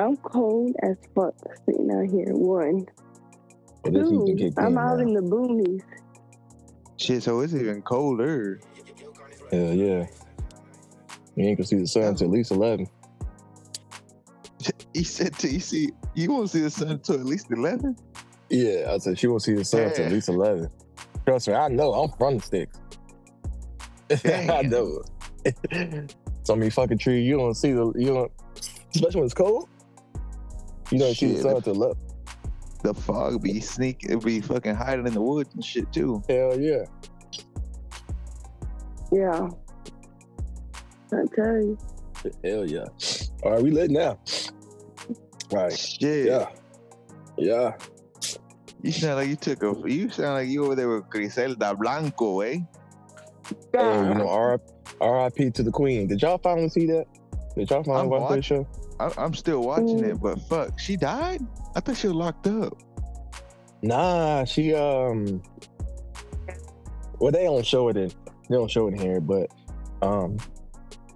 I'm 0.00 0.16
cold 0.16 0.74
as 0.82 0.96
fuck 1.14 1.34
sitting 1.66 1.90
out 1.90 2.08
here. 2.10 2.34
One. 2.34 2.86
But 3.82 3.92
Two, 3.92 4.34
heat 4.36 4.54
I'm 4.58 4.78
out 4.78 4.98
now. 4.98 5.02
in 5.02 5.12
the 5.12 5.20
boonies. 5.20 5.82
Shit, 6.96 7.22
so 7.22 7.40
it's 7.40 7.54
even 7.54 7.82
colder. 7.82 8.60
Hell 9.52 9.74
yeah. 9.74 10.06
You 11.36 11.46
ain't 11.46 11.58
gonna 11.58 11.66
see 11.66 11.76
the 11.76 11.86
sun 11.86 12.04
until 12.04 12.28
at 12.28 12.32
least 12.32 12.50
eleven. 12.50 12.86
He 14.92 15.04
said 15.04 15.38
to 15.38 15.48
you 15.48 15.60
see 15.60 15.90
you 16.14 16.32
won't 16.32 16.50
see 16.50 16.60
the 16.60 16.70
sun 16.70 16.88
until 16.88 17.14
at 17.16 17.24
least 17.26 17.50
eleven. 17.50 17.96
Yeah, 18.48 18.92
I 18.92 18.98
said 18.98 19.18
she 19.18 19.28
won't 19.28 19.42
see 19.42 19.54
the 19.54 19.64
sun 19.64 19.82
until 19.82 20.06
at 20.06 20.12
least 20.12 20.28
eleven. 20.28 20.68
Trust 21.26 21.48
me, 21.48 21.54
I 21.54 21.68
know. 21.68 21.92
I'm 21.92 22.10
from 22.18 22.38
the 22.38 22.42
sticks. 22.42 22.78
I 24.24 24.62
Damn. 24.62 24.68
know. 24.68 25.02
so 26.42 26.56
many 26.56 26.70
fucking 26.70 26.98
trees. 26.98 27.26
You 27.26 27.36
don't 27.36 27.54
see 27.54 27.72
the. 27.72 27.92
You 27.96 28.08
don't, 28.08 28.32
especially 28.94 29.20
when 29.20 29.26
it's 29.26 29.34
cold. 29.34 29.68
You 30.90 30.98
don't 30.98 31.14
see 31.14 31.26
the 31.28 31.32
Shit, 31.34 31.42
sun 31.42 31.50
the- 31.52 31.56
until 31.58 31.74
eleven. 31.74 32.02
The 32.82 32.94
fog 32.94 33.42
be 33.42 33.60
sneak 33.60 34.04
it 34.08 34.24
be 34.24 34.40
fucking 34.40 34.74
hiding 34.74 35.06
in 35.06 35.12
the 35.12 35.20
woods 35.20 35.54
and 35.54 35.62
shit 35.64 35.92
too. 35.92 36.22
Hell 36.28 36.58
yeah. 36.58 36.84
Yeah. 39.12 39.48
I 41.12 41.24
tell 41.34 41.56
you. 41.60 41.78
Hell 42.44 42.68
yeah. 42.70 42.84
All 43.42 43.52
right, 43.52 43.62
we 43.62 43.70
lit 43.70 43.90
now. 43.90 44.18
All 45.52 45.64
right. 45.64 45.76
Shit. 45.76 46.26
Yeah. 46.26 46.48
Yeah. 47.36 47.76
You 48.82 48.92
sound 48.92 49.16
like 49.16 49.28
you 49.28 49.36
took 49.36 49.62
a 49.62 49.74
you 49.90 50.08
sound 50.08 50.34
like 50.34 50.48
you 50.48 50.64
over 50.64 50.74
there 50.74 50.88
with 50.88 51.08
Griselda 51.10 51.74
Blanco, 51.74 52.40
eh? 52.40 52.58
Hey, 53.74 54.08
you 54.08 54.14
know, 54.14 54.28
R- 54.28 54.60
RIP 55.02 55.52
to 55.54 55.62
the 55.62 55.70
Queen. 55.72 56.06
Did 56.06 56.22
y'all 56.22 56.38
finally 56.38 56.68
see 56.70 56.86
that? 56.86 57.04
Did 57.56 57.68
y'all 57.68 57.82
finally 57.84 58.04
I'm 58.04 58.08
watch 58.22 58.30
that 58.36 58.44
show? 58.44 58.66
I, 59.00 59.12
I'm 59.18 59.34
still 59.34 59.62
watching 59.62 60.04
it, 60.04 60.20
but 60.20 60.40
fuck, 60.42 60.78
she 60.78 60.96
died? 60.96 61.40
I 61.74 61.80
thought 61.80 61.96
she 61.96 62.06
was 62.08 62.16
locked 62.16 62.46
up. 62.46 62.76
Nah, 63.82 64.44
she 64.44 64.74
um. 64.74 65.42
Well, 67.18 67.32
they 67.32 67.44
don't 67.44 67.64
show 67.66 67.88
it 67.88 67.96
in. 67.96 68.08
They 68.48 68.56
don't 68.56 68.70
show 68.70 68.88
it 68.88 68.98
here, 69.00 69.20
but 69.20 69.50
um, 70.02 70.36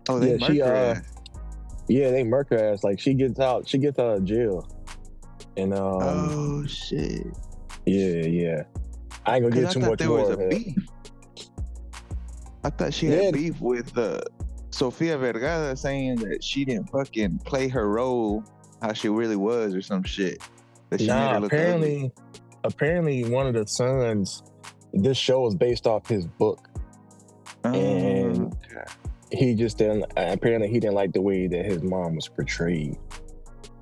Oh, 0.09 0.19
they 0.19 0.36
Yeah, 0.36 0.47
she, 0.47 0.62
uh, 0.62 0.67
ass. 0.69 1.03
yeah, 1.89 2.11
they 2.11 2.22
murk 2.25 2.50
her 2.50 2.72
ass. 2.72 2.84
Like 2.84 3.00
she 3.00 3.14
gets 3.14 3.41
out, 3.41 3.67
she 3.69 3.78
gets 3.78 3.98
out 3.98 4.16
of 4.19 4.25
jail, 4.25 4.69
and 5.56 5.72
um, 5.75 5.81
oh 5.83 6.66
shit. 6.66 7.27
yeah, 7.87 8.27
yeah. 8.27 8.62
I 9.27 9.37
ain't 9.37 9.44
gonna 9.44 9.55
get 9.55 9.70
I 9.70 9.72
too 9.72 9.81
thought 9.81 9.91
much 9.91 9.98
there 9.98 10.09
more. 10.09 10.20
was 10.20 10.31
a 10.31 10.37
beef. 10.48 10.77
I 12.62 12.70
thought 12.70 12.92
she 12.94 13.09
Yeah. 13.09 13.22
had 13.25 13.34
beef 13.34 13.61
with 13.61 13.97
uh, 13.97 14.20
Sofia 14.75 15.17
Vergara 15.17 15.77
saying 15.77 16.17
that 16.17 16.42
she 16.42 16.64
didn't 16.64 16.91
fucking 16.91 17.39
play 17.44 17.69
her 17.69 17.89
role 17.89 18.42
how 18.83 18.92
she 18.92 19.08
really 19.08 19.36
was 19.36 19.75
or 19.75 19.81
some 19.81 20.03
shit. 20.03 20.39
That 20.91 21.00
she 21.00 21.06
made 21.06 21.12
Nah, 21.14 21.34
her 21.34 21.41
look 21.41 21.53
ugly. 21.53 21.62
apparently, 21.64 22.12
apparently 22.64 23.25
one 23.25 23.47
of 23.47 23.55
the 23.55 23.66
sons. 23.66 24.42
This 24.92 25.16
show 25.16 25.47
is 25.47 25.55
based 25.55 25.86
off 25.86 26.08
his 26.08 26.27
book. 26.27 26.69
and- 27.64 28.55
Oh, 28.77 28.81
He 29.33 29.55
just 29.55 29.78
didn't. 29.78 30.05
Apparently, 30.16 30.69
he 30.69 30.78
didn't 30.78 30.94
like 30.94 31.12
the 31.12 31.20
way 31.22 31.47
that 31.48 31.64
his 31.64 31.83
mom 31.83 32.14
was 32.16 32.28
portrayed 32.28 32.97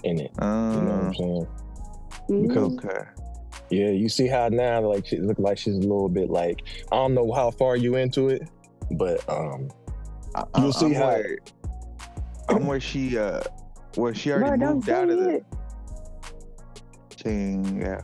in 0.04 0.20
it. 0.20 0.30
You 0.40 0.46
know 0.46 0.78
what 0.78 1.04
I'm 1.04 1.14
saying? 1.14 1.46
Mhm. 2.28 2.48
because- 2.48 2.72
okay. 2.78 3.04
Yeah, 3.70 3.88
you 3.90 4.08
see 4.08 4.27
how 4.28 4.48
now 4.48 4.80
like 4.88 5.06
she 5.06 5.18
look 5.18 5.38
like 5.38 5.58
she's 5.58 5.77
a 5.77 5.80
little 5.80 6.08
bit 6.08 6.30
like 6.30 6.62
I 6.92 6.96
don't 6.96 7.14
know 7.14 7.32
how 7.32 7.50
far 7.50 7.77
you 7.77 7.96
into 7.96 8.28
it, 8.28 8.42
but 8.92 9.27
um 9.28 9.68
I, 10.34 10.44
You'll 10.58 10.72
see 10.72 10.86
I'm 10.86 10.94
how- 10.94 11.06
Where, 11.08 11.38
I'm 12.48 12.66
where 12.66 12.80
she 12.80 13.16
uh 13.19 13.42
where 13.97 14.14
she 14.14 14.33
already 14.33 14.58
Bro, 14.58 14.74
moved 14.74 14.89
out 14.91 15.11
of 15.11 15.19
the 15.19 15.28
it. 15.36 15.44
thing. 17.11 17.80
Yeah. 17.80 18.00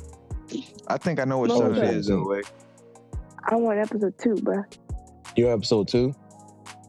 I 0.87 0.97
think 0.99 1.21
I 1.21 1.25
know 1.25 1.39
what 1.39 1.49
No, 1.49 1.59
show 1.59 1.67
it 1.73 1.79
okay. 1.79 1.95
is. 1.97 2.07
though, 2.07 2.41
I 3.51 3.57
want 3.57 3.79
episode 3.79 4.15
two, 4.19 4.35
bro. 4.37 4.63
you 5.37 5.51
episode 5.51 5.89
two. 5.89 6.15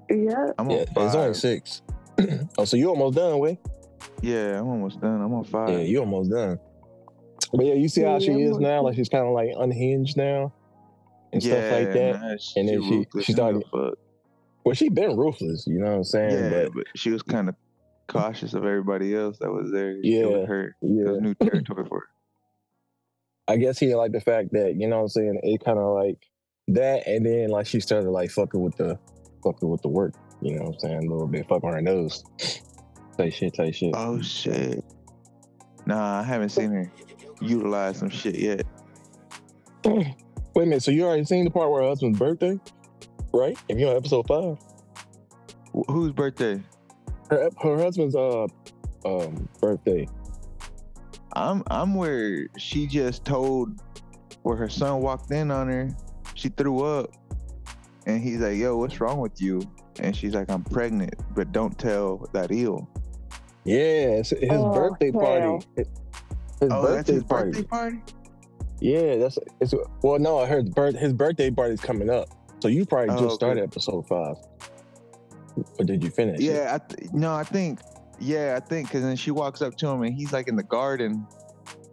Yeah. 0.10 0.48
I'm 0.58 0.70
Yeah, 0.70 0.86
on 0.96 1.06
it's 1.06 1.16
only 1.16 1.34
six. 1.34 1.82
oh, 2.58 2.66
so 2.66 2.76
you 2.78 2.90
almost 2.90 3.16
done, 3.16 3.38
way? 3.40 3.60
Yeah, 4.22 4.60
I'm 4.60 4.68
almost 4.68 5.00
done. 5.00 5.22
I'm 5.22 5.34
on 5.34 5.44
five. 5.46 5.70
Yeah, 5.70 5.78
you 5.80 6.00
almost 6.00 6.32
done. 6.32 6.60
But 7.54 7.66
yeah, 7.66 7.74
you 7.74 7.88
see 7.90 8.02
how 8.04 8.20
she 8.20 8.32
Yeah, 8.34 8.50
is 8.52 8.58
now? 8.60 8.82
Like 8.84 8.96
she's 8.96 9.10
kind 9.10 9.26
of 9.26 9.34
like 9.34 9.50
unhinged 9.58 10.18
now 10.18 10.54
and 11.32 11.42
stuff 11.42 11.72
like 11.72 11.94
that. 11.94 12.20
nah, 12.22 12.36
And 12.58 12.68
then 12.70 12.82
she- 12.84 12.98
ruthless 12.98 13.26
she 13.26 13.34
started- 13.34 13.64
fuck. 13.72 13.94
Well, 14.64 14.76
she 14.76 14.90
been 14.90 15.16
ruthless, 15.18 15.66
you 15.68 15.80
know 15.80 15.92
what 15.92 15.98
I'm 15.98 16.04
saying? 16.04 16.50
Yeah, 16.52 16.64
but 16.66 16.74
but 16.74 16.88
she 16.96 17.12
was 17.12 17.24
kind 17.24 17.50
of 17.50 17.56
cautious 18.08 18.54
of 18.54 18.66
everybody 18.66 19.16
else 19.16 19.38
that 19.40 19.52
was 19.52 19.72
there. 19.72 19.92
It 19.92 20.00
Yeah, 20.04 20.26
was 20.26 20.48
her. 20.48 20.76
It 20.82 20.88
yeah, 20.88 21.12
was 21.12 21.22
new 21.22 21.36
territory 21.36 21.86
for 21.88 22.00
her. 22.02 22.08
I 23.48 23.58
guess 23.58 23.80
he 23.80 23.88
didn't 23.88 23.98
like 24.00 24.12
the 24.12 24.22
fact 24.22 24.50
that 24.52 24.76
you 24.76 24.88
know 24.88 24.98
what 24.98 25.04
I'm 25.04 25.08
saying. 25.10 25.40
It 25.44 25.64
kind 25.64 25.80
of 25.80 25.96
like 25.96 26.18
that, 26.70 27.08
and 27.08 27.26
then 27.26 27.50
like 27.50 27.66
she 27.68 27.80
started 27.80 28.10
like 28.12 28.30
fucking 28.32 28.62
with 28.62 28.76
the 28.76 29.00
fucking 29.44 29.68
with 29.70 29.82
the 29.82 29.88
work. 29.90 30.14
You 30.42 30.56
know 30.56 30.66
what 30.66 30.74
I'm 30.74 30.80
saying? 30.80 30.98
A 30.98 31.12
little 31.12 31.28
bit 31.28 31.48
fucking 31.48 31.70
her 31.70 31.82
nose. 31.82 32.24
Say 33.18 33.30
shit, 33.32 33.56
say 33.56 33.72
shit. 33.72 33.94
Oh 33.96 34.22
shit. 34.22 34.84
Nah, 35.86 36.20
I 36.20 36.24
haven't 36.24 36.50
seen 36.50 36.72
her 36.72 36.92
utilize 37.42 37.98
some 37.98 38.10
shit 38.10 38.38
yet. 38.38 38.66
Wait 39.86 40.16
a 40.56 40.60
minute. 40.60 40.84
So 40.84 40.92
you 40.92 41.06
already 41.06 41.26
seen 41.26 41.46
the 41.46 41.52
part 41.52 41.72
where 41.72 41.82
her 41.82 41.88
husband's 41.90 42.20
birthday, 42.20 42.60
right? 43.34 43.58
If 43.68 43.78
you're 43.78 43.90
on 43.92 43.98
episode 43.98 44.28
five, 44.28 44.58
Wh- 45.76 45.92
whose 45.92 46.12
birthday? 46.12 46.62
her 47.30 47.50
her 47.62 47.78
husband's 47.78 48.16
uh 48.16 48.48
um 49.06 49.48
birthday. 49.62 50.08
I'm 51.34 51.64
I'm 51.70 51.94
where 51.96 52.48
she 52.58 52.88
just 52.88 53.24
told 53.26 53.80
where 54.44 54.56
her 54.58 54.70
son 54.70 55.02
walked 55.02 55.32
in 55.32 55.52
on 55.52 55.68
her. 55.68 55.90
She 56.34 56.50
threw 56.50 56.84
up, 56.84 57.12
and 58.08 58.22
he's 58.22 58.40
like, 58.40 58.58
"Yo, 58.58 58.78
what's 58.78 59.00
wrong 59.00 59.20
with 59.20 59.42
you?" 59.42 59.62
And 60.00 60.16
she's 60.16 60.34
like, 60.34 60.50
"I'm 60.50 60.64
pregnant, 60.64 61.14
but 61.36 61.52
don't 61.52 61.78
tell 61.78 62.28
that 62.34 62.52
ill." 62.52 62.88
Yeah, 63.66 64.18
it's 64.24 64.30
his 64.32 64.50
Oh, 64.50 64.74
birthday 64.74 65.12
hell. 65.12 65.22
party. 65.22 65.66
His 65.76 65.88
oh, 66.72 66.82
that's 66.82 67.10
birthday 67.10 67.14
his 67.14 67.24
party. 67.24 67.52
birthday 67.52 67.64
party. 67.68 67.98
Yeah, 68.82 69.18
that's 69.18 69.38
it's 69.60 69.74
well 70.02 70.18
no, 70.20 70.46
her 70.46 70.64
birth 70.64 70.96
his 70.96 71.14
birthday 71.14 71.52
party's 71.52 71.82
coming 71.82 72.10
up. 72.10 72.30
So 72.62 72.68
you 72.68 72.86
probably 72.86 73.10
Oh, 73.16 73.20
just 73.20 73.24
okay. 73.26 73.36
started 73.36 73.64
episode 73.64 74.08
five. 74.08 74.36
Or 75.78 75.86
did 75.86 76.04
you 76.04 76.10
finish? 76.10 76.40
Yeah, 76.40 76.76
I 76.80 76.94
th- 76.94 77.12
no, 77.12 77.34
I 77.34 77.44
think, 77.44 77.80
yeah, 78.20 78.58
I 78.62 78.66
think, 78.66 78.88
because 78.88 79.02
then 79.04 79.16
she 79.16 79.32
walks 79.32 79.62
up 79.62 79.76
to 79.78 79.88
him 79.88 80.04
and 80.04 80.14
he's 80.14 80.32
like 80.34 80.48
in 80.48 80.56
the 80.56 80.64
garden. 80.64 81.26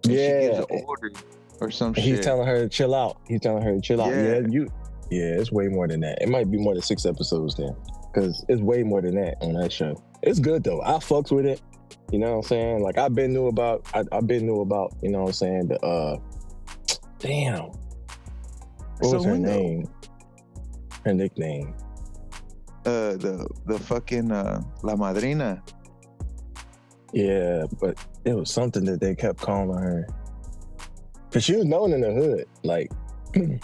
and 0.04 0.12
she 0.14 0.18
Yeah. 0.22 0.40
gives 0.40 0.58
an 0.70 0.84
order 0.86 1.10
or 1.60 1.70
some 1.70 1.88
And 1.88 1.96
shit. 1.96 2.04
He's 2.04 2.20
telling 2.20 2.46
her 2.46 2.58
to 2.62 2.68
chill 2.68 2.94
out. 2.94 3.18
He's 3.26 3.40
telling 3.40 3.62
her 3.62 3.74
to 3.74 3.80
chill 3.80 4.00
out. 4.00 4.10
Yeah, 4.10 4.38
Yeah. 4.40 4.46
you. 4.48 4.68
Yeah, 5.10 5.38
it's 5.40 5.50
way 5.52 5.68
more 5.68 5.86
than 5.88 6.00
that. 6.00 6.20
It 6.22 6.28
might 6.28 6.50
be 6.50 6.58
more 6.58 6.74
than 6.74 6.82
six 6.82 7.06
episodes 7.06 7.54
then, 7.56 7.74
because 8.12 8.44
it's 8.48 8.60
way 8.60 8.82
more 8.82 9.00
than 9.00 9.14
that 9.16 9.36
on 9.40 9.54
that 9.54 9.70
show. 9.72 10.00
It's 10.22 10.38
good 10.40 10.62
though. 10.64 10.80
I 10.82 10.94
fucks 10.94 11.30
with 11.32 11.46
it. 11.46 11.60
You 12.12 12.18
know 12.18 12.30
what 12.32 12.36
I'm 12.38 12.42
saying? 12.44 12.82
Like 12.82 12.98
I've 12.98 13.14
been 13.14 13.32
new 13.32 13.46
about. 13.46 13.84
I, 13.94 14.04
I've 14.12 14.26
been 14.26 14.46
new 14.46 14.60
about. 14.60 14.94
You 15.02 15.10
know 15.10 15.20
what 15.22 15.28
I'm 15.28 15.32
saying? 15.34 15.68
The 15.68 15.80
uh, 15.84 16.18
damn. 17.18 17.64
What 17.66 19.10
So 19.10 19.16
was 19.16 19.24
her 19.24 19.38
name? 19.38 19.88
Her 21.06 21.14
nickname. 21.14 21.72
uh, 22.84 23.14
the 23.16 23.46
the 23.66 23.78
fucking 23.78 24.32
uh, 24.32 24.60
La 24.82 24.96
Madrina. 24.96 25.62
Yeah, 27.12 27.64
but 27.80 27.96
it 28.24 28.34
was 28.34 28.50
something 28.50 28.84
that 28.86 29.00
they 29.00 29.14
kept 29.14 29.40
calling 29.40 29.78
her. 29.78 30.06
Cause 31.30 31.44
she 31.44 31.54
was 31.54 31.64
known 31.64 31.92
in 31.92 32.00
the 32.00 32.12
hood. 32.12 32.46
Like 32.64 32.90
In 33.34 33.60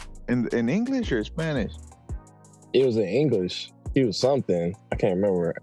in 0.52 0.68
English 0.68 1.10
or 1.10 1.24
Spanish? 1.24 1.72
it 2.72 2.86
was 2.86 2.96
in 2.96 3.04
English. 3.08 3.70
He 3.94 4.04
was 4.04 4.16
something. 4.16 4.74
I 4.92 4.96
can't 4.96 5.16
remember. 5.16 5.54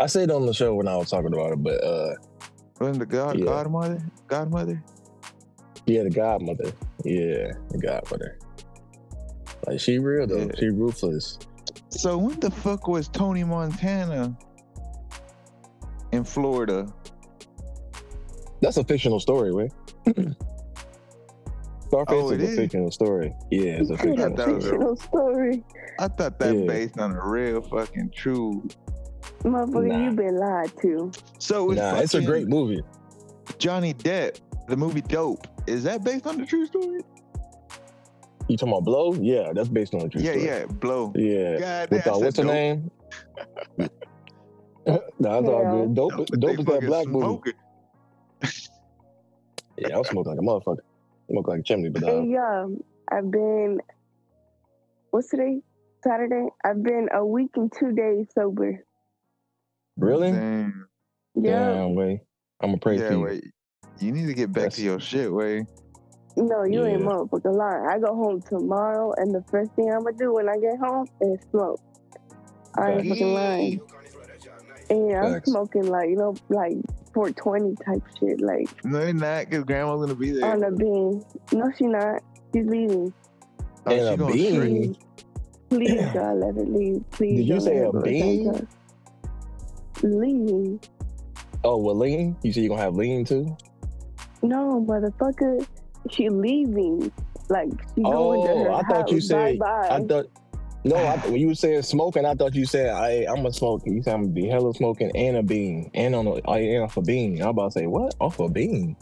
I 0.00 0.06
said 0.06 0.30
on 0.32 0.44
the 0.44 0.52
show 0.52 0.74
when 0.74 0.88
I 0.88 0.96
was 0.96 1.08
talking 1.08 1.32
about 1.32 1.52
it, 1.52 1.62
but 1.62 1.82
uh 1.84 2.14
Wasn't 2.80 2.98
the 2.98 3.06
god 3.06 3.38
Yeah. 3.38 3.44
godmother? 3.44 4.02
Godmother? 4.26 4.82
yeah, 5.86 6.02
the 6.02 6.10
godmother. 6.10 6.72
Yeah, 7.04 7.52
the 7.70 7.78
godmother. 7.78 8.37
Like 9.66 9.80
she 9.80 9.98
real 9.98 10.26
though. 10.26 10.46
Yeah. 10.46 10.52
She 10.58 10.68
ruthless. 10.68 11.38
So 11.90 12.16
when 12.18 12.38
the 12.40 12.50
fuck 12.50 12.86
was 12.88 13.08
Tony 13.08 13.44
Montana 13.44 14.36
in 16.12 16.24
Florida? 16.24 16.86
That's 18.60 18.76
a 18.76 18.84
fictional 18.84 19.20
story, 19.20 19.52
way. 19.52 19.70
Scarface 21.86 22.14
Oh, 22.22 22.30
it 22.32 22.40
is 22.40 22.48
a 22.48 22.52
is? 22.52 22.58
fictional 22.58 22.90
story. 22.90 23.34
Yeah, 23.50 23.78
it's 23.80 23.90
a 23.90 23.92
It's 23.94 24.02
fictional 24.02 24.36
that 24.36 24.48
was 24.48 24.64
a- 24.64 24.68
story. 24.68 24.96
story. 24.96 25.64
I 25.98 26.08
thought 26.08 26.38
that 26.38 26.54
Yeah. 26.54 26.66
based 26.66 26.98
on 26.98 27.12
a 27.16 27.26
real 27.28 27.62
fucking 27.62 28.12
true. 28.14 28.66
Motherfucker, 29.42 29.86
Nah. 29.88 30.04
you 30.04 30.10
been 30.12 30.36
lied 30.36 30.72
to. 30.82 31.10
So 31.38 31.70
it's 31.70 31.80
Nah, 31.80 31.96
it's 32.00 32.14
a 32.14 32.22
great 32.22 32.48
movie. 32.48 32.82
Johnny 33.58 33.94
Depp, 33.94 34.40
the 34.68 34.76
movie 34.76 35.00
Dope. 35.00 35.46
Is 35.66 35.84
that 35.84 36.04
based 36.04 36.26
on 36.26 36.38
the 36.38 36.44
true 36.46 36.66
story? 36.66 37.00
You 38.48 38.56
talking 38.56 38.72
about 38.72 38.84
Blow? 38.84 39.12
Yeah, 39.14 39.52
that's 39.54 39.68
based 39.68 39.94
on 39.94 40.02
a 40.02 40.08
true 40.08 40.20
yeah, 40.22 40.30
story. 40.32 40.46
yeah, 40.46 40.58
yeah, 40.60 40.66
Blow. 40.66 41.12
Yeah. 41.14 41.58
God 41.58 41.90
With 41.90 42.04
damn, 42.04 42.14
uh, 42.14 42.18
what's 42.18 42.36
said 42.36 42.44
her 42.46 42.52
name? 42.52 42.90
no, 43.78 43.88
that's 44.86 45.48
all 45.48 45.70
good. 45.86 45.94
Dope, 45.94 46.12
But 46.16 46.40
dope 46.40 46.40
they 46.40 46.50
is 46.52 46.56
that 46.56 46.66
fucking 46.66 46.88
black 46.88 47.06
movie. 47.08 47.52
Yeah, 49.76 49.98
I'm 49.98 50.04
smoking 50.04 50.32
like 50.32 50.38
a 50.38 50.42
motherfucker. 50.42 50.78
Smoke 51.30 51.48
like 51.48 51.60
a 51.60 51.62
chimney, 51.62 51.90
but 51.90 52.02
uh, 52.02 52.06
Hey, 52.06 52.28
yeah, 52.30 52.66
I've 53.12 53.30
been. 53.30 53.80
What's 55.10 55.28
today? 55.28 55.60
Saturday. 56.02 56.46
I've 56.64 56.82
been 56.82 57.08
a 57.12 57.24
week 57.24 57.50
and 57.56 57.70
two 57.72 57.92
days 57.92 58.26
sober. 58.34 58.82
really? 59.98 60.32
Damn. 60.32 60.88
Yeah. 61.34 61.74
Damn, 61.74 61.94
way. 61.94 62.22
I'm 62.62 62.70
gonna 62.70 62.78
pray 62.78 62.98
Yeah, 62.98 63.08
for 63.08 63.14
you. 63.14 63.20
wait. 63.20 63.44
You 64.00 64.12
need 64.12 64.26
to 64.26 64.34
get 64.34 64.48
back 64.52 64.62
That's- 64.64 64.76
to 64.76 64.82
your 64.82 65.00
shit, 65.00 65.32
way. 65.32 65.66
No, 66.38 66.62
you 66.64 66.86
ain't 66.86 67.02
Yeah. 67.02 67.06
motherfucking 67.08 67.56
lying. 67.56 67.86
I 67.90 67.98
go 67.98 68.14
home 68.14 68.40
tomorrow, 68.48 69.12
and 69.16 69.34
the 69.34 69.42
first 69.50 69.72
thing 69.72 69.90
I'm 69.90 70.04
gonna 70.04 70.16
do 70.16 70.32
when 70.34 70.48
I 70.48 70.56
get 70.58 70.78
home 70.78 71.06
is 71.20 71.38
smoke. 71.50 71.80
I 72.76 72.92
ain't 72.92 73.08
fucking 73.08 73.34
lying. 73.34 73.80
And 74.90 75.16
I'm 75.16 75.42
smoking 75.44 75.84
like 75.86 76.08
you 76.10 76.16
know, 76.16 76.34
like 76.48 76.76
420 77.12 77.74
type 77.84 78.02
shit, 78.20 78.40
like 78.40 78.70
No, 78.84 79.00
you're 79.02 79.12
not, 79.14 79.46
because 79.46 79.64
grandma's 79.64 80.00
gonna 80.00 80.14
be 80.14 80.30
there. 80.30 80.52
on 80.52 80.62
a 80.62 80.70
bean. 80.70 81.24
No, 81.52 81.72
she 81.76 81.86
not. 81.86 82.22
She's 82.54 82.66
leaving. 82.66 83.12
Oh, 83.86 83.90
And 83.90 84.06
she 84.08 84.14
a 84.14 84.16
going 84.16 84.36
bean? 84.36 84.94
straight. 84.94 84.96
Please, 85.70 86.00
God, 86.14 86.36
let 86.38 86.54
her 86.54 86.64
leave. 86.64 87.04
Please. 87.10 87.36
Did 87.38 87.48
you 87.48 87.60
say 87.60 87.78
a 87.78 87.92
bean? 87.92 88.44
downtown. 88.44 88.68
Leaving. 90.02 90.80
Oh, 91.64 91.76
well, 91.78 91.96
lean? 91.96 92.36
You 92.42 92.52
said 92.52 92.62
you're 92.62 92.68
gonna 92.70 92.82
have 92.82 92.94
lean 92.94 93.24
too? 93.24 93.56
No, 94.42 94.84
motherfucker. 94.88 95.66
She 96.10 96.28
leaving. 96.28 97.10
Like 97.50 97.68
she 97.94 98.02
going 98.02 98.42
to 98.42 98.52
Oh, 98.52 98.64
her 98.64 98.70
I 98.72 98.82
thought 98.82 99.10
you 99.10 99.20
said- 99.20 99.58
Bye-bye. 99.58 99.88
I 99.96 100.04
thought. 100.04 100.26
No, 100.84 100.94
I, 100.96 101.16
when 101.26 101.36
you 101.36 101.48
were 101.48 101.54
saying 101.56 101.82
smoking, 101.82 102.24
I 102.24 102.34
thought 102.34 102.54
you 102.54 102.64
said 102.64 102.90
I 102.90 103.26
I'm 103.28 103.36
gonna 103.36 103.52
smoke. 103.52 103.82
You 103.84 104.00
said 104.02 104.14
I'm 104.14 104.22
gonna 104.22 104.32
be 104.32 104.46
hella 104.46 104.72
smoking 104.74 105.10
and 105.16 105.36
a 105.38 105.42
bean 105.42 105.90
and 105.92 106.14
on 106.14 106.26
a 106.28 106.40
oh, 106.44 106.52
and 106.54 106.84
off 106.84 106.96
a 106.96 107.02
bean. 107.02 107.42
I 107.42 107.46
was 107.46 107.50
about 107.50 107.72
to 107.72 107.78
say 107.80 107.86
what 107.86 108.14
off 108.20 108.38
a 108.38 108.48
bean? 108.48 108.96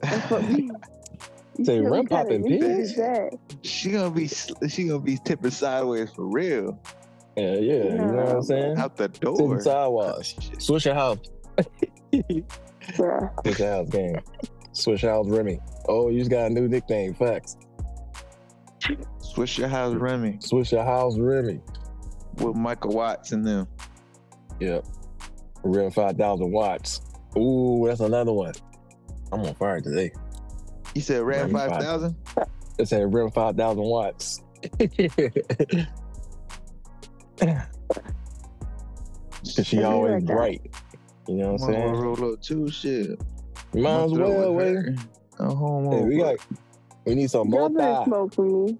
That's 0.00 0.30
what 0.30 0.48
me. 0.48 0.70
Say, 1.58 1.80
feel 1.80 1.84
rim 1.90 2.06
kinda 2.06 2.08
popping 2.22 2.46
into 2.46 2.66
pigs? 2.66 2.94
that. 2.96 3.32
she 3.62 3.90
gonna 3.90 4.10
be 4.10 4.28
she 4.28 4.84
gonna 4.86 5.00
be 5.00 5.18
tipping 5.24 5.50
sideways 5.50 6.10
for 6.12 6.24
real 6.26 6.78
Yeah, 7.36 7.54
yeah. 7.54 7.72
You 7.84 7.90
know 7.94 8.06
what 8.24 8.28
I'm 8.36 8.42
saying? 8.42 8.78
out 8.78 8.96
the 8.96 9.10
Sitting 9.12 9.34
door. 9.34 9.60
sideways. 9.60 10.34
Switch 10.58 10.86
your 10.86 10.94
house. 10.94 11.18
Bruh. 12.12 13.42
Switch 13.42 13.58
your 13.58 13.68
house 13.70 13.88
game. 13.88 14.18
Switch 14.76 15.02
house 15.02 15.26
Remy. 15.28 15.58
Oh, 15.88 16.10
you 16.10 16.18
just 16.18 16.30
got 16.30 16.50
a 16.50 16.50
new 16.50 16.68
nickname. 16.68 17.14
Facts. 17.14 17.56
Swish 19.20 19.58
your 19.58 19.68
house, 19.68 19.94
Remy, 19.94 20.38
Switch 20.40 20.72
your 20.72 20.84
house 20.84 21.18
Remy. 21.18 21.60
with 22.38 22.56
Michael 22.56 22.92
Watts 22.92 23.32
in 23.32 23.42
them. 23.42 23.66
Yep. 24.60 24.84
Rim 25.64 25.90
five 25.90 26.16
thousand 26.16 26.52
watts. 26.52 27.00
Ooh, 27.36 27.84
that's 27.86 28.00
another 28.00 28.32
one. 28.32 28.54
I'm 29.32 29.40
on 29.40 29.54
fire 29.54 29.80
today. 29.80 30.12
You 30.94 31.00
said 31.02 31.22
Ram 31.22 31.52
Remy 31.52 31.70
five 31.70 32.14
five. 32.34 32.46
It 32.78 32.88
said 32.88 33.12
rim 33.12 33.30
five 33.30 33.56
thousand 33.56 33.82
watts. 33.84 34.42
Cause 37.38 37.56
she 39.66 39.82
always 39.82 40.14
like 40.14 40.26
that. 40.26 40.32
bright. 40.32 40.74
You 41.28 41.34
know 41.36 41.52
what 41.54 41.62
I'm 41.62 41.70
Might 41.72 41.78
as 41.78 41.84
well 41.84 41.94
saying? 41.94 42.04
roll 42.20 42.32
up 42.34 42.42
too. 42.42 42.68
Shit. 42.70 43.20
Might 43.82 44.04
as 44.04 44.12
well, 44.12 44.54
with 44.54 44.66
way. 44.66 44.74
her. 44.74 44.94
Go 45.38 45.54
home. 45.54 45.92
Hey, 45.92 46.02
we 46.04 46.16
got 46.18 46.36
we 47.04 47.14
need 47.14 47.30
some 47.30 47.48
more. 47.50 47.62
Y'all 47.62 47.68
more 47.70 47.78
better 47.78 48.04
smoke 48.04 48.34
for 48.34 48.44
me. 48.46 48.78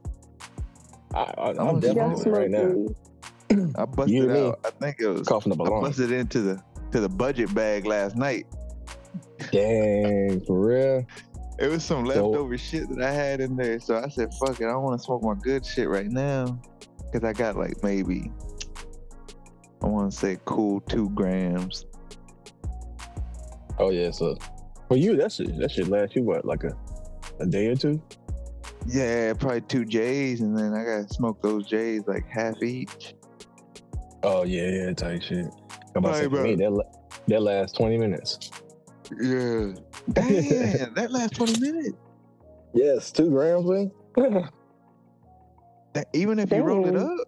I, 1.15 1.21
I, 1.21 1.51
I'm 1.51 1.59
I'm 1.61 1.81
definitely 1.81 2.23
smoke 2.23 2.37
right 2.37 2.51
now. 2.51 2.65
me. 2.67 3.73
I 3.79 3.85
busted 3.85 4.15
You 4.15 4.23
and 4.25 4.33
me. 4.33 4.47
out. 4.49 4.61
I 4.65 4.71
think 4.71 4.97
it 5.01 5.09
was. 5.09 5.27
Coughing 5.29 5.53
up 5.53 5.61
a 5.61 5.65
I 5.65 5.69
lung. 5.69 5.83
busted 5.83 6.11
into 6.13 6.41
the 6.41 6.63
to 6.93 7.01
the 7.01 7.09
budget 7.09 7.55
bag 7.55 7.87
last 7.87 8.17
night. 8.17 8.47
Dang, 9.53 10.41
for 10.47 10.67
real. 10.69 11.07
It 11.59 11.69
was 11.69 11.85
some 11.85 12.07
So- 12.07 12.29
leftover 12.29 12.59
shit 12.59 12.89
that 12.91 13.03
I 13.03 13.11
had 13.13 13.41
in 13.41 13.57
there. 13.57 13.81
So 13.81 13.97
I 13.97 14.09
said, 14.09 14.33
fuck 14.35 14.61
it. 14.61 14.67
I 14.67 14.77
want 14.77 14.99
to 15.01 15.05
smoke 15.05 15.23
my 15.23 15.35
good 15.35 15.65
shit 15.65 15.89
right 15.89 16.09
now. 16.09 16.61
Because 17.11 17.25
I 17.25 17.33
got 17.33 17.57
like 17.57 17.83
maybe, 17.83 18.31
I 19.83 19.87
want 19.87 20.11
to 20.11 20.17
say 20.19 20.39
cool 20.45 20.81
two 20.81 21.09
grams. 21.11 21.87
Oh 23.79 23.91
yeah, 23.91 24.11
so 24.11 24.37
for 24.89 24.97
you, 24.97 25.17
that 25.17 25.33
should 25.33 25.57
that 25.59 25.71
should 25.71 25.89
last 25.89 26.15
you 26.17 26.23
what, 26.23 26.45
like 26.45 26.65
a 26.65 26.77
a 27.41 27.47
day 27.47 27.67
or 27.69 27.77
two? 27.77 28.03
Yeah, 28.87 29.33
probably 29.35 29.63
two 29.63 29.85
J's. 29.85 30.41
And 30.41 30.57
then 30.57 30.75
I 30.75 30.85
got 30.85 31.09
to 31.09 31.15
smoke 31.15 31.43
those 31.43 31.67
J's 31.67 32.07
like 32.07 32.27
half 32.29 32.63
each. 32.63 33.15
Oh 34.23 34.45
yeah, 34.45 34.69
yeah, 34.69 34.93
tight 34.93 35.23
shit. 35.23 35.47
I'm 35.95 36.05
about 36.05 36.15
to 36.15 36.23
say 36.25 36.29
me, 36.29 36.55
that 36.57 36.85
that 37.29 37.43
lasts 37.43 37.77
twenty 37.77 37.99
minutes. 37.99 38.51
Yeah. 39.11 39.73
Damn, 40.13 40.95
that 40.95 41.09
last 41.11 41.35
20 41.35 41.61
minutes. 41.61 41.91
Yes, 42.75 43.11
two 43.11 43.31
grams, 43.31 43.65
man. 43.65 43.91
That, 45.95 46.09
even 46.13 46.39
if 46.39 46.51
you 46.51 46.59
roll 46.63 46.87
it 46.87 46.95
up, 46.95 47.27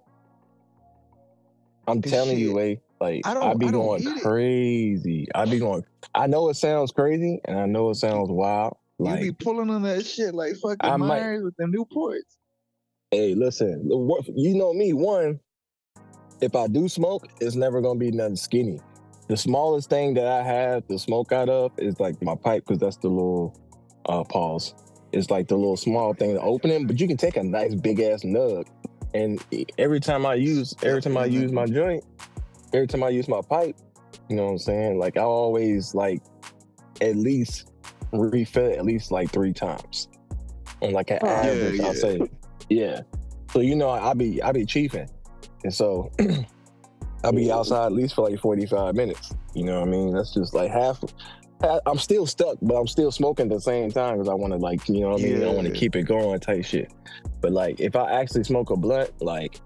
I'm 1.86 2.02
telling 2.02 2.38
you, 2.38 2.48
Shit. 2.48 2.54
way 2.54 2.80
like 3.00 3.26
I 3.26 3.34
don't- 3.34 3.58
be 3.58 3.66
I 3.66 3.70
going 3.70 4.20
crazy. 4.20 5.26
I'd 5.34 5.50
be 5.50 5.58
going. 5.58 5.84
I 6.14 6.26
know 6.26 6.48
it 6.48 6.54
sounds 6.54 6.90
crazy, 6.92 7.40
and 7.44 7.58
I 7.58 7.66
know 7.66 7.90
it 7.90 7.96
sounds 7.96 8.30
wild. 8.30 8.76
Like, 8.98 9.20
you 9.22 9.32
be 9.32 9.44
pulling 9.44 9.70
on 9.70 9.82
that 9.82 10.04
shit 10.04 10.34
like 10.34 10.56
fucking 10.56 10.78
I 10.80 10.96
might- 10.96 11.08
Myers 11.20 11.44
with 11.44 11.54
the 11.56 11.64
Newports. 11.66 12.36
hey, 13.10 13.34
listen, 13.34 13.88
you 14.34 14.54
know 14.56 14.72
me. 14.74 14.92
One, 14.92 15.40
if 16.40 16.54
I 16.56 16.66
do 16.66 16.88
smoke, 16.88 17.28
it's 17.40 17.54
never 17.56 17.80
gonna 17.80 17.98
be 17.98 18.10
nothing 18.10 18.36
skinny. 18.36 18.80
The 19.28 19.36
smallest 19.36 19.90
thing 19.90 20.14
that 20.14 20.26
I 20.26 20.42
have 20.42 20.86
to 20.88 20.98
smoke 20.98 21.32
out 21.32 21.48
of 21.48 21.72
is 21.78 22.00
like 22.00 22.20
my 22.22 22.34
pipe, 22.34 22.64
because 22.66 22.78
that's 22.80 22.96
the 22.96 23.08
little 23.08 23.54
uh 24.06 24.24
pause. 24.24 24.74
It's 25.12 25.30
like 25.30 25.48
the 25.48 25.56
little 25.56 25.76
small 25.76 26.12
thing 26.14 26.34
to 26.34 26.40
open 26.40 26.70
it, 26.70 26.86
but 26.86 26.98
you 27.00 27.06
can 27.08 27.16
take 27.16 27.36
a 27.36 27.42
nice 27.42 27.74
big 27.74 28.00
ass 28.00 28.24
nug. 28.24 28.66
And 29.14 29.42
every 29.78 30.00
time 30.00 30.26
I 30.26 30.34
use, 30.34 30.74
every 30.82 31.00
time 31.00 31.16
I 31.16 31.24
use 31.24 31.50
my 31.50 31.64
joint, 31.66 32.04
every 32.72 32.86
time 32.86 33.02
I 33.02 33.08
use 33.10 33.28
my 33.28 33.40
pipe, 33.48 33.76
you 34.28 34.36
know 34.36 34.44
what 34.44 34.52
I'm 34.52 34.58
saying? 34.58 34.98
Like 34.98 35.16
I 35.16 35.22
always 35.22 35.94
like 35.94 36.22
at 37.00 37.16
least 37.16 37.72
refill 38.12 38.66
it 38.66 38.78
at 38.78 38.84
least 38.84 39.10
like 39.10 39.30
three 39.30 39.52
times. 39.52 40.08
On 40.80 40.92
like 40.92 41.10
an 41.10 41.18
Oh. 41.22 41.26
Yeah, 41.26 41.32
average, 41.32 41.80
yeah. 41.80 41.86
I'll 41.86 41.94
say. 41.94 42.20
Yeah. 42.68 43.00
So 43.52 43.60
you 43.60 43.74
know, 43.76 43.90
I 43.90 44.14
be 44.14 44.42
I 44.42 44.52
be 44.52 44.64
chiefing. 44.66 45.08
And 45.64 45.74
so 45.74 46.10
I'll 47.24 47.32
be 47.32 47.50
outside 47.50 47.86
at 47.86 47.92
least 47.92 48.14
for 48.14 48.28
like 48.28 48.38
45 48.38 48.94
minutes. 48.94 49.34
You 49.54 49.64
know 49.64 49.80
what 49.80 49.88
I 49.88 49.90
mean? 49.90 50.14
That's 50.14 50.32
just 50.34 50.54
like 50.54 50.70
half 50.70 51.02
I- 51.62 51.80
I'm 51.86 51.98
still 51.98 52.24
stuck, 52.26 52.56
but 52.62 52.76
I'm 52.76 52.86
still 52.86 53.10
smoking 53.10 53.46
at 53.46 53.52
the 53.52 53.60
same 53.60 53.90
time 53.90 54.14
because 54.18 54.28
I 54.28 54.34
want 54.34 54.52
to 54.52 54.58
like, 54.58 54.88
you 54.88 55.00
know 55.00 55.08
what 55.10 55.20
I 55.20 55.24
mean? 55.24 55.42
I 55.42 55.48
want 55.52 55.66
to 55.66 55.72
keep 55.72 55.96
it 55.96 56.04
going 56.04 56.38
type 56.38 56.64
shit. 56.64 56.92
But 57.40 57.52
like 57.52 57.80
if 57.80 57.96
I 57.96 58.12
actually 58.20 58.44
smoke 58.44 58.70
a 58.70 58.76
blunt, 58.76 59.10
like 59.20 59.60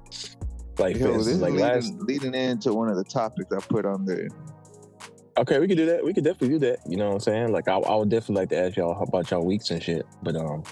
like 0.82 0.96
Yo, 0.96 1.12
this 1.18 1.38
like 1.38 1.52
leading, 1.52 1.66
last 1.66 1.94
leading 2.00 2.34
into 2.34 2.74
one 2.74 2.88
of 2.88 2.96
the 2.96 3.04
topics 3.04 3.52
I 3.52 3.60
put 3.60 3.86
on 3.86 4.04
there. 4.04 4.28
Okay, 5.38 5.58
we 5.58 5.66
could 5.66 5.78
do 5.78 5.86
that. 5.86 6.04
We 6.04 6.12
could 6.12 6.24
definitely 6.24 6.50
do 6.50 6.58
that. 6.60 6.80
You 6.86 6.96
know 6.96 7.08
what 7.08 7.14
I'm 7.14 7.20
saying? 7.20 7.52
Like 7.52 7.68
I, 7.68 7.76
I 7.76 7.96
would 7.96 8.10
definitely 8.10 8.42
like 8.42 8.48
to 8.50 8.58
ask 8.58 8.76
y'all 8.76 9.00
about 9.02 9.30
y'all 9.30 9.44
weeks 9.44 9.70
and 9.70 9.82
shit. 9.82 10.04
But 10.22 10.36
um, 10.36 10.62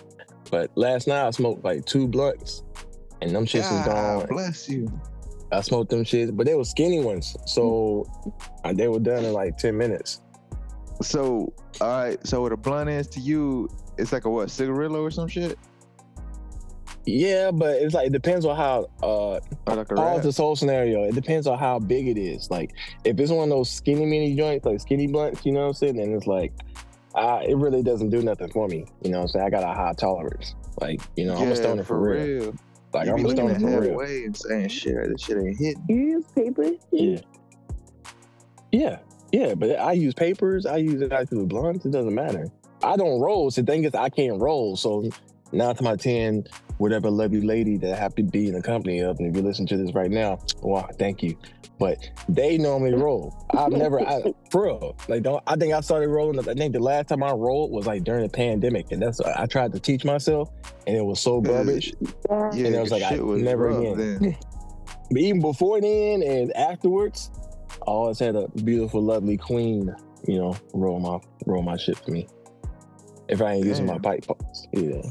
but 0.51 0.71
last 0.75 1.07
night 1.07 1.27
I 1.27 1.31
smoked 1.31 1.65
like 1.65 1.85
two 1.87 2.07
blunts, 2.07 2.63
and 3.23 3.35
them 3.35 3.47
shits 3.47 3.71
was 3.71 3.87
gone. 3.87 4.27
bless 4.27 4.69
you. 4.69 4.89
I 5.53 5.63
smoked 5.63 5.91
them 5.91 6.05
shits, 6.05 6.37
but 6.37 6.47
they 6.47 6.55
were 6.55 6.65
skinny 6.65 7.03
ones, 7.03 7.37
so 7.47 8.07
uh, 8.65 8.73
they 8.73 8.89
were 8.89 9.01
done 9.01 9.25
in 9.25 9.33
like 9.33 9.57
ten 9.57 9.77
minutes. 9.77 10.23
So, 11.03 11.53
all 11.81 11.89
right. 11.89 12.27
So, 12.27 12.43
what 12.43 12.53
a 12.53 12.57
blunt 12.57 12.91
is 12.91 13.07
to 13.09 13.21
you, 13.21 13.69
it's 13.97 14.13
like 14.13 14.27
a 14.27 14.31
what, 14.31 14.51
cigarillo 14.51 15.03
or 15.03 15.11
some 15.11 15.29
shit? 15.29 15.59
Yeah, 17.11 17.51
but 17.51 17.77
it's 17.77 17.95
like 17.95 18.07
it 18.07 18.13
depends 18.13 18.47
on 18.47 18.57
how 18.57 18.89
uh 19.03 19.41
Or 19.67 19.77
like 19.77 19.91
a 19.91 19.95
pause 19.95 20.23
this 20.23 20.37
whole 20.37 20.55
scenario. 20.55 21.05
It 21.05 21.15
depends 21.15 21.47
on 21.47 21.59
how 21.59 21.79
big 21.79 22.07
it 22.07 22.19
is. 22.19 22.51
Like 22.51 22.73
if 23.05 23.19
it's 23.19 23.31
one 23.31 23.45
of 23.45 23.51
those 23.51 23.71
skinny 23.71 24.07
mini 24.07 24.37
joints, 24.37 24.65
like 24.65 24.81
skinny 24.81 25.07
blunts, 25.07 25.45
you 25.45 25.53
know 25.53 25.61
what 25.61 25.67
I'm 25.69 25.75
saying? 25.75 25.97
Then 25.97 26.13
it's 26.13 26.27
like 26.27 26.53
uh, 27.15 27.41
it 27.47 27.57
really 27.57 27.83
doesn't 27.83 28.11
do 28.11 28.23
nothing 28.23 28.51
for 28.51 28.69
me. 28.69 28.85
You 29.03 29.11
know 29.11 29.19
what 29.19 29.23
I'm 29.23 29.29
saying? 29.29 29.47
I 29.47 29.51
got 29.51 29.65
a 29.65 29.75
high 29.75 29.93
tolerance. 29.95 30.55
Like, 30.81 31.01
you 31.17 31.27
know, 31.27 31.37
I'm 31.37 31.51
a 31.51 31.57
stoner 31.57 31.83
for, 31.83 31.99
real. 31.99 32.55
Like 32.93 33.07
you 33.07 33.13
I'm 33.13 33.17
be 33.17 33.23
a 33.23 33.27
looking 33.27 33.37
stoner 33.37 33.55
at 33.55 33.61
for 33.61 33.81
real. 33.81 33.91
halfway 33.91 34.25
and 34.25 34.37
saying, 34.37 34.69
shit, 34.69 34.95
this 35.09 35.23
shit 35.23 35.37
ain't 35.37 35.59
hitting. 35.59 35.85
You 35.89 35.97
use 35.97 36.25
paper? 36.35 36.71
Yeah. 36.93 37.21
Yeah. 38.73 38.99
Yeah. 39.33 39.55
But 39.55 39.79
I 39.79 39.93
use 39.93 40.15
papers. 40.15 40.67
I 40.67 40.77
use 40.77 41.01
it 41.01 41.13
actually 41.13 41.47
blunts. 41.47 41.85
It 41.85 41.91
doesn't 41.91 42.15
matter. 42.15 42.47
I 42.83 42.97
don't 42.97 43.21
roll. 43.21 43.51
So 43.51 43.63
the 43.63 43.73
thing 43.73 43.85
is, 43.85 43.95
I 43.95 44.09
can't 44.09 44.41
roll. 44.41 44.77
So 44.77 45.11
now 45.53 45.73
to 45.73 45.83
my 45.83 45.97
10, 45.97 46.45
whatever 46.79 47.11
lovely 47.11 47.41
lady 47.41 47.77
that 47.79 47.93
I 47.93 47.97
have 47.97 48.15
to 48.17 48.23
be 48.23 48.49
in 48.49 48.55
the 48.55 48.63
company 48.63 49.01
of, 49.01 49.19
and 49.19 49.29
if 49.29 49.37
you 49.37 49.43
listen 49.47 49.67
to 49.67 49.77
this 49.77 49.95
right 49.95 50.11
now, 50.11 50.39
wow, 50.63 50.89
thank 50.99 51.23
you. 51.23 51.37
But 51.79 51.99
they 52.29 52.59
normally 52.59 52.95
roll. 52.95 53.35
I've 53.57 53.73
never, 53.73 54.01
I, 54.01 54.23
for 54.51 54.65
real, 54.65 54.97
like, 55.09 55.23
don't, 55.23 55.43
I 55.47 55.57
think 55.57 55.73
I 55.73 55.81
started 55.81 56.09
rolling. 56.09 56.39
I 56.39 56.55
think 56.55 56.75
the 56.75 56.81
last 56.81 57.09
time 57.09 57.23
I 57.23 57.33
rolled 57.33 57.71
was 57.71 57.87
like 57.87 58.05
during 58.05 58.23
the 58.23 58.29
pandemic. 58.29 58.93
And 58.93 59.01
that's, 59.01 59.19
I 59.21 59.47
tried 59.47 59.73
to 59.73 59.81
teach 59.81 60.05
myself, 60.05 60.51
and 60.87 60.97
it 60.97 61.03
was 61.05 61.21
so 61.21 61.41
garbage. 61.41 61.95
Yeah. 62.01 62.51
Yeah, 62.55 62.67
And 62.67 62.77
I 62.77 62.81
was 62.83 62.91
like, 62.91 63.03
I- 63.03 63.11
shit 63.11 63.25
was 63.25 63.43
never 63.43 63.69
rough 63.69 63.79
again. 63.97 64.19
then. 64.23 64.37
But 65.11 65.19
even 65.23 65.41
before 65.41 65.81
then 65.81 66.23
and 66.23 66.53
afterwards, 66.57 67.31
I 67.83 67.85
always 67.87 68.19
had 68.19 68.37
a 68.37 68.47
beautiful, 68.49 69.03
lovely 69.03 69.37
queen, 69.37 69.93
you 70.29 70.39
know, 70.39 70.57
roll 70.75 71.01
my 71.01 71.19
roll 71.47 71.63
my 71.63 71.77
shit 71.77 71.99
for 71.99 72.11
me. 72.13 72.29
If 73.31 73.41
I 73.41 73.53
ain't 73.53 73.65
using 73.65 73.87
my 73.87 73.99
pipe 73.99 74.27
pumps. 74.27 74.67
Yeah. 74.73 75.03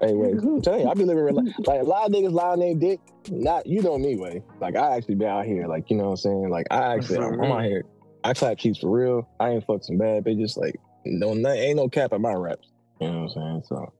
Anyway, 0.00 0.32
I'm 0.32 0.62
telling 0.62 0.82
you, 0.82 0.88
I 0.88 0.94
be 0.94 1.04
living 1.04 1.24
real 1.24 1.34
life. 1.34 1.54
Like 1.66 1.80
a 1.80 1.84
lot 1.84 2.06
of 2.06 2.12
niggas 2.12 2.32
lie 2.32 2.50
on 2.50 2.60
their 2.60 2.74
dick. 2.74 3.00
Not 3.30 3.66
you 3.66 3.82
know 3.82 3.98
me 3.98 4.16
way. 4.16 4.42
Like 4.60 4.76
I 4.76 4.96
actually 4.96 5.16
be 5.16 5.26
out 5.26 5.44
here. 5.44 5.66
Like 5.66 5.90
you 5.90 5.96
know 5.96 6.04
what 6.04 6.10
I'm 6.10 6.16
saying. 6.18 6.50
Like 6.50 6.66
I 6.70 6.94
actually 6.94 7.18
I'm, 7.18 7.40
I'm 7.40 7.50
out 7.50 7.64
here. 7.64 7.84
I 8.22 8.34
clap 8.34 8.58
cheeks 8.58 8.78
for 8.78 8.90
real. 8.90 9.28
I 9.40 9.50
ain't 9.50 9.66
fuck 9.66 9.82
some 9.82 9.98
bad 9.98 10.24
bitches. 10.24 10.56
Like 10.56 10.76
no, 11.04 11.34
no 11.34 11.50
ain't 11.50 11.76
no 11.76 11.88
cap 11.88 12.12
at 12.12 12.20
my 12.20 12.34
raps. 12.34 12.68
You 13.00 13.08
know 13.08 13.24
what 13.24 13.42
I'm 13.42 13.62
saying? 13.64 13.92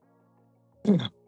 So. 0.85 1.09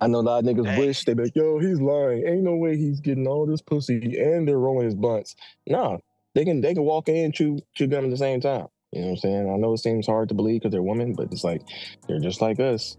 I 0.00 0.08
know 0.08 0.18
a 0.18 0.20
lot 0.20 0.38
of 0.38 0.44
niggas 0.44 0.64
Dang. 0.64 0.78
wish 0.78 1.04
they 1.04 1.14
be 1.14 1.24
like, 1.24 1.36
yo, 1.36 1.58
he's 1.58 1.80
lying. 1.80 2.26
Ain't 2.26 2.42
no 2.42 2.56
way 2.56 2.76
he's 2.76 3.00
getting 3.00 3.26
all 3.26 3.46
this 3.46 3.62
pussy 3.62 4.18
and 4.18 4.46
they're 4.46 4.58
rolling 4.58 4.84
his 4.84 4.94
blunts. 4.94 5.36
Nah, 5.66 5.98
they 6.34 6.44
can 6.44 6.60
they 6.60 6.74
can 6.74 6.82
walk 6.82 7.08
in 7.08 7.26
and 7.26 7.34
chew 7.34 7.60
chew 7.74 7.86
gum 7.86 8.04
at 8.04 8.10
the 8.10 8.16
same 8.16 8.40
time. 8.40 8.66
You 8.96 9.02
know 9.02 9.08
what 9.08 9.12
I'm 9.12 9.18
saying? 9.18 9.50
I 9.50 9.56
know 9.58 9.74
it 9.74 9.78
seems 9.78 10.06
hard 10.06 10.30
to 10.30 10.34
believe 10.34 10.62
because 10.62 10.72
they're 10.72 10.82
women, 10.82 11.12
but 11.12 11.30
it's 11.30 11.44
like 11.44 11.60
they're 12.08 12.18
just 12.18 12.40
like 12.40 12.58
us, 12.60 12.96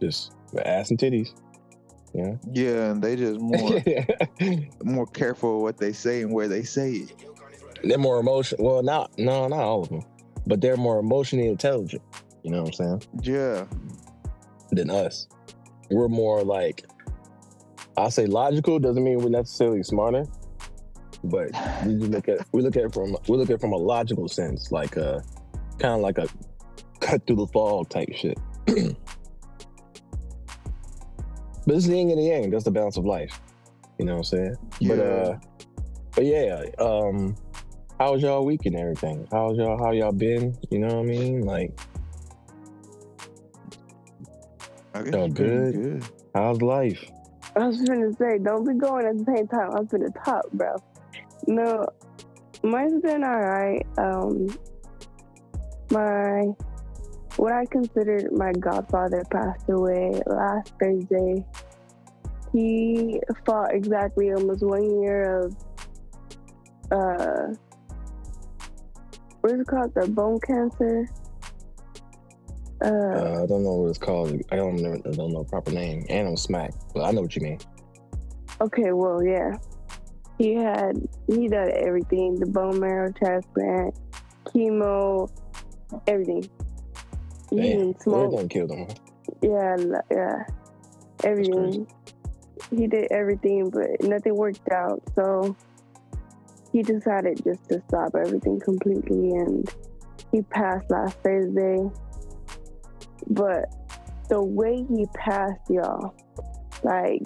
just 0.00 0.32
ass 0.64 0.90
and 0.90 0.98
titties. 0.98 1.28
Yeah. 2.12 2.34
Yeah, 2.52 2.90
and 2.90 3.00
they 3.00 3.14
just 3.14 3.38
more 3.38 3.80
more 4.82 5.06
careful 5.06 5.62
what 5.62 5.78
they 5.78 5.92
say 5.92 6.22
and 6.22 6.32
where 6.32 6.48
they 6.48 6.64
say 6.64 6.94
it. 6.94 7.24
they're 7.84 7.96
more 7.96 8.18
emotional. 8.18 8.64
Well, 8.64 8.82
not 8.82 9.16
no, 9.18 9.46
not 9.46 9.60
all 9.60 9.82
of 9.82 9.88
them, 9.88 10.02
but 10.48 10.60
they're 10.60 10.76
more 10.76 10.98
emotionally 10.98 11.46
intelligent. 11.46 12.02
You 12.42 12.50
know 12.50 12.62
what 12.62 12.80
I'm 12.80 13.00
saying? 13.00 13.02
Yeah. 13.22 13.66
Than 14.72 14.90
us. 14.90 15.28
We're 15.92 16.08
more 16.08 16.42
like 16.42 16.86
I'll 17.96 18.10
say 18.10 18.26
logical. 18.26 18.80
Doesn't 18.80 19.04
mean 19.04 19.18
we're 19.18 19.28
necessarily 19.28 19.84
smarter, 19.84 20.24
but 21.24 21.50
we 21.86 21.94
just 21.98 22.10
look 22.10 22.28
at 22.28 22.46
we 22.52 22.62
look 22.62 22.76
at 22.76 22.84
it 22.84 22.94
from 22.94 23.16
we 23.28 23.36
look 23.36 23.50
at 23.50 23.54
it 23.54 23.60
from 23.60 23.72
a 23.72 23.76
logical 23.76 24.28
sense, 24.28 24.72
like 24.72 24.96
uh 24.96 25.20
kind 25.78 25.94
of 25.94 26.00
like 26.00 26.18
a 26.18 26.28
cut 27.00 27.26
through 27.26 27.36
the 27.36 27.46
fog 27.48 27.88
type 27.88 28.08
shit. 28.14 28.38
but 28.66 28.76
it's 31.66 31.86
the 31.86 31.96
yin 31.96 32.10
and 32.10 32.18
the 32.18 32.24
yang. 32.24 32.50
That's 32.50 32.64
the 32.64 32.70
balance 32.70 32.96
of 32.96 33.04
life. 33.04 33.40
You 33.98 34.04
know 34.06 34.12
what 34.12 34.18
I'm 34.18 34.24
saying? 34.24 34.56
But 34.88 34.98
Yeah. 34.98 35.02
uh, 35.04 35.38
but 36.14 36.24
yeah. 36.24 36.64
Um, 36.78 37.36
how 37.98 38.12
was 38.12 38.22
y'all 38.22 38.44
week 38.44 38.64
and 38.64 38.76
everything? 38.76 39.26
How's 39.30 39.58
y'all? 39.58 39.78
How 39.78 39.92
y'all 39.92 40.12
been? 40.12 40.56
You 40.70 40.78
know 40.78 40.88
what 40.88 41.00
I 41.00 41.02
mean? 41.02 41.42
Like, 41.42 41.78
I 44.94 45.02
guess 45.02 45.12
y'all 45.14 45.28
good? 45.28 45.74
good. 45.74 46.04
how's 46.34 46.62
life? 46.62 47.04
I 47.56 47.66
was 47.66 47.80
gonna 47.82 48.12
say, 48.14 48.38
don't 48.38 48.66
be 48.66 48.74
going 48.74 49.06
at 49.06 49.18
the 49.18 49.24
same 49.36 49.46
time. 49.48 49.70
I'm 49.76 49.84
gonna 49.86 50.08
talk, 50.24 50.50
bro. 50.52 50.76
No, 51.50 51.84
mine's 52.62 53.02
been 53.02 53.24
alright. 53.24 53.84
Um, 53.98 54.46
my 55.90 56.44
what 57.38 57.52
I 57.52 57.64
considered 57.66 58.30
my 58.30 58.52
godfather 58.52 59.24
passed 59.32 59.68
away 59.68 60.22
last 60.26 60.72
Thursday. 60.80 61.44
He 62.52 63.20
fought 63.44 63.74
exactly 63.74 64.32
almost 64.32 64.62
one 64.62 65.02
year 65.02 65.40
of 65.40 65.56
uh, 66.92 67.54
what 69.40 69.52
is 69.52 69.60
it 69.60 69.66
called? 69.66 69.92
The 69.96 70.06
bone 70.06 70.38
cancer. 70.46 71.08
Uh, 72.80 72.86
Uh, 72.86 73.42
I 73.42 73.46
don't 73.46 73.64
know 73.64 73.74
what 73.74 73.88
it's 73.88 73.98
called. 73.98 74.40
I 74.52 74.56
don't 74.56 74.76
know. 74.76 74.92
I 74.92 75.10
don't 75.10 75.32
know 75.32 75.42
the 75.42 75.48
proper 75.50 75.72
name. 75.72 76.06
And 76.08 76.28
I'm 76.28 76.36
smack, 76.36 76.74
but 76.94 77.02
I 77.02 77.10
know 77.10 77.22
what 77.22 77.34
you 77.34 77.42
mean. 77.42 77.58
Okay, 78.60 78.92
well, 78.92 79.20
yeah. 79.24 79.56
He 80.40 80.54
had 80.54 80.96
he 81.26 81.48
did 81.48 81.68
everything: 81.68 82.36
the 82.36 82.46
bone 82.46 82.80
marrow 82.80 83.12
transplant, 83.12 83.94
chemo, 84.46 85.30
everything. 86.06 86.48
He 87.50 87.56
Damn, 87.56 87.64
didn't 87.66 88.00
smoke. 88.00 88.34
done 88.34 88.48
killed 88.48 88.70
him. 88.70 88.88
Yeah, 89.42 89.76
yeah, 90.10 90.44
everything. 91.24 91.86
He 92.70 92.86
did 92.86 93.12
everything, 93.12 93.68
but 93.68 94.02
nothing 94.08 94.34
worked 94.34 94.66
out. 94.72 95.02
So 95.14 95.54
he 96.72 96.82
decided 96.84 97.44
just 97.44 97.68
to 97.68 97.82
stop 97.88 98.14
everything 98.14 98.60
completely, 98.60 99.32
and 99.32 99.70
he 100.32 100.40
passed 100.40 100.90
last 100.90 101.18
Thursday. 101.22 101.86
But 103.28 103.66
the 104.30 104.42
way 104.42 104.86
he 104.88 105.04
passed, 105.14 105.68
y'all, 105.68 106.14
like 106.82 107.24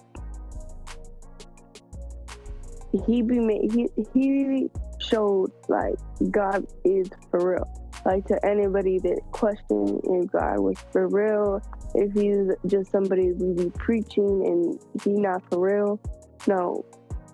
he 3.07 3.23
be 3.23 3.39
he 3.73 3.89
he 4.13 4.69
showed 5.01 5.51
like 5.69 5.95
God 6.31 6.65
is 6.85 7.09
for 7.31 7.53
real. 7.53 7.69
Like 8.05 8.27
to 8.27 8.39
anybody 8.45 8.99
that 8.99 9.21
questioned 9.33 10.01
if 10.05 10.31
God 10.31 10.61
was 10.61 10.77
for 10.93 11.09
real, 11.09 11.61
if 11.95 12.13
he's 12.13 12.55
just 12.67 12.91
somebody 12.93 13.33
we 13.33 13.65
be 13.65 13.71
preaching 13.79 14.45
and 14.47 15.03
he 15.03 15.13
not 15.21 15.43
for 15.51 15.61
real. 15.61 16.01
No, 16.47 16.85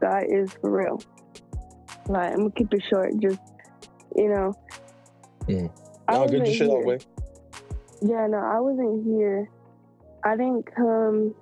God 0.01 0.25
is 0.29 0.51
for 0.61 0.71
real. 0.71 1.01
Like 2.09 2.33
I'm 2.33 2.39
gonna 2.39 2.51
keep 2.53 2.73
it 2.73 2.83
short. 2.89 3.13
Just 3.21 3.41
you 4.17 4.29
know, 4.29 4.55
Mm. 5.49 5.73
I 6.09 6.13
No, 6.15 6.29
get 6.29 6.47
your 6.47 6.55
shit 6.55 6.71
out 6.71 6.85
way. 6.85 6.99
Yeah, 8.03 8.27
no, 8.29 8.39
I 8.39 8.61
wasn't 8.61 9.05
here. 9.05 9.51
I 10.25 10.37
didn't 10.37 10.65
come 10.75 11.35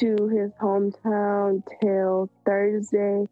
to 0.00 0.28
his 0.28 0.52
hometown 0.60 1.62
till 1.82 2.30
Thursday 2.46 3.24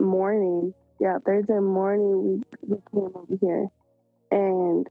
morning. 0.00 0.74
Yeah, 1.00 1.18
Thursday 1.24 1.58
morning 1.58 2.42
we, 2.62 2.68
we 2.68 2.76
came 2.92 3.10
over 3.14 3.36
here. 3.40 3.66
And 4.30 4.86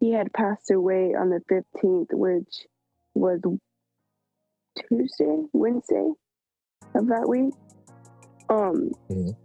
he 0.00 0.12
had 0.12 0.32
passed 0.32 0.70
away 0.70 1.14
on 1.14 1.30
the 1.30 1.40
15th, 1.50 2.12
which 2.12 2.66
was 3.14 3.40
Tuesday, 4.88 5.42
Wednesday 5.52 6.12
of 6.94 7.06
that 7.08 7.28
week. 7.28 7.54
Um, 8.48 8.90
Mhm. 9.10 9.36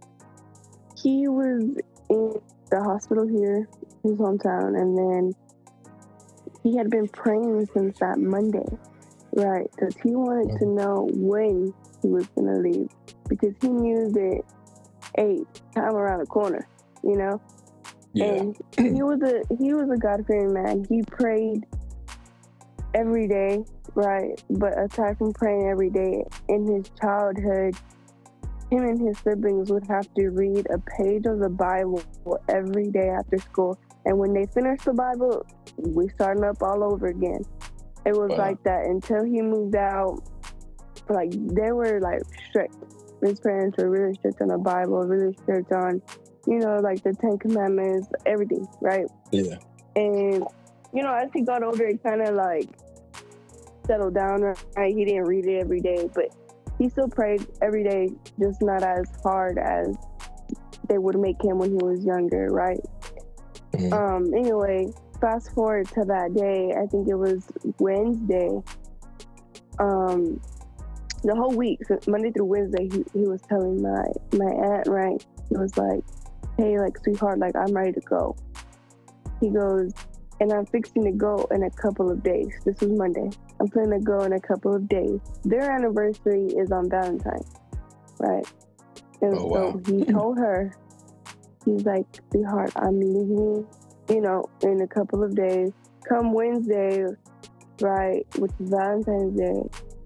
he 0.96 1.28
was 1.28 1.76
in 2.08 2.34
the 2.70 2.82
hospital 2.82 3.26
here, 3.26 3.68
his 4.02 4.12
hometown, 4.18 4.80
and 4.80 4.96
then 4.96 5.34
he 6.62 6.76
had 6.76 6.90
been 6.90 7.08
praying 7.08 7.66
since 7.74 7.98
that 7.98 8.18
Monday, 8.18 8.64
right? 9.34 9.70
Because 9.70 9.96
he 10.02 10.14
wanted 10.14 10.58
to 10.58 10.66
know 10.66 11.08
when 11.12 11.72
he 12.02 12.08
was 12.08 12.26
gonna 12.36 12.58
leave, 12.58 12.88
because 13.28 13.54
he 13.60 13.68
knew 13.68 14.10
that, 14.10 14.42
hey, 15.16 15.42
time 15.74 15.94
around 15.94 16.20
the 16.20 16.26
corner, 16.26 16.66
you 17.02 17.16
know. 17.16 17.40
Yeah. 18.12 18.26
And 18.26 18.56
he 18.76 19.02
was 19.02 19.20
a 19.22 19.42
he 19.56 19.74
was 19.74 19.90
a 19.90 19.96
God 19.96 20.24
fearing 20.26 20.52
man. 20.52 20.86
He 20.88 21.02
prayed 21.02 21.66
every 22.94 23.26
day, 23.26 23.64
right? 23.94 24.40
But 24.50 24.78
aside 24.78 25.18
from 25.18 25.32
praying 25.32 25.68
every 25.68 25.90
day, 25.90 26.24
in 26.48 26.64
his 26.64 26.90
childhood, 27.00 27.74
him 28.70 28.84
and 28.84 29.00
his 29.00 29.18
siblings 29.18 29.70
would 29.70 29.86
have 29.88 30.12
to 30.14 30.28
read 30.28 30.66
a 30.70 30.78
page 30.78 31.26
of 31.26 31.40
the 31.40 31.48
Bible 31.48 32.02
every 32.48 32.90
day 32.90 33.08
after 33.08 33.38
school. 33.38 33.78
And 34.04 34.18
when 34.18 34.32
they 34.32 34.46
finished 34.46 34.84
the 34.84 34.92
Bible, 34.92 35.44
we 35.78 36.08
starting 36.10 36.44
up 36.44 36.62
all 36.62 36.84
over 36.84 37.06
again. 37.08 37.42
It 38.06 38.12
was 38.12 38.30
Wow. 38.30 38.36
like 38.38 38.62
that 38.64 38.86
until 38.86 39.24
he 39.24 39.40
moved 39.42 39.76
out. 39.76 40.20
Like 41.08 41.30
they 41.32 41.72
were 41.72 42.00
like 42.00 42.22
strict. 42.48 42.74
His 43.22 43.40
parents 43.40 43.78
were 43.78 43.88
really 43.90 44.14
strict 44.14 44.40
on 44.42 44.48
the 44.48 44.58
Bible, 44.58 45.02
really 45.02 45.34
strict 45.42 45.72
on, 45.72 46.02
you 46.46 46.58
know, 46.58 46.76
like 46.80 47.02
the 47.02 47.12
Ten 47.14 47.38
Commandments, 47.38 48.08
everything, 48.26 48.66
right? 48.80 49.06
Yeah. 49.30 49.56
And 49.96 50.44
you 50.92 51.02
know, 51.02 51.12
as 51.14 51.28
he 51.34 51.42
got 51.42 51.62
older, 51.62 51.88
he 51.88 51.96
kind 51.98 52.22
of 52.22 52.34
like 52.34 52.68
settled 53.86 54.14
down. 54.14 54.42
Right, 54.76 54.94
he 54.94 55.04
didn't 55.04 55.24
read 55.24 55.46
it 55.46 55.60
every 55.60 55.80
day, 55.80 56.08
but 56.14 56.34
he 56.78 56.88
still 56.88 57.08
prayed 57.08 57.46
every 57.62 57.84
day, 57.84 58.10
just 58.38 58.62
not 58.62 58.82
as 58.82 59.06
hard 59.22 59.58
as 59.58 59.96
they 60.88 60.98
would 60.98 61.18
make 61.18 61.42
him 61.42 61.58
when 61.58 61.70
he 61.70 61.76
was 61.76 62.04
younger, 62.04 62.48
right? 62.48 62.80
Mhm. 63.72 63.92
Um. 63.92 64.34
Anyway, 64.34 64.92
fast 65.24 65.54
forward 65.54 65.88
to 65.88 66.04
that 66.04 66.34
day. 66.34 66.74
I 66.76 66.84
think 66.86 67.08
it 67.08 67.14
was 67.14 67.46
Wednesday. 67.78 68.50
Um, 69.78 70.38
the 71.22 71.34
whole 71.34 71.54
week, 71.56 71.80
so 71.88 71.98
Monday 72.06 72.30
through 72.30 72.44
Wednesday, 72.44 72.90
he, 72.92 73.02
he 73.18 73.26
was 73.26 73.40
telling 73.48 73.80
my 73.80 74.04
my 74.34 74.52
aunt, 74.52 74.86
right? 74.86 75.24
He 75.48 75.56
was 75.56 75.74
like, 75.78 76.04
"Hey, 76.58 76.78
like 76.78 76.98
sweetheart, 76.98 77.38
like 77.38 77.56
I'm 77.56 77.72
ready 77.72 77.92
to 77.92 78.00
go." 78.00 78.36
He 79.40 79.48
goes, 79.48 79.92
and 80.40 80.52
I'm 80.52 80.66
fixing 80.66 81.04
to 81.04 81.12
go 81.12 81.48
in 81.50 81.62
a 81.62 81.70
couple 81.70 82.10
of 82.10 82.22
days. 82.22 82.52
This 82.66 82.78
was 82.80 82.90
Monday. 82.90 83.30
I'm 83.60 83.68
planning 83.68 84.00
to 84.00 84.04
go 84.04 84.20
in 84.24 84.34
a 84.34 84.40
couple 84.40 84.74
of 84.74 84.86
days. 84.88 85.20
Their 85.44 85.70
anniversary 85.70 86.44
is 86.48 86.70
on 86.70 86.90
Valentine's, 86.90 87.50
right? 88.20 88.46
And 89.22 89.34
Oh, 89.38 89.46
wow. 89.46 89.80
so 89.86 89.92
he 89.96 90.04
told 90.04 90.36
her, 90.38 90.76
he's 91.64 91.84
like, 91.86 92.06
sweetheart, 92.30 92.72
I'm 92.76 93.00
leaving, 93.00 93.66
you 94.08 94.20
know, 94.20 94.44
in 94.62 94.80
a 94.80 94.86
couple 94.86 95.22
of 95.22 95.34
days. 95.34 95.70
Come 96.08 96.32
Wednesday, 96.32 97.04
right, 97.80 98.26
which 98.38 98.52
is 98.60 98.68
Valentine's 98.70 99.38
Day, 99.38 99.62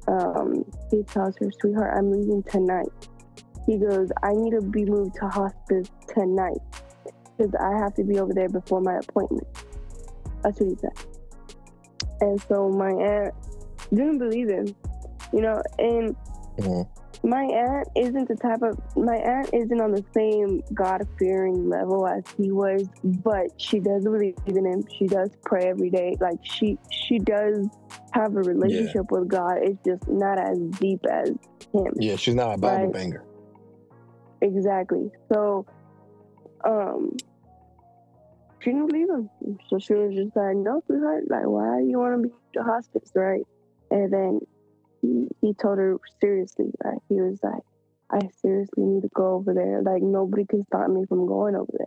um, 0.06 0.64
he 0.90 1.02
tells 1.04 1.36
her, 1.38 1.50
sweetheart, 1.60 1.94
I'm 1.96 2.10
leaving 2.10 2.42
tonight. 2.44 2.88
He 3.66 3.76
goes, 3.76 4.10
I 4.22 4.32
need 4.32 4.52
to 4.52 4.62
be 4.62 4.84
moved 4.84 5.16
to 5.16 5.28
hospice 5.28 5.88
tonight. 6.14 6.58
because 7.36 7.54
I 7.54 7.78
have 7.78 7.94
to 7.94 8.02
be 8.04 8.18
over 8.18 8.34
there 8.34 8.48
before 8.48 8.80
my 8.80 8.96
appointment. 8.96 9.46
That's 10.42 10.58
what 10.58 10.70
he 10.70 10.76
said. 10.76 10.90
And 12.20 12.40
so 12.48 12.68
my 12.68 12.90
aunt 12.90 13.34
didn't 13.90 14.18
believe 14.18 14.48
him, 14.48 14.74
you 15.32 15.40
know, 15.42 15.62
and 15.78 16.16
Mhm. 16.56 16.88
My 17.24 17.42
aunt 17.42 17.88
isn't 17.96 18.28
the 18.28 18.36
type 18.36 18.62
of 18.62 18.78
my 18.96 19.16
aunt 19.16 19.50
isn't 19.52 19.80
on 19.80 19.92
the 19.92 20.04
same 20.14 20.62
God 20.72 21.02
fearing 21.18 21.68
level 21.68 22.06
as 22.06 22.22
he 22.36 22.52
was, 22.52 22.88
but 23.02 23.46
she 23.58 23.80
does 23.80 24.04
believe 24.04 24.34
in 24.46 24.66
him. 24.66 24.84
She 24.96 25.06
does 25.06 25.30
pray 25.44 25.66
every 25.68 25.90
day. 25.90 26.16
Like 26.20 26.38
she 26.42 26.78
she 26.90 27.18
does 27.18 27.68
have 28.12 28.36
a 28.36 28.40
relationship 28.42 29.10
with 29.10 29.28
God. 29.28 29.58
It's 29.62 29.78
just 29.84 30.08
not 30.08 30.38
as 30.38 30.58
deep 30.80 31.00
as 31.10 31.30
him. 31.72 31.92
Yeah, 31.96 32.16
she's 32.16 32.34
not 32.34 32.54
a 32.54 32.58
Bible 32.58 32.84
Right. 32.84 32.92
banger. 32.92 33.24
Exactly. 34.40 35.10
So 35.32 35.66
um 36.64 37.10
she 38.62 38.70
didn't 38.70 38.86
believe 38.86 39.08
him. 39.08 39.30
So 39.68 39.78
she 39.78 39.94
was 39.94 40.14
just 40.14 40.36
like, 40.36 40.56
No, 40.56 40.82
sweetheart, 40.86 41.24
like 41.28 41.46
why 41.46 41.80
do 41.80 41.86
you 41.88 41.98
wanna 41.98 42.18
be 42.18 42.28
the 42.54 42.62
hospice, 42.62 43.10
right? 43.14 43.42
And 43.90 44.12
then 44.12 44.40
he, 45.00 45.28
he 45.40 45.54
told 45.54 45.78
her 45.78 45.96
seriously, 46.20 46.66
like 46.84 46.98
he 47.08 47.20
was 47.20 47.38
like, 47.42 47.62
I 48.10 48.20
seriously 48.40 48.84
need 48.84 49.02
to 49.02 49.10
go 49.14 49.34
over 49.34 49.54
there. 49.54 49.82
Like 49.82 50.02
nobody 50.02 50.44
can 50.46 50.64
stop 50.64 50.88
me 50.88 51.04
from 51.06 51.26
going 51.26 51.54
over 51.54 51.70
there. 51.72 51.86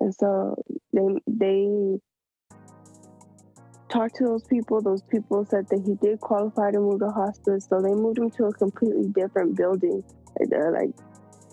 And 0.00 0.14
so 0.14 0.56
they 0.92 1.06
they 1.26 1.98
talked 3.88 4.16
to 4.16 4.24
those 4.24 4.42
people. 4.44 4.82
Those 4.82 5.02
people 5.02 5.44
said 5.44 5.66
that 5.70 5.82
he 5.86 5.94
did 5.94 6.20
qualify 6.20 6.72
to 6.72 6.80
move 6.80 7.00
to 7.00 7.10
hospice, 7.10 7.66
so 7.68 7.80
they 7.80 7.94
moved 7.94 8.18
him 8.18 8.30
to 8.32 8.46
a 8.46 8.52
completely 8.52 9.08
different 9.14 9.56
building, 9.56 10.02
like, 10.40 10.48
uh, 10.52 10.70
like 10.72 10.90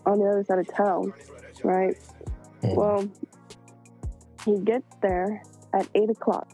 on 0.06 0.20
the 0.20 0.26
other 0.26 0.44
side 0.44 0.60
of 0.60 0.74
town, 0.76 1.14
right? 1.64 1.96
Mhm. 2.64 2.76
Well, 2.76 3.10
he 4.46 4.60
gets 4.60 4.88
there 5.02 5.44
at 5.74 5.88
eight 5.94 6.10
o'clock, 6.10 6.48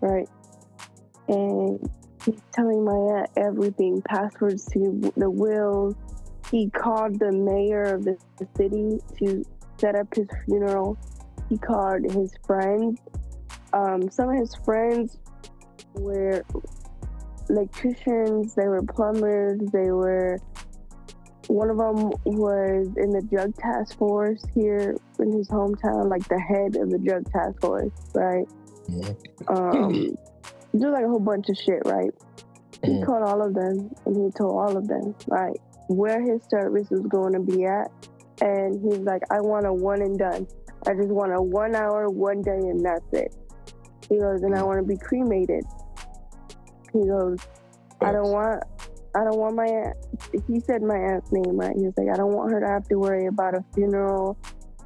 right? 0.00 0.28
And 1.28 1.88
he's 2.24 2.40
telling 2.52 2.84
my 2.84 2.92
aunt 2.92 3.30
everything, 3.36 4.02
passwords 4.02 4.66
to 4.72 5.12
the 5.16 5.30
will. 5.30 5.96
He 6.50 6.70
called 6.70 7.18
the 7.18 7.32
mayor 7.32 7.94
of 7.94 8.04
the 8.04 8.16
city 8.56 8.98
to 9.18 9.44
set 9.78 9.94
up 9.94 10.14
his 10.14 10.28
funeral. 10.44 10.96
He 11.48 11.58
called 11.58 12.04
his 12.04 12.32
friends. 12.46 13.00
Um, 13.72 14.10
some 14.10 14.30
of 14.30 14.36
his 14.36 14.54
friends 14.64 15.18
were 15.94 16.42
electricians, 17.48 18.54
they 18.54 18.68
were 18.68 18.82
plumbers, 18.82 19.60
they 19.72 19.90
were 19.90 20.38
one 21.48 21.70
of 21.70 21.78
them 21.78 22.10
was 22.26 22.88
in 22.98 23.10
the 23.10 23.22
drug 23.22 23.54
task 23.56 23.96
force 23.96 24.42
here 24.54 24.94
in 25.18 25.32
his 25.32 25.48
hometown, 25.48 26.10
like 26.10 26.26
the 26.28 26.38
head 26.38 26.76
of 26.76 26.90
the 26.90 26.98
drug 26.98 27.30
task 27.32 27.58
force, 27.60 27.90
right? 28.14 28.46
Um, 29.48 30.16
just 30.80 30.92
like 30.92 31.04
a 31.04 31.08
whole 31.08 31.20
bunch 31.20 31.48
of 31.48 31.56
shit, 31.56 31.82
right? 31.84 32.10
He 32.84 32.92
Mhm. 32.92 33.06
called 33.06 33.22
all 33.22 33.42
of 33.42 33.54
them 33.54 33.90
and 34.06 34.16
he 34.16 34.30
told 34.32 34.56
all 34.56 34.76
of 34.76 34.86
them, 34.86 35.14
like, 35.26 35.60
where 35.88 36.20
his 36.20 36.42
service 36.48 36.88
was 36.90 37.02
going 37.06 37.32
to 37.32 37.40
be 37.40 37.64
at. 37.64 37.90
And 38.40 38.80
he's 38.80 39.00
like, 39.00 39.22
I 39.30 39.40
want 39.40 39.66
a 39.66 39.72
one 39.72 40.00
and 40.02 40.18
done. 40.18 40.46
I 40.86 40.94
just 40.94 41.08
want 41.08 41.32
a 41.34 41.42
one 41.42 41.74
hour, 41.74 42.08
one 42.08 42.40
day, 42.42 42.56
and 42.56 42.84
that's 42.84 43.12
it. 43.12 43.34
He 44.08 44.18
goes, 44.18 44.42
and 44.42 44.54
I 44.54 44.62
want 44.62 44.78
to 44.80 44.86
be 44.86 44.96
cremated. 44.96 45.64
He 46.92 47.06
goes, 47.06 47.38
I 48.00 48.12
don't 48.12 48.30
want, 48.30 48.62
I 49.16 49.24
don't 49.24 49.38
want 49.38 49.56
my 49.56 49.66
aunt. 49.66 49.96
He 50.46 50.60
said 50.60 50.82
my 50.82 50.96
aunt's 50.96 51.32
name, 51.32 51.56
right? 51.56 51.74
He 51.76 51.82
was 51.82 51.94
like, 51.98 52.08
I 52.12 52.16
don't 52.16 52.32
want 52.32 52.52
her 52.52 52.60
to 52.60 52.68
have 52.68 52.86
to 52.88 52.94
worry 52.96 53.26
about 53.26 53.54
a 53.54 53.64
funeral, 53.74 54.38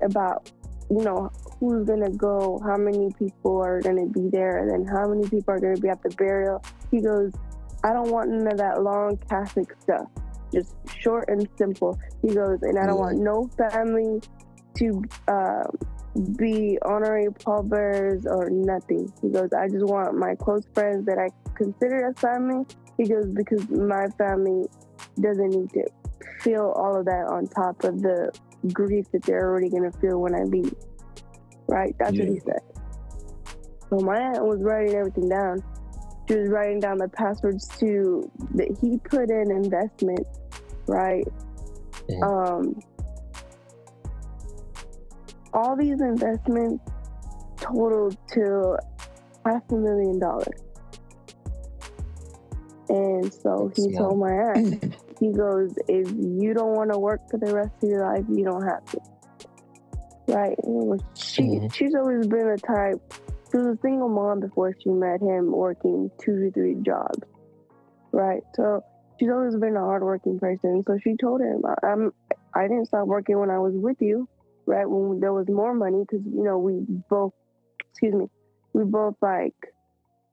about, 0.02 0.50
you 0.90 1.02
know, 1.02 1.30
who's 1.62 1.86
gonna 1.86 2.10
go, 2.10 2.60
how 2.66 2.76
many 2.76 3.08
people 3.16 3.62
are 3.62 3.80
gonna 3.80 4.06
be 4.06 4.28
there, 4.30 4.58
and 4.58 4.68
then 4.68 4.84
how 4.84 5.06
many 5.06 5.22
people 5.28 5.54
are 5.54 5.60
gonna 5.60 5.78
be 5.78 5.88
at 5.88 6.02
the 6.02 6.10
burial. 6.16 6.60
He 6.90 7.00
goes, 7.00 7.32
I 7.84 7.92
don't 7.92 8.10
want 8.10 8.30
none 8.30 8.48
of 8.48 8.58
that 8.58 8.82
long 8.82 9.16
Catholic 9.30 9.68
stuff. 9.80 10.06
Just 10.52 10.74
short 10.98 11.28
and 11.28 11.48
simple. 11.56 11.96
He 12.20 12.34
goes, 12.34 12.58
and 12.62 12.76
I 12.80 12.86
don't 12.86 12.98
want 12.98 13.18
no 13.18 13.48
family 13.56 14.20
to 14.74 15.04
uh, 15.28 15.62
be 16.36 16.78
honorary 16.84 17.28
pallbearers 17.44 18.26
or 18.26 18.50
nothing. 18.50 19.12
He 19.22 19.28
goes, 19.28 19.50
I 19.56 19.68
just 19.68 19.84
want 19.84 20.18
my 20.18 20.34
close 20.34 20.64
friends 20.74 21.06
that 21.06 21.18
I 21.18 21.28
consider 21.54 22.08
as 22.08 22.18
family. 22.18 22.66
He 22.98 23.06
goes, 23.06 23.26
because 23.26 23.68
my 23.70 24.08
family 24.18 24.66
doesn't 25.20 25.50
need 25.50 25.70
to 25.70 25.84
feel 26.40 26.72
all 26.74 26.98
of 26.98 27.04
that 27.04 27.26
on 27.28 27.46
top 27.46 27.84
of 27.84 28.02
the 28.02 28.32
grief 28.72 29.06
that 29.12 29.22
they're 29.22 29.48
already 29.48 29.68
going 29.68 29.88
to 29.88 29.98
feel 30.00 30.20
when 30.20 30.34
I 30.34 30.42
leave. 30.42 30.74
Right? 31.72 31.96
That's 31.98 32.12
what 32.18 32.28
he 32.28 32.38
said. 32.40 32.60
So 33.88 33.96
my 34.00 34.18
aunt 34.18 34.44
was 34.44 34.60
writing 34.62 34.94
everything 34.94 35.28
down. 35.28 35.62
She 36.28 36.36
was 36.36 36.48
writing 36.50 36.80
down 36.80 36.98
the 36.98 37.08
passwords 37.08 37.66
to 37.78 38.30
that 38.54 38.76
he 38.80 38.98
put 38.98 39.30
in 39.30 39.50
investment, 39.50 40.26
right? 40.86 41.26
Mhm. 42.08 42.22
Um, 42.22 42.80
all 45.54 45.76
these 45.76 46.00
investments 46.00 46.84
totaled 47.56 48.16
to 48.28 48.76
half 49.44 49.62
a 49.70 49.74
million 49.74 50.18
dollars. 50.18 50.60
And 52.88 53.32
so 53.32 53.70
he 53.74 53.94
told 53.96 54.18
my 54.18 54.30
aunt, 54.32 54.94
he 55.20 55.32
goes, 55.32 55.74
if 55.88 56.10
you 56.12 56.52
don't 56.54 56.74
want 56.74 56.92
to 56.92 56.98
work 56.98 57.20
for 57.30 57.38
the 57.38 57.54
rest 57.54 57.72
of 57.82 57.88
your 57.88 58.02
life, 58.02 58.24
you 58.28 58.44
don't 58.44 58.62
have 58.66 58.84
to. 58.92 59.00
Right? 60.28 60.56
And 60.62 60.82
it 60.82 60.86
was, 60.86 61.00
she, 61.16 61.42
Mhm. 61.42 61.72
she's 61.72 61.94
always 61.94 62.26
been 62.26 62.48
a 62.48 62.56
type, 62.58 63.00
she 63.50 63.58
was 63.58 63.76
a 63.76 63.78
single 63.82 64.08
mom 64.08 64.40
before 64.40 64.74
she 64.80 64.90
met 64.90 65.20
him 65.20 65.50
working 65.52 66.10
two 66.18 66.38
to 66.40 66.50
three 66.52 66.76
jobs. 66.76 67.18
Right? 68.12 68.42
So 68.54 68.82
she's 69.18 69.30
always 69.30 69.56
been 69.56 69.76
a 69.76 69.80
hardworking 69.80 70.38
person. 70.38 70.82
So 70.86 70.98
she 70.98 71.16
told 71.16 71.40
him, 71.40 71.62
I- 71.66 71.86
I'm, 71.86 72.12
I 72.54 72.62
didn't 72.68 72.86
stop 72.86 73.06
working 73.06 73.38
when 73.38 73.50
I 73.50 73.58
was 73.58 73.74
with 73.74 73.96
you, 74.00 74.28
right? 74.66 74.88
When 74.88 75.20
there 75.20 75.32
was 75.32 75.48
more 75.48 75.74
money, 75.74 76.00
because, 76.06 76.24
you 76.26 76.44
know, 76.44 76.58
we 76.58 76.80
both, 77.08 77.32
excuse 77.90 78.14
me, 78.14 78.26
we 78.74 78.84
both 78.84 79.14
like 79.22 79.54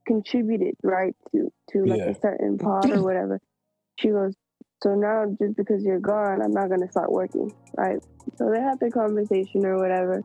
contributed, 0.05 0.75
right, 0.83 1.15
to, 1.31 1.49
to 1.71 1.85
like 1.85 1.99
Yeah. 1.99 2.11
a 2.11 2.19
certain 2.21 2.57
pot 2.57 2.91
or 2.91 3.01
whatever. 3.01 3.39
She 3.99 4.09
goes, 4.09 4.33
so 4.81 4.95
now 4.95 5.25
just 5.41 5.57
because 5.57 5.83
you're 5.83 5.99
gone, 5.99 6.41
I'm 6.41 6.53
not 6.53 6.69
going 6.69 6.81
to 6.81 6.89
start 6.89 7.11
working, 7.11 7.53
right? 7.77 7.97
So 8.37 8.49
they 8.49 8.61
have 8.61 8.79
their 8.79 8.91
conversation 8.91 9.65
or 9.65 9.77
whatever. 9.77 10.23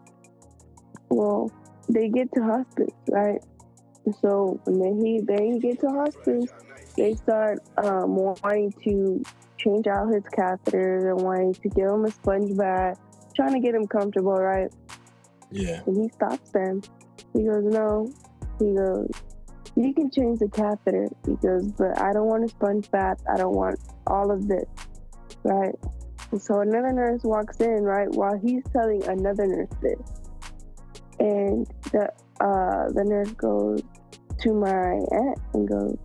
Well, 1.09 1.51
they 1.89 2.09
get 2.09 2.33
to 2.35 2.43
hospice, 2.43 2.95
right? 3.11 3.43
So 4.21 4.61
when 4.65 4.79
they, 4.79 5.11
he, 5.11 5.21
they 5.21 5.59
get 5.59 5.81
to 5.81 5.89
hospice, 5.89 6.51
they 6.97 7.15
start 7.15 7.59
um, 7.79 8.15
wanting 8.15 8.73
to 8.85 9.23
change 9.59 9.87
out 9.87 10.13
his 10.13 10.23
catheters 10.25 11.11
and 11.11 11.21
wanting 11.21 11.55
to 11.55 11.69
give 11.71 11.89
him 11.89 12.05
a 12.05 12.11
sponge 12.11 12.57
bath, 12.57 13.01
trying 13.35 13.55
to 13.55 13.61
get 13.61 13.75
him 13.75 13.89
comfortable, 13.89 14.35
right? 14.35 14.73
Yeah. 15.51 15.81
And 15.87 16.01
he 16.01 16.09
stops 16.11 16.51
them. 16.51 16.83
He 17.33 17.45
goes, 17.45 17.65
No. 17.65 18.13
He 18.61 18.73
goes, 18.73 19.11
You 19.77 19.93
can 19.93 20.11
change 20.11 20.39
the 20.39 20.49
catheter. 20.49 21.09
He 21.27 21.35
goes, 21.37 21.73
But 21.73 22.01
I 22.01 22.13
don't 22.13 22.27
want 22.27 22.45
a 22.45 22.49
sponge 22.49 22.91
bath. 22.91 23.23
I 23.33 23.37
don't 23.37 23.55
want 23.55 23.81
all 24.07 24.31
of 24.31 24.47
this, 24.47 24.67
right? 25.43 25.75
And 26.31 26.41
so 26.41 26.61
another 26.61 26.93
nurse 26.93 27.23
walks 27.25 27.61
in, 27.61 27.83
right, 27.83 28.11
while 28.11 28.39
he's 28.39 28.63
telling 28.73 29.05
another 29.07 29.47
nurse 29.47 29.71
this. 29.83 29.99
And 31.19 31.67
the 31.93 32.09
uh, 32.41 32.91
the 32.93 33.05
nurse 33.05 33.31
goes 33.33 33.83
to 34.41 34.53
my 34.53 34.99
aunt 35.11 35.39
and 35.55 35.69
goes, 35.69 35.97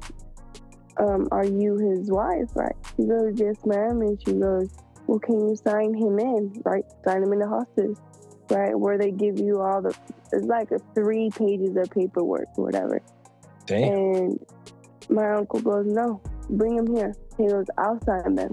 um, 0.97 1.27
Are 1.31 1.45
you 1.45 1.77
his 1.77 2.09
wife, 2.11 2.49
right? 2.55 2.75
She 2.95 3.05
goes, 3.05 3.33
Yes, 3.35 3.55
ma'am. 3.65 4.01
And 4.01 4.19
she 4.25 4.33
goes, 4.33 4.69
Well, 5.07 5.19
can 5.19 5.47
you 5.47 5.55
sign 5.55 5.93
him 5.93 6.19
in, 6.19 6.61
right? 6.65 6.85
Sign 7.05 7.23
him 7.23 7.33
in 7.33 7.39
the 7.39 7.47
hospice, 7.47 7.99
right? 8.49 8.77
Where 8.77 8.97
they 8.97 9.11
give 9.11 9.39
you 9.39 9.61
all 9.61 9.81
the, 9.81 9.95
it's 10.31 10.45
like 10.45 10.71
a 10.71 10.79
three 10.95 11.29
pages 11.29 11.75
of 11.75 11.89
paperwork 11.91 12.47
or 12.57 12.65
whatever. 12.65 13.01
Damn. 13.69 13.93
And 13.93 14.45
my 15.09 15.33
uncle 15.33 15.59
goes, 15.61 15.85
No, 15.87 16.21
bring 16.49 16.77
him 16.77 16.95
here. 16.95 17.15
He 17.37 17.47
goes, 17.47 17.67
I'll 17.77 18.01
sign 18.03 18.35
them. 18.35 18.51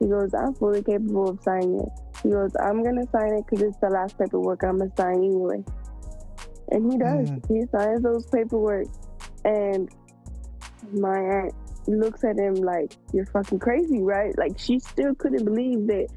He 0.00 0.08
goes, 0.08 0.34
I'm 0.34 0.54
fully 0.54 0.82
capable 0.82 1.30
of 1.30 1.42
signing 1.42 1.80
it. 1.80 1.88
He 2.22 2.30
goes, 2.30 2.52
I'm 2.60 2.82
going 2.82 2.96
to 2.96 3.08
sign 3.12 3.34
it 3.34 3.44
because 3.44 3.62
it's 3.62 3.76
the 3.78 3.90
last 3.90 4.18
paperwork 4.18 4.64
I'm 4.64 4.78
going 4.78 4.90
to 4.90 4.96
sign 4.96 5.16
anyway. 5.16 5.62
And 6.70 6.90
he 6.90 6.98
does. 6.98 7.30
Mm. 7.30 7.48
He 7.48 7.66
signs 7.70 8.02
those 8.02 8.26
paperwork. 8.26 8.86
And 9.44 9.90
my 10.92 11.18
aunt 11.18 11.54
looks 11.86 12.24
at 12.24 12.38
him 12.38 12.54
like, 12.54 12.96
You're 13.12 13.26
fucking 13.26 13.58
crazy, 13.58 14.00
right? 14.00 14.36
Like, 14.38 14.58
she 14.58 14.78
still 14.78 15.14
couldn't 15.14 15.44
believe 15.44 15.86
that 15.88 16.08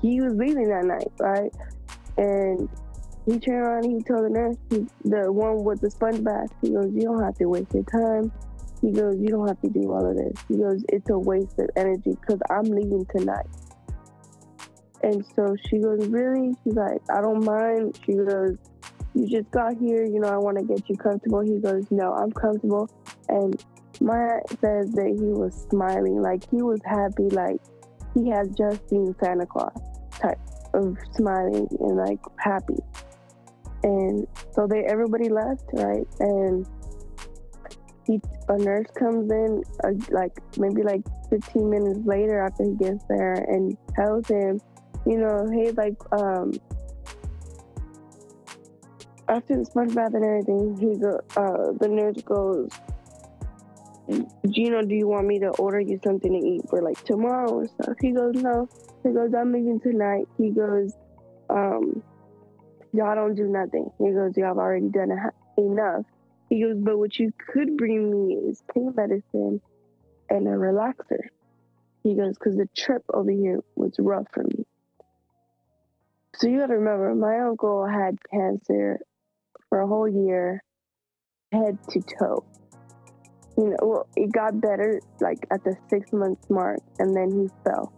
he 0.00 0.20
was 0.20 0.34
leaving 0.34 0.68
that 0.68 0.84
night, 0.84 1.12
right? 1.20 1.52
And 2.16 2.68
he 3.26 3.38
turned 3.38 3.62
around 3.62 3.84
and 3.84 3.96
he 3.96 4.02
told 4.02 4.24
the 4.24 4.30
nurse, 4.30 4.56
he, 4.70 4.86
the 5.08 5.32
one 5.32 5.64
with 5.64 5.80
the 5.80 5.90
sponge 5.90 6.22
bath, 6.22 6.48
he 6.60 6.70
goes, 6.70 6.92
You 6.92 7.02
don't 7.02 7.22
have 7.22 7.34
to 7.36 7.46
waste 7.46 7.72
your 7.72 7.84
time. 7.84 8.30
He 8.82 8.92
goes, 8.92 9.16
You 9.18 9.28
don't 9.28 9.48
have 9.48 9.60
to 9.62 9.70
do 9.70 9.92
all 9.92 10.04
of 10.04 10.16
this. 10.16 10.34
He 10.48 10.58
goes, 10.58 10.84
It's 10.90 11.08
a 11.08 11.18
waste 11.18 11.58
of 11.58 11.70
energy 11.76 12.16
because 12.20 12.40
I'm 12.50 12.64
leaving 12.64 13.06
tonight. 13.16 13.46
And 15.02 15.24
so 15.34 15.56
she 15.68 15.78
goes, 15.78 16.06
Really? 16.08 16.52
She's 16.64 16.74
like, 16.74 17.00
I 17.10 17.22
don't 17.22 17.44
mind. 17.44 17.98
She 18.04 18.12
goes, 18.12 18.56
You 19.14 19.28
just 19.28 19.50
got 19.50 19.76
here, 19.78 20.04
you 20.04 20.20
know, 20.20 20.28
I 20.28 20.36
want 20.36 20.58
to 20.58 20.64
get 20.64 20.88
you 20.88 20.96
comfortable. 20.96 21.40
He 21.40 21.58
goes, 21.60 21.90
No, 21.90 22.12
I'm 22.12 22.32
comfortable. 22.32 22.90
And 23.28 23.62
my 24.00 24.18
aunt 24.18 24.50
says 24.60 24.90
that 24.92 25.16
he 25.18 25.32
was 25.32 25.66
smiling, 25.70 26.20
like 26.20 26.42
he 26.50 26.60
was 26.60 26.80
happy, 26.84 27.30
like 27.30 27.60
he 28.12 28.28
had 28.28 28.54
just 28.56 28.86
seen 28.90 29.14
Santa 29.22 29.46
Claus 29.46 29.72
type 30.10 30.38
of 30.74 30.96
smiling 31.14 31.66
and 31.80 31.96
like 31.96 32.20
happy. 32.38 32.76
And 33.84 34.26
so 34.52 34.66
they 34.66 34.84
everybody 34.84 35.28
left, 35.28 35.64
right? 35.74 36.06
And 36.18 36.66
he 38.06 38.20
a 38.48 38.56
nurse 38.56 38.86
comes 38.98 39.30
in 39.30 39.62
uh, 39.84 39.92
like 40.10 40.32
maybe 40.58 40.82
like 40.82 41.02
15 41.28 41.68
minutes 41.68 42.00
later 42.04 42.40
after 42.40 42.64
he 42.64 42.74
gets 42.76 43.04
there 43.08 43.34
and 43.34 43.76
tells 43.94 44.26
him, 44.26 44.60
you 45.06 45.18
know, 45.18 45.46
hey, 45.52 45.70
like 45.72 45.96
um 46.12 46.52
after 49.28 49.58
the 49.58 49.64
sponge 49.66 49.94
bath 49.94 50.14
and 50.14 50.24
everything, 50.24 50.76
he 50.78 50.98
go 50.98 51.20
uh 51.36 51.72
the 51.78 51.88
nurse 51.88 52.22
goes, 52.22 52.70
Gino, 54.48 54.82
do 54.82 54.94
you 54.94 55.08
want 55.08 55.26
me 55.26 55.38
to 55.40 55.48
order 55.50 55.80
you 55.80 56.00
something 56.02 56.32
to 56.32 56.46
eat 56.46 56.62
for 56.70 56.80
like 56.80 57.02
tomorrow 57.04 57.50
or 57.50 57.68
stuff? 57.68 57.96
He 58.00 58.12
goes, 58.12 58.34
no. 58.34 58.66
He 59.02 59.10
goes, 59.10 59.34
I'm 59.34 59.52
leaving 59.52 59.80
tonight. 59.80 60.26
He 60.38 60.50
goes, 60.50 60.94
um, 61.50 62.02
y'all 62.94 63.14
don't 63.14 63.34
do 63.34 63.48
nothing. 63.48 63.90
He 63.98 64.10
goes, 64.10 64.36
y'all 64.36 64.48
have 64.48 64.58
already 64.58 64.88
done 64.88 65.10
enough. 65.58 66.04
He 66.48 66.62
goes, 66.62 66.76
but 66.78 66.98
what 66.98 67.18
you 67.18 67.32
could 67.52 67.76
bring 67.76 68.10
me 68.10 68.34
is 68.34 68.62
pain 68.72 68.92
medicine 68.96 69.60
and 70.30 70.46
a 70.46 70.50
relaxer. 70.50 71.28
He 72.02 72.14
goes, 72.14 72.36
because 72.38 72.56
the 72.56 72.68
trip 72.76 73.02
over 73.12 73.30
here 73.30 73.60
was 73.76 73.94
rough 73.98 74.26
for 74.32 74.44
me. 74.44 74.64
So 76.36 76.48
you 76.48 76.58
gotta 76.58 76.76
remember, 76.76 77.14
my 77.14 77.40
uncle 77.40 77.86
had 77.86 78.18
cancer 78.30 79.00
for 79.68 79.80
a 79.80 79.86
whole 79.86 80.08
year, 80.08 80.62
head 81.52 81.78
to 81.90 82.00
toe 82.00 82.44
you 83.56 83.70
know, 83.70 83.76
well, 83.82 84.08
it 84.16 84.32
got 84.32 84.60
better 84.60 85.00
like 85.20 85.46
at 85.50 85.62
the 85.64 85.76
six 85.88 86.12
months 86.12 86.48
mark, 86.50 86.80
and 86.98 87.14
then 87.14 87.30
he 87.30 87.48
fell 87.64 87.92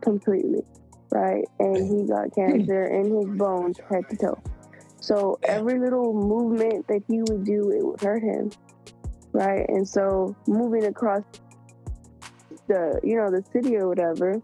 completely, 0.00 0.62
right? 1.14 1.44
And 1.60 1.76
he 1.76 2.06
got 2.06 2.34
cancer 2.34 2.86
in 2.86 3.16
his 3.16 3.38
bones, 3.38 3.78
head 3.88 4.08
to 4.10 4.16
toe. 4.16 4.42
So 5.00 5.38
every 5.44 5.78
little 5.78 6.12
movement 6.12 6.88
that 6.88 7.02
he 7.08 7.20
would 7.20 7.44
do, 7.44 7.70
it 7.70 7.84
would 7.84 8.00
hurt 8.00 8.22
him, 8.22 8.50
right? 9.32 9.64
And 9.68 9.88
so 9.88 10.34
moving 10.46 10.86
across 10.86 11.22
the, 12.66 13.00
you 13.04 13.16
know, 13.16 13.30
the 13.30 13.44
city 13.52 13.76
or 13.76 13.86
whatever, 13.86 14.42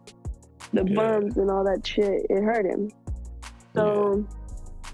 the 0.73 0.85
yeah. 0.87 0.95
bumps 0.95 1.37
and 1.37 1.51
all 1.51 1.65
that 1.65 1.85
shit, 1.85 2.27
it 2.31 2.43
hurt 2.43 2.67
him. 2.67 2.91
So 3.75 4.25
yeah. 4.85 4.91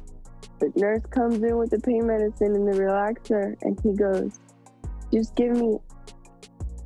the 0.61 0.81
nurse 0.81 1.03
comes 1.11 1.43
in 1.43 1.57
with 1.59 1.71
the 1.71 1.81
pain 1.81 2.07
medicine 2.07 2.55
and 2.55 2.67
the 2.67 2.79
relaxer, 2.81 3.57
and 3.63 3.79
he 3.83 3.93
goes, 3.93 4.41
just 5.13 5.35
give 5.35 5.51
me 5.51 5.79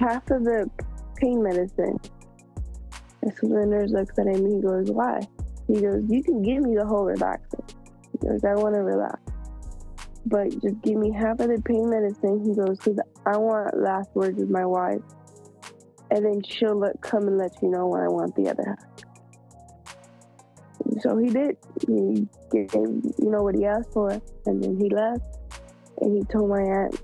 half 0.01 0.29
of 0.31 0.45
the 0.45 0.69
pain 1.17 1.43
medicine. 1.43 2.01
And 3.23 3.33
so 3.35 3.49
the 3.49 3.67
nurse 3.67 3.91
looks 3.91 4.19
at 4.19 4.27
him 4.27 4.37
and 4.37 4.57
he 4.57 4.63
goes, 4.63 4.91
Why? 4.91 5.21
He 5.67 5.81
goes, 5.81 6.03
You 6.09 6.23
can 6.23 6.43
give 6.43 6.63
me 6.63 6.75
the 6.75 6.87
whole 6.87 7.05
relaxer. 7.05 7.61
He 8.13 8.27
goes, 8.27 8.45
I 8.45 8.55
want 8.55 8.75
to 8.75 8.83
relax. 8.83 9.21
But 10.27 10.51
just 10.61 10.81
give 10.83 10.97
me 10.97 11.13
half 11.13 11.41
of 11.41 11.49
the 11.49 11.63
pain 11.65 11.89
medicine. 11.91 12.45
He 12.45 12.55
goes, 12.55 12.79
Because 12.79 12.99
I 13.27 13.37
want 13.37 13.77
last 13.79 14.11
words 14.15 14.39
with 14.39 14.51
my 14.51 14.65
wife. 14.65 15.01
And 16.11 16.25
then 16.25 16.43
she'll 16.43 16.77
let, 16.77 17.01
come 17.01 17.29
and 17.29 17.39
let 17.39 17.53
you 17.63 17.69
know 17.69 17.87
when 17.87 18.01
I 18.01 18.09
want 18.09 18.35
the 18.35 18.51
other 18.51 18.65
half. 18.67 18.87
So 21.03 21.17
he 21.17 21.31
did. 21.31 21.57
He 21.87 22.27
gave, 22.51 22.75
you 22.75 23.31
know, 23.31 23.43
what 23.43 23.55
he 23.55 23.65
asked 23.65 23.93
for. 23.93 24.11
And 24.47 24.63
then 24.63 24.77
he 24.77 24.91
left. 24.91 25.39
And 26.01 26.17
he 26.17 26.25
told 26.25 26.51
my 26.51 26.61
aunt, 26.61 27.01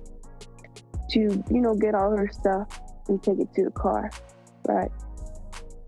to, 1.11 1.21
you 1.21 1.61
know, 1.61 1.75
get 1.75 1.95
all 1.95 2.17
her 2.17 2.29
stuff 2.33 2.81
and 3.09 3.23
take 3.23 3.39
it 3.39 3.53
to 3.55 3.65
the 3.65 3.71
car, 3.71 4.11
right? 4.69 4.91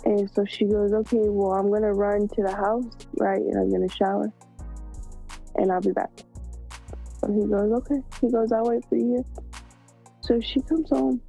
And 0.04 0.30
so 0.30 0.44
she 0.44 0.64
goes, 0.64 0.92
okay, 0.92 1.28
well, 1.28 1.52
I'm 1.52 1.70
gonna 1.70 1.92
run 1.92 2.28
to 2.28 2.42
the 2.42 2.54
house, 2.54 2.84
right? 3.18 3.40
And 3.40 3.58
I'm 3.58 3.70
gonna 3.70 3.88
shower, 3.88 4.32
and 5.56 5.72
I'll 5.72 5.80
be 5.80 5.92
back. 5.92 6.10
And 7.22 7.34
he 7.34 7.48
goes, 7.48 7.72
okay. 7.72 8.02
He 8.20 8.30
goes, 8.30 8.52
I'll 8.52 8.64
wait 8.64 8.84
for 8.88 8.96
you. 8.96 9.24
So 10.20 10.40
she 10.40 10.60
comes 10.62 10.88
home, 10.90 11.20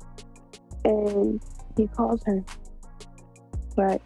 and 0.85 1.41
he 1.75 1.87
calls 1.87 2.23
her, 2.25 2.43
right? 3.75 4.01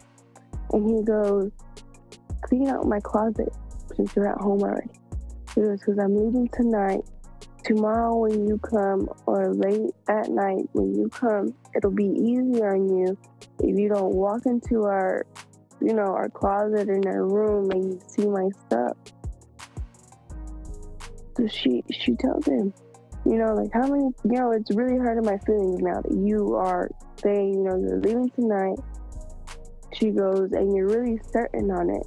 And 0.71 0.89
he 0.89 1.03
goes, 1.03 1.51
clean 2.41 2.69
out 2.69 2.87
my 2.87 2.99
closet 2.99 3.53
since 3.95 4.15
you're 4.15 4.27
at 4.27 4.39
home 4.39 4.61
already. 4.61 4.89
He 5.53 5.61
goes, 5.61 5.79
because 5.79 5.99
I'm 5.99 6.15
leaving 6.15 6.49
tonight 6.49 7.03
tomorrow 7.63 8.15
when 8.15 8.47
you 8.47 8.57
come 8.57 9.09
or 9.25 9.53
late 9.53 9.91
at 10.09 10.29
night 10.29 10.67
when 10.73 10.93
you 10.93 11.09
come, 11.09 11.53
it'll 11.75 11.91
be 11.91 12.05
easier 12.05 12.75
on 12.75 12.89
you 12.89 13.17
if 13.59 13.79
you 13.79 13.89
don't 13.89 14.13
walk 14.13 14.45
into 14.45 14.83
our, 14.83 15.25
you 15.81 15.93
know, 15.93 16.13
our 16.13 16.29
closet 16.29 16.89
in 16.89 17.05
our 17.07 17.25
room 17.25 17.71
and 17.71 17.93
you 17.93 17.99
see 18.07 18.27
my 18.27 18.49
stuff. 18.65 18.97
So 21.37 21.47
she 21.47 21.83
she 21.91 22.15
tells 22.15 22.45
him, 22.45 22.73
you 23.25 23.37
know, 23.37 23.53
like 23.53 23.71
how 23.73 23.87
many, 23.87 24.09
you 24.23 24.39
know, 24.39 24.51
it's 24.51 24.75
really 24.75 24.97
hurting 24.97 25.25
my 25.25 25.37
feelings 25.39 25.81
now 25.81 26.01
that 26.01 26.11
you 26.11 26.55
are 26.55 26.89
saying, 27.21 27.53
you 27.53 27.63
know, 27.63 27.77
you're 27.77 27.99
leaving 27.99 28.29
tonight. 28.31 28.77
She 29.93 30.09
goes, 30.09 30.51
and 30.51 30.75
you're 30.75 30.87
really 30.87 31.19
certain 31.31 31.71
on 31.71 31.89
it. 31.89 32.05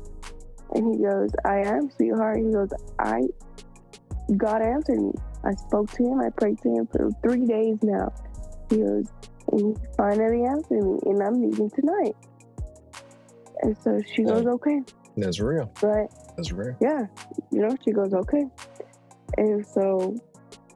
And 0.75 0.95
he 0.95 1.03
goes, 1.03 1.31
I 1.45 1.61
am, 1.61 1.91
sweetheart. 1.91 2.39
He 2.39 2.53
goes, 2.53 2.71
I, 2.99 3.23
God 4.37 4.63
answered 4.63 5.01
me. 5.01 5.13
I 5.45 5.53
spoke 5.55 5.91
to 5.93 6.03
him. 6.05 6.21
I 6.21 6.31
prayed 6.31 6.61
to 6.63 6.69
him 6.69 6.89
for 6.89 7.11
three 7.23 7.47
days 7.47 7.79
now. 7.83 8.13
He 8.69 8.79
goes, 8.79 9.07
and 9.57 9.77
he 9.77 9.87
finally 9.97 10.45
answered 10.45 10.83
me, 10.83 10.99
and 11.07 11.23
I'm 11.23 11.40
leaving 11.40 11.71
tonight. 11.71 12.14
And 13.62 13.77
so 13.79 14.01
she 14.14 14.23
yeah. 14.23 14.29
goes, 14.29 14.47
okay. 14.47 14.83
That's 15.16 15.40
real. 15.40 15.73
Right. 15.83 16.09
That's 16.37 16.53
real. 16.53 16.77
Yeah. 16.81 17.07
You 17.51 17.61
know, 17.62 17.77
she 17.85 17.92
goes, 17.92 18.12
okay. 18.12 18.45
And 19.38 19.66
so 19.66 20.14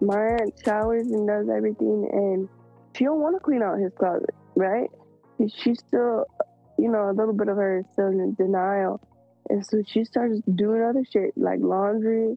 my 0.01 0.17
aunt 0.17 0.55
showers 0.65 1.07
and 1.09 1.29
does 1.29 1.49
everything, 1.55 2.09
and 2.11 2.49
she 2.97 3.05
don't 3.05 3.21
want 3.21 3.37
to 3.37 3.41
clean 3.41 3.63
out 3.63 3.79
his 3.79 3.93
closet, 3.99 4.35
right? 4.57 4.91
She's 5.39 5.79
still, 5.87 6.25
you 6.79 6.91
know, 6.91 7.11
a 7.11 7.13
little 7.13 7.35
bit 7.35 7.49
of 7.49 7.57
her 7.57 7.81
is 7.81 7.85
still 7.93 8.09
in 8.09 8.35
denial. 8.35 9.01
And 9.51 9.65
so 9.65 9.83
she 9.87 10.05
starts 10.05 10.41
doing 10.55 10.83
other 10.83 11.05
shit 11.13 11.33
like 11.37 11.59
laundry, 11.61 12.37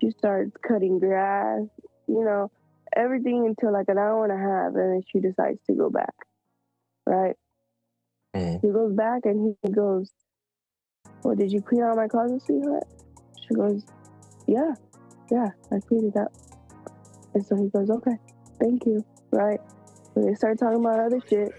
she 0.00 0.10
starts 0.10 0.52
cutting 0.66 0.98
grass, 0.98 1.62
you 2.06 2.24
know, 2.24 2.50
everything 2.96 3.46
until 3.46 3.72
like 3.72 3.88
an 3.88 3.98
hour 3.98 4.24
and 4.24 4.32
a 4.32 4.36
half, 4.36 4.74
and 4.74 4.94
then 4.94 5.02
she 5.10 5.20
decides 5.20 5.58
to 5.66 5.74
go 5.74 5.90
back. 5.90 6.14
Right? 7.06 7.36
Mm. 8.34 8.60
He 8.62 8.68
goes 8.68 8.94
back 8.94 9.22
and 9.24 9.56
he 9.62 9.72
goes, 9.72 10.10
Well, 11.22 11.34
did 11.34 11.52
you 11.52 11.60
clean 11.60 11.82
out 11.82 11.96
my 11.96 12.08
closet, 12.08 12.42
sweetheart? 12.42 12.84
She 13.40 13.54
goes, 13.54 13.84
Yeah, 14.46 14.74
yeah, 15.30 15.48
I 15.72 15.80
cleaned 15.80 16.14
it 16.14 16.18
up. 16.18 16.32
And 17.34 17.44
so 17.44 17.56
he 17.56 17.68
goes, 17.68 17.90
Okay, 17.90 18.16
thank 18.60 18.86
you. 18.86 19.04
Right? 19.32 19.60
So 20.14 20.22
they 20.22 20.34
start 20.34 20.58
talking 20.58 20.80
about 20.80 21.00
other 21.00 21.20
shit, 21.28 21.52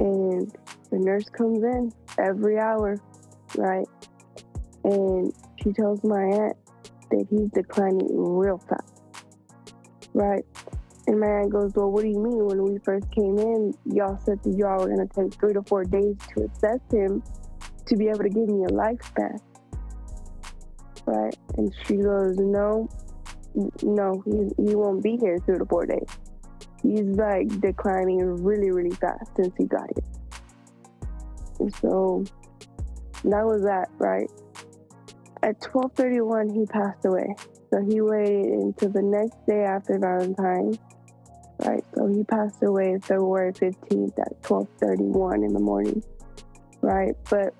and 0.00 0.54
the 0.90 0.98
nurse 0.98 1.28
comes 1.30 1.62
in 1.62 1.92
every 2.18 2.58
hour, 2.58 3.00
right? 3.56 3.86
And 4.84 5.32
she 5.62 5.72
tells 5.72 6.02
my 6.04 6.22
aunt, 6.22 6.56
that 7.10 7.26
he's 7.30 7.50
declining 7.50 8.08
real 8.10 8.58
fast. 8.58 8.91
Right? 10.14 10.44
And 11.06 11.18
my 11.18 11.26
aunt 11.26 11.50
goes, 11.50 11.72
Well, 11.74 11.90
what 11.90 12.02
do 12.02 12.08
you 12.08 12.18
mean? 12.18 12.44
When 12.46 12.62
we 12.62 12.78
first 12.78 13.10
came 13.10 13.38
in, 13.38 13.74
y'all 13.84 14.18
said 14.24 14.42
that 14.42 14.56
y'all 14.56 14.78
were 14.78 14.94
going 14.94 15.06
to 15.06 15.14
take 15.14 15.38
three 15.38 15.52
to 15.52 15.62
four 15.62 15.84
days 15.84 16.16
to 16.34 16.44
assess 16.44 16.80
him 16.90 17.22
to 17.86 17.96
be 17.96 18.08
able 18.08 18.20
to 18.20 18.28
give 18.28 18.48
me 18.48 18.64
a 18.64 18.68
lifespan. 18.68 19.38
Right? 21.06 21.36
And 21.56 21.74
she 21.86 21.96
goes, 21.96 22.36
No, 22.38 22.88
no, 23.82 24.22
he, 24.24 24.64
he 24.64 24.74
won't 24.74 25.02
be 25.02 25.16
here 25.16 25.38
three 25.44 25.58
to 25.58 25.66
four 25.66 25.86
days. 25.86 26.06
He's 26.82 27.02
like 27.02 27.60
declining 27.60 28.42
really, 28.42 28.70
really 28.70 28.94
fast 28.96 29.30
since 29.36 29.54
he 29.56 29.66
got 29.66 29.88
here. 29.94 31.08
And 31.60 31.74
so 31.76 32.24
that 33.24 33.44
was 33.44 33.62
that, 33.62 33.88
right? 33.98 34.30
At 35.44 35.60
12:31, 35.60 36.54
he 36.54 36.66
passed 36.66 37.04
away. 37.04 37.34
So 37.72 37.80
he 37.80 38.02
waited 38.02 38.52
until 38.52 38.90
the 38.90 39.02
next 39.02 39.46
day 39.46 39.64
after 39.64 39.98
Valentine's. 39.98 40.78
Right. 41.64 41.82
So 41.94 42.06
he 42.06 42.22
passed 42.24 42.62
away 42.62 42.98
February 43.00 43.52
15th 43.52 44.18
at 44.18 44.42
12:31 44.42 45.44
in 45.44 45.52
the 45.54 45.60
morning. 45.60 46.02
Right. 46.82 47.14
But 47.30 47.54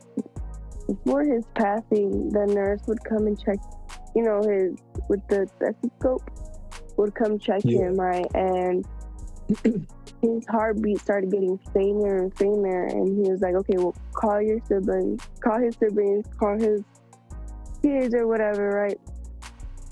before 0.86 1.22
his 1.22 1.46
passing, 1.54 2.28
the 2.28 2.46
nurse 2.46 2.82
would 2.88 3.02
come 3.04 3.26
and 3.26 3.42
check, 3.42 3.58
you 4.14 4.22
know, 4.22 4.42
his 4.42 4.76
with 5.08 5.26
the 5.28 5.48
stethoscope 5.56 6.30
would 6.98 7.14
come 7.14 7.38
check 7.38 7.62
yeah. 7.64 7.82
him, 7.82 7.94
right? 7.94 8.26
And 8.34 8.84
his 10.22 10.46
heartbeat 10.48 11.00
started 11.00 11.30
getting 11.30 11.58
fainter 11.72 12.18
and 12.18 12.36
fainter, 12.36 12.84
and 12.84 13.24
he 13.24 13.30
was 13.30 13.40
like, 13.40 13.54
"Okay, 13.54 13.78
well, 13.78 13.94
call 14.12 14.42
your 14.42 14.58
siblings, 14.66 15.22
call 15.40 15.58
his 15.58 15.74
siblings, 15.76 16.26
call 16.38 16.58
his 16.58 16.82
kids 17.80 18.14
or 18.14 18.26
whatever, 18.26 18.68
right?" 18.70 18.98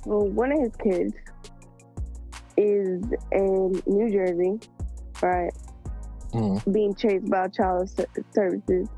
Well, 0.06 0.26
one 0.28 0.52
of 0.52 0.58
his 0.60 0.76
kids 0.76 1.14
is 2.56 3.02
in 3.32 3.82
New 3.86 4.10
Jersey, 4.10 4.58
right, 5.22 5.52
Mm. 6.32 6.72
being 6.72 6.94
chased 6.94 7.28
by 7.28 7.48
child 7.48 7.90
services 8.34 8.88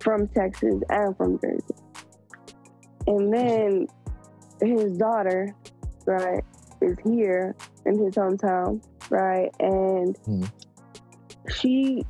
from 0.00 0.28
Texas 0.28 0.82
and 0.90 1.16
from 1.16 1.38
Jersey, 1.40 1.74
and 3.06 3.32
then 3.32 3.86
his 4.60 4.96
daughter, 4.98 5.54
right, 6.06 6.44
is 6.82 6.98
here 7.04 7.54
in 7.86 7.98
his 7.98 8.14
hometown, 8.14 8.82
right, 9.10 9.50
and 9.60 10.16
Mhm. 10.24 10.52
she 11.48 12.04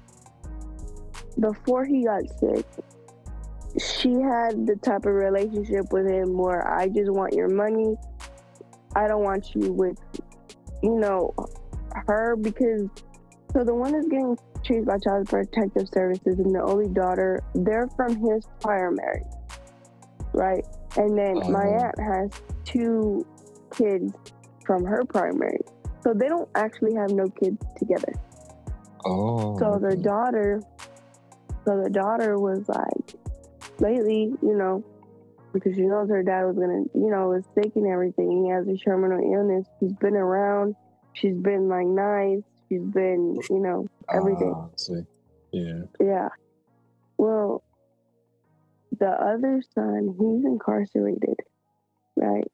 before 1.40 1.84
he 1.84 2.04
got 2.04 2.22
sick 2.38 2.66
she 3.78 4.12
had 4.20 4.66
the 4.66 4.76
type 4.82 5.04
of 5.06 5.14
relationship 5.14 5.92
with 5.92 6.06
him 6.08 6.36
where 6.36 6.66
i 6.78 6.86
just 6.88 7.10
want 7.10 7.32
your 7.32 7.48
money 7.48 7.96
i 8.94 9.08
don't 9.08 9.22
want 9.24 9.54
you 9.54 9.72
with 9.72 9.98
you 10.82 10.94
know 10.98 11.34
her 12.06 12.36
because 12.36 12.88
so 13.52 13.64
the 13.64 13.74
one 13.74 13.92
that's 13.92 14.06
getting 14.08 14.36
chased 14.62 14.86
by 14.86 14.96
child 14.98 15.28
protective 15.28 15.88
services 15.92 16.38
and 16.38 16.54
the 16.54 16.62
only 16.62 16.88
daughter 16.88 17.42
they're 17.56 17.88
from 17.96 18.14
his 18.16 18.46
prior 18.60 18.90
marriage 18.90 19.26
right 20.32 20.64
and 20.96 21.16
then 21.18 21.38
oh, 21.42 21.50
my 21.50 21.64
Oh. 21.66 21.84
aunt 21.84 21.98
has 22.00 22.30
two 22.64 23.26
kids 23.74 24.12
from 24.64 24.84
her 24.84 25.04
prior 25.04 25.32
marriage 25.32 25.66
so 26.02 26.12
they 26.14 26.28
don't 26.28 26.48
actually 26.54 26.94
have 26.94 27.10
no 27.10 27.28
kids 27.28 27.58
together 27.76 28.12
Oh. 29.06 29.58
so 29.58 29.78
the 29.78 29.96
daughter, 29.96 30.62
so 31.66 31.82
the 31.82 31.90
daughter 31.90 32.38
was 32.38 32.66
like, 32.68 33.14
lately, 33.80 34.32
you 34.42 34.56
know, 34.56 34.84
because 35.52 35.74
she 35.74 35.82
knows 35.82 36.08
her 36.08 36.22
dad 36.22 36.44
was 36.44 36.56
gonna, 36.56 36.84
you 36.94 37.10
know, 37.10 37.28
was 37.28 37.44
sick 37.54 37.72
and 37.76 37.86
everything. 37.86 38.44
He 38.44 38.50
has 38.50 38.66
a 38.66 38.76
terminal 38.76 39.20
illness. 39.20 39.66
She's 39.80 39.92
been 39.94 40.16
around. 40.16 40.74
She's 41.12 41.36
been 41.36 41.68
like 41.68 41.86
nice. 41.86 42.42
She's 42.68 42.82
been, 42.82 43.36
you 43.48 43.60
know, 43.60 43.86
everything. 44.12 44.52
Ah, 44.54 44.64
I 44.64 44.68
see. 44.76 45.06
Yeah. 45.52 45.82
Yeah. 46.00 46.28
Well, 47.16 47.62
the 48.98 49.10
other 49.10 49.62
son, 49.74 50.16
he's 50.18 50.44
incarcerated, 50.44 51.38
right? 52.16 52.50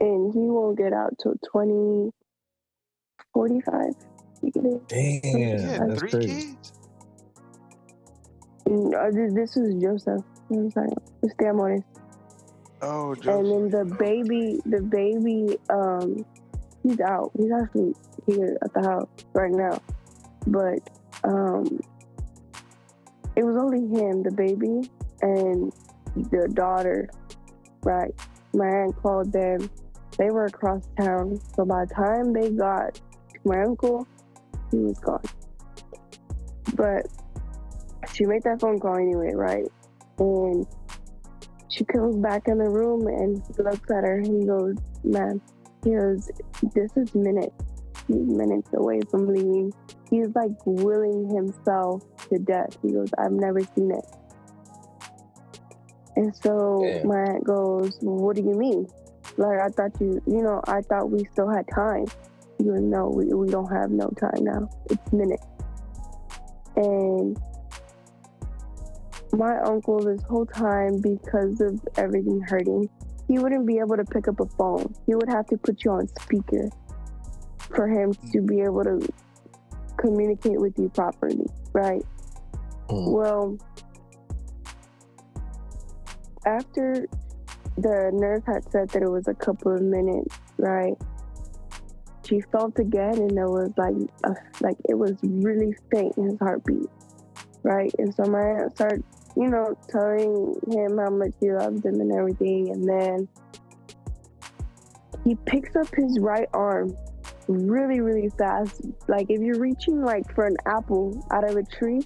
And 0.00 0.32
he 0.32 0.40
won't 0.40 0.76
get 0.78 0.92
out 0.92 1.16
till 1.22 1.36
2045. 1.52 3.94
Damn. 4.88 5.38
Yeah, 5.38 5.78
that's 5.86 6.00
three 6.00 6.10
crazy. 6.10 6.26
kids. 6.26 6.72
Mm, 8.70 8.94
uh, 8.94 9.10
this- 9.10 9.34
This 9.34 9.56
is 9.56 9.74
Joseph. 9.82 10.22
I'm 10.50 10.70
sorry. 10.70 10.92
It's 11.22 11.34
the 11.38 11.50
amores. 11.50 11.82
Oh, 12.82 13.12
And 13.12 13.46
then 13.46 13.68
the 13.68 13.84
baby, 13.98 14.60
the 14.64 14.80
baby, 14.80 15.58
um, 15.68 16.24
he's 16.82 17.00
out. 17.00 17.30
He's 17.36 17.52
actually 17.52 17.94
here 18.26 18.56
at 18.62 18.72
the 18.72 18.82
house 18.82 19.08
right 19.34 19.50
now. 19.50 19.78
But 20.46 20.78
um, 21.24 21.78
it 23.36 23.44
was 23.44 23.56
only 23.56 23.86
him, 23.86 24.22
the 24.22 24.30
baby, 24.30 24.90
and 25.20 25.72
the 26.30 26.48
daughter. 26.54 27.10
Right. 27.82 28.14
My 28.54 28.66
aunt 28.66 28.96
called 29.02 29.32
them. 29.32 29.68
They 30.16 30.30
were 30.30 30.46
across 30.46 30.82
town. 30.98 31.40
So 31.54 31.64
by 31.64 31.84
the 31.84 31.94
time 31.94 32.32
they 32.32 32.50
got 32.50 32.94
to 32.94 33.00
my 33.44 33.62
uncle, 33.62 34.06
he 34.70 34.78
was 34.78 34.98
gone. 35.00 35.22
But 36.74 37.06
she 38.12 38.24
made 38.24 38.42
that 38.44 38.60
phone 38.60 38.78
call 38.78 38.96
anyway, 38.96 39.32
right? 39.34 39.66
And 40.18 40.66
she 41.68 41.84
comes 41.84 42.16
back 42.16 42.48
in 42.48 42.58
the 42.58 42.68
room 42.68 43.06
and 43.06 43.42
he 43.56 43.62
looks 43.62 43.90
at 43.90 44.04
her 44.04 44.18
and 44.18 44.26
he 44.26 44.46
goes, 44.46 44.76
Man, 45.04 45.40
he 45.84 45.90
goes, 45.90 46.30
This 46.74 46.96
is 46.96 47.14
minutes. 47.14 47.64
He's 48.08 48.26
minutes 48.26 48.70
away 48.74 49.00
from 49.10 49.28
leaving. 49.28 49.72
He's 50.10 50.28
like 50.34 50.50
willing 50.66 51.28
himself 51.28 52.02
to 52.28 52.38
death. 52.38 52.76
He 52.82 52.92
goes, 52.92 53.10
I've 53.18 53.32
never 53.32 53.60
seen 53.60 53.92
it. 53.92 54.04
And 56.16 56.34
so 56.36 56.82
Damn. 56.92 57.08
my 57.08 57.20
aunt 57.20 57.44
goes, 57.44 57.96
What 58.00 58.36
do 58.36 58.42
you 58.42 58.54
mean? 58.54 58.88
Like, 59.36 59.60
I 59.60 59.68
thought 59.68 59.92
you, 60.00 60.20
you 60.26 60.42
know, 60.42 60.60
I 60.66 60.80
thought 60.82 61.10
we 61.10 61.24
still 61.32 61.48
had 61.48 61.66
time. 61.72 62.06
He 62.58 62.64
goes, 62.64 62.80
No, 62.80 63.08
we, 63.08 63.26
we 63.32 63.48
don't 63.48 63.70
have 63.72 63.90
no 63.90 64.08
time 64.20 64.44
now. 64.44 64.68
It's 64.90 65.12
minutes. 65.12 65.46
And 66.76 67.38
my 69.32 69.58
uncle, 69.60 70.00
this 70.00 70.22
whole 70.22 70.46
time, 70.46 71.00
because 71.00 71.60
of 71.60 71.80
everything 71.96 72.40
hurting, 72.40 72.88
he 73.28 73.38
wouldn't 73.38 73.66
be 73.66 73.78
able 73.78 73.96
to 73.96 74.04
pick 74.04 74.28
up 74.28 74.40
a 74.40 74.46
phone. 74.46 74.92
He 75.06 75.14
would 75.14 75.28
have 75.28 75.46
to 75.48 75.56
put 75.56 75.84
you 75.84 75.92
on 75.92 76.08
speaker 76.20 76.68
for 77.58 77.86
him 77.86 78.12
to 78.32 78.42
be 78.42 78.60
able 78.60 78.84
to 78.84 79.08
communicate 79.96 80.60
with 80.60 80.78
you 80.78 80.88
properly, 80.88 81.46
right? 81.72 82.02
Mm. 82.88 83.12
Well, 83.12 83.58
after 86.44 87.06
the 87.76 88.10
nurse 88.12 88.42
had 88.46 88.70
said 88.72 88.88
that 88.90 89.02
it 89.02 89.10
was 89.10 89.28
a 89.28 89.34
couple 89.34 89.72
of 89.72 89.82
minutes, 89.82 90.36
right? 90.58 90.94
She 92.26 92.40
felt 92.52 92.78
again, 92.78 93.14
and 93.14 93.36
there 93.36 93.48
was 93.48 93.70
like 93.76 93.94
a, 94.24 94.34
like 94.60 94.76
it 94.88 94.94
was 94.94 95.16
really 95.22 95.74
faint 95.92 96.16
in 96.16 96.30
his 96.30 96.38
heartbeat, 96.38 96.88
right? 97.62 97.92
And 97.98 98.14
so 98.14 98.24
my 98.24 98.40
aunt 98.40 98.74
started, 98.74 99.04
you 99.40 99.48
know, 99.48 99.74
telling 99.88 100.54
him 100.70 100.98
how 100.98 101.10
much 101.10 101.32
he 101.40 101.50
loves 101.50 101.84
him 101.84 102.00
and 102.00 102.12
everything, 102.12 102.70
and 102.70 102.86
then 102.86 103.28
he 105.24 105.34
picks 105.46 105.74
up 105.76 105.88
his 105.94 106.18
right 106.20 106.48
arm 106.52 106.94
really, 107.48 108.00
really 108.00 108.30
fast. 108.38 108.82
Like 109.08 109.26
if 109.30 109.40
you're 109.40 109.58
reaching 109.58 110.02
like 110.02 110.32
for 110.34 110.46
an 110.46 110.56
apple 110.66 111.26
out 111.32 111.48
of 111.48 111.56
a 111.56 111.62
tree, 111.62 112.02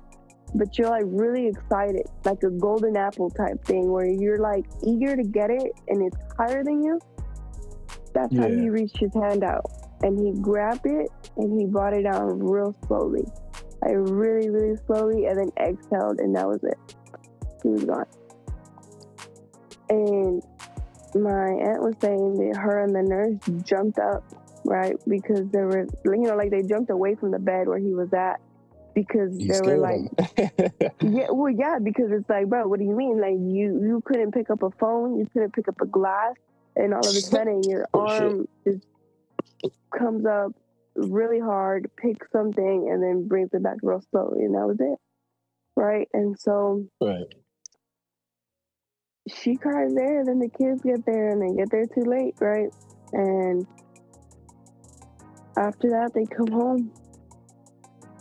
but 0.55 0.79
you're 0.79 0.91
like 0.91 1.05
really 1.07 1.49
excited, 1.49 2.07
like 2.25 2.43
a 2.45 2.51
golden 2.51 2.97
apple 2.97 3.31
type 3.31 3.65
thing 3.65 3.91
where 3.91 4.07
you're 4.07 4.39
like 4.39 4.65
eager 4.87 5.17
to 5.17 5.23
get 5.23 5.51
it 5.51 5.73
and 5.89 6.03
it's 6.03 6.17
higher 6.39 6.63
than 6.63 6.83
you. 6.83 7.01
That's 8.15 8.35
how 8.37 8.49
he 8.49 8.71
reached 8.71 8.99
his 8.99 9.13
hand 9.13 9.43
out 9.43 9.67
and 10.03 10.19
he 10.19 10.41
grabbed 10.41 10.87
it 10.87 11.09
and 11.37 11.59
he 11.59 11.67
brought 11.67 11.95
it 11.95 12.03
down 12.03 12.39
real 12.39 12.75
slowly. 12.87 13.25
Like 13.83 13.97
really, 13.97 14.51
really 14.51 14.77
slowly 14.87 15.27
and 15.27 15.39
then 15.39 15.51
exhaled 15.59 16.21
and 16.21 16.35
that 16.37 16.47
was 16.47 16.63
it. 16.63 16.79
He 17.65 17.71
was 17.71 17.85
gone. 17.85 18.05
And 19.91 20.43
my 21.15 21.49
aunt 21.51 21.83
was 21.83 21.95
saying 22.03 22.39
that 22.39 22.59
her 22.61 22.85
and 22.85 22.95
the 22.95 23.03
nurse 23.03 23.37
jumped 23.65 23.99
up, 23.99 24.25
right? 24.65 24.95
Because 25.09 25.51
they 25.53 25.61
were, 25.61 25.87
you 26.05 26.29
know, 26.29 26.37
like 26.37 26.51
they 26.51 26.63
jumped 26.63 26.91
away 26.91 27.17
from 27.17 27.33
the 27.33 27.39
bed 27.41 27.67
where 27.69 27.79
he 27.79 27.95
was 27.95 28.13
at 28.13 28.39
because 28.95 29.31
You 29.39 29.49
they 29.49 29.61
were 29.61 29.79
like, 29.79 30.01
yeah, 31.03 31.27
well, 31.31 31.53
yeah, 31.53 31.79
because 31.83 32.11
it's 32.13 32.29
like, 32.29 32.49
bro, 32.49 32.69
what 32.69 32.79
do 32.79 32.85
you 32.85 32.97
mean? 32.97 33.21
Like 33.21 33.35
you 33.35 33.81
you 33.83 34.03
couldn't 34.05 34.33
pick 34.33 34.51
up 34.51 34.63
a 34.63 34.71
phone, 34.81 35.19
you 35.19 35.27
couldn't 35.33 35.53
pick 35.55 35.69
up 35.69 35.81
a 35.83 35.87
glass, 35.87 36.35
and 36.77 36.95
all 36.95 37.09
of 37.09 37.17
a 37.17 37.21
sudden 37.31 37.69
your 37.69 37.87
Oh, 37.95 38.07
shit. 38.09 38.23
arm 38.23 38.47
just 38.67 38.83
comes 39.97 40.27
up 40.27 40.53
really 40.97 41.41
hard, 41.41 41.91
picks 42.01 42.31
something, 42.33 42.89
and 42.91 43.03
then 43.03 43.29
brings 43.29 43.51
it 43.53 43.63
back 43.63 43.77
real 43.83 44.03
slowly, 44.11 44.45
and 44.45 44.55
that 44.55 44.67
was 44.67 44.77
it, 44.81 44.99
right? 45.77 46.09
And 46.13 46.39
so 46.39 46.87
right. 47.01 47.27
She 49.29 49.57
cries 49.57 49.95
there, 49.95 50.21
and 50.21 50.29
then 50.29 50.39
the 50.39 50.49
kids 50.49 50.83
get 50.83 51.05
there, 51.07 51.31
and 51.31 51.41
they 51.41 51.57
get 51.57 51.71
there 51.71 51.87
too 51.87 52.05
late, 52.05 52.35
right? 52.41 52.69
And 53.13 53.67
after 55.57 55.91
that, 55.91 56.13
they 56.15 56.27
come 56.27 56.49
home. 56.49 56.93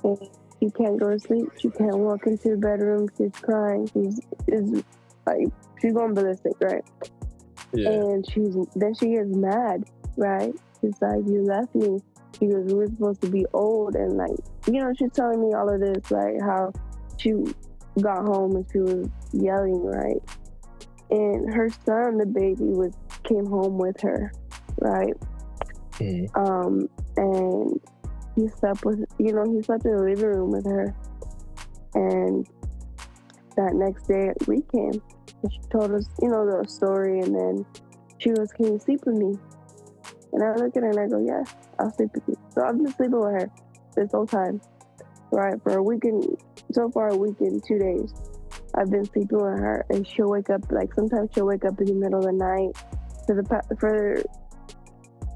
And 0.03 0.17
she 0.59 0.69
can't 0.69 0.99
go 0.99 1.09
to 1.09 1.19
sleep. 1.19 1.47
She 1.59 1.69
can't 1.69 1.97
walk 1.97 2.25
into 2.25 2.49
the 2.49 2.57
bedroom. 2.57 3.09
She's 3.17 3.31
crying. 3.41 3.89
She's 3.93 4.19
is 4.47 4.83
like 5.25 5.47
she's 5.81 5.93
going 5.93 6.13
ballistic, 6.13 6.53
right? 6.61 6.83
Yeah. 7.73 7.89
And 7.89 8.29
she's 8.29 8.55
then 8.75 8.93
she 8.93 9.09
gets 9.09 9.35
mad, 9.35 9.83
right? 10.15 10.53
She's 10.79 11.01
like, 11.01 11.25
"You 11.25 11.43
left 11.43 11.75
me." 11.75 11.99
She 12.39 12.47
goes, 12.47 12.65
"We 12.65 12.73
were 12.73 12.87
supposed 12.87 13.21
to 13.21 13.29
be 13.29 13.45
old," 13.53 13.95
and 13.95 14.17
like, 14.17 14.37
you 14.67 14.81
know, 14.81 14.91
she's 14.97 15.11
telling 15.11 15.41
me 15.41 15.53
all 15.53 15.69
of 15.69 15.79
this, 15.79 16.11
like 16.11 16.39
how 16.41 16.71
she 17.17 17.33
got 18.01 18.25
home 18.25 18.55
and 18.55 18.65
she 18.71 18.79
was 18.79 19.09
yelling, 19.33 19.83
right? 19.83 20.21
And 21.13 21.53
her 21.53 21.69
son, 21.85 22.17
the 22.17 22.25
baby, 22.25 22.63
was 22.63 22.95
came 23.23 23.45
home 23.45 23.77
with 23.77 24.01
her, 24.01 24.33
right? 24.79 25.13
Mm. 25.99 26.27
Um, 26.35 26.89
and 27.17 27.79
he 28.35 28.47
slept 28.47 28.83
with, 28.83 29.05
you 29.19 29.31
know, 29.31 29.45
he 29.45 29.61
slept 29.61 29.85
in 29.85 29.95
the 29.95 30.01
living 30.01 30.25
room 30.25 30.49
with 30.49 30.65
her. 30.65 30.95
And 31.93 32.47
that 33.55 33.75
next 33.75 34.07
day 34.07 34.33
we 34.47 34.61
came, 34.73 34.99
and 35.43 35.53
she 35.53 35.59
told 35.69 35.91
us, 35.91 36.07
you 36.19 36.29
know, 36.29 36.43
the 36.45 36.67
story. 36.67 37.19
And 37.19 37.35
then 37.35 37.65
she 38.17 38.31
goes, 38.31 38.51
"Can 38.53 38.73
you 38.73 38.79
sleep 38.79 39.05
with 39.05 39.15
me?" 39.15 39.37
And 40.33 40.43
I 40.43 40.55
look 40.55 40.75
at 40.75 40.81
her 40.81 40.89
and 40.89 40.99
I 40.99 41.07
go, 41.07 41.19
"Yes, 41.23 41.53
I'll 41.77 41.91
sleep 41.91 42.09
with 42.15 42.23
you." 42.27 42.35
So 42.49 42.63
I've 42.65 42.77
been 42.77 42.91
sleeping 42.93 43.19
with 43.19 43.33
her. 43.33 43.51
this 43.95 44.11
whole 44.11 44.25
time, 44.25 44.59
right? 45.31 45.61
For 45.61 45.77
a 45.77 45.83
weekend, 45.83 46.25
so 46.71 46.89
far 46.89 47.09
a 47.09 47.15
week 47.15 47.39
and 47.41 47.63
two 47.63 47.77
days, 47.77 48.11
I've 48.75 48.89
been 48.89 49.05
sleeping 49.05 49.37
with 49.37 49.59
her, 49.59 49.85
and 49.89 50.07
she'll 50.07 50.29
wake 50.29 50.49
up 50.49 50.71
like 50.71 50.93
sometimes 50.93 51.29
she'll 51.33 51.45
wake 51.45 51.65
up 51.65 51.79
in 51.79 51.87
the 51.87 51.93
middle 51.93 52.19
of 52.19 52.25
the 52.25 52.31
night. 52.31 52.77
For 53.25 53.35
the 53.35 53.77
for 53.79 54.21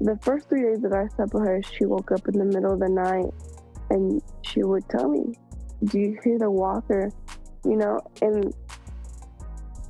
the 0.00 0.18
first 0.22 0.48
three 0.48 0.62
days 0.62 0.80
that 0.82 0.92
I 0.92 1.08
slept 1.14 1.34
with 1.34 1.44
her, 1.44 1.62
she 1.62 1.86
woke 1.86 2.12
up 2.12 2.26
in 2.28 2.38
the 2.38 2.44
middle 2.44 2.72
of 2.72 2.80
the 2.80 2.88
night, 2.88 3.32
and 3.90 4.22
she 4.42 4.62
would 4.62 4.88
tell 4.88 5.08
me, 5.08 5.34
"Do 5.84 5.98
you 5.98 6.18
hear 6.22 6.38
the 6.38 6.50
walker?" 6.50 7.10
You 7.64 7.76
know, 7.76 8.00
and 8.22 8.52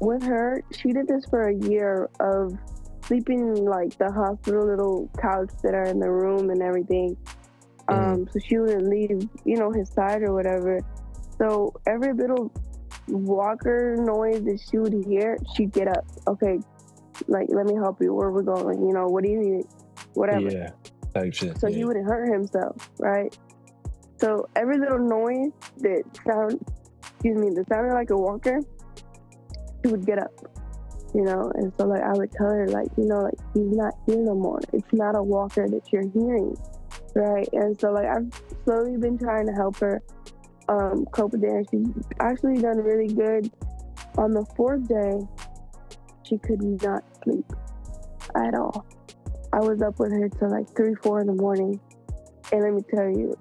with 0.00 0.22
her, 0.22 0.62
she 0.72 0.92
did 0.92 1.08
this 1.08 1.24
for 1.26 1.48
a 1.48 1.54
year 1.54 2.08
of 2.20 2.56
sleeping 3.04 3.40
in, 3.40 3.64
like 3.64 3.96
the 3.98 4.10
hospital 4.12 4.66
little 4.66 5.10
couch 5.18 5.50
that 5.62 5.74
are 5.74 5.84
in 5.84 5.98
the 5.98 6.10
room 6.10 6.50
and 6.50 6.62
everything. 6.62 7.16
Um, 7.88 8.28
so 8.30 8.38
she 8.38 8.58
wouldn't 8.58 8.86
leave, 8.86 9.26
you 9.44 9.56
know, 9.56 9.72
his 9.72 9.88
side 9.88 10.22
or 10.22 10.34
whatever. 10.34 10.80
So 11.38 11.72
every 11.86 12.12
little 12.12 12.52
walker 13.08 13.96
noise 13.98 14.42
that 14.44 14.60
she 14.70 14.78
would 14.78 14.94
hear, 15.06 15.38
she'd 15.54 15.72
get 15.72 15.88
up. 15.88 16.04
Okay, 16.26 16.58
like 17.26 17.48
let 17.50 17.66
me 17.66 17.74
help 17.74 18.00
you. 18.00 18.14
Where 18.14 18.30
we're 18.30 18.42
going? 18.42 18.86
You 18.86 18.92
know, 18.92 19.06
what 19.06 19.24
do 19.24 19.30
you 19.30 19.40
need? 19.40 19.64
Whatever. 20.14 20.50
Yeah, 20.50 20.70
type 21.14 21.34
shit. 21.34 21.58
So 21.58 21.68
yeah. 21.68 21.76
he 21.76 21.84
wouldn't 21.84 22.06
hurt 22.06 22.32
himself, 22.32 22.90
right? 22.98 23.36
So 24.18 24.48
every 24.56 24.78
little 24.78 24.98
noise 24.98 25.52
that 25.78 26.02
sound, 26.26 26.60
excuse 27.02 27.38
me, 27.38 27.50
that 27.54 27.68
sounded 27.68 27.94
like 27.94 28.10
a 28.10 28.16
walker, 28.16 28.60
he 29.82 29.90
would 29.90 30.04
get 30.04 30.18
up, 30.18 30.32
you 31.14 31.22
know. 31.22 31.52
And 31.54 31.72
so 31.78 31.86
like 31.86 32.02
I 32.02 32.12
would 32.12 32.32
tell 32.32 32.48
her 32.48 32.68
like, 32.68 32.88
you 32.96 33.04
know, 33.04 33.20
like 33.20 33.38
he's 33.54 33.70
not 33.76 33.94
here 34.06 34.18
no 34.18 34.34
more. 34.34 34.60
It's 34.72 34.92
not 34.92 35.16
a 35.16 35.22
walker 35.22 35.68
that 35.68 35.92
you're 35.92 36.08
hearing, 36.10 36.56
right? 37.14 37.48
And 37.52 37.78
so 37.80 37.92
like 37.92 38.06
I've 38.06 38.28
slowly 38.64 38.96
been 38.96 39.18
trying 39.18 39.46
to 39.46 39.52
help 39.52 39.76
her 39.78 40.02
um, 40.68 41.06
cope 41.06 41.32
with 41.32 41.44
it. 41.44 41.50
And 41.72 41.94
she's 41.94 42.04
actually 42.20 42.60
done 42.60 42.78
really 42.78 43.12
good. 43.12 43.50
On 44.16 44.32
the 44.32 44.44
fourth 44.56 44.88
day, 44.88 45.20
she 46.24 46.38
could 46.38 46.62
not 46.82 47.04
sleep 47.22 47.46
at 48.34 48.54
all. 48.54 48.86
I 49.52 49.60
was 49.60 49.80
up 49.80 49.98
with 49.98 50.12
her 50.12 50.28
till 50.28 50.50
like 50.50 50.68
three, 50.76 50.94
four 51.02 51.20
in 51.20 51.26
the 51.26 51.34
morning. 51.34 51.80
And 52.52 52.62
let 52.62 52.72
me 52.72 52.82
tell 52.94 53.08
you, 53.08 53.36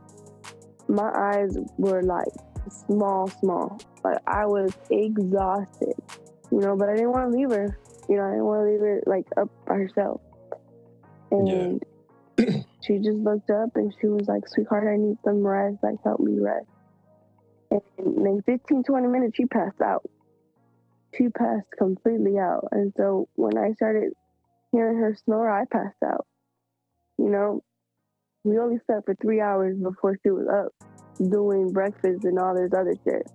my 0.87 1.11
eyes 1.13 1.57
were 1.77 2.03
like 2.03 2.27
small, 2.69 3.27
small. 3.27 3.79
Like 4.03 4.19
I 4.27 4.45
was 4.45 4.71
exhausted, 4.89 5.95
you 6.51 6.59
know, 6.59 6.75
but 6.77 6.89
I 6.89 6.95
didn't 6.95 7.11
want 7.11 7.31
to 7.31 7.37
leave 7.37 7.51
her. 7.51 7.77
You 8.09 8.17
know, 8.17 8.23
I 8.23 8.29
didn't 8.31 8.45
want 8.45 8.65
to 8.65 8.71
leave 8.71 8.79
her 8.79 9.03
like 9.05 9.25
up 9.37 9.49
by 9.65 9.75
herself. 9.75 10.21
And 11.31 11.83
she 12.81 12.99
just 12.99 13.17
looked 13.17 13.49
up 13.49 13.75
and 13.75 13.93
she 13.99 14.07
was 14.07 14.27
like, 14.27 14.47
sweetheart, 14.47 14.87
I 14.87 14.97
need 14.97 15.17
some 15.25 15.45
rest. 15.45 15.77
Like, 15.83 15.95
help 16.03 16.21
me 16.21 16.39
rest. 16.39 16.67
And 17.71 17.81
in 17.97 18.41
15, 18.45 18.83
20 18.83 19.07
minutes, 19.07 19.35
she 19.35 19.45
passed 19.45 19.81
out. 19.81 20.03
She 21.17 21.29
passed 21.29 21.67
completely 21.77 22.37
out. 22.37 22.67
And 22.71 22.93
so 22.97 23.27
when 23.35 23.57
I 23.57 23.73
started 23.73 24.13
hearing 24.71 24.97
her 24.97 25.15
snore, 25.25 25.49
I 25.49 25.65
passed 25.65 26.01
out. 26.05 26.25
You 27.17 27.29
know, 27.29 27.63
we 28.43 28.59
only 28.59 28.79
slept 28.85 29.05
for 29.05 29.15
three 29.15 29.41
hours 29.41 29.77
before 29.77 30.17
she 30.23 30.29
was 30.29 30.47
up 30.47 30.73
doing 31.29 31.71
breakfast 31.71 32.23
and 32.23 32.37
all 32.37 32.53
this 32.55 32.71
other 32.77 32.95
shit. 33.03 33.27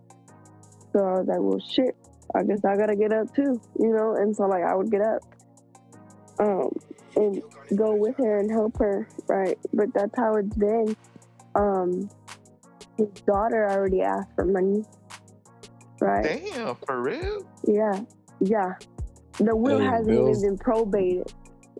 So 0.92 1.00
I 1.00 1.18
was 1.18 1.26
like, 1.26 1.40
well, 1.40 1.58
shit, 1.58 1.96
I 2.34 2.44
guess 2.44 2.64
I 2.64 2.76
gotta 2.76 2.96
get 2.96 3.12
up 3.12 3.34
too, 3.34 3.60
you 3.78 3.88
know? 3.88 4.14
And 4.14 4.34
so, 4.36 4.44
like, 4.44 4.62
I 4.62 4.74
would 4.74 4.90
get 4.90 5.00
up 5.00 5.22
um, 6.38 6.70
and 7.16 7.42
go 7.76 7.94
with 7.94 8.16
her 8.18 8.38
and 8.38 8.50
help 8.50 8.78
her, 8.78 9.08
right? 9.26 9.58
But 9.72 9.92
that's 9.94 10.16
how 10.16 10.36
it's 10.36 10.54
been. 10.54 10.96
Um, 11.54 12.08
his 13.12 13.22
daughter 13.22 13.68
already 13.70 14.02
asked 14.02 14.30
for 14.34 14.44
money, 14.44 14.84
right? 16.00 16.22
Damn, 16.52 16.76
for 16.86 17.00
real? 17.02 17.46
Yeah, 17.66 18.00
yeah. 18.40 18.74
The 19.38 19.54
will 19.56 19.78
Hey, 19.78 19.84
hasn't 19.86 20.08
bills- 20.08 20.44
even 20.44 20.56
been 20.56 20.58
probated. 20.64 21.32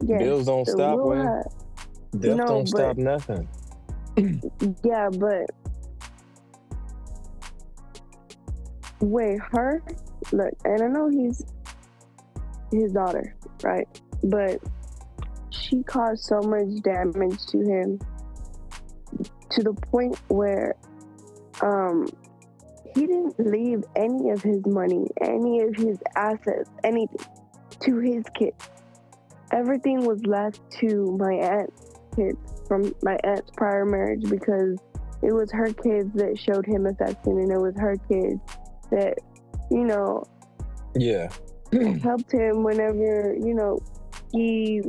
Yeah, 0.05 0.19
Bills 0.19 0.47
don't 0.47 0.65
the 0.67 0.73
stop, 0.73 0.97
will 0.99 1.15
man. 1.15 1.27
ha- 1.27 1.43
Death 2.19 2.37
No, 2.37 2.47
don't 2.47 2.71
but- 2.73 2.79
stop 2.79 2.97
nothing. 2.97 3.49
Yeah, 4.85 5.09
but 5.11 5.47
wait, 9.01 9.39
her 9.51 9.83
look, 10.33 10.53
and 10.65 10.83
I 10.83 10.87
know 10.89 11.09
he's 11.09 11.45
his 12.71 12.93
daughter, 12.93 13.35
right? 13.63 13.87
But 14.25 14.61
she 15.51 15.83
caused 15.83 16.25
so 16.25 16.41
much 16.41 16.83
damage 16.83 17.45
to 17.47 17.59
him 17.59 17.99
to 19.51 19.63
the 19.63 19.73
point 19.91 20.19
where 20.29 20.75
um 21.63 22.07
he 22.95 23.07
didn't 23.07 23.39
leave 23.41 23.85
any 23.97 24.31
of 24.31 24.43
his 24.43 24.65
money, 24.67 25.07
any 25.21 25.61
of 25.61 25.75
his 25.75 25.99
assets, 26.15 26.69
anything 26.85 27.27
to 27.81 27.99
his 27.99 28.25
kids. 28.39 28.69
Everything 29.51 30.05
was 30.07 30.25
left 30.27 30.61
to 30.81 31.17
my 31.19 31.33
aunt's 31.35 31.95
kids 32.15 32.39
from 32.69 32.95
my 33.03 33.17
aunt's 33.25 33.51
prior 33.57 33.87
marriage 33.87 34.29
because 34.29 34.79
it 35.23 35.33
was 35.33 35.51
her 35.53 35.73
kids 35.73 36.13
that 36.15 36.39
showed 36.39 36.67
him 36.67 36.87
affection 36.87 37.39
and 37.39 37.51
it 37.51 37.59
was 37.59 37.75
her 37.79 37.97
kids 38.09 38.41
that, 38.91 39.17
you 39.71 39.85
know, 39.85 40.23
Yeah. 40.95 41.31
helped 42.03 42.33
him 42.33 42.63
whenever, 42.63 43.35
you 43.41 43.55
know, 43.55 43.79
he 44.33 44.83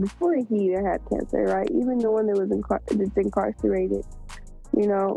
before 0.00 0.34
he 0.34 0.56
even 0.66 0.84
had 0.84 1.00
cancer, 1.08 1.44
right? 1.44 1.68
Even 1.70 1.98
the 1.98 2.10
one 2.10 2.26
that 2.26 2.36
was 2.36 2.48
incar- 2.48 2.80
that's 2.90 3.16
incarcerated, 3.16 4.04
you 4.76 4.86
know, 4.86 5.16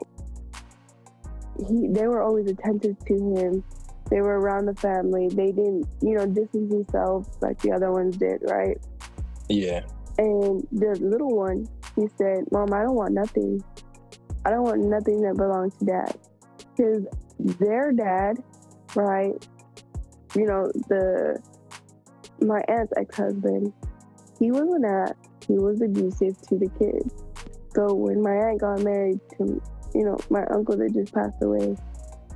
he 1.68 1.88
they 1.90 2.08
were 2.08 2.22
always 2.22 2.50
attentive 2.50 2.98
to 3.06 3.14
him. 3.14 3.64
They 4.10 4.22
were 4.22 4.40
around 4.40 4.66
the 4.66 4.76
family. 4.76 5.28
They 5.28 5.52
didn't, 5.52 5.86
you 6.02 6.16
know, 6.16 6.26
distance 6.26 6.72
themselves 6.72 7.38
like 7.42 7.60
the 7.62 7.72
other 7.74 7.92
ones 7.92 8.18
did, 8.18 8.42
right? 8.44 8.78
Yeah. 9.50 9.82
And 10.18 10.66
the 10.72 10.98
little 11.02 11.36
one, 11.36 11.68
he 11.96 12.08
said, 12.18 12.46
Mom, 12.52 12.74
I 12.74 12.84
don't 12.84 12.96
want 12.96 13.14
nothing. 13.14 13.64
I 14.46 14.50
don't 14.50 14.64
want 14.64 14.82
nothing 14.82 15.22
that 15.24 15.36
belongs 15.36 15.76
to 15.78 15.86
dad. 15.86 16.18
Because 16.76 17.06
their 17.38 17.92
dad, 17.92 18.38
right, 18.96 19.34
you 20.36 20.46
know, 20.46 20.72
the 20.88 21.42
my 22.40 22.62
aunt's 22.68 22.94
ex-husband, 22.98 23.74
he 24.40 24.52
was 24.52 24.74
an 24.74 24.86
ass. 24.86 25.14
He 25.48 25.54
was 25.54 25.82
abusive 25.82 26.40
to 26.50 26.58
the 26.58 26.70
kids. 26.80 27.24
So 27.74 27.94
when 27.94 28.22
my 28.22 28.36
aunt 28.36 28.62
got 28.62 28.82
married 28.82 29.20
to, 29.38 29.62
you 29.98 30.06
know, 30.06 30.18
my 30.30 30.46
uncle 30.54 30.78
that 30.78 30.94
just 30.94 31.14
passed 31.14 31.42
away, 31.42 31.76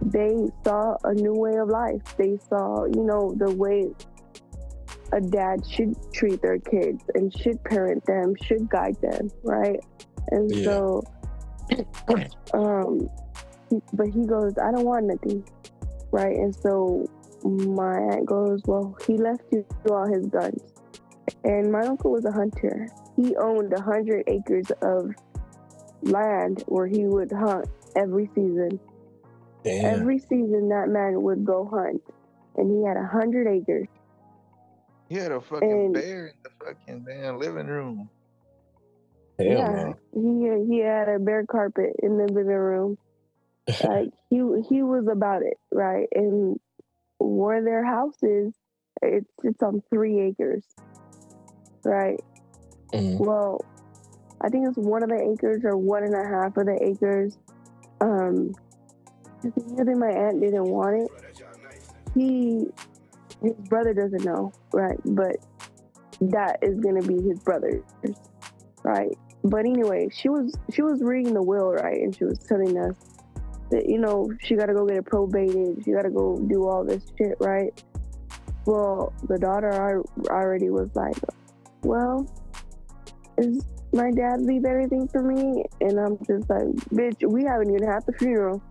they 0.02 0.36
saw 0.64 0.96
a 1.04 1.14
new 1.14 1.34
way 1.34 1.56
of 1.58 1.70
life. 1.70 2.02
They 2.18 2.38
saw, 2.50 2.86
you 2.86 3.04
know, 3.04 3.34
the 3.38 3.52
way 3.52 3.94
a 5.14 5.22
dad 5.22 5.60
should 5.70 5.96
treat 6.14 6.42
their 6.42 6.58
kids 6.58 7.04
and 7.14 7.32
should 7.38 7.64
parent 7.64 8.04
them, 8.08 8.34
should 8.44 8.68
guide 8.70 8.96
them, 9.02 9.30
right? 9.44 9.80
And 10.32 10.50
Yeah. 10.50 10.64
so, 10.64 11.04
um, 12.54 13.08
but 13.94 14.08
he 14.08 14.26
goes, 14.26 14.54
I 14.58 14.72
don't 14.72 14.86
want 14.86 15.06
nothing, 15.06 15.46
right? 16.12 16.36
And 16.36 16.56
so 16.56 17.06
my 17.44 17.98
aunt 18.00 18.26
goes, 18.26 18.62
Well, 18.66 18.96
he 19.06 19.18
left 19.18 19.44
you 19.52 19.66
all 19.90 20.08
his 20.08 20.26
guns. 20.28 20.62
And 21.44 21.72
my 21.72 21.82
uncle 21.86 22.12
was 22.12 22.26
a 22.26 22.32
hunter. 22.32 22.88
He 23.16 23.36
owned 23.36 23.74
a 23.74 23.82
hundred 23.82 24.24
acres 24.28 24.72
of 24.82 25.12
land 26.04 26.64
where 26.68 26.88
he 26.88 27.06
would 27.06 27.32
hunt 27.32 27.68
every 27.96 28.28
season. 28.36 28.80
Damn. 29.64 30.02
Every 30.02 30.18
season, 30.20 30.70
that 30.70 30.90
man 30.90 31.22
would 31.22 31.46
go 31.46 31.66
hunt, 31.72 32.02
and 32.58 32.72
he 32.72 32.84
had 32.88 32.98
a 32.98 33.06
hundred 33.06 33.48
acres. 33.48 33.88
He 35.08 35.16
had 35.18 35.32
a 35.32 35.42
fucking 35.42 35.70
And- 35.72 35.94
bear 35.94 36.28
in 36.28 36.34
the 36.44 36.50
fucking 36.66 37.04
damn 37.04 37.38
living 37.38 37.68
room. 37.68 38.10
Hell 39.38 39.48
yeah, 39.48 39.94
no. 40.14 40.66
he 40.66 40.74
he 40.74 40.80
had 40.80 41.10
a 41.10 41.20
bear 41.20 41.46
carpet 41.46 41.96
in 42.02 42.18
the 42.18 42.26
living 42.26 42.46
room. 42.48 42.98
Like 43.84 44.10
he 44.30 44.38
he 44.70 44.82
was 44.84 45.08
about 45.12 45.44
it, 45.44 45.58
right? 45.72 46.08
And 46.14 46.60
where 47.20 47.64
their 47.64 47.86
house 47.86 48.18
is, 48.24 48.54
it's 49.02 49.30
it's 49.44 49.62
on 49.62 49.82
three 49.90 50.20
acres, 50.22 50.64
right? 51.86 52.20
Mhm. 52.94 53.20
Well, 53.20 53.64
I 54.44 54.50
think 54.50 54.68
it's 54.68 54.78
one 54.78 55.04
of 55.04 55.10
the 55.10 55.34
acres 55.34 55.62
or 55.64 55.78
one 55.78 56.04
and 56.04 56.16
a 56.16 56.28
half 56.28 56.58
of 56.58 56.66
the 56.66 56.78
acres. 56.82 57.38
Um, 58.00 58.54
other 59.80 59.96
my 59.96 60.10
aunt 60.10 60.42
didn't 60.42 60.66
want 60.66 61.04
it. 61.04 61.44
He, 62.14 62.68
his 63.42 63.54
brother 63.70 63.94
doesn't 63.94 64.24
know, 64.24 64.52
right? 64.74 65.00
But 65.06 65.38
that 66.22 66.60
is 66.62 66.80
gonna 66.80 67.02
be 67.02 67.22
his 67.22 67.40
brother's, 67.40 67.84
right? 68.84 69.18
But 69.44 69.66
anyway, 69.66 70.10
she 70.12 70.30
was 70.30 70.56
she 70.72 70.82
was 70.82 71.02
reading 71.02 71.34
the 71.34 71.42
will, 71.42 71.72
right? 71.72 72.00
And 72.00 72.16
she 72.16 72.26
was 72.26 72.40
telling 72.40 72.78
us 72.78 72.96
that 73.72 73.90
you 73.90 73.98
know 73.98 74.32
she 74.40 74.56
got 74.56 74.68
to 74.68 74.74
go 74.74 74.86
get 74.86 74.98
it 74.98 75.06
probated. 75.06 75.84
She 75.84 75.92
got 75.92 76.04
to 76.04 76.10
go 76.10 76.38
do 76.38 76.68
all 76.68 76.84
this 76.84 77.04
shit, 77.18 77.38
right? 77.40 77.72
Well, 78.66 79.14
the 79.28 79.40
daughter 79.40 79.72
al- 79.72 80.28
already 80.30 80.70
was 80.70 80.90
like, 80.94 81.16
well, 81.82 82.28
is 83.40 83.66
my 83.94 84.12
dad 84.12 84.42
leave 84.42 84.66
everything 84.66 85.08
for 85.08 85.22
me, 85.22 85.66
and 85.82 86.00
I'm 86.00 86.18
just 86.20 86.50
like, 86.50 86.68
bitch, 86.92 87.28
we 87.28 87.44
haven't 87.44 87.70
even 87.74 87.88
had 87.88 88.06
the 88.06 88.14
funeral. 88.14 88.62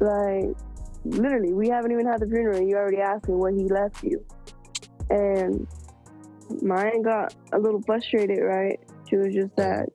Like, 0.00 0.56
literally, 1.04 1.52
we 1.52 1.68
haven't 1.68 1.92
even 1.92 2.06
had 2.06 2.20
the 2.20 2.26
funeral, 2.26 2.58
and 2.58 2.68
you 2.68 2.76
already 2.76 2.98
asked 2.98 3.28
me 3.28 3.34
what 3.34 3.54
he 3.54 3.64
left 3.64 4.02
you. 4.02 4.24
And 5.10 5.66
mine 6.62 7.02
got 7.02 7.34
a 7.52 7.58
little 7.58 7.80
frustrated, 7.82 8.40
right? 8.40 8.80
She 9.08 9.16
was 9.16 9.34
just 9.34 9.56
like, 9.56 9.88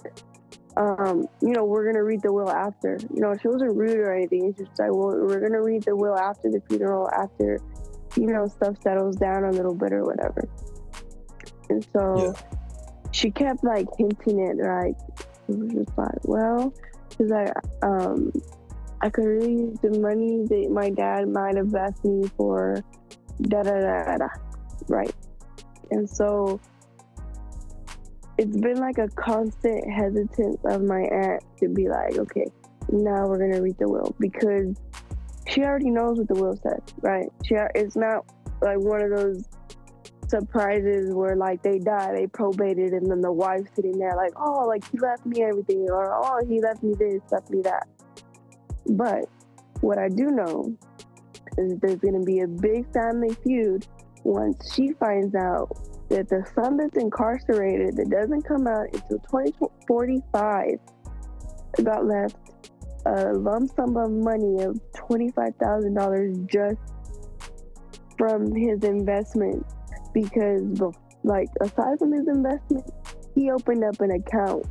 um, 0.77 1.27
you 1.41 1.53
know, 1.53 1.65
we're 1.65 1.85
gonna 1.85 2.03
read 2.03 2.21
the 2.21 2.31
will 2.31 2.49
after. 2.49 2.97
You 3.13 3.21
know, 3.21 3.35
she 3.41 3.47
wasn't 3.47 3.75
rude 3.75 3.97
or 3.97 4.13
anything. 4.13 4.45
It's 4.45 4.59
just 4.59 4.79
like, 4.79 4.91
well, 4.91 5.17
we're 5.19 5.39
gonna 5.39 5.61
read 5.61 5.83
the 5.83 5.95
will 5.95 6.15
after 6.15 6.49
the 6.49 6.61
funeral, 6.69 7.09
after, 7.09 7.59
you 8.15 8.27
know, 8.27 8.47
stuff 8.47 8.75
settles 8.81 9.15
down 9.15 9.43
a 9.43 9.51
little 9.51 9.73
bit 9.73 9.91
or 9.91 10.03
whatever. 10.03 10.47
And 11.69 11.85
so 11.91 12.33
Yeah. 12.35 12.56
She 13.17 13.31
kept 13.31 13.63
like 13.63 13.87
hinting 13.97 14.39
it, 14.39 14.61
right? 14.63 14.95
It 15.49 15.57
was 15.57 15.71
just 15.71 15.97
like, 15.97 16.23
well, 16.23 16.71
because 17.09 17.31
i 17.31 17.51
um, 17.81 18.31
I 19.01 19.09
could 19.09 19.25
really 19.25 19.53
use 19.53 19.79
the 19.81 19.99
money 19.99 20.45
that 20.45 20.69
my 20.71 20.91
dad 20.91 21.27
might 21.27 21.55
have 21.55 21.73
asked 21.73 22.05
me 22.05 22.29
for, 22.37 22.83
da 23.41 23.63
da 23.63 23.73
da 23.73 24.03
da, 24.05 24.17
da. 24.17 24.27
right? 24.87 25.15
And 25.89 26.07
so 26.07 26.59
it's 28.37 28.55
been 28.57 28.77
like 28.77 28.99
a 28.99 29.07
constant 29.07 29.91
hesitance 29.91 30.59
of 30.65 30.83
my 30.83 31.01
aunt 31.01 31.43
to 31.59 31.69
be 31.69 31.89
like, 31.89 32.17
okay, 32.19 32.45
now 32.89 33.25
we're 33.25 33.39
gonna 33.39 33.61
read 33.61 33.77
the 33.79 33.89
will 33.89 34.15
because 34.19 34.75
she 35.47 35.63
already 35.63 35.89
knows 35.89 36.19
what 36.19 36.27
the 36.27 36.35
will 36.35 36.55
says, 36.57 36.81
right? 37.01 37.29
She 37.43 37.55
it's 37.73 37.95
not 37.95 38.25
like 38.61 38.77
one 38.77 39.01
of 39.01 39.09
those 39.09 39.43
surprises 40.29 41.13
where 41.13 41.35
like 41.35 41.61
they 41.63 41.79
die, 41.79 42.13
they 42.13 42.27
probated, 42.27 42.93
and 42.93 43.09
then 43.09 43.21
the 43.21 43.31
wife 43.31 43.65
sitting 43.75 43.97
there 43.97 44.15
like, 44.15 44.33
oh, 44.37 44.65
like 44.65 44.89
he 44.91 44.99
left 44.99 45.25
me 45.25 45.43
everything, 45.43 45.87
or 45.89 46.13
oh, 46.13 46.45
he 46.47 46.61
left 46.61 46.83
me 46.83 46.93
this, 46.97 47.21
left 47.31 47.49
me 47.49 47.61
that. 47.61 47.87
But 48.89 49.25
what 49.81 49.97
I 49.97 50.09
do 50.09 50.25
know 50.25 50.75
is 51.57 51.79
there's 51.79 51.99
gonna 51.99 52.23
be 52.23 52.41
a 52.41 52.47
big 52.47 52.91
family 52.93 53.35
feud 53.43 53.87
once 54.23 54.73
she 54.73 54.91
finds 54.93 55.35
out 55.35 55.69
that 56.09 56.29
the 56.29 56.45
son 56.55 56.77
that's 56.77 56.97
incarcerated 56.97 57.95
that 57.97 58.09
doesn't 58.09 58.43
come 58.43 58.67
out 58.67 58.85
until 58.93 59.19
2045 59.19 60.79
got 61.83 62.05
left 62.05 62.37
a 63.05 63.33
lump 63.33 63.71
sum 63.75 63.95
of 63.97 64.11
money 64.11 64.63
of 64.63 64.79
$25,000 64.93 66.49
just 66.49 66.77
from 68.17 68.53
his 68.53 68.83
investment 68.83 69.65
because 70.13 70.81
like 71.23 71.47
aside 71.61 71.97
from 71.99 72.11
his 72.11 72.27
investment 72.27 72.85
he 73.35 73.51
opened 73.51 73.83
up 73.83 73.99
an 74.01 74.11
account 74.11 74.65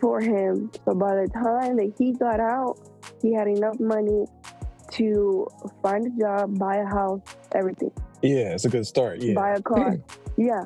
for 0.00 0.20
him 0.20 0.70
so 0.84 0.94
by 0.94 1.14
the 1.14 1.28
time 1.34 1.76
that 1.76 1.92
he 1.98 2.12
got 2.12 2.40
out 2.40 2.78
he 3.22 3.34
had 3.34 3.46
enough 3.48 3.78
money 3.80 4.24
to 4.90 5.46
find 5.82 6.06
a 6.06 6.10
job 6.20 6.58
buy 6.58 6.76
a 6.76 6.86
house 6.86 7.20
everything 7.54 7.92
Yeah, 8.22 8.54
it's 8.54 8.64
a 8.64 8.68
good 8.68 8.86
start. 8.86 9.20
Yeah. 9.20 9.34
buy 9.34 9.54
a 9.54 9.62
car 9.62 9.96
yeah 10.36 10.64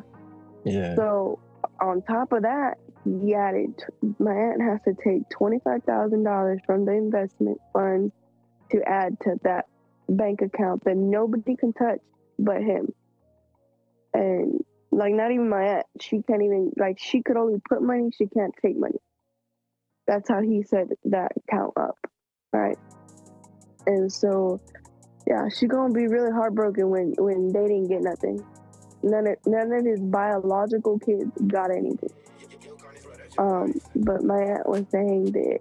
Yeah. 0.65 0.95
so 0.95 1.39
on 1.81 2.03
top 2.03 2.33
of 2.33 2.43
that, 2.43 2.75
he 3.05 3.35
added 3.35 3.75
my 4.19 4.33
aunt 4.33 4.63
has 4.63 4.81
to 4.85 4.95
take 5.03 5.29
twenty 5.31 5.59
five 5.65 5.83
thousand 5.85 6.23
dollars 6.25 6.61
from 6.67 6.85
the 6.85 6.93
investment 6.93 7.59
funds 7.73 8.13
to 8.71 8.83
add 8.89 9.19
to 9.21 9.35
that 9.43 9.67
bank 10.09 10.41
account 10.43 10.85
that 10.85 10.97
nobody 10.97 11.57
can 11.57 11.73
touch 11.73 11.99
but 12.39 12.59
him. 12.63 12.93
And 14.15 14.65
like 14.91 15.13
not 15.13 15.33
even 15.33 15.49
my 15.49 15.63
aunt, 15.63 15.87
she 16.01 16.23
can't 16.23 16.43
even 16.43 16.73
like 16.77 16.99
she 16.99 17.23
could 17.23 17.37
only 17.37 17.61
put 17.69 17.83
money, 17.83 18.11
she 18.17 18.27
can't 18.27 18.55
take 18.63 18.79
money. 18.79 19.01
That's 20.07 20.29
how 20.29 20.41
he 20.41 20.63
set 20.63 20.87
that 21.05 21.33
account 21.37 21.73
up. 21.77 21.99
Right. 22.53 22.79
And 23.87 24.11
so 24.13 24.61
yeah, 25.27 25.49
she 25.49 25.67
gonna 25.67 25.93
be 25.93 26.07
really 26.07 26.31
heartbroken 26.31 26.89
when 26.91 27.15
when 27.19 27.53
they 27.53 27.67
didn't 27.67 27.89
get 27.89 28.03
nothing 28.03 28.45
none 29.05 29.27
of 29.27 29.37
none 29.47 29.73
of 29.73 29.85
his 29.85 30.01
biological 30.01 30.99
kids 30.99 31.31
got 31.47 31.71
anything. 31.71 32.11
Um, 33.39 33.75
but 33.97 34.25
my 34.25 34.41
aunt 34.41 34.69
was 34.69 34.85
saying 34.91 35.33
that 35.33 35.61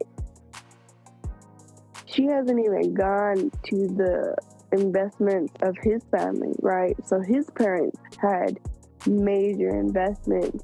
she 2.06 2.26
hasn't 2.26 2.60
even 2.60 2.94
gone 2.94 3.52
to 3.66 3.88
the 3.88 4.36
investments 4.72 5.54
of 5.62 5.76
his 5.82 6.04
family, 6.16 6.54
right? 6.62 6.96
So 7.06 7.20
his 7.20 7.50
parents 7.52 8.00
had 8.18 8.60
major 9.08 9.70
investments, 9.70 10.64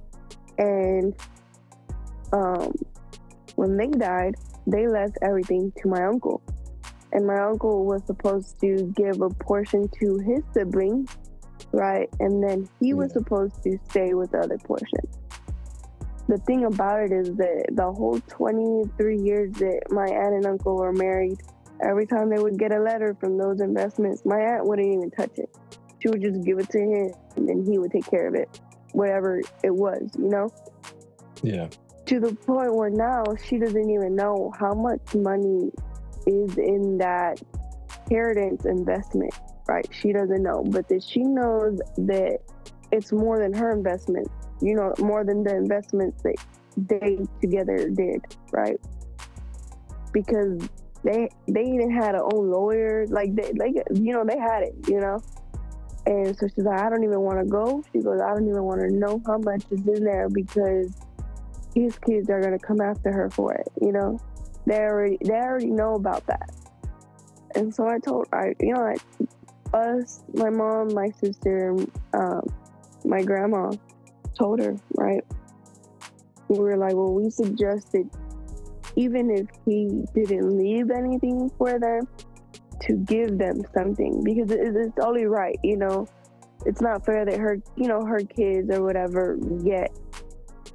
and 0.57 1.13
um, 2.31 2.73
when 3.55 3.77
they 3.77 3.87
died, 3.87 4.35
they 4.67 4.87
left 4.87 5.17
everything 5.21 5.71
to 5.81 5.87
my 5.87 6.05
uncle, 6.05 6.41
and 7.11 7.25
my 7.25 7.39
uncle 7.39 7.85
was 7.85 8.03
supposed 8.05 8.59
to 8.61 8.93
give 8.95 9.21
a 9.21 9.29
portion 9.29 9.89
to 9.99 10.17
his 10.19 10.43
siblings 10.53 11.17
right? 11.71 12.09
And 12.19 12.43
then 12.43 12.67
he 12.79 12.93
was 12.93 13.13
supposed 13.13 13.61
to 13.63 13.77
stay 13.89 14.13
with 14.13 14.31
the 14.31 14.39
other 14.39 14.57
portion. 14.57 14.99
The 16.27 16.37
thing 16.39 16.65
about 16.65 17.01
it 17.01 17.11
is 17.11 17.35
that 17.35 17.65
the 17.71 17.91
whole 17.91 18.19
23 18.27 19.17
years 19.17 19.53
that 19.53 19.81
my 19.89 20.05
aunt 20.05 20.35
and 20.35 20.45
uncle 20.45 20.75
were 20.75 20.93
married, 20.93 21.39
every 21.81 22.05
time 22.05 22.29
they 22.29 22.41
would 22.41 22.59
get 22.59 22.71
a 22.71 22.79
letter 22.79 23.15
from 23.19 23.37
those 23.37 23.61
investments, 23.61 24.25
my 24.25 24.39
aunt 24.39 24.65
wouldn't 24.65 24.87
even 24.87 25.09
touch 25.11 25.37
it. 25.37 25.49
She 25.99 26.09
would 26.09 26.21
just 26.21 26.43
give 26.43 26.59
it 26.59 26.69
to 26.69 26.79
him 26.79 27.13
and 27.35 27.47
then 27.47 27.65
he 27.65 27.77
would 27.77 27.91
take 27.91 28.09
care 28.09 28.27
of 28.27 28.35
it, 28.35 28.59
whatever 28.93 29.41
it 29.63 29.73
was, 29.73 30.09
you 30.17 30.29
know? 30.29 30.49
yeah. 31.43 31.69
to 32.05 32.19
the 32.19 32.33
point 32.33 32.73
where 32.73 32.89
now 32.89 33.23
she 33.45 33.57
doesn't 33.57 33.89
even 33.89 34.15
know 34.15 34.51
how 34.59 34.73
much 34.73 35.15
money 35.15 35.71
is 36.25 36.57
in 36.57 36.97
that 36.97 37.41
inheritance 38.09 38.65
investment, 38.65 39.33
right? 39.67 39.87
She 39.91 40.11
doesn't 40.11 40.41
know, 40.41 40.63
but 40.65 40.87
that 40.89 41.03
she 41.03 41.21
knows 41.21 41.79
that 41.97 42.39
it's 42.91 43.11
more 43.11 43.39
than 43.39 43.53
her 43.53 43.71
investment, 43.71 44.27
you 44.61 44.75
know, 44.75 44.93
more 44.99 45.23
than 45.23 45.43
the 45.43 45.55
investments 45.55 46.23
that 46.23 46.35
they 46.75 47.19
together 47.41 47.89
did, 47.89 48.21
right? 48.51 48.79
Because 50.11 50.67
they 51.03 51.29
they 51.47 51.63
even 51.63 51.91
had 51.91 52.15
a 52.15 52.23
own 52.23 52.49
lawyer, 52.49 53.05
like 53.07 53.35
they 53.35 53.53
like 53.53 53.75
you 53.93 54.11
know 54.11 54.25
they 54.25 54.37
had 54.37 54.63
it, 54.63 54.73
you 54.87 54.99
know. 54.99 55.21
And 56.05 56.37
so 56.37 56.47
she's 56.47 56.65
like, 56.65 56.79
I 56.79 56.89
don't 56.89 57.03
even 57.03 57.21
want 57.21 57.39
to 57.39 57.45
go. 57.45 57.83
She 57.91 57.99
goes, 57.99 58.19
I 58.21 58.33
don't 58.33 58.47
even 58.47 58.63
want 58.63 58.81
to 58.81 58.89
know 58.89 59.21
how 59.25 59.37
much 59.37 59.63
is 59.69 59.85
in 59.87 60.03
there 60.03 60.29
because 60.29 60.95
these 61.73 61.97
kids 61.99 62.29
are 62.29 62.41
gonna 62.41 62.59
come 62.59 62.81
after 62.81 63.11
her 63.11 63.29
for 63.29 63.53
it. 63.53 63.67
You 63.81 63.91
know, 63.91 64.19
they 64.65 64.79
already 64.79 65.17
they 65.21 65.33
already 65.33 65.71
know 65.71 65.95
about 65.95 66.25
that. 66.27 66.51
And 67.55 67.73
so 67.73 67.87
I 67.87 67.99
told 67.99 68.27
I 68.33 68.53
you 68.59 68.73
know 68.73 68.81
I, 68.81 69.77
us, 69.77 70.23
my 70.33 70.49
mom, 70.49 70.93
my 70.93 71.09
sister, 71.21 71.75
um, 72.13 72.41
my 73.05 73.21
grandma 73.21 73.71
told 74.37 74.59
her 74.59 74.75
right. 74.95 75.23
We 76.47 76.57
were 76.57 76.77
like, 76.77 76.95
well, 76.95 77.13
we 77.13 77.29
suggested 77.29 78.09
even 78.95 79.29
if 79.29 79.47
he 79.65 80.03
didn't 80.13 80.57
leave 80.57 80.89
anything 80.89 81.51
for 81.57 81.79
them, 81.79 82.07
to 82.81 82.93
give 82.97 83.37
them 83.37 83.61
something 83.73 84.23
because 84.23 84.51
it, 84.51 84.75
it's 84.75 84.99
only 84.99 85.25
right. 85.25 85.57
You 85.63 85.77
know, 85.77 86.07
it's 86.65 86.81
not 86.81 87.05
fair 87.05 87.25
that 87.25 87.37
her 87.37 87.61
you 87.75 87.87
know 87.87 88.05
her 88.05 88.19
kids 88.19 88.69
or 88.71 88.83
whatever 88.83 89.37
get 89.63 89.91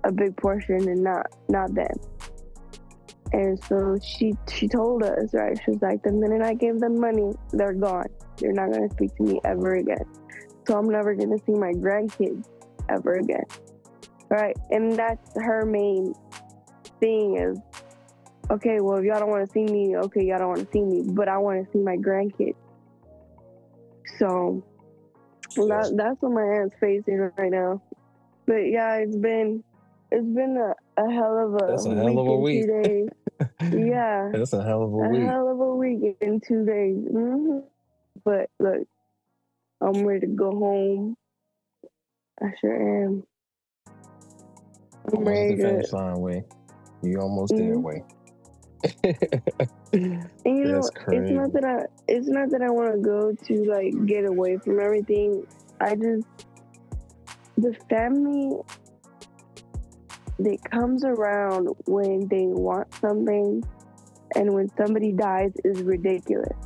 a 0.04 0.12
big 0.12 0.36
portion 0.36 0.88
and 0.88 1.02
not 1.02 1.26
not 1.48 1.74
them. 1.74 1.94
And 3.32 3.62
so 3.64 3.98
she 4.02 4.34
she 4.52 4.68
told 4.68 5.02
us, 5.02 5.32
right? 5.32 5.58
She 5.64 5.72
was 5.72 5.82
like, 5.82 6.02
the 6.02 6.12
minute 6.12 6.42
I 6.42 6.54
give 6.54 6.78
them 6.78 7.00
money, 7.00 7.32
they're 7.52 7.72
gone. 7.72 8.06
They're 8.36 8.52
not 8.52 8.70
gonna 8.72 8.90
speak 8.90 9.14
to 9.16 9.22
me 9.22 9.40
ever 9.44 9.76
again. 9.76 10.04
So 10.66 10.78
I'm 10.78 10.88
never 10.88 11.14
gonna 11.14 11.38
see 11.44 11.52
my 11.52 11.72
grandkids 11.72 12.46
ever 12.88 13.14
again. 13.14 13.44
Right? 14.30 14.56
And 14.70 14.92
that's 14.92 15.30
her 15.36 15.64
main 15.66 16.14
thing 17.00 17.36
is 17.36 17.58
okay, 18.52 18.80
well 18.80 18.98
if 18.98 19.04
y'all 19.04 19.20
don't 19.20 19.30
wanna 19.30 19.48
see 19.52 19.64
me, 19.64 19.96
okay, 19.96 20.22
y'all 20.24 20.38
don't 20.38 20.48
wanna 20.48 20.66
see 20.72 20.82
me, 20.82 21.02
but 21.06 21.28
I 21.28 21.38
wanna 21.38 21.64
see 21.72 21.80
my 21.80 21.96
grandkids. 21.96 22.54
So 24.18 24.62
that, 25.56 25.94
that's 25.96 26.16
what 26.20 26.32
my 26.32 26.42
aunt's 26.42 26.76
facing 26.80 27.30
right 27.38 27.50
now. 27.50 27.80
But 28.46 28.68
yeah, 28.70 28.96
it's 28.96 29.16
been 29.16 29.62
it's 30.10 30.24
been 30.26 30.56
a, 30.56 31.02
a 31.02 31.10
hell 31.12 31.38
of 31.38 31.54
a 31.54 31.72
That's 31.72 31.86
a 31.86 31.94
hell 31.94 32.18
of 32.18 32.26
a 32.26 32.40
week. 32.40 32.66
Two 32.66 32.82
days. 32.82 33.08
yeah, 33.72 34.30
That's 34.32 34.52
a 34.52 34.62
hell 34.62 34.82
of 34.82 34.92
a 34.92 34.96
a 34.96 35.08
week. 35.08 35.22
A 35.22 35.26
hell 35.26 35.48
of 35.50 35.60
a 35.60 35.74
week 35.76 36.16
in 36.20 36.40
two 36.46 36.64
days. 36.64 36.96
hmm 37.10 37.58
But 38.24 38.50
look, 38.60 38.86
I'm 39.80 40.04
ready 40.06 40.20
to 40.20 40.26
go 40.26 40.50
home. 40.50 41.16
I 42.42 42.46
sure 42.60 43.04
am. 43.04 43.24
I'm 45.06 45.14
Almost 45.14 45.28
ready 45.28 45.48
the 45.50 45.56
to. 45.56 45.62
finish 45.62 45.92
line, 45.92 46.20
way. 46.20 46.44
You 47.02 47.20
almost 47.20 47.54
there, 47.56 47.78
Mhm. 47.78 47.82
way. 47.82 48.04
And 50.44 50.58
you 50.58 50.64
know, 50.64 50.90
it's 51.08 51.30
not 51.30 51.52
that 51.52 51.64
I 51.64 51.86
it's 52.08 52.28
not 52.28 52.50
that 52.50 52.62
I 52.62 52.70
want 52.70 52.94
to 52.94 53.00
go 53.00 53.32
to 53.32 53.70
like 53.70 54.06
get 54.06 54.24
away 54.24 54.58
from 54.58 54.80
everything. 54.80 55.46
I 55.80 55.94
just 55.94 56.26
the 57.56 57.74
family 57.88 58.58
that 60.40 60.58
comes 60.70 61.04
around 61.04 61.68
when 61.86 62.26
they 62.28 62.46
want 62.46 62.92
something 62.94 63.62
and 64.34 64.52
when 64.52 64.68
somebody 64.76 65.12
dies 65.12 65.52
is 65.64 65.82
ridiculous. 65.82 66.56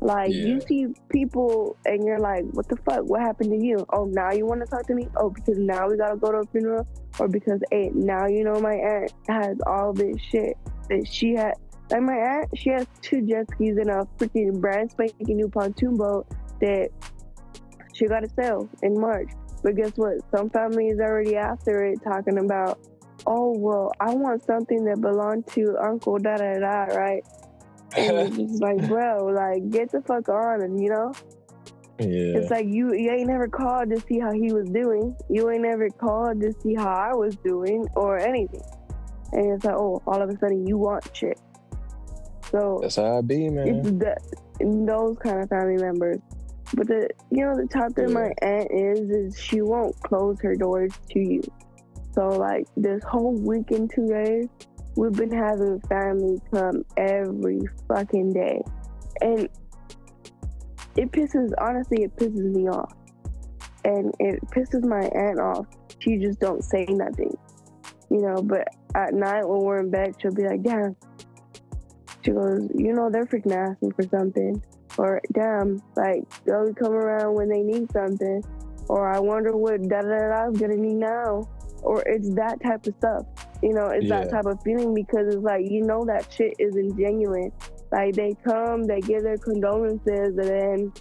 Like 0.00 0.30
Yeah. 0.32 0.46
you 0.46 0.60
see 0.60 0.86
people 1.08 1.76
and 1.84 2.04
you're 2.04 2.20
like, 2.20 2.44
what 2.52 2.68
the 2.68 2.76
fuck? 2.76 3.04
What 3.04 3.20
happened 3.20 3.50
to 3.50 3.66
you? 3.66 3.84
Oh, 3.92 4.04
now 4.04 4.30
you 4.30 4.46
want 4.46 4.60
to 4.60 4.66
talk 4.66 4.86
to 4.86 4.94
me? 4.94 5.08
Oh, 5.16 5.30
because 5.30 5.58
now 5.58 5.88
we 5.88 5.96
gotta 5.96 6.16
go 6.16 6.30
to 6.30 6.38
a 6.38 6.46
funeral, 6.46 6.86
or 7.18 7.28
because 7.28 7.60
hey, 7.72 7.90
now 7.94 8.26
you 8.26 8.44
know 8.44 8.60
my 8.60 8.74
aunt 8.74 9.12
has 9.28 9.56
all 9.66 9.92
this 9.92 10.16
shit 10.30 10.56
that 10.88 11.08
she 11.10 11.34
had. 11.34 11.54
Like 11.90 12.02
my 12.02 12.14
aunt, 12.14 12.50
she 12.56 12.70
has 12.70 12.86
two 13.00 13.22
jet 13.22 13.46
skis 13.52 13.76
and 13.76 13.90
a 13.90 14.06
freaking 14.18 14.60
brand 14.60 14.90
spanking 14.90 15.36
new 15.36 15.48
pontoon 15.48 15.96
boat 15.96 16.26
that 16.60 16.90
she 17.94 18.06
got 18.06 18.20
to 18.20 18.28
sell 18.40 18.68
in 18.82 18.98
March. 19.00 19.30
But 19.62 19.76
guess 19.76 19.92
what? 19.96 20.18
Some 20.34 20.50
families 20.50 20.98
already 21.00 21.36
after 21.36 21.84
it 21.84 22.00
talking 22.02 22.38
about, 22.38 22.78
oh 23.26 23.56
well, 23.56 23.92
I 24.00 24.14
want 24.14 24.44
something 24.44 24.84
that 24.84 25.00
belonged 25.00 25.46
to 25.48 25.76
Uncle 25.82 26.18
da 26.18 26.36
da 26.36 26.58
da, 26.58 26.84
right? 26.94 27.24
And 27.96 28.38
it's 28.38 28.60
like, 28.60 28.86
bro, 28.88 29.26
like 29.26 29.70
get 29.70 29.92
the 29.92 30.02
fuck 30.02 30.28
on, 30.28 30.62
and 30.62 30.80
you 30.82 30.90
know, 30.90 31.12
yeah. 31.98 32.38
it's 32.38 32.50
like 32.50 32.66
you 32.66 32.94
you 32.94 33.10
ain't 33.10 33.28
never 33.28 33.48
called 33.48 33.90
to 33.90 34.00
see 34.00 34.18
how 34.18 34.32
he 34.32 34.52
was 34.52 34.68
doing. 34.70 35.16
You 35.30 35.50
ain't 35.50 35.62
never 35.62 35.88
called 35.88 36.40
to 36.40 36.52
see 36.60 36.74
how 36.74 36.88
I 36.88 37.14
was 37.14 37.36
doing 37.36 37.86
or 37.94 38.18
anything. 38.18 38.62
And 39.32 39.52
it's 39.52 39.64
like, 39.64 39.74
oh, 39.74 40.02
all 40.06 40.22
of 40.22 40.28
a 40.28 40.38
sudden 40.38 40.66
you 40.66 40.78
want 40.78 41.08
shit. 41.14 41.40
So 42.50 42.78
That's 42.82 42.96
how 42.96 43.18
I 43.18 43.20
be, 43.22 43.48
man. 43.48 43.68
it's 43.68 43.90
the, 43.90 44.16
those 44.60 45.16
kind 45.18 45.42
of 45.42 45.48
family 45.48 45.76
members. 45.76 46.18
But 46.74 46.88
the 46.88 47.08
you 47.30 47.44
know 47.44 47.54
the 47.54 47.68
top 47.68 47.92
thing 47.92 48.12
my 48.12 48.32
aunt 48.42 48.68
is 48.72 49.00
is 49.10 49.40
she 49.40 49.62
won't 49.62 49.94
close 50.02 50.40
her 50.40 50.56
doors 50.56 50.92
to 51.10 51.20
you. 51.20 51.42
So 52.12 52.28
like 52.28 52.66
this 52.76 53.02
whole 53.04 53.34
week 53.34 53.70
and 53.70 53.88
two 53.88 54.08
days, 54.08 54.46
we've 54.96 55.12
been 55.12 55.30
having 55.30 55.80
family 55.82 56.40
come 56.52 56.84
every 56.96 57.60
fucking 57.86 58.32
day, 58.32 58.62
and 59.20 59.48
it 60.96 61.12
pisses 61.12 61.52
honestly 61.58 62.02
it 62.02 62.16
pisses 62.16 62.52
me 62.52 62.68
off, 62.68 62.92
and 63.84 64.12
it 64.18 64.40
pisses 64.48 64.82
my 64.84 65.06
aunt 65.06 65.38
off. 65.38 65.66
She 66.00 66.18
just 66.18 66.40
don't 66.40 66.64
say 66.64 66.84
nothing, 66.88 67.36
you 68.10 68.22
know. 68.22 68.42
But 68.42 68.66
at 68.96 69.14
night 69.14 69.46
when 69.46 69.60
we're 69.60 69.80
in 69.80 69.90
bed, 69.90 70.16
she'll 70.20 70.34
be 70.34 70.42
like, 70.48 70.62
"Damn." 70.62 70.96
She 72.26 72.32
goes, 72.32 72.68
"You 72.74 72.92
know 72.92 73.08
they're 73.08 73.24
freaking 73.24 73.54
asking 73.54 73.92
for 73.92 74.02
something." 74.02 74.60
or 74.98 75.20
damn, 75.32 75.82
like 75.94 76.24
they'll 76.44 76.72
come 76.74 76.92
around 76.92 77.34
when 77.34 77.48
they 77.48 77.62
need 77.62 77.90
something, 77.92 78.42
or 78.88 79.12
I 79.12 79.18
wonder 79.18 79.56
what 79.56 79.82
da 79.88 80.00
da 80.00 80.08
da 80.08 80.46
I'm 80.46 80.54
gonna 80.54 80.76
need 80.76 80.94
now, 80.94 81.48
or 81.82 82.02
it's 82.06 82.34
that 82.34 82.62
type 82.62 82.86
of 82.86 82.94
stuff. 82.96 83.26
You 83.62 83.74
know, 83.74 83.88
it's 83.88 84.08
that 84.08 84.30
type 84.30 84.46
of 84.46 84.62
feeling 84.62 84.94
because 84.94 85.34
it's 85.34 85.44
like 85.44 85.70
you 85.70 85.82
know 85.82 86.04
that 86.06 86.32
shit 86.32 86.54
isn't 86.58 86.96
genuine. 86.98 87.52
Like 87.92 88.14
they 88.14 88.34
come, 88.44 88.84
they 88.84 89.00
give 89.00 89.22
their 89.22 89.38
condolences, 89.38 90.36
and 90.38 90.48
then 90.48 90.92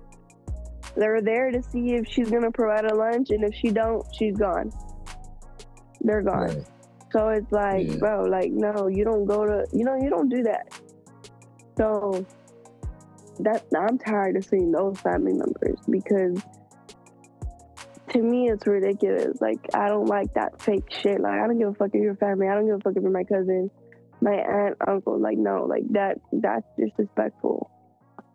they're 0.96 1.22
there 1.22 1.52
to 1.52 1.64
see 1.64 1.96
if 1.96 2.08
she's 2.08 2.30
gonna 2.30 2.52
provide 2.52 2.86
a 2.86 2.96
lunch, 2.96 3.30
and 3.30 3.44
if 3.44 3.54
she 3.56 3.70
don't, 3.70 4.06
she's 4.14 4.36
gone. 4.36 4.72
They're 6.02 6.22
gone. 6.22 6.48
Right. 6.48 6.68
So 7.12 7.30
it's 7.30 7.52
like, 7.52 7.88
Yeah. 7.88 7.98
bro, 7.98 8.24
like, 8.26 8.52
no, 8.52 8.88
you 8.88 9.06
don't 9.06 9.26
go 9.26 9.46
to, 9.46 9.66
you 9.72 9.86
know, 9.86 9.96
you 9.96 10.10
don't 10.10 10.28
do 10.28 10.44
that. 10.44 10.68
So 11.78 12.26
that 13.40 13.66
I'm 13.78 13.98
tired 13.98 14.38
of 14.38 14.46
seeing 14.46 14.72
those 14.72 15.00
family 15.00 15.34
members 15.34 15.80
because 15.90 16.42
to 18.10 18.22
me 18.22 18.50
it's 18.50 18.66
ridiculous. 18.66 19.42
Like 19.42 19.60
I 19.74 19.90
don't 19.90 20.06
like 20.06 20.34
that 20.36 20.62
fake 20.62 20.90
shit. 20.90 21.20
Like 21.20 21.34
I 21.34 21.48
don't 21.48 21.60
give 21.60 21.70
a 21.70 21.74
fuck 21.74 21.90
if 21.94 22.02
you're 22.02 22.16
family. 22.16 22.48
I 22.48 22.56
don't 22.56 22.66
give 22.66 22.76
a 22.76 22.80
fuck 22.80 22.94
if 22.96 23.04
you're 23.04 23.12
my 23.12 23.24
cousin, 23.24 23.70
my 24.22 24.34
aunt, 24.34 24.78
uncle. 24.88 25.20
Like 25.20 25.38
no, 25.38 25.66
like 25.66 25.84
that 25.92 26.20
that's 26.32 26.66
disrespectful. 26.78 27.72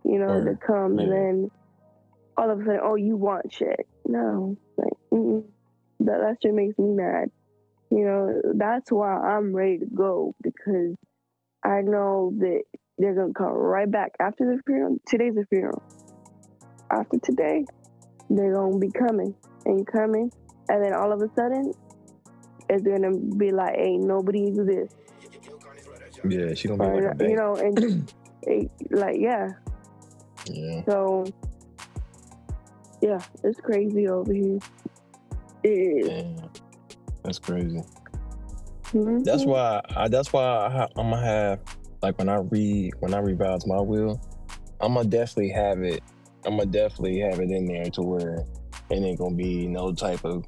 You 0.04 0.18
know, 0.18 0.38
to 0.38 0.50
Word. 0.50 0.60
come 0.66 0.98
and 0.98 1.12
then 1.12 1.50
all 2.36 2.50
of 2.50 2.60
a 2.60 2.64
sudden, 2.64 2.80
oh, 2.82 2.94
you 2.94 3.16
want 3.16 3.52
shit. 3.52 3.86
No, 4.06 4.56
like 4.76 4.92
mm-mm. 5.12 5.44
that 6.00 6.18
that 6.20 6.36
shit 6.42 6.54
makes 6.54 6.78
me 6.78 6.90
mad. 6.90 7.30
You 7.90 8.04
know, 8.04 8.42
that's 8.54 8.90
why 8.92 9.16
I'm 9.16 9.54
ready 9.54 9.78
to 9.78 9.86
go 9.86 10.34
because 10.42 10.94
I 11.64 11.80
know 11.82 12.32
that 12.38 12.62
they're 13.00 13.14
gonna 13.14 13.32
come 13.32 13.48
right 13.52 13.90
back 13.90 14.12
after 14.20 14.44
the 14.44 14.60
funeral. 14.66 14.98
Today's 15.06 15.34
the 15.34 15.46
funeral. 15.48 15.82
After 16.92 17.18
today, 17.24 17.64
they're 18.28 18.52
gonna 18.54 18.78
be 18.78 18.90
coming 18.90 19.34
and 19.64 19.86
coming, 19.86 20.30
and 20.68 20.84
then 20.84 20.92
all 20.92 21.10
of 21.12 21.20
a 21.22 21.28
sudden, 21.34 21.72
it's 22.68 22.82
gonna 22.82 23.16
be 23.36 23.52
like, 23.52 23.74
"Ain't 23.78 24.04
nobody 24.04 24.48
exists," 24.48 24.94
Yeah, 26.28 26.52
she 26.54 26.68
gonna 26.68 26.84
be 26.84 26.94
like 27.00 27.04
or, 27.04 27.14
bank. 27.14 27.30
you 27.30 27.36
know, 27.36 27.54
and 27.56 28.12
it, 28.42 28.70
like 28.90 29.16
yeah. 29.18 29.48
yeah. 30.46 30.82
So 30.84 31.24
yeah, 33.00 33.20
it's 33.42 33.60
crazy 33.60 34.08
over 34.08 34.32
here. 34.32 34.58
It 35.62 35.68
is. 35.68 36.08
Damn. 36.08 36.50
That's 37.24 37.38
crazy. 37.38 37.82
Mhm. 38.92 39.24
That's 39.24 39.44
why. 39.46 39.80
I, 39.96 40.08
that's 40.08 40.32
why 40.32 40.42
I, 40.42 40.82
I'm 40.96 41.10
gonna 41.10 41.22
have 41.22 41.60
like 42.02 42.18
when 42.18 42.28
I 42.28 42.36
read 42.36 42.92
when 43.00 43.14
I 43.14 43.18
revise 43.18 43.66
my 43.66 43.80
will, 43.80 44.20
I'm 44.80 44.94
gonna 44.94 45.08
definitely 45.08 45.50
have 45.50 45.82
it. 45.82 46.02
I'm 46.44 46.56
gonna 46.56 46.66
definitely 46.66 47.20
have 47.20 47.40
it 47.40 47.50
in 47.50 47.66
there 47.66 47.84
to 47.90 48.02
where 48.02 48.44
it 48.90 48.94
ain't 48.94 49.18
gonna 49.18 49.34
be 49.34 49.66
no 49.66 49.92
type 49.92 50.24
of 50.24 50.44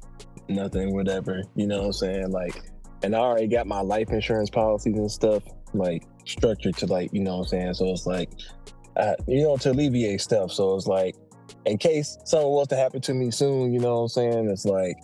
nothing, 0.49 0.93
whatever. 0.93 1.43
You 1.55 1.67
know 1.67 1.79
what 1.79 1.85
I'm 1.87 1.93
saying? 1.93 2.31
Like, 2.31 2.61
and 3.03 3.15
I 3.15 3.19
already 3.19 3.47
got 3.47 3.67
my 3.67 3.81
life 3.81 4.09
insurance 4.09 4.49
policies 4.49 4.97
and 4.97 5.11
stuff 5.11 5.43
like 5.73 6.03
structured 6.25 6.77
to 6.77 6.85
like 6.87 7.13
you 7.13 7.21
know 7.21 7.37
what 7.37 7.43
I'm 7.43 7.47
saying. 7.49 7.73
So 7.75 7.89
it's 7.89 8.05
like, 8.05 8.31
you 9.27 9.43
know, 9.43 9.57
to 9.57 9.71
alleviate 9.71 10.21
stuff. 10.21 10.51
So 10.51 10.75
it's 10.75 10.87
like, 10.87 11.15
in 11.65 11.77
case 11.77 12.17
something 12.25 12.49
was 12.49 12.67
to 12.69 12.75
happen 12.75 13.01
to 13.01 13.13
me 13.13 13.31
soon, 13.31 13.73
you 13.73 13.79
know 13.79 13.95
what 13.95 14.01
I'm 14.01 14.07
saying? 14.09 14.49
It's 14.49 14.65
like, 14.65 14.97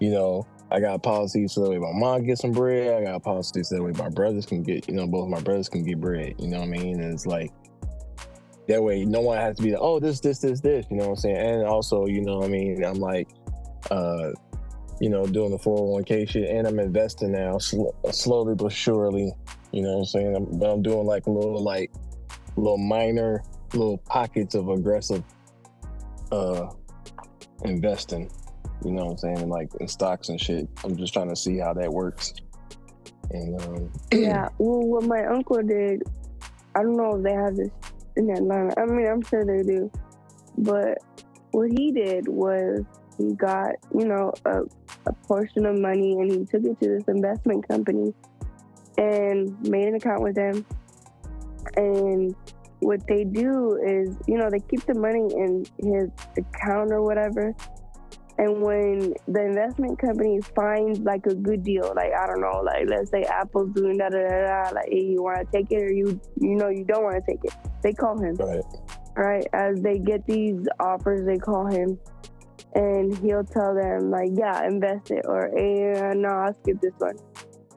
you 0.00 0.10
know, 0.10 0.46
I 0.74 0.80
got 0.80 1.04
policies 1.04 1.52
so 1.52 1.62
that 1.62 1.70
way 1.70 1.78
my 1.78 1.92
mom 1.92 2.24
gets 2.24 2.40
some 2.40 2.50
bread. 2.50 3.00
I 3.00 3.04
got 3.04 3.22
policies 3.22 3.68
so 3.68 3.76
that 3.76 3.82
way 3.82 3.92
my 3.92 4.08
brothers 4.08 4.44
can 4.44 4.64
get, 4.64 4.88
you 4.88 4.94
know, 4.94 5.06
both 5.06 5.28
my 5.28 5.40
brothers 5.40 5.68
can 5.68 5.84
get 5.84 6.00
bread. 6.00 6.34
You 6.36 6.48
know 6.48 6.58
what 6.58 6.64
I 6.64 6.68
mean? 6.68 7.00
And 7.00 7.14
it's 7.14 7.26
like 7.26 7.52
that 8.66 8.82
way 8.82 9.04
no 9.04 9.20
one 9.20 9.38
has 9.38 9.56
to 9.58 9.62
be 9.62 9.70
like, 9.70 9.80
oh, 9.80 10.00
this, 10.00 10.18
this, 10.18 10.40
this, 10.40 10.60
this, 10.60 10.84
you 10.90 10.96
know 10.96 11.04
what 11.04 11.10
I'm 11.10 11.16
saying? 11.16 11.36
And 11.36 11.64
also, 11.64 12.06
you 12.06 12.22
know 12.22 12.38
what 12.38 12.46
I 12.46 12.48
mean? 12.48 12.84
I'm 12.84 12.98
like, 12.98 13.28
uh, 13.92 14.32
you 15.00 15.10
know, 15.10 15.24
doing 15.26 15.52
the 15.52 15.58
401k 15.58 16.28
shit 16.28 16.50
and 16.50 16.66
I'm 16.66 16.80
investing 16.80 17.30
now 17.30 17.58
sl- 17.58 17.90
slowly 18.10 18.56
but 18.56 18.72
surely. 18.72 19.32
You 19.70 19.82
know 19.82 19.92
what 19.92 19.98
I'm 19.98 20.04
saying? 20.06 20.34
I'm, 20.34 20.58
but 20.58 20.70
I'm 20.70 20.82
doing 20.82 21.06
like 21.06 21.28
little, 21.28 21.62
like, 21.62 21.92
little 22.56 22.78
minor, 22.78 23.44
little 23.74 23.98
pockets 23.98 24.56
of 24.56 24.68
aggressive 24.68 25.22
uh 26.32 26.66
investing. 27.64 28.28
You 28.84 28.92
know 28.92 29.06
what 29.06 29.12
I'm 29.12 29.18
saying? 29.36 29.48
Like 29.48 29.70
in 29.80 29.88
stocks 29.88 30.28
and 30.28 30.40
shit. 30.40 30.68
I'm 30.84 30.96
just 30.96 31.12
trying 31.12 31.28
to 31.28 31.36
see 31.36 31.58
how 31.58 31.72
that 31.74 31.90
works. 31.90 32.34
And 33.30 33.60
um, 33.62 33.92
Yeah. 34.12 34.48
Well, 34.58 34.80
what 34.80 35.04
my 35.04 35.24
uncle 35.26 35.62
did, 35.62 36.02
I 36.74 36.82
don't 36.82 36.96
know 36.96 37.16
if 37.16 37.22
they 37.22 37.32
have 37.32 37.56
this 37.56 37.70
in 38.16 38.30
Atlanta. 38.30 38.74
I 38.78 38.84
mean, 38.86 39.06
I'm 39.06 39.22
sure 39.22 39.44
they 39.44 39.62
do. 39.62 39.90
But 40.58 40.98
what 41.52 41.70
he 41.70 41.92
did 41.92 42.28
was 42.28 42.84
he 43.18 43.32
got, 43.34 43.74
you 43.96 44.06
know, 44.06 44.32
a, 44.44 44.62
a 45.06 45.12
portion 45.26 45.66
of 45.66 45.78
money 45.78 46.12
and 46.12 46.30
he 46.30 46.44
took 46.44 46.64
it 46.64 46.80
to 46.80 46.88
this 46.88 47.04
investment 47.08 47.66
company 47.68 48.12
and 48.98 49.60
made 49.68 49.88
an 49.88 49.94
account 49.94 50.22
with 50.22 50.34
them. 50.34 50.64
And 51.76 52.34
what 52.80 53.06
they 53.06 53.24
do 53.24 53.76
is, 53.84 54.16
you 54.26 54.36
know, 54.36 54.50
they 54.50 54.60
keep 54.60 54.84
the 54.84 54.94
money 54.94 55.32
in 55.34 55.64
his 55.78 56.10
account 56.36 56.92
or 56.92 57.02
whatever. 57.02 57.54
And 58.36 58.60
when 58.62 59.14
the 59.28 59.42
investment 59.44 59.98
company 60.00 60.40
finds 60.56 60.98
like 61.00 61.24
a 61.26 61.34
good 61.34 61.62
deal, 61.62 61.92
like 61.94 62.12
I 62.12 62.26
don't 62.26 62.40
know, 62.40 62.62
like 62.64 62.88
let's 62.88 63.10
say 63.10 63.22
Apple's 63.22 63.70
doing 63.74 63.98
da 63.98 64.08
da 64.08 64.18
da 64.18 64.40
da, 64.64 64.70
like 64.74 64.88
hey, 64.90 65.04
you 65.04 65.22
want 65.22 65.38
to 65.38 65.46
take 65.56 65.70
it 65.70 65.82
or 65.82 65.92
you 65.92 66.20
you 66.40 66.56
know 66.56 66.68
you 66.68 66.84
don't 66.84 67.04
want 67.04 67.14
to 67.14 67.22
take 67.30 67.44
it, 67.44 67.52
they 67.82 67.92
call 67.92 68.18
him 68.18 68.34
right. 68.40 68.64
right? 69.16 69.46
As 69.52 69.80
they 69.82 69.98
get 69.98 70.26
these 70.26 70.66
offers, 70.80 71.24
they 71.26 71.38
call 71.38 71.66
him, 71.66 71.96
and 72.74 73.16
he'll 73.18 73.44
tell 73.44 73.72
them 73.72 74.10
like, 74.10 74.30
"Yeah, 74.34 74.66
invest 74.66 75.12
it," 75.12 75.24
or 75.28 75.56
"Eh, 75.56 76.14
no, 76.14 76.28
I'll 76.28 76.54
skip 76.54 76.80
this 76.80 76.94
one." 76.98 77.16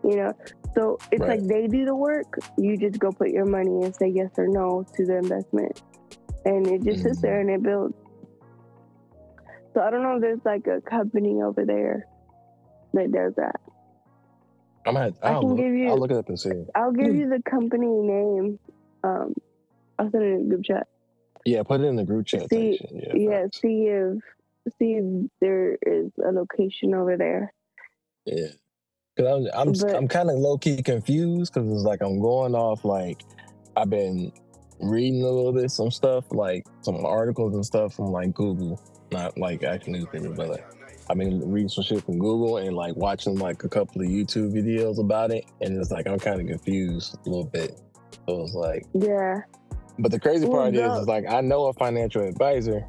You 0.03 0.15
know, 0.17 0.33
so 0.73 0.97
it's 1.11 1.21
Right. 1.21 1.39
like 1.39 1.47
they 1.47 1.67
do 1.67 1.85
the 1.85 1.95
work. 1.95 2.39
You 2.57 2.77
just 2.77 2.97
go 2.97 3.11
put 3.11 3.29
your 3.29 3.45
money 3.45 3.83
and 3.83 3.95
say 3.95 4.07
yes 4.07 4.31
or 4.39 4.47
no 4.47 4.83
to 4.95 5.05
the 5.05 5.17
investment, 5.17 5.83
and 6.45 6.65
it 6.65 6.81
just 6.83 7.03
sits 7.03 7.19
Mhm. 7.19 7.21
there 7.21 7.39
and 7.41 7.49
it 7.51 7.61
builds. 7.61 7.93
So 9.77 9.83
I 9.83 9.91
don't 9.91 10.01
know 10.01 10.15
if 10.15 10.21
there's 10.21 10.39
like 10.43 10.65
a 10.65 10.81
company 10.81 11.43
over 11.43 11.63
there 11.63 12.07
that 12.93 13.11
does 13.11 13.33
that. 13.35 13.61
I'm 14.87 14.95
gonna. 14.95 15.13
I 15.21 15.33
I'll 15.33 15.41
can 15.41 15.49
look, 15.49 15.57
give 15.59 15.71
you- 15.71 15.89
I'll 15.89 15.99
look 15.99 16.09
it 16.09 16.17
up 16.17 16.29
and 16.29 16.39
see. 16.39 16.49
I'll 16.73 16.91
give 16.91 17.13
you 17.15 17.29
the 17.29 17.43
company 17.47 17.85
name. 17.85 18.57
Um, 19.03 19.35
I'll 19.99 20.09
send 20.09 20.23
it 20.23 20.27
in 20.33 20.49
the 20.49 20.55
group 20.55 20.65
chat. 20.65 20.87
Yeah, 21.45 21.61
put 21.61 21.81
it 21.81 21.83
in 21.83 21.95
the 21.95 22.05
group 22.05 22.25
chat 22.25 22.49
See- 22.49 22.79
section. 22.79 22.97
Yeah. 22.97 23.13
yeah, 23.13 23.41
facts. 23.43 23.61
see 23.61 23.83
if 23.85 24.17
see 24.79 24.93
if 24.93 25.29
there 25.41 25.77
is 25.85 26.09
a 26.27 26.31
location 26.31 26.95
over 26.95 27.15
there. 27.15 27.53
Yeah. 28.25 28.47
Cause 29.15 29.27
I'm 29.27 29.67
I'm, 29.67 29.73
But- 29.73 29.95
I'm 29.95 30.07
kind 30.07 30.31
of 30.31 30.37
low 30.37 30.57
key 30.57 30.81
confused 30.81 31.53
because 31.53 31.71
it's 31.71 31.83
like 31.83 32.01
I'm 32.01 32.19
going 32.19 32.55
off 32.55 32.83
like 32.83 33.21
I've 33.75 33.91
been 33.91 34.31
reading 34.79 35.21
a 35.21 35.29
little 35.29 35.53
bit 35.53 35.69
some 35.69 35.91
stuff 35.91 36.25
like 36.31 36.65
some 36.81 36.95
articles 37.05 37.53
and 37.53 37.63
stuff 37.63 37.93
from 37.93 38.05
like 38.07 38.33
Google, 38.33 38.81
not 39.11 39.37
like 39.37 39.63
actual 39.63 39.93
newspaper, 39.93 40.29
but 40.29 40.49
like 40.49 40.65
I've 41.09 41.17
been 41.17 41.49
reading 41.49 41.69
some 41.69 41.83
shit 41.83 42.03
from 42.03 42.19
Google 42.19 42.57
and 42.57 42.75
like 42.75 42.95
watching 42.95 43.35
like 43.37 43.63
a 43.63 43.69
couple 43.69 44.01
of 44.01 44.07
YouTube 44.07 44.53
videos 44.53 44.99
about 44.99 45.31
it, 45.31 45.45
and 45.61 45.77
it's 45.77 45.91
like 45.91 46.07
I'm 46.07 46.19
kind 46.19 46.41
of 46.41 46.47
confused 46.47 47.17
a 47.25 47.29
little 47.29 47.45
bit. 47.45 47.79
So 48.27 48.41
it's 48.43 48.53
like, 48.53 48.85
Yeah. 48.93 49.41
but 49.99 50.11
the 50.11 50.19
crazy 50.19 50.47
part 50.47 50.73
is, 50.75 50.81
no. 50.81 50.99
is 50.99 51.07
like 51.07 51.25
I 51.29 51.41
know 51.41 51.65
a 51.67 51.73
financial 51.73 52.23
advisor. 52.23 52.85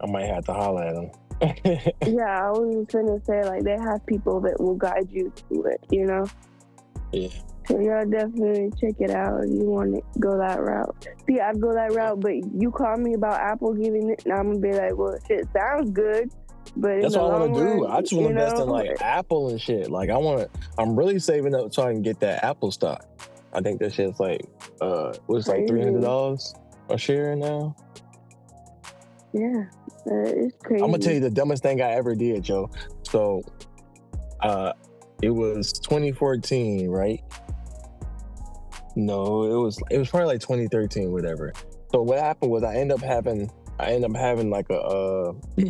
I 0.00 0.06
might 0.10 0.26
have 0.26 0.44
to 0.46 0.52
holler 0.52 0.82
at 0.82 0.96
him. 0.96 1.10
Yeah, 2.06 2.46
I 2.46 2.50
was 2.50 2.86
just 2.86 2.92
gonna 2.92 3.24
say 3.24 3.42
like 3.44 3.64
they 3.64 3.76
have 3.76 4.04
people 4.06 4.40
that 4.42 4.60
will 4.60 4.76
guide 4.76 5.08
you 5.10 5.32
to 5.50 5.62
it, 5.64 5.80
you 5.90 6.06
know. 6.06 6.26
Yeah. 7.12 7.28
So 7.68 7.78
yeah, 7.78 8.04
definitely 8.04 8.70
check 8.80 9.00
it 9.00 9.10
out 9.10 9.44
if 9.44 9.50
you 9.50 9.64
want 9.64 9.94
to 9.94 10.20
go 10.20 10.36
that 10.38 10.60
route. 10.60 11.08
See, 11.26 11.38
I'd 11.40 11.60
go 11.60 11.72
that 11.72 11.92
route, 11.92 12.20
but 12.20 12.32
you 12.34 12.70
call 12.70 12.96
me 12.96 13.14
about 13.14 13.40
Apple 13.40 13.72
giving 13.74 14.10
it, 14.10 14.22
and 14.24 14.34
I'm 14.34 14.48
gonna 14.48 14.58
be 14.58 14.72
like, 14.72 14.96
well, 14.96 15.16
shit 15.28 15.46
sounds 15.52 15.90
good, 15.90 16.30
but 16.76 17.02
That's 17.02 17.16
what 17.16 17.34
I 17.34 17.38
want 17.38 17.54
to 17.54 17.60
do. 17.60 17.86
I 17.86 18.00
just 18.00 18.12
want 18.12 18.26
to 18.26 18.30
invest 18.30 18.56
in 18.56 18.68
like 18.68 19.00
Apple 19.00 19.50
and 19.50 19.60
shit. 19.60 19.90
Like 19.90 20.10
I 20.10 20.16
want 20.16 20.40
to. 20.40 20.60
I'm 20.78 20.96
really 20.96 21.18
saving 21.18 21.54
up 21.54 21.72
so 21.74 21.82
I 21.82 21.92
can 21.92 22.02
get 22.02 22.18
that 22.20 22.44
Apple 22.44 22.72
stock. 22.72 23.04
I 23.52 23.60
think 23.60 23.80
that 23.80 23.92
shit's 23.92 24.18
like, 24.18 24.42
uh, 24.80 25.12
what's 25.26 25.48
like 25.48 25.66
three 25.68 25.82
hundred 25.82 26.02
dollars 26.02 26.54
a 26.88 26.98
share 26.98 27.36
now. 27.36 27.76
yeah, 29.32 29.64
uh, 30.10 30.24
it's 30.24 30.56
crazy. 30.62 30.82
I'm 30.82 30.90
gonna 30.90 30.98
tell 30.98 31.12
you 31.14 31.20
the 31.20 31.30
dumbest 31.30 31.62
thing 31.62 31.80
I 31.82 31.92
ever 31.92 32.14
did, 32.14 32.42
Joe. 32.42 32.70
So, 33.02 33.42
uh, 34.40 34.72
it 35.22 35.30
was 35.30 35.72
2014, 35.72 36.88
right? 36.88 37.22
No, 38.96 39.44
it 39.44 39.62
was 39.62 39.80
it 39.90 39.98
was 39.98 40.08
probably 40.08 40.28
like 40.28 40.40
2013, 40.40 41.10
whatever. 41.10 41.52
So 41.90 42.02
what 42.02 42.18
happened 42.18 42.50
was 42.50 42.62
I 42.62 42.76
end 42.76 42.92
up 42.92 43.00
having 43.00 43.50
I 43.78 43.92
end 43.92 44.04
up 44.04 44.14
having 44.14 44.50
like 44.50 44.68
a 44.70 44.80
uh, 44.80 45.32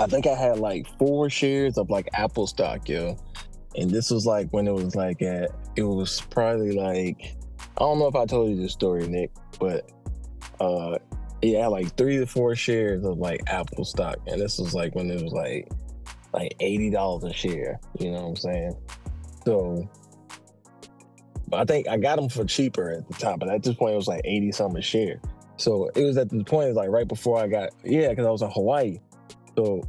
I 0.00 0.06
think 0.06 0.26
I 0.26 0.34
had 0.34 0.58
like 0.58 0.86
four 0.98 1.30
shares 1.30 1.78
of 1.78 1.90
like 1.90 2.08
Apple 2.14 2.46
stock, 2.46 2.88
yo. 2.88 3.16
And 3.76 3.90
this 3.90 4.10
was 4.10 4.26
like 4.26 4.48
when 4.50 4.66
it 4.66 4.72
was 4.72 4.94
like 4.94 5.22
at 5.22 5.50
it 5.76 5.82
was 5.82 6.20
probably 6.30 6.72
like 6.72 7.36
I 7.76 7.80
don't 7.80 7.98
know 7.98 8.08
if 8.08 8.16
I 8.16 8.26
told 8.26 8.50
you 8.50 8.56
this 8.56 8.72
story, 8.72 9.06
Nic, 9.06 9.30
but 9.58 9.90
uh 10.60 10.98
yeah, 11.42 11.66
like 11.66 11.96
three 11.96 12.16
to 12.18 12.26
four 12.26 12.56
shares 12.56 13.04
of 13.04 13.18
like 13.18 13.42
Apple 13.46 13.84
stock. 13.84 14.16
And 14.26 14.40
this 14.40 14.58
was 14.58 14.74
like 14.74 14.94
when 14.94 15.10
it 15.10 15.22
was 15.22 15.32
like 15.32 15.68
like 16.32 16.54
eighty 16.60 16.90
dollars 16.90 17.24
a 17.24 17.32
share. 17.32 17.78
You 17.98 18.12
know 18.12 18.22
what 18.22 18.28
I'm 18.28 18.36
saying? 18.36 18.76
So 19.44 19.88
I 21.52 21.64
think 21.64 21.88
I 21.88 21.96
got 21.96 22.16
them 22.16 22.28
for 22.28 22.44
cheaper 22.44 22.90
at 22.90 23.08
the 23.08 23.14
time, 23.14 23.38
but 23.38 23.48
at 23.48 23.62
this 23.62 23.74
point 23.74 23.92
it 23.92 23.96
was 23.96 24.08
like 24.08 24.22
80 24.24 24.52
something 24.52 24.78
a 24.78 24.82
share. 24.82 25.20
So 25.58 25.88
it 25.94 26.02
was 26.02 26.16
at 26.18 26.28
the 26.28 26.42
point, 26.44 26.74
like 26.74 26.90
right 26.90 27.06
before 27.08 27.38
I 27.38 27.46
got, 27.46 27.70
yeah, 27.84 28.08
because 28.10 28.26
I 28.26 28.30
was 28.30 28.42
in 28.42 28.50
Hawaii. 28.50 28.98
So 29.56 29.82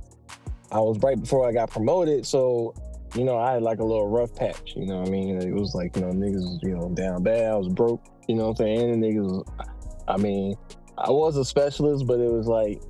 I 0.71 0.79
was 0.79 0.99
right 0.99 1.19
before 1.19 1.47
I 1.47 1.51
got 1.51 1.69
promoted. 1.69 2.25
So, 2.25 2.73
you 3.15 3.23
know, 3.23 3.37
I 3.37 3.53
had 3.53 3.63
like 3.63 3.79
a 3.79 3.83
little 3.83 4.07
rough 4.07 4.33
patch, 4.35 4.73
you 4.75 4.85
know 4.85 4.99
what 4.99 5.07
I 5.07 5.11
mean? 5.11 5.41
It 5.41 5.53
was 5.53 5.73
like, 5.75 5.95
you 5.95 6.03
know, 6.03 6.11
niggas 6.11 6.35
was, 6.35 6.59
you 6.61 6.75
know, 6.75 6.89
down 6.89 7.23
bad. 7.23 7.51
I 7.51 7.55
was 7.55 7.69
broke, 7.69 8.05
you 8.27 8.35
know 8.35 8.49
what 8.49 8.59
I'm 8.61 8.65
saying? 8.67 8.93
And 8.93 9.03
niggas, 9.03 9.23
was- 9.23 9.67
I 10.07 10.17
mean, 10.17 10.55
I 10.97 11.11
was 11.11 11.35
a 11.37 11.43
specialist, 11.43 12.07
but 12.07 12.19
it 12.19 12.31
was 12.31 12.47
like, 12.47 12.81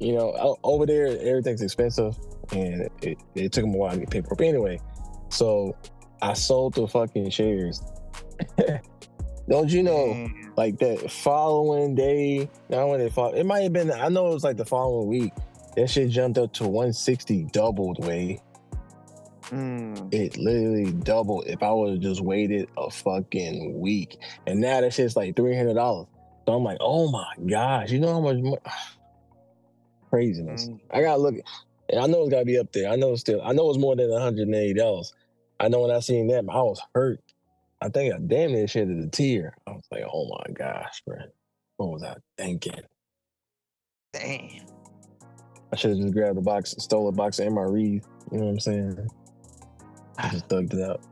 you 0.00 0.12
know, 0.12 0.56
over 0.64 0.86
there, 0.86 1.06
everything's 1.20 1.62
expensive 1.62 2.16
and 2.52 2.88
it, 3.02 3.18
it 3.34 3.52
took 3.52 3.64
them 3.64 3.74
a 3.74 3.76
while 3.76 3.92
to 3.92 3.98
get 4.00 4.10
paper. 4.10 4.34
But 4.36 4.46
anyway, 4.46 4.80
so 5.28 5.76
I 6.20 6.32
sold 6.34 6.74
the 6.74 6.88
fucking 6.88 7.30
shares. 7.30 7.80
Don't 9.48 9.70
you 9.70 9.82
know? 9.82 10.06
Damn. 10.08 10.52
like 10.56 10.78
that 10.78 11.10
following 11.10 11.94
day. 11.94 12.48
Not 12.70 12.88
when 12.88 13.00
it 13.00 13.12
fall, 13.12 13.32
it 13.34 13.44
might 13.44 13.60
have 13.60 13.72
been. 13.72 13.90
I 13.90 14.08
know 14.08 14.30
it 14.30 14.34
was 14.34 14.44
like 14.44 14.56
the 14.56 14.64
following 14.64 15.08
week. 15.08 15.32
That 15.76 15.90
shit 15.90 16.10
jumped 16.10 16.38
up 16.38 16.52
to 16.54 16.64
160, 16.64 17.48
doubled 17.52 18.04
way. 18.04 18.40
Mm. 19.50 20.12
It 20.14 20.36
literally 20.38 20.92
doubled. 20.92 21.44
If 21.46 21.62
I 21.62 21.70
would 21.70 21.92
have 21.92 22.00
just 22.00 22.20
waited 22.22 22.68
a 22.78 22.90
fucking 22.90 23.78
week, 23.78 24.18
and 24.46 24.60
now 24.60 24.80
that 24.80 24.94
shit's 24.94 25.16
like 25.16 25.36
three 25.36 25.56
hundred 25.56 25.74
dollars. 25.74 26.06
So 26.46 26.54
I'm 26.54 26.64
like, 26.64 26.78
oh 26.80 27.10
my 27.10 27.32
gosh, 27.46 27.90
you 27.90 27.98
know 28.00 28.12
how 28.14 28.20
much 28.20 28.38
craziness. 30.10 30.68
Mm. 30.68 30.80
I 30.90 31.02
gotta 31.02 31.20
look. 31.20 31.34
and 31.90 32.00
I 32.00 32.06
know 32.06 32.22
it's 32.22 32.30
gotta 32.30 32.44
be 32.46 32.58
up 32.58 32.72
there. 32.72 32.90
I 32.90 32.96
know 32.96 33.12
it's 33.12 33.20
still. 33.20 33.42
I 33.42 33.52
know 33.52 33.68
it's 33.68 33.78
more 33.78 33.94
than 33.96 34.10
180 34.10 34.74
dollars. 34.74 35.12
I 35.60 35.68
know 35.68 35.80
when 35.82 35.90
I 35.90 36.00
seen 36.00 36.28
that, 36.28 36.44
I 36.48 36.62
was 36.62 36.80
hurt. 36.94 37.20
I 37.84 37.90
think 37.90 38.14
I 38.14 38.18
damn 38.18 38.52
near 38.52 38.66
shedded 38.66 38.98
a 38.98 39.08
tear. 39.08 39.54
I 39.66 39.72
was 39.72 39.84
like, 39.92 40.04
oh 40.10 40.26
my 40.26 40.52
gosh, 40.54 41.02
bro. 41.06 41.18
What 41.76 41.90
was 41.90 42.02
I 42.02 42.14
thinking? 42.38 42.80
Damn. 44.14 44.64
I 45.70 45.76
should 45.76 45.90
have 45.90 45.98
just 45.98 46.14
grabbed 46.14 46.38
the 46.38 46.42
box, 46.42 46.74
stole 46.78 47.08
a 47.08 47.12
box 47.12 47.40
of 47.40 47.48
MRE. 47.48 48.02
You 48.32 48.38
know 48.38 48.44
what 48.46 48.52
I'm 48.52 48.60
saying? 48.60 49.06
I 50.16 50.30
just 50.30 50.48
thugged 50.48 50.72
it 50.72 50.80
out. 50.80 51.02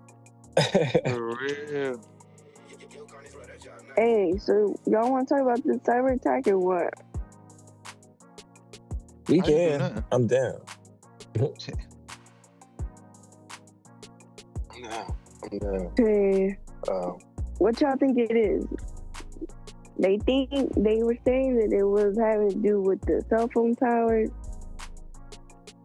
For 1.11 1.37
real. 1.37 2.01
Hey, 3.95 4.39
so 4.39 4.75
y'all 4.87 5.11
want 5.11 5.29
to 5.29 5.35
talk 5.35 5.43
about 5.43 5.63
the 5.65 5.75
cyber 5.87 6.15
attack 6.17 6.49
or 6.49 6.59
what? 6.59 6.95
we 9.29 9.43
I 9.43 9.45
didn't 9.45 9.79
do 9.79 9.95
can. 9.95 10.05
I'm 10.11 10.27
down. 10.27 10.59
Shit. 11.59 11.75
I'm 14.75 14.83
down. 14.83 15.17
I'm 15.53 15.59
down. 15.59 15.93
Hey, 15.99 16.57
Um, 16.91 17.19
what 17.59 17.81
y'all 17.81 17.97
think 17.97 18.19
it 18.19 18.37
is? 18.37 18.67
They 19.99 20.19
think 20.19 20.73
they 20.77 21.03
were 21.03 21.17
saying 21.25 21.57
that 21.57 21.73
it 21.77 21.85
was 21.85 22.17
having 22.19 22.51
to 22.51 22.57
do 22.57 22.81
with 22.81 23.01
the 23.03 23.23
cell 23.29 23.49
phone 23.55 23.75
towers. 23.77 24.31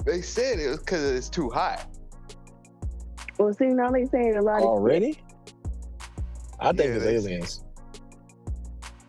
They 0.05 0.21
said 0.21 0.59
it 0.59 0.69
was 0.69 0.79
because 0.79 1.03
it's 1.11 1.29
too 1.29 1.49
hot. 1.49 1.85
Well, 3.37 3.53
see, 3.53 3.67
now 3.67 3.91
they 3.91 4.05
saying 4.05 4.37
a 4.37 4.41
lot 4.41 4.59
of 4.59 4.63
already? 4.63 5.19
I 6.59 6.71
think 6.71 6.79
Yeah, 6.89 6.95
it's 6.95 7.05
aliens. 7.05 7.63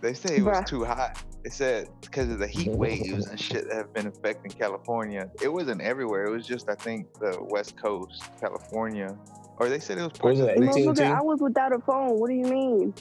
They 0.00 0.12
say 0.12 0.36
it 0.36 0.42
was 0.42 0.58
Bruh. 0.58 0.66
too 0.66 0.84
hot. 0.84 1.22
They 1.42 1.50
said 1.50 1.88
because 2.02 2.28
of 2.30 2.38
the 2.38 2.46
heat 2.46 2.70
waves 2.72 3.26
and 3.28 3.40
shit 3.40 3.68
that 3.68 3.76
have 3.76 3.94
been 3.94 4.06
affecting 4.08 4.50
California. 4.50 5.30
It 5.40 5.48
wasn't 5.48 5.80
everywhere. 5.80 6.24
It 6.26 6.30
was 6.30 6.46
just 6.46 6.68
I 6.68 6.74
think 6.74 7.12
the 7.14 7.38
West 7.48 7.76
Coast, 7.76 8.24
California, 8.40 9.16
or 9.58 9.68
they 9.68 9.78
said 9.80 9.98
it 9.98 10.02
was 10.02 10.12
parts 10.12 10.38
Was 10.40 10.48
it 10.48 10.62
AT&T? 10.62 11.02
I 11.04 11.20
was 11.20 11.40
without 11.40 11.72
a 11.72 11.78
phone. 11.80 12.18
What 12.18 12.28
do 12.30 12.34
you 12.34 12.44
mean? 12.44 12.94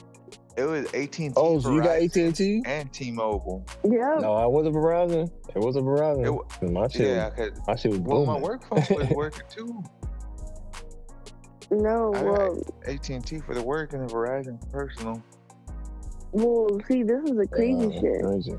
It 0.56 0.64
was 0.64 0.86
AT&T, 0.92 1.30
Oh, 1.36 1.60
so 1.60 1.72
you 1.72 1.80
got 1.82 1.98
Verizon, 2.00 2.28
AT&T? 2.30 2.62
and 2.66 2.92
T-Mobile. 2.92 3.64
Yeah. 3.84 4.16
No, 4.20 4.34
I 4.34 4.46
was 4.46 4.66
a 4.66 4.70
Verizon. 4.70 5.30
It 5.54 5.58
was 5.60 5.76
a 5.76 5.80
Verizon. 5.80 6.24
It 6.26 6.30
wa- 6.30 6.42
'Cause 6.42 6.70
my 6.70 6.88
shit, 6.88 7.06
Yeah, 7.08 7.28
was, 7.28 7.50
'cause- 7.50 7.60
my 7.68 7.76
shit 7.76 7.90
was 7.92 8.00
well, 8.00 8.24
booming. 8.26 8.42
my 8.42 8.48
work 8.48 8.64
phone 8.64 8.98
was 8.98 9.08
working 9.16 9.42
too. 9.48 9.82
No, 11.70 12.12
I- 12.14 12.22
well, 12.22 12.58
AT&T 12.86 13.38
for 13.40 13.54
the 13.54 13.62
work 13.62 13.92
and 13.92 14.08
the 14.08 14.12
Verizon 14.12 14.58
personal. 14.72 15.22
well, 16.32 16.66
see, 16.88 17.02
this 17.02 17.22
is 17.24 17.36
the 17.36 17.46
crazy 17.46 17.88
Yeah, 17.94 18.00
shit. 18.00 18.22
crazy. 18.22 18.54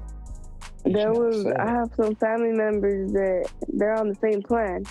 There 0.86 1.12
was. 1.12 1.46
I 1.46 1.70
have 1.70 1.90
some 1.98 2.16
family 2.16 2.54
members 2.54 3.12
that 3.12 3.50
they're 3.74 3.94
on 3.96 4.08
the 4.08 4.16
same 4.16 4.42
plan. 4.42 4.84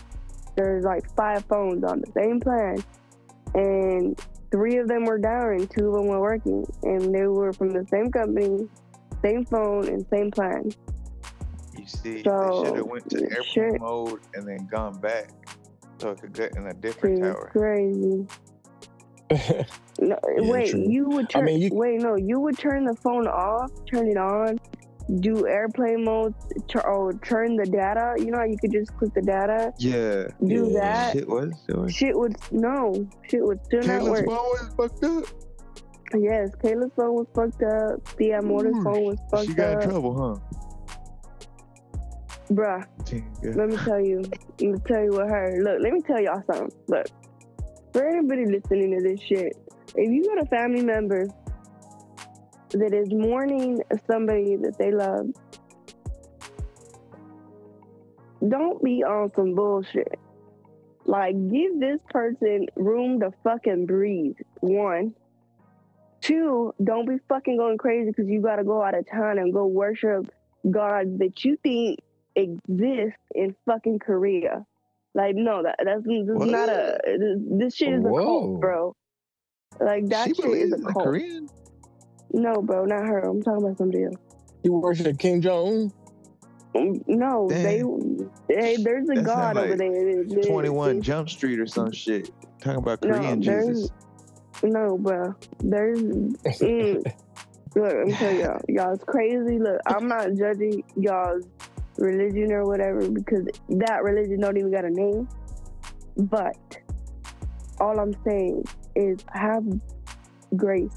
There's 0.56 0.84
like 0.84 1.08
five 1.16 1.44
phones 1.46 1.82
on 1.84 2.00
the 2.02 2.12
same 2.12 2.40
plan, 2.40 2.76
and 3.58 4.18
three 4.50 4.76
of 4.78 4.88
them 4.88 5.04
were 5.04 5.18
down 5.18 5.52
and 5.54 5.70
two 5.70 5.88
of 5.88 5.94
them 5.94 6.06
were 6.06 6.20
working, 6.20 6.64
and 6.82 7.14
they 7.14 7.26
were 7.26 7.52
from 7.52 7.70
the 7.70 7.86
same 7.90 8.10
company, 8.10 8.68
same 9.22 9.44
phone, 9.44 9.88
and 9.88 10.06
same 10.10 10.30
plan. 10.30 10.70
You 11.76 11.86
see, 11.86 12.22
So, 12.22 12.62
they 12.62 12.68
should 12.68 12.76
have 12.76 12.86
went 12.86 13.10
to 13.10 13.22
airplane 13.22 13.42
shit. 13.44 13.80
mode 13.80 14.20
and 14.34 14.46
then 14.46 14.66
gone 14.70 14.98
back 15.00 15.30
so 15.98 16.10
it 16.10 16.20
could 16.20 16.32
get 16.32 16.56
in 16.56 16.66
a 16.66 16.74
different 16.74 17.16
is 17.24 17.32
tower. 17.32 17.48
crazy. 17.52 18.26
No, 20.00 20.16
Yeah, 20.28 20.48
wait, 20.52 20.70
true. 20.70 20.84
you 20.88 21.08
would 21.08 21.28
turn 21.28 21.42
I 21.42 21.46
mean, 21.46 21.60
you- 21.60 21.70
Wait, 21.74 22.00
no, 22.00 22.14
you 22.14 22.38
would 22.38 22.56
turn 22.56 22.84
the 22.84 22.94
phone 22.94 23.26
off, 23.26 23.72
turn 23.90 24.06
it 24.06 24.16
on, 24.16 24.58
do 25.20 25.46
airplane 25.46 26.04
mode, 26.04 26.34
tur- 26.68 26.86
or 26.86 27.12
oh, 27.12 27.18
turn 27.18 27.56
the 27.56 27.64
data. 27.66 28.14
You 28.18 28.30
know 28.30 28.38
how 28.38 28.44
you 28.44 28.58
could 28.58 28.72
just 28.72 28.94
click 28.96 29.14
the 29.14 29.22
data, 29.22 29.72
Yeah. 29.78 30.26
do 30.46 30.68
Yeah, 30.72 30.80
that. 30.80 31.12
Shit 31.14 31.28
was. 31.28 31.52
It 31.68 31.76
was. 31.76 31.94
Shit 31.94 32.18
would 32.18 32.36
no, 32.52 33.08
shit 33.28 33.42
would 33.42 33.64
still 33.64 33.80
not 33.80 34.02
Kayla's 34.02 34.10
work. 34.10 34.26
phone 34.26 34.36
was 34.36 34.74
fucked 34.76 35.04
up. 35.04 35.24
Yes, 36.14 36.50
Kayla's 36.62 36.92
phone 36.96 37.14
was 37.14 37.26
fucked 37.34 37.62
up. 37.62 38.06
Thea 38.16 38.40
Mortar's 38.42 38.76
Ooh, 38.76 38.82
phone 38.84 39.04
was 39.04 39.18
fucked 39.30 39.34
up. 39.34 39.40
She 39.42 39.46
fucked 39.48 39.56
got 39.56 39.70
in 39.70 39.76
up. 39.78 39.84
trouble, 39.84 40.42
Bruh, 42.50 42.80
huh? 42.80 43.18
Yeah. 43.42 43.50
let 43.56 43.68
me 43.68 43.76
tell 43.76 44.00
you. 44.00 44.22
Let 44.60 44.70
me 44.70 44.78
tell 44.86 45.02
you 45.04 45.10
what 45.12 45.28
her. 45.28 45.58
Look, 45.62 45.80
let 45.82 45.92
me 45.92 46.00
tell 46.02 46.20
y'all 46.20 46.42
something. 46.50 46.70
Look, 46.88 47.06
for 47.92 48.06
anybody 48.08 48.46
listening 48.46 48.96
to 48.98 49.02
this 49.02 49.20
shit, 49.20 49.54
if 49.94 50.10
you 50.10 50.24
got 50.34 50.42
a 50.42 50.46
family 50.46 50.82
member 50.82 51.26
that 52.70 52.92
is 52.92 53.10
mourning 53.12 53.82
somebody 54.06 54.56
that 54.56 54.78
they 54.78 54.90
love, 54.92 55.26
don't 58.46 58.82
be 58.82 59.02
on 59.02 59.32
some 59.34 59.54
bullshit. 59.54 60.18
Like, 61.04 61.34
give 61.50 61.80
this 61.80 62.00
person 62.10 62.66
room 62.76 63.20
to 63.20 63.32
fucking 63.42 63.86
breathe. 63.86 64.36
One. 64.60 65.14
Two, 66.20 66.74
don't 66.82 67.08
be 67.08 67.16
fucking 67.28 67.56
going 67.56 67.78
crazy 67.78 68.10
because 68.10 68.28
you 68.28 68.42
gotta 68.42 68.64
go 68.64 68.82
out 68.82 68.96
of 68.96 69.08
town 69.08 69.38
and 69.38 69.52
go 69.52 69.66
worship 69.66 70.28
gods 70.70 71.18
that 71.18 71.44
you 71.44 71.56
think 71.62 72.00
exist 72.34 73.16
in 73.34 73.54
fucking 73.66 74.00
Korea. 74.00 74.66
Like, 75.14 75.34
no, 75.34 75.62
that 75.62 75.76
that's, 75.82 76.02
that's 76.04 76.50
not 76.50 76.68
a. 76.68 76.98
This, 77.06 77.38
this 77.58 77.74
shit 77.74 77.94
is 77.94 78.04
a 78.04 78.08
Whoa. 78.08 78.24
cult, 78.24 78.60
bro. 78.60 78.96
Like 79.80 80.08
that 80.08 80.28
she 80.28 80.34
shit 80.34 80.50
is 80.50 80.72
a 80.72 80.82
cult. 80.82 81.04
Korean. 81.04 81.48
No, 82.32 82.60
bro, 82.62 82.84
not 82.84 83.06
her. 83.06 83.20
I'm 83.20 83.42
talking 83.42 83.64
about 83.64 83.78
somebody 83.78 84.04
else. 84.04 84.16
You 84.62 84.72
worship 84.74 85.18
Kim 85.18 85.40
Jong 85.40 85.92
Mm, 86.74 87.02
No, 87.06 87.48
they, 87.48 87.82
they 88.48 88.76
there's 88.76 89.08
a 89.08 89.14
That 89.14 89.24
god 89.24 89.56
sound 89.56 89.58
over 89.58 89.68
like 89.70 89.78
there. 89.78 90.24
They- 90.24 90.34
they- 90.34 90.48
Twenty 90.48 90.68
One 90.68 91.00
Jump 91.00 91.30
Street 91.30 91.58
or 91.58 91.66
some 91.66 91.90
shit. 91.92 92.30
Talking 92.60 92.78
about 92.78 93.00
Korean 93.00 93.40
there's- 93.40 93.66
Jesus. 93.66 93.90
No, 94.62 94.98
bro. 94.98 95.34
There's 95.60 96.00
mm, 96.00 96.34
look. 97.76 97.94
I'm 97.94 98.10
telling 98.12 98.40
y'all, 98.40 98.60
y'all's 98.68 99.00
crazy. 99.06 99.58
Look, 99.58 99.80
I'm 99.86 100.08
not 100.08 100.34
judging 100.36 100.82
y'all's 100.96 101.44
religion 101.96 102.52
or 102.52 102.64
whatever 102.64 103.08
because 103.08 103.46
that 103.68 104.02
religion 104.02 104.40
don't 104.40 104.56
even 104.56 104.70
got 104.72 104.84
a 104.84 104.90
name. 104.90 105.28
But 106.16 106.78
all 107.80 107.98
I'm 108.00 108.14
saying 108.24 108.64
is 108.96 109.18
have 109.32 109.64
grace, 110.56 110.90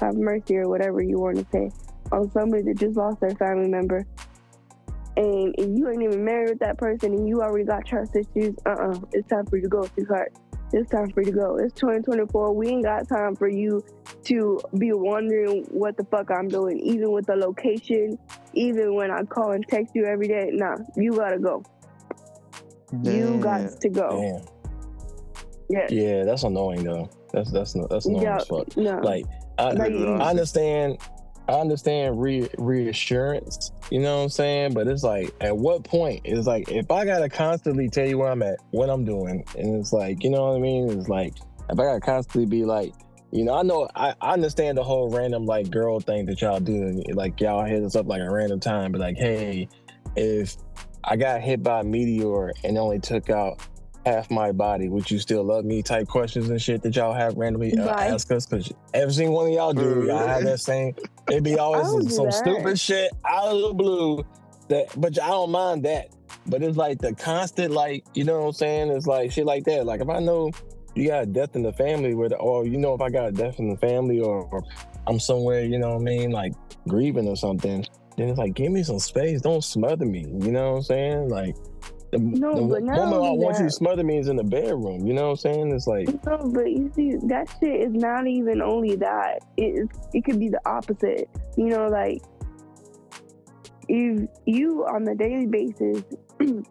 have 0.00 0.14
mercy, 0.16 0.56
or 0.56 0.68
whatever 0.68 1.02
you 1.02 1.18
want 1.18 1.36
to 1.38 1.46
say 1.52 1.70
on 2.12 2.30
somebody 2.32 2.62
that 2.62 2.78
just 2.78 2.96
lost 2.96 3.20
their 3.20 3.30
family 3.30 3.68
member. 3.68 4.06
And 5.16 5.54
if 5.58 5.68
you 5.68 5.88
ain't 5.88 6.02
even 6.02 6.24
married 6.24 6.50
with 6.50 6.58
that 6.58 6.76
person 6.76 7.12
and 7.12 7.28
you 7.28 7.40
already 7.40 7.64
got 7.64 7.86
trust 7.86 8.16
issues, 8.16 8.56
uh 8.66 8.70
uh 8.70 8.98
it's 9.12 9.28
time 9.28 9.46
for 9.46 9.56
you 9.56 9.62
to 9.62 9.68
go, 9.68 9.84
sweetheart. 9.94 10.32
It's 10.72 10.90
time 10.90 11.10
for 11.10 11.20
you 11.20 11.26
to 11.26 11.38
go. 11.38 11.56
It's 11.56 11.72
2024. 11.74 12.52
We 12.52 12.68
ain't 12.68 12.82
got 12.84 13.08
time 13.08 13.36
for 13.36 13.48
you 13.48 13.84
to 14.24 14.60
be 14.76 14.92
wondering 14.92 15.64
what 15.70 15.96
the 15.96 16.04
fuck 16.04 16.30
I'm 16.32 16.48
doing, 16.48 16.80
even 16.80 17.12
with 17.12 17.26
the 17.26 17.36
location, 17.36 18.18
even 18.54 18.94
when 18.94 19.12
I 19.12 19.22
call 19.22 19.52
and 19.52 19.64
text 19.68 19.94
you 19.94 20.04
every 20.04 20.26
day. 20.26 20.50
Nah, 20.52 20.78
you 20.96 21.12
gotta 21.12 21.38
go. 21.38 21.62
You 23.02 23.38
got 23.40 23.80
to 23.80 23.88
go. 23.88 24.20
Damn. 24.20 24.54
Yeah. 25.70 25.86
Yeah, 25.90 26.24
that's 26.24 26.42
annoying 26.42 26.82
though. 26.84 27.08
That's 27.32 27.52
that's 27.52 27.74
no, 27.74 27.86
that's 27.88 28.06
annoying 28.06 28.24
Yeah. 28.24 28.36
as 28.36 28.46
fuck. 28.46 28.76
No. 28.76 28.98
Like 28.98 29.26
I, 29.58 29.70
Like, 29.72 29.92
I 29.92 30.30
understand 30.30 30.98
I 31.46 31.60
understand 31.60 32.22
re- 32.22 32.48
reassurance, 32.56 33.70
you 33.90 34.00
know 34.00 34.16
what 34.16 34.22
I'm 34.22 34.28
saying? 34.30 34.72
But 34.72 34.86
it's 34.86 35.02
like 35.02 35.34
at 35.42 35.54
what 35.56 35.84
point? 35.84 36.22
It's 36.24 36.46
like 36.46 36.70
if 36.70 36.90
I 36.90 37.04
gotta 37.04 37.28
constantly 37.28 37.88
tell 37.88 38.08
you 38.08 38.18
where 38.18 38.30
I'm 38.30 38.42
at, 38.42 38.56
what 38.70 38.88
I'm 38.88 39.04
doing, 39.04 39.44
and 39.58 39.76
it's 39.76 39.92
like, 39.92 40.24
you 40.24 40.30
know 40.30 40.46
what 40.46 40.56
I 40.56 40.58
mean? 40.60 40.88
It's 40.90 41.08
like 41.08 41.34
if 41.68 41.78
I 41.78 41.84
gotta 41.84 42.00
constantly 42.00 42.46
be 42.46 42.64
like, 42.64 42.94
you 43.30 43.44
know, 43.44 43.54
I 43.54 43.62
know 43.62 43.88
I, 43.94 44.14
I 44.22 44.32
understand 44.32 44.78
the 44.78 44.84
whole 44.84 45.10
random 45.10 45.44
like 45.44 45.70
girl 45.70 46.00
thing 46.00 46.24
that 46.26 46.40
y'all 46.40 46.60
do. 46.60 47.02
Like 47.12 47.38
y'all 47.40 47.64
hit 47.64 47.82
us 47.82 47.94
up 47.94 48.06
like 48.06 48.22
a 48.22 48.30
random 48.30 48.60
time, 48.60 48.92
but 48.92 49.02
like, 49.02 49.18
hey, 49.18 49.68
if 50.16 50.56
I 51.02 51.16
got 51.16 51.42
hit 51.42 51.62
by 51.62 51.80
a 51.80 51.84
meteor 51.84 52.52
and 52.62 52.78
only 52.78 53.00
took 53.00 53.28
out 53.28 53.60
half 54.04 54.30
my 54.30 54.52
body, 54.52 54.88
would 54.88 55.10
you 55.10 55.18
still 55.18 55.44
love 55.44 55.64
me? 55.64 55.82
Type 55.82 56.08
questions 56.08 56.48
and 56.50 56.60
shit 56.60 56.82
that 56.82 56.94
y'all 56.96 57.14
have 57.14 57.36
randomly 57.36 57.76
uh, 57.76 57.86
Bye. 57.86 58.06
ask 58.08 58.30
us 58.30 58.46
because 58.46 58.72
every 58.92 59.12
single 59.12 59.34
one 59.34 59.48
of 59.48 59.52
y'all 59.52 59.72
do. 59.72 60.06
Y'all 60.06 60.26
have 60.26 60.44
that 60.44 60.60
same. 60.60 60.94
It'd 61.28 61.44
be 61.44 61.58
always 61.58 62.14
some 62.14 62.26
that. 62.26 62.34
stupid 62.34 62.78
shit 62.78 63.10
out 63.26 63.48
of 63.48 63.60
the 63.62 63.74
blue. 63.74 64.24
That, 64.68 64.88
but 64.96 65.20
I 65.20 65.28
don't 65.28 65.50
mind 65.50 65.84
that. 65.84 66.14
But 66.46 66.62
it's 66.62 66.76
like 66.76 66.98
the 66.98 67.14
constant, 67.14 67.72
like 67.72 68.04
you 68.14 68.24
know 68.24 68.40
what 68.40 68.46
I'm 68.46 68.52
saying? 68.52 68.90
It's 68.90 69.06
like 69.06 69.32
shit 69.32 69.46
like 69.46 69.64
that. 69.64 69.86
Like 69.86 70.00
if 70.00 70.08
I 70.08 70.20
know 70.20 70.50
you 70.94 71.08
got 71.08 71.22
a 71.22 71.26
death 71.26 71.56
in 71.56 71.62
the 71.62 71.72
family, 71.72 72.14
where 72.14 72.28
the, 72.28 72.36
or 72.36 72.66
you 72.66 72.78
know 72.78 72.94
if 72.94 73.00
I 73.00 73.10
got 73.10 73.28
a 73.28 73.32
death 73.32 73.58
in 73.58 73.68
the 73.68 73.76
family, 73.76 74.20
or, 74.20 74.44
or 74.44 74.62
I'm 75.06 75.18
somewhere, 75.18 75.64
you 75.64 75.78
know 75.78 75.94
what 75.94 76.00
I 76.00 76.04
mean, 76.04 76.30
like 76.30 76.52
grieving 76.88 77.28
or 77.28 77.36
something. 77.36 77.84
Then 78.16 78.28
it's 78.28 78.38
like, 78.38 78.54
give 78.54 78.70
me 78.70 78.82
some 78.82 78.98
space. 78.98 79.40
Don't 79.40 79.64
smother 79.64 80.06
me. 80.06 80.20
You 80.20 80.52
know 80.52 80.72
what 80.72 80.76
I'm 80.76 80.82
saying? 80.82 81.28
Like, 81.28 81.56
the, 82.14 82.38
No, 82.38 82.54
the 82.54 82.74
but 82.74 82.82
not 82.82 82.98
woman 82.98 83.14
I 83.14 83.32
want 83.32 83.58
you 83.58 83.64
to 83.64 83.70
smother 83.70 84.04
me 84.04 84.18
is 84.18 84.28
in 84.28 84.36
the 84.36 84.44
bedroom. 84.44 85.06
You 85.06 85.14
know 85.14 85.30
what 85.30 85.44
I'm 85.44 85.52
saying? 85.52 85.72
It's 85.72 85.86
like, 85.86 86.08
No, 86.24 86.50
but 86.52 86.70
you 86.70 86.90
see, 86.94 87.16
that 87.28 87.48
shit 87.60 87.80
is 87.80 87.92
not 87.92 88.26
even 88.26 88.62
only 88.62 88.96
that. 88.96 89.40
It 89.56 89.88
it 90.12 90.24
could 90.24 90.38
be 90.38 90.48
the 90.48 90.60
opposite. 90.66 91.28
You 91.56 91.66
know, 91.66 91.88
like 91.88 92.22
if 93.88 94.28
you 94.46 94.84
on 94.86 95.04
the 95.04 95.14
daily 95.14 95.46
basis 95.46 96.04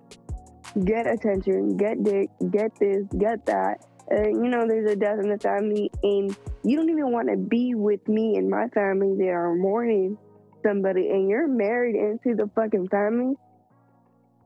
get 0.85 1.07
attention, 1.07 1.77
get 1.77 2.03
dick, 2.03 2.29
get 2.49 2.71
this, 2.79 3.05
get 3.17 3.45
that, 3.45 3.85
and 4.09 4.43
you 4.43 4.49
know 4.49 4.67
there's 4.67 4.91
a 4.91 4.95
death 4.95 5.19
in 5.19 5.29
the 5.29 5.37
family, 5.37 5.91
and 6.03 6.35
you 6.63 6.77
don't 6.77 6.89
even 6.89 7.11
want 7.11 7.29
to 7.29 7.37
be 7.37 7.75
with 7.75 8.07
me 8.07 8.37
and 8.37 8.49
my 8.49 8.67
family. 8.69 9.15
They 9.17 9.29
are 9.29 9.53
mourning 9.55 10.17
somebody, 10.65 11.09
and 11.09 11.29
you're 11.29 11.47
married 11.47 11.95
into 11.95 12.35
the 12.35 12.49
fucking 12.55 12.87
family. 12.89 13.35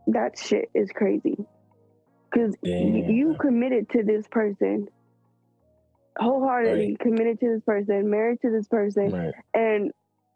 That 0.08 0.38
shit 0.38 0.70
is 0.74 0.90
crazy. 0.94 1.38
Cause 2.34 2.56
Damn. 2.64 3.10
you 3.10 3.36
committed 3.40 3.90
to 3.92 4.04
this 4.04 4.26
person, 4.30 4.88
wholeheartedly 6.20 6.98
committed 7.00 7.40
to 7.40 7.54
this 7.56 7.64
person, 7.66 8.10
married 8.10 8.40
to 8.42 8.52
this 8.52 8.68
person, 8.68 9.12
right. 9.12 9.34
and 9.54 9.92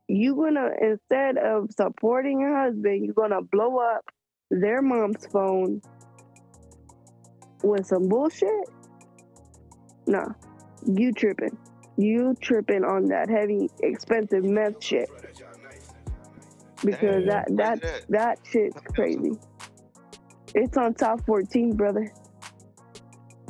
you 0.07 0.35
gonna 0.35 0.69
instead 0.81 1.37
of 1.37 1.69
supporting 1.71 2.39
your 2.39 2.57
husband, 2.57 3.05
you're 3.05 3.13
gonna 3.13 3.41
blow 3.41 3.77
up 3.77 4.05
their 4.49 4.81
mom's 4.81 5.25
phone 5.31 5.81
with 7.63 7.85
some 7.85 8.07
bullshit. 8.07 8.49
Nah, 10.07 10.27
you 10.85 11.13
tripping. 11.13 11.57
You 11.97 12.35
tripping 12.41 12.83
on 12.83 13.07
that 13.07 13.29
heavy, 13.29 13.69
expensive 13.81 14.43
meth 14.43 14.83
shit 14.83 15.09
because 16.83 17.25
Damn, 17.25 17.25
that 17.27 17.47
that 17.57 18.03
that 18.09 18.39
shit's 18.43 18.79
crazy. 18.95 19.31
It's 20.55 20.77
on 20.77 20.93
top 20.93 21.25
14, 21.25 21.75
brother. 21.75 22.11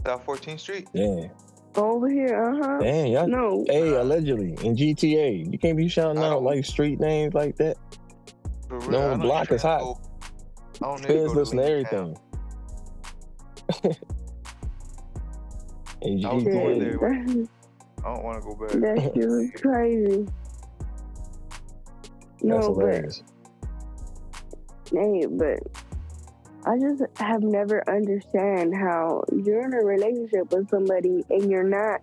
South 0.06 0.26
14th 0.26 0.60
Street. 0.60 0.88
Yeah. 0.94 1.28
Over 1.76 2.10
here, 2.10 2.44
uh 2.44 2.58
huh. 2.58 2.80
Damn, 2.82 3.08
y'all. 3.08 3.28
No, 3.28 3.64
Hey, 3.68 3.94
allegedly 3.94 4.50
in 4.66 4.76
GTA, 4.76 5.50
you 5.52 5.58
can't 5.58 5.78
be 5.78 5.88
shouting 5.88 6.22
out 6.22 6.44
like 6.44 6.66
street 6.66 7.00
names 7.00 7.34
like 7.34 7.56
that. 7.58 7.78
Real, 8.70 8.90
No, 8.92 8.98
I 9.00 9.04
the 9.04 9.10
don't 9.12 9.20
block 9.22 9.44
even 9.46 9.56
is 9.56 9.62
hot. 9.62 9.80
go- 9.80 10.00
don't 10.82 11.02
need 11.02 11.08
to 11.08 11.14
Feds 11.14 11.34
go 11.34 11.40
listen 11.40 11.58
to 11.60 11.64
everything. 11.64 12.18
Town. 13.72 13.94
in 16.02 16.26
I 16.26 16.34
was 16.34 16.44
going 16.44 16.80
there. 16.80 17.06
I 18.04 18.14
don't 18.16 18.24
want 18.24 18.42
to 18.42 18.50
go 18.50 18.56
back. 18.56 18.72
that 18.72 19.12
shit 19.16 19.28
was 19.30 19.52
crazy. 19.62 20.26
That's 22.32 22.44
No, 22.44 22.74
but 22.74 22.82
hilarious. 22.82 23.24
Hey, 24.92 25.26
but 25.30 25.60
I 26.66 26.78
just 26.78 27.04
have 27.18 27.42
never 27.42 27.84
understand 27.90 28.76
how 28.76 29.24
you're 29.32 29.66
in 29.66 29.74
a 29.74 29.84
relationship 29.84 30.52
with 30.52 30.70
somebody 30.70 31.24
and 31.30 31.50
you're 31.50 31.64
not 31.64 32.02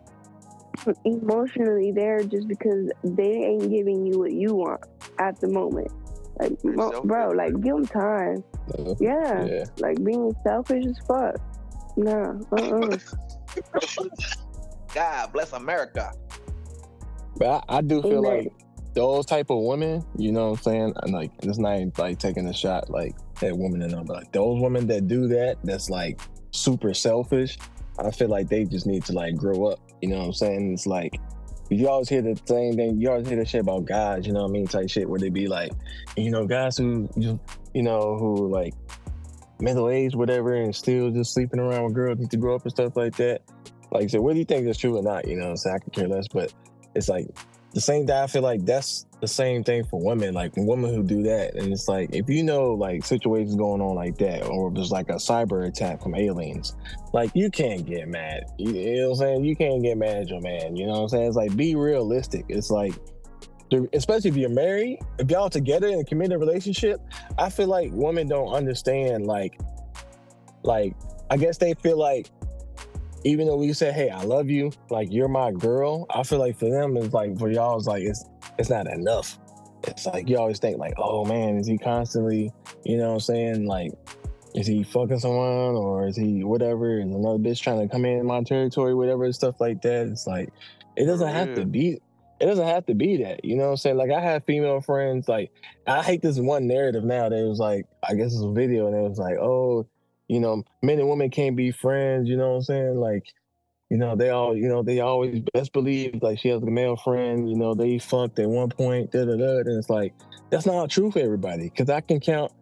emotionally 1.05 1.93
there 1.93 2.23
just 2.25 2.49
because 2.49 2.91
they 3.05 3.31
ain't 3.33 3.71
giving 3.71 4.07
you 4.07 4.19
what 4.19 4.33
you 4.33 4.55
want 4.55 4.81
at 5.19 5.41
the 5.41 5.49
moment. 5.49 5.91
Like, 6.41 6.53
mo- 6.65 7.03
bro, 7.03 7.31
like 7.31 7.53
give 7.61 7.75
them 7.75 7.87
time. 7.87 8.45
Uh, 8.79 8.95
Yeah, 9.01 9.45
yeah. 9.45 9.65
like 9.79 10.03
being 10.05 10.35
selfish 10.45 10.85
as 10.87 10.99
fuck. 11.07 11.37
No, 11.97 12.41
uh-uh. 12.53 12.97
God 14.95 15.33
bless 15.33 15.53
America. 15.53 16.13
But 17.37 17.65
I, 17.69 17.79
I 17.79 17.81
do 17.83 18.03
feel 18.03 18.25
Amen. 18.27 18.45
like 18.45 18.53
those 18.95 19.27
type 19.27 19.51
of 19.51 19.63
women, 19.63 20.05
you 20.17 20.33
know 20.33 20.51
what 20.51 20.59
I'm 20.59 20.63
saying? 20.63 20.93
And 21.03 21.13
like 21.13 21.33
it's 21.43 21.59
not 21.59 21.99
like 21.99 22.19
taking 22.19 22.47
a 22.47 22.53
shot 22.55 22.89
like 22.91 23.15
that 23.41 23.57
woman 23.57 23.83
and 23.83 24.07
but 24.07 24.17
like 24.17 24.33
those 24.33 24.61
women 24.61 24.87
that 24.89 25.07
do 25.07 25.29
that, 25.29 25.59
that's 25.65 25.91
like 25.91 26.21
super 26.51 26.95
selfish. 26.95 27.59
I 27.99 28.11
feel 28.11 28.29
like 28.29 28.49
they 28.49 28.65
just 28.65 28.87
need 28.87 29.05
to 29.07 29.13
like 29.13 29.37
grow 29.37 29.67
up. 29.67 29.81
You 30.01 30.11
know 30.11 30.19
what 30.19 30.27
I'm 30.27 30.33
saying? 30.33 30.73
It's 30.73 30.87
like 30.87 31.19
you 31.71 31.89
always 31.89 32.09
hear 32.09 32.23
the 32.23 32.41
same 32.47 32.75
thing. 32.75 33.01
You 33.01 33.11
always 33.11 33.29
hear 33.29 33.37
the 33.37 33.45
shit 33.45 33.61
about 33.61 33.85
guys. 33.85 34.27
You 34.27 34.33
know 34.33 34.43
what 34.43 34.51
I 34.51 34.53
mean? 34.53 34.67
Type 34.67 34.89
shit 34.89 35.09
where 35.09 35.21
they 35.21 35.29
be 35.29 35.49
like, 35.49 35.73
you 36.17 36.31
know, 36.31 36.47
guys 36.47 36.77
who 36.79 37.09
you 37.17 37.39
you 37.75 37.83
know 37.83 38.17
who 38.17 38.49
like 38.49 38.75
middle 39.61 39.91
aged, 39.91 40.15
whatever, 40.15 40.55
and 40.55 40.75
still 40.75 41.11
just 41.11 41.35
sleeping 41.35 41.61
around 41.61 41.85
with 41.85 41.95
girls 41.95 42.19
need 42.19 42.31
to 42.31 42.37
grow 42.37 42.55
up 42.55 42.63
and 42.63 42.71
stuff 42.71 42.97
like 42.97 43.17
that. 43.17 43.43
Like 43.91 44.05
I 44.05 44.07
said, 44.07 44.21
whether 44.21 44.39
you 44.39 44.45
think 44.45 44.67
that's 44.67 44.79
true 44.79 44.97
or 44.97 45.03
not, 45.03 45.27
you 45.27 45.37
know, 45.37 45.55
saying 45.55 45.77
I 45.77 45.79
could 45.79 45.93
care 45.93 46.09
less. 46.09 46.29
But 46.29 46.53
it's 46.95 47.09
like 47.09 47.27
the 47.73 47.81
same 47.81 48.07
thing. 48.07 48.17
I 48.17 48.27
feel 48.27 48.43
like 48.43 48.65
that's 48.65 49.07
the 49.21 49.29
same 49.29 49.65
thing 49.65 49.85
for 49.85 50.01
women. 50.01 50.35
Like 50.35 50.53
women 50.57 50.95
who 50.95 51.03
do 51.03 51.23
that, 51.25 51.55
and 51.55 51.73
it's 51.73 51.89
like 51.89 52.15
if 52.15 52.29
you 52.29 52.43
know 52.43 52.73
like 52.73 53.05
situations 53.05 53.57
going 53.57 53.81
on 53.81 53.95
like 53.95 54.17
that, 54.19 54.47
or 54.47 54.71
there's 54.71 54.91
like 54.91 55.09
a 55.09 55.15
cyber 55.15 55.67
attack 55.67 56.03
from 56.03 56.15
aliens, 56.15 56.77
like 57.13 57.31
you 57.35 57.51
can't 57.51 57.85
get 57.85 58.09
mad. 58.09 58.45
You, 58.59 58.73
you 58.73 58.97
know 58.97 59.09
what 59.09 59.13
I'm 59.13 59.19
saying? 59.19 59.45
You 59.45 59.57
can't 59.57 59.83
get 59.83 59.99
mad 59.99 60.19
at 60.19 60.29
your 60.29 60.41
man. 60.41 60.77
You 60.77 60.87
know 60.87 60.93
what 60.93 61.03
I'm 61.03 61.09
saying? 61.09 61.27
It's 61.29 61.37
like 61.37 61.57
be 61.57 61.75
realistic. 61.75 62.45
It's 62.49 62.71
like. 62.71 62.95
Especially 63.93 64.31
if 64.31 64.37
you're 64.39 64.49
married, 64.49 64.99
if 65.19 65.31
y'all 65.31 65.51
together 65.51 65.89
in 65.89 65.99
a 65.99 66.05
committed 66.05 66.41
relationship, 66.41 67.03
I 67.37 67.51
feel 67.51 67.67
like 67.67 67.91
women 67.93 68.27
don't 68.27 68.51
understand. 68.51 69.27
Like, 69.27 69.61
like 70.63 70.97
I 71.29 71.37
guess 71.37 71.59
they 71.59 71.75
feel 71.75 71.99
like 71.99 72.31
even 73.25 73.47
though 73.47 73.57
we 73.57 73.73
say, 73.75 73.93
"Hey, 73.93 74.09
I 74.09 74.23
love 74.23 74.49
you," 74.49 74.73
like 74.89 75.13
you're 75.13 75.29
my 75.29 75.53
girl, 75.53 76.07
I 76.09 76.23
feel 76.23 76.39
like 76.39 76.59
for 76.59 76.71
them 76.71 76.97
it's 76.97 77.13
like 77.13 77.39
for 77.39 77.51
y'all 77.51 77.77
it's 77.77 77.87
like 77.87 78.03
it's 78.03 78.25
it's 78.59 78.71
not 78.71 78.87
enough. 78.87 79.39
It's 79.85 80.07
like 80.07 80.29
you 80.29 80.39
always 80.39 80.59
think 80.59 80.79
like, 80.79 80.95
"Oh 80.99 81.25
man, 81.25 81.57
is 81.57 81.67
he 81.67 81.79
constantly, 81.79 82.53
you 82.85 82.97
know, 82.97 83.09
what 83.09 83.15
I'm 83.15 83.21
saying 83.21 83.67
like." 83.67 83.93
Is 84.55 84.67
he 84.67 84.83
fucking 84.83 85.19
someone 85.21 85.77
or 85.77 86.09
is 86.09 86.17
he 86.17 86.43
whatever? 86.43 86.99
Is 86.99 87.05
another 87.05 87.39
bitch 87.39 87.61
trying 87.61 87.87
to 87.87 87.93
come 87.93 88.07
in 88.07 88.25
my 88.25 88.43
territory, 88.43 88.95
whatever, 88.95 89.25
and 89.25 89.35
stuff 89.35 89.61
like 89.61 89.83
that? 89.83 90.07
It's 90.07 90.27
like 90.27 90.49
it 90.97 91.05
doesn't 91.05 91.29
have 91.29 91.55
to 91.57 91.67
be 91.67 92.01
it 92.41 92.47
doesn't 92.47 92.67
have 92.67 92.87
to 92.87 92.95
be 92.95 93.23
that. 93.23 93.45
You 93.45 93.57
know 93.57 93.65
what 93.65 93.71
I'm 93.71 93.77
saying? 93.77 93.97
Like 93.97 94.11
I 94.11 94.21
have 94.21 94.45
female 94.45 94.81
friends, 94.81 95.29
like 95.29 95.51
I 95.87 96.03
hate 96.03 96.23
this 96.23 96.39
one 96.39 96.67
narrative 96.67 97.05
now 97.05 97.29
that 97.29 97.39
it 97.39 97.49
was 97.49 97.59
like, 97.59 97.87
I 98.09 98.15
guess 98.15 98.33
it's 98.33 98.43
a 98.43 98.53
video 98.53 98.87
and 98.87 98.97
it 98.97 99.09
was 99.09 99.19
like, 99.19 99.37
oh, 99.39 99.87
you 100.29 100.41
know, 100.41 100.63
men 100.83 100.99
and 100.99 101.09
women 101.09 101.31
can't 101.31 101.57
be 101.57 101.73
friends, 101.73 102.29
you 102.29 102.37
know 102.37 102.51
what 102.51 102.57
I'm 102.57 102.63
saying? 102.63 103.01
Like, 103.01 103.25
you 103.91 103.97
know, 103.97 104.17
they 104.17 104.31
all, 104.31 104.57
you 104.57 104.69
know, 104.69 104.83
they 104.83 105.01
always 105.01 105.43
best 105.55 105.73
believe 105.73 106.23
like 106.23 106.39
she 106.39 106.49
has 106.49 106.63
a 106.63 106.67
male 106.67 106.97
friend, 106.97 107.49
you 107.49 107.57
know, 107.57 107.75
they 107.75 107.99
fucked 107.99 108.39
at 108.39 108.49
one 108.49 108.69
point, 108.69 109.11
da 109.13 109.25
da 109.25 109.37
da. 109.37 109.59
And 109.59 109.79
it's 109.79 109.89
like, 109.89 110.15
that's 110.51 110.67
not 110.67 110.91
true 110.91 111.11
for 111.11 111.21
everybody. 111.21 111.71
Cause 111.71 111.89
I 111.89 112.01
can 112.01 112.21
count 112.21 112.53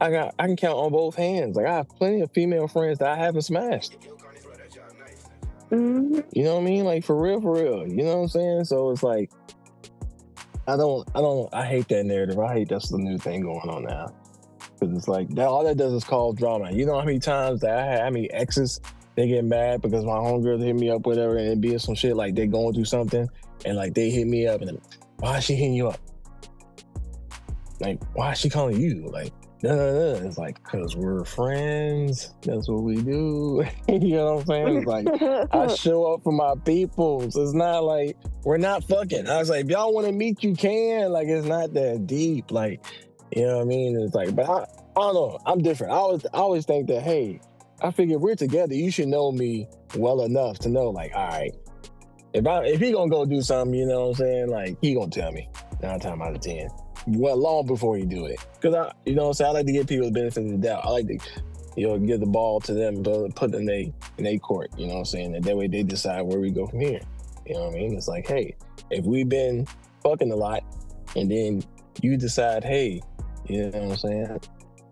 I 0.00 0.10
got 0.10 0.34
I 0.38 0.46
can 0.46 0.56
count 0.56 0.76
on 0.76 0.92
both 0.92 1.14
hands. 1.16 1.56
Like 1.56 1.66
I 1.66 1.74
have 1.74 1.88
plenty 1.88 2.20
of 2.20 2.30
female 2.32 2.68
friends 2.68 2.98
that 2.98 3.08
I 3.08 3.16
haven't 3.16 3.42
smashed. 3.42 3.96
hmm 5.70 6.20
You 6.32 6.44
know 6.44 6.54
what 6.54 6.60
I 6.60 6.64
mean? 6.64 6.84
Like 6.84 7.04
for 7.04 7.20
real, 7.20 7.40
for 7.40 7.54
real. 7.54 7.86
You 7.86 8.04
know 8.04 8.16
what 8.16 8.22
I'm 8.22 8.28
saying? 8.28 8.64
So 8.64 8.90
it's 8.90 9.02
like 9.02 9.30
I 10.66 10.76
don't 10.76 11.08
I 11.14 11.20
don't 11.20 11.52
I 11.54 11.66
hate 11.66 11.88
that 11.88 12.04
narrative. 12.04 12.38
I 12.38 12.54
hate 12.54 12.68
that's 12.68 12.90
the 12.90 12.98
new 12.98 13.18
thing 13.18 13.42
going 13.42 13.68
on 13.68 13.84
now. 13.84 14.06
Cause 14.80 14.90
it's 14.96 15.08
like 15.08 15.28
that 15.36 15.46
all 15.46 15.64
that 15.64 15.76
does 15.76 15.92
is 15.92 16.04
cause 16.04 16.34
drama. 16.36 16.72
You 16.72 16.86
know 16.86 16.98
how 16.98 17.04
many 17.04 17.20
times 17.20 17.60
that 17.60 17.78
I 17.78 17.84
had 17.84 18.00
how 18.00 18.10
many 18.10 18.30
exes 18.32 18.80
they 19.16 19.28
get 19.28 19.44
mad 19.44 19.80
because 19.80 20.04
my 20.04 20.12
homegirls 20.12 20.62
hit 20.62 20.74
me 20.74 20.90
up, 20.90 21.06
whatever, 21.06 21.36
and 21.36 21.48
it 21.48 21.60
be 21.60 21.76
some 21.78 21.94
shit 21.94 22.16
like 22.16 22.34
they 22.34 22.46
going 22.46 22.74
through 22.74 22.84
something 22.84 23.28
and 23.64 23.76
like 23.76 23.94
they 23.94 24.10
hit 24.10 24.26
me 24.26 24.46
up 24.46 24.60
and 24.60 24.80
why 25.18 25.38
is 25.38 25.44
she 25.44 25.54
hitting 25.54 25.74
you 25.74 25.88
up? 25.88 26.00
Like, 27.80 28.02
why 28.14 28.32
is 28.32 28.38
she 28.38 28.48
calling 28.48 28.80
you? 28.80 29.08
Like, 29.08 29.32
no, 29.62 29.74
no, 29.74 29.92
no. 29.92 30.26
It's 30.26 30.36
like, 30.36 30.62
cause 30.62 30.96
we're 30.96 31.24
friends. 31.24 32.34
That's 32.42 32.68
what 32.68 32.82
we 32.82 32.96
do. 32.96 33.64
you 33.88 34.16
know 34.16 34.34
what 34.34 34.40
I'm 34.40 34.46
saying? 34.46 34.76
It's 34.78 34.86
like 34.86 35.08
I 35.52 35.66
show 35.74 36.12
up 36.12 36.22
for 36.22 36.32
my 36.32 36.54
peoples. 36.64 37.36
It's 37.36 37.54
not 37.54 37.84
like 37.84 38.16
we're 38.44 38.58
not 38.58 38.84
fucking. 38.84 39.28
I 39.28 39.38
was 39.38 39.48
like, 39.48 39.64
if 39.64 39.70
y'all 39.70 39.94
want 39.94 40.06
to 40.06 40.12
meet, 40.12 40.42
you 40.42 40.54
can. 40.54 41.10
Like, 41.12 41.28
it's 41.28 41.46
not 41.46 41.72
that 41.74 42.06
deep. 42.06 42.50
Like, 42.50 42.84
you 43.34 43.46
know 43.46 43.56
what 43.56 43.62
I 43.62 43.64
mean? 43.64 43.98
It's 44.00 44.14
like, 44.14 44.34
but 44.34 44.48
I, 44.48 44.62
I 44.62 45.00
don't 45.00 45.14
know. 45.14 45.38
I'm 45.46 45.62
different. 45.62 45.92
I 45.92 45.96
always, 45.96 46.26
I 46.26 46.38
always 46.38 46.66
think 46.66 46.88
that, 46.88 47.02
hey, 47.02 47.40
I 47.82 47.90
figure 47.90 48.16
if 48.16 48.22
we're 48.22 48.36
together, 48.36 48.74
you 48.74 48.90
should 48.90 49.08
know 49.08 49.32
me 49.32 49.68
well 49.96 50.22
enough 50.22 50.58
to 50.60 50.68
know, 50.68 50.90
like, 50.90 51.12
all 51.14 51.28
right, 51.28 51.54
if 52.32 52.46
I, 52.46 52.64
if 52.66 52.80
he 52.80 52.92
gonna 52.92 53.10
go 53.10 53.24
do 53.24 53.42
something, 53.42 53.74
you 53.78 53.86
know 53.86 54.08
what 54.08 54.08
I'm 54.08 54.14
saying? 54.14 54.48
Like, 54.48 54.76
he 54.80 54.94
gonna 54.94 55.10
tell 55.10 55.32
me 55.32 55.48
nine 55.82 56.00
times 56.00 56.20
out 56.20 56.34
of 56.34 56.40
ten. 56.40 56.68
Well, 57.06 57.36
long 57.36 57.66
before 57.66 57.96
he 57.96 58.04
do 58.04 58.26
it, 58.26 58.40
because 58.54 58.74
I, 58.74 58.92
you 59.04 59.14
know 59.14 59.24
what 59.24 59.28
I'm 59.28 59.34
saying? 59.34 59.50
I 59.50 59.52
like 59.52 59.66
to 59.66 59.72
give 59.72 59.86
people 59.86 60.06
the 60.06 60.12
benefit 60.12 60.44
of 60.44 60.50
the 60.50 60.56
doubt. 60.56 60.84
I 60.84 60.90
like 60.90 61.06
to, 61.08 61.18
you 61.76 61.86
know, 61.86 61.98
give 61.98 62.20
the 62.20 62.26
ball 62.26 62.60
to 62.60 62.72
them, 62.72 63.02
but 63.02 63.34
put 63.36 63.54
in 63.54 63.66
they 63.66 63.92
in 64.18 64.26
a 64.26 64.38
court. 64.38 64.70
You 64.78 64.86
know 64.86 64.94
what 64.94 64.98
I'm 65.00 65.04
saying? 65.04 65.34
And 65.36 65.44
that 65.44 65.56
way 65.56 65.66
they 65.66 65.82
decide 65.82 66.22
where 66.22 66.40
we 66.40 66.50
go 66.50 66.66
from 66.66 66.80
here. 66.80 67.00
You 67.46 67.54
know 67.54 67.66
what 67.66 67.74
I 67.74 67.76
mean? 67.76 67.94
It's 67.94 68.08
like, 68.08 68.26
hey, 68.26 68.56
if 68.90 69.04
we've 69.04 69.28
been 69.28 69.66
fucking 70.02 70.32
a 70.32 70.36
lot, 70.36 70.64
and 71.14 71.30
then 71.30 71.62
you 72.00 72.16
decide, 72.16 72.64
hey, 72.64 73.02
you 73.46 73.70
know 73.70 73.80
what 73.80 73.90
I'm 73.90 73.96
saying? 73.96 74.40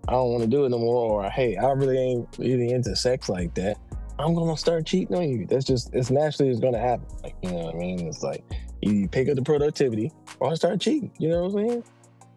I 0.08 0.12
don't 0.12 0.30
want 0.30 0.42
to 0.42 0.48
do 0.48 0.64
it 0.64 0.70
no 0.70 0.78
more, 0.78 1.24
or 1.24 1.30
hey, 1.30 1.56
I 1.56 1.70
really 1.72 1.98
ain't 1.98 2.36
really 2.38 2.70
into 2.70 2.94
sex 2.96 3.28
like 3.28 3.54
that. 3.54 3.78
I'm 4.18 4.34
gonna 4.34 4.56
start 4.56 4.86
cheating 4.86 5.16
on 5.16 5.28
you. 5.28 5.46
That's 5.46 5.64
just 5.64 5.94
it's 5.94 6.10
naturally 6.10 6.50
it's 6.50 6.60
gonna 6.60 6.78
happen. 6.78 7.06
Like, 7.22 7.34
you 7.42 7.50
know 7.50 7.58
what 7.58 7.74
I 7.74 7.78
mean? 7.78 8.06
It's 8.06 8.22
like 8.22 8.44
you 8.80 9.08
pick 9.08 9.28
up 9.28 9.36
the 9.36 9.42
productivity 9.42 10.12
or 10.40 10.50
I 10.50 10.54
start 10.54 10.80
cheating. 10.80 11.12
You 11.18 11.28
know 11.28 11.44
what 11.44 11.60
I'm 11.60 11.68
saying? 11.68 11.84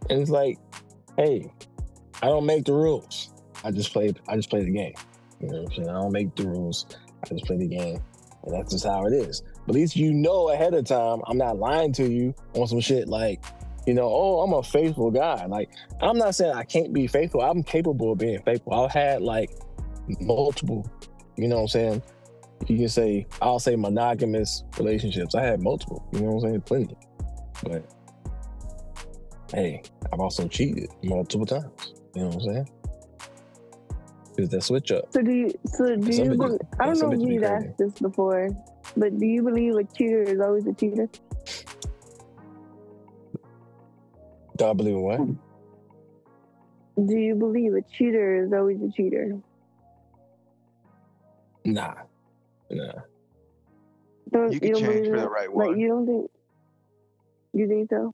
And 0.10 0.22
it's 0.22 0.32
like, 0.32 0.58
hey, 1.18 1.52
I 2.22 2.28
don't 2.28 2.46
make 2.46 2.66
the 2.66 2.74
rules. 2.74 3.30
I 3.64 3.72
just 3.72 3.92
play 3.92 4.14
I 4.28 4.36
just 4.36 4.50
play 4.50 4.64
the 4.64 4.72
game. 4.72 4.94
You 5.40 5.48
know 5.48 5.62
what 5.62 5.72
I'm 5.72 5.76
saying? 5.76 5.90
I 5.90 5.94
don't 5.94 6.12
make 6.12 6.36
the 6.36 6.48
rules. 6.48 6.86
I 7.24 7.28
just 7.30 7.46
play 7.46 7.58
the 7.58 7.68
game. 7.68 8.02
And 8.44 8.54
that's 8.54 8.72
just 8.72 8.86
how 8.86 9.06
it 9.06 9.14
is. 9.14 9.42
But 9.66 9.76
at 9.76 9.76
least 9.76 9.96
you 9.96 10.14
know 10.14 10.50
ahead 10.50 10.74
of 10.76 10.86
time, 10.86 11.22
I'm 11.28 11.38
not 11.38 11.58
lying 11.58 11.92
to 11.94 12.08
you 12.08 12.34
on 12.54 12.68
some 12.68 12.80
shit 12.80 13.08
like, 13.08 13.44
you 13.86 13.94
know, 13.94 14.08
oh, 14.08 14.42
I'm 14.42 14.54
a 14.54 14.64
faithful 14.64 15.12
guy. 15.12 15.46
Like, 15.46 15.70
I'm 16.02 16.18
not 16.18 16.36
saying 16.36 16.54
I 16.54 16.64
can't 16.64 16.92
be 16.94 17.08
faithful. 17.08 17.42
I'm 17.42 17.64
capable 17.64 18.12
of 18.12 18.18
being 18.18 18.42
faithful. 18.44 18.74
I've 18.74 18.92
had 18.92 19.22
like 19.22 19.52
multiple, 20.20 20.90
you 21.38 21.48
know 21.48 21.58
what 21.58 21.62
I'm 21.62 21.68
saying? 21.68 22.04
You 22.68 22.78
can 22.78 22.90
say, 22.90 23.28
I'll 23.42 23.60
say 23.60 23.76
monogamous 23.76 24.64
relationships. 24.78 25.36
I 25.36 25.44
had 25.44 25.62
multiple, 25.62 26.08
you 26.14 26.22
know 26.22 26.32
what 26.32 26.44
I'm 26.46 26.50
saying? 26.50 26.62
Plenty. 26.62 26.98
But 27.64 27.86
hey, 29.54 29.84
I've 30.12 30.20
also 30.20 30.48
cheated 30.48 30.90
multiple 31.04 31.46
times. 31.46 31.94
You 32.16 32.22
know 32.22 32.28
what 32.28 32.36
I'm 32.36 32.42
saying? 32.42 32.70
Because 34.36 34.50
that 34.50 34.64
switch 34.64 34.92
up. 34.92 35.14
So 35.14 35.22
do 35.22 35.32
you? 35.32 35.52
So 35.66 35.96
do 35.96 36.12
you? 36.12 36.60
I 36.80 36.86
don't 36.88 37.00
know 37.00 37.12
if 37.12 37.20
you've 37.22 37.44
asked 37.44 37.78
this 37.78 37.94
before, 37.94 38.50
but 38.98 39.18
do 39.18 39.26
you 39.26 39.44
believe 39.44 39.76
a 39.76 39.84
cheater 39.84 40.24
is 40.24 40.40
always 40.42 40.66
a 40.66 40.74
cheater? 40.74 41.08
Do 44.56 44.66
I 44.66 44.74
believe 44.74 44.96
in 44.96 45.02
what? 45.02 45.20
Do 47.08 47.18
you 47.18 47.36
believe 47.36 47.74
a 47.74 47.82
cheater 47.98 48.46
is 48.46 48.54
always 48.54 48.78
a 48.82 48.90
cheater? 48.92 49.38
Nah. 51.66 51.94
Nah. 52.70 52.92
Don't, 54.32 54.54
You 54.54 54.60
can 54.60 54.72
don't 54.72 54.82
change 54.82 55.08
for 55.08 55.18
that? 55.18 55.24
the 55.24 55.30
right 55.30 55.54
Like 55.54 55.68
one. 55.70 55.80
you 55.80 55.88
don't 55.88 56.06
think? 56.06 56.32
You 57.54 57.68
think 57.68 57.90
so? 57.90 58.14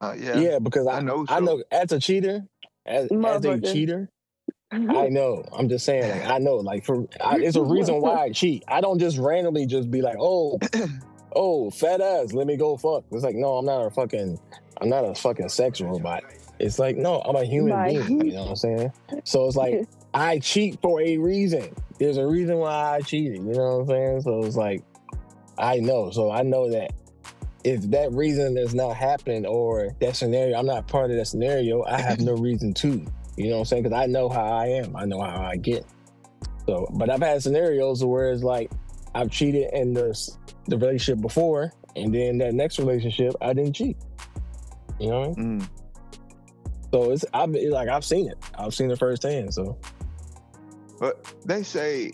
Uh, 0.00 0.14
Yeah, 0.18 0.38
yeah. 0.38 0.58
because 0.58 0.86
I, 0.86 0.98
I 0.98 1.00
know 1.00 1.24
I 1.28 1.40
know 1.40 1.62
as 1.70 1.92
a 1.92 1.98
cheater, 2.00 2.44
as, 2.86 3.08
as 3.10 3.44
a 3.44 3.60
cheater, 3.60 4.10
I 4.70 4.76
know. 5.10 5.44
I'm 5.52 5.68
just 5.68 5.84
saying, 5.84 6.08
like 6.10 6.28
I 6.30 6.38
know, 6.38 6.56
like 6.56 6.84
for 6.84 7.06
I, 7.20 7.36
it's 7.38 7.56
a 7.56 7.62
reason 7.62 8.00
why 8.00 8.14
I 8.24 8.30
cheat. 8.30 8.64
I 8.68 8.80
don't 8.80 8.98
just 8.98 9.18
randomly 9.18 9.66
just 9.66 9.90
be 9.90 10.02
like, 10.02 10.16
oh, 10.18 10.58
oh, 11.34 11.70
fat 11.70 12.00
ass, 12.00 12.32
let 12.32 12.46
me 12.46 12.56
go 12.56 12.76
fuck. 12.76 13.04
It's 13.10 13.24
like, 13.24 13.36
no, 13.36 13.56
I'm 13.56 13.66
not 13.66 13.86
a 13.86 13.90
fucking, 13.90 14.38
I'm 14.80 14.88
not 14.88 15.04
a 15.04 15.14
fucking 15.14 15.48
sex 15.48 15.80
robot. 15.80 16.24
It's 16.58 16.78
like, 16.78 16.96
no, 16.96 17.20
I'm 17.20 17.36
a 17.36 17.44
human 17.44 17.84
being. 17.84 18.26
You 18.26 18.32
know 18.34 18.42
what 18.42 18.50
I'm 18.50 18.56
saying? 18.56 18.92
So 19.24 19.46
it's 19.46 19.56
like 19.56 19.86
I 20.14 20.38
cheat 20.38 20.80
for 20.80 21.00
a 21.00 21.18
reason. 21.18 21.74
There's 21.98 22.16
a 22.16 22.26
reason 22.26 22.56
why 22.58 22.96
I 22.96 23.00
cheated. 23.00 23.38
You 23.38 23.52
know 23.52 23.78
what 23.78 23.82
I'm 23.82 23.86
saying? 23.88 24.20
So 24.22 24.44
it's 24.44 24.56
like 24.56 24.84
I 25.58 25.78
know. 25.78 26.10
So 26.10 26.30
I 26.30 26.42
know 26.42 26.70
that 26.70 26.92
if 27.64 27.82
that 27.90 28.12
reason 28.12 28.56
is 28.58 28.74
not 28.74 28.94
happening 28.96 29.46
or 29.46 29.94
that 30.00 30.16
scenario, 30.16 30.58
I'm 30.58 30.66
not 30.66 30.86
part 30.86 31.10
of 31.10 31.16
that 31.16 31.26
scenario, 31.26 31.82
I 31.84 32.00
have 32.00 32.20
no 32.20 32.34
reason 32.36 32.74
to. 32.74 33.04
You 33.36 33.48
know 33.48 33.54
what 33.54 33.58
I'm 33.60 33.64
saying? 33.64 33.82
Because 33.84 33.98
I 33.98 34.06
know 34.06 34.28
how 34.28 34.44
I 34.44 34.66
am. 34.66 34.94
I 34.94 35.06
know 35.06 35.20
how 35.20 35.42
I 35.42 35.56
get. 35.56 35.84
So, 36.66 36.86
but 36.94 37.10
I've 37.10 37.20
had 37.20 37.42
scenarios 37.42 38.04
where 38.04 38.30
it's 38.30 38.42
like 38.42 38.70
I've 39.14 39.30
cheated 39.30 39.72
in 39.72 39.94
the 39.94 40.14
the 40.66 40.78
relationship 40.78 41.20
before, 41.20 41.72
and 41.96 42.14
then 42.14 42.38
that 42.38 42.54
next 42.54 42.78
relationship 42.78 43.34
I 43.40 43.52
didn't 43.52 43.74
cheat. 43.74 43.96
You 44.98 45.08
know 45.10 45.20
what 45.20 45.38
I 45.38 45.40
mean? 45.40 45.60
Mm. 45.60 45.68
So 46.92 47.10
it's 47.10 47.24
I've 47.34 47.50
like 47.50 47.88
I've 47.88 48.04
seen 48.04 48.28
it. 48.28 48.38
I've 48.56 48.74
seen 48.74 48.90
it 48.90 48.98
firsthand. 48.98 49.52
So 49.52 49.76
But 51.00 51.34
they 51.44 51.62
say, 51.62 52.12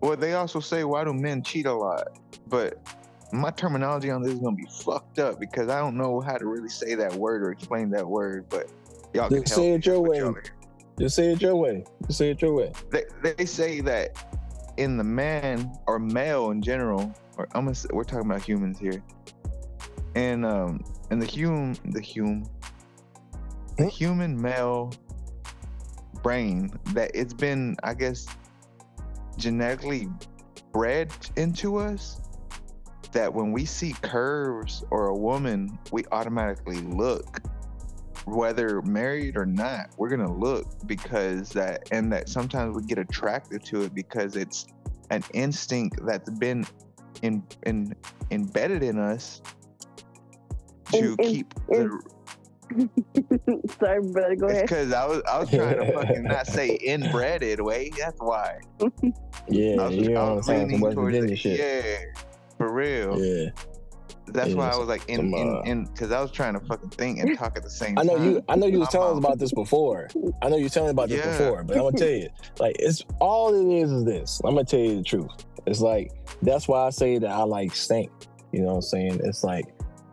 well, 0.00 0.16
they 0.16 0.34
also 0.34 0.60
say, 0.60 0.84
why 0.84 1.04
do 1.04 1.12
men 1.12 1.42
cheat 1.42 1.66
a 1.66 1.72
lot? 1.72 2.18
But 2.48 2.78
my 3.32 3.50
terminology 3.50 4.10
on 4.10 4.22
this 4.22 4.32
is 4.32 4.38
gonna 4.40 4.56
be 4.56 4.66
fucked 4.84 5.18
up 5.18 5.38
because 5.40 5.68
I 5.68 5.78
don't 5.78 5.96
know 5.96 6.20
how 6.20 6.36
to 6.38 6.46
really 6.46 6.68
say 6.68 6.94
that 6.94 7.14
word 7.14 7.42
or 7.42 7.50
explain 7.52 7.90
that 7.90 8.06
word. 8.06 8.46
But 8.48 8.70
y'all 9.14 9.28
can 9.28 9.38
Just 9.42 9.48
help 9.54 9.58
say 9.62 9.68
me. 9.70 9.74
it 9.76 9.86
your 9.86 10.00
way. 10.00 10.32
just 10.98 11.16
say 11.16 11.32
it 11.32 11.42
your 11.42 11.56
way. 11.56 11.84
Just 12.06 12.18
say 12.18 12.30
it 12.30 12.42
your 12.42 12.54
way. 12.54 12.72
They, 12.90 13.04
they 13.22 13.44
say 13.46 13.80
that 13.82 14.16
in 14.76 14.96
the 14.96 15.04
man 15.04 15.72
or 15.86 15.98
male 15.98 16.50
in 16.50 16.62
general, 16.62 17.12
or 17.36 17.48
I'm 17.54 17.64
gonna 17.64 17.74
say, 17.74 17.88
we're 17.92 18.04
talking 18.04 18.30
about 18.30 18.42
humans 18.42 18.78
here, 18.78 19.02
and 20.14 20.44
um, 20.44 20.84
in 21.10 21.18
the 21.18 21.26
human, 21.26 21.76
the 21.90 22.00
human, 22.00 22.46
the 23.76 23.84
Hmm? 23.84 23.88
human 23.88 24.40
male 24.40 24.92
brain, 26.22 26.70
that 26.94 27.10
it's 27.14 27.34
been, 27.34 27.76
I 27.82 27.94
guess, 27.94 28.26
genetically 29.36 30.08
bred 30.72 31.12
into 31.36 31.76
us. 31.76 32.20
That 33.12 33.34
when 33.34 33.52
we 33.52 33.66
see 33.66 33.92
curves 34.00 34.84
or 34.90 35.08
a 35.08 35.14
woman, 35.14 35.78
we 35.90 36.04
automatically 36.12 36.78
look 36.78 37.40
whether 38.26 38.80
married 38.82 39.36
or 39.36 39.46
not, 39.46 39.86
we're 39.96 40.08
gonna 40.08 40.32
look 40.32 40.66
because 40.86 41.50
that 41.50 41.88
and 41.92 42.12
that 42.12 42.28
sometimes 42.28 42.76
we 42.76 42.82
get 42.84 42.98
attracted 42.98 43.64
to 43.66 43.82
it 43.82 43.94
because 43.94 44.36
it's 44.36 44.66
an 45.10 45.22
instinct 45.34 45.98
that's 46.06 46.30
been 46.38 46.64
in, 47.22 47.42
in 47.66 47.94
embedded 48.30 48.82
in 48.82 48.98
us 48.98 49.42
to 50.92 50.98
In- 50.98 51.04
in- 51.10 51.16
keep 51.18 51.54
the 51.68 52.00
Sorry, 53.80 54.00
brother. 54.12 54.34
Go 54.36 54.46
It's 54.46 54.52
ahead. 54.54 54.62
because 54.62 54.92
I 54.94 55.04
was 55.06 55.22
I 55.30 55.38
was 55.38 55.50
trying 55.50 55.76
to 55.76 55.92
fucking 55.92 56.22
not 56.22 56.46
say 56.46 56.78
inbreded 56.86 57.60
way. 57.60 57.90
That's 57.98 58.18
why. 58.18 58.60
Yeah, 59.48 59.76
I 59.82 59.88
was, 59.88 59.96
you 59.96 60.08
know 60.10 60.20
I 60.20 60.22
what 60.24 60.30
I'm 60.30 60.36
was 60.36 60.46
saying? 60.46 60.68
Leaning 60.68 60.80
towards 60.80 60.96
Virginia 60.96 61.32
it. 61.34 61.36
shit. 61.38 61.58
Yeah, 61.60 62.22
for 62.56 62.72
real. 62.72 63.22
Yeah. 63.22 63.50
That's 64.28 64.50
Yeah, 64.50 64.54
why 64.56 64.70
I 64.70 64.76
was 64.76 64.88
like 64.88 65.08
in 65.08 65.16
some, 65.16 65.34
in 65.34 65.56
uh, 65.56 65.60
in 65.62 65.84
because 65.86 66.12
I 66.12 66.20
was 66.20 66.30
trying 66.30 66.54
to 66.54 66.60
fucking 66.60 66.90
think 66.90 67.18
and 67.18 67.36
talk 67.38 67.56
at 67.56 67.62
the 67.64 67.70
same 67.70 67.98
I 67.98 68.02
know 68.04 68.16
time. 68.16 68.24
you. 68.30 68.44
I 68.48 68.56
know 68.56 68.66
you 68.66 68.78
was 68.78 68.88
telling 68.88 69.12
us 69.12 69.18
about 69.18 69.38
this 69.38 69.52
before. 69.52 70.08
I 70.42 70.48
know 70.48 70.56
you 70.56 70.64
was 70.64 70.72
telling 70.72 70.88
me 70.88 70.92
about 70.92 71.08
this 71.08 71.18
Yeah. 71.24 71.36
before, 71.38 71.64
but 71.64 71.76
I'm 71.76 71.82
gonna 71.84 71.98
tell 71.98 72.08
you, 72.08 72.28
like, 72.60 72.76
it's 72.78 73.04
all 73.20 73.52
it 73.54 73.80
is 73.82 73.90
is 73.90 74.04
this. 74.04 74.40
I'm 74.44 74.54
gonna 74.54 74.64
tell 74.64 74.80
you 74.80 74.96
the 74.96 75.02
truth. 75.02 75.30
It's 75.66 75.80
like 75.80 76.12
that's 76.42 76.68
why 76.68 76.86
I 76.86 76.90
say 76.90 77.18
that 77.18 77.30
I 77.30 77.42
like 77.42 77.74
stink. 77.74 78.10
You 78.52 78.60
know 78.60 78.66
what 78.68 78.74
I'm 78.76 78.82
saying? 78.82 79.20
It's 79.24 79.42
like 79.44 79.66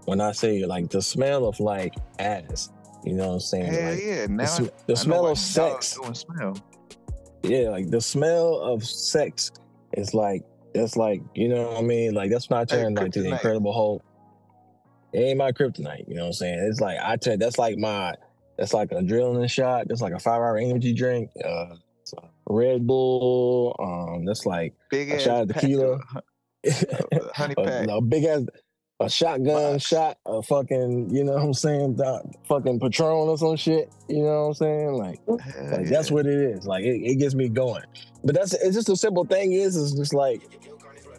when 0.06 0.22
I 0.22 0.32
say 0.32 0.66
like 0.66 0.90
the 0.90 1.02
smell 1.02 1.46
of 1.48 1.60
like 1.60 1.94
ass. 2.20 2.72
You 3.06 3.14
know 3.14 3.28
what 3.30 3.34
I'm 3.36 3.40
saying? 3.40 3.74
Hell 3.74 3.92
like 3.94 4.04
yeah! 4.04 4.22
the, 4.28 4.34
Now 4.34 4.46
sm- 4.46 4.64
I- 4.64 4.68
the 4.68 4.72
I 4.72 4.88
know 4.88 4.96
smell 4.96 5.28
of 5.28 5.38
sex. 5.38 5.98
Go 5.98 6.14
smell. 6.14 6.58
Yeah, 7.44 7.70
like 7.70 7.90
the 7.90 8.02
smell 8.02 8.56
of 8.56 8.84
sex 8.86 9.52
is 9.94 10.14
like 10.14 10.44
that's 10.74 10.96
like 10.96 11.22
you 11.34 11.48
know 11.48 11.70
what 11.72 11.78
I 11.80 11.82
mean. 11.82 12.14
Like 12.14 12.32
that's 12.32 12.50
when 12.50 12.60
I 12.60 12.62
Hey, 12.62 12.84
turn 12.84 12.96
like 12.96 13.12
to 13.14 13.22
the. 13.22 13.30
Incredible 13.30 13.74
Hulk. 13.74 14.04
It 15.14 15.20
ain't 15.20 15.38
my 15.38 15.52
kryptonite. 15.52 16.08
You 16.08 16.16
know 16.16 16.24
what 16.24 16.28
I'm 16.28 16.34
saying? 16.34 16.60
It's 16.60 16.80
like 16.80 16.98
I 17.02 17.16
turn. 17.18 17.40
That's 17.40 17.58
like 17.58 17.78
my. 17.78 18.16
That's 18.58 18.74
like 18.74 18.92
an 18.92 19.08
adrenaline 19.08 19.50
shot. 19.50 19.88
That's 19.88 20.02
like 20.02 20.14
a 20.14 20.20
five 20.20 20.36
hour 20.36 20.58
energy 20.58 20.94
drink. 20.94 21.32
Uh, 21.44 21.76
Red 22.48 22.86
Bull. 22.86 23.76
Um, 23.80 24.26
that's 24.26 24.46
like 24.46 24.74
Big 24.90 25.12
a 25.12 25.20
shot 25.20 25.44
of 25.44 25.50
pack 25.50 25.62
tequila. 25.62 25.94
of 25.94 26.02
honey 27.34 27.56
a, 27.58 27.86
a 27.90 28.02
big 28.02 28.26
ass 28.26 28.42
a 29.00 29.10
shotgun 29.10 29.74
Box. 29.74 29.86
shot, 29.86 30.18
a 30.26 30.42
fucking, 30.44 31.10
you 31.10 31.24
know 31.24 31.34
what 31.34 31.44
I'm 31.44 31.54
saying, 31.54 31.96
the 31.96 32.22
fucking 32.48 32.80
Patron 32.80 33.30
or 33.30 33.38
some 33.38 33.56
shit. 33.56 33.92
You 34.08 34.24
know 34.24 34.42
what 34.42 34.48
I'm 34.48 34.54
saying? 34.56 34.94
Like, 34.94 35.20
like 35.28 35.88
that's 35.88 36.12
what 36.12 36.26
it 36.26 36.38
is. 36.38 36.66
Like 36.66 36.84
it, 36.84 37.02
it 37.02 37.16
gets 37.16 37.34
me 37.34 37.48
going. 37.48 37.84
But 38.24 38.36
that's 38.36 38.54
it's 38.54 38.76
just 38.76 38.90
a 38.90 38.98
simple 38.98 39.26
thing 39.26 39.54
is 39.54 39.78
it's 39.78 39.94
just 39.94 40.14
like 40.14 40.42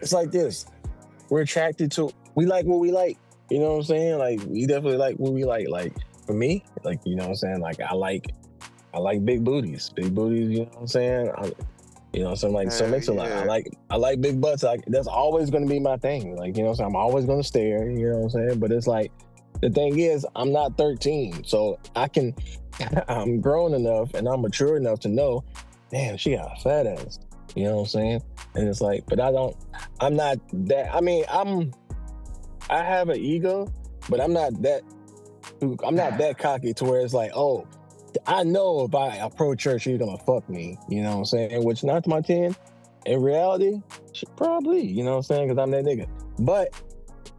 it's 0.00 0.12
like 0.12 0.30
this. 0.30 0.66
We're 1.30 1.42
attracted 1.42 1.90
to 1.92 2.10
we 2.34 2.46
like 2.46 2.66
what 2.66 2.80
we 2.80 2.92
like. 2.92 3.18
You 3.50 3.58
know 3.58 3.72
what 3.72 3.76
I'm 3.78 3.82
saying? 3.84 4.18
Like 4.18 4.40
we 4.46 4.66
definitely 4.66 4.98
like 4.98 5.16
what 5.16 5.32
we 5.32 5.44
like. 5.44 5.68
Like 5.68 5.94
for 6.26 6.34
me, 6.34 6.64
like 6.84 7.00
you 7.04 7.16
know 7.16 7.24
what 7.24 7.30
I'm 7.30 7.36
saying? 7.36 7.60
Like 7.60 7.80
I 7.80 7.94
like 7.94 8.34
I 8.92 8.98
like 8.98 9.24
big 9.24 9.42
booties. 9.42 9.90
Big 9.90 10.14
booties, 10.14 10.50
you 10.50 10.58
know 10.60 10.64
what 10.64 10.80
I'm 10.80 10.86
saying? 10.86 11.30
I, 11.36 11.52
you 12.12 12.22
know, 12.22 12.34
so 12.34 12.48
I'm 12.48 12.54
like 12.54 12.72
so 12.72 12.84
Hell 12.84 12.92
mix 12.92 13.08
a 13.08 13.12
lot. 13.12 13.30
I 13.30 13.44
like 13.44 13.72
I 13.88 13.96
like 13.96 14.20
big 14.20 14.40
butts. 14.40 14.62
Like 14.62 14.84
that's 14.86 15.06
always 15.06 15.50
gonna 15.50 15.66
be 15.66 15.78
my 15.78 15.96
thing. 15.96 16.36
Like, 16.36 16.56
you 16.56 16.64
know 16.64 16.70
what 16.70 16.80
I'm 16.80 16.96
always 16.96 17.24
gonna 17.24 17.44
stare, 17.44 17.90
you 17.90 18.10
know 18.10 18.18
what 18.18 18.24
I'm 18.24 18.30
saying? 18.30 18.58
But 18.58 18.72
it's 18.72 18.86
like 18.86 19.12
the 19.60 19.70
thing 19.70 19.98
is, 19.98 20.26
I'm 20.34 20.52
not 20.52 20.76
13, 20.78 21.44
so 21.44 21.78
I 21.94 22.08
can 22.08 22.34
I'm 23.08 23.40
grown 23.40 23.74
enough 23.74 24.14
and 24.14 24.28
I'm 24.28 24.42
mature 24.42 24.76
enough 24.76 25.00
to 25.00 25.08
know, 25.08 25.44
damn, 25.90 26.16
she 26.16 26.36
got 26.36 26.58
a 26.58 26.60
fat 26.60 26.86
ass. 26.86 27.18
You 27.54 27.64
know 27.64 27.76
what 27.76 27.80
I'm 27.80 27.86
saying? 27.86 28.22
And 28.54 28.68
it's 28.68 28.80
like, 28.80 29.04
but 29.06 29.20
I 29.20 29.32
don't, 29.32 29.56
I'm 30.00 30.14
not 30.14 30.38
that. 30.66 30.94
I 30.94 31.00
mean, 31.00 31.24
I'm, 31.30 31.72
I 32.68 32.82
have 32.82 33.08
an 33.08 33.18
ego, 33.18 33.72
but 34.08 34.20
I'm 34.20 34.32
not 34.32 34.62
that. 34.62 34.82
I'm 35.84 35.94
not 35.94 36.16
that 36.18 36.38
cocky 36.38 36.72
to 36.74 36.84
where 36.84 37.00
it's 37.00 37.12
like, 37.12 37.32
oh, 37.34 37.66
I 38.26 38.42
know 38.44 38.84
if 38.84 38.94
I 38.94 39.16
approach 39.16 39.64
her, 39.64 39.78
she's 39.78 39.98
gonna 39.98 40.18
fuck 40.18 40.48
me. 40.48 40.78
You 40.88 41.02
know 41.02 41.10
what 41.12 41.16
I'm 41.18 41.24
saying? 41.26 41.64
Which 41.64 41.84
not 41.84 42.04
to 42.04 42.10
my 42.10 42.20
ten. 42.20 42.54
In 43.06 43.22
reality, 43.22 43.80
she 44.12 44.26
probably. 44.36 44.82
You 44.86 45.04
know 45.04 45.12
what 45.12 45.16
I'm 45.18 45.22
saying? 45.22 45.48
Because 45.48 45.62
I'm 45.62 45.70
that 45.70 45.84
nigga. 45.84 46.06
But 46.40 46.74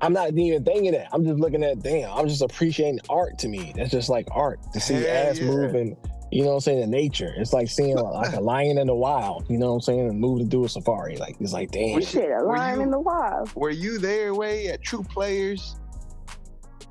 I'm 0.02 0.14
not 0.14 0.34
even 0.36 0.64
thinking 0.64 0.92
that. 0.94 1.08
I'm 1.14 1.24
just 1.24 1.40
looking 1.40 1.64
at 1.64 1.82
damn. 1.84 2.12
I'm 2.12 2.28
just 2.28 2.42
appreciating 2.42 3.00
art 3.10 3.38
to 3.40 3.48
me. 3.48 3.74
That's 3.76 3.92
just 3.92 4.10
like 4.10 4.28
art 4.32 4.60
to 4.74 4.80
see 4.80 4.96
Hell 4.96 5.30
ass 5.30 5.40
yeah. 5.40 5.46
moving. 5.46 5.98
You 6.32 6.44
know 6.44 6.50
what 6.50 6.54
I'm 6.56 6.60
saying? 6.62 6.82
In 6.84 6.90
nature, 6.92 7.34
it's 7.38 7.52
like 7.54 7.68
seeing 7.70 7.98
like 7.98 8.34
a 8.34 8.40
lion 8.40 8.78
in 8.78 8.88
the 8.88 8.96
wild. 8.96 9.46
You 9.50 9.58
know 9.60 9.68
what 9.68 9.74
I'm 9.76 9.82
saying? 9.82 10.08
And 10.10 10.20
move 10.20 10.40
to 10.40 10.46
do 10.46 10.64
a 10.66 10.70
safari. 10.70 11.18
Like 11.18 11.36
it's 11.40 11.54
like 11.54 11.72
damn. 11.72 11.92
What 11.94 12.06
Shit, 12.06 12.32
a 12.32 12.42
lion 12.44 12.78
you- 12.78 12.84
in 12.84 12.92
the 12.92 13.00
wild. 13.00 13.54
Were 13.56 13.70
you 13.70 13.98
there, 14.00 14.34
way 14.34 14.68
at 14.70 14.82
True 14.82 15.04
Players, 15.04 15.76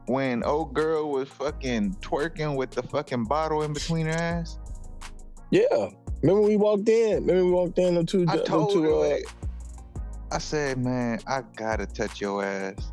when 0.07 0.43
old 0.45 0.75
girl 0.75 1.11
was 1.11 1.29
fucking 1.29 1.97
twerking 2.01 2.57
with 2.57 2.71
the 2.71 2.83
fucking 2.83 3.25
bottle 3.25 3.63
in 3.63 3.73
between 3.73 4.07
her 4.07 4.13
ass? 4.13 4.59
Yeah. 5.51 5.89
Remember 6.23 6.43
we 6.43 6.57
walked 6.57 6.89
in. 6.89 7.27
Remember 7.27 7.45
we 7.45 7.51
walked 7.51 7.79
in. 7.79 7.95
Them 7.95 8.07
two. 8.07 8.27
I 8.29 8.37
them 8.37 8.45
told 8.45 8.73
two, 8.73 8.83
her, 8.83 9.17
uh, 9.17 9.19
I 10.33 10.39
said, 10.39 10.79
man, 10.79 11.21
I 11.27 11.43
gotta 11.57 11.87
touch 11.87 12.21
your 12.21 12.45
ass. 12.45 12.91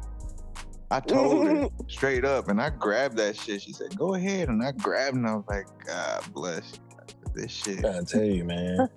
I 0.89 1.01
told 1.01 1.45
her 1.45 1.67
straight 1.87 2.23
up, 2.23 2.47
and 2.47 2.61
I 2.61 2.69
grabbed 2.69 3.17
that 3.17 3.35
shit. 3.35 3.61
She 3.61 3.73
said, 3.73 3.97
"Go 3.97 4.13
ahead," 4.13 4.47
and 4.47 4.63
I 4.63 4.71
grabbed, 4.71 5.17
and 5.17 5.27
I 5.27 5.35
was 5.35 5.43
like, 5.49 5.67
"God 5.85 6.23
bless 6.33 6.71
you. 6.73 6.86
This 7.37 7.51
shit, 7.51 7.77
I'm 7.77 7.81
trying 7.81 8.05
to 8.05 8.13
tell 8.13 8.23
you, 8.23 8.43
man. 8.43 8.89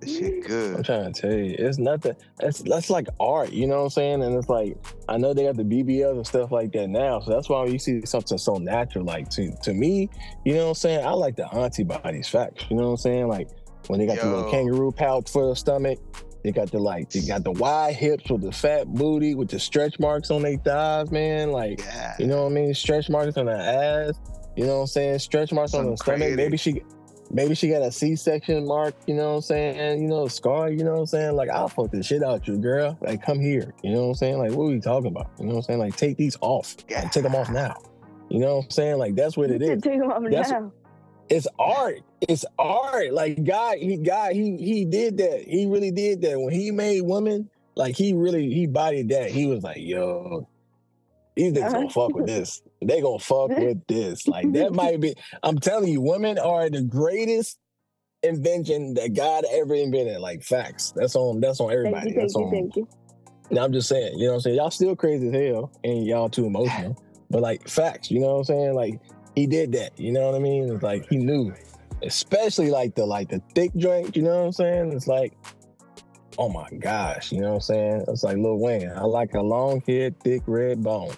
this 0.00 0.16
shit 0.16 0.44
good. 0.46 0.76
I'm 0.76 0.82
trying 0.82 1.12
to 1.12 1.20
tell 1.20 1.32
you, 1.32 1.54
it's 1.56 1.78
nothing. 1.78 2.16
That's 2.38 2.60
that's 2.60 2.90
like 2.90 3.06
art, 3.20 3.52
you 3.52 3.68
know 3.68 3.78
what 3.78 3.84
I'm 3.84 3.90
saying? 3.90 4.22
And 4.24 4.34
it's 4.34 4.48
like 4.48 4.76
I 5.08 5.16
know 5.18 5.32
they 5.32 5.44
got 5.44 5.56
the 5.56 5.62
BBLs 5.62 6.16
and 6.16 6.26
stuff 6.26 6.50
like 6.50 6.72
that 6.72 6.88
now, 6.88 7.20
so 7.20 7.30
that's 7.30 7.48
why 7.48 7.64
you 7.66 7.78
see 7.78 8.04
something 8.04 8.38
so 8.38 8.54
natural. 8.56 9.04
Like 9.04 9.28
to 9.30 9.54
to 9.62 9.72
me, 9.72 10.10
you 10.44 10.54
know 10.54 10.64
what 10.64 10.68
I'm 10.70 10.74
saying? 10.74 11.06
I 11.06 11.10
like 11.12 11.36
the 11.36 11.46
antibodies 11.54 12.28
facts. 12.28 12.64
You 12.68 12.76
know 12.76 12.84
what 12.84 12.90
I'm 12.90 12.96
saying? 12.96 13.28
Like 13.28 13.48
when 13.86 14.00
they 14.00 14.06
got 14.06 14.18
the 14.18 14.26
little 14.26 14.50
kangaroo 14.50 14.90
pouch 14.90 15.30
for 15.30 15.48
the 15.48 15.54
stomach, 15.54 16.00
they 16.42 16.50
got 16.50 16.70
the 16.70 16.78
like 16.78 17.10
they 17.10 17.20
got 17.20 17.44
the 17.44 17.52
wide 17.52 17.94
hips 17.94 18.30
with 18.30 18.42
the 18.42 18.52
fat 18.52 18.92
booty 18.92 19.34
with 19.34 19.48
the 19.48 19.60
stretch 19.60 19.98
marks 20.00 20.30
on 20.30 20.42
their 20.42 20.58
thighs, 20.58 21.10
man. 21.10 21.52
Like 21.52 21.80
Yeah, 21.80 22.16
you 22.18 22.26
know 22.26 22.42
what 22.42 22.52
I 22.52 22.54
mean? 22.54 22.74
Stretch 22.74 23.08
marks 23.08 23.36
on 23.36 23.46
the 23.46 23.52
ass. 23.52 24.18
You 24.56 24.66
know 24.66 24.76
what 24.76 24.80
I'm 24.82 24.86
saying? 24.86 25.18
Stretch 25.18 25.52
marks 25.52 25.74
on 25.74 25.78
Something 25.78 25.90
the 25.90 25.96
stomach. 25.96 26.36
Maybe 26.36 26.56
she 26.56 26.82
maybe 27.34 27.54
she 27.54 27.68
got 27.68 27.82
a 27.82 27.92
C-section 27.92 28.66
mark, 28.66 28.94
you 29.06 29.14
know 29.14 29.30
what 29.30 29.36
I'm 29.36 29.42
saying? 29.42 29.76
And 29.78 30.00
you 30.00 30.08
know, 30.08 30.26
scar, 30.28 30.70
you 30.70 30.84
know 30.84 30.92
what 30.94 31.00
I'm 31.00 31.06
saying? 31.06 31.36
Like, 31.36 31.50
I'll 31.50 31.68
fuck 31.68 31.90
the 31.90 32.02
shit 32.02 32.22
out 32.22 32.46
you, 32.48 32.56
girl. 32.56 32.96
Like, 33.02 33.22
come 33.22 33.40
here. 33.40 33.74
You 33.82 33.92
know 33.92 34.02
what 34.04 34.08
I'm 34.10 34.14
saying? 34.14 34.38
Like, 34.38 34.52
what 34.52 34.64
are 34.64 34.68
we 34.68 34.80
talking 34.80 35.08
about? 35.08 35.30
You 35.38 35.44
know 35.46 35.50
what 35.50 35.56
I'm 35.58 35.62
saying? 35.64 35.78
Like, 35.80 35.96
take 35.96 36.16
these 36.16 36.36
off. 36.40 36.76
Like, 36.90 37.10
take 37.10 37.24
them 37.24 37.34
off 37.34 37.50
now. 37.50 37.74
You 38.30 38.38
know 38.38 38.56
what 38.56 38.64
I'm 38.64 38.70
saying? 38.70 38.98
Like, 38.98 39.14
that's 39.16 39.36
what 39.36 39.50
it 39.50 39.60
is. 39.68 39.82
Take 39.82 39.94
him 39.94 40.10
off 40.10 40.22
That's- 40.22 40.50
now. 40.50 40.72
It's 41.30 41.46
art. 41.58 42.00
It's 42.20 42.44
art. 42.58 43.12
Like 43.14 43.44
God, 43.44 43.78
he 43.78 43.96
God, 43.96 44.32
he 44.32 44.58
he 44.58 44.84
did 44.84 45.16
that. 45.16 45.42
He 45.48 45.64
really 45.64 45.90
did 45.90 46.20
that. 46.20 46.38
When 46.38 46.52
he 46.52 46.70
made 46.70 47.00
women, 47.00 47.48
like 47.76 47.96
he 47.96 48.12
really 48.12 48.52
he 48.52 48.66
bodied 48.66 49.08
that. 49.08 49.30
He 49.30 49.46
was 49.46 49.62
like, 49.62 49.78
yo, 49.78 50.46
these 51.36 51.52
niggas 51.52 51.72
gonna 51.72 51.90
fuck 51.90 52.14
with 52.14 52.28
uh-huh. 52.28 52.38
this. 52.38 52.62
They 52.82 53.00
gonna 53.00 53.18
fuck 53.18 53.48
with 53.50 53.86
this. 53.86 54.28
Like 54.28 54.52
that 54.52 54.72
might 54.74 55.00
be. 55.00 55.14
I'm 55.42 55.58
telling 55.58 55.88
you, 55.88 56.00
women 56.00 56.38
are 56.38 56.70
the 56.70 56.82
greatest 56.82 57.58
invention 58.22 58.94
that 58.94 59.14
God 59.14 59.44
ever 59.50 59.74
invented. 59.74 60.20
Like 60.20 60.42
facts. 60.42 60.92
That's 60.94 61.16
on. 61.16 61.40
That's 61.40 61.60
on 61.60 61.68
Thank 61.68 61.78
everybody. 61.78 62.10
you, 62.10 62.14
thank 62.14 62.22
that's 62.22 62.34
you, 62.34 62.44
on. 62.44 62.50
thank 62.50 62.76
you. 62.76 62.88
Now 63.50 63.64
I'm 63.64 63.72
just 63.72 63.88
saying, 63.88 64.18
you 64.18 64.24
know 64.24 64.32
what 64.32 64.36
I'm 64.36 64.40
saying? 64.40 64.56
Y'all 64.56 64.70
still 64.70 64.96
crazy 64.96 65.28
as 65.28 65.34
hell 65.34 65.70
and 65.84 66.06
y'all 66.06 66.28
too 66.28 66.46
emotional. 66.46 67.00
But 67.30 67.42
like 67.42 67.68
facts, 67.68 68.10
you 68.10 68.20
know 68.20 68.28
what 68.28 68.38
I'm 68.38 68.44
saying? 68.44 68.74
Like 68.74 69.00
he 69.34 69.46
did 69.46 69.72
that, 69.72 69.98
you 69.98 70.12
know 70.12 70.26
what 70.26 70.34
I 70.34 70.38
mean? 70.38 70.72
It's 70.72 70.82
like 70.82 71.06
he 71.08 71.18
knew. 71.18 71.52
Especially 72.02 72.70
like 72.70 72.94
the 72.94 73.04
like 73.04 73.28
the 73.30 73.42
thick 73.54 73.74
joint, 73.76 74.16
you 74.16 74.22
know 74.22 74.38
what 74.38 74.46
I'm 74.46 74.52
saying? 74.52 74.92
It's 74.92 75.06
like, 75.06 75.32
oh 76.38 76.48
my 76.48 76.68
gosh, 76.78 77.32
you 77.32 77.40
know 77.40 77.50
what 77.50 77.54
I'm 77.54 77.60
saying? 77.60 78.04
It's 78.08 78.22
like 78.22 78.36
Lil 78.36 78.58
Wayne. 78.58 78.90
I 78.90 79.02
like 79.02 79.34
a 79.34 79.40
long 79.40 79.82
head, 79.86 80.18
thick 80.22 80.42
red 80.46 80.82
bone. 80.82 81.14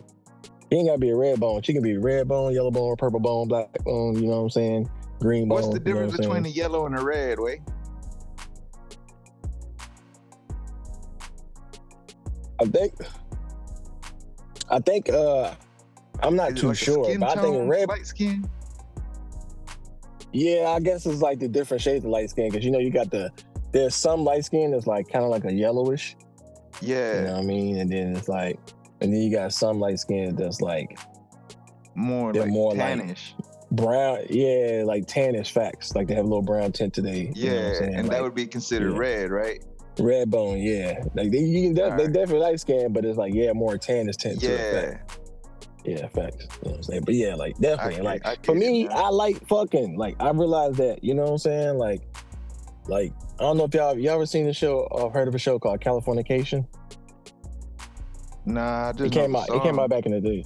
He 0.70 0.76
ain't 0.76 0.88
gotta 0.88 0.98
be 0.98 1.10
a 1.10 1.16
red 1.16 1.38
bone. 1.38 1.62
She 1.62 1.72
can 1.72 1.82
be 1.82 1.96
red 1.96 2.28
bone, 2.28 2.52
yellow 2.52 2.70
bone, 2.70 2.96
purple 2.96 3.20
bone, 3.20 3.48
black 3.48 3.72
bone, 3.84 4.16
you 4.16 4.28
know 4.28 4.38
what 4.38 4.42
I'm 4.42 4.50
saying? 4.50 4.90
Green 5.20 5.48
bone. 5.48 5.56
What's 5.62 5.68
the 5.68 5.74
you 5.74 5.94
know 5.94 6.02
difference 6.02 6.16
between 6.16 6.42
the 6.42 6.50
yellow 6.50 6.86
and 6.86 6.98
the 6.98 7.04
red? 7.04 7.38
Way 7.38 7.62
I 12.60 12.64
think 12.64 12.94
I 14.70 14.80
think 14.80 15.08
uh 15.10 15.54
I'm 16.22 16.34
not 16.34 16.52
Is 16.52 16.60
too 16.60 16.68
like 16.68 16.78
sure, 16.78 17.18
but 17.18 17.38
I 17.38 17.42
think 17.42 17.70
red 17.70 17.88
light 17.88 18.06
skin. 18.06 18.48
Yeah, 20.32 20.68
I 20.68 20.80
guess 20.80 21.06
it's 21.06 21.20
like 21.20 21.38
the 21.38 21.48
different 21.48 21.82
shades 21.82 22.04
of 22.04 22.10
light 22.10 22.30
skin 22.30 22.50
because 22.50 22.64
you 22.64 22.70
know 22.70 22.78
you 22.78 22.90
got 22.90 23.10
the 23.10 23.30
there's 23.76 23.94
some 23.94 24.24
light 24.24 24.44
skin 24.44 24.70
that's 24.70 24.86
like 24.86 25.08
kind 25.08 25.24
of 25.24 25.30
like 25.30 25.44
a 25.44 25.52
yellowish, 25.52 26.16
Yeah, 26.80 27.16
you 27.20 27.24
know 27.26 27.32
what 27.34 27.42
I 27.42 27.46
mean, 27.46 27.78
and 27.78 27.90
then 27.90 28.16
it's 28.16 28.28
like, 28.28 28.58
and 29.00 29.12
then 29.12 29.20
you 29.20 29.30
got 29.30 29.52
some 29.52 29.78
light 29.78 29.98
skin 29.98 30.34
that's 30.36 30.60
like 30.60 30.98
more 31.94 32.32
they're 32.32 32.42
like 32.42 32.50
more 32.50 32.74
like- 32.74 32.98
tannish. 32.98 33.32
brown, 33.72 34.20
yeah, 34.30 34.82
like 34.84 35.06
tannish 35.06 35.50
facts, 35.52 35.94
like 35.94 36.08
they 36.08 36.14
have 36.14 36.24
a 36.24 36.28
little 36.28 36.42
brown 36.42 36.72
tint 36.72 36.94
today. 36.94 37.30
yeah, 37.34 37.74
you 37.74 37.80
know 37.80 37.98
and 37.98 38.08
that 38.10 38.22
would 38.22 38.34
be 38.34 38.46
considered 38.46 38.92
yeah. 38.92 38.98
red, 38.98 39.30
right? 39.30 39.64
red 39.98 40.30
bone, 40.30 40.58
yeah, 40.58 41.02
like 41.14 41.30
they 41.30 41.38
you 41.38 41.68
can 41.68 41.74
they 41.74 41.82
Alright. 41.82 42.12
definitely 42.12 42.40
light 42.40 42.60
skin, 42.60 42.92
but 42.92 43.04
it's 43.04 43.18
like 43.18 43.32
yeah, 43.34 43.52
more 43.52 43.76
tannish 43.78 44.16
tint. 44.16 44.42
Yeah. 44.42 44.98
Yeah, 45.86 46.08
facts. 46.08 46.42
You 46.42 46.48
know 46.64 46.70
what 46.70 46.76
I'm 46.78 46.82
saying? 46.82 47.02
But 47.06 47.14
yeah, 47.14 47.36
like 47.36 47.56
definitely, 47.58 48.02
like 48.02 48.44
for 48.44 48.56
me. 48.56 48.88
I 48.88 49.08
like 49.08 49.46
fucking. 49.46 49.96
Like 49.96 50.16
I 50.20 50.30
realized 50.30 50.78
that. 50.78 51.04
You 51.04 51.14
know 51.14 51.22
what 51.22 51.30
I'm 51.30 51.38
saying? 51.38 51.78
Like, 51.78 52.00
like 52.88 53.12
I 53.38 53.42
don't 53.42 53.56
know 53.56 53.64
if 53.64 53.74
y'all 53.74 53.98
you 53.98 54.10
ever 54.10 54.26
seen 54.26 54.46
the 54.46 54.52
show 54.52 54.80
or 54.90 55.10
heard 55.10 55.28
of 55.28 55.34
a 55.34 55.38
show 55.38 55.58
called 55.58 55.80
Californication? 55.80 56.66
nah, 58.46 58.88
I 58.88 58.92
just 58.92 59.04
It 59.04 59.12
came 59.12 59.36
out. 59.36 59.48
It 59.50 59.62
came 59.62 59.78
out 59.78 59.90
back 59.90 60.06
in 60.06 60.12
the 60.12 60.20
day. 60.20 60.44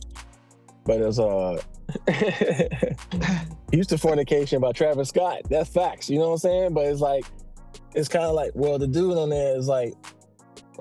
But 0.85 1.01
it's 1.03 1.19
uh, 1.19 1.61
Houston 3.73 3.99
fornication 3.99 4.61
by 4.61 4.73
Travis 4.73 5.11
Scott. 5.11 5.43
That's 5.49 5.69
facts. 5.69 6.09
You 6.09 6.19
know 6.19 6.29
what 6.29 6.33
I'm 6.33 6.39
saying? 6.39 6.75
But 6.75 6.87
it's 6.87 7.01
like, 7.01 7.25
it's 7.95 8.09
kind 8.09 8.25
of 8.25 8.35
like, 8.35 8.53
well, 8.55 8.79
the 8.79 8.87
dude 8.87 9.17
on 9.17 9.29
there 9.29 9.57
is 9.57 9.69
like, 9.69 9.95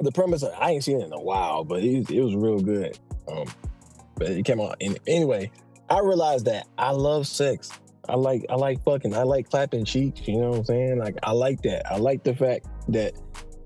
the 0.01 0.12
premise. 0.12 0.43
Of, 0.43 0.53
I 0.57 0.72
ain't 0.72 0.84
seen 0.84 1.01
it 1.01 1.05
in 1.05 1.14
a 1.14 1.20
while, 1.20 1.64
but 1.64 1.84
it, 1.84 2.10
it 2.10 2.22
was 2.22 2.36
real 2.36 2.60
good. 2.60 2.97
Um, 3.30 3.45
but 4.16 4.30
it 4.30 4.45
came 4.45 4.62
out. 4.62 4.78
And 4.80 4.97
anyway, 5.07 5.51
I 5.89 5.99
realized 5.99 6.45
that 6.45 6.68
I 6.78 6.91
love 6.91 7.28
sex. 7.28 7.72
I 8.10 8.16
like 8.16 8.45
I 8.49 8.55
like 8.55 8.84
fucking 8.84 9.16
I 9.16 9.24
like 9.24 9.49
clapping 9.49 9.86
cheeks, 9.86 10.28
you 10.28 10.39
know 10.39 10.49
what 10.49 10.60
I'm 10.60 10.66
saying? 10.66 10.97
Like 10.99 11.16
I 11.24 11.32
like 11.32 11.62
that. 11.62 11.89
I 11.91 11.97
like 11.97 12.24
the 12.24 12.36
fact 12.36 12.66
that 12.89 13.14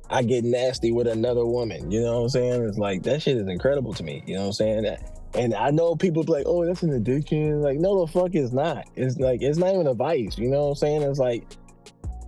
I 0.10 0.22
get 0.22 0.44
nasty 0.44 0.91
with 0.91 1.08
another 1.08 1.46
woman, 1.46 1.89
you 1.89 2.02
know 2.02 2.18
what 2.18 2.24
I'm 2.24 2.30
saying? 2.30 2.64
It's 2.66 2.78
like 2.78 3.04
that 3.04 3.22
shit 3.22 3.38
is 3.38 3.48
incredible 3.48 3.94
to 3.94 4.04
me, 4.04 4.22
you 4.28 4.36
know 4.36 4.41
what 4.41 4.48
I'm 4.48 4.54
saying? 4.54 4.84
That, 4.84 5.20
and 5.34 5.56
I 5.56 5.72
know 5.72 5.96
people 5.96 6.24
be 6.24 6.32
like, 6.32 6.46
oh, 6.46 6.66
that's 6.66 6.84
an 6.84 6.91
addiction. 6.94 7.62
Like, 7.62 7.80
no, 7.80 8.06
the 8.06 8.12
fuck 8.12 8.36
is 8.36 8.52
not. 8.54 8.86
It's 8.96 9.18
like 9.18 9.41
it's 9.41 9.58
not 9.58 9.74
even 9.74 9.88
a 9.88 9.94
vice, 9.94 10.38
you 10.38 10.50
know 10.50 10.66
what 10.66 10.70
I'm 10.72 10.76
saying? 10.76 11.02
It's 11.04 11.20
like 11.20 11.46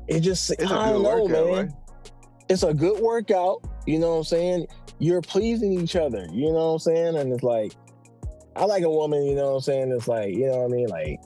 it 0.08 0.22
just 0.22 0.50
It's 0.52 0.64
a 0.64 0.74
I 0.74 0.92
don't 0.92 1.04
know, 1.04 1.24
workout, 1.24 1.46
man. 1.48 1.66
right? 1.66 1.70
It's 2.50 2.64
a 2.64 2.74
good 2.74 3.02
workout, 3.02 3.64
you 3.86 4.00
know 4.00 4.12
what 4.12 4.18
I'm 4.18 4.24
saying? 4.24 4.68
You're 5.00 5.22
pleasing 5.22 5.74
each 5.74 5.96
other, 5.96 6.26
you 6.32 6.46
know 6.46 6.54
what 6.54 6.74
I'm 6.74 6.80
saying? 6.80 7.18
And 7.18 7.34
it's 7.34 7.44
like 7.44 7.74
I 8.56 8.64
like 8.66 8.84
a 8.84 8.90
woman, 8.90 9.26
you 9.26 9.36
know 9.36 9.50
what 9.50 9.56
I'm 9.56 9.62
saying? 9.62 9.92
It's 9.92 10.08
like, 10.08 10.34
you 10.34 10.48
know 10.48 10.60
what 10.60 10.72
I 10.72 10.76
mean? 10.76 10.88
Like 10.88 11.20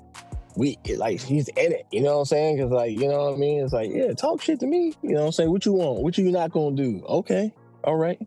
we 0.55 0.77
like 0.97 1.21
he's 1.21 1.47
in 1.49 1.71
it, 1.71 1.85
you 1.91 2.01
know 2.01 2.15
what 2.15 2.19
I'm 2.19 2.25
saying? 2.25 2.57
Cause 2.57 2.71
like, 2.71 2.91
you 2.91 3.07
know 3.07 3.25
what 3.25 3.35
I 3.35 3.37
mean? 3.37 3.63
It's 3.63 3.73
like, 3.73 3.91
yeah, 3.93 4.13
talk 4.13 4.41
shit 4.41 4.59
to 4.61 4.67
me. 4.67 4.93
You 5.01 5.13
know 5.13 5.21
what 5.21 5.25
I'm 5.27 5.31
saying? 5.31 5.51
What 5.51 5.65
you 5.65 5.73
want? 5.73 6.01
What 6.01 6.17
you 6.17 6.31
not 6.31 6.51
gonna 6.51 6.75
do? 6.75 7.03
Okay, 7.07 7.53
all 7.83 7.95
right. 7.95 8.19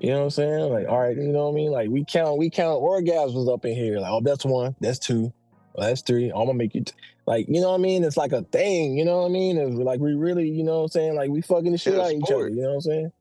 You 0.00 0.10
know 0.10 0.18
what 0.18 0.24
I'm 0.24 0.30
saying? 0.30 0.72
Like, 0.72 0.88
all 0.88 1.00
right, 1.00 1.16
you 1.16 1.28
know 1.28 1.44
what 1.44 1.52
I 1.52 1.54
mean? 1.54 1.70
Like 1.70 1.88
we 1.88 2.04
count, 2.04 2.38
we 2.38 2.50
count 2.50 2.82
orgasms 2.82 3.52
up 3.52 3.64
in 3.64 3.74
here. 3.74 3.98
Like, 3.98 4.10
oh, 4.10 4.20
that's 4.22 4.44
one, 4.44 4.74
that's 4.80 4.98
two, 4.98 5.32
well, 5.74 5.88
that's 5.88 6.02
three. 6.02 6.32
Oh, 6.32 6.40
I'm 6.40 6.46
gonna 6.46 6.58
make 6.58 6.74
you 6.74 6.84
t-. 6.84 6.92
like, 7.26 7.46
you 7.48 7.60
know 7.60 7.70
what 7.70 7.78
I 7.78 7.82
mean? 7.82 8.04
It's 8.04 8.16
like 8.16 8.32
a 8.32 8.42
thing, 8.42 8.98
you 8.98 9.04
know 9.04 9.20
what 9.20 9.26
I 9.26 9.30
mean? 9.30 9.56
It's 9.56 9.76
like 9.76 10.00
we 10.00 10.14
really, 10.14 10.48
you 10.48 10.64
know 10.64 10.78
what 10.78 10.82
I'm 10.84 10.88
saying? 10.88 11.14
Like 11.14 11.30
we 11.30 11.42
fucking 11.42 11.72
the 11.72 11.78
shit 11.78 11.94
out 11.94 12.06
of 12.06 12.12
each 12.12 12.30
other, 12.30 12.48
you 12.48 12.62
know 12.62 12.68
what 12.70 12.74
I'm 12.74 12.80
saying? 12.80 13.12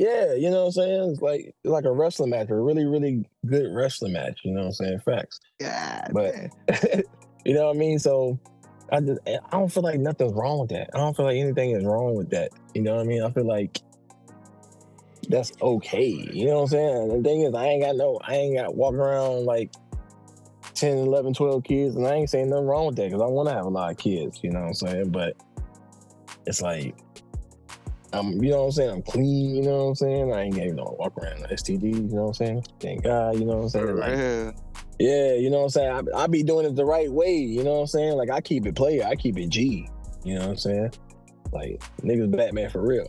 Yeah, 0.00 0.32
you 0.32 0.48
know 0.48 0.60
what 0.60 0.66
I'm 0.68 0.72
saying? 0.72 1.10
It's 1.10 1.20
like 1.20 1.40
it's 1.62 1.70
like 1.70 1.84
a 1.84 1.92
wrestling 1.92 2.30
match, 2.30 2.48
a 2.48 2.54
really, 2.54 2.86
really 2.86 3.28
good 3.44 3.66
wrestling 3.70 4.14
match, 4.14 4.40
you 4.44 4.52
know 4.54 4.60
what 4.60 4.66
I'm 4.68 4.72
saying? 4.72 5.00
Facts. 5.00 5.40
God, 5.60 6.10
But- 6.14 7.04
you 7.44 7.52
know 7.52 7.66
what 7.66 7.76
I 7.76 7.78
mean? 7.78 7.98
So 7.98 8.38
I 8.90 9.00
just 9.00 9.20
I 9.26 9.38
don't 9.50 9.70
feel 9.70 9.82
like 9.82 10.00
nothing's 10.00 10.32
wrong 10.32 10.60
with 10.60 10.70
that. 10.70 10.88
I 10.94 10.96
don't 10.96 11.14
feel 11.14 11.26
like 11.26 11.36
anything 11.36 11.72
is 11.72 11.84
wrong 11.84 12.14
with 12.14 12.30
that. 12.30 12.50
You 12.74 12.80
know 12.80 12.94
what 12.94 13.02
I 13.02 13.04
mean? 13.04 13.22
I 13.22 13.30
feel 13.30 13.46
like 13.46 13.78
that's 15.28 15.52
okay. 15.60 16.08
You 16.32 16.46
know 16.46 16.54
what 16.54 16.62
I'm 16.62 16.68
saying? 16.68 17.08
The 17.08 17.22
thing 17.22 17.42
is 17.42 17.54
I 17.54 17.66
ain't 17.66 17.82
got 17.82 17.96
no 17.96 18.18
I 18.24 18.36
ain't 18.36 18.56
got 18.56 18.74
walking 18.74 19.00
around 19.00 19.44
like 19.44 19.70
10, 20.76 20.96
11, 20.96 21.34
12 21.34 21.62
kids, 21.62 21.96
and 21.96 22.06
I 22.06 22.14
ain't 22.14 22.30
saying 22.30 22.48
nothing 22.48 22.64
wrong 22.64 22.86
with 22.86 22.96
that 22.96 23.10
because 23.10 23.20
I 23.20 23.26
want 23.26 23.50
to 23.50 23.54
have 23.54 23.66
a 23.66 23.68
lot 23.68 23.90
of 23.90 23.98
kids, 23.98 24.40
you 24.42 24.50
know 24.50 24.60
what 24.60 24.68
I'm 24.68 24.74
saying? 24.74 25.10
But 25.10 25.36
it's 26.46 26.62
like 26.62 26.94
I'm, 28.12 28.42
you 28.42 28.50
know 28.50 28.60
what 28.60 28.64
I'm 28.66 28.72
saying? 28.72 28.90
I'm 28.90 29.02
clean, 29.02 29.54
you 29.54 29.62
know 29.62 29.84
what 29.84 29.88
I'm 29.90 29.94
saying? 29.94 30.32
I 30.32 30.42
ain't 30.42 30.54
getting 30.54 30.76
no 30.76 30.96
walk 30.98 31.16
around 31.16 31.44
STD, 31.44 31.94
you 31.94 32.02
know 32.16 32.22
what 32.22 32.28
I'm 32.28 32.34
saying? 32.34 32.64
Thank 32.80 33.04
God, 33.04 33.38
you 33.38 33.44
know 33.44 33.56
what 33.56 33.62
I'm 33.62 33.68
saying? 33.68 33.96
Like, 33.96 34.10
Yeah. 34.18 34.52
yeah, 34.98 35.34
you 35.34 35.50
know 35.50 35.58
what 35.58 35.64
I'm 35.64 35.68
saying? 35.70 36.08
I, 36.14 36.22
I 36.22 36.26
be 36.26 36.42
doing 36.42 36.66
it 36.66 36.74
the 36.74 36.84
right 36.84 37.10
way, 37.10 37.34
you 37.36 37.62
know 37.62 37.74
what 37.74 37.80
I'm 37.82 37.86
saying? 37.86 38.14
Like 38.14 38.30
I 38.30 38.40
keep 38.40 38.66
it 38.66 38.74
player, 38.74 39.04
I 39.06 39.14
keep 39.14 39.38
it 39.38 39.48
G, 39.48 39.88
you 40.24 40.34
know 40.34 40.40
what 40.40 40.50
I'm 40.50 40.56
saying? 40.56 40.92
Like 41.52 41.80
niggas 42.02 42.36
Batman 42.36 42.70
for 42.70 42.80
real. 42.86 43.06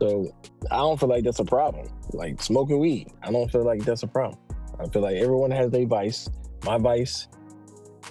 So 0.00 0.30
I 0.70 0.76
don't 0.76 0.98
feel 1.00 1.08
like 1.08 1.24
that's 1.24 1.38
a 1.38 1.44
problem. 1.44 1.88
Like 2.12 2.42
smoking 2.42 2.78
weed, 2.78 3.08
I 3.22 3.30
don't 3.32 3.50
feel 3.50 3.64
like 3.64 3.84
that's 3.84 4.02
a 4.02 4.08
problem. 4.08 4.38
I 4.78 4.86
feel 4.88 5.02
like 5.02 5.16
everyone 5.16 5.50
has 5.52 5.70
their 5.70 5.86
vice. 5.86 6.28
My 6.64 6.78
vice, 6.78 7.28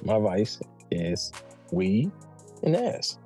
my 0.03 0.17
vice 0.17 0.59
is 0.91 1.31
weed 1.71 2.11
and 2.63 2.75
ass. 2.75 3.17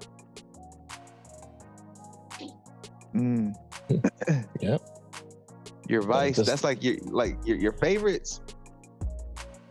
Mm. 3.17 3.53
Yep. 4.61 4.81
Your 5.89 6.01
vice. 6.01 6.35
just- 6.35 6.49
that's 6.49 6.63
like 6.63 6.83
your 6.83 6.95
like 7.05 7.37
your, 7.45 7.57
your 7.57 7.71
favorites. 7.73 8.41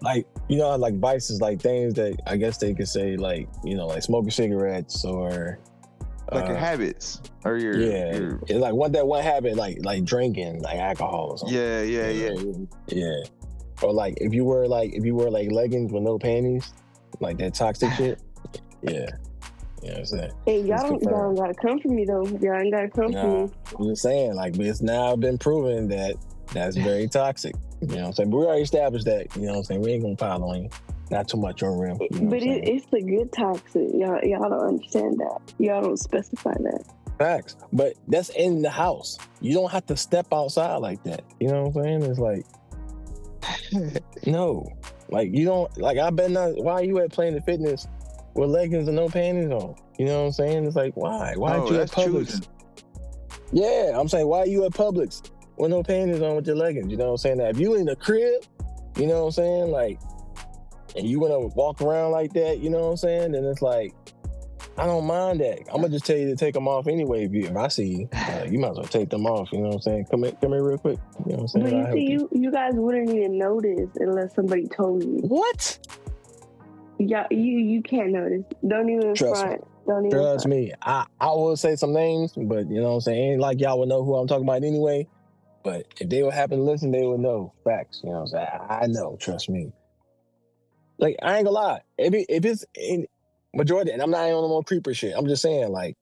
Like 0.03 0.27
you 0.49 0.59
know, 0.59 0.77
like 0.77 0.99
vices, 0.99 1.41
like 1.41 1.61
things 1.61 1.95
that 1.95 2.21
I 2.27 2.37
guess 2.37 2.59
they 2.59 2.75
could 2.75 2.89
say, 2.89 3.17
like 3.17 3.49
you 3.65 3.77
know, 3.77 3.87
like 3.87 4.03
smoking 4.03 4.31
cigarettes 4.31 5.05
or 5.05 5.59
Like 6.33 6.47
your 6.49 6.57
uh, 6.57 6.61
habits 6.61 7.21
or 7.45 7.57
your 7.57 7.79
yeah, 7.81 8.17
your- 8.17 8.41
it's 8.47 8.53
like 8.53 8.75
one 8.75 8.93
that 8.93 9.07
one 9.07 9.23
habit, 9.23 9.57
like 9.57 9.79
like 9.85 10.05
drinking, 10.05 10.63
like 10.63 10.79
alcohol 10.79 11.31
or 11.33 11.39
something. 11.39 11.57
yeah, 11.57 11.83
yeah, 11.83 12.09
yeah. 12.09 12.53
yeah. 12.89 13.23
Or 13.83 13.93
like 13.93 14.15
if 14.21 14.33
you 14.35 14.45
wear 14.45 14.67
like 14.69 14.93
if 14.95 15.05
you 15.05 15.15
wear 15.15 15.31
like 15.31 15.51
leggings 15.51 15.93
with 15.93 16.03
no 16.03 16.19
panties, 16.19 16.73
like 17.21 17.39
that 17.39 17.55
toxic 17.55 17.93
shit. 17.97 18.21
Yeah, 18.83 19.07
you 19.83 19.89
know 19.89 19.95
what 19.95 19.99
I'm 19.99 20.05
saying. 20.07 20.33
Hey, 20.47 20.61
y'all 20.61 20.67
don't, 20.67 20.69
y'all 20.69 20.99
confirmed. 20.99 21.11
don't 21.11 21.35
gotta 21.37 21.55
come 21.55 21.79
for 21.81 21.89
me 21.89 22.05
though. 22.05 22.25
Y'all 22.25 22.61
ain't 22.61 22.73
gotta 22.73 22.89
come 22.89 23.11
Nah. 23.13 23.23
for 23.23 23.29
me. 23.47 23.51
I'm 23.79 23.89
just 23.91 24.03
saying, 24.03 24.35
like, 24.35 24.57
but 24.57 24.67
it's 24.67 24.81
now 24.83 25.15
been 25.17 25.39
proven 25.39 25.89
that 25.89 26.17
that's 26.53 26.77
very 26.77 27.09
toxic. 27.09 27.55
You 27.83 27.89
know 27.89 27.95
what 27.97 28.07
I'm 28.07 28.13
saying? 28.15 28.31
But 28.31 28.37
we 28.39 28.47
already 28.47 28.63
established 28.63 29.05
that. 29.07 29.35
You 29.37 29.43
know 29.43 29.53
what 29.53 29.59
I'm 29.59 29.65
saying? 29.65 29.81
We 29.83 29.93
ain't 29.93 30.03
gonna 30.03 30.17
pile 30.17 30.43
on 30.45 30.63
you. 30.65 30.71
Not 31.11 31.29
too 31.29 31.37
much 31.37 31.63
on 31.63 31.79
rim. 31.79 31.99
You 32.11 32.21
know 32.21 32.31
But 32.31 32.43
it, 32.43 32.67
it's 32.69 32.87
the 32.87 33.01
good 33.03 33.31
toxic. 33.33 33.89
Y'all, 33.95 34.19
y'all 34.25 34.49
don't 34.51 34.67
understand 34.67 35.19
that. 35.19 35.39
Y'all 35.59 35.83
don't 35.83 35.97
specify 35.99 36.53
that. 36.53 36.85
Facts. 37.19 37.57
But 37.73 37.95
that's 38.09 38.31
in 38.31 38.61
the 38.63 38.71
house. 38.71 39.19
You 39.41 39.55
don't 39.55 39.71
have 39.71 39.87
to 39.87 39.97
step 39.97 40.27
outside 40.33 40.77
like 40.77 41.03
that. 41.05 41.23
You 41.39 41.49
know 41.49 41.65
what 41.65 41.85
I'm 41.85 42.01
saying? 42.01 42.03
It's 42.11 42.19
like 42.19 44.03
no. 44.27 44.67
Like 45.09 45.31
you 45.33 45.45
don't 45.45 45.77
like 45.79 45.99
I 45.99 46.11
bet 46.11 46.31
not 46.31 46.57
why 46.57 46.73
are 46.75 46.85
you 46.85 46.99
at 46.99 47.13
playing 47.13 47.35
the 47.35 47.41
fitness 47.43 47.87
with 48.37 48.51
leggings 48.51 48.89
and 48.89 48.97
no 48.97 49.09
panties 49.09 49.51
on? 49.51 49.75
You 49.99 50.07
know 50.07 50.21
what 50.21 50.27
I'm 50.27 50.33
saying? 50.33 50.65
It's 50.65 50.77
like 50.77 50.97
why? 50.97 51.35
Why 51.37 51.55
oh, 51.55 51.61
aren't 51.61 51.71
you 51.71 51.81
at 51.81 51.91
Publix? 51.91 52.27
choosing. 52.27 52.47
Yeah, 53.53 53.93
I'm 53.99 54.09
saying 54.09 54.27
why 54.27 54.41
are 54.41 54.47
you 54.47 54.65
at 54.65 54.73
Publix 54.73 55.31
with 55.57 55.71
no 55.71 55.83
panties 55.83 56.21
on 56.23 56.37
with 56.37 56.47
your 56.47 56.57
leggings? 56.57 56.91
You 56.91 56.97
know 56.97 57.07
what 57.07 57.13
I'm 57.13 57.19
saying? 57.19 57.39
Now 57.39 57.49
if 57.49 57.59
you 57.59 57.75
in 57.75 57.87
the 57.87 57.97
crib, 57.97 58.45
you 58.97 59.07
know 59.07 59.21
what 59.21 59.27
I'm 59.27 59.33
saying? 59.33 59.71
Like 59.71 60.01
and 60.97 61.07
you 61.07 61.21
wanna 61.21 61.39
walk 61.39 61.81
around 61.81 62.13
like 62.13 62.33
that, 62.35 62.61
you 62.61 62.71
know 62.71 62.81
what 62.81 62.91
I'm 62.91 62.97
saying? 62.97 63.33
Then 63.33 63.45
it's 63.45 63.63
like 63.63 63.95
I 64.79 64.85
don't 64.85 65.07
mind 65.07 65.41
that. 65.41 65.61
I'm 65.73 65.81
gonna 65.81 65.89
just 65.89 66.05
tell 66.05 66.17
you 66.17 66.29
to 66.29 66.37
take 66.37 66.53
them 66.53 66.69
off 66.69 66.87
anyway. 66.87 67.25
If, 67.25 67.33
you, 67.33 67.47
if 67.47 67.57
I 67.57 67.69
see 67.69 67.87
you, 67.87 68.09
Like, 68.13 68.51
you 68.51 68.59
might 68.59 68.73
as 68.73 68.77
well 68.77 68.87
take 68.87 69.09
them 69.09 69.27
off. 69.27 69.51
You 69.53 69.61
know 69.61 69.69
what 69.69 69.75
I'm 69.77 69.81
saying? 69.81 70.07
Come 70.11 70.25
here, 70.25 70.33
come 70.41 70.53
here, 70.53 70.63
real 70.63 70.79
quick. 70.79 70.99
You 71.25 71.33
know 71.33 71.43
what 71.43 71.55
I'm 71.55 71.63
But 71.63 71.71
saying? 71.71 71.81
you 71.81 71.87
I'll 71.87 71.93
see, 71.93 72.11
you 72.11 72.29
you 72.33 72.51
guys 72.51 72.75
wouldn't 72.75 73.11
even 73.11 73.39
notice 73.39 73.91
unless 73.97 74.35
somebody 74.35 74.67
told 74.67 75.03
you. 75.03 75.19
What? 75.23 75.79
Yeah, 76.99 77.27
you 77.31 77.59
you 77.59 77.83
can't 77.83 78.11
notice. 78.11 78.45
Don't 78.67 78.89
even 78.89 79.15
Trust 79.15 79.47
me. 79.47 79.57
Don't 79.87 80.07
even. 80.07 80.11
Trust 80.11 80.45
front. 80.45 80.57
me. 80.57 80.73
I, 80.83 81.07
I 81.21 81.27
will 81.27 81.57
say 81.57 81.77
some 81.77 81.93
names, 81.93 82.33
but 82.37 82.69
you 82.71 82.81
know 82.81 82.89
what 82.89 82.95
I'm 82.95 83.01
saying? 83.03 83.33
Ain't 83.33 83.41
like 83.41 83.61
y'all 83.61 83.79
would 83.79 83.89
know 83.89 84.05
who 84.05 84.15
I'm 84.15 84.27
talking 84.27 84.45
about 84.45 84.65
anyway. 84.65 85.07
But 85.67 85.87
if 86.01 86.09
they 86.09 86.23
would 86.23 86.33
happen 86.33 86.59
to 86.59 86.65
listen, 86.65 86.93
they 86.93 87.05
would 87.05 87.19
know 87.19 87.53
facts. 87.65 88.01
You 88.05 88.11
know 88.11 88.21
what 88.21 88.21
I'm 88.21 88.27
saying? 88.29 88.49
I 88.71 88.87
know, 88.87 89.17
trust 89.21 89.49
me. 89.49 89.73
Like, 90.99 91.17
I 91.23 91.37
ain't 91.37 91.45
gonna 91.45 91.57
lie. 91.57 91.81
If, 91.99 92.15
it, 92.15 92.27
if 92.29 92.45
it's 92.45 92.65
in 92.77 93.07
majority, 93.53 93.91
and 93.91 94.01
I'm 94.01 94.13
not 94.13 94.21
on 94.21 94.31
no 94.31 94.49
more 94.49 94.63
creeper 94.63 94.95
shit, 94.95 95.13
I'm 95.17 95.27
just 95.27 95.43
saying, 95.43 95.73
like, 95.73 95.97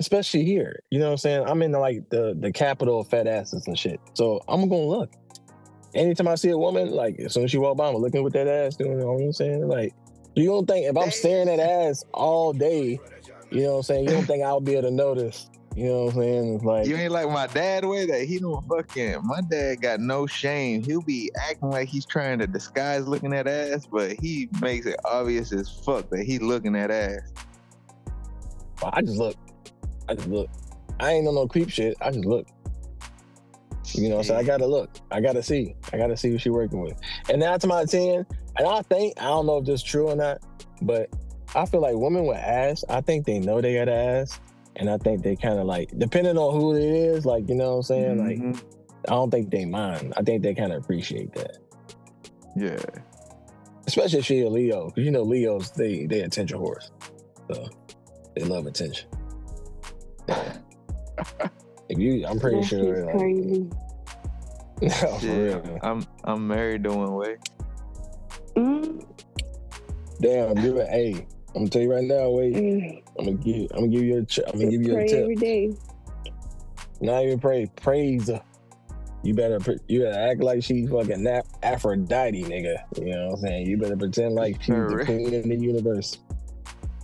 especially 0.00 0.44
here, 0.44 0.80
you 0.90 0.98
know 0.98 1.06
what 1.06 1.12
I'm 1.12 1.18
saying? 1.18 1.44
I'm 1.46 1.60
in 1.60 1.72
like 1.72 2.08
the, 2.08 2.34
the 2.40 2.50
capital 2.52 3.00
of 3.00 3.08
fat 3.08 3.26
asses 3.26 3.66
and 3.66 3.78
shit. 3.78 4.00
So 4.14 4.40
I'm 4.48 4.66
gonna 4.68 4.82
look. 4.82 5.12
Anytime 5.94 6.28
I 6.28 6.36
see 6.36 6.48
a 6.48 6.56
woman, 6.56 6.90
like, 6.90 7.18
as 7.20 7.34
soon 7.34 7.44
as 7.44 7.50
she 7.50 7.58
walk 7.58 7.76
by, 7.76 7.88
I'm 7.88 7.96
looking 7.96 8.22
with 8.22 8.32
that 8.32 8.48
ass, 8.48 8.76
doing, 8.76 8.92
you 8.92 8.98
know 8.98 9.12
what 9.12 9.22
I'm 9.24 9.32
saying? 9.34 9.68
Like, 9.68 9.92
you 10.34 10.46
don't 10.46 10.66
think 10.66 10.86
if 10.86 10.96
I'm 10.96 11.10
staring 11.10 11.48
at 11.48 11.60
ass 11.60 12.04
all 12.12 12.52
day, 12.52 13.00
you 13.50 13.62
know 13.62 13.72
what 13.72 13.76
I'm 13.76 13.82
saying? 13.82 14.04
You 14.04 14.10
don't 14.10 14.26
think 14.26 14.42
I'll 14.42 14.60
be 14.60 14.72
able 14.72 14.88
to 14.88 14.94
notice. 14.94 15.48
You 15.76 15.86
know 15.86 16.04
what 16.04 16.14
I'm 16.14 16.20
saying? 16.20 16.54
It's 16.54 16.64
like 16.64 16.86
You 16.86 16.96
ain't 16.96 17.12
like 17.12 17.28
my 17.30 17.46
dad 17.46 17.84
way 17.84 18.04
that 18.06 18.24
he 18.24 18.38
don't 18.38 18.66
fucking. 18.68 19.20
My 19.24 19.40
dad 19.40 19.80
got 19.80 20.00
no 20.00 20.26
shame. 20.26 20.82
He'll 20.82 21.02
be 21.02 21.30
acting 21.48 21.70
like 21.70 21.88
he's 21.88 22.04
trying 22.04 22.38
to 22.40 22.46
disguise 22.46 23.06
looking 23.06 23.32
at 23.32 23.46
ass, 23.46 23.86
but 23.90 24.12
he 24.12 24.48
makes 24.60 24.86
it 24.86 24.96
obvious 25.04 25.52
as 25.52 25.70
fuck 25.70 26.10
that 26.10 26.24
he 26.24 26.38
looking 26.38 26.76
at 26.76 26.90
ass. 26.90 27.32
I 28.82 29.00
just 29.00 29.16
look. 29.16 29.36
I 30.08 30.14
just 30.14 30.28
look. 30.28 30.50
I 31.00 31.12
ain't 31.12 31.26
on 31.26 31.34
no 31.34 31.48
creep 31.48 31.70
shit. 31.70 31.96
I 32.00 32.10
just 32.10 32.24
look. 32.24 32.46
You 33.94 34.08
know 34.08 34.16
what 34.16 34.20
I'm 34.22 34.28
saying? 34.28 34.40
I 34.40 34.42
gotta 34.44 34.66
look. 34.66 34.90
I 35.10 35.20
gotta 35.20 35.42
see. 35.42 35.74
I 35.92 35.98
gotta 35.98 36.16
see 36.16 36.30
who 36.30 36.38
she 36.38 36.50
working 36.50 36.80
with. 36.80 36.98
And 37.28 37.40
now 37.40 37.56
to 37.56 37.66
my 37.66 37.84
10, 37.84 38.26
and 38.58 38.66
I 38.68 38.82
think, 38.82 39.14
I 39.20 39.24
don't 39.24 39.46
know 39.46 39.58
if 39.58 39.64
this 39.66 39.76
is 39.80 39.82
true 39.82 40.08
or 40.08 40.16
not, 40.16 40.38
but 40.82 41.08
I 41.54 41.66
feel 41.66 41.80
like 41.80 41.94
women 41.96 42.24
with 42.26 42.38
ass, 42.38 42.84
I 42.88 43.00
think 43.00 43.26
they 43.26 43.38
know 43.38 43.60
they 43.60 43.74
got 43.74 43.88
ass. 43.88 44.40
And 44.76 44.88
I 44.88 44.96
think 44.96 45.22
they 45.22 45.36
kind 45.36 45.58
of 45.58 45.66
like, 45.66 45.90
depending 45.98 46.38
on 46.38 46.58
who 46.58 46.74
it 46.74 46.82
is, 46.82 47.26
like, 47.26 47.46
you 47.48 47.54
know 47.54 47.72
what 47.72 47.76
I'm 47.76 47.82
saying? 47.82 48.18
Like, 48.26 48.38
Mhm. 48.38 48.62
I 49.06 49.10
don't 49.10 49.30
think 49.30 49.50
they 49.50 49.64
mind. 49.66 50.14
I 50.16 50.22
think 50.22 50.42
they 50.42 50.54
kind 50.54 50.72
of 50.72 50.82
appreciate 50.82 51.32
that. 51.34 51.58
yeah. 52.56 52.78
Especially 53.86 54.20
if 54.20 54.24
she 54.24 54.40
a 54.42 54.48
Leo. 54.48 54.86
Because 54.86 55.04
you 55.04 55.10
know 55.10 55.22
Leos, 55.22 55.72
they 55.72 56.06
they 56.06 56.20
attention 56.20 56.56
whores. 56.58 56.90
So 57.52 57.68
they 58.36 58.44
love 58.44 58.66
attention. 58.66 59.08
if 61.88 61.98
you 61.98 62.24
I'm 62.26 62.38
pretty 62.40 62.60
That 62.60 62.66
sure 62.66 62.94
shit's 62.94 63.06
like, 63.06 63.16
crazy. 63.18 63.70
no, 64.82 64.88
for 65.18 65.26
Yeah. 65.26 65.60
real. 65.66 65.78
I'm 65.82 66.06
I'm 66.24 66.46
married 66.46 66.84
to 66.84 66.92
one 66.94 67.14
way. 67.14 67.36
Mm, 68.56 69.04
Damn, 70.20 70.58
you're 70.58 70.80
a 70.82 70.86
hey. 70.86 71.26
I'm 71.54 71.62
gonna 71.62 71.68
tell 71.70 71.82
you 71.82 71.92
right 71.92 72.04
now, 72.04 72.30
wait. 72.30 72.54
Mm, 72.54 73.02
I'm 73.18 73.24
gonna 73.26 73.36
give. 73.38 73.70
I'm 73.72 73.80
gonna 73.80 73.88
give 73.88 74.02
you 74.02 74.18
a. 74.18 74.24
ch- 74.24 74.40
I'm 74.46 74.58
gonna 74.58 74.70
give 74.70 74.82
you 74.82 74.92
a 74.92 74.94
pray 74.96 75.08
tip. 75.08 75.20
every 75.22 75.34
day. 75.36 75.72
Not 77.00 77.24
even 77.24 77.38
pray. 77.40 77.66
Praise. 77.76 78.28
her. 78.28 78.40
You 79.22 79.34
better. 79.34 79.58
pre- 79.60 79.78
You 79.88 80.00
better 80.02 80.18
act 80.18 80.40
like 80.42 80.62
she's 80.62 80.88
fucking 80.88 81.22
Nap- 81.22 81.46
Aphrodite, 81.62 82.42
nigga. 82.44 82.76
You 82.98 83.14
know 83.14 83.26
what 83.28 83.34
I'm 83.34 83.40
saying? 83.40 83.66
You 83.66 83.76
better 83.76 83.96
pretend 83.96 84.34
like 84.34 84.56
she's 84.62 84.74
For 84.74 84.88
the 84.88 84.96
real. 84.96 85.06
queen 85.06 85.34
of 85.34 85.42
the 85.44 85.56
universe. 85.56 86.18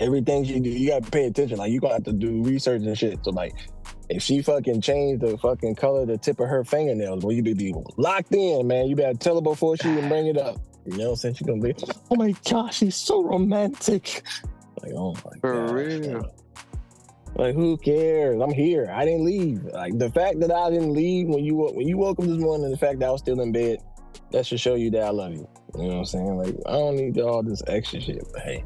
Everything 0.00 0.44
she 0.44 0.60
do, 0.60 0.70
you 0.70 0.88
gotta 0.88 1.10
pay 1.10 1.26
attention. 1.26 1.58
Like 1.58 1.70
you 1.72 1.80
gonna 1.80 1.94
have 1.94 2.04
to 2.04 2.12
do 2.12 2.42
research 2.42 2.82
and 2.82 2.96
shit. 2.96 3.18
So 3.24 3.30
like, 3.32 3.54
if 4.08 4.22
she 4.22 4.40
fucking 4.42 4.80
changed 4.80 5.22
the 5.22 5.36
fucking 5.38 5.74
color, 5.74 6.02
of 6.02 6.08
the 6.08 6.16
tip 6.18 6.40
of 6.40 6.48
her 6.48 6.64
fingernails, 6.64 7.24
well, 7.24 7.32
you 7.34 7.42
be 7.42 7.52
be 7.54 7.74
locked 7.96 8.34
in, 8.34 8.66
man. 8.66 8.86
You 8.86 8.96
better 8.96 9.14
tell 9.18 9.34
her 9.36 9.40
before 9.40 9.76
she 9.76 9.90
even 9.90 10.08
bring 10.08 10.26
it 10.26 10.38
up. 10.38 10.56
You 10.90 10.97
know 10.98 11.05
what 11.05 11.10
I'm 11.10 11.16
saying? 11.16 11.35
She 11.35 11.44
gonna 11.44 11.60
be, 11.60 11.74
oh 12.10 12.16
my 12.16 12.35
gosh, 12.51 12.78
she's 12.78 12.97
so 12.97 13.23
romantic. 13.23 14.23
Like, 14.82 14.93
oh 14.94 15.15
my 15.15 15.39
For 15.40 15.66
gosh, 15.66 15.70
real. 15.73 16.01
man. 16.12 16.24
Like, 17.36 17.55
who 17.55 17.77
cares? 17.77 18.40
I'm 18.40 18.52
here. 18.52 18.90
I 18.93 19.05
didn't 19.05 19.24
leave. 19.24 19.62
Like 19.65 19.98
the 19.98 20.10
fact 20.10 20.40
that 20.40 20.51
I 20.51 20.70
didn't 20.70 20.94
leave 20.94 21.28
when 21.28 21.44
you 21.44 21.55
when 21.56 21.86
you 21.86 21.97
woke 21.98 22.19
up 22.19 22.24
this 22.24 22.39
morning, 22.39 22.70
the 22.70 22.77
fact 22.77 22.98
that 23.01 23.06
I 23.06 23.10
was 23.10 23.20
still 23.20 23.40
in 23.40 23.52
bed, 23.52 23.78
that 24.32 24.47
should 24.47 24.60
show 24.60 24.74
you 24.74 24.90
that 24.93 25.02
I 25.02 25.10
love 25.10 25.32
you. 25.32 25.48
You 25.77 25.82
know 25.82 25.89
what 25.89 25.97
I'm 25.98 26.05
saying? 26.06 26.36
Like, 26.36 26.56
I 26.66 26.73
don't 26.73 26.97
need 26.97 27.20
all 27.20 27.43
this 27.43 27.62
extra 27.66 28.01
shit. 28.01 28.24
But 28.32 28.43
hey, 28.43 28.65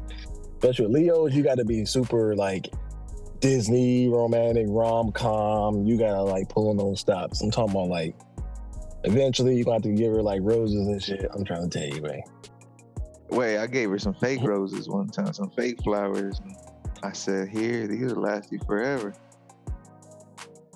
especially 0.57 0.85
with 0.87 0.95
Leos, 0.95 1.33
you 1.33 1.43
got 1.43 1.57
to 1.57 1.65
be 1.65 1.83
super 1.85 2.35
like 2.35 2.69
Disney 3.41 4.07
romantic 4.07 4.67
rom 4.69 5.11
com. 5.11 5.85
You 5.85 5.97
gotta 5.97 6.23
like 6.23 6.47
pull 6.49 6.69
on 6.69 6.77
those 6.77 6.99
stops. 7.01 7.41
I'm 7.41 7.51
talking 7.51 7.71
about 7.71 7.89
like. 7.89 8.15
Eventually, 9.05 9.55
you're 9.55 9.65
gonna 9.65 9.75
have 9.75 9.83
to 9.83 9.91
give 9.91 10.11
her 10.13 10.21
like 10.21 10.39
roses 10.43 10.87
and 10.87 11.01
shit. 11.01 11.27
I'm 11.33 11.43
trying 11.43 11.69
to 11.69 11.79
tell 11.79 11.87
you, 11.95 12.01
man. 12.01 12.21
Wait, 13.29 13.57
I 13.57 13.67
gave 13.67 13.89
her 13.89 13.99
some 13.99 14.13
fake 14.13 14.41
roses 14.43 14.87
one 14.87 15.07
time, 15.07 15.33
some 15.33 15.49
fake 15.51 15.81
flowers. 15.83 16.39
And 16.39 16.55
I 17.03 17.11
said, 17.11 17.49
"Here, 17.49 17.87
these 17.87 18.13
will 18.13 18.21
last 18.21 18.51
you 18.51 18.59
forever." 18.65 19.13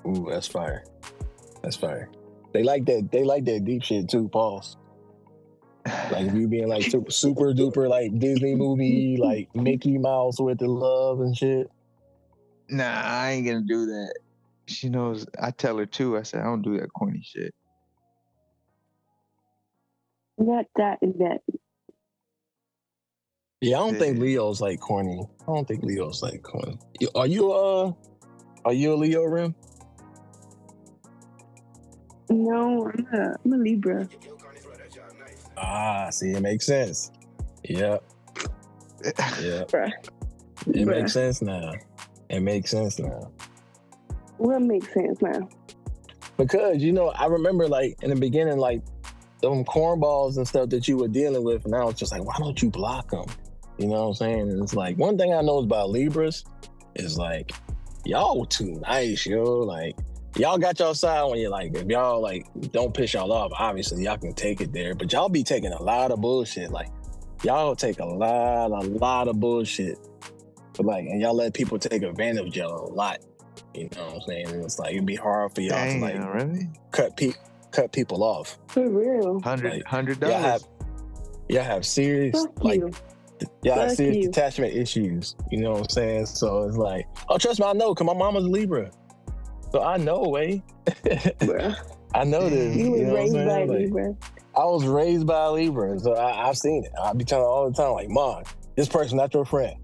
Ooh, 0.05 0.27
that's 0.29 0.47
fire. 0.47 0.83
That's 1.61 1.75
fire. 1.75 2.09
They 2.53 2.63
like 2.63 2.85
that. 2.85 3.09
They 3.11 3.23
like 3.23 3.45
that 3.45 3.63
deep 3.65 3.83
shit 3.83 4.09
too. 4.09 4.27
Pauls. 4.27 4.77
Like 6.11 6.27
if 6.27 6.33
you 6.33 6.47
being 6.49 6.67
like 6.67 6.83
super, 6.83 7.11
super 7.11 7.53
duper 7.53 7.87
like 7.87 8.17
Disney 8.19 8.55
movie, 8.55 9.17
like 9.17 9.55
Mickey 9.55 9.97
Mouse 9.97 10.39
with 10.39 10.59
the 10.59 10.67
love 10.67 11.21
and 11.21 11.35
shit. 11.35 11.69
nah, 12.69 13.01
I 13.03 13.31
ain't 13.31 13.47
gonna 13.47 13.61
do 13.61 13.85
that. 13.85 14.13
She 14.65 14.89
knows. 14.89 15.25
I 15.41 15.51
tell 15.51 15.77
her 15.77 15.85
too. 15.85 16.17
I 16.17 16.23
said, 16.23 16.41
"I 16.41 16.43
don't 16.43 16.61
do 16.61 16.77
that 16.79 16.91
corny 16.93 17.21
shit." 17.23 17.53
Not 20.37 20.65
that 20.75 20.99
and 21.01 21.15
that. 21.19 21.41
Yeah, 23.59 23.77
I 23.77 23.79
don't 23.79 23.97
think 23.97 24.19
Leo's 24.19 24.61
like 24.61 24.79
corny. 24.79 25.27
I 25.41 25.45
don't 25.45 25.67
think 25.67 25.83
Leo's 25.83 26.21
like 26.21 26.43
corny. 26.43 26.77
Are 27.15 27.25
you 27.25 27.51
uh? 27.51 27.91
Are 28.65 28.73
you 28.73 28.93
a 28.93 28.95
Leo 28.95 29.23
Rim? 29.23 29.55
No, 32.29 32.91
I'm 32.91 33.07
a, 33.13 33.35
I'm 33.43 33.53
a 33.53 33.57
Libra. 33.57 34.07
Ah, 35.57 36.09
see, 36.11 36.31
it 36.31 36.41
makes 36.41 36.65
sense. 36.65 37.11
Yeah, 37.63 37.97
yeah. 39.03 39.11
Bruh. 39.67 39.91
It 40.67 40.75
Bruh. 40.75 40.85
makes 40.85 41.13
sense 41.13 41.41
now. 41.41 41.71
It 42.29 42.41
makes 42.41 42.71
sense 42.71 42.99
now. 42.99 43.31
What 44.37 44.61
makes 44.61 44.93
sense 44.93 45.19
now? 45.21 45.49
Because 46.37 46.83
you 46.83 46.91
know, 46.91 47.07
I 47.09 47.25
remember 47.25 47.67
like 47.67 47.97
in 48.03 48.11
the 48.11 48.15
beginning, 48.15 48.57
like 48.57 48.83
them 49.41 49.63
cornballs 49.65 50.37
and 50.37 50.47
stuff 50.47 50.69
that 50.69 50.87
you 50.87 50.97
were 50.97 51.07
dealing 51.07 51.43
with, 51.43 51.65
and 51.65 51.75
I 51.75 51.83
was 51.83 51.95
just 51.95 52.11
like, 52.11 52.23
why 52.23 52.35
don't 52.39 52.61
you 52.61 52.69
block 52.69 53.11
them? 53.11 53.25
You 53.77 53.87
know 53.87 54.01
what 54.01 54.07
I'm 54.07 54.13
saying? 54.15 54.39
And 54.51 54.63
it's 54.63 54.73
like 54.73 54.97
one 54.97 55.17
thing 55.17 55.33
I 55.33 55.41
know 55.41 55.59
about 55.59 55.89
Libras 55.89 56.43
is 56.95 57.17
like 57.17 57.51
y'all 58.05 58.45
too 58.45 58.71
nice, 58.81 59.25
yo. 59.25 59.43
Like 59.43 59.95
y'all 60.35 60.57
got 60.57 60.79
y'all 60.79 60.95
side 60.95 61.29
when 61.29 61.39
you're 61.39 61.51
like, 61.51 61.75
if 61.75 61.85
y'all 61.87 62.21
like 62.21 62.47
don't 62.71 62.93
piss 62.93 63.13
y'all 63.13 63.31
off, 63.31 63.51
obviously 63.57 64.03
y'all 64.03 64.17
can 64.17 64.33
take 64.33 64.61
it 64.61 64.73
there, 64.73 64.95
but 64.95 65.11
y'all 65.11 65.29
be 65.29 65.43
taking 65.43 65.71
a 65.71 65.81
lot 65.81 66.11
of 66.11 66.21
bullshit. 66.21 66.71
Like 66.71 66.89
y'all 67.43 67.75
take 67.75 67.99
a 67.99 68.05
lot, 68.05 68.71
a 68.71 68.87
lot 68.87 69.27
of 69.27 69.39
bullshit. 69.39 69.99
But 70.75 70.85
like, 70.85 71.05
and 71.05 71.21
y'all 71.21 71.35
let 71.35 71.53
people 71.53 71.77
take 71.77 72.01
advantage 72.03 72.47
of 72.47 72.55
y'all 72.55 72.91
a 72.91 72.93
lot. 72.93 73.19
You 73.73 73.89
know 73.95 74.05
what 74.05 74.15
I'm 74.15 74.21
saying? 74.21 74.47
And 74.47 74.63
it's 74.63 74.79
like 74.79 74.93
it'd 74.93 75.05
be 75.05 75.15
hard 75.15 75.53
for 75.53 75.61
y'all 75.61 75.75
Dang, 75.75 75.99
to 75.99 76.05
like 76.05 76.33
really? 76.33 76.69
cut 76.91 77.15
pe- 77.15 77.33
cut 77.77 77.91
people 77.91 78.23
off. 78.23 78.57
For 78.67 78.87
real. 78.89 79.39
Hundred, 79.41 79.73
Like, 79.73 79.85
hundred 79.85 80.21
Y'all 80.21 80.31
have 80.31 80.63
y'all 81.49 81.63
have 81.63 81.85
serious 81.85 82.41
Fuck 82.43 82.63
like 82.63 82.79
you. 82.79 82.91
y'all 83.63 83.75
have 83.79 83.91
serious 83.91 84.17
you. 84.17 84.23
detachment 84.23 84.73
issues. 84.73 85.35
You 85.51 85.59
know 85.61 85.71
what 85.71 85.81
I'm 85.81 85.89
saying? 85.89 86.25
So 86.25 86.63
it's 86.63 86.77
like, 86.77 87.05
oh, 87.29 87.37
trust 87.37 87.59
me, 87.59 87.65
I 87.67 87.73
know, 87.73 87.93
cause 87.93 88.05
my 88.05 88.13
mama's 88.13 88.45
a 88.45 88.47
Libra, 88.49 88.89
so 89.71 89.83
I 89.83 89.97
know, 89.97 90.23
way. 90.23 90.63
Bruh. 90.85 91.75
I 92.15 92.23
know 92.23 92.49
this. 92.49 92.75
You 92.75 92.85
You, 92.85 92.91
was 92.91 93.01
know 93.01 93.07
what 93.09 93.11
I'm 93.11 93.15
raised 93.15 93.33
by 93.35 93.41
a? 93.41 93.65
Like, 93.65 93.69
Libra. 93.69 94.15
I 94.55 94.65
was 94.65 94.85
raised 94.85 95.27
by 95.27 95.43
a 95.45 95.51
Libra, 95.51 95.99
so 95.99 96.13
I, 96.15 96.47
I've 96.49 96.57
seen 96.57 96.83
it. 96.85 96.91
I 97.01 97.13
be 97.13 97.23
telling 97.23 97.45
all 97.45 97.69
the 97.69 97.75
time, 97.75 97.91
like, 97.91 98.09
Mom, 98.09 98.43
this 98.75 98.87
person 98.87 99.17
not 99.17 99.33
your 99.33 99.45
friend. 99.45 99.75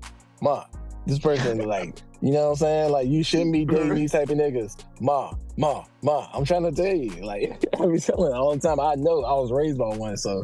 Mom, 0.42 0.64
this 1.06 1.20
person 1.20 1.60
like, 1.60 2.02
you 2.24 2.32
know 2.32 2.46
what 2.46 2.50
I'm 2.52 2.56
saying? 2.56 2.92
Like, 2.94 3.08
you 3.10 3.22
shouldn't 3.22 3.52
be 3.52 3.66
dating 3.66 3.96
these 3.96 4.14
type 4.14 4.30
of 4.30 4.38
niggas. 4.38 4.82
Ma, 5.02 5.34
ma, 5.58 5.84
ma. 6.04 6.30
I'm 6.34 6.46
trying 6.46 6.64
to 6.64 6.72
tell 6.72 6.96
you, 6.96 7.10
like, 7.22 7.62
I 7.82 7.86
be 7.86 8.00
telling 8.00 8.34
all 8.34 8.56
the 8.56 8.62
time. 8.62 8.80
I 8.80 8.96
know 8.96 9.26
I 9.26 9.34
was 9.34 9.52
raised 9.52 9.78
by 9.78 9.90
one, 9.90 10.16
so, 10.16 10.42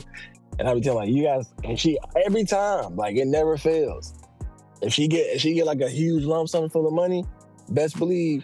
and 0.59 0.67
I 0.67 0.73
be 0.73 0.81
telling 0.81 1.07
like, 1.07 1.15
you 1.15 1.23
guys, 1.23 1.49
and 1.63 1.79
she 1.79 1.97
every 2.25 2.43
time, 2.43 2.97
like, 2.97 3.15
it 3.15 3.27
never 3.27 3.55
fails. 3.55 4.13
If 4.81 4.93
she 4.93 5.07
get, 5.07 5.27
if 5.27 5.39
she 5.39 5.53
get 5.53 5.67
like 5.67 5.79
a 5.79 5.89
huge 5.89 6.25
lump 6.25 6.49
sum 6.49 6.69
full 6.69 6.85
of 6.85 6.91
money, 6.91 7.23
best 7.69 7.97
believe, 7.97 8.43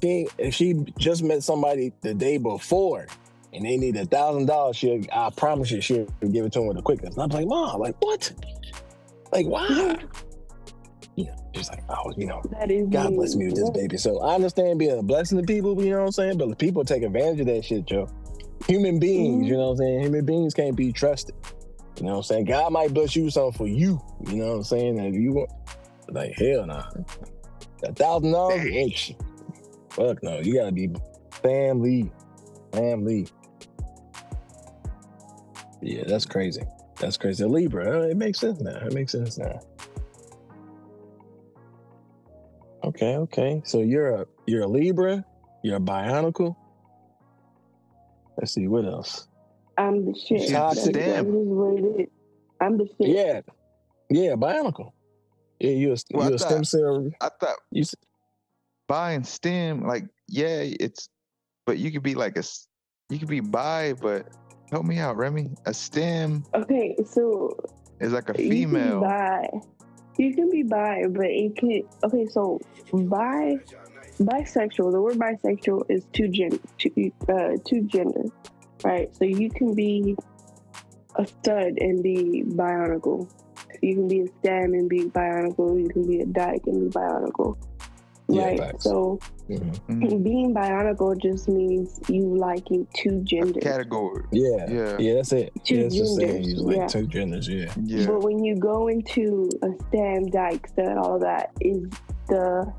she, 0.00 0.28
if 0.38 0.54
she 0.54 0.74
just 0.96 1.24
met 1.24 1.42
somebody 1.42 1.92
the 2.02 2.14
day 2.14 2.38
before 2.38 3.08
and 3.52 3.64
they 3.64 3.78
need 3.78 3.96
a 3.96 4.06
thousand 4.06 4.46
dollars, 4.46 4.76
she 4.76 5.08
I 5.12 5.30
promise 5.36 5.72
you 5.72 5.80
she'll 5.80 6.06
give 6.30 6.44
it 6.44 6.52
to 6.52 6.60
him 6.60 6.68
with 6.68 6.76
the 6.76 6.84
quickest. 6.84 7.14
And 7.14 7.22
I'm 7.22 7.30
like, 7.30 7.48
Mom, 7.48 7.80
like 7.80 7.96
what? 7.98 8.32
Like 9.32 9.46
why? 9.46 9.96
You 11.52 11.60
she's 11.60 11.70
like, 11.70 11.82
oh, 11.88 12.12
you 12.16 12.26
know, 12.26 12.42
That 12.52 12.70
is 12.70 12.88
God 12.88 13.14
bless 13.14 13.34
me 13.34 13.46
with 13.46 13.56
this 13.56 13.70
baby. 13.70 13.96
So 13.96 14.20
I 14.20 14.34
understand 14.34 14.78
being 14.78 14.98
a 14.98 15.02
blessing 15.02 15.38
to 15.38 15.44
people, 15.44 15.82
you 15.82 15.90
know 15.90 15.98
what 15.98 16.06
I'm 16.06 16.12
saying? 16.12 16.38
But 16.38 16.58
people 16.58 16.84
take 16.84 17.02
advantage 17.02 17.40
of 17.40 17.46
that 17.46 17.64
shit, 17.64 17.86
Joe. 17.86 18.08
Human 18.68 19.00
beings, 19.00 19.46
you 19.46 19.54
mm-hmm. 19.54 19.60
know 19.60 19.70
what 19.70 19.72
I'm 19.72 19.76
saying? 19.78 20.00
Human 20.02 20.24
beings 20.24 20.54
can't 20.54 20.76
be 20.76 20.92
trusted. 20.92 21.34
You 21.96 22.06
know 22.06 22.12
what 22.12 22.18
I'm 22.18 22.22
saying? 22.24 22.44
God 22.44 22.72
might 22.72 22.94
bless 22.94 23.16
you 23.16 23.24
with 23.24 23.34
something 23.34 23.58
for 23.58 23.66
you. 23.66 24.00
You 24.28 24.36
know 24.36 24.48
what 24.48 24.56
I'm 24.56 24.64
saying? 24.64 24.98
And 24.98 25.14
if 25.14 25.20
you 25.20 25.32
want 25.32 25.50
like 26.08 26.32
hell 26.32 26.66
nah. 26.66 26.88
A 27.84 27.92
thousand 27.92 28.32
dollars? 28.32 29.12
Fuck 29.90 30.22
no. 30.22 30.38
You 30.38 30.54
gotta 30.54 30.72
be 30.72 30.90
family. 31.42 32.12
Family. 32.72 33.26
Yeah, 35.82 36.04
that's 36.06 36.26
crazy. 36.26 36.62
That's 36.98 37.16
crazy. 37.16 37.44
Libra, 37.44 38.08
it 38.08 38.16
makes 38.16 38.38
sense 38.38 38.60
now. 38.60 38.76
It 38.76 38.92
makes 38.92 39.12
sense 39.12 39.38
now. 39.38 39.60
Okay, 42.84 43.16
okay. 43.16 43.62
So 43.64 43.80
you're 43.80 44.22
a 44.22 44.26
you're 44.46 44.62
a 44.62 44.66
Libra, 44.66 45.24
you're 45.62 45.76
a 45.76 45.80
Bionicle. 45.80 46.56
Let's 48.38 48.52
see 48.54 48.68
what 48.68 48.84
else. 48.86 49.28
I'm 49.76 50.06
the 50.06 50.14
shit. 50.14 50.42
She's 50.42 50.52
That's, 50.52 50.84
the 50.84 50.92
that's 50.92 51.04
stamp. 51.04 51.28
just 51.28 51.38
what 51.46 51.78
it 51.78 52.00
is. 52.02 52.08
I'm 52.60 52.78
the 52.78 52.86
shit. 52.98 53.08
Yeah, 53.08 53.40
yeah, 54.10 54.34
Bionicle. 54.34 54.92
Yeah, 55.58 55.70
you're 55.72 55.92
a, 55.94 55.96
Well, 56.12 56.26
you're 56.28 56.36
a 56.36 56.38
stem 56.38 56.64
cell. 56.64 57.10
I 57.20 57.28
thought 57.40 57.56
You 57.70 57.82
s- 57.82 57.94
and 58.90 59.24
STEM, 59.26 59.86
like, 59.86 60.04
yeah, 60.26 60.62
it's, 60.64 61.08
but 61.64 61.78
you 61.78 61.92
could 61.92 62.02
be 62.02 62.14
like 62.14 62.36
a 62.36 62.42
you 63.08 63.18
could 63.18 63.28
be 63.28 63.40
bi, 63.40 63.92
but 63.92 64.26
help 64.70 64.84
me 64.84 64.98
out, 64.98 65.16
Remy. 65.16 65.50
A 65.66 65.74
STEM 65.74 66.44
Okay, 66.54 66.96
so 67.06 67.56
is 68.00 68.12
like 68.12 68.28
a 68.30 68.32
you 68.42 68.48
can 68.48 68.70
female. 68.70 69.00
bi. 69.00 69.48
You 70.20 70.34
can 70.34 70.50
be 70.50 70.62
bi, 70.62 71.04
but 71.08 71.24
it 71.24 71.56
can. 71.56 71.82
Okay, 72.04 72.26
so 72.26 72.60
bi, 72.92 73.56
bisexual. 74.20 74.92
The 74.92 75.00
word 75.00 75.16
bisexual 75.16 75.84
is 75.88 76.04
two 76.12 76.28
gen, 76.28 76.60
two, 76.76 77.10
uh, 77.26 77.56
two 77.64 77.84
genders, 77.84 78.30
right? 78.84 79.08
So 79.16 79.24
you 79.24 79.48
can 79.48 79.74
be 79.74 80.14
a 81.16 81.26
stud 81.26 81.78
and 81.78 82.02
be 82.02 82.44
bionicle. 82.46 83.30
You 83.80 83.94
can 83.94 84.08
be 84.08 84.20
a 84.20 84.26
stem 84.40 84.74
and 84.74 84.90
be 84.90 85.04
bionicle. 85.04 85.80
You 85.80 85.88
can 85.88 86.06
be 86.06 86.20
a 86.20 86.26
dyke 86.26 86.66
and 86.66 86.90
be 86.90 86.98
bionicle. 86.98 87.56
Yeah, 88.34 88.44
right. 88.44 88.58
facts. 88.58 88.84
So 88.84 89.18
Mhm. 89.48 89.80
Mhm. 89.88 90.22
being 90.24 90.54
bionicle 90.54 91.20
just 91.20 91.48
means 91.48 92.00
you 92.08 92.36
liking 92.36 92.86
two 92.94 93.20
genders. 93.22 93.62
Category. 93.62 94.24
Yeah, 94.30 94.66
Yeah. 94.70 94.96
yeah, 94.98 95.14
that's 95.14 95.32
it. 95.32 95.52
Two 95.64 95.76
yeah, 95.76 95.80
it's 95.86 95.94
just 95.96 96.16
saying 96.16 96.42
genders, 96.42 96.52
you 96.52 96.60
like 96.62 96.76
yeah. 96.76 96.86
two 96.86 97.06
genders. 97.06 97.48
Yeah, 97.48 97.72
Yeah. 97.84 98.06
But 98.06 98.22
when 98.22 98.44
you 98.44 98.56
go 98.56 98.88
into 98.88 99.48
a 99.62 99.68
stem, 99.88 100.26
dyke, 100.30 100.68
stud, 100.68 100.96
all 100.98 101.18
that 101.18 101.50
is 101.60 101.88
the 102.28 102.72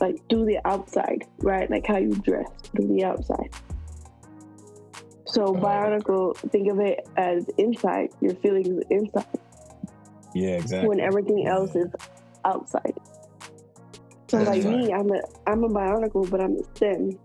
like 0.00 0.16
do 0.28 0.44
the 0.44 0.58
outside, 0.66 1.24
right? 1.38 1.70
Like 1.70 1.86
how 1.86 1.96
you 1.96 2.10
dress, 2.16 2.48
do 2.74 2.86
the 2.86 3.04
outside. 3.04 3.50
So 5.26 5.44
okay. 5.48 5.60
bionicle, 5.60 6.36
think 6.50 6.70
of 6.70 6.80
it 6.80 7.06
as 7.16 7.46
inside. 7.58 8.10
Your 8.20 8.34
feelings 8.36 8.82
inside. 8.90 9.26
Yeah, 10.34 10.50
exactly. 10.56 10.88
when 10.88 11.00
everything 11.00 11.46
else 11.46 11.74
is 11.74 11.90
outside. 12.44 12.92
So 14.28 14.38
That's 14.38 14.48
like 14.48 14.64
right. 14.64 14.76
me, 14.76 14.92
I'm 14.92 15.10
a 15.10 15.20
I'm 15.46 15.64
a 15.64 15.68
bionicle, 15.68 16.28
but 16.30 16.40
I'm 16.40 16.56
a 16.56 16.64
STEM, 16.76 17.18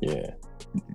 Yeah. 0.00 0.30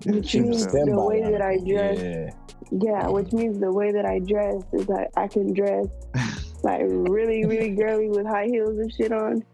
which 0.06 0.34
means 0.34 0.66
the 0.66 1.00
way 1.00 1.22
that 1.30 1.40
I 1.40 1.58
dress, 1.58 2.00
Yeah. 2.00 2.30
yeah, 2.72 3.08
which 3.08 3.32
means 3.32 3.60
the 3.60 3.72
way 3.72 3.92
that 3.92 4.04
I 4.04 4.18
dress 4.18 4.62
is 4.72 4.86
that 4.86 5.10
I 5.16 5.28
can 5.28 5.52
dress 5.52 5.86
like 6.64 6.82
really, 6.84 7.44
really 7.44 7.70
girly 7.76 8.08
with 8.08 8.26
high 8.26 8.46
heels 8.46 8.76
and 8.78 8.92
shit 8.92 9.12
on, 9.12 9.44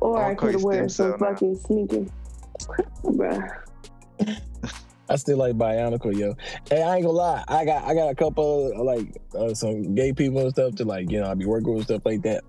or 0.00 0.18
I'll 0.18 0.30
I 0.30 0.34
could 0.34 0.62
wear 0.62 0.88
some 0.88 1.18
fucking 1.18 1.56
sneakers, 1.56 2.08
bruh. 3.04 3.56
I 5.10 5.16
still 5.16 5.38
like 5.38 5.56
Bionicle, 5.58 6.16
yo. 6.16 6.36
Hey, 6.70 6.82
I 6.82 6.96
ain't 6.96 7.04
gonna 7.04 7.18
lie. 7.18 7.44
I 7.48 7.64
got 7.64 7.84
I 7.84 7.94
got 7.94 8.10
a 8.10 8.14
couple 8.14 8.72
of, 8.72 8.78
like 8.86 9.20
uh, 9.34 9.52
some 9.54 9.94
gay 9.94 10.12
people 10.12 10.40
and 10.40 10.50
stuff 10.50 10.76
to 10.76 10.84
like, 10.84 11.10
you 11.10 11.20
know, 11.20 11.28
I 11.28 11.34
be 11.34 11.46
working 11.46 11.74
with 11.74 11.84
stuff 11.84 12.02
like 12.04 12.22
that. 12.22 12.44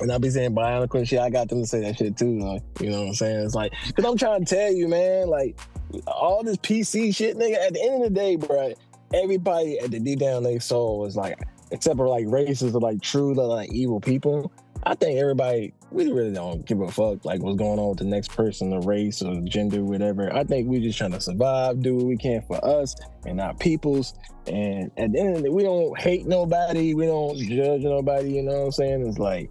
And 0.00 0.10
I 0.10 0.18
be 0.18 0.30
saying 0.30 0.54
Bionicle 0.54 0.96
and 0.96 1.08
shit. 1.08 1.20
I 1.20 1.30
got 1.30 1.48
them 1.48 1.60
to 1.60 1.66
say 1.66 1.80
that 1.80 1.98
shit 1.98 2.16
too, 2.16 2.38
like, 2.38 2.62
you 2.80 2.90
know 2.90 3.00
what 3.00 3.08
I'm 3.08 3.14
saying? 3.14 3.44
It's 3.44 3.54
like, 3.54 3.72
cause 3.94 4.04
I'm 4.04 4.16
trying 4.16 4.44
to 4.44 4.54
tell 4.54 4.72
you, 4.72 4.88
man, 4.88 5.28
like 5.28 5.58
all 6.06 6.42
this 6.42 6.56
PC 6.58 7.14
shit, 7.14 7.36
nigga. 7.36 7.56
At 7.56 7.74
the 7.74 7.82
end 7.82 8.02
of 8.02 8.12
the 8.12 8.14
day, 8.14 8.36
bro, 8.36 8.72
everybody 9.12 9.78
at 9.78 9.90
the 9.90 10.00
deep 10.00 10.18
down 10.18 10.42
they 10.42 10.58
soul 10.58 11.06
is 11.06 11.16
like, 11.16 11.38
except 11.70 11.96
for 11.96 12.08
like 12.08 12.26
racists 12.26 12.74
or 12.74 12.80
like 12.80 13.00
true 13.00 13.34
like 13.34 13.72
evil 13.72 14.00
people. 14.00 14.52
I 14.86 14.94
think 14.94 15.18
everybody 15.18 15.72
we 15.90 16.10
really 16.10 16.32
don't 16.32 16.66
give 16.66 16.80
a 16.80 16.90
fuck 16.90 17.24
like 17.24 17.40
what's 17.40 17.56
going 17.56 17.78
on 17.78 17.90
with 17.90 17.98
the 17.98 18.04
next 18.04 18.32
person, 18.32 18.70
the 18.70 18.80
race 18.80 19.22
or 19.22 19.40
gender, 19.42 19.82
whatever. 19.84 20.34
I 20.34 20.44
think 20.44 20.68
we 20.68 20.80
just 20.80 20.98
trying 20.98 21.12
to 21.12 21.20
survive, 21.20 21.80
do 21.80 21.96
what 21.96 22.06
we 22.06 22.16
can 22.16 22.42
for 22.42 22.62
us 22.64 22.96
and 23.24 23.40
our 23.40 23.54
peoples. 23.54 24.14
And 24.46 24.90
at 24.98 25.12
the 25.12 25.20
end 25.20 25.28
of 25.30 25.36
the 25.36 25.42
day, 25.44 25.48
we 25.48 25.62
don't 25.62 25.98
hate 25.98 26.26
nobody, 26.26 26.94
we 26.94 27.06
don't 27.06 27.38
judge 27.38 27.82
nobody. 27.82 28.32
You 28.32 28.42
know 28.42 28.58
what 28.58 28.64
I'm 28.66 28.72
saying? 28.72 29.06
It's 29.06 29.18
like 29.18 29.50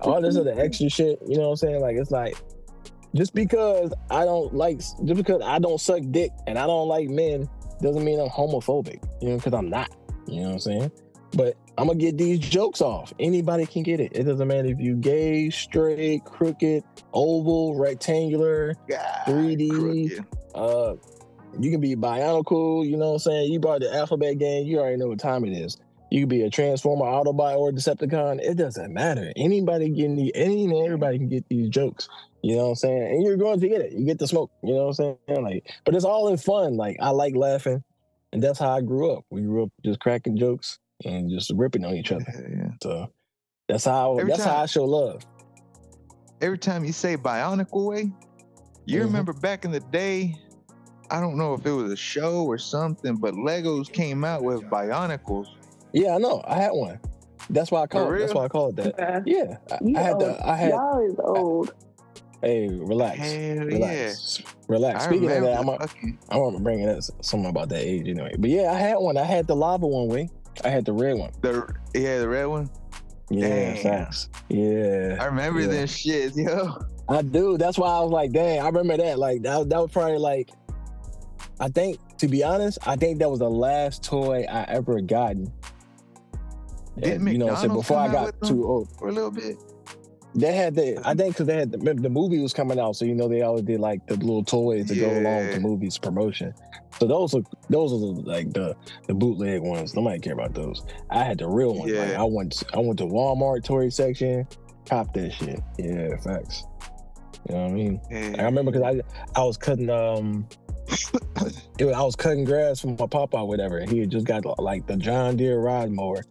all 0.00 0.20
this 0.20 0.36
other 0.36 0.54
extra 0.58 0.88
shit. 0.88 1.20
You 1.26 1.36
know 1.36 1.44
what 1.44 1.50
I'm 1.50 1.56
saying? 1.56 1.80
Like 1.80 1.96
it's 1.96 2.10
like 2.10 2.36
just 3.14 3.34
because 3.34 3.92
I 4.10 4.24
don't 4.24 4.54
like, 4.54 4.78
just 4.78 5.14
because 5.14 5.42
I 5.42 5.58
don't 5.58 5.80
suck 5.80 6.02
dick 6.10 6.30
and 6.46 6.58
I 6.58 6.66
don't 6.66 6.88
like 6.88 7.08
men, 7.08 7.48
doesn't 7.80 8.04
mean 8.04 8.20
I'm 8.20 8.28
homophobic. 8.28 9.02
You 9.20 9.30
know, 9.30 9.36
because 9.36 9.54
I'm 9.54 9.70
not. 9.70 9.90
You 10.26 10.42
know 10.42 10.48
what 10.48 10.52
I'm 10.54 10.60
saying? 10.60 10.92
But 11.32 11.56
I'm 11.78 11.86
gonna 11.86 11.98
get 11.98 12.16
these 12.16 12.38
jokes 12.38 12.80
off. 12.80 13.12
Anybody 13.18 13.66
can 13.66 13.82
get 13.82 14.00
it. 14.00 14.12
It 14.14 14.24
doesn't 14.24 14.46
matter 14.46 14.68
if 14.68 14.80
you 14.80 14.96
gay, 14.96 15.50
straight, 15.50 16.24
crooked, 16.24 16.84
oval, 17.12 17.78
rectangular, 17.78 18.74
God, 18.88 19.22
3D. 19.26 19.70
crooked. 19.70 20.26
uh 20.54 20.94
you 21.58 21.70
can 21.70 21.80
be 21.80 21.96
bionicle, 21.96 22.86
you 22.86 22.96
know 22.96 23.06
what 23.08 23.12
I'm 23.12 23.18
saying? 23.20 23.52
You 23.52 23.60
brought 23.60 23.80
the 23.80 23.94
alphabet 23.94 24.38
game, 24.38 24.66
you 24.66 24.78
already 24.78 24.96
know 24.96 25.08
what 25.08 25.18
time 25.18 25.44
it 25.44 25.52
is. 25.52 25.78
You 26.10 26.20
could 26.20 26.28
be 26.28 26.42
a 26.42 26.50
transformer, 26.50 27.04
Autobot, 27.04 27.56
or 27.56 27.72
Decepticon. 27.72 28.40
It 28.40 28.56
doesn't 28.56 28.92
matter. 28.92 29.32
Anybody 29.36 29.88
getting 29.88 30.16
the 30.16 30.34
any 30.36 30.64
and 30.64 30.84
everybody 30.84 31.18
can 31.18 31.28
get 31.28 31.48
these 31.48 31.68
jokes. 31.68 32.08
You 32.42 32.56
know 32.56 32.62
what 32.64 32.68
I'm 32.68 32.74
saying? 32.76 33.02
And 33.02 33.24
you're 33.24 33.36
going 33.36 33.58
to 33.58 33.68
get 33.68 33.80
it. 33.80 33.92
You 33.92 34.06
get 34.06 34.18
the 34.18 34.28
smoke. 34.28 34.52
You 34.62 34.74
know 34.74 34.86
what 34.86 35.00
I'm 35.00 35.16
saying? 35.26 35.42
Like, 35.42 35.72
but 35.84 35.96
it's 35.96 36.04
all 36.04 36.28
in 36.28 36.36
fun. 36.36 36.76
Like 36.76 36.96
I 37.00 37.10
like 37.10 37.34
laughing. 37.34 37.82
And 38.32 38.42
that's 38.42 38.58
how 38.58 38.70
I 38.70 38.82
grew 38.82 39.12
up. 39.12 39.24
We 39.30 39.42
grew 39.42 39.64
up 39.64 39.70
just 39.84 39.98
cracking 40.00 40.36
jokes 40.36 40.78
and 41.04 41.30
just 41.30 41.50
ripping 41.54 41.84
on 41.84 41.94
each 41.94 42.12
other. 42.12 42.24
Yeah, 42.28 42.56
yeah. 42.56 42.70
So 42.82 43.12
that's 43.68 43.84
how 43.84 44.18
Every 44.18 44.30
that's 44.30 44.44
how 44.44 44.62
I 44.62 44.66
show 44.66 44.84
love. 44.84 45.26
Every 46.40 46.58
time 46.58 46.84
you 46.84 46.92
say 46.92 47.16
bionicle 47.16 47.86
way, 47.86 48.12
you 48.84 49.00
Mhm. 49.00 49.04
remember 49.04 49.32
back 49.32 49.64
in 49.64 49.72
the 49.72 49.80
day. 49.80 50.36
I 51.10 51.20
don't 51.20 51.36
know 51.36 51.54
if 51.54 51.64
it 51.64 51.70
was 51.70 51.90
a 51.90 51.96
show 51.96 52.44
or 52.44 52.58
something, 52.58 53.16
but 53.16 53.34
Legos 53.34 53.90
came 53.92 54.24
out 54.24 54.42
with 54.42 54.62
bionicles. 54.64 55.46
Yeah, 55.96 56.14
I 56.14 56.18
know. 56.18 56.42
I 56.46 56.56
had 56.56 56.72
one. 56.72 57.00
That's 57.48 57.70
why 57.70 57.80
I 57.82 57.86
call 57.86 58.12
it. 58.12 58.18
That's 58.18 58.34
why 58.34 58.44
I 58.44 58.48
call 58.48 58.68
it 58.68 58.76
that. 58.76 58.96
Bruh. 58.98 59.22
Yeah, 59.24 59.56
I, 59.70 59.98
I 59.98 60.02
had 60.02 60.12
old. 60.12 60.20
the. 60.22 60.46
I 60.48 60.56
had. 60.56 60.70
Y'all 60.70 61.06
is 61.10 61.14
old. 61.18 61.74
Hey, 62.42 62.68
relax, 62.68 63.18
Hell 63.18 63.30
yeah! 63.30 63.60
relax, 63.62 64.42
relax. 64.68 65.04
I 65.04 65.08
Speaking 65.08 65.30
of 65.32 65.42
that, 65.42 65.58
I'm. 65.58 65.68
A, 65.70 65.78
fucking- 65.78 66.18
I'm 66.28 66.38
gonna 66.38 66.60
bring 66.60 66.80
it 66.80 66.88
up 66.90 67.02
something 67.24 67.48
about 67.48 67.70
that 67.70 67.80
age 67.80 68.06
anyway. 68.08 68.34
But 68.38 68.50
yeah, 68.50 68.72
I 68.72 68.74
had 68.74 68.96
one. 68.96 69.16
I 69.16 69.24
had 69.24 69.46
the 69.46 69.56
lava 69.56 69.86
one. 69.86 70.08
Way. 70.08 70.28
I 70.64 70.68
had 70.68 70.84
the 70.84 70.92
red 70.92 71.16
one. 71.16 71.32
the 71.40 71.66
yeah, 71.94 72.18
the 72.18 72.28
red 72.28 72.44
one. 72.44 72.68
Yeah, 73.30 73.48
Damn. 73.48 73.82
facts. 73.82 74.28
Yeah, 74.50 75.16
I 75.18 75.24
remember 75.24 75.60
Yeah. 75.60 75.66
them 75.68 75.86
shits, 75.86 76.36
yo. 76.36 76.76
I 77.08 77.22
do. 77.22 77.56
That's 77.56 77.78
why 77.78 77.88
I 77.88 78.00
was 78.00 78.10
like, 78.12 78.32
dang, 78.32 78.60
I 78.60 78.66
remember 78.66 78.98
that. 78.98 79.18
Like 79.18 79.40
that. 79.42 79.68
That 79.70 79.78
was 79.80 79.90
probably 79.92 80.18
like. 80.18 80.50
I 81.58 81.68
think, 81.68 81.98
to 82.18 82.28
be 82.28 82.44
honest, 82.44 82.78
I 82.86 82.96
think 82.96 83.18
that 83.20 83.30
was 83.30 83.38
the 83.38 83.48
last 83.48 84.04
toy 84.04 84.44
I 84.48 84.64
ever 84.64 85.00
gotten. 85.00 85.50
And, 87.02 87.28
you 87.30 87.38
know, 87.38 87.46
what 87.46 87.56
I'm 87.56 87.60
saying 87.62 87.72
before 87.74 87.98
I 87.98 88.10
got 88.10 88.40
too 88.42 88.64
old. 88.66 88.88
For 88.98 89.08
a 89.08 89.12
little 89.12 89.30
bit. 89.30 89.56
They 90.34 90.52
had 90.52 90.74
the, 90.74 91.00
I 91.02 91.14
think, 91.14 91.34
because 91.34 91.46
they 91.46 91.56
had 91.56 91.72
the, 91.72 91.94
the 91.94 92.10
movie 92.10 92.38
was 92.40 92.52
coming 92.52 92.78
out, 92.78 92.94
so 92.96 93.06
you 93.06 93.14
know 93.14 93.26
they 93.26 93.40
always 93.40 93.62
did 93.62 93.80
like 93.80 94.06
the 94.06 94.16
little 94.16 94.44
toys 94.44 94.88
to 94.88 94.94
go 94.94 95.08
along 95.10 95.46
with 95.46 95.54
the 95.54 95.60
movie's 95.60 95.96
promotion. 95.96 96.52
So 96.98 97.06
those 97.06 97.34
are 97.34 97.40
those 97.70 97.92
are 97.92 97.98
the, 97.98 98.22
like 98.22 98.52
the 98.52 98.76
the 99.06 99.14
bootleg 99.14 99.62
ones. 99.62 99.94
Nobody 99.94 100.18
care 100.18 100.34
about 100.34 100.52
those. 100.54 100.82
I 101.10 101.24
had 101.24 101.38
the 101.38 101.48
real 101.48 101.74
ones. 101.74 101.90
Like, 101.92 102.10
Yeah. 102.10 102.20
I 102.20 102.24
went 102.24 102.62
I 102.74 102.80
went 102.80 102.98
to 102.98 103.06
Walmart 103.06 103.64
toy 103.64 103.88
section, 103.88 104.46
cop 104.86 105.14
that 105.14 105.32
shit. 105.32 105.60
Yeah, 105.78 106.16
facts. 106.18 106.64
You 107.48 107.54
know 107.54 107.62
what 107.62 107.70
I 107.70 107.74
mean? 107.74 108.00
Yeah. 108.10 108.34
I 108.38 108.42
remember 108.44 108.72
because 108.72 109.02
I 109.36 109.40
I 109.40 109.44
was 109.44 109.56
cutting 109.56 109.88
um. 109.88 110.46
It 111.78 111.84
was, 111.84 111.94
I 111.94 112.00
was 112.00 112.16
cutting 112.16 112.44
grass 112.44 112.80
for 112.80 112.86
my 112.88 113.06
papa 113.06 113.36
or 113.36 113.46
whatever. 113.46 113.76
and 113.78 113.90
He 113.90 113.98
had 114.00 114.10
just 114.10 114.24
got 114.26 114.44
like 114.58 114.86
the 114.86 114.96
John 114.96 115.36
Deere 115.36 115.58
rod 115.60 115.90
mower, 115.90 116.24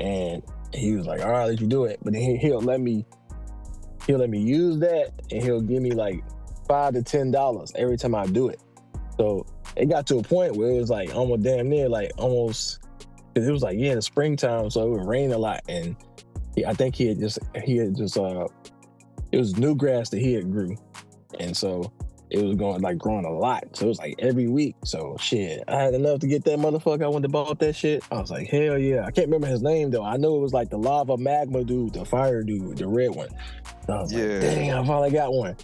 and 0.00 0.42
he 0.72 0.94
was 0.96 1.06
like, 1.06 1.20
"All 1.22 1.30
right, 1.30 1.46
let 1.46 1.60
you 1.60 1.66
do 1.66 1.84
it," 1.84 2.00
but 2.02 2.12
then 2.12 2.22
he, 2.22 2.36
he'll 2.36 2.60
let 2.60 2.80
me 2.80 3.04
he'll 4.06 4.18
let 4.18 4.30
me 4.30 4.40
use 4.40 4.78
that 4.78 5.12
and 5.30 5.42
he'll 5.42 5.60
give 5.60 5.82
me 5.82 5.92
like 5.92 6.22
five 6.68 6.94
to 6.94 7.02
ten 7.02 7.30
dollars 7.30 7.72
every 7.76 7.96
time 7.96 8.14
I 8.14 8.26
do 8.26 8.48
it. 8.48 8.60
So 9.16 9.46
it 9.76 9.86
got 9.86 10.06
to 10.08 10.18
a 10.18 10.22
point 10.22 10.56
where 10.56 10.70
it 10.70 10.80
was 10.80 10.90
like 10.90 11.14
almost 11.14 11.42
damn 11.42 11.68
near 11.68 11.88
like 11.88 12.12
almost 12.16 12.80
it 13.34 13.50
was 13.50 13.62
like 13.62 13.76
yeah 13.78 13.94
the 13.94 14.02
springtime 14.02 14.70
so 14.70 14.86
it 14.86 14.90
would 14.90 15.06
rain 15.06 15.32
a 15.32 15.38
lot. 15.38 15.62
And 15.68 15.96
he, 16.54 16.64
I 16.64 16.74
think 16.74 16.94
he 16.94 17.06
had 17.08 17.18
just 17.18 17.38
he 17.64 17.76
had 17.76 17.96
just 17.96 18.16
uh 18.18 18.46
it 19.32 19.38
was 19.38 19.56
new 19.56 19.74
grass 19.74 20.10
that 20.10 20.20
he 20.20 20.34
had 20.34 20.50
grew. 20.50 20.76
And 21.40 21.56
so 21.56 21.92
it 22.34 22.42
was 22.44 22.56
going 22.56 22.82
like 22.82 22.98
growing 22.98 23.24
a 23.24 23.30
lot 23.30 23.64
so 23.72 23.86
it 23.86 23.88
was 23.88 23.98
like 23.98 24.14
every 24.18 24.48
week 24.48 24.74
so 24.84 25.16
shit 25.20 25.62
I 25.68 25.76
had 25.76 25.94
enough 25.94 26.18
to 26.20 26.26
get 26.26 26.44
that 26.44 26.58
motherfucker 26.58 27.04
I 27.04 27.08
went 27.08 27.22
to 27.22 27.28
bought 27.28 27.58
that 27.60 27.74
shit 27.74 28.02
I 28.10 28.18
was 28.20 28.30
like 28.30 28.48
hell 28.48 28.76
yeah 28.76 29.04
I 29.06 29.10
can't 29.10 29.28
remember 29.28 29.46
his 29.46 29.62
name 29.62 29.90
though 29.90 30.04
I 30.04 30.16
know 30.16 30.36
it 30.36 30.40
was 30.40 30.52
like 30.52 30.68
the 30.68 30.78
lava 30.78 31.16
magma 31.16 31.64
dude 31.64 31.94
the 31.94 32.04
fire 32.04 32.42
dude 32.42 32.78
the 32.78 32.86
red 32.88 33.10
one 33.10 33.28
I 33.88 34.00
was 34.00 34.12
Yeah. 34.12 34.24
like, 34.24 34.40
dang, 34.40 34.72
I 34.72 34.86
finally 34.86 35.10
got 35.10 35.32
one. 35.32 35.56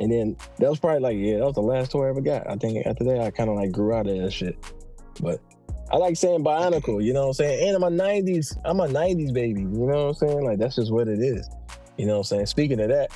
And 0.00 0.10
then 0.10 0.36
that 0.58 0.68
was 0.70 0.78
probably 0.78 1.00
like, 1.00 1.16
yeah, 1.18 1.38
that 1.38 1.44
was 1.44 1.54
the 1.54 1.62
last 1.62 1.90
toy 1.90 2.06
I 2.06 2.08
ever 2.10 2.20
got. 2.20 2.48
I 2.50 2.56
think 2.56 2.86
after 2.86 3.04
that, 3.04 3.20
I 3.20 3.30
kind 3.30 3.48
of 3.50 3.56
like 3.56 3.70
grew 3.72 3.94
out 3.94 4.06
of 4.06 4.16
that 4.16 4.30
shit. 4.30 4.56
But 5.20 5.40
I 5.90 5.96
like 5.98 6.16
saying 6.16 6.42
bionicle, 6.44 7.02
you 7.04 7.12
know 7.12 7.22
what 7.22 7.26
I'm 7.28 7.32
saying? 7.34 7.68
And 7.68 7.76
I'm 7.76 7.82
a 7.82 8.02
90s, 8.02 8.58
I'm 8.64 8.80
a 8.80 8.88
90s 8.88 9.32
baby, 9.32 9.60
you 9.60 9.66
know 9.68 10.06
what 10.06 10.08
I'm 10.22 10.28
saying? 10.28 10.44
Like, 10.44 10.58
that's 10.58 10.76
just 10.76 10.90
what 10.92 11.06
it 11.08 11.20
is. 11.20 11.48
You 11.96 12.06
know 12.06 12.12
what 12.14 12.18
I'm 12.18 12.24
saying? 12.24 12.46
Speaking 12.46 12.80
of 12.80 12.88
that, 12.88 13.10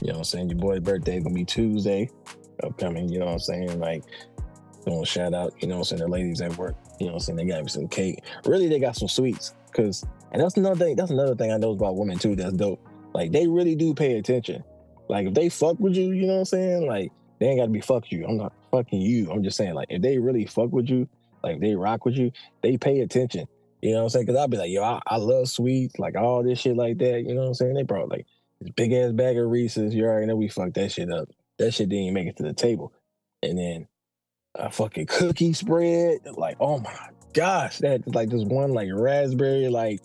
you 0.00 0.08
know 0.08 0.14
what 0.14 0.18
I'm 0.18 0.24
saying? 0.24 0.48
Your 0.50 0.58
boy's 0.58 0.80
birthday 0.80 1.20
gonna 1.20 1.34
be 1.34 1.44
Tuesday 1.44 2.08
upcoming, 2.64 3.08
you 3.08 3.18
know 3.18 3.26
what 3.26 3.32
I'm 3.32 3.38
saying? 3.40 3.80
Like, 3.80 4.04
doing 4.84 5.02
a 5.02 5.06
shout 5.06 5.34
out, 5.34 5.54
you 5.60 5.68
know 5.68 5.76
what 5.76 5.92
I'm 5.92 5.98
saying? 5.98 6.02
The 6.02 6.08
ladies 6.08 6.40
at 6.40 6.56
work, 6.56 6.76
you 6.98 7.06
know 7.06 7.12
what 7.12 7.18
I'm 7.18 7.36
saying? 7.36 7.36
They 7.36 7.44
got 7.44 7.62
me 7.62 7.68
some 7.68 7.88
cake. 7.88 8.22
Really, 8.44 8.68
they 8.68 8.78
got 8.78 8.96
some 8.96 9.08
sweets. 9.08 9.54
Cause, 9.72 10.04
and 10.32 10.42
that's 10.42 10.56
another 10.56 10.84
thing, 10.84 10.96
that's 10.96 11.10
another 11.10 11.34
thing 11.34 11.52
I 11.52 11.56
know 11.56 11.72
about 11.72 11.96
women 11.96 12.18
too 12.18 12.34
that's 12.34 12.52
dope. 12.52 12.80
Like 13.12 13.32
they 13.32 13.46
really 13.46 13.74
do 13.74 13.94
pay 13.94 14.18
attention. 14.18 14.64
Like 15.08 15.26
if 15.26 15.34
they 15.34 15.48
fuck 15.48 15.78
with 15.78 15.94
you, 15.94 16.12
you 16.12 16.26
know 16.26 16.34
what 16.34 16.38
I'm 16.40 16.44
saying? 16.46 16.86
Like 16.86 17.12
they 17.38 17.46
ain't 17.46 17.58
gotta 17.58 17.70
be 17.70 17.80
fuck 17.80 18.10
you. 18.12 18.26
I'm 18.26 18.36
not 18.36 18.52
fucking 18.70 19.00
you. 19.00 19.30
I'm 19.30 19.42
just 19.42 19.56
saying, 19.56 19.74
like, 19.74 19.88
if 19.90 20.02
they 20.02 20.18
really 20.18 20.46
fuck 20.46 20.70
with 20.72 20.88
you, 20.88 21.08
like 21.42 21.60
they 21.60 21.74
rock 21.74 22.04
with 22.04 22.16
you, 22.16 22.32
they 22.62 22.76
pay 22.76 23.00
attention. 23.00 23.46
You 23.80 23.92
know 23.92 23.98
what 23.98 24.02
I'm 24.04 24.08
saying? 24.10 24.26
Cause 24.26 24.36
I'll 24.36 24.48
be 24.48 24.58
like, 24.58 24.70
yo, 24.70 24.82
I, 24.82 25.00
I 25.06 25.16
love 25.16 25.48
sweets, 25.48 25.98
like 25.98 26.16
all 26.16 26.42
this 26.42 26.58
shit 26.58 26.76
like 26.76 26.98
that. 26.98 27.24
You 27.26 27.34
know 27.34 27.42
what 27.42 27.48
I'm 27.48 27.54
saying? 27.54 27.74
They 27.74 27.82
brought 27.82 28.10
like 28.10 28.26
this 28.60 28.70
big 28.70 28.92
ass 28.92 29.12
bag 29.12 29.38
of 29.38 29.48
Reese's. 29.48 29.94
You 29.94 30.04
already 30.04 30.26
know 30.26 30.36
we 30.36 30.48
fucked 30.48 30.74
that 30.74 30.92
shit 30.92 31.10
up. 31.10 31.28
That 31.60 31.72
shit 31.72 31.88
didn't 31.88 32.04
even 32.04 32.14
make 32.14 32.26
it 32.26 32.36
to 32.38 32.42
the 32.42 32.52
table. 32.52 32.92
And 33.42 33.56
then 33.56 33.86
a 34.56 34.70
fucking 34.70 35.06
cookie 35.06 35.52
spread. 35.52 36.20
Like, 36.34 36.56
oh 36.58 36.80
my 36.80 37.10
gosh, 37.32 37.78
that 37.78 38.12
like 38.12 38.30
this 38.30 38.44
one 38.44 38.72
like 38.72 38.88
raspberry, 38.92 39.68
like 39.68 40.00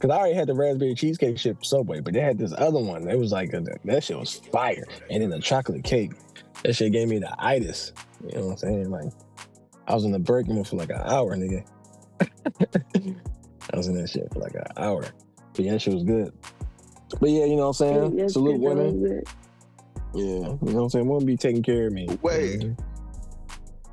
Cause 0.00 0.10
I 0.10 0.16
already 0.16 0.34
had 0.34 0.48
the 0.48 0.54
raspberry 0.54 0.94
cheesecake 0.94 1.38
shit 1.38 1.56
from 1.56 1.64
Subway, 1.64 2.00
but 2.00 2.14
they 2.14 2.20
had 2.20 2.38
this 2.38 2.54
other 2.56 2.78
one. 2.78 3.06
It 3.06 3.18
was 3.18 3.32
like 3.32 3.52
a, 3.52 3.62
that 3.84 4.02
shit 4.02 4.18
was 4.18 4.36
fire. 4.50 4.86
And 5.10 5.22
then 5.22 5.28
the 5.28 5.40
chocolate 5.40 5.84
cake, 5.84 6.12
that 6.62 6.74
shit 6.74 6.92
gave 6.92 7.08
me 7.08 7.18
the 7.18 7.34
itis. 7.38 7.92
You 8.26 8.38
know 8.38 8.46
what 8.46 8.52
I'm 8.52 8.56
saying? 8.56 8.90
Like 8.90 9.12
I 9.86 9.94
was 9.94 10.04
in 10.04 10.12
the 10.12 10.18
break 10.18 10.46
room 10.46 10.64
for 10.64 10.76
like 10.76 10.88
an 10.88 11.02
hour, 11.04 11.36
nigga. 11.36 11.66
I 13.72 13.76
was 13.76 13.88
in 13.88 13.96
that 13.96 14.08
shit 14.08 14.32
for 14.32 14.38
like 14.38 14.54
an 14.54 14.64
hour. 14.78 15.04
But 15.52 15.64
yeah, 15.66 15.72
that 15.72 15.82
shit 15.82 15.92
was 15.92 16.04
good. 16.04 16.32
But 17.20 17.28
yeah, 17.28 17.44
you 17.44 17.56
know 17.56 17.68
what 17.68 17.80
I'm 17.80 17.86
saying? 17.86 18.18
Yes, 18.18 18.32
Salute 18.32 18.58
women. 18.58 19.22
Was 20.12 20.22
it. 20.22 20.26
Yeah, 20.26 20.32
you 20.32 20.40
know 20.42 20.56
what 20.60 20.82
I'm 20.84 20.88
saying? 20.90 21.06
Women 21.08 21.26
be 21.26 21.36
taking 21.36 21.62
care 21.62 21.86
of 21.86 21.92
me. 21.92 22.08
Wait. 22.22 22.64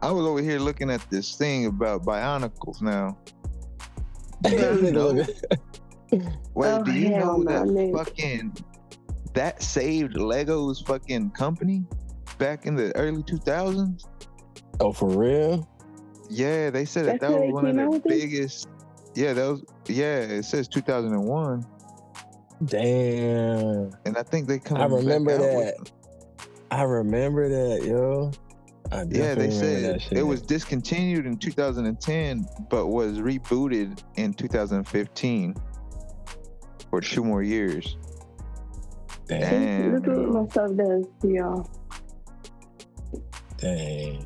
I 0.01 0.11
was 0.11 0.25
over 0.25 0.41
here 0.41 0.59
looking 0.59 0.89
at 0.91 1.01
this 1.09 1.35
thing 1.35 1.65
about 1.65 2.03
bionicles 2.05 2.81
now. 2.81 3.17
you 4.47 4.91
know, 4.91 5.13
wait, 6.11 6.23
Oh, 6.55 6.83
do 6.83 6.91
you 6.91 7.09
know 7.09 7.43
that 7.45 7.65
Nic. 7.67 7.95
fucking 7.95 8.55
that 9.33 9.61
saved 9.63 10.15
Lego's 10.15 10.81
fucking 10.81 11.31
company 11.31 11.83
back 12.37 12.67
in 12.67 12.75
the 12.75 12.95
early 12.95 13.23
2000s? 13.23 14.03
oh, 14.79 14.91
for 14.93 15.09
real? 15.09 15.67
Yeah, 16.29 16.69
they 16.69 16.85
said 16.85 17.05
that 17.05 17.19
That's 17.19 17.31
that 17.33 17.39
how 17.39 17.45
was 17.45 17.53
one 17.53 17.65
of 17.65 17.71
came 17.75 17.79
out 17.79 17.91
their 17.91 17.99
with 17.99 18.05
it? 18.05 18.09
biggest. 18.09 18.67
Yeah, 19.15 19.33
that 19.33 19.47
was. 19.47 19.63
Yeah, 19.87 20.19
it 20.19 20.43
says 20.43 20.67
2001, 20.67 21.65
Damn. 22.65 23.91
and 24.05 24.17
I 24.17 24.23
think 24.23 24.47
they 24.47 24.59
come. 24.59 24.77
I 24.77 24.85
remember 24.85 25.37
back 25.37 25.45
out 25.47 25.77
that. 25.77 25.91
With- 26.69 26.79
I 26.79 26.83
remember 26.83 27.49
that, 27.49 27.85
yo. 27.85 28.31
I 28.91 29.03
Yeah, 29.09 29.35
they 29.35 29.51
said 29.51 30.01
it 30.11 30.23
was 30.23 30.41
discontinued 30.41 31.25
in 31.25 31.37
2010, 31.37 32.47
but 32.69 32.87
was 32.87 33.19
rebooted 33.19 34.01
in 34.15 34.33
2015 34.33 35.55
for 36.89 37.01
two 37.01 37.23
more 37.23 37.43
years. 37.43 37.97
Damn. 39.27 39.41
Damn. 39.41 39.95
Look 39.95 40.07
at 40.07 40.17
what 40.17 40.29
my 40.43 40.49
stuff 40.49 40.75
does 40.77 41.05
to 41.21 41.27
y'all. 41.27 41.69
Dang. 43.57 44.25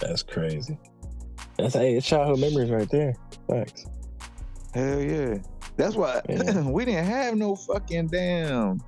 That's 0.00 0.22
crazy. 0.24 0.76
That's 1.56 1.74
hey, 1.74 1.94
it's 1.96 2.06
childhood 2.06 2.40
memories 2.40 2.70
right 2.70 2.88
there. 2.90 3.14
Facts. 3.48 3.86
Hell 4.74 5.00
yeah. 5.00 5.38
That's 5.76 5.94
why 5.94 6.20
Yeah. 6.28 6.62
we 6.68 6.84
didn't 6.84 7.04
have 7.04 7.36
no 7.36 7.54
fucking 7.54 8.08
damn. 8.08 8.80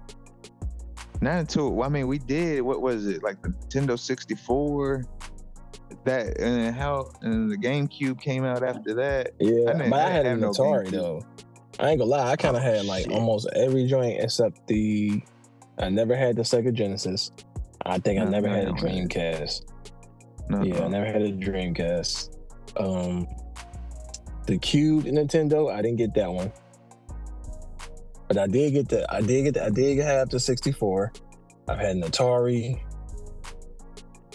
Not 1.22 1.38
until 1.38 1.82
I 1.82 1.88
mean 1.88 2.08
we 2.08 2.18
did. 2.18 2.60
What 2.62 2.82
was 2.82 3.06
it 3.06 3.22
like 3.22 3.40
the 3.42 3.48
Nintendo 3.50 3.98
64? 3.98 5.04
That 6.04 6.38
and 6.40 6.74
how 6.74 7.12
and 7.22 7.50
the 7.50 7.56
GameCube 7.56 8.20
came 8.20 8.44
out 8.44 8.62
after 8.64 8.92
that. 8.94 9.30
Yeah, 9.38 9.70
I 9.70 9.88
but 9.88 10.00
I 10.00 10.10
had 10.10 10.26
an 10.26 10.40
no 10.40 10.50
Atari 10.50 10.86
GameCube. 10.86 10.90
though. 10.90 11.22
I 11.78 11.90
ain't 11.90 11.98
gonna 12.00 12.10
lie, 12.10 12.30
I 12.32 12.36
kind 12.36 12.56
of 12.56 12.62
Oh, 12.62 12.66
had 12.66 12.84
like 12.86 13.04
shit. 13.04 13.12
almost 13.12 13.48
every 13.54 13.86
joint 13.86 14.20
except 14.20 14.66
the. 14.66 15.22
I 15.78 15.88
never 15.88 16.14
had 16.16 16.36
the 16.36 16.42
Sega 16.42 16.72
Genesis. 16.72 17.30
I 17.86 17.98
think 17.98 18.20
I 18.20 18.24
never 18.24 18.48
no, 18.48 18.54
had 18.54 18.68
a. 18.68 18.72
Dreamcast. 18.72 19.62
No, 20.48 20.62
Yeah, 20.64 20.84
I 20.84 20.88
never 20.88 21.06
had 21.06 21.22
a 21.22 21.32
Dreamcast. 21.32 22.36
Um, 22.78 23.26
the 24.46 24.58
Cube 24.58 25.04
Nintendo, 25.04 25.72
I 25.72 25.82
didn't 25.82 25.98
get 25.98 26.14
that 26.14 26.30
one, 26.30 26.52
but 28.32 28.40
I 28.40 28.46
did 28.46 28.72
get 28.72 28.88
the. 28.88 29.14
I 29.14 29.20
did 29.20 29.42
get. 29.42 29.54
The, 29.54 29.66
I 29.66 29.70
did 29.70 29.98
have 29.98 30.30
the 30.30 30.40
64. 30.40 31.12
I've 31.68 31.78
had 31.78 31.96
an 31.96 32.02
Atari. 32.02 32.80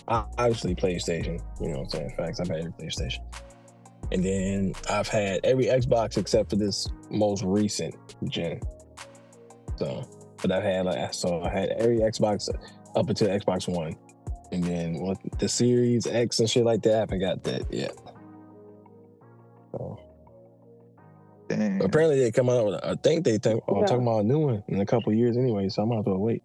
Obviously, 0.08 0.76
PlayStation. 0.76 1.42
You 1.60 1.70
know 1.70 1.80
what 1.80 1.86
I'm 1.86 1.90
saying? 1.90 2.14
Facts. 2.16 2.40
I've 2.40 2.48
had 2.48 2.60
every 2.60 2.72
PlayStation, 2.74 3.22
and 4.12 4.24
then 4.24 4.74
I've 4.88 5.08
had 5.08 5.40
every 5.44 5.66
Xbox 5.66 6.18
except 6.18 6.52
for 6.52 6.58
this 6.58 6.88
most 7.10 7.44
recent 7.44 7.96
gen. 8.30 8.62
So, 9.78 10.08
but 10.44 10.52
I've 10.52 10.64
had 10.64 10.86
like 10.86 11.12
so 11.12 11.42
I 11.42 11.50
had 11.50 11.70
every 11.70 11.98
Xbox 11.98 12.50
up 12.96 13.10
until 13.10 13.30
Xbox 13.30 13.68
One. 13.68 13.96
And 14.52 14.64
then 14.64 15.00
what 15.00 15.18
the 15.40 15.50
Series 15.50 16.06
X 16.06 16.40
and 16.40 16.48
shit 16.48 16.64
like 16.64 16.84
that, 16.84 16.96
I 16.96 17.00
haven't 17.00 17.20
got 17.20 17.44
that 17.46 17.74
yet. 17.74 17.98
So 19.72 20.00
Damn. 21.50 21.82
apparently 21.82 22.20
they 22.20 22.32
come 22.32 22.50
out 22.50 22.66
with 22.66 22.76
I 22.84 22.96
think 22.96 23.24
they 23.26 23.38
think 23.38 23.64
oh, 23.68 23.80
Yeah. 23.82 23.86
talking 23.86 24.04
about 24.04 24.20
a 24.20 24.24
new 24.24 24.40
one 24.40 24.64
in 24.68 24.80
a 24.82 24.86
couple 24.86 25.14
years 25.14 25.38
anyway, 25.38 25.70
so 25.70 25.82
I 25.82 25.86
might 25.86 26.00
as 26.00 26.06
well 26.06 26.18
wait. 26.18 26.44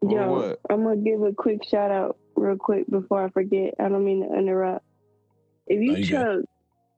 For 0.00 0.10
Yo, 0.12 0.32
what? 0.32 0.60
I'm 0.70 0.82
gonna 0.84 0.96
give 0.96 1.22
a 1.22 1.32
quick 1.32 1.64
shout 1.64 1.90
out 1.90 2.16
real 2.36 2.56
quick 2.56 2.88
before 2.90 3.24
I 3.24 3.30
forget. 3.30 3.74
I 3.78 3.88
don't 3.88 4.04
mean 4.04 4.26
to 4.28 4.34
interrupt. 4.38 4.84
If 5.66 5.80
you 5.80 5.92
No, 5.92 5.98
you 5.98 6.04
good. 6.06 6.10
chug 6.10 6.44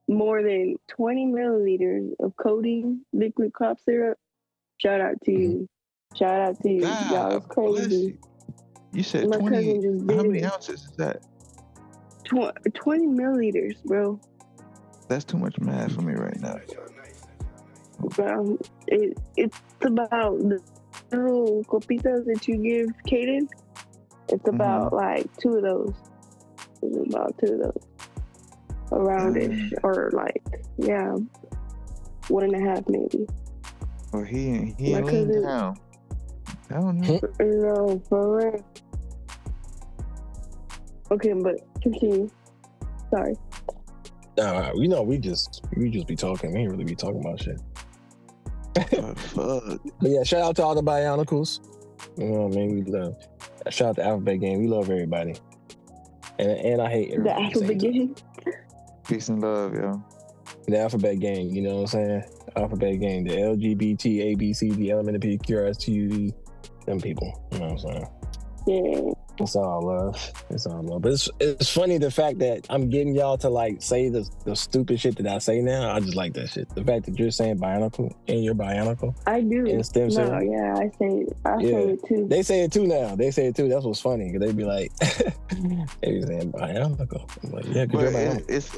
more 0.07 0.41
than 0.43 0.75
20 0.89 1.27
milliliters 1.27 2.11
of 2.19 2.35
codeine 2.35 3.01
liquid 3.13 3.53
cough 3.53 3.79
syrup, 3.85 4.17
shout 4.77 4.99
out 5.01 5.15
to 5.25 5.31
you. 5.31 5.49
Mm-hmm. 5.49 6.17
Shout 6.17 6.39
out 6.41 6.61
to 6.61 6.69
you. 6.69 6.81
Y'all 6.81 7.39
God 7.39 7.41
is 7.41 7.45
crazy. 7.47 7.95
you. 7.95 8.17
You 8.93 9.03
said 9.03 9.27
My 9.29 9.37
20. 9.37 9.55
cousin 9.55 9.81
just 9.81 10.07
did 10.07 10.15
How 10.17 10.23
many 10.23 10.39
it. 10.39 10.45
ounces 10.53 10.83
is 10.85 10.91
that? 10.97 11.23
Tw- 12.25 12.73
20 12.73 13.07
milliliters, 13.07 13.83
bro. 13.83 14.19
That's 15.07 15.23
too 15.25 15.37
much 15.37 15.59
math 15.59 15.93
for 15.93 16.01
me 16.01 16.13
right 16.13 16.39
now. 16.39 16.55
Bro, 17.99 18.57
it, 18.87 19.17
it's 19.37 19.59
about 19.81 20.39
the 20.39 20.59
little 21.11 21.63
copitas 21.65 22.25
that 22.25 22.47
you 22.47 22.57
give 22.57 22.87
Kaden. 23.07 23.47
It's 24.29 24.47
about 24.47 24.91
Mm-hmm. 24.91 24.95
like 24.95 25.37
two 25.37 25.55
of 25.57 25.63
those. 25.63 25.93
It's 26.81 27.13
about 27.13 27.35
two 27.37 27.53
of 27.53 27.59
those. 27.59 27.83
Around 28.91 29.37
it. 29.37 29.51
Mm. 29.51 29.73
Or 29.83 30.09
like, 30.13 30.41
yeah, 30.77 31.15
one 32.29 32.43
and 32.43 32.55
a 32.55 32.59
half 32.59 32.83
maybe. 32.87 33.27
Well, 34.11 34.23
he 34.23 34.73
he 34.77 34.91
My 34.93 34.99
ain't 34.99 35.05
lean 35.07 35.27
cousin- 35.27 35.43
down. 35.43 35.75
I 36.69 36.73
don't 36.75 36.97
know. 37.01 37.19
No, 37.39 38.01
for 38.09 38.37
real. 38.37 38.65
Okay, 41.11 41.33
but 41.33 41.55
continue. 41.81 42.29
Sorry. 43.11 43.35
Nah, 44.37 44.71
you 44.73 44.87
know 44.87 45.03
we 45.03 45.17
just 45.17 45.63
we 45.77 45.89
just 45.89 46.07
be 46.07 46.15
talking. 46.15 46.53
We 46.53 46.61
ain't 46.61 46.71
really 46.71 46.83
be 46.85 46.95
talking 46.95 47.19
about 47.21 47.41
shit. 47.41 47.59
But 48.73 49.19
fuck. 49.19 49.63
But 50.01 50.09
yeah, 50.09 50.23
shout 50.23 50.41
out 50.41 50.55
to 50.57 50.63
all 50.63 50.75
the 50.75 50.81
Bionicles. 50.81 51.59
You 52.17 52.25
know 52.29 52.41
what 52.47 52.53
I 52.53 52.55
mean? 52.55 52.83
We 52.85 52.91
love. 52.91 53.15
Shout 53.69 53.89
out 53.89 53.95
to 53.97 54.03
Alphabet 54.05 54.39
Game. 54.39 54.59
We 54.59 54.67
love 54.67 54.89
everybody. 54.89 55.35
And 56.39 56.51
and 56.51 56.81
I 56.81 56.89
hate 56.89 57.09
The 57.09 57.15
everybody. 57.15 57.45
at 57.45 57.53
the 57.53 57.59
alphabet 57.59 57.77
game. 57.79 58.15
Peace 59.07 59.29
and 59.29 59.41
love, 59.41 59.75
yo. 59.75 60.03
The 60.67 60.79
Alphabet 60.79 61.19
Game. 61.19 61.49
You 61.49 61.61
know 61.61 61.75
what 61.75 61.81
I'm 61.81 61.87
saying? 61.87 62.23
Alphabet 62.55 62.99
Game. 62.99 63.23
The 63.25 63.35
LGBT, 63.35 64.21
A, 64.31 64.35
B, 64.35 64.53
C, 64.53 64.69
D, 64.69 64.91
L, 64.91 64.99
M, 64.99 65.09
N, 65.09 65.19
P, 65.19 65.37
Q, 65.37 65.57
R, 65.59 65.65
S, 65.67 65.77
T, 65.77 65.91
U, 65.91 66.09
V. 66.09 66.33
Them 66.85 66.99
people. 66.99 67.47
You 67.51 67.59
know 67.59 67.65
what 67.67 67.71
I'm 67.71 67.77
saying? 67.77 68.07
Yeah. 68.65 69.13
It's 69.39 69.55
all 69.55 69.81
love. 69.81 70.31
It's 70.51 70.65
all 70.67 70.81
love. 70.83 71.01
But 71.01 71.13
it's 71.13 71.29
it's 71.39 71.69
funny 71.69 71.97
the 71.97 72.11
fact 72.11 72.39
that 72.39 72.67
I'm 72.69 72.89
getting 72.89 73.15
y'all 73.15 73.37
to 73.39 73.49
like 73.49 73.81
say 73.81 74.09
the 74.09 74.29
the 74.45 74.55
stupid 74.55 74.99
shit 74.99 75.15
that 75.17 75.27
I 75.27 75.39
say 75.39 75.59
now. 75.61 75.91
I 75.93 75.99
just 75.99 76.15
like 76.15 76.33
that 76.33 76.49
shit. 76.49 76.69
The 76.75 76.83
fact 76.83 77.05
that 77.07 77.17
you're 77.17 77.31
saying 77.31 77.57
bionicle 77.57 78.13
and 78.27 78.43
you're 78.43 78.53
bionicle 78.53 79.15
I 79.25 79.41
do. 79.41 79.67
and 79.69 79.83
stem 79.85 80.09
No, 80.09 80.39
yeah, 80.39 80.75
I 80.77 80.91
say. 80.99 81.25
I 81.45 81.57
Yeah. 81.57 81.71
say 81.71 81.83
it 81.93 81.99
too. 82.07 82.27
They 82.29 82.43
say 82.43 82.61
it 82.61 82.71
too 82.71 82.85
now. 82.85 83.15
They 83.15 83.31
say 83.31 83.47
it 83.47 83.55
too. 83.55 83.67
That's 83.69 83.85
what's 83.85 84.01
funny 84.01 84.31
because 84.31 84.47
they 84.47 84.53
be 84.53 84.65
like, 84.65 84.95
they 84.99 86.11
be 86.11 86.21
saying 86.21 86.51
bionicle. 86.51 87.27
I'm 87.43 87.51
like, 87.51 87.65
yeah, 87.69 87.85
because 87.85 88.01
you're 88.01 88.11
it, 88.11 88.13
bionicle. 88.39 88.45
it's 88.51 88.77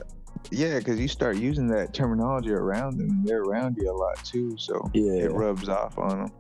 yeah, 0.52 0.78
because 0.80 1.00
you 1.00 1.08
start 1.08 1.38
using 1.38 1.68
that 1.70 1.94
terminology 1.94 2.52
around 2.52 2.98
them, 2.98 3.24
they're 3.26 3.42
around 3.42 3.78
you 3.78 3.90
a 3.90 3.94
lot 3.94 4.24
too, 4.24 4.56
so 4.58 4.90
Yeah, 4.94 5.24
it 5.24 5.32
rubs 5.34 5.68
off 5.70 5.98
on 5.98 6.20
them. 6.26 6.32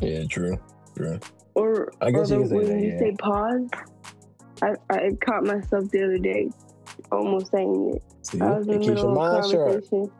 yeah, 0.00 0.24
true, 0.24 0.58
true. 0.96 1.20
Or, 1.54 1.92
I 2.00 2.10
guess 2.10 2.30
or 2.30 2.42
the, 2.42 2.48
say 2.48 2.54
when 2.54 2.66
that, 2.66 2.80
you 2.80 2.92
yeah. 2.92 2.98
say 2.98 3.14
pause, 3.18 3.68
I, 4.62 4.74
I 4.90 5.10
caught 5.24 5.44
myself 5.44 5.90
the 5.90 6.04
other 6.04 6.18
day 6.18 6.50
almost 7.10 7.50
saying 7.50 7.94
it. 7.94 8.02
See, 8.26 8.40
I 8.40 8.58
was 8.58 8.68
in 8.68 8.80
the 8.80 8.86
middle 8.86 9.10
of 9.10 9.12
a 9.12 9.14
mind 9.14 9.50
sharp. 9.50 9.68
conversation 9.68 10.10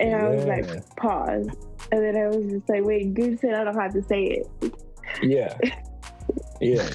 and 0.00 0.14
I 0.14 0.28
was 0.28 0.44
like, 0.44 0.96
pause. 0.96 1.48
And 1.92 2.02
then 2.02 2.16
I 2.16 2.26
was 2.28 2.52
just 2.52 2.68
like, 2.68 2.84
wait, 2.84 3.14
good 3.14 3.38
said 3.40 3.54
I 3.54 3.64
don't 3.64 3.78
have 3.78 3.92
to 3.94 4.02
say 4.02 4.24
it. 4.24 4.74
Yeah, 5.22 5.56
yeah. 6.60 6.90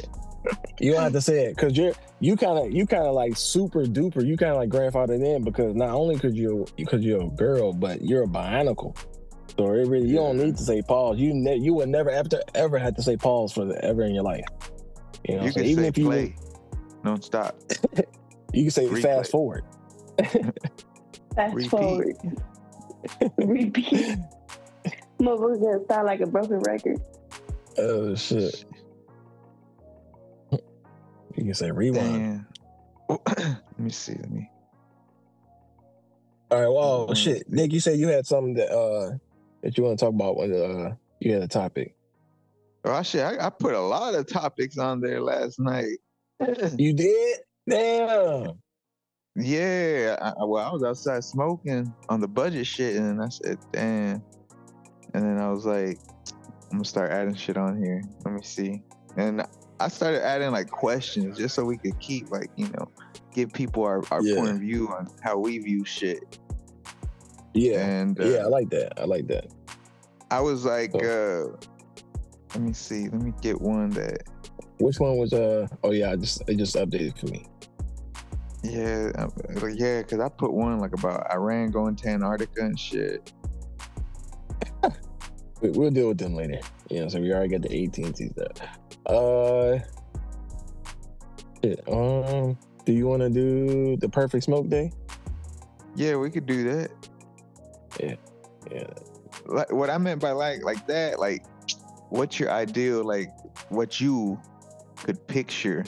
You 0.80 0.94
don't 0.94 1.04
have 1.04 1.14
to 1.14 1.22
say 1.22 1.46
it 1.46 1.56
because 1.56 1.78
you're 1.78 1.94
you 2.20 2.36
kind 2.36 2.58
of 2.58 2.72
you 2.72 2.86
kind 2.86 3.04
of 3.04 3.14
like 3.14 3.38
super 3.38 3.86
duper. 3.86 4.26
You 4.26 4.36
kind 4.38 4.52
of 4.52 4.58
like 4.58 4.70
grandfathered 4.70 5.24
in 5.24 5.44
because 5.44 5.76
not 5.76 5.90
only 5.90 6.18
could 6.20 6.36
you 6.36 6.66
because 6.76 7.04
you're 7.04 7.22
a 7.22 7.30
girl, 7.30 7.72
but 7.74 8.02
you're 8.02 8.24
a 8.24 8.28
bionicle. 8.28 8.96
So 9.58 9.66
it 9.74 9.88
really 9.88 10.08
you 10.08 10.16
don't 10.16 10.38
need 10.38 10.58
to 10.58 10.64
say 10.64 10.82
pause. 10.82 11.18
You 11.20 11.34
ne- 11.34 11.58
you 11.58 11.74
would 11.74 11.90
never 11.90 12.10
ever 12.10 12.30
ever 12.56 12.78
have 12.80 12.96
to 12.96 13.04
say 13.04 13.18
pause 13.18 13.52
for 13.52 13.66
the, 13.66 13.84
ever 13.84 14.04
in 14.04 14.14
your 14.16 14.24
life. 14.24 14.46
You 15.28 15.38
know, 15.38 15.44
you 15.44 15.52
so 15.52 15.60
can 15.60 15.66
even 15.66 15.84
say 15.84 15.88
if 15.90 15.98
you 15.98 16.06
play, 16.06 16.36
don't 17.04 17.24
stop. 17.24 17.56
you 18.54 18.64
can 18.64 18.72
say 18.72 18.86
Replay. 18.88 19.02
fast 19.02 19.32
forward. 19.32 19.64
Fast 21.36 21.56
Repeat. 21.56 21.70
forward. 21.70 22.16
Repeat. 23.38 24.18
Motherfucker 25.20 25.62
gonna 25.62 25.80
sound 25.90 26.08
like 26.08 26.20
a 26.22 26.26
broken 26.28 26.60
record. 26.60 27.00
Oh 27.78 28.16
shit! 28.16 28.66
You 30.52 31.46
can 31.46 31.54
say 31.54 31.72
rewind. 31.72 32.46
Damn. 33.10 33.20
let 33.38 33.80
me 33.80 33.90
see. 33.92 34.14
Let 34.14 34.30
me. 34.32 34.50
All 36.50 36.60
right. 36.60 36.68
Well, 36.70 37.08
Mhm. 37.08 37.16
shit, 37.18 37.50
Nic, 37.50 37.72
you 37.72 37.80
said 37.80 37.98
you 37.98 38.08
had 38.10 38.26
something 38.26 38.56
that 38.56 38.72
uh 38.72 39.18
that 39.64 39.78
you 39.78 39.84
want 39.84 39.98
to 40.00 40.06
talk 40.06 40.14
about 40.14 40.38
when 40.38 40.54
uh 40.54 40.96
you 41.20 41.34
had 41.34 41.44
a 41.44 41.48
topic. 41.48 41.96
Oh 42.84 43.02
shit! 43.04 43.22
I, 43.24 43.46
I 43.48 43.50
put 43.50 43.74
a 43.74 43.80
lot 43.80 44.16
of 44.16 44.26
topics 44.28 44.78
on 44.78 45.02
there 45.02 45.22
last 45.22 45.60
night. 45.60 45.98
You 46.78 46.94
did? 46.94 47.40
Damn. 47.70 48.54
Yeah, 49.36 50.18
I, 50.22 50.30
I- 50.42 50.44
well, 50.46 50.68
I 50.68 50.72
was 50.74 50.84
outside 50.84 51.24
smoking 51.24 51.94
on 52.10 52.20
the 52.20 52.28
budget 52.28 52.68
shit, 52.68 52.96
and 52.98 53.08
then 53.08 53.22
I 53.26 53.30
said, 53.30 53.58
"Damn," 53.72 54.22
and 55.14 55.24
then 55.24 55.38
I 55.40 55.50
was 55.52 55.66
like, 55.66 56.00
"I'm 56.72 56.78
gonna 56.80 56.86
start 56.86 57.12
adding 57.12 57.36
shit 57.36 57.56
on 57.58 57.82
here. 57.82 58.02
Let 58.26 58.34
me 58.34 58.42
see." 58.42 58.82
And 59.18 59.46
I 59.80 59.88
started 59.88 60.26
adding 60.26 60.52
like 60.52 60.70
questions 60.70 61.38
just 61.38 61.56
so 61.56 61.64
we 61.64 61.78
could 61.78 61.98
keep 62.00 62.30
like 62.32 62.50
you 62.56 62.68
know, 62.70 62.92
give 63.34 63.54
people 63.54 63.84
our, 63.84 64.02
our 64.12 64.22
Yeah. 64.24 64.36
point 64.36 64.52
of 64.52 64.58
view 64.60 64.90
on 64.90 65.08
how 65.22 65.38
we 65.38 65.60
view 65.60 65.86
shit. 65.86 66.40
Yeah. 67.54 67.86
And 67.86 68.20
uh, 68.20 68.26
yeah, 68.26 68.40
I 68.40 68.48
like 68.48 68.70
that. 68.72 69.00
I 69.00 69.06
like 69.06 69.28
that. 69.28 69.48
I 70.30 70.40
was 70.40 70.64
like, 70.64 70.96
uh, 70.96 71.48
let 72.54 72.62
me 72.62 72.74
see, 72.74 73.10
let 73.10 73.22
me 73.22 73.34
get 73.42 73.60
one 73.60 73.90
that, 73.92 74.24
Which 74.80 75.00
one 75.00 75.18
was 75.18 75.34
uh 75.34 75.68
oh 75.84 75.92
yeah, 75.92 76.12
I 76.12 76.16
just 76.16 76.48
it 76.48 76.56
just 76.56 76.76
updated 76.76 77.18
for 77.18 77.28
me. 77.28 77.46
yeah, 78.64 79.12
uh, 79.18 79.68
yeah, 79.68 80.02
because 80.02 80.20
I 80.20 80.30
put 80.30 80.54
one 80.54 80.80
like 80.80 80.94
about 80.94 81.30
Iran 81.34 81.72
going 81.72 81.96
to 81.98 82.08
Antarctica 82.10 82.62
and 82.62 82.80
shit. 82.80 83.34
We, 85.62 85.70
we'll 85.70 85.92
deal 85.92 86.08
with 86.08 86.18
them 86.18 86.34
later. 86.34 86.60
You 86.90 87.02
know, 87.02 87.08
so 87.08 87.22
we 87.22 87.32
already 87.32 87.50
got 87.50 87.62
the 87.62 87.84
AT&T 87.86 88.30
stuff. 88.30 88.68
Uh 89.06 89.78
shit, 91.64 91.80
um 91.88 92.58
do 92.86 92.94
you 92.94 93.06
wanna 93.06 93.30
do 93.30 93.96
the 93.98 94.10
perfect 94.10 94.44
smoke 94.46 94.70
day? 94.70 94.92
Yeah, 95.96 96.16
we 96.16 96.32
could 96.32 96.46
do 96.46 96.64
that. 96.64 96.90
Yeah. 98.02 98.88
Like 99.46 99.72
what 99.72 99.90
I 99.90 99.98
meant 99.98 100.22
by 100.22 100.32
like 100.32 100.64
like 100.64 100.86
that, 100.88 101.20
like 101.20 101.46
what's 102.10 102.40
your 102.40 102.52
ideal, 102.52 103.04
like 103.04 103.30
what 103.70 104.00
you 104.00 104.40
could 104.98 105.26
picture? 105.28 105.86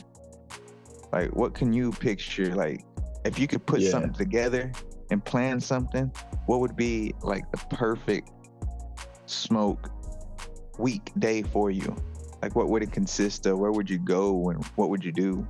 Like 1.11 1.35
what 1.35 1.53
can 1.53 1.73
you 1.73 1.91
picture? 1.91 2.55
Like 2.55 2.83
if 3.25 3.37
you 3.37 3.47
could 3.47 3.65
put 3.65 3.81
Yeah. 3.81 3.91
something 3.91 4.13
together 4.13 4.71
and 5.11 5.23
plan 5.23 5.59
something, 5.59 6.11
what 6.45 6.59
would 6.61 6.75
be 6.75 7.13
like 7.21 7.49
the 7.51 7.57
perfect 7.75 8.29
smoke 9.25 9.89
week 10.79 11.11
day 11.19 11.43
for 11.43 11.69
you? 11.71 11.95
Like 12.41 12.55
what 12.55 12.67
would 12.69 12.83
it 12.83 12.91
consist 12.91 13.45
of? 13.45 13.59
Where 13.59 13.71
would 13.71 13.89
you 13.89 13.99
go 13.99 14.49
and 14.49 14.63
what 14.75 14.89
would 14.89 15.03
you 15.03 15.11
do? 15.11 15.47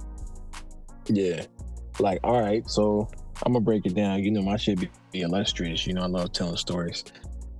Yeah. 1.07 1.45
Like, 1.99 2.19
all 2.23 2.41
right, 2.41 2.67
so 2.69 3.07
I'm 3.45 3.53
gonna 3.53 3.65
break 3.65 3.85
it 3.85 3.95
down. 3.95 4.23
You 4.23 4.31
know, 4.31 4.41
my 4.41 4.57
shit 4.57 4.79
be, 4.79 4.89
be 5.11 5.21
illustrious. 5.21 5.87
You 5.87 5.93
know, 5.93 6.01
I 6.01 6.07
love 6.07 6.31
telling 6.31 6.57
stories. 6.57 7.03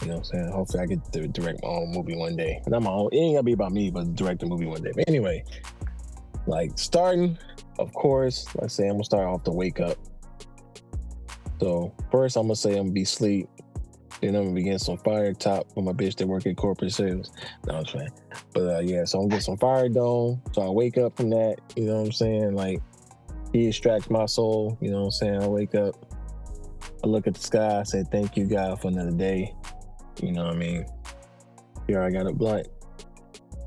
You 0.02 0.08
know 0.08 0.16
what 0.16 0.20
I'm 0.20 0.26
saying? 0.26 0.52
Hopefully 0.52 0.84
I 0.84 0.86
get 0.86 1.14
to 1.14 1.28
direct 1.28 1.64
my 1.64 1.70
own 1.70 1.92
movie 1.92 2.16
one 2.16 2.36
day. 2.36 2.62
Not 2.68 2.84
my 2.84 2.92
own, 2.92 3.10
it 3.12 3.18
ain't 3.18 3.36
gonna 3.36 3.44
be 3.44 3.54
about 3.54 3.72
me, 3.72 3.90
but 3.90 4.16
direct 4.16 4.44
a 4.44 4.46
movie 4.46 4.66
one 4.66 4.82
day. 4.82 4.92
But 4.94 5.08
anyway, 5.08 5.44
like 6.46 6.78
starting, 6.78 7.38
of 7.80 7.94
course, 7.94 8.46
let's 8.60 8.74
say 8.74 8.86
I'm 8.86 8.94
gonna 8.94 9.04
start 9.04 9.28
off 9.28 9.44
the 9.44 9.52
wake 9.52 9.80
up. 9.80 9.98
So 11.60 11.94
first 12.12 12.36
I'm 12.36 12.44
gonna 12.44 12.56
say 12.56 12.72
I'm 12.72 12.86
gonna 12.86 12.92
be 12.92 13.06
sleep. 13.06 13.48
Then 14.22 14.36
I'm 14.36 14.44
gonna 14.44 14.56
be 14.56 14.64
begin 14.64 14.80
some 14.80 14.98
fire 14.98 15.34
top 15.34 15.72
for 15.74 15.84
my 15.84 15.92
bitch 15.92 16.16
that 16.18 16.28
work 16.28 16.46
at 16.48 16.56
corporate 16.58 16.92
sales. 16.92 17.32
No, 17.68 17.76
I'm 17.76 17.86
saying. 17.86 18.10
But 18.54 18.76
uh, 18.76 18.80
yeah, 18.80 19.06
so 19.06 19.20
I'm 19.20 19.28
gonna 19.28 19.38
get 19.38 19.44
some 19.44 19.58
fire 19.58 19.90
dome. 19.90 20.42
So 20.54 20.62
I 20.62 20.70
wake 20.70 20.98
up 20.98 21.16
from 21.18 21.30
that, 21.32 21.58
you 21.76 21.86
know 21.86 21.96
what 21.96 22.08
I'm 22.08 22.12
saying? 22.12 22.56
Like 22.56 22.82
he 23.54 23.68
extracts 23.68 24.10
my 24.10 24.26
soul, 24.26 24.78
you 24.82 24.90
know 24.92 25.00
what 25.00 25.06
I'm 25.06 25.12
saying? 25.12 25.44
I 25.44 25.48
wake 25.48 25.76
up, 25.76 25.96
I 27.04 27.08
look 27.08 27.28
at 27.28 27.36
the 27.36 27.40
sky, 27.40 27.80
I 27.80 27.84
say, 27.84 28.04
Thank 28.12 28.36
you, 28.36 28.46
God, 28.46 28.82
for 28.82 28.90
another 28.90 29.12
day. 29.12 29.56
You 30.22 30.32
know 30.32 30.46
what 30.46 30.56
I 30.56 30.58
mean? 30.58 30.86
Here 31.88 32.02
I 32.02 32.10
got 32.10 32.28
a 32.28 32.34
blunt. 32.34 32.68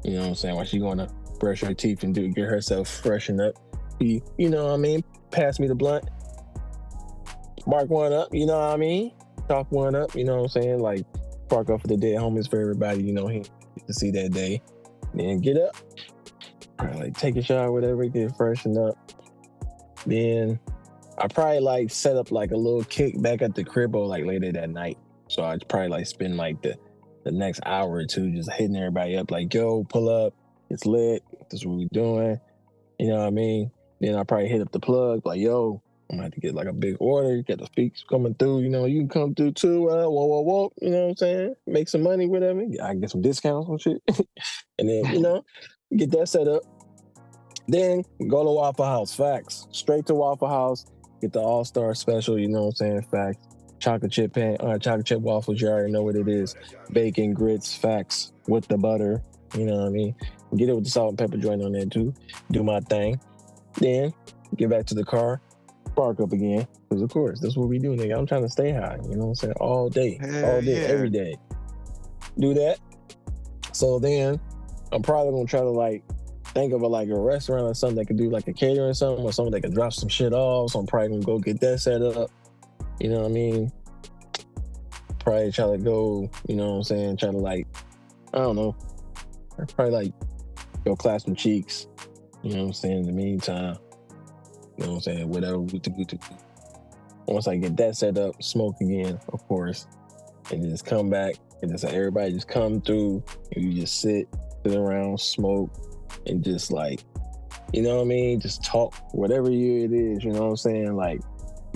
You 0.04 0.14
know 0.14 0.20
what 0.20 0.28
I'm 0.28 0.34
saying? 0.34 0.54
While 0.54 0.64
she 0.64 0.78
gonna 0.78 1.08
brush 1.38 1.60
her 1.60 1.74
teeth 1.74 2.02
and 2.02 2.14
do 2.14 2.28
get 2.28 2.48
herself 2.48 2.88
freshened 2.88 3.40
up. 3.40 3.54
He, 3.98 4.22
you 4.38 4.50
know 4.50 4.66
what 4.66 4.74
I 4.74 4.76
mean? 4.76 5.02
Pass 5.30 5.58
me 5.58 5.68
the 5.68 5.74
blunt. 5.74 6.08
Mark 7.66 7.88
one 7.90 8.12
up, 8.12 8.32
you 8.32 8.46
know 8.46 8.58
what 8.58 8.74
I 8.74 8.76
mean? 8.76 9.12
Talk 9.48 9.70
one 9.70 9.94
up, 9.94 10.14
you 10.14 10.24
know 10.24 10.36
what 10.36 10.56
I'm 10.56 10.62
saying? 10.62 10.80
Like 10.80 11.04
spark 11.46 11.70
up 11.70 11.80
for 11.80 11.88
the 11.88 11.96
dead 11.96 12.16
homies 12.16 12.48
for 12.48 12.60
everybody, 12.60 13.02
you 13.02 13.12
know, 13.12 13.26
he 13.26 13.42
to 13.86 13.92
see 13.92 14.10
that 14.12 14.32
day. 14.32 14.62
Then 15.14 15.40
get 15.40 15.56
up. 15.56 15.76
Like 16.78 17.16
take 17.16 17.36
a 17.36 17.42
shower, 17.42 17.72
whatever, 17.72 18.04
get 18.06 18.36
freshened 18.36 18.78
up. 18.78 18.96
Then 20.06 20.58
I 21.18 21.28
probably 21.28 21.60
like 21.60 21.90
set 21.90 22.16
up 22.16 22.30
like 22.30 22.50
a 22.50 22.56
little 22.56 22.84
kick 22.84 23.20
back 23.20 23.42
at 23.42 23.54
the 23.54 23.64
crib 23.64 23.94
or 23.94 24.06
like 24.06 24.24
later 24.24 24.52
that 24.52 24.70
night. 24.70 24.98
So 25.28 25.44
I'd 25.44 25.66
probably 25.68 25.88
like 25.88 26.06
spend 26.06 26.36
like 26.36 26.62
the 26.62 26.76
the 27.24 27.32
next 27.32 27.60
hour 27.66 27.90
or 27.90 28.06
two 28.06 28.30
just 28.30 28.52
hitting 28.52 28.76
everybody 28.76 29.16
up 29.16 29.32
like, 29.32 29.52
yo, 29.52 29.82
pull 29.82 30.08
up, 30.08 30.32
it's 30.70 30.86
lit, 30.86 31.24
this 31.50 31.60
is 31.60 31.66
what 31.66 31.78
we 31.78 31.88
doing. 31.92 32.38
You 33.00 33.08
know 33.08 33.18
what 33.18 33.26
I 33.26 33.30
mean? 33.30 33.72
Then 34.00 34.14
I 34.14 34.22
probably 34.22 34.48
hit 34.48 34.60
up 34.60 34.70
the 34.70 34.78
plug, 34.78 35.26
like, 35.26 35.40
yo, 35.40 35.82
I'm 36.08 36.18
gonna 36.18 36.26
have 36.26 36.34
to 36.34 36.40
get 36.40 36.54
like 36.54 36.68
a 36.68 36.72
big 36.72 36.96
order, 37.00 37.42
get 37.42 37.58
the 37.58 37.66
speaks 37.66 38.04
coming 38.08 38.34
through, 38.34 38.60
you 38.60 38.68
know, 38.68 38.84
you 38.84 39.00
can 39.00 39.08
come 39.08 39.34
through 39.34 39.52
too, 39.52 39.90
uh, 39.90 40.04
whoa, 40.04 40.26
whoa, 40.26 40.40
whoa, 40.42 40.72
you 40.80 40.90
know 40.90 41.00
what 41.00 41.08
I'm 41.08 41.16
saying? 41.16 41.54
Make 41.66 41.88
some 41.88 42.02
money, 42.02 42.26
whatever. 42.26 42.62
I 42.80 42.94
get 42.94 43.10
some 43.10 43.22
discounts 43.22 43.68
and 43.68 43.80
shit. 43.80 44.02
and 44.78 44.88
then, 44.88 45.06
you 45.06 45.20
know, 45.20 45.44
get 45.96 46.12
that 46.12 46.28
set 46.28 46.46
up. 46.46 46.62
Then 47.68 48.04
go 48.28 48.44
to 48.44 48.50
Waffle 48.50 48.84
House, 48.84 49.14
facts. 49.14 49.66
Straight 49.72 50.06
to 50.06 50.14
Waffle 50.14 50.48
House, 50.48 50.86
get 51.20 51.32
the 51.32 51.40
All 51.40 51.64
Star 51.64 51.94
special, 51.94 52.38
you 52.38 52.48
know 52.48 52.64
what 52.66 52.80
I'm 52.80 53.02
saying? 53.02 53.02
Facts. 53.10 53.38
Chocolate 53.78 54.12
chip 54.12 54.32
pan, 54.32 54.56
uh, 54.60 54.78
chocolate 54.78 55.04
chip 55.06 55.20
waffles, 55.20 55.60
you 55.60 55.68
already 55.68 55.92
know 55.92 56.02
what 56.02 56.16
it 56.16 56.28
is. 56.28 56.54
Bacon, 56.92 57.34
grits, 57.34 57.76
facts 57.76 58.32
with 58.48 58.66
the 58.68 58.78
butter, 58.78 59.22
you 59.54 59.66
know 59.66 59.76
what 59.76 59.86
I 59.86 59.90
mean? 59.90 60.14
Get 60.56 60.70
it 60.70 60.74
with 60.74 60.84
the 60.84 60.90
salt 60.90 61.10
and 61.10 61.18
pepper 61.18 61.36
joint 61.36 61.62
on 61.62 61.72
there 61.72 61.84
too. 61.84 62.14
Do 62.50 62.62
my 62.64 62.80
thing. 62.80 63.20
Then 63.74 64.14
get 64.56 64.70
back 64.70 64.86
to 64.86 64.94
the 64.94 65.04
car, 65.04 65.42
spark 65.88 66.20
up 66.20 66.32
again. 66.32 66.66
Because 66.88 67.02
of 67.02 67.10
course, 67.10 67.40
that's 67.40 67.56
what 67.56 67.68
we 67.68 67.78
do, 67.78 67.90
nigga. 67.90 68.16
I'm 68.16 68.26
trying 68.26 68.42
to 68.44 68.48
stay 68.48 68.72
high, 68.72 68.98
you 69.02 69.16
know 69.16 69.26
what 69.26 69.28
I'm 69.28 69.34
saying? 69.34 69.54
All 69.60 69.90
day, 69.90 70.18
Hell 70.20 70.54
all 70.54 70.60
day, 70.62 70.80
yeah. 70.82 70.88
every 70.88 71.10
day. 71.10 71.36
Do 72.38 72.54
that. 72.54 72.78
So 73.72 73.98
then 73.98 74.40
I'm 74.92 75.02
probably 75.02 75.32
gonna 75.32 75.46
try 75.46 75.60
to 75.60 75.68
like 75.68 76.02
think 76.56 76.72
of 76.72 76.80
a 76.80 76.86
like 76.86 77.10
a 77.10 77.18
restaurant 77.18 77.64
or 77.64 77.74
something 77.74 77.96
that 77.96 78.06
could 78.06 78.16
do 78.16 78.30
like 78.30 78.48
a 78.48 78.52
catering 78.52 78.88
or 78.88 78.94
something 78.94 79.22
or 79.22 79.32
something 79.32 79.52
that 79.52 79.60
could 79.60 79.74
drop 79.74 79.92
some 79.92 80.08
shit 80.08 80.32
off. 80.32 80.70
So 80.70 80.78
I'm 80.78 80.86
probably 80.86 81.08
gonna 81.08 81.22
go 81.22 81.38
get 81.38 81.60
that 81.60 81.80
set 81.80 82.00
up. 82.00 82.30
You 82.98 83.10
know 83.10 83.20
what 83.20 83.30
I 83.30 83.34
mean? 83.34 83.70
Probably 85.18 85.52
try 85.52 85.66
to 85.66 85.76
go, 85.76 86.30
you 86.48 86.56
know 86.56 86.70
what 86.70 86.76
I'm 86.76 86.82
saying, 86.84 87.18
try 87.18 87.30
to 87.30 87.36
like, 87.36 87.66
I 88.32 88.38
don't 88.38 88.56
know. 88.56 88.74
Probably 89.74 89.90
like 89.90 90.12
go 90.84 90.96
clap 90.96 91.20
some 91.20 91.34
cheeks. 91.34 91.88
You 92.42 92.54
know 92.54 92.60
what 92.60 92.66
I'm 92.68 92.72
saying? 92.72 92.98
In 93.00 93.06
the 93.06 93.12
meantime. 93.12 93.76
You 94.78 94.84
know 94.84 94.92
what 94.92 94.96
I'm 94.96 95.00
saying? 95.02 95.28
Whatever. 95.28 95.58
Once 97.26 97.48
I 97.48 97.56
get 97.56 97.76
that 97.76 97.96
set 97.96 98.16
up, 98.16 98.42
smoke 98.42 98.80
again, 98.80 99.18
of 99.28 99.46
course. 99.46 99.86
And 100.50 100.62
just 100.62 100.86
come 100.86 101.10
back 101.10 101.34
and 101.60 101.70
just 101.70 101.84
everybody 101.84 102.32
just 102.32 102.48
come 102.48 102.80
through 102.80 103.22
and 103.52 103.64
you 103.64 103.80
just 103.80 104.00
sit, 104.00 104.28
sit 104.64 104.76
around, 104.76 105.20
smoke, 105.20 105.70
and 106.26 106.44
just 106.44 106.72
like, 106.72 107.04
you 107.72 107.82
know 107.82 107.96
what 107.96 108.02
I 108.02 108.06
mean? 108.06 108.40
Just 108.40 108.64
talk, 108.64 108.94
whatever 109.12 109.50
year 109.50 109.84
it 109.84 109.92
is, 109.92 110.24
you 110.24 110.32
know 110.32 110.42
what 110.42 110.50
I'm 110.50 110.56
saying? 110.56 110.96
Like, 110.96 111.20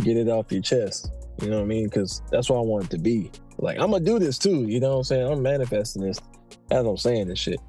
get 0.03 0.17
it 0.17 0.29
off 0.29 0.51
your 0.51 0.63
chest. 0.63 1.11
You 1.43 1.49
know 1.49 1.57
what 1.57 1.65
I 1.65 1.69
mean? 1.69 1.85
Because 1.85 2.23
that's 2.31 2.51
what 2.51 2.59
I 2.59 2.63
want 2.63 2.85
it 2.85 2.91
to 2.91 2.99
be. 2.99 3.31
Like, 3.59 3.79
I'm 3.79 3.91
gonna 3.91 4.05
do 4.05 4.19
this 4.19 4.39
too. 4.39 4.67
You 4.67 4.81
know 4.81 4.91
what 4.91 4.97
I'm 4.99 5.05
saying? 5.05 5.33
I'm 5.33 5.43
manifesting 5.43 6.03
this 6.03 6.19
as 6.71 6.87
I'm 6.87 6.97
saying 6.97 7.29
this 7.29 7.39
shit. 7.39 7.61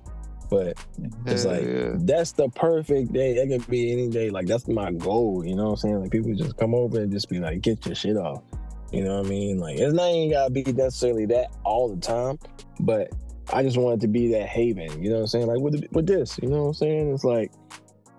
But 0.49 0.77
it's 1.25 1.43
Hell 1.43 1.53
like 1.53 1.63
yeah. 1.63 1.91
that's 1.99 2.33
the 2.33 2.49
perfect 2.49 3.13
day. 3.13 3.35
It 3.35 3.47
could 3.47 3.69
be 3.69 3.93
any 3.93 4.09
day. 4.09 4.29
Like 4.29 4.47
that's 4.47 4.67
my 4.67 4.91
goal. 4.91 5.45
You 5.45 5.55
know 5.55 5.63
what 5.63 5.71
I'm 5.71 5.77
saying? 5.77 6.01
Like 6.01 6.11
people 6.11 6.33
just 6.35 6.57
come 6.57 6.75
over 6.75 6.99
and 6.99 7.11
just 7.11 7.29
be 7.29 7.39
like, 7.39 7.61
get 7.61 7.85
your 7.85 7.95
shit 7.95 8.17
off. 8.17 8.43
You 8.91 9.05
know 9.05 9.19
what 9.19 9.27
I 9.27 9.29
mean? 9.29 9.59
Like 9.59 9.79
it's 9.79 9.93
not 9.93 10.09
even 10.09 10.31
gotta 10.31 10.51
be 10.51 10.63
necessarily 10.63 11.25
that 11.27 11.55
all 11.63 11.87
the 11.87 12.01
time, 12.01 12.37
but 12.81 13.09
I 13.53 13.63
just 13.63 13.77
wanted 13.77 14.01
to 14.01 14.07
be 14.07 14.31
that 14.33 14.47
haven. 14.47 15.01
You 15.03 15.09
know 15.09 15.15
what 15.17 15.21
I'm 15.21 15.27
saying? 15.27 15.47
Like 15.47 15.59
with 15.59 15.83
with 15.91 16.07
this, 16.07 16.39
you 16.41 16.49
know 16.49 16.63
what 16.63 16.67
I'm 16.69 16.73
saying? 16.73 17.13
It's 17.13 17.23
like 17.23 17.51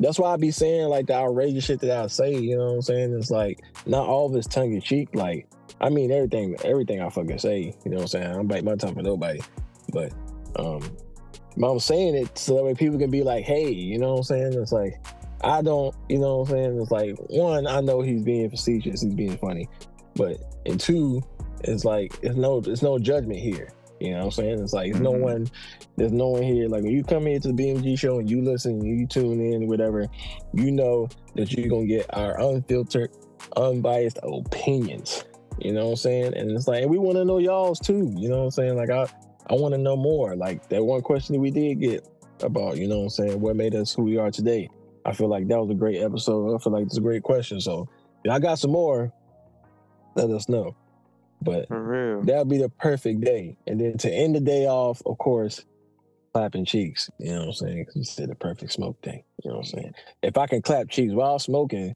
that's 0.01 0.19
why 0.19 0.33
I 0.33 0.37
be 0.37 0.51
saying 0.51 0.89
like 0.89 1.07
the 1.07 1.15
outrageous 1.15 1.65
shit 1.65 1.81
that 1.81 1.97
I 1.97 2.07
say. 2.07 2.35
You 2.35 2.57
know 2.57 2.67
what 2.67 2.75
I'm 2.75 2.83
saying? 2.83 3.15
It's 3.15 3.31
like 3.31 3.61
not 3.87 4.09
all 4.09 4.27
of 4.27 4.37
it's 4.37 4.47
tongue 4.47 4.73
in 4.73 4.81
cheek. 4.81 5.15
Like 5.15 5.49
I 5.81 5.89
mean 5.89 6.11
everything, 6.11 6.57
everything 6.65 7.01
I 7.01 7.09
fucking 7.09 7.39
say. 7.39 7.75
You 7.85 7.91
know 7.91 7.97
what 7.97 8.03
I'm 8.03 8.09
saying? 8.09 8.27
I 8.27 8.33
don't 8.33 8.47
bite 8.47 8.65
my 8.65 8.77
tongue 8.77 8.95
for 8.95 9.03
nobody, 9.03 9.41
but 9.93 10.13
um. 10.57 10.83
I'm 11.63 11.79
saying 11.81 12.15
it 12.15 12.39
so 12.39 12.55
that 12.55 12.65
way 12.65 12.75
people 12.75 12.99
can 12.99 13.11
be 13.11 13.23
like, 13.23 13.45
hey, 13.45 13.71
you 13.71 13.99
know 13.99 14.13
what 14.13 14.19
I'm 14.21 14.23
saying? 14.23 14.53
It's 14.55 14.73
like, 14.73 14.95
I 15.45 15.61
don't, 15.61 15.95
you 16.09 16.19
know 16.19 16.39
what 16.39 16.49
I'm 16.49 16.55
saying? 16.55 16.81
It's 16.81 16.91
like, 16.91 17.17
one, 17.29 17.67
I 17.67 17.83
know 17.83 18.01
he's 18.01 18.23
being 18.23 18.49
facetious, 18.49 19.03
he's 19.03 19.15
being 19.15 19.37
funny. 19.37 19.69
But, 20.15 20.39
and 20.65 20.81
two, 20.81 21.23
it's 21.63 21.85
like, 21.85 22.19
it's 22.23 22.37
no, 22.37 22.63
it's 22.65 22.81
no 22.81 22.99
judgment 22.99 23.39
here. 23.39 23.71
You 24.03 24.13
know 24.13 24.19
what 24.19 24.25
I'm 24.25 24.31
saying? 24.33 24.61
It's 24.61 24.73
like, 24.73 24.93
there's 24.93 25.03
no 25.03 25.13
mm-hmm. 25.13 25.23
one, 25.23 25.51
there's 25.97 26.13
no 26.13 26.29
one 26.29 26.43
here. 26.43 26.69
Like, 26.69 26.83
when 26.83 26.93
you 26.93 27.05
come 27.05 27.27
here 27.27 27.39
to 27.39 27.53
the 27.53 27.55
BMG 27.55 27.99
show 27.99 28.19
and 28.19 28.29
you 28.29 28.43
listen, 28.43 28.85
you 28.85 29.07
tune 29.07 29.41
in, 29.41 29.69
whatever, 29.69 30.09
you 30.53 30.73
know 30.73 31.09
that 31.37 31.53
you're 31.53 31.69
going 31.69 31.87
to 31.87 31.95
get 31.95 32.07
our 32.13 32.41
unfiltered, 32.41 33.11
unbiased 33.57 34.19
opinions. 34.23 35.25
You 35.61 35.73
know 35.73 35.85
what 35.85 35.91
I'm 35.91 35.97
saying? 35.97 36.37
And 36.37 36.51
it's 36.51 36.67
like, 36.67 36.83
and 36.83 36.91
we 36.91 36.99
want 36.99 37.17
to 37.19 37.25
know 37.25 37.39
y'all's 37.39 37.79
too. 37.79 38.13
You 38.17 38.29
know 38.29 38.39
what 38.39 38.45
I'm 38.45 38.51
saying? 38.51 38.77
Like, 38.77 38.91
I, 38.91 39.07
I 39.49 39.55
want 39.55 39.73
to 39.75 39.79
know 39.79 39.97
more. 39.97 40.35
Like 40.35 40.69
that 40.71 40.83
one 40.83 41.03
question 41.03 41.35
that 41.35 41.41
we 41.41 41.51
did 41.51 41.81
get 41.81 42.09
about, 42.43 42.79
you 42.79 42.89
know 42.89 42.99
what 42.99 43.05
I'm 43.05 43.11
saying, 43.11 43.41
what 43.41 43.55
made 43.55 43.75
us 43.75 43.95
who 43.95 44.03
we 44.03 44.19
are 44.19 44.31
today. 44.31 44.69
I 45.05 45.13
feel 45.13 45.29
like 45.29 45.49
that 45.49 45.59
was 45.59 45.71
a 45.71 45.75
great 45.75 46.01
episode. 46.01 46.55
I 46.55 46.59
feel 46.59 46.73
like 46.73 46.87
it's 46.87 46.97
a 46.97 47.03
great 47.03 47.23
question. 47.23 47.61
So 47.61 47.89
if 48.25 48.33
I 48.33 48.39
got 48.39 48.59
some 48.59 48.71
more, 48.71 49.13
let 50.15 50.31
us 50.31 50.49
know. 50.49 50.77
But 51.45 51.67
that'll 52.25 52.45
be 52.45 52.59
the 52.59 52.69
perfect 52.69 53.21
day. 53.21 53.57
And 53.67 53.81
then 53.81 53.99
to 53.99 54.11
end 54.13 54.35
the 54.35 54.41
day 54.41 54.67
off, 54.67 55.03
of 55.07 55.19
course, 55.19 55.65
clapping 56.35 56.65
cheeks. 56.65 57.11
You 57.19 57.33
know 57.33 57.39
what 57.41 57.47
I'm 57.49 57.53
saying? 57.53 57.85
'Cause 57.87 57.97
you 57.97 58.05
said 58.05 58.31
the 58.31 58.35
perfect 58.35 58.73
smoke 58.73 59.01
thing. 59.03 59.23
You 59.45 59.51
know 59.51 59.59
what 59.59 59.67
I'm 59.67 59.71
saying? 59.81 59.95
If 60.23 60.39
I 60.39 60.47
can 60.47 60.63
clap 60.63 60.89
cheeks 60.89 61.13
while 61.13 61.39
smoking, 61.39 61.95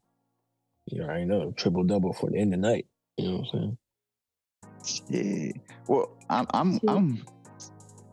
you 0.86 1.02
already 1.02 1.24
know 1.24 1.52
triple 1.52 1.85
double 1.85 2.12
for 2.12 2.31
the 2.31 2.36
end 2.39 2.55
of 2.55 2.60
the 2.60 2.66
night. 2.68 2.86
You 3.16 3.31
know 3.31 3.36
what 3.39 3.55
I'm 3.55 3.60
saying? 3.60 3.78
Yeah. 5.09 5.52
Well, 5.89 6.10
I'm 6.31 6.47
I'm 6.52 6.81
I'm 6.86 7.24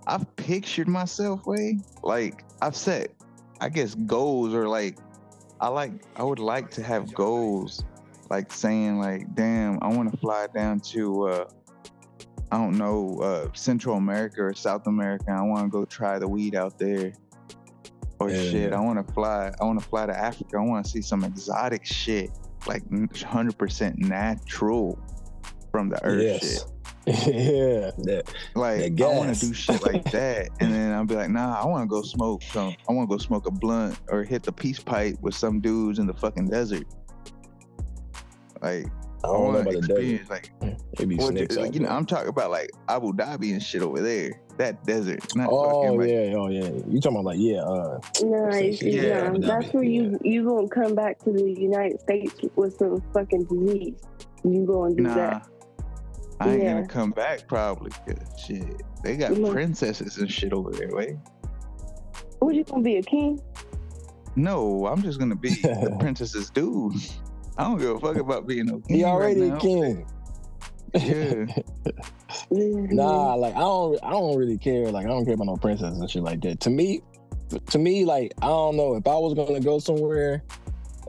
I've 0.08 0.36
pictured 0.36 0.88
myself 0.88 1.46
way 1.46 1.80
like 2.04 2.44
I've 2.62 2.76
set 2.76 3.12
I 3.62 3.70
guess 3.70 3.96
goals 3.96 4.54
or 4.54 4.68
like 4.68 4.98
I 5.62 5.68
like 5.68 5.92
I 6.16 6.24
would 6.24 6.40
like 6.40 6.72
to 6.72 6.84
have 6.84 7.14
goals 7.14 7.84
like 8.34 8.52
saying 8.52 9.00
like 9.00 9.36
damn 9.36 9.78
I 9.84 9.90
want 9.90 10.12
to 10.12 10.18
fly 10.18 10.48
down 10.56 10.80
to 10.92 11.28
uh 11.28 11.46
I 12.52 12.58
don't 12.58 12.80
know 12.80 13.20
uh 13.22 13.50
Central 13.54 13.98
America 13.98 14.42
or 14.42 14.56
South 14.56 14.88
America 14.88 15.30
I 15.30 15.44
want 15.44 15.66
to 15.66 15.70
go 15.70 15.86
try 15.86 16.18
the 16.18 16.28
weed 16.28 16.56
out 16.56 16.80
there 16.80 17.14
or 18.20 18.32
Yeah. 18.32 18.42
shit 18.50 18.74
I 18.74 18.80
want 18.80 19.06
to 19.06 19.14
fly 19.14 19.52
I 19.62 19.64
want 19.64 19.80
to 19.80 19.88
fly 19.88 20.08
to 20.08 20.18
Africa 20.18 20.58
I 20.58 20.62
want 20.62 20.84
to 20.84 20.92
see 20.92 21.02
some 21.02 21.24
exotic 21.24 21.86
shit 21.86 22.32
like 22.66 22.84
100% 22.90 23.98
natural 23.98 24.98
from 25.72 25.90
the 25.90 26.04
earth 26.04 26.42
shit 26.42 26.42
yes. 26.42 26.66
yeah. 27.28 27.92
That, 28.08 28.34
like 28.56 28.96
That 28.96 29.06
I 29.06 29.16
want 29.18 29.36
to 29.36 29.48
do 29.48 29.54
shit 29.54 29.84
like 29.84 30.06
that, 30.12 30.48
and 30.62 30.74
then 30.74 30.94
I'll 30.94 31.04
be 31.04 31.16
like, 31.16 31.30
nah, 31.30 31.62
I 31.62 31.66
want 31.66 31.84
to 31.84 31.88
go 31.88 32.02
smoke 32.02 32.42
some. 32.44 32.74
I 32.88 32.94
want 32.94 33.10
to 33.10 33.14
go 33.14 33.20
smoke 33.22 33.46
a 33.46 33.52
blunt 33.52 34.00
or 34.08 34.24
hit 34.24 34.44
the 34.44 34.54
peace 34.54 34.80
pipe 34.80 35.18
with 35.20 35.36
some 35.36 35.60
dudes 35.60 36.00
in 36.00 36.08
the 36.08 36.14
fucking 36.14 36.48
desert. 36.48 36.86
Like 38.64 38.86
I 39.26 39.28
I, 39.28 39.32
don't 39.32 39.34
know 39.34 39.40
want 39.50 39.62
about 39.62 39.72
to 39.72 39.82
the 39.82 39.88
desert. 39.88 40.00
experience 40.00 40.30
like, 40.30 40.52
It 41.00 41.22
snakes 41.22 41.56
like 41.58 41.74
you 41.76 41.82
know. 41.82 41.90
I'm 41.90 42.06
talking 42.06 42.30
about 42.30 42.50
like 42.52 42.70
Abu 42.90 43.14
Dhabi 43.14 43.52
and 43.54 43.62
shit 43.62 43.82
over 43.82 44.02
there. 44.02 44.40
That 44.58 44.84
desert, 44.86 45.36
not 45.36 45.50
Oh 45.52 45.82
fucking 45.82 46.00
like 46.00 46.10
yeah, 46.10 46.36
oh 46.38 46.48
yeah. 46.48 46.70
You 46.88 47.00
talking 47.02 47.18
about 47.20 47.26
like 47.26 47.40
yeah, 47.40 47.62
uh 47.62 48.00
Nice. 48.22 48.82
Yeah, 48.82 49.02
Yeah, 49.02 49.34
that's 49.40 49.68
Dhabi, 49.68 49.74
where 49.74 49.84
you 49.84 50.18
you 50.24 50.46
gonna 50.46 50.68
come 50.70 50.94
back 50.96 51.20
to 51.24 51.32
the 51.32 51.44
United 51.58 52.00
States 52.02 52.34
with 52.56 52.76
some 52.78 53.02
fucking 53.14 53.46
disease. 53.46 53.96
You 54.44 54.66
gonna 54.66 54.94
do 54.96 55.04
nah. 55.04 55.16
that? 55.16 55.48
I 56.40 56.50
ain't 56.54 56.64
Yeah. 56.64 56.74
gonna 56.74 56.88
come 56.88 57.12
back 57.12 57.48
probably. 57.48 57.92
shit, 58.38 58.82
they 59.04 59.16
got 59.18 59.32
Mhm. 59.32 59.52
princesses 59.52 60.18
and 60.18 60.30
shit 60.32 60.54
over 60.54 60.72
there. 60.72 60.90
Wait, 60.92 61.16
What 62.40 62.56
you 62.56 62.64
gonna 62.66 62.84
be 62.84 62.98
a 62.98 63.02
king? 63.02 63.40
no, 64.36 64.86
I'm 64.88 65.02
just 65.02 65.18
gonna 65.20 65.36
be 65.36 65.50
the 65.62 65.96
princess's 66.00 66.50
dude. 66.50 66.94
I 67.58 67.64
don't 67.64 67.78
give 67.78 67.90
a 67.92 68.00
fuck 68.00 68.18
about 68.18 68.48
being 68.48 68.66
no 68.66 68.80
king. 68.80 68.98
he 68.98 69.04
right 69.04 69.10
already 69.12 69.50
now. 69.50 69.58
a 69.58 69.60
king. 69.60 70.06
Yeah. 70.96 71.46
Nah, 72.50 73.36
like 73.36 73.56
I 73.56 73.60
don't 73.60 74.00
I 74.04 74.12
don't 74.12 74.38
really 74.38 74.58
care. 74.58 74.92
Like 74.92 75.06
I 75.06 75.10
don't 75.10 75.26
care 75.26 75.36
about 75.36 75.48
no 75.48 75.58
princess 75.58 75.98
and 75.98 76.10
shit 76.10 76.24
like 76.24 76.42
that. 76.42 76.60
To 76.62 76.70
me, 76.70 77.02
to 77.70 77.78
me, 77.78 78.06
like 78.06 78.34
I 78.42 78.48
don't 78.48 78.76
know 78.76 78.96
if 78.96 79.08
I 79.08 79.16
was 79.16 79.34
gonna 79.34 79.60
go 79.60 79.80
somewhere, 79.80 80.44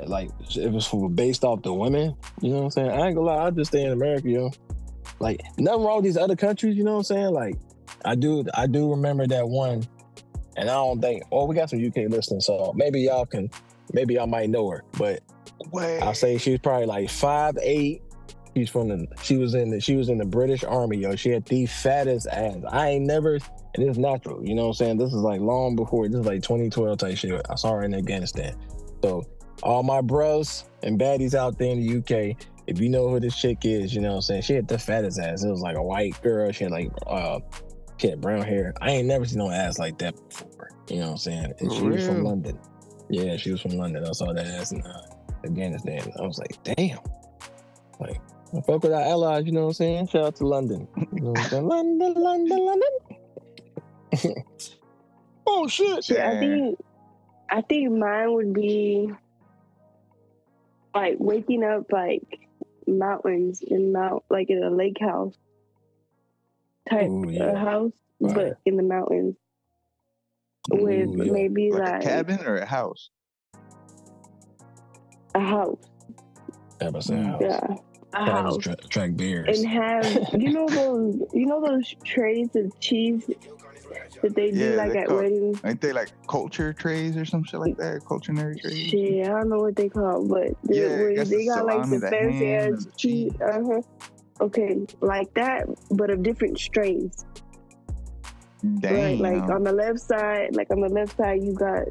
like 0.06 0.30
if 0.50 0.56
it 0.56 0.70
was 0.70 0.88
based 1.14 1.44
off 1.44 1.62
the 1.62 1.72
women, 1.72 2.14
you 2.40 2.50
know 2.50 2.56
what 2.56 2.64
I'm 2.64 2.70
saying? 2.70 2.90
I 2.90 3.06
ain't 3.06 3.16
gonna 3.16 3.26
lie, 3.26 3.46
I'd 3.46 3.56
just 3.56 3.70
stay 3.70 3.84
in 3.84 3.92
America, 3.92 4.28
yo. 4.28 4.50
Like 5.20 5.40
nothing 5.58 5.82
wrong 5.84 5.96
with 5.96 6.04
these 6.04 6.16
other 6.16 6.36
countries, 6.36 6.76
you 6.76 6.84
know 6.84 6.92
what 6.92 6.98
I'm 6.98 7.04
saying? 7.04 7.32
Like 7.32 7.56
I 8.04 8.14
do 8.14 8.44
I 8.54 8.66
do 8.66 8.90
remember 8.90 9.26
that 9.26 9.48
one, 9.48 9.86
and 10.56 10.68
I 10.68 10.74
don't 10.74 11.00
think 11.00 11.22
oh 11.32 11.46
we 11.46 11.54
got 11.54 11.70
some 11.70 11.84
UK 11.84 12.10
listeners, 12.10 12.46
so 12.46 12.72
maybe 12.74 13.00
y'all 13.00 13.26
can 13.26 13.50
maybe 13.92 14.14
y'all 14.14 14.26
might 14.26 14.50
know 14.50 14.68
her, 14.70 14.84
but 14.98 15.20
Wait. 15.72 16.00
I'll 16.00 16.14
say 16.14 16.38
she 16.38 16.52
was 16.52 16.60
probably 16.60 16.86
like 16.86 17.10
five 17.10 17.56
eight. 17.60 18.02
She's 18.56 18.70
from 18.70 18.88
the 18.88 19.06
she 19.22 19.36
was 19.36 19.54
in 19.54 19.70
the 19.70 19.80
she 19.80 19.96
was 19.96 20.08
in 20.08 20.18
the 20.18 20.24
British 20.24 20.62
Army, 20.64 20.98
yo. 20.98 21.16
She 21.16 21.30
had 21.30 21.44
the 21.46 21.66
fattest 21.66 22.28
ass. 22.28 22.58
I 22.70 22.90
ain't 22.90 23.06
never 23.06 23.38
and 23.74 23.88
it's 23.88 23.98
natural, 23.98 24.46
you 24.46 24.54
know 24.54 24.62
what 24.62 24.68
I'm 24.68 24.74
saying? 24.74 24.98
This 24.98 25.12
is 25.12 25.20
like 25.20 25.40
long 25.40 25.74
before 25.74 26.08
this 26.08 26.20
is 26.20 26.26
like 26.26 26.42
2012 26.42 26.98
type 26.98 27.16
shit. 27.16 27.40
I 27.50 27.54
saw 27.56 27.72
her 27.72 27.82
in 27.82 27.94
Afghanistan. 27.94 28.56
So 29.02 29.24
all 29.62 29.82
my 29.82 30.00
bros 30.00 30.64
and 30.82 31.00
baddies 31.00 31.34
out 31.34 31.58
there 31.58 31.70
in 31.70 31.80
the 31.80 31.98
UK, 31.98 32.36
if 32.66 32.78
you 32.78 32.88
know 32.88 33.08
who 33.08 33.18
this 33.18 33.36
chick 33.36 33.58
is, 33.64 33.94
you 33.94 34.00
know 34.00 34.10
what 34.10 34.16
I'm 34.16 34.22
saying? 34.22 34.42
She 34.42 34.54
had 34.54 34.68
the 34.68 34.78
fattest 34.78 35.18
ass. 35.18 35.42
It 35.42 35.50
was 35.50 35.60
like 35.60 35.76
a 35.76 35.82
white 35.82 36.20
girl. 36.22 36.52
She 36.52 36.64
had 36.64 36.72
like 36.72 36.90
uh 37.06 37.40
she 37.96 38.08
had 38.08 38.20
brown 38.20 38.42
hair. 38.42 38.74
I 38.80 38.90
ain't 38.90 39.08
never 39.08 39.24
seen 39.24 39.38
no 39.38 39.50
ass 39.50 39.78
like 39.78 39.98
that 39.98 40.14
before. 40.28 40.70
You 40.88 40.96
know 40.96 41.06
what 41.06 41.10
I'm 41.12 41.18
saying? 41.18 41.54
And 41.58 41.72
she 41.72 41.82
was 41.82 42.06
from? 42.06 42.24
London. 42.24 42.58
Yeah, 43.08 43.36
she 43.36 43.50
was 43.50 43.60
from 43.60 43.72
London. 43.72 44.04
I 44.04 44.12
saw 44.12 44.32
that 44.32 44.46
ass 44.46 44.72
in 44.72 44.82
uh, 44.82 45.00
Afghanistan. 45.44 46.12
I 46.18 46.22
was 46.22 46.38
like, 46.38 46.62
damn. 46.62 46.98
Like, 48.00 48.20
I 48.56 48.60
fuck 48.60 48.82
with 48.82 48.92
our 48.92 49.00
allies, 49.02 49.46
you 49.46 49.52
know 49.52 49.62
what 49.62 49.66
I'm 49.68 49.72
saying? 49.74 50.08
Shout 50.08 50.24
out 50.24 50.36
to 50.36 50.46
London. 50.46 50.86
You 51.12 51.20
know 51.20 51.30
what 51.30 51.38
I'm 51.40 51.50
saying? 51.50 51.66
London, 51.66 52.14
London, 52.14 52.58
London. 52.66 52.88
oh 55.46 55.66
shit. 55.68 56.04
Shit, 56.04 56.18
I 56.20 56.38
think 56.38 56.78
I 57.50 57.60
think 57.62 57.90
mine 57.92 58.32
would 58.32 58.52
be 58.52 59.10
like 60.94 61.16
waking 61.18 61.64
up 61.64 61.90
like 61.92 62.22
mountains 62.86 63.62
in 63.62 63.92
mount 63.92 64.22
like 64.30 64.50
in 64.50 64.62
a 64.62 64.70
lake 64.70 64.98
house 65.00 65.34
type 66.88 67.08
Ooh, 67.08 67.28
yeah. 67.28 67.54
house, 67.56 67.92
Right. 68.20 68.34
but 68.34 68.58
in 68.64 68.76
the 68.76 68.82
mountains 68.82 69.36
with 70.70 71.08
Ooh, 71.08 71.24
yeah. 71.24 71.32
maybe 71.32 71.72
like, 71.72 71.80
like, 71.82 72.02
a 72.02 72.06
cabin 72.06 72.44
or 72.46 72.56
a 72.56 72.66
house? 72.66 73.10
A 75.34 75.40
house, 75.40 75.78
Yeah, 76.80 76.90
but 76.90 77.02
say 77.04 77.16
house. 77.22 77.40
yeah, 77.42 77.66
a 78.14 78.24
house, 78.24 78.58
tra- 78.58 78.76
track 78.88 79.16
bears. 79.16 79.58
and 79.58 79.68
have 79.68 80.04
you 80.40 80.50
know 80.52 80.68
those 80.68 81.16
you 81.32 81.46
know 81.46 81.60
those 81.60 81.92
trays 82.04 82.48
of 82.54 82.78
cheese 82.80 83.24
that 84.22 84.34
they 84.34 84.50
do 84.52 84.70
Yeah, 84.70 84.76
like 84.76 84.94
at 84.96 85.08
call- 85.08 85.16
weddings. 85.18 85.60
Ain't 85.64 85.80
they 85.80 85.92
like 85.92 86.10
culture 86.28 86.72
trays 86.72 87.16
or 87.16 87.24
some 87.24 87.44
shit 87.44 87.60
like 87.60 87.76
that? 87.76 88.02
Culture 88.06 88.32
trays? 88.32 88.60
Shit, 88.90 89.26
I 89.26 89.28
don't 89.30 89.48
know 89.50 89.58
what 89.58 89.76
they 89.76 89.88
call, 89.88 90.24
it, 90.24 90.28
but 90.28 90.68
they, 90.70 90.80
Yeah, 90.82 90.98
where 91.00 91.24
they 91.24 91.46
got 91.46 91.64
like 91.66 91.84
salami, 91.84 91.98
the 91.98 92.00
the 92.00 92.10
fancy 92.10 92.52
ass 92.54 92.86
cheese. 92.96 93.32
cheese. 93.32 93.32
Uh 93.42 93.60
huh. 93.66 93.80
Okay, 94.40 94.78
like 95.00 95.32
that, 95.34 95.66
but 95.90 96.10
of 96.10 96.22
different 96.22 96.58
strains. 96.58 97.24
Damn. 98.80 98.94
Right, 98.94 99.18
like 99.20 99.50
on 99.50 99.62
the 99.62 99.72
left 99.72 100.00
side, 100.00 100.56
like 100.56 100.70
on 100.70 100.80
the 100.80 100.88
left 100.88 101.16
side, 101.16 101.42
you 101.42 101.52
got 101.54 101.82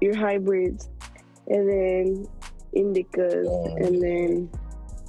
your 0.00 0.16
hybrids, 0.16 0.88
and 1.48 1.68
then 1.68 2.26
indicas, 2.76 3.46
Oh, 3.48 3.74
and 3.76 4.00
then 4.02 4.50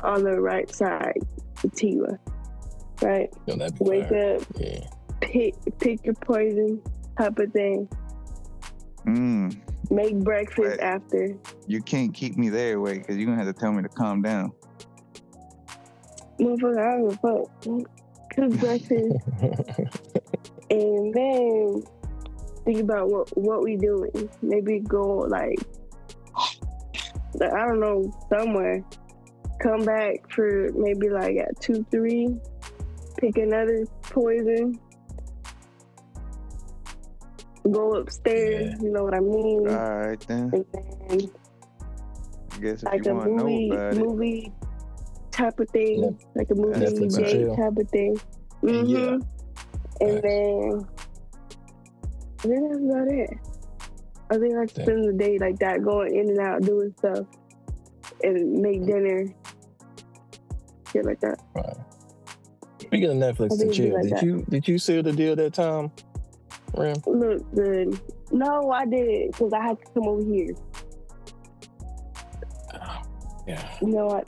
on 0.04 0.24
the 0.24 0.40
right 0.40 0.70
side, 0.74 1.20
sativa. 1.56 2.20
Right, 3.02 3.32
Yo, 3.46 3.56
that'd 3.56 3.78
wake 3.80 4.10
fire. 4.10 4.36
up, 4.38 4.42
Yeah. 4.60 4.88
pick 5.22 5.56
pick 5.80 6.06
your 6.06 6.16
poison, 6.16 6.82
type 7.18 7.38
of 7.40 7.52
thing. 7.52 7.88
Mm, 9.06 9.56
Make 9.90 10.20
breakfast 10.20 10.60
Right. 10.60 10.80
after. 10.82 11.38
you 11.68 11.82
can't 11.82 12.14
keep 12.14 12.38
me 12.38 12.50
there, 12.50 12.80
wait, 12.82 13.00
because 13.00 13.16
you're 13.18 13.26
gonna 13.26 13.42
have 13.44 13.54
to 13.54 13.60
tell 13.60 13.72
me 13.72 13.82
to 13.84 13.90
calm 13.90 14.22
down. 14.22 14.52
Motherfucker, 16.40 16.78
I 16.78 16.98
don't 16.98 17.10
give 17.10 17.20
a 17.24 17.44
fuck. 17.46 17.90
Cook 18.36 18.60
breakfast. 18.60 19.16
and 20.70 21.14
then 21.14 21.84
think 22.66 22.80
about 22.82 23.10
what 23.10 23.36
what 23.38 23.64
we 23.64 23.76
doing. 23.78 24.30
Maybe 24.42 24.80
go 24.80 25.20
like, 25.20 25.58
like, 25.60 25.60
I 27.42 27.66
don't 27.68 27.80
know 27.80 28.12
somewhere. 28.30 28.84
Come 29.62 29.86
back 29.86 30.30
for 30.32 30.70
maybe 30.76 31.10
like 31.10 31.38
at 31.38 31.60
two 31.60 31.86
three. 31.92 32.36
Pick 33.18 33.38
another 33.38 33.86
poison. 34.04 34.80
Go 37.70 37.96
upstairs. 37.96 38.76
You 38.82 38.92
know 38.92 39.04
what 39.04 39.14
I 39.16 39.20
mean. 39.20 39.68
All 39.68 39.98
right 40.00 40.20
then. 40.28 40.52
and 40.54 40.66
then 40.74 41.30
I 42.54 42.60
guess 42.60 42.82
if 42.82 42.84
like 42.84 43.06
you 43.06 43.12
a 43.12 43.16
want 43.16 43.26
to 43.26 43.32
movie 43.44 43.70
know 43.70 43.76
about 43.76 43.94
it, 43.94 44.00
movie 44.00 44.54
type 45.32 45.60
of 45.60 45.70
thing, 45.70 46.04
Yep. 46.04 46.14
like 46.36 46.50
a 46.52 46.56
movie 46.56 46.80
Netflix 46.80 47.02
and 47.18 47.26
date 47.26 47.32
chill. 47.32 47.56
type 47.56 47.78
of 47.78 47.90
thing. 47.90 48.20
Mm-hmm. 48.64 48.86
Yeah. 48.88 49.18
And 50.00 50.22
Facts. 50.22 50.24
then, 50.24 50.88
I 52.40 52.42
think 52.42 52.70
that's 52.70 52.84
about 52.84 53.08
it. 53.10 53.30
I 54.30 54.38
think 54.38 54.56
I 54.56 54.66
Damn. 54.66 54.86
spend 54.86 55.08
the 55.08 55.14
day 55.14 55.38
like 55.38 55.58
that, 55.60 55.84
going 55.84 56.16
in 56.16 56.30
and 56.30 56.40
out, 56.40 56.62
doing 56.62 56.94
stuff, 56.98 57.26
and 58.24 58.62
make 58.62 58.86
dinner, 58.86 59.26
shit 60.92 61.06
like 61.06 61.20
that. 61.22 61.40
Right. 61.56 61.78
Speaking 62.82 63.10
of 63.10 63.18
Netflix 63.18 63.40
I 63.40 63.44
and 63.46 63.60
think 63.60 63.62
it'd 63.62 63.70
be 63.70 63.74
chill, 63.74 63.94
like 63.94 64.04
did 64.04 64.12
that. 64.14 64.24
you 64.24 64.46
did 64.50 64.68
you 64.68 64.78
seal 64.80 65.04
the 65.04 65.12
deal 65.14 65.36
that 65.36 65.54
time, 65.54 65.92
Ram? 66.76 66.96
Look 67.06 67.54
good. 67.56 68.00
No, 68.32 68.70
I 68.72 68.86
did 68.86 69.32
because 69.32 69.54
I 69.54 69.62
had 69.62 69.80
to 69.80 69.86
come 69.94 70.08
over 70.08 70.24
here. 70.24 70.54
Yeah, 73.48 73.66
No, 73.82 74.10
I 74.10 74.24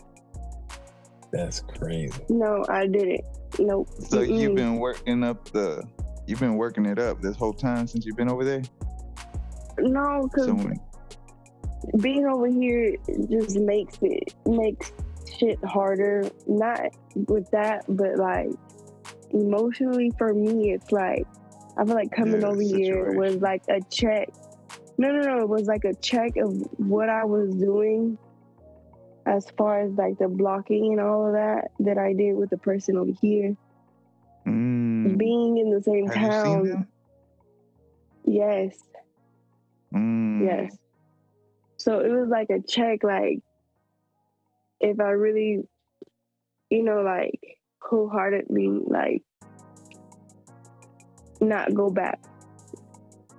that's 1.31 1.59
crazy. 1.59 2.13
no, 2.29 2.65
I 2.69 2.87
didn't. 2.87 3.25
Nope. 3.59 3.89
so 4.07 4.21
you've 4.21 4.55
been 4.55 4.77
working 4.77 5.23
up 5.25 5.43
the, 5.51 5.83
you've 6.25 6.39
been 6.39 6.55
working 6.55 6.85
it 6.85 6.97
up 6.99 7.21
this 7.21 7.35
whole 7.35 7.51
time 7.51 7.85
since 7.87 8.05
you've 8.05 8.15
been 8.15 8.29
over 8.29 8.45
there. 8.45 8.61
No, 9.83 10.27
because 10.31 10.77
being 12.01 12.25
over 12.25 12.47
here 12.47 12.95
just 13.29 13.57
makes 13.57 13.97
it 14.01 14.33
makes 14.45 14.91
shit 15.37 15.63
harder. 15.63 16.29
Not 16.47 16.89
with 17.27 17.49
that, 17.51 17.85
but 17.87 18.17
like 18.17 18.49
emotionally 19.31 20.11
for 20.17 20.33
me, 20.33 20.71
it's 20.71 20.91
like 20.91 21.25
I 21.77 21.85
feel 21.85 21.95
like 21.95 22.11
coming 22.11 22.41
Yeah, 22.41 22.47
over 22.47 22.61
here 22.61 23.13
was 23.13 23.35
like 23.37 23.63
a 23.69 23.79
check. 23.89 24.29
No, 24.97 25.11
no, 25.11 25.21
no. 25.21 25.41
It 25.41 25.49
was 25.49 25.67
like 25.67 25.85
a 25.85 25.93
check 25.95 26.35
of 26.37 26.53
what 26.77 27.09
I 27.09 27.23
was 27.23 27.55
doing 27.55 28.17
as 29.25 29.45
far 29.57 29.81
as 29.81 29.91
like 29.93 30.17
the 30.17 30.27
blocking 30.27 30.91
and 30.93 30.99
all 30.99 31.27
of 31.27 31.33
that 31.33 31.71
that 31.79 31.97
I 31.97 32.13
did 32.13 32.35
with 32.35 32.49
the 32.49 32.57
person 32.57 32.97
over 32.97 33.11
here, 33.21 33.55
Mm. 34.47 35.17
being 35.17 35.57
in 35.57 35.69
the 35.69 35.81
same 35.83 36.07
Have 36.07 36.43
town. 36.43 36.87
Yes, 38.25 38.75
Mm. 39.93 40.45
yes. 40.45 40.77
So 41.77 41.99
it 41.99 42.09
was 42.09 42.27
like 42.29 42.49
a 42.49 42.61
check, 42.61 43.03
like 43.03 43.39
if 44.79 44.99
I 44.99 45.09
really, 45.09 45.63
you 46.69 46.83
know, 46.83 47.01
like 47.01 47.39
wholeheartedly, 47.81 48.67
like 48.85 49.23
not 51.41 51.73
go 51.73 51.89
back. 51.89 52.19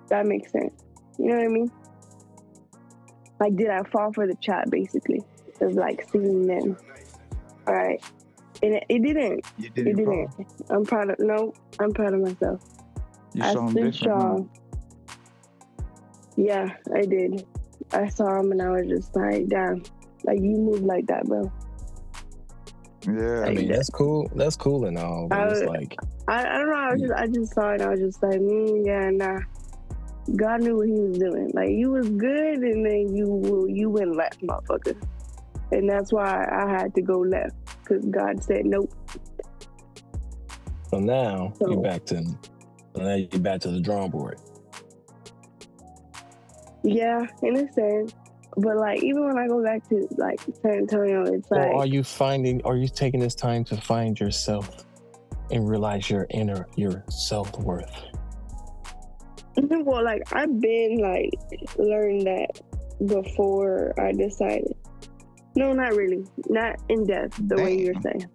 That 0.09 0.27
makes 0.27 0.51
sense. 0.53 0.83
You 1.19 1.27
know 1.29 1.37
what 1.37 1.45
I 1.45 1.49
mean? 1.49 1.71
Like, 3.39 3.57
did 3.57 3.69
I 3.71 3.83
fall 3.85 4.13
for 4.13 4.27
the 4.27 4.35
trap, 4.35 4.69
basically, 4.71 5.23
of 5.61 5.73
like 5.75 6.07
seeing 6.11 6.47
them? 6.47 6.77
All 7.67 7.75
right. 7.75 8.03
And 8.63 8.75
it, 8.75 8.85
it 8.89 9.03
didn't. 9.03 9.45
You 9.57 9.67
It 9.67 9.75
didn't. 9.75 9.97
didn't. 9.97 10.29
fall. 10.33 10.47
I'm 10.71 10.85
proud 10.85 11.11
of, 11.11 11.17
no, 11.21 11.55
I'm 11.79 11.93
proud 11.93 12.13
of 12.15 12.21
myself. 12.21 12.61
You 13.35 13.43
I 13.45 13.53
stood 13.53 13.95
strong. 13.95 14.51
Yeah, 16.41 16.75
I 16.95 17.03
did. 17.03 17.47
I 17.93 18.09
saw 18.09 18.41
him 18.41 18.53
and 18.53 18.63
I 18.63 18.71
was 18.71 18.87
just 18.89 19.15
like, 19.15 19.47
damn, 19.49 19.83
like 20.25 20.41
you 20.41 20.57
move 20.57 20.83
like 20.83 21.07
that, 21.09 21.25
bro. 21.27 21.53
Yeah. 23.07 23.45
I 23.47 23.55
mean, 23.55 23.69
that's 23.69 23.91
cool. 23.91 24.31
That's 24.35 24.57
cool 24.57 24.87
and 24.87 24.97
all, 24.97 25.29
but 25.29 25.53
it's 25.53 25.63
like, 25.65 25.97
I, 26.29 26.47
I 26.47 26.59
don't 26.59 26.71
know. 26.71 26.77
I 26.77 26.93
was 26.93 27.01
just 27.01 27.13
I 27.13 27.27
just 27.27 27.55
saw 27.55 27.71
it. 27.71 27.81
and 27.81 27.83
I 27.83 27.89
was 27.91 28.01
just 28.01 28.23
like, 28.23 28.39
mm, 28.41 28.87
yeah, 28.87 29.11
nah. 29.11 29.41
God 30.37 30.63
knew 30.63 30.77
what 30.77 30.87
He 30.87 30.93
was 30.95 31.19
doing. 31.19 31.51
Like 31.55 31.71
you 31.71 31.91
was 31.91 32.09
good, 32.09 32.59
and 32.59 32.87
then 32.87 33.15
you 33.15 33.67
you 33.69 33.91
went 33.91 34.17
left, 34.17 34.41
motherfucker. 34.43 34.97
And 35.73 35.89
that's 35.89 36.13
why 36.13 36.47
I 36.51 36.71
had 36.71 36.95
to 36.95 37.03
go 37.03 37.19
left 37.21 37.55
because 37.83 38.05
God 38.07 38.43
said 38.43 38.65
nope. 38.65 38.93
so 40.91 40.99
now 41.01 41.53
So- 41.59 41.71
you're 41.71 41.83
back 41.83 42.05
to, 42.07 42.25
so 42.25 43.03
now 43.03 43.15
you're 43.15 43.41
back 43.41 43.61
to 43.63 43.71
the 43.71 43.81
drawing 43.81 44.11
board. 44.11 44.39
Yeah, 46.83 47.27
in 47.43 47.57
a 47.57 47.73
sense. 47.73 48.15
But 48.57 48.77
like 48.77 49.03
even 49.03 49.27
when 49.27 49.39
I 49.39 49.47
go 49.47 49.63
back 49.63 49.89
to 49.91 50.09
like 50.17 50.41
San 50.63 50.73
Antonio, 50.73 51.25
it's 51.25 51.49
So 51.49 51.57
like 51.57 51.75
are 51.75 51.87
you 51.87 52.03
finding, 52.03 52.63
are 52.65 52.77
you 52.77 52.89
taking 52.89 53.21
this 53.21 53.35
time 53.35 53.65
to 53.65 53.77
find 53.77 54.19
yourself 54.19 54.85
and 55.51 55.69
realize 55.69 56.11
your 56.11 56.27
inner, 56.31 56.67
your 56.77 57.05
self 57.09 57.57
worth? 57.59 58.05
well, 59.57 60.05
like 60.05 60.23
I've 60.33 60.61
been 60.61 60.99
like 60.99 61.31
learned 61.79 62.27
that 62.27 62.61
before 63.07 63.95
I 63.99 64.13
decided. 64.13 64.75
No, 65.57 65.73
not 65.73 65.95
really. 65.95 66.25
Not 66.49 66.77
in 66.89 67.07
depth 67.07 67.37
the 67.49 67.57
way 67.57 67.79
you're 67.79 68.01
saying. 68.03 68.27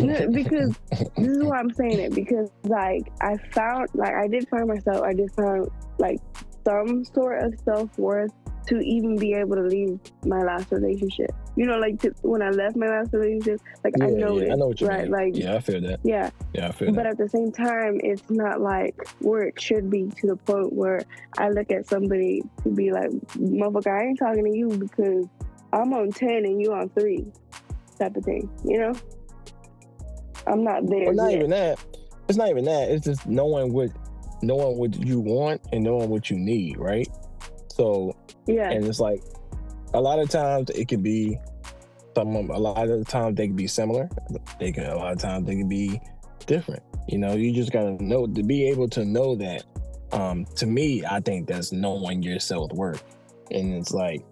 No, 0.00 0.28
because 0.32 0.74
this 1.16 1.28
is 1.28 1.42
why 1.42 1.58
I'm 1.58 1.72
saying 1.72 1.98
it 1.98 2.14
because 2.14 2.50
like 2.64 3.08
I 3.20 3.36
found 3.52 3.88
like 3.94 4.14
I 4.14 4.26
did 4.26 4.48
find 4.48 4.66
myself 4.66 5.02
I 5.02 5.14
just 5.14 5.34
find 5.36 5.68
like 5.98 6.18
some 6.66 7.04
sort 7.04 7.44
of 7.44 7.54
self 7.64 7.96
worth 7.96 8.32
to 8.66 8.80
even 8.80 9.16
be 9.16 9.32
able 9.32 9.54
to 9.54 9.62
leave 9.62 10.00
my 10.24 10.42
last 10.42 10.72
relationship. 10.72 11.30
You 11.54 11.66
know, 11.66 11.78
like 11.78 12.00
to, 12.02 12.12
when 12.22 12.42
I 12.42 12.50
left 12.50 12.76
my 12.76 12.88
last 12.88 13.12
relationship, 13.12 13.60
like 13.84 13.94
I 14.00 14.06
Yeah, 14.08 14.16
know 14.18 14.40
yeah, 14.40 14.48
it, 14.48 14.52
I 14.52 14.54
know 14.56 14.66
what 14.66 14.80
you 14.80 14.88
right? 14.88 15.02
mean. 15.02 15.12
Like 15.12 15.32
yeah, 15.36 15.54
I 15.54 15.60
feel 15.60 15.80
that. 15.82 16.00
yeah, 16.02 16.30
Yeah, 16.52 16.68
I 16.68 16.72
feel 16.72 16.88
that. 16.88 16.96
but 16.96 17.04
that. 17.04 17.10
at 17.12 17.18
the 17.18 17.28
same 17.28 17.52
time, 17.52 18.00
it's 18.02 18.28
not 18.28 18.60
like 18.60 18.96
where 19.20 19.42
it 19.44 19.60
should 19.60 19.88
be 19.88 20.08
to 20.20 20.26
the 20.26 20.36
point 20.36 20.72
where 20.72 21.00
I 21.38 21.50
look 21.50 21.70
at 21.70 21.86
somebody 21.88 22.42
to 22.64 22.70
be 22.70 22.90
like, 22.90 23.10
motherfucker, 23.38 23.96
I 23.96 24.06
ain't 24.08 24.18
talking 24.18 24.44
to 24.44 24.56
you 24.58 24.68
because 24.70 25.26
I'm 25.72 25.92
on 25.92 26.10
10 26.10 26.28
and 26.28 26.60
you 26.60 26.72
on 26.72 26.88
three, 26.90 27.24
type 27.98 28.16
of 28.16 28.24
thing, 28.24 28.50
you 28.64 28.78
know? 28.80 28.92
I'm 30.48 30.64
not 30.64 30.86
there. 30.88 31.06
Well, 31.06 31.14
not 31.14 31.32
even 31.32 31.50
that. 31.50 31.78
It's 32.28 32.36
not 32.36 32.48
even 32.50 32.64
that. 32.64 32.90
It's 32.90 33.04
just 33.04 33.26
knowing 33.26 33.72
what, 33.72 33.90
knowing 34.42 34.78
what 34.78 34.96
you 34.96 35.20
want 35.20 35.60
and 35.72 35.84
knowing 35.84 36.08
what 36.08 36.30
you 36.30 36.38
need, 36.38 36.78
right? 36.78 37.08
So, 37.68 38.16
yeah. 38.46 38.70
and 38.70 38.86
it's 38.86 39.00
like, 39.00 39.22
a 39.94 40.00
lot 40.00 40.18
of 40.18 40.28
times 40.30 40.70
it 40.70 40.88
can 40.88 41.02
be, 41.02 41.38
some. 42.16 42.34
A 42.34 42.58
lot 42.58 42.88
of 42.88 42.98
the 42.98 43.04
times 43.04 43.36
they 43.36 43.46
can 43.46 43.56
be 43.56 43.66
similar. 43.66 44.08
They 44.58 44.72
can. 44.72 44.84
A 44.84 44.96
lot 44.96 45.12
of 45.12 45.18
times 45.18 45.46
they 45.46 45.54
can 45.54 45.68
be 45.68 46.00
different. 46.46 46.82
You 47.08 47.18
know, 47.18 47.34
you 47.34 47.52
just 47.52 47.72
gotta 47.72 48.02
know 48.02 48.26
to 48.26 48.42
be 48.42 48.68
able 48.68 48.88
to 48.88 49.04
know 49.04 49.34
that. 49.36 49.64
Um, 50.12 50.46
to 50.56 50.66
me, 50.66 51.04
I 51.04 51.20
think 51.20 51.46
that's 51.46 51.72
knowing 51.72 52.22
your 52.22 52.38
self 52.38 52.72
worth, 52.72 53.04
and 53.50 53.74
it's 53.74 53.92
like, 53.92 54.24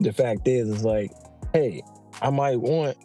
the 0.00 0.12
fact 0.12 0.48
is, 0.48 0.70
it's 0.70 0.84
like, 0.84 1.10
hey, 1.52 1.82
I 2.22 2.30
might 2.30 2.58
want, 2.58 2.96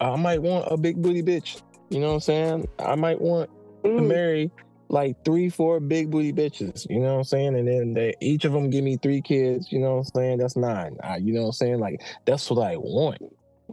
I 0.00 0.16
might 0.16 0.40
want 0.40 0.68
a 0.70 0.76
big 0.76 1.02
booty 1.02 1.22
bitch. 1.22 1.62
You 1.90 2.00
know 2.00 2.08
what 2.08 2.14
I'm 2.14 2.20
saying? 2.20 2.68
I 2.78 2.94
might 2.94 3.20
want 3.20 3.50
to 3.50 3.88
Mm, 3.88 4.06
marry 4.06 4.50
like 4.90 5.24
three, 5.24 5.48
four 5.48 5.78
big 5.78 6.10
booty 6.10 6.32
bitches. 6.32 6.84
You 6.90 6.98
know 6.98 7.12
what 7.12 7.18
I'm 7.18 7.24
saying? 7.24 7.56
And 7.56 7.68
then 7.68 7.94
they 7.94 8.14
each 8.20 8.44
of 8.44 8.52
them 8.52 8.70
give 8.70 8.82
me 8.84 8.96
three 8.96 9.22
kids. 9.22 9.70
You 9.70 9.78
know 9.78 9.96
what 9.96 9.98
I'm 9.98 10.12
saying? 10.16 10.38
That's 10.38 10.56
nine. 10.56 10.96
I, 11.02 11.18
you 11.18 11.32
know 11.32 11.42
what 11.42 11.46
I'm 11.46 11.52
saying? 11.52 11.78
Like 11.78 12.02
that's 12.26 12.50
what 12.50 12.62
I 12.62 12.76
want. 12.76 13.22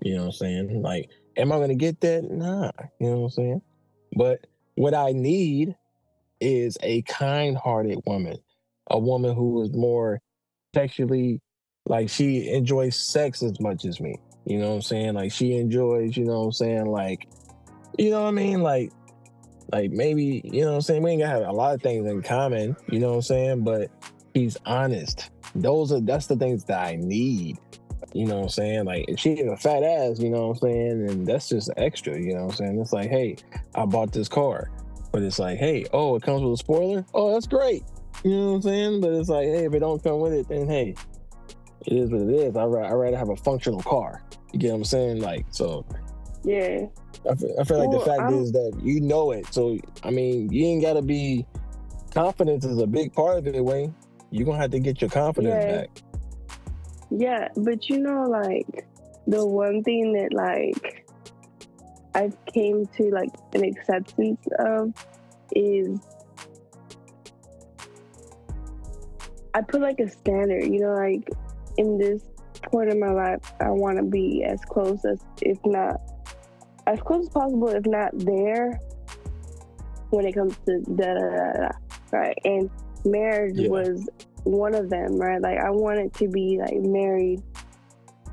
You 0.04 0.16
know 0.16 0.22
what 0.22 0.28
I'm 0.28 0.32
saying? 0.34 0.82
Like, 0.82 1.10
am 1.36 1.52
I 1.52 1.58
gonna 1.58 1.76
get 1.76 2.00
that? 2.02 2.30
Nah. 2.30 2.72
You 3.00 3.10
know 3.10 3.18
what 3.18 3.26
I'm 3.26 3.30
saying? 3.32 3.62
But 4.16 4.46
what 4.76 4.94
I 4.94 5.12
need 5.12 5.76
is 6.40 6.78
a 6.84 7.02
kind-hearted 7.02 8.00
woman, 8.06 8.38
a 8.92 9.00
woman 9.00 9.36
who 9.36 9.64
is 9.64 9.74
more 9.74 10.22
sexually 10.76 11.42
like 11.88 12.10
she 12.10 12.50
enjoys 12.52 12.96
sex 12.96 13.42
as 13.42 13.60
much 13.60 13.86
as 13.86 14.00
me. 14.00 14.20
You 14.46 14.60
know 14.60 14.70
what 14.70 14.76
I'm 14.76 14.82
saying? 14.84 15.16
Like 15.16 15.32
she 15.32 15.54
enjoys, 15.54 16.16
you 16.16 16.26
know 16.26 16.42
what 16.42 16.46
I'm 16.46 16.52
saying? 16.52 16.86
Like, 16.86 17.28
you 17.98 18.12
know 18.12 18.22
what 18.22 18.30
I 18.30 18.32
mean? 18.32 18.62
Like, 18.62 18.92
like 19.72 19.92
maybe, 19.92 20.42
you 20.44 20.62
know 20.62 20.70
what 20.70 20.76
I'm 20.76 20.82
saying? 20.82 21.04
We 21.04 21.12
ain't 21.12 21.22
gonna 21.22 21.50
a 21.50 21.52
lot 21.52 21.76
of 21.76 21.82
things 21.82 22.06
in 22.08 22.22
common, 22.22 22.76
you 22.90 23.00
know 23.00 23.10
what 23.10 23.16
I'm 23.16 23.22
saying? 23.22 23.64
But 23.64 23.90
he's 24.34 24.58
honest. 24.66 25.30
Those 25.56 25.92
are 25.92 26.00
that's 26.00 26.28
the 26.28 26.36
things 26.36 26.64
that 26.66 26.80
I 26.80 26.96
need. 26.96 27.58
You 28.14 28.26
know 28.26 28.38
what 28.38 28.44
I'm 28.44 28.50
saying? 28.50 28.86
Like 28.86 29.06
she 29.18 29.40
a 29.42 29.58
fat 29.58 29.84
ass, 29.84 30.20
you 30.20 30.30
know 30.30 30.48
what 30.48 30.54
I'm 30.54 30.60
saying? 30.60 31.10
And 31.10 31.28
that's 31.28 31.50
just 31.50 31.70
extra, 31.78 32.18
you 32.18 32.34
know 32.34 32.46
what 32.46 32.52
I'm 32.52 32.58
saying? 32.58 32.80
It's 32.80 32.94
like, 32.94 33.10
hey, 33.10 33.38
I 33.76 33.86
bought 33.86 34.12
this 34.12 34.28
car. 34.28 34.72
But 35.12 35.24
it's 35.24 35.40
like, 35.40 35.58
hey, 35.58 35.86
oh, 35.94 36.16
it 36.16 36.24
comes 36.24 36.44
with 36.44 36.54
a 36.54 36.58
spoiler? 36.58 37.06
Oh, 37.14 37.34
that's 37.34 37.48
great. 37.48 37.84
You 38.24 38.32
know 38.32 38.48
what 38.50 38.56
I'm 38.56 38.62
saying? 38.64 39.02
But 39.02 39.14
it's 39.14 39.30
like, 39.30 39.48
hey, 39.48 39.66
if 39.66 39.74
it 39.74 39.80
don't 39.80 40.02
come 40.04 40.20
with 40.20 40.34
it, 40.34 40.48
then 40.48 40.68
hey, 40.68 40.96
it 41.86 41.94
is 41.94 42.10
what 42.10 42.22
it 42.22 42.30
is. 42.30 42.56
I 42.56 42.64
I'd 42.64 42.94
rather 42.94 43.18
have 43.18 43.30
a 43.30 43.36
functional 43.38 43.82
car. 43.82 44.24
You 44.54 44.60
get 44.60 44.72
what 44.72 44.78
I'm 44.78 44.86
saying? 44.86 45.22
Like, 45.22 45.46
so 45.52 45.86
yeah. 46.48 46.86
I 47.30 47.36
feel, 47.36 47.56
I 47.60 47.64
feel 47.66 47.78
like 47.80 47.90
Well, 47.90 48.00
the 48.00 48.06
fact 48.06 48.22
I'm- 48.22 48.34
is 48.36 48.52
that 48.54 48.80
you 48.82 49.02
know 49.02 49.32
it. 49.32 49.46
So 49.54 49.78
I 50.04 50.12
mean, 50.12 50.50
you 50.52 50.66
ain't 50.66 50.82
gotta 50.82 51.02
be. 51.02 51.46
Confidence 52.12 52.64
is 52.66 52.80
a 52.80 52.88
big 52.88 53.14
part 53.14 53.38
of 53.38 53.48
it, 53.48 53.64
Wayne. 53.64 53.94
You're 54.32 54.46
gonna 54.46 54.58
have 54.58 54.72
to 54.72 54.80
get 54.80 55.02
your 55.02 55.10
confidence 55.10 55.64
Yeah. 55.66 55.78
back. 55.82 55.90
Yeah, 57.10 57.48
but 57.58 57.90
you 57.90 58.00
know, 58.00 58.24
like 58.24 58.86
the 59.28 59.46
one 59.46 59.84
thing 59.84 60.14
that 60.14 60.34
like 60.34 61.06
I 62.16 62.32
came 62.52 62.86
to 62.98 63.10
like 63.12 63.30
an 63.54 63.64
acceptance 63.64 64.46
of 64.60 64.94
is 65.56 66.00
I 69.54 69.62
put 69.62 69.82
like 69.82 70.00
a 70.00 70.08
standard, 70.10 70.64
you 70.66 70.80
know, 70.80 70.94
like 70.94 71.30
in 71.78 71.98
this 71.98 72.22
point 72.64 72.90
in 72.92 73.00
my 73.00 73.12
life, 73.12 73.54
I 73.60 73.70
want 73.72 73.98
to 73.98 74.04
be 74.04 74.44
as 74.44 74.60
close 74.66 75.04
as, 75.06 75.20
if 75.42 75.58
not, 75.66 76.00
as 76.88 77.00
close 77.02 77.24
as 77.26 77.30
possible, 77.30 77.70
if 77.70 77.86
not 77.86 78.12
there, 78.18 78.80
when 80.10 80.26
it 80.26 80.34
comes 80.34 80.56
to 80.66 80.82
da 80.96 81.14
da 81.14 81.30
da 81.30 81.54
da, 81.54 81.70
right? 82.12 82.38
And 82.46 82.70
marriage 83.06 83.58
Yeah. 83.58 83.70
was 83.70 84.10
one 84.44 84.74
of 84.74 84.90
them, 84.90 85.18
right? 85.20 85.42
Like 85.42 85.60
I 85.60 85.70
wanted 85.70 86.14
to 86.16 86.28
be 86.30 86.58
like 86.60 86.76
married 86.76 87.44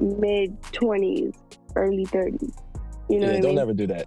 mid 0.01 0.57
twenties, 0.73 1.33
early 1.77 2.05
thirties. 2.07 2.53
You 3.09 3.21
know 3.21 3.27
yeah, 3.31 3.41
don't 3.41 3.51
mean? 3.51 3.59
ever 3.59 3.75
do 3.75 3.87
that. 3.89 4.07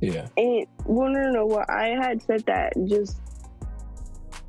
Yeah, 0.00 0.28
And 0.36 0.66
well, 0.84 1.10
no, 1.10 1.20
no, 1.22 1.30
no. 1.30 1.46
Well, 1.46 1.64
I 1.68 1.88
had 1.88 2.22
said 2.22 2.44
that 2.46 2.72
just 2.86 3.20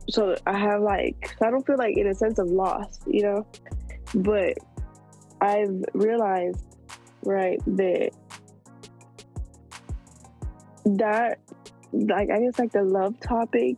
so 0.09 0.35
I 0.45 0.57
have 0.57 0.81
like 0.81 1.35
so 1.39 1.47
I 1.47 1.51
don't 1.51 1.65
feel 1.65 1.77
like 1.77 1.97
in 1.97 2.07
a 2.07 2.15
sense 2.15 2.37
of 2.39 2.47
loss, 2.47 2.99
you 3.07 3.23
know. 3.23 3.47
But 4.13 4.55
I've 5.41 5.83
realized, 5.93 6.65
right, 7.23 7.59
that 7.77 8.11
that 10.97 11.39
like 11.93 12.29
I 12.29 12.39
guess 12.39 12.59
like 12.59 12.71
the 12.71 12.83
love 12.83 13.19
topic, 13.19 13.77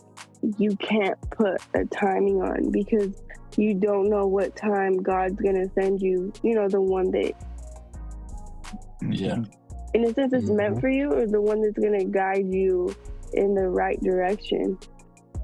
you 0.58 0.76
can't 0.78 1.20
put 1.32 1.62
a 1.74 1.86
timing 1.86 2.42
on 2.42 2.72
because 2.72 3.22
you 3.58 3.74
don't 3.74 4.10
know 4.10 4.28
what 4.28 4.56
time 4.56 4.98
God's 4.98 5.40
gonna 5.42 5.70
send 5.74 6.02
you. 6.02 6.32
You 6.44 6.56
know, 6.56 6.68
the 6.68 6.82
one 6.82 7.12
that 7.12 7.34
Yeah. 9.10 9.44
in 9.94 10.06
a 10.06 10.14
sense 10.14 10.34
it's 10.34 10.50
meant 10.50 10.76
Mhm. 10.78 10.82
for 10.82 10.90
you 10.90 11.12
or 11.14 11.26
the 11.26 11.42
one 11.42 11.62
that's 11.62 11.74
to 11.76 12.06
guide 12.06 12.54
you 12.54 12.94
in 13.34 13.56
the 13.56 13.68
right 13.68 14.00
direction 14.02 14.78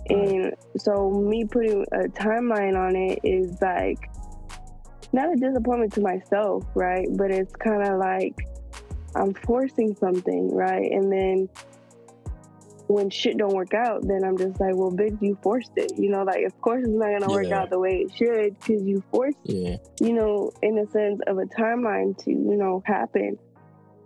Right. 0.09 0.29
and 0.29 0.53
so 0.77 1.09
me 1.09 1.45
putting 1.45 1.81
a 1.91 2.07
timeline 2.09 2.77
on 2.77 2.95
it 2.95 3.19
is 3.23 3.59
like 3.61 4.09
not 5.13 5.31
a 5.31 5.35
disappointment 5.35 5.93
to 5.93 6.01
myself, 6.01 6.63
right? 6.75 7.07
But 7.17 7.31
it's 7.31 7.55
kind 7.55 7.81
of 7.87 7.97
like 7.99 8.35
I'm 9.15 9.33
forcing 9.45 9.95
something, 9.99 10.53
right? 10.53 10.91
And 10.91 11.11
then 11.11 11.49
when 12.87 13.09
shit 13.09 13.37
don't 13.37 13.53
work 13.53 13.73
out, 13.73 14.01
then 14.07 14.23
I'm 14.23 14.37
just 14.37 14.59
like, 14.59 14.75
well, 14.75 14.91
bitch, 14.91 15.17
you 15.21 15.37
forced 15.41 15.71
it. 15.75 15.91
You 15.97 16.09
know, 16.11 16.23
like 16.23 16.45
of 16.45 16.53
course 16.61 16.83
it's 16.83 16.91
not 16.93 17.11
gonna 17.11 17.31
work 17.31 17.47
Yeah. 17.49 17.61
out 17.61 17.69
the 17.69 17.79
way 17.79 18.05
it 18.05 18.13
should 18.13 18.55
because 18.59 18.83
you 18.85 19.03
forced, 19.11 19.37
Yeah. 19.43 19.77
you 19.99 20.13
know, 20.13 20.51
in 20.61 20.77
a 20.77 20.87
sense 20.87 21.19
of 21.27 21.37
a 21.37 21.45
timeline 21.45 22.17
to 22.23 22.31
you 22.31 22.57
know 22.57 22.81
happen. 22.85 23.39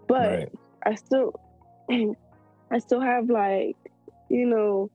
But 0.07 0.21
Right. 0.21 0.49
I 0.85 0.95
still, 0.95 1.33
I 1.91 2.79
still 2.79 3.01
have 3.01 3.29
like, 3.29 3.75
you 4.29 4.45
know, 4.45 4.89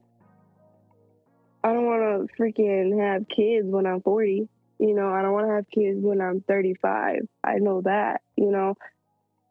I 1.63 1.73
don't 1.73 1.85
want 1.85 2.27
to 2.29 2.41
freaking 2.41 2.99
have 3.01 3.27
kids 3.27 3.67
when 3.67 3.85
I'm 3.85 4.01
40. 4.01 4.47
You 4.77 4.93
know, 4.93 5.09
I 5.09 5.21
don't 5.21 5.33
want 5.33 5.47
to 5.47 5.53
have 5.53 5.69
kids 5.73 5.99
when 6.01 6.21
I'm 6.21 6.41
35. 6.47 7.19
I 7.43 7.55
know 7.59 7.81
that. 7.81 8.21
You 8.35 8.51
know, 8.51 8.75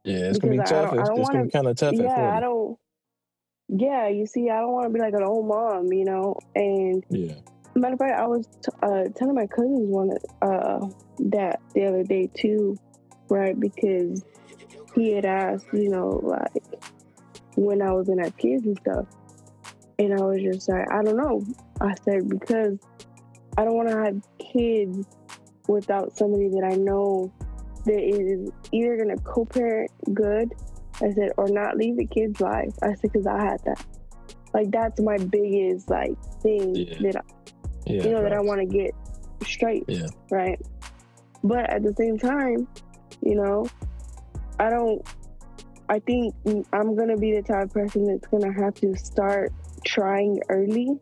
Yeah, 0.04 0.28
it's 0.28 0.38
gonna 0.38 0.56
be 0.56 0.62
tough. 0.62 0.92
It's, 0.92 1.08
gonna 1.08 1.44
be 1.44 1.50
kind 1.50 1.66
of 1.66 1.76
tough 1.76 1.94
yeah, 1.94 2.34
I 2.36 2.40
don't. 2.40 2.78
Yeah, 3.68 4.08
you 4.08 4.26
see, 4.26 4.50
I 4.50 4.60
don't 4.60 4.72
want 4.72 4.86
to 4.86 4.90
be 4.90 5.00
like 5.00 5.14
an 5.14 5.22
old 5.22 5.46
mom. 5.46 5.92
You 5.92 6.04
know, 6.04 6.36
and 6.54 7.04
Yeah. 7.08 7.34
Matter 7.76 7.94
of 7.94 7.98
fact, 7.98 8.20
I 8.20 8.26
was 8.26 8.46
t- 8.46 8.70
uh, 8.82 9.04
telling 9.16 9.34
my 9.34 9.46
cousins 9.48 9.88
one 9.88 10.10
uh, 10.42 10.86
that 11.30 11.60
the 11.74 11.86
other 11.86 12.04
day 12.04 12.30
too, 12.32 12.78
right? 13.28 13.58
Because 13.58 14.22
he 14.94 15.12
had 15.12 15.24
asked, 15.24 15.66
you 15.72 15.88
know, 15.88 16.20
like 16.22 16.52
when 17.56 17.82
I 17.82 17.92
was 17.92 18.06
gonna 18.06 18.24
have 18.24 18.36
kids 18.36 18.64
and 18.66 18.78
stuff, 18.78 19.06
and 19.98 20.12
I 20.12 20.22
was 20.22 20.40
just 20.42 20.68
like, 20.68 20.88
I 20.92 21.02
don't 21.02 21.16
know. 21.16 21.42
I 21.80 21.94
said 22.04 22.28
because 22.28 22.78
I 23.56 23.64
don't 23.64 23.74
want 23.74 23.88
to 23.88 23.96
have 23.96 24.22
kids 24.52 25.06
without 25.66 26.12
somebody 26.16 26.48
that 26.50 26.68
I 26.70 26.76
know 26.76 27.32
that 27.84 28.02
is 28.02 28.50
either 28.72 28.96
gonna 28.96 29.18
co-parent 29.18 29.90
good. 30.12 30.52
I 31.02 31.10
said, 31.10 31.32
or 31.36 31.48
not 31.48 31.76
leave 31.76 31.96
the 31.96 32.06
kid's 32.06 32.40
life. 32.40 32.72
I 32.82 32.94
said, 32.94 33.02
because 33.02 33.26
I 33.26 33.42
had 33.42 33.60
that. 33.64 33.84
Like 34.52 34.70
that's 34.70 35.00
my 35.00 35.18
biggest 35.18 35.90
like 35.90 36.16
thing 36.40 36.74
Yeah. 36.74 37.12
that 37.12 37.24
Yeah. 37.86 38.04
you 38.04 38.10
know 38.12 38.22
that 38.22 38.32
I 38.32 38.40
want 38.40 38.60
to 38.60 38.66
get 38.66 38.92
straight, 39.44 39.84
Yeah. 39.88 40.06
right? 40.30 40.60
But 41.42 41.68
at 41.68 41.82
the 41.82 41.92
same 41.98 42.16
time, 42.18 42.68
you 43.20 43.34
know, 43.34 43.66
I 44.58 44.70
don't. 44.70 45.02
I 45.88 45.98
think 45.98 46.34
I'm 46.72 46.94
gonna 46.96 47.16
be 47.16 47.32
the 47.32 47.42
type 47.42 47.64
of 47.64 47.72
person 47.72 48.06
that's 48.06 48.26
gonna 48.28 48.52
have 48.52 48.74
to 48.76 48.96
start 48.96 49.52
trying 49.84 50.40
early, 50.48 50.98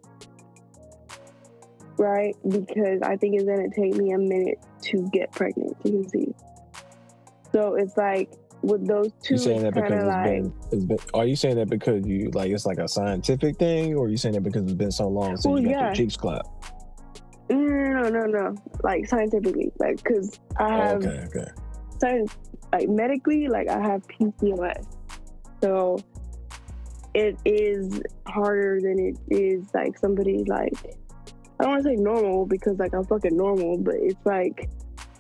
right? 1.99 2.35
Because 2.49 3.01
I 3.03 3.17
think 3.17 3.37
it's 3.37 3.45
gonna 3.45 3.69
take 3.71 3.95
me 3.95 4.13
a 4.13 4.19
minute 4.19 4.59
to 4.85 5.09
get 5.13 5.31
pregnant 5.33 5.77
you 5.85 5.91
can 5.93 6.03
conceive. 6.03 6.35
So 7.53 7.75
it's 7.75 7.97
like 7.97 8.33
with 8.63 8.87
those 8.87 9.11
two, 9.23 9.35
You 9.35 9.39
saying 9.39 9.63
that 9.65 9.75
because 9.75 9.93
it's 9.93 10.05
like 10.07 10.25
been, 10.25 10.55
it's 10.73 10.85
been? 10.85 10.99
Are 11.15 11.27
you 11.27 11.37
saying 11.37 11.57
that 11.57 11.69
because 11.69 12.07
you 12.07 12.31
like 12.33 12.51
it's 12.51 12.65
like 12.67 12.79
a 12.79 12.89
scientific 12.89 13.59
thing, 13.59 13.95
or 13.95 14.07
are 14.07 14.09
you 14.09 14.17
saying 14.17 14.35
that 14.35 14.43
because 14.43 14.63
it's 14.63 14.73
been 14.73 14.93
so 14.93 15.09
long 15.09 15.37
since 15.37 15.47
Well, 15.47 15.59
you 15.61 15.69
got 15.69 15.71
yeah. 15.73 15.87
your 15.87 15.95
cheeks 15.95 16.17
clapped? 16.17 16.49
no, 17.51 17.59
no, 17.59 18.09
no, 18.09 18.09
no, 18.09 18.25
no, 18.27 18.55
like 18.83 19.07
scientifically, 19.07 19.71
like 19.79 20.03
because 20.03 20.41
I 20.59 20.65
Oh, 20.65 20.69
have 20.81 20.97
okay, 21.05 21.27
okay. 21.27 21.51
science, 22.01 22.35
like 22.73 22.89
medically, 22.89 23.49
like 23.49 23.69
I 23.69 23.81
have 23.81 24.07
PCOS. 24.09 24.87
So 25.63 25.99
it 27.15 27.37
is 27.45 28.01
harder 28.27 28.81
than 28.81 28.99
it 28.99 29.19
is 29.29 29.67
like 29.75 29.99
somebody 29.99 30.45
like 30.45 30.73
I 31.61 31.65
don't 31.65 31.73
want 31.73 31.83
to 31.85 31.89
say 31.91 31.97
normal 31.97 32.47
because 32.47 32.79
like 32.79 32.95
I'm 32.95 33.05
fucking 33.05 33.37
normal, 33.37 33.77
but 33.79 33.97
it's 33.97 34.25
like 34.25 34.71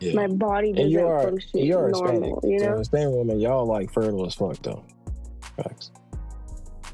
Yeah. 0.03 0.15
my 0.15 0.27
body 0.27 0.73
doesn't 0.73 0.91
you 0.91 1.07
are 1.07 1.23
function 1.23 1.61
you're 1.61 1.89
Hispanic. 1.89 2.21
normal, 2.23 2.41
you 2.45 2.59
So 2.59 2.67
know? 2.71 2.79
Hispanic 2.79 3.15
women, 3.15 3.41
y'all 3.41 3.67
like 3.67 3.93
fertile 3.93 4.27
as 4.27 4.35
fuck 4.35 4.61
though. 4.63 4.85
Facts. 5.57 5.91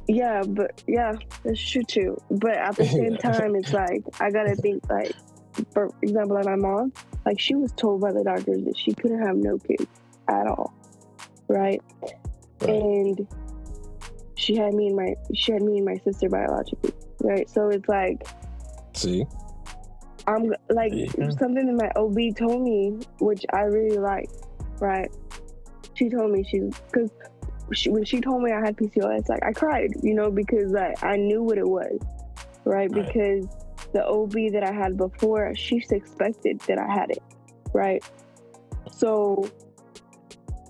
Yeah, 0.07 0.43
but 0.47 0.83
yeah, 0.87 1.13
that's 1.45 1.61
true 1.61 1.83
too. 1.83 2.17
But 2.31 2.53
at 2.53 2.77
the 2.77 2.87
same 2.99 3.17
time, 3.19 3.55
it's 3.57 3.73
like 3.73 4.03
I 4.21 4.31
gotta 4.31 4.55
think 4.57 4.89
like, 4.89 5.13
for 5.73 5.91
example, 6.03 6.37
like 6.37 6.47
my 6.47 6.57
mom, 6.57 6.93
like 7.27 7.39
she 7.39 7.55
was 7.55 7.73
told 7.73 8.01
by 8.01 8.13
the 8.13 8.25
doctors 8.25 8.65
that 8.65 8.77
she 8.77 8.93
couldn't 8.95 9.23
have 9.27 9.37
no 9.37 9.59
kids 9.59 9.87
at 10.29 10.47
all, 10.47 10.73
right? 11.49 11.81
Right. 12.61 12.71
And 12.71 13.27
she 14.37 14.57
had 14.57 14.73
me 14.75 14.87
and 14.89 14.97
my 14.97 15.15
she 15.35 15.53
had 15.53 15.63
me 15.63 15.77
and 15.79 15.85
my 15.85 15.97
sister 16.05 16.29
biologically, 16.29 16.93
right? 17.21 17.49
So 17.51 17.69
it's 17.69 17.89
like 17.89 18.27
See, 18.95 19.25
I'm 20.29 20.53
like 20.69 20.93
Yeah. 20.93 21.31
something 21.31 21.67
that 21.67 21.75
my 21.75 21.91
OB 21.97 22.37
told 22.37 22.63
me, 22.63 22.99
which 23.21 23.45
I 23.53 23.63
really 23.63 23.97
like, 23.99 24.29
right? 24.79 25.11
She 25.95 26.11
told 26.11 26.31
me 26.33 26.45
she 26.45 26.61
because 26.93 27.11
she, 27.73 27.91
when 27.91 28.05
she 28.05 28.21
told 28.21 28.43
me 28.43 28.53
I 28.53 28.61
had 28.61 28.77
PCOS, 28.77 29.29
like 29.29 29.43
I 29.43 29.53
cried, 29.53 29.91
you 30.03 30.15
know, 30.15 30.31
because 30.31 30.71
like 30.73 31.03
I 31.03 31.17
knew 31.17 31.43
what 31.43 31.59
it 31.59 31.67
was, 31.67 31.99
right? 32.65 32.91
Right. 32.91 33.07
Because 33.07 33.47
the 33.93 34.07
OB 34.07 34.33
that 34.53 34.63
I 34.63 34.73
had 34.73 34.97
before, 34.99 35.55
she 35.55 35.81
suspected 35.81 36.61
that 36.69 36.79
I 36.79 36.93
had 36.93 37.11
it, 37.11 37.23
right? 37.73 38.05
So 38.91 39.51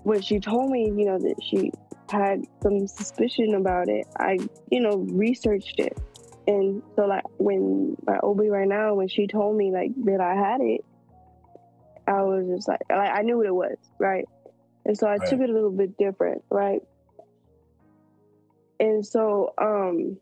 when 0.03 0.21
she 0.21 0.39
told 0.39 0.71
me, 0.71 0.85
you 0.85 1.05
know, 1.05 1.19
that 1.19 1.35
she 1.43 1.71
had 2.09 2.45
some 2.63 2.87
suspicion 2.87 3.55
about 3.55 3.89
it, 3.89 4.07
I, 4.17 4.37
you 4.71 4.79
know, 4.79 5.05
researched 5.11 5.79
it. 5.79 5.97
And 6.49 6.81
so 6.95 7.05
like 7.05 7.23
when 7.37 7.95
my 8.07 8.17
OB 8.23 8.39
right 8.49 8.67
now, 8.67 8.95
when 8.95 9.07
she 9.07 9.27
told 9.27 9.55
me 9.55 9.71
like 9.71 9.91
that 10.05 10.19
I 10.19 10.33
had 10.33 10.61
it, 10.61 10.81
I 12.07 12.23
was 12.23 12.47
just 12.47 12.67
like, 12.67 12.79
like 12.89 13.11
I 13.11 13.21
knew 13.21 13.37
what 13.37 13.45
it 13.45 13.53
was, 13.53 13.77
right? 13.99 14.25
And 14.83 14.97
so 14.97 15.07
I 15.07 15.19
Right. 15.19 15.27
took 15.27 15.41
it 15.41 15.49
a 15.51 15.53
little 15.53 15.69
bit 15.69 15.95
different, 15.97 16.41
right? 16.49 16.81
And 18.79 19.05
so 19.05 19.53
um 19.61 20.17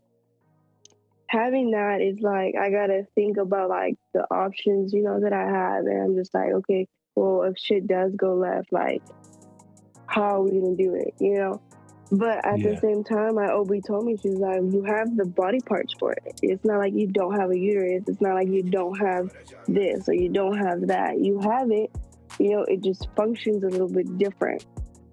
having 1.30 1.70
that 1.70 2.02
is 2.02 2.20
like 2.20 2.56
I 2.60 2.70
gotta 2.70 3.06
think 3.14 3.38
about 3.38 3.70
like 3.70 3.94
the 4.12 4.24
options, 4.30 4.92
you 4.92 5.02
know, 5.02 5.20
that 5.20 5.32
I 5.32 5.46
have 5.46 5.86
and 5.86 6.02
I'm 6.02 6.14
just 6.16 6.34
like, 6.34 6.52
okay, 6.52 6.86
well 7.16 7.44
if 7.44 7.56
shit 7.58 7.86
does 7.86 8.12
go 8.14 8.34
left, 8.34 8.70
like 8.70 9.02
how 10.08 10.36
are 10.36 10.42
we 10.42 10.50
gonna 10.60 10.76
do 10.76 10.94
it, 10.94 11.14
you 11.20 11.36
know? 11.38 11.62
But 12.10 12.44
at 12.44 12.60
Yeah. 12.60 12.70
the 12.70 12.76
same 12.76 13.04
time, 13.04 13.34
my 13.34 13.48
OB 13.48 13.80
told 13.86 14.06
me 14.06 14.16
she's 14.16 14.38
like, 14.38 14.62
you 14.62 14.82
have 14.84 15.14
the 15.16 15.26
body 15.26 15.60
parts 15.60 15.94
for 15.98 16.12
it. 16.12 16.34
It's 16.42 16.64
not 16.64 16.78
like 16.78 16.94
you 16.94 17.06
don't 17.06 17.38
have 17.38 17.50
a 17.50 17.58
uterus. 17.58 18.04
It's 18.06 18.20
not 18.20 18.34
like 18.34 18.48
you 18.48 18.62
don't 18.62 18.98
have 18.98 19.30
this 19.66 20.08
or 20.08 20.14
you 20.14 20.30
don't 20.30 20.56
have 20.56 20.86
that. 20.88 21.18
You 21.18 21.38
have 21.40 21.70
it. 21.70 21.90
You 22.38 22.56
know, 22.56 22.62
it 22.62 22.82
just 22.82 23.08
functions 23.16 23.62
a 23.64 23.68
little 23.68 23.88
bit 23.88 24.16
different, 24.16 24.64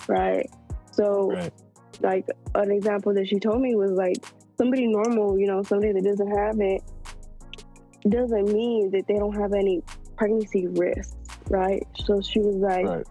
right? 0.08 0.50
So, 0.92 1.32
right? 1.32 1.54
like 2.02 2.26
an 2.56 2.72
example 2.72 3.14
that 3.14 3.28
she 3.28 3.40
told 3.40 3.62
me 3.62 3.76
was 3.76 3.92
like 3.92 4.18
somebody 4.58 4.88
normal, 4.88 5.38
you 5.40 5.48
know, 5.48 5.64
somebody 5.64 5.92
that 5.94 6.04
doesn't 6.04 6.32
have 6.38 6.60
it 6.60 6.82
doesn't 8.10 8.52
mean 8.52 8.92
that 8.92 9.08
they 9.08 9.16
don't 9.16 9.36
have 9.36 9.54
any 9.54 9.82
pregnancy 10.18 10.68
risks, 10.68 11.16
right? 11.50 11.86
So 12.06 12.22
she 12.22 12.40
was 12.40 12.56
like, 12.58 12.86
Right. 12.86 13.06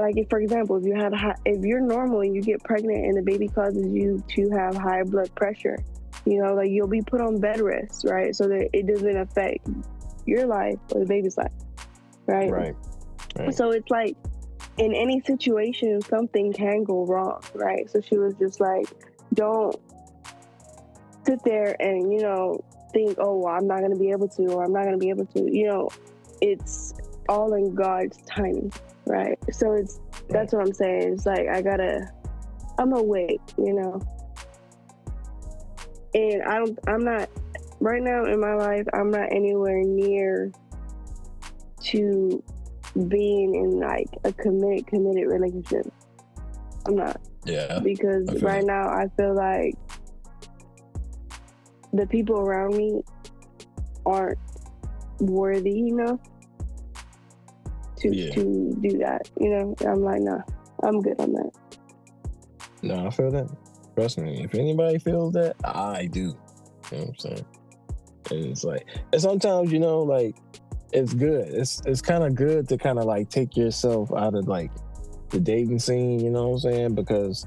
Like 0.00 0.16
if, 0.16 0.28
for 0.28 0.40
example, 0.40 0.76
if 0.76 0.84
you 0.84 0.94
had 0.94 1.14
high, 1.14 1.34
if 1.44 1.64
you're 1.64 1.80
normal 1.80 2.20
and 2.20 2.34
you 2.34 2.42
get 2.42 2.62
pregnant 2.62 3.04
and 3.04 3.16
the 3.16 3.22
baby 3.22 3.48
causes 3.48 3.92
you 3.92 4.22
to 4.28 4.50
have 4.50 4.76
high 4.76 5.02
blood 5.02 5.34
pressure, 5.34 5.78
you 6.24 6.42
know, 6.42 6.54
like 6.54 6.70
you'll 6.70 6.86
be 6.88 7.02
put 7.02 7.20
on 7.20 7.40
bed 7.40 7.60
rest, 7.60 8.04
right? 8.08 8.34
So 8.34 8.48
that 8.48 8.70
it 8.72 8.86
doesn't 8.86 9.16
affect 9.16 9.68
your 10.26 10.46
life 10.46 10.78
or 10.92 11.00
the 11.00 11.06
baby's 11.06 11.36
life, 11.36 11.52
right? 12.26 12.50
Right. 12.50 12.76
Right. 13.36 13.54
So 13.54 13.70
it's 13.70 13.90
like 13.90 14.16
in 14.78 14.94
any 14.94 15.20
situation, 15.20 16.00
something 16.02 16.52
can 16.52 16.84
go 16.84 17.04
wrong, 17.06 17.42
right? 17.54 17.90
So 17.90 18.00
she 18.00 18.18
was 18.18 18.34
just 18.34 18.60
like, 18.60 18.86
don't 19.34 19.76
sit 21.26 21.40
there 21.44 21.76
and, 21.80 22.12
you 22.12 22.20
know, 22.20 22.62
think, 22.92 23.16
oh, 23.18 23.38
well, 23.38 23.54
I'm 23.54 23.66
not 23.66 23.78
going 23.78 23.92
to 23.92 23.98
be 23.98 24.10
able 24.10 24.28
to, 24.28 24.46
or 24.48 24.64
I'm 24.64 24.72
not 24.72 24.82
going 24.82 24.92
to 24.92 24.98
be 24.98 25.10
able 25.10 25.26
to. 25.26 25.40
You 25.50 25.66
know, 25.66 25.88
it's 26.40 26.94
all 27.28 27.54
in 27.54 27.74
God's 27.74 28.18
timing, 28.26 28.72
right? 29.12 29.38
So 29.52 29.72
it's, 29.74 30.00
that's 30.30 30.54
what 30.54 30.66
I'm 30.66 30.72
saying. 30.72 31.12
It's 31.12 31.26
like, 31.26 31.46
I 31.48 31.60
got 31.60 31.76
to, 31.76 32.10
I'm 32.78 32.90
wait, 33.06 33.40
you 33.58 33.74
know? 33.74 34.00
And 36.14 36.42
I 36.42 36.58
don't, 36.58 36.78
I'm 36.88 37.04
not, 37.04 37.28
right 37.80 38.02
now 38.02 38.24
in 38.24 38.40
my 38.40 38.54
life, 38.54 38.86
I'm 38.94 39.10
not 39.10 39.30
anywhere 39.30 39.82
near 39.84 40.50
to 41.84 42.42
being 43.08 43.54
in 43.54 43.80
like 43.80 44.08
a 44.24 44.32
committed 44.32 44.86
committed 44.86 45.26
relationship. 45.26 45.92
I'm 46.86 46.96
not 46.96 47.20
Yeah. 47.44 47.80
because 47.80 48.42
right 48.42 48.64
now 48.64 48.88
I 48.88 49.08
feel 49.16 49.34
like 49.34 49.74
the 51.92 52.06
people 52.06 52.40
around 52.40 52.76
me 52.76 53.02
aren't 54.06 54.38
worthy 55.20 55.88
enough 55.88 56.18
to 58.02 58.14
Yeah. 58.14 58.32
to 58.34 58.78
do 58.80 58.98
that. 58.98 59.30
You 59.40 59.50
know, 59.50 59.74
I'm 59.86 60.02
like, 60.02 60.20
nah, 60.20 60.40
I'm 60.82 61.00
good 61.00 61.18
on 61.20 61.32
that. 61.32 61.50
No, 62.82 63.06
I 63.06 63.10
feel 63.10 63.30
that. 63.30 63.48
Trust 63.96 64.18
me. 64.18 64.42
If 64.44 64.54
anybody 64.54 64.98
feels 64.98 65.32
that, 65.34 65.56
I 65.64 66.06
do. 66.06 66.20
You 66.20 66.98
know 66.98 67.04
what 67.04 67.08
I'm 67.08 67.18
saying? 67.18 67.44
And 68.30 68.46
it's 68.46 68.64
like, 68.64 68.86
and 69.12 69.20
sometimes, 69.20 69.72
you 69.72 69.78
know, 69.78 70.02
like, 70.02 70.36
it's 70.92 71.14
good. 71.14 71.48
It's 71.48 71.80
it's 71.86 72.02
kind 72.02 72.24
of 72.24 72.34
good 72.34 72.68
to 72.68 72.76
kind 72.76 72.98
of 72.98 73.04
like 73.04 73.30
take 73.30 73.56
yourself 73.56 74.12
out 74.12 74.34
of 74.34 74.46
like 74.48 74.70
the 75.30 75.40
dating 75.40 75.78
scene. 75.78 76.20
You 76.20 76.30
know 76.30 76.48
what 76.48 76.64
I'm 76.64 76.72
saying? 76.72 76.94
Because 76.94 77.46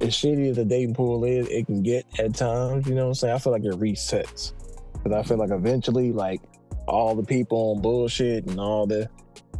as 0.00 0.08
shitty 0.10 0.50
as 0.50 0.56
the 0.56 0.64
dating 0.64 0.94
pool 0.94 1.24
is, 1.24 1.46
it 1.48 1.66
can 1.66 1.82
get 1.82 2.06
at 2.18 2.34
times. 2.34 2.86
You 2.86 2.94
know 2.94 3.02
what 3.04 3.08
I'm 3.08 3.14
saying? 3.14 3.34
I 3.34 3.38
feel 3.38 3.52
like 3.52 3.64
it 3.64 3.72
resets 3.72 4.52
because 4.92 5.12
I 5.12 5.22
feel 5.26 5.36
like 5.38 5.50
eventually, 5.50 6.12
like 6.12 6.40
all 6.88 7.14
the 7.14 7.22
people 7.22 7.74
on 7.76 7.82
bullshit 7.82 8.46
and 8.46 8.58
all 8.58 8.86
the, 8.86 9.08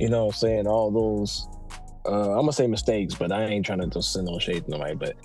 you 0.00 0.08
know 0.08 0.26
what 0.26 0.34
I'm 0.34 0.38
saying, 0.38 0.66
all 0.66 0.90
those. 0.90 1.46
Uh, 2.06 2.30
I'm 2.30 2.40
gonna 2.40 2.52
say 2.52 2.66
mistakes, 2.66 3.14
but 3.14 3.30
I 3.30 3.44
ain't 3.44 3.66
trying 3.66 3.80
to 3.80 3.86
just 3.86 4.12
send 4.12 4.26
no 4.26 4.38
shade 4.38 4.64
to 4.64 4.70
nobody. 4.70 4.94
But 4.94 5.16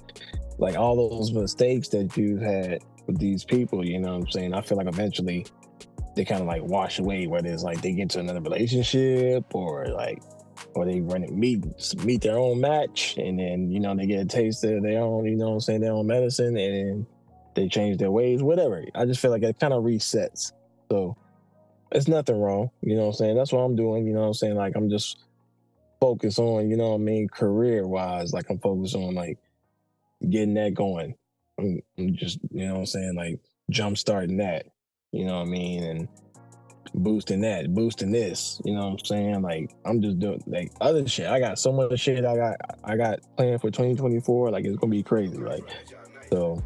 like 0.58 0.76
all 0.76 1.10
those 1.10 1.32
mistakes 1.32 1.88
that 1.90 2.16
you've 2.18 2.42
had 2.42 2.84
with 3.08 3.18
these 3.18 3.46
people, 3.46 3.86
you 3.86 4.00
know 4.00 4.14
what 4.14 4.26
I'm 4.26 4.32
saying? 4.32 4.54
I 4.54 4.62
feel 4.62 4.78
like 4.78 4.88
eventually 4.88 5.46
they 6.16 6.26
kind 6.26 6.42
of 6.42 6.48
like 6.48 6.64
wash 6.64 7.00
away, 7.00 7.28
whether 7.28 7.50
it's 7.50 7.64
like 7.64 7.82
they 7.82 7.94
get 7.94 8.10
to 8.12 8.20
another 8.20 8.42
relationship 8.42 9.56
or 9.56 9.88
like 9.88 10.22
or 10.74 10.86
they 10.86 11.02
run 11.02 11.24
it 11.24 11.32
meet 11.32 11.64
meet 12.04 12.22
their 12.22 12.38
own 12.38 12.60
match 12.62 13.16
and 13.18 13.40
then 13.40 13.70
you 13.70 13.80
know 13.80 13.96
they 13.96 14.06
get 14.06 14.22
a 14.22 14.26
taste 14.26 14.64
of 14.66 14.84
their 14.84 15.02
own, 15.02 15.26
you 15.26 15.38
know 15.38 15.50
what 15.50 15.54
I'm 15.56 15.60
saying, 15.62 15.82
their 15.82 15.94
own 15.94 16.08
medicine 16.08 16.58
and 16.58 17.06
they 17.56 17.70
change 17.70 17.98
their 17.98 18.12
ways, 18.12 18.44
whatever. 18.44 18.84
I 18.94 19.06
just 19.06 19.22
feel 19.22 19.32
like 19.32 19.44
it 19.44 19.60
kind 19.60 19.74
of 19.74 19.84
resets. 19.84 20.52
So 20.92 21.16
it's 21.92 22.08
nothing 22.08 22.40
wrong, 22.40 22.72
you 22.82 22.96
know 22.96 23.04
what 23.04 23.08
I'm 23.08 23.14
saying? 23.14 23.36
That's 23.36 23.52
what 23.52 23.62
I'm 23.62 23.76
doing, 23.76 24.06
you 24.06 24.14
know 24.14 24.22
what 24.22 24.28
I'm 24.28 24.34
saying? 24.34 24.56
Like 24.56 24.76
I'm 24.76 24.90
just 24.90 25.24
focused 26.00 26.40
on, 26.40 26.70
you 26.70 26.78
know 26.78 26.90
what 26.90 26.96
I 26.96 27.00
mean, 27.00 27.28
career 27.28 27.88
wise, 27.88 28.34
like 28.34 28.50
I'm 28.50 28.60
focused 28.60 28.96
on 28.96 29.16
like 29.16 29.38
getting 30.30 30.56
that 30.56 30.74
going. 30.74 31.16
I'm, 31.58 31.82
I'm 31.98 32.16
just, 32.16 32.40
you 32.52 32.68
know 32.68 32.74
what 32.74 32.80
I'm 32.80 32.86
saying, 32.86 33.16
like 33.16 33.40
jump 33.70 33.98
starting 33.98 34.38
that, 34.38 34.66
you 35.12 35.26
know 35.26 35.38
what 35.38 35.48
I 35.48 35.52
mean, 35.52 35.84
and 35.84 36.08
boosting 36.94 37.42
that, 37.42 37.74
boosting 37.74 38.12
this, 38.12 38.62
you 38.66 38.74
know 38.74 38.86
what 38.86 39.00
I'm 39.00 39.06
saying? 39.06 39.42
Like 39.42 39.72
I'm 39.86 40.02
just 40.02 40.20
doing 40.20 40.44
like 40.48 40.72
other 40.82 41.08
shit. 41.08 41.28
I 41.28 41.40
got 41.40 41.60
so 41.60 41.72
much 41.72 42.00
shit 42.00 42.26
I 42.26 42.36
got 42.36 42.56
I 42.84 42.96
got 42.98 43.20
planned 43.38 43.62
for 43.62 43.72
2024. 43.72 44.52
Like 44.52 44.66
it's 44.66 44.78
gonna 44.78 44.92
be 44.92 45.04
crazy. 45.04 45.38
Like 45.38 45.64
so 46.30 46.64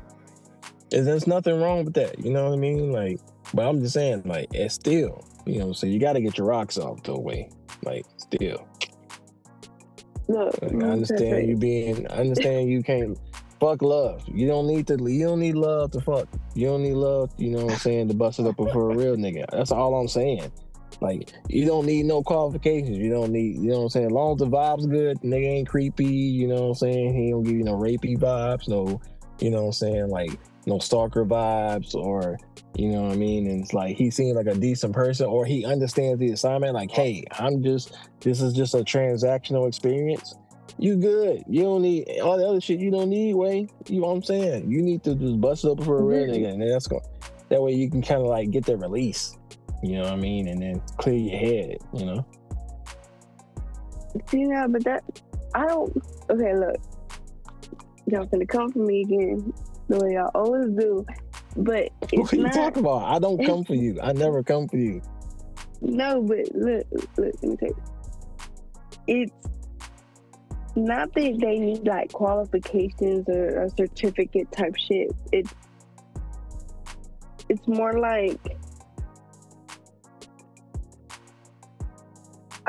there's 0.89 1.27
nothing 1.27 1.59
wrong 1.59 1.85
with 1.85 1.93
that, 1.95 2.23
you 2.23 2.31
know 2.31 2.45
what 2.45 2.53
I 2.53 2.57
mean? 2.57 2.91
Like, 2.91 3.19
but 3.53 3.67
I'm 3.67 3.79
just 3.81 3.93
saying, 3.93 4.23
like, 4.25 4.47
it's 4.53 4.75
still, 4.75 5.25
you 5.45 5.59
know, 5.59 5.73
so 5.73 5.87
you 5.87 5.99
gotta 5.99 6.21
get 6.21 6.37
your 6.37 6.47
rocks 6.47 6.77
off 6.77 7.03
the 7.03 7.19
way. 7.19 7.49
Like, 7.83 8.05
still. 8.17 8.67
Look, 10.27 10.61
Like, 10.61 10.83
I 10.83 10.87
understand 10.89 11.47
you 11.47 11.57
being 11.57 12.07
I 12.11 12.17
understand 12.17 12.69
you 12.69 12.83
can't 12.83 13.17
fuck 13.59 13.81
love. 13.81 14.23
You 14.27 14.47
don't 14.47 14.67
need 14.67 14.85
to 14.87 14.97
you 15.11 15.25
don't 15.25 15.39
need 15.39 15.55
love 15.55 15.91
to 15.91 16.01
fuck. 16.01 16.27
You 16.53 16.67
don't 16.67 16.83
need 16.83 16.93
love, 16.93 17.31
you 17.37 17.49
know 17.49 17.65
what 17.65 17.73
I'm 17.73 17.79
saying, 17.79 18.09
to 18.09 18.13
bust 18.13 18.39
it 18.39 18.45
up 18.45 18.55
for 18.55 18.91
a 18.91 18.95
real 18.95 19.15
nigga. 19.15 19.45
That's 19.51 19.71
all 19.71 19.99
I'm 19.99 20.07
saying. 20.07 20.51
Like 21.01 21.33
you 21.47 21.65
don't 21.65 21.85
need 21.85 22.05
no 22.05 22.21
qualifications. 22.21 22.97
You 22.97 23.09
don't 23.09 23.31
need, 23.31 23.55
you 23.57 23.69
know 23.71 23.77
what 23.77 23.83
I'm 23.83 23.89
saying? 23.89 24.05
As 24.07 24.11
long 24.11 24.33
as 24.33 24.39
the 24.39 24.47
vibe's 24.47 24.85
good, 24.85 25.19
nigga 25.21 25.47
ain't 25.47 25.67
creepy, 25.67 26.05
you 26.05 26.47
know 26.47 26.61
what 26.61 26.67
I'm 26.67 26.75
saying? 26.75 27.15
He 27.15 27.31
don't 27.31 27.43
give 27.43 27.55
you 27.55 27.63
no 27.63 27.75
rapey 27.75 28.17
vibes, 28.17 28.67
no, 28.67 29.01
you 29.39 29.49
know 29.49 29.61
what 29.61 29.67
I'm 29.67 29.73
saying, 29.73 30.09
like 30.09 30.31
no 30.65 30.79
stalker 30.79 31.25
vibes 31.25 31.95
or 31.95 32.37
you 32.75 32.89
know 32.89 33.03
what 33.03 33.13
I 33.13 33.15
mean? 33.15 33.47
And 33.47 33.61
it's 33.63 33.73
like 33.73 33.97
he 33.97 34.09
seems 34.11 34.35
like 34.35 34.47
a 34.47 34.55
decent 34.55 34.93
person 34.93 35.25
or 35.25 35.45
he 35.45 35.65
understands 35.65 36.19
the 36.19 36.31
assignment, 36.31 36.73
like, 36.73 36.91
hey, 36.91 37.25
I'm 37.31 37.63
just 37.63 37.97
this 38.21 38.41
is 38.41 38.53
just 38.53 38.73
a 38.73 38.79
transactional 38.79 39.67
experience 39.67 40.35
you 40.79 40.95
good. 40.95 41.43
You 41.47 41.63
don't 41.63 41.81
need 41.81 42.19
all 42.21 42.37
the 42.37 42.47
other 42.47 42.61
shit 42.61 42.79
you 42.79 42.89
don't 42.89 43.09
need, 43.09 43.33
way. 43.33 43.67
You 43.87 43.99
know 43.99 44.07
what 44.07 44.13
I'm 44.13 44.23
saying? 44.23 44.71
You 44.71 44.81
need 44.81 45.03
to 45.03 45.13
just 45.15 45.41
bust 45.41 45.65
it 45.65 45.71
up 45.71 45.83
for 45.83 45.99
a 45.99 46.03
real 46.03 46.27
Mhm. 46.27 46.29
nigga. 46.29 46.53
And 46.53 46.61
that's 46.61 46.87
going 46.87 47.03
that 47.49 47.61
way 47.61 47.73
you 47.73 47.89
can 47.89 48.01
kind 48.01 48.21
of 48.21 48.27
like 48.27 48.51
get 48.51 48.65
the 48.65 48.77
release. 48.77 49.37
You 49.83 49.97
know 49.97 50.03
what 50.03 50.13
I 50.13 50.17
mean? 50.17 50.47
And 50.47 50.61
then 50.61 50.81
clear 50.97 51.17
your 51.17 51.37
head, 51.37 51.77
you 51.93 52.05
know? 52.05 52.25
See 54.27 54.43
now, 54.43 54.67
but 54.67 54.83
that 54.83 55.03
I 55.53 55.65
don't. 55.65 55.91
Okay, 56.29 56.55
look, 56.55 56.77
y'all 58.05 58.25
finna 58.27 58.47
come 58.47 58.71
for 58.71 58.79
me 58.79 59.01
again, 59.01 59.53
the 59.89 59.99
way 59.99 60.13
y'all 60.13 60.31
always 60.33 60.69
do. 60.69 61.05
But 61.57 61.89
What 62.13 62.31
are 62.31 62.35
you 62.35 62.43
not. 62.43 62.53
talking 62.53 62.83
about? 62.83 63.03
I 63.03 63.19
don't 63.19 63.43
come 63.43 63.63
for 63.65 63.75
you. 63.75 63.99
I 64.01 64.13
never 64.13 64.43
come 64.43 64.67
for 64.67 64.77
you. 64.77 65.01
No, 65.81 66.21
but 66.21 66.53
look, 66.53 66.85
look, 66.91 67.09
let 67.17 67.41
me 67.41 67.55
tell 67.55 67.69
you. 67.69 67.81
It's 69.07 69.31
not 70.75 71.13
that 71.13 71.37
they 71.39 71.57
need 71.57 71.87
like 71.87 72.11
qualifications 72.11 73.29
or, 73.29 73.63
a 73.63 73.69
certificate 73.69 74.51
type 74.51 74.75
shit. 74.75 75.11
It's 75.31 75.53
it's 77.47 77.65
more 77.65 77.93
like 77.93 78.58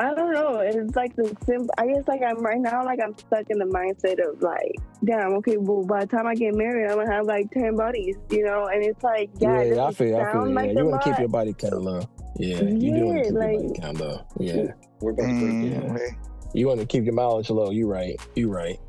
I 0.01 0.15
don't 0.15 0.33
know. 0.33 0.59
It's 0.59 0.95
like 0.95 1.15
the 1.15 1.25
simple. 1.45 1.69
I 1.77 1.85
guess 1.85 2.03
like 2.07 2.21
I'm 2.27 2.39
right 2.43 2.59
now. 2.59 2.83
Like 2.83 2.99
I'm 3.03 3.15
stuck 3.17 3.45
in 3.49 3.59
the 3.59 3.65
mindset 3.65 4.17
of 4.27 4.41
like, 4.41 4.75
damn. 5.05 5.33
Okay, 5.35 5.57
well, 5.57 5.83
by 5.85 6.05
the 6.05 6.07
time 6.07 6.25
I 6.25 6.33
get 6.33 6.55
married, 6.55 6.89
I'm 6.89 6.97
gonna 6.97 7.11
have 7.13 7.25
like 7.25 7.51
ten 7.51 7.75
buddies, 7.75 8.15
you 8.31 8.43
know. 8.43 8.65
And 8.65 8.83
it's 8.83 9.03
like, 9.03 9.29
yeah, 9.37 9.59
it 9.59 9.75
Yeah, 9.75 9.85
I 9.85 9.93
feel, 9.93 10.15
I 10.17 10.23
feel. 10.23 10.31
sound 10.33 10.49
Yeah, 10.49 10.55
like 10.55 10.75
you 10.75 10.85
want 10.87 11.01
to 11.03 11.09
keep 11.09 11.19
your 11.19 11.27
body 11.29 11.53
count 11.53 11.81
low. 11.81 12.01
Yeah, 12.37 12.61
you 12.63 12.95
do 12.95 13.05
want 13.05 13.17
to 13.17 13.23
keep 13.25 13.31
your 13.33 13.41
body 13.41 13.57
like- 13.67 13.81
count 13.81 13.99
low. 13.99 14.25
Yeah, 14.39 14.73
we're 15.01 15.11
gonna 15.11 15.27
Damn, 15.33 15.71
yeah. 15.71 15.93
way. 15.93 16.17
You 16.55 16.67
want 16.67 16.79
to 16.79 16.85
keep 16.87 17.05
your 17.05 17.13
mileage 17.13 17.49
low. 17.51 17.69
You 17.69 17.87
right. 17.87 18.19
You 18.35 18.49
right. 18.51 18.79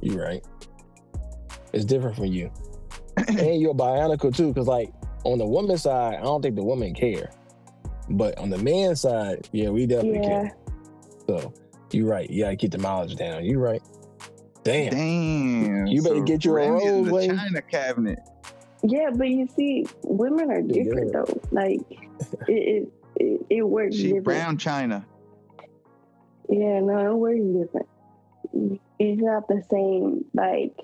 You 0.00 0.20
right. 0.20 0.44
It's 1.72 1.84
different 1.84 2.16
from 2.16 2.26
you. 2.26 2.50
and 3.28 3.60
you're 3.60 3.74
bionicle 3.74 4.34
too, 4.34 4.48
because 4.48 4.66
like 4.66 4.92
on 5.24 5.38
the 5.38 5.46
woman's 5.46 5.82
side, 5.82 6.16
I 6.16 6.22
don't 6.22 6.42
think 6.42 6.56
the 6.56 6.64
women 6.64 6.92
care. 6.92 7.30
But 8.10 8.38
on 8.38 8.50
the 8.50 8.58
man 8.58 8.96
side, 8.96 9.48
yeah, 9.52 9.68
we 9.70 9.86
definitely 9.86 10.18
Yeah. 10.20 10.48
care. 10.48 10.56
So 11.28 11.52
you're 11.92 12.08
right. 12.08 12.28
You 12.28 12.44
gotta 12.44 12.56
keep 12.56 12.72
the 12.72 12.78
mileage 12.78 13.16
down. 13.16 13.44
You're 13.44 13.60
right. 13.60 13.82
Damn. 14.64 14.90
Damn. 14.90 15.86
You 15.86 16.02
better 16.02 16.20
get 16.22 16.44
your 16.44 16.58
a 16.58 16.70
Remy 16.70 16.84
in 16.84 17.04
the 17.04 17.10
Royce. 17.10 17.26
China 17.28 17.62
cabinet. 17.62 18.18
Yeah, 18.82 19.10
but 19.14 19.28
you 19.28 19.46
see, 19.46 19.86
women 20.04 20.50
are 20.50 20.60
Yeah. 20.60 20.82
different 20.82 21.12
though. 21.12 21.40
Like 21.50 21.80
it, 21.90 22.48
it, 22.48 22.92
it, 23.16 23.40
it 23.50 23.62
works 23.62 23.94
She 23.96 24.04
different. 24.04 24.24
brown 24.24 24.58
China. 24.58 25.06
Yeah, 26.48 26.80
no, 26.80 27.12
it 27.12 27.16
works 27.16 27.40
different. 27.40 28.80
It's 28.98 29.22
not 29.22 29.46
the 29.48 29.62
same. 29.70 30.24
Like, 30.34 30.74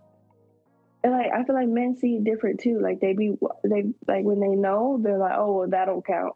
and 1.03 1.13
like 1.13 1.33
I 1.33 1.45
feel 1.45 1.55
like 1.57 1.69
men 1.69 1.97
see 1.97 2.17
it 2.17 2.25
different 2.25 2.61
too. 2.61 2.81
Like 2.81 3.01
they 3.01 3.13
be 3.15 3.37
they 3.65 3.93
like 4.07 4.25
when 4.25 4.41
they 4.41 4.49
know 4.55 4.99
they're 5.03 5.19
like, 5.19 5.35
oh, 5.37 5.59
well, 5.59 5.69
that'll 5.69 6.03
count. 6.03 6.35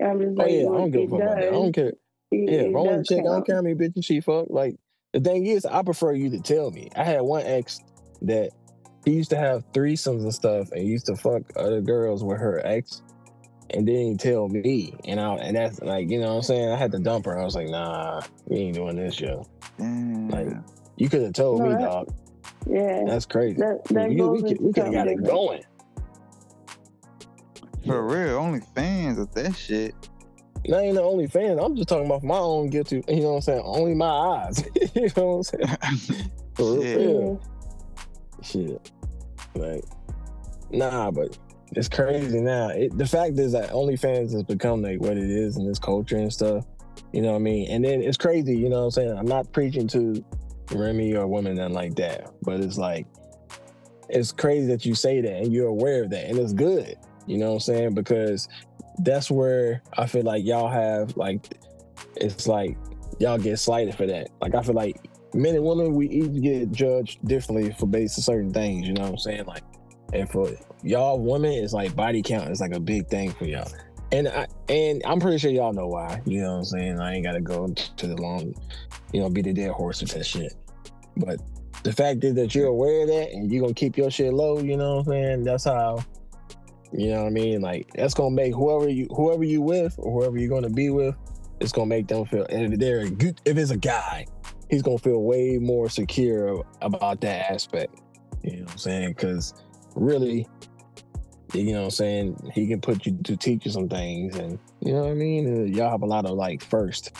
And 0.00 0.08
I'm 0.10 0.20
just 0.20 0.38
Oh 0.38 0.42
like, 0.42 0.50
yeah, 0.52 0.58
I 0.60 0.62
don't 0.78 0.90
give 0.90 1.02
a 1.02 1.08
fuck 1.08 1.20
about 1.22 1.36
that. 1.36 1.48
I 1.48 1.50
don't 1.50 1.72
care. 1.72 1.88
It, 1.88 1.98
Yeah, 2.32 2.60
it 2.62 2.66
if 2.70 2.76
I 2.76 2.78
want 2.78 3.06
to 3.06 3.14
check, 3.14 3.20
I 3.20 3.24
don't 3.24 3.34
count. 3.34 3.46
care 3.46 3.56
how 3.56 3.62
many 3.62 3.74
bitches 3.74 4.04
she 4.04 4.20
fuck. 4.20 4.46
Like 4.50 4.76
the 5.12 5.20
thing 5.20 5.46
is, 5.46 5.64
I 5.64 5.82
prefer 5.82 6.12
you 6.14 6.30
to 6.30 6.40
tell 6.40 6.70
me. 6.70 6.90
I 6.96 7.04
had 7.04 7.20
one 7.22 7.42
ex 7.46 7.80
that 8.22 8.50
he 9.04 9.12
used 9.12 9.30
to 9.30 9.36
have 9.36 9.64
threesomes 9.72 10.22
and 10.22 10.34
stuff, 10.34 10.72
and 10.72 10.86
used 10.86 11.06
to 11.06 11.16
fuck 11.16 11.42
other 11.56 11.80
girls 11.80 12.24
with 12.24 12.38
her 12.38 12.60
ex, 12.66 13.02
and 13.70 13.86
didn't 13.86 14.18
tell 14.18 14.48
me. 14.48 14.94
And 15.04 15.20
I 15.20 15.34
and 15.36 15.56
that's 15.56 15.80
like 15.80 16.10
you 16.10 16.18
know 16.20 16.28
what 16.30 16.36
I'm 16.36 16.42
saying. 16.42 16.70
I 16.70 16.76
had 16.76 16.92
to 16.92 16.98
dump 16.98 17.26
her. 17.26 17.38
I 17.38 17.44
was 17.44 17.54
like, 17.54 17.68
nah, 17.68 18.22
we 18.46 18.56
ain't 18.58 18.74
doing 18.76 18.96
this 18.96 19.14
show. 19.14 19.46
Damn. 19.78 20.28
Like 20.28 20.46
mm. 20.48 20.64
you 20.96 21.08
could 21.08 21.22
have 21.22 21.32
told 21.34 21.60
No, 21.60 21.66
me, 21.66 21.72
that- 21.74 21.80
dog. 21.80 22.14
Yeah, 22.66 23.04
That's 23.06 23.26
crazy. 23.26 23.56
that 23.58 23.84
that 23.90 24.08
we 24.08 24.14
goes 24.16 24.42
we, 24.42 24.48
could, 24.48 24.60
we 24.62 24.72
could 24.72 24.84
have 24.84 24.92
got 24.94 25.06
it 25.08 25.22
going. 25.22 25.62
For 27.86 28.02
real, 28.06 28.36
only 28.36 28.60
fans 28.74 29.18
of 29.18 29.32
that 29.34 29.56
shit. 29.56 29.94
Not 30.66 30.82
even 30.82 30.94
the 30.94 31.02
only 31.02 31.26
fan. 31.26 31.58
I'm 31.58 31.76
just 31.76 31.88
talking 31.88 32.06
about 32.06 32.22
my 32.22 32.38
own 32.38 32.70
guilty. 32.70 33.02
You 33.08 33.20
know 33.20 33.28
what 33.30 33.34
I'm 33.36 33.40
saying? 33.42 33.62
Only 33.64 33.94
my 33.94 34.06
eyes. 34.08 34.64
you 34.94 35.10
know 35.16 35.36
what 35.36 35.36
I'm 35.36 35.42
saying? 35.42 36.30
For 36.54 36.80
Shit. 36.82 36.96
real. 36.98 37.42
shit. 38.42 38.90
Like, 39.54 39.84
nah, 40.70 41.10
but 41.10 41.36
it's 41.72 41.88
crazy 41.88 42.40
now. 42.40 42.68
It, 42.68 42.96
the 42.96 43.06
fact 43.06 43.38
is 43.38 43.52
that 43.52 43.70
OnlyFans 43.70 44.32
has 44.32 44.42
become 44.44 44.80
like 44.82 45.00
what 45.00 45.16
it 45.18 45.28
is 45.30 45.56
in 45.56 45.66
this 45.66 45.78
culture 45.78 46.16
and 46.16 46.32
stuff. 46.32 46.64
You 47.12 47.22
know 47.22 47.30
what 47.32 47.36
I 47.36 47.40
mean? 47.40 47.70
And 47.70 47.84
then 47.84 48.00
it's 48.02 48.16
crazy, 48.16 48.56
you 48.56 48.68
know 48.68 48.78
what 48.78 48.84
I'm 48.84 48.90
saying? 48.92 49.18
I'm 49.18 49.26
not 49.26 49.52
preaching 49.52 49.86
to 49.88 50.24
Remy 50.72 51.14
or 51.16 51.26
women 51.26 51.56
that 51.56 51.72
like 51.72 51.94
that, 51.96 52.32
but 52.42 52.60
it's 52.60 52.78
like, 52.78 53.06
it's 54.08 54.32
crazy 54.32 54.66
that 54.68 54.84
you 54.86 54.94
say 54.94 55.20
that 55.20 55.32
and 55.42 55.52
you're 55.52 55.68
aware 55.68 56.04
of 56.04 56.10
that. 56.10 56.26
And 56.26 56.38
it's 56.38 56.52
good, 56.52 56.96
you 57.26 57.38
know 57.38 57.48
what 57.48 57.54
I'm 57.54 57.60
saying? 57.60 57.94
Because 57.94 58.48
that's 58.98 59.30
where 59.30 59.82
I 59.96 60.06
feel 60.06 60.22
like 60.22 60.44
y'all 60.44 60.68
have, 60.68 61.16
like, 61.16 61.58
it's 62.16 62.46
like 62.46 62.76
y'all 63.18 63.38
get 63.38 63.58
slighted 63.58 63.94
for 63.94 64.06
that. 64.06 64.28
Like, 64.40 64.54
I 64.54 64.62
feel 64.62 64.74
like 64.74 64.96
men 65.34 65.56
and 65.56 65.64
women, 65.64 65.94
we 65.94 66.08
each 66.08 66.42
get 66.42 66.72
judged 66.72 67.26
differently 67.26 67.72
for 67.78 67.86
based 67.86 68.18
on 68.18 68.22
certain 68.22 68.52
things. 68.52 68.86
You 68.86 68.94
know 68.94 69.02
what 69.02 69.10
I'm 69.12 69.18
saying? 69.18 69.46
Like, 69.46 69.64
and 70.12 70.28
for 70.30 70.50
y'all 70.82 71.20
women, 71.20 71.52
it's 71.52 71.72
like 71.72 71.94
body 71.96 72.22
count 72.22 72.50
is 72.50 72.60
like 72.60 72.74
a 72.74 72.80
big 72.80 73.08
thing 73.08 73.32
for 73.32 73.44
y'all. 73.44 73.70
And 74.12 74.28
I 74.28 74.46
and 74.68 75.02
I'm 75.04 75.18
pretty 75.18 75.38
sure 75.38 75.50
y'all 75.50 75.72
know 75.72 75.88
why. 75.88 76.22
You 76.24 76.42
know 76.42 76.52
what 76.52 76.58
I'm 76.58 76.64
saying? 76.64 77.00
I 77.00 77.14
ain't 77.14 77.24
gotta 77.24 77.40
go 77.40 77.66
to 77.68 78.06
the 78.06 78.16
long, 78.16 78.54
you 79.12 79.20
know, 79.20 79.28
be 79.28 79.42
the 79.42 79.52
dead 79.52 79.72
horse 79.72 80.00
with 80.00 80.12
that 80.12 80.24
shit. 80.24 80.54
But 81.16 81.40
the 81.82 81.92
fact 81.92 82.22
is 82.22 82.34
that 82.34 82.54
you're 82.54 82.68
aware 82.68 83.02
of 83.02 83.08
that 83.08 83.32
and 83.32 83.50
you're 83.50 83.62
gonna 83.62 83.74
keep 83.74 83.96
your 83.96 84.10
shit 84.10 84.32
low. 84.32 84.58
You 84.58 84.76
know 84.76 84.96
what 84.96 85.06
I'm 85.06 85.12
saying? 85.12 85.44
That's 85.44 85.64
how. 85.64 86.04
You 86.96 87.10
know 87.10 87.22
what 87.22 87.26
I 87.26 87.30
mean? 87.30 87.60
Like 87.60 87.90
that's 87.94 88.14
gonna 88.14 88.34
make 88.34 88.54
whoever 88.54 88.88
you 88.88 89.08
whoever 89.10 89.42
you 89.42 89.60
with 89.60 89.94
or 89.98 90.12
whoever 90.12 90.38
you're 90.38 90.48
gonna 90.48 90.70
be 90.70 90.90
with, 90.90 91.16
it's 91.60 91.72
gonna 91.72 91.86
make 91.86 92.06
them 92.06 92.24
feel. 92.24 92.46
And 92.48 92.72
if 92.72 92.78
they're 92.78 93.00
a 93.00 93.10
good, 93.10 93.40
if 93.44 93.56
it's 93.56 93.72
a 93.72 93.76
guy, 93.76 94.26
he's 94.70 94.82
gonna 94.82 94.98
feel 94.98 95.22
way 95.22 95.58
more 95.58 95.88
secure 95.88 96.64
about 96.82 97.20
that 97.22 97.50
aspect. 97.50 98.00
You 98.42 98.58
know 98.58 98.62
what 98.62 98.72
I'm 98.72 98.78
saying? 98.78 99.08
Because 99.08 99.54
really, 99.96 100.46
you 101.52 101.72
know 101.72 101.80
what 101.80 101.84
I'm 101.86 101.90
saying, 101.90 102.52
he 102.54 102.68
can 102.68 102.80
put 102.80 103.06
you 103.06 103.18
to 103.24 103.36
teach 103.36 103.64
you 103.64 103.72
some 103.72 103.88
things, 103.88 104.36
and 104.36 104.58
you 104.80 104.92
know 104.92 105.00
what 105.00 105.10
I 105.10 105.14
mean. 105.14 105.74
Y'all 105.74 105.90
have 105.90 106.02
a 106.02 106.06
lot 106.06 106.26
of 106.26 106.32
like 106.32 106.62
first, 106.62 107.10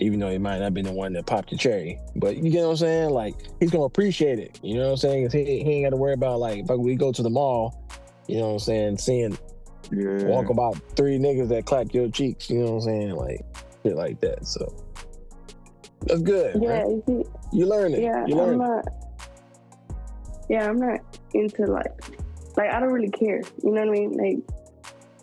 even 0.00 0.18
though 0.18 0.30
he 0.30 0.38
might 0.38 0.58
not 0.58 0.74
been 0.74 0.86
the 0.86 0.92
one 0.92 1.12
that 1.12 1.26
popped 1.26 1.50
the 1.50 1.56
cherry, 1.56 2.00
but 2.16 2.38
you 2.38 2.50
get 2.50 2.64
what 2.64 2.70
I'm 2.70 2.76
saying. 2.76 3.10
Like 3.10 3.36
he's 3.60 3.70
gonna 3.70 3.84
appreciate 3.84 4.40
it. 4.40 4.58
You 4.64 4.78
know 4.78 4.86
what 4.86 4.90
I'm 4.90 4.96
saying? 4.96 5.30
he, 5.30 5.62
he 5.62 5.70
ain't 5.74 5.86
got 5.86 5.90
to 5.90 5.96
worry 5.96 6.14
about 6.14 6.40
like 6.40 6.68
if 6.68 6.76
we 6.76 6.96
go 6.96 7.12
to 7.12 7.22
the 7.22 7.30
mall. 7.30 7.78
You 8.28 8.36
know 8.38 8.46
what 8.48 8.52
I'm 8.54 8.58
saying? 8.60 8.98
Seeing 8.98 9.38
Yeah. 9.90 10.24
walk 10.24 10.48
about 10.50 10.76
three 10.96 11.18
niggas 11.18 11.48
that 11.48 11.66
clap 11.66 11.92
your 11.92 12.08
cheeks. 12.08 12.48
You 12.50 12.60
know 12.60 12.64
what 12.72 12.74
I'm 12.74 12.80
saying? 12.82 13.10
Like 13.16 13.40
shit 13.82 13.96
like 13.96 14.20
that. 14.20 14.46
So 14.46 14.72
that's 16.06 16.22
good. 16.22 16.60
Yeah, 16.62 16.68
man. 16.84 17.02
you 17.06 17.24
You 17.52 17.66
learn 17.66 17.94
it. 17.94 18.00
yeah, 18.00 18.24
you 18.26 18.40
I'm 18.40 18.54
it. 18.54 18.56
not. 18.56 18.84
Yeah, 20.48 20.68
I'm 20.68 20.76
not 20.78 21.00
into 21.34 21.66
like, 21.66 21.92
like 22.56 22.72
I 22.72 22.80
don't 22.80 22.92
really 22.92 23.10
care. 23.10 23.42
You 23.62 23.70
know 23.72 23.80
what 23.80 23.88
I 23.88 23.92
mean? 23.92 24.12
Like, 24.12 24.38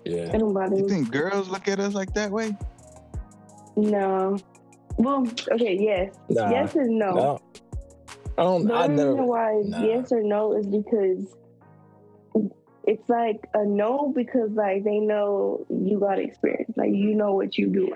Yeah. 0.06 0.34
it 0.34 0.40
don't 0.40 0.54
bother 0.54 0.76
You 0.78 0.84
me. 0.84 0.90
think 0.90 1.12
girls 1.12 1.50
look 1.50 1.68
at 1.68 1.80
us 1.80 1.94
like 1.94 2.14
that 2.14 2.32
way? 2.32 2.56
No. 3.76 4.38
Well, 4.98 5.26
okay, 5.52 5.78
yes, 5.80 6.14
Nah. 6.30 6.50
yes 6.50 6.76
and 6.76 6.98
no. 7.00 7.12
No. 7.14 7.40
I 8.38 8.44
don't. 8.44 8.68
The 8.68 8.74
I 8.74 8.88
never. 8.88 9.12
reason 9.12 9.28
why 9.28 9.62
nah. 9.66 9.84
yes 9.84 10.12
or 10.12 10.22
no 10.24 10.54
is 10.54 10.66
because 10.68 11.26
it's 12.90 13.08
like 13.08 13.48
a 13.54 13.64
no 13.64 14.12
because 14.16 14.50
like 14.52 14.84
they 14.84 14.98
know 14.98 15.64
you 15.70 16.00
got 16.00 16.18
experience, 16.18 16.74
like 16.76 16.90
you 16.92 17.14
know 17.14 17.34
what 17.36 17.56
you're 17.56 17.70
doing. 17.70 17.94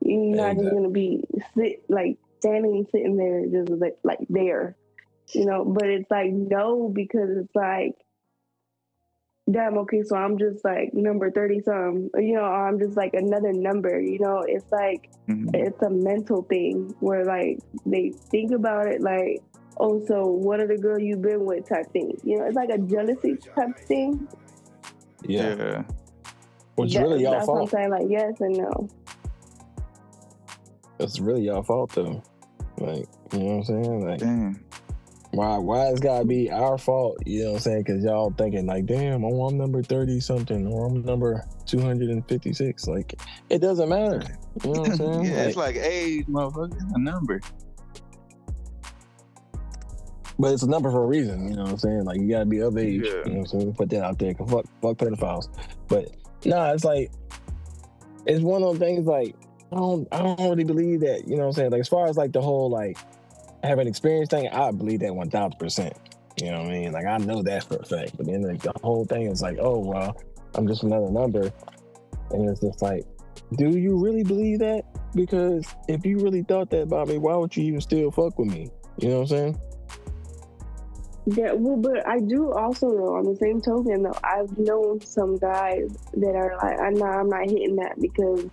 You're 0.00 0.36
not 0.36 0.56
just 0.56 0.70
gonna 0.74 0.90
be 0.90 1.22
sit 1.56 1.84
like 1.88 2.18
standing 2.40 2.84
sitting 2.90 3.16
there 3.16 3.46
just 3.46 3.70
like, 3.80 3.96
like 4.02 4.18
there, 4.28 4.76
you 5.32 5.46
know. 5.46 5.64
But 5.64 5.86
it's 5.88 6.10
like 6.10 6.32
no 6.32 6.88
because 6.92 7.30
it's 7.30 7.54
like, 7.54 7.94
damn, 9.48 9.78
okay, 9.78 10.02
so 10.02 10.16
I'm 10.16 10.36
just 10.36 10.64
like 10.64 10.92
number 10.94 11.30
thirty 11.30 11.60
some, 11.60 12.10
you 12.16 12.34
know, 12.34 12.44
I'm 12.44 12.80
just 12.80 12.96
like 12.96 13.14
another 13.14 13.52
number, 13.52 14.00
you 14.00 14.18
know. 14.18 14.44
It's 14.46 14.70
like 14.72 15.10
Mhm. 15.28 15.54
it's 15.54 15.80
a 15.80 15.90
mental 15.90 16.42
thing 16.42 16.92
where 16.98 17.24
like 17.24 17.60
they 17.86 18.10
think 18.32 18.50
about 18.50 18.88
it 18.88 19.00
like 19.00 19.42
oh 19.78 20.04
so 20.06 20.26
what 20.26 20.60
other 20.60 20.76
girl 20.76 20.98
you 20.98 21.16
been 21.16 21.44
with 21.44 21.68
type 21.68 21.90
thing 21.92 22.16
you 22.22 22.38
know 22.38 22.44
it's 22.44 22.56
like 22.56 22.70
a 22.70 22.78
jealousy 22.78 23.36
type 23.54 23.76
thing 23.86 24.26
Yeah. 25.24 25.54
Yeah. 25.56 25.82
Which 26.76 26.94
is 26.94 27.00
really 27.00 27.22
y'all 27.22 27.32
that's 27.32 27.46
what 27.48 27.62
i'm 27.62 27.68
saying 27.68 27.90
like 27.90 28.06
yes 28.08 28.40
and 28.40 28.56
no 28.56 28.88
That's 30.98 31.18
really 31.20 31.42
y'all 31.42 31.62
fault 31.62 31.92
though. 31.94 32.22
Like 32.78 33.06
you 33.32 33.38
know 33.38 33.44
what 33.44 33.54
I'm 33.54 33.64
saying? 33.64 34.08
Like 34.08 34.18
Damn. 34.20 34.64
why? 35.32 35.58
Why 35.58 35.86
it's 35.88 36.00
gotta 36.00 36.24
be 36.24 36.50
our 36.50 36.78
fault? 36.78 37.18
You 37.26 37.44
know 37.44 37.50
what 37.50 37.56
I'm 37.56 37.62
saying? 37.62 37.82
Because 37.84 38.04
y'all 38.04 38.32
thinking 38.36 38.66
like, 38.66 38.86
damn, 38.86 39.24
oh, 39.24 39.46
I'm 39.46 39.56
number 39.58 39.82
thirty 39.82 40.20
something, 40.20 40.66
or 40.66 40.86
I'm 40.86 41.02
number 41.04 41.44
two 41.66 41.80
hundred 41.80 42.10
and 42.10 42.26
fifty 42.28 42.52
six. 42.52 42.86
Like 42.86 43.14
it 43.50 43.58
doesn't 43.60 43.88
matter. 43.88 44.22
You 44.64 44.72
know 44.72 44.80
what 44.80 44.90
I'm 44.90 44.96
saying? 45.02 45.24
yeah, 45.24 45.42
it's 45.44 45.56
like 45.56 45.76
age, 45.76 46.26
motherfucker. 46.26 46.74
It's 46.74 46.92
a 46.94 46.98
number. 46.98 47.40
But 50.38 50.52
it's 50.52 50.64
a 50.64 50.68
number 50.68 50.90
for 50.90 51.04
a 51.04 51.06
reason, 51.06 51.48
you 51.48 51.54
know 51.56 51.62
what 51.62 51.72
I'm 51.72 51.78
saying? 51.78 52.04
Like 52.04 52.20
you 52.20 52.28
gotta 52.28 52.44
be 52.46 52.58
of 52.60 52.76
age. 52.76 53.02
Yeah. 53.04 53.10
You 53.10 53.14
know 53.14 53.20
what 53.22 53.36
I'm 53.38 53.46
saying? 53.46 53.74
Put 53.74 53.90
that 53.90 54.02
out 54.04 54.18
there. 54.18 54.34
'cause 54.34 54.50
fuck 54.50 54.64
fuck 54.82 54.96
pedophiles. 54.98 55.48
But 55.88 56.10
nah, 56.44 56.72
it's 56.72 56.84
like 56.84 57.12
it's 58.26 58.40
one 58.42 58.62
of 58.62 58.70
those 58.70 58.78
things 58.78 59.06
like 59.06 59.36
I 59.72 59.76
don't 59.76 60.08
I 60.12 60.22
don't 60.22 60.40
really 60.50 60.64
believe 60.64 61.00
that, 61.00 61.28
you 61.28 61.36
know 61.36 61.42
what 61.42 61.46
I'm 61.48 61.52
saying? 61.52 61.70
Like 61.70 61.80
as 61.80 61.88
far 61.88 62.06
as 62.06 62.16
like 62.16 62.32
the 62.32 62.40
whole 62.40 62.68
like 62.68 62.98
having 63.62 63.86
experience 63.86 64.28
thing, 64.30 64.48
I 64.48 64.70
believe 64.72 65.00
that 65.00 65.14
one 65.14 65.30
thousand 65.30 65.58
percent. 65.58 65.94
You 66.42 66.50
know 66.50 66.62
what 66.62 66.70
I 66.70 66.72
mean? 66.72 66.92
Like 66.92 67.06
I 67.06 67.18
know 67.18 67.42
that 67.42 67.64
for 67.64 67.76
a 67.76 67.84
fact. 67.84 68.16
But 68.16 68.26
then 68.26 68.42
like 68.42 68.60
the 68.60 68.72
whole 68.82 69.04
thing 69.04 69.26
is 69.26 69.40
like, 69.40 69.58
oh 69.60 69.78
well, 69.78 70.16
I'm 70.56 70.66
just 70.66 70.82
another 70.82 71.10
number. 71.10 71.52
And 72.30 72.48
it's 72.48 72.60
just 72.60 72.82
like, 72.82 73.04
do 73.56 73.70
you 73.70 73.96
really 74.02 74.24
believe 74.24 74.58
that? 74.58 74.82
Because 75.14 75.64
if 75.86 76.04
you 76.04 76.18
really 76.18 76.42
thought 76.42 76.70
that 76.70 76.82
about 76.82 77.06
me, 77.06 77.18
why 77.18 77.36
would 77.36 77.56
you 77.56 77.62
even 77.64 77.80
still 77.80 78.10
fuck 78.10 78.36
with 78.36 78.48
me? 78.48 78.68
You 78.98 79.08
know 79.10 79.14
what 79.20 79.20
I'm 79.22 79.26
saying? 79.28 79.60
Yeah 81.26 81.52
well 81.52 81.76
but 81.76 82.06
i 82.06 82.18
do 82.20 82.52
also 82.52 82.88
know 82.88 83.14
on 83.14 83.24
the 83.24 83.36
same 83.36 83.60
token 83.60 84.02
though 84.02 84.18
i've 84.24 84.56
known 84.58 85.00
some 85.00 85.36
guys 85.38 85.88
that 86.12 86.34
are 86.34 86.56
like 86.62 86.78
i'm 86.80 86.94
not 86.94 87.18
i'm 87.18 87.28
not 87.28 87.44
hitting 87.44 87.76
that 87.76 87.94
because 88.00 88.44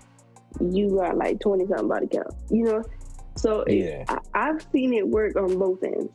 you 0.62 0.96
got 0.96 1.18
like 1.18 1.40
20 1.40 1.68
something 1.68 1.88
body 1.88 2.08
count 2.08 2.28
you 2.50 2.64
know 2.64 2.84
so 3.36 3.62
it- 3.62 3.74
Yeah. 3.76 4.06
I, 4.08 4.50
i've 4.50 4.66
seen 4.72 4.94
it 4.94 5.06
work 5.08 5.36
on 5.36 5.58
both 5.58 5.84
ends 5.84 6.10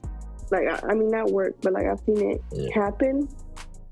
like 0.50 0.66
I, 0.68 0.88
I 0.90 0.94
mean 0.94 1.10
not 1.10 1.30
work 1.30 1.54
but 1.60 1.72
like 1.74 1.86
i've 1.86 2.00
seen 2.00 2.30
it 2.32 2.42
Yeah. 2.52 2.68
happen 2.74 3.28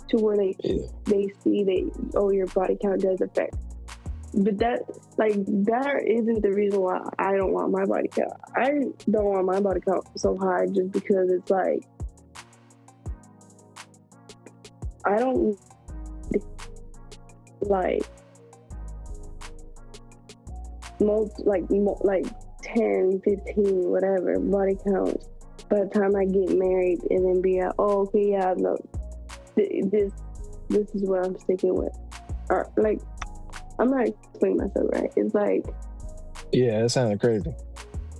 to 0.08 0.16
where 0.16 0.36
they 0.36 0.54
Yeah. 0.60 0.86
they 1.04 1.28
see 1.42 1.64
that 1.64 2.10
oh 2.16 2.30
your 2.30 2.46
body 2.46 2.76
count 2.80 3.00
does 3.02 3.20
affect 3.20 3.56
but 4.36 4.58
that 4.58 4.80
like 5.18 5.34
that 5.66 6.02
isn't 6.06 6.42
the 6.42 6.50
reason 6.50 6.80
why 6.80 7.00
i 7.18 7.32
don't 7.36 7.52
want 7.52 7.70
my 7.70 7.84
body 7.84 8.08
count 8.08 8.32
i 8.56 8.70
don't 9.10 9.24
want 9.26 9.44
my 9.46 9.60
body 9.60 9.80
count 9.80 10.06
so 10.16 10.36
high 10.36 10.66
just 10.66 10.90
because 10.92 11.30
it's 11.30 11.50
like 11.50 11.82
i 15.06 15.18
don't 15.18 15.58
like 17.60 18.02
most 21.00 21.40
like 21.40 21.68
mo- 21.70 22.00
like 22.02 22.26
10 22.62 23.20
15 23.24 23.90
whatever 23.90 24.38
body 24.38 24.76
counts 24.86 25.28
by 25.68 25.80
the 25.80 25.90
time 25.92 26.14
i 26.16 26.24
get 26.24 26.56
married 26.56 27.00
and 27.10 27.24
then 27.24 27.40
be 27.40 27.60
like 27.60 27.72
oh 27.78 28.02
okay 28.02 28.30
yeah 28.30 28.54
no 28.56 28.76
th- 29.56 29.84
this 29.90 30.12
this 30.68 30.88
is 30.94 31.02
what 31.02 31.24
I'm 31.24 31.38
sticking 31.38 31.74
with. 31.74 31.92
Or 32.50 32.70
like 32.76 33.00
I'm 33.78 33.90
not 33.90 34.08
explaining 34.08 34.58
myself 34.58 34.86
right. 34.92 35.10
It's 35.16 35.34
like 35.34 35.64
Yeah, 36.52 36.84
it 36.84 36.88
sounded 36.90 37.20
crazy. 37.20 37.54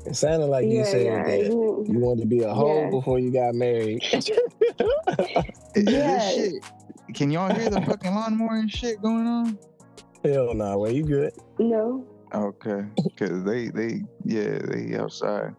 It 0.07 0.17
sounded 0.17 0.47
like 0.47 0.67
you 0.67 0.79
yeah, 0.79 0.85
said 0.85 1.07
yeah, 1.07 1.25
that 1.25 1.41
you- 1.47 1.85
you 1.89 1.99
wanted 1.99 2.23
to 2.23 2.27
be 2.27 2.41
a 2.43 2.53
hoe 2.53 2.83
Yeah. 2.85 2.91
before 2.91 3.19
you 3.19 3.31
got 3.33 3.55
married. 3.55 4.03
Yeah. 5.77 5.83
this 5.83 6.35
shit? 6.35 6.65
Can 7.15 7.31
y'all 7.31 7.53
hear 7.53 7.69
the 7.69 7.81
fucking 7.83 8.15
lawnmower 8.15 8.57
and 8.57 8.71
shit 8.71 9.03
going 9.03 9.27
on? 9.27 9.59
Hell 10.25 10.55
nah, 10.55 10.77
well, 10.77 10.91
you 10.91 11.05
good. 11.05 11.33
no. 11.59 12.05
Okay, 12.33 12.85
because 13.05 13.45
they 13.45 13.69
they 13.69 14.03
yeah 14.25 14.59
they 14.59 14.97
outside. 14.97 15.55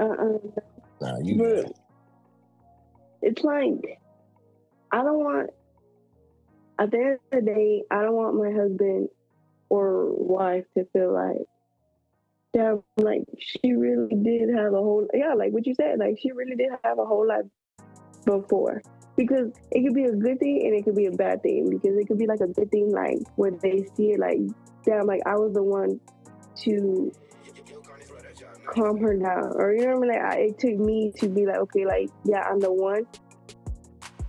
Uh-uh. 0.00 0.38
Nah, 1.00 1.06
Uh-uh. 1.08 1.18
you 1.22 1.36
But 1.38 1.44
good. 1.44 1.72
it's 3.22 3.42
like 3.44 3.98
I 4.92 5.02
don't 5.02 5.18
want 5.24 5.50
at 6.78 6.90
the 6.90 6.96
end 6.98 7.12
of 7.14 7.20
the 7.30 7.40
day, 7.42 7.82
I 7.90 8.02
don't 8.02 8.14
want 8.14 8.36
my 8.36 8.50
husband 8.52 9.08
or 9.70 10.12
wife 10.12 10.64
to 10.76 10.84
feel 10.92 11.12
like 11.14 11.46
damn 12.56 12.82
like 12.96 13.24
she 13.38 13.72
really 13.72 14.14
did 14.22 14.48
have 14.56 14.72
a 14.72 14.78
whole 14.78 15.06
yeah, 15.12 15.34
like 15.34 15.52
what 15.52 15.66
you 15.66 15.74
said, 15.74 15.98
like 15.98 16.18
she 16.20 16.32
really 16.32 16.56
did 16.56 16.70
have 16.84 16.98
a 16.98 17.04
whole 17.04 17.26
life 17.26 17.44
before. 18.24 18.82
Because 19.16 19.50
it 19.70 19.82
could 19.82 19.94
be 19.94 20.04
a 20.04 20.12
good 20.12 20.38
thing 20.38 20.62
and 20.66 20.74
it 20.74 20.84
could 20.84 20.94
be 20.94 21.06
a 21.06 21.12
bad 21.12 21.42
thing. 21.42 21.70
Because 21.70 21.96
it 21.96 22.06
could 22.06 22.18
be 22.18 22.26
like 22.26 22.40
a 22.40 22.48
good 22.48 22.70
thing 22.70 22.92
like 22.92 23.18
where 23.36 23.50
they 23.50 23.86
see 23.94 24.12
it 24.12 24.20
like 24.20 24.38
damn 24.84 25.06
like 25.06 25.20
I 25.26 25.34
was 25.36 25.54
the 25.54 25.62
one 25.62 26.00
to 26.62 27.12
calm 28.66 28.98
her 29.00 29.16
down. 29.16 29.52
Or 29.54 29.72
you 29.72 29.86
know 29.86 29.96
what 29.96 30.10
I 30.10 30.12
mean? 30.12 30.22
Like 30.22 30.34
I, 30.34 30.38
it 30.40 30.58
took 30.58 30.76
me 30.78 31.12
to 31.16 31.28
be 31.28 31.46
like, 31.46 31.56
okay, 31.56 31.86
like, 31.86 32.10
yeah, 32.24 32.42
I'm 32.42 32.60
the 32.60 32.72
one. 32.72 33.06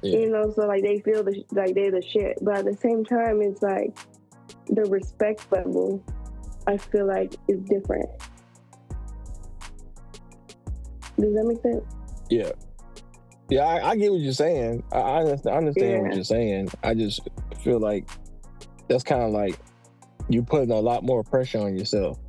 Yeah. 0.01 0.19
You 0.19 0.29
know, 0.29 0.53
so 0.55 0.67
like 0.67 0.83
they 0.83 0.99
feel 0.99 1.23
the, 1.23 1.43
like 1.51 1.73
they're 1.75 1.91
the 1.91 2.01
shit. 2.01 2.37
But 2.41 2.57
at 2.57 2.65
the 2.65 2.77
same 2.77 3.03
time, 3.03 3.41
it's 3.41 3.61
like 3.61 3.97
the 4.67 4.83
respect 4.83 5.51
level, 5.51 6.03
I 6.67 6.77
feel 6.77 7.07
like 7.07 7.33
is 7.47 7.59
different. 7.61 8.09
Does 11.19 11.33
that 11.33 11.45
make 11.45 11.61
sense? 11.61 11.83
Yeah. 12.29 12.51
Yeah, 13.49 13.61
I, 13.63 13.91
I 13.91 13.95
get 13.95 14.11
what 14.11 14.19
you're 14.19 14.33
saying. 14.33 14.83
I, 14.91 14.99
I 14.99 15.19
understand, 15.21 15.55
I 15.55 15.57
understand 15.57 16.01
what 16.03 16.15
you're 16.15 16.23
saying. 16.25 16.69
I 16.83 16.93
just 16.93 17.21
feel 17.63 17.79
like 17.79 18.07
that's 18.89 19.03
kind 19.03 19.23
of 19.23 19.31
like 19.31 19.57
you 20.29 20.43
putting 20.43 20.71
a 20.71 20.79
lot 20.79 21.03
more 21.03 21.23
pressure 21.23 21.59
on 21.59 21.77
yourself. 21.77 22.19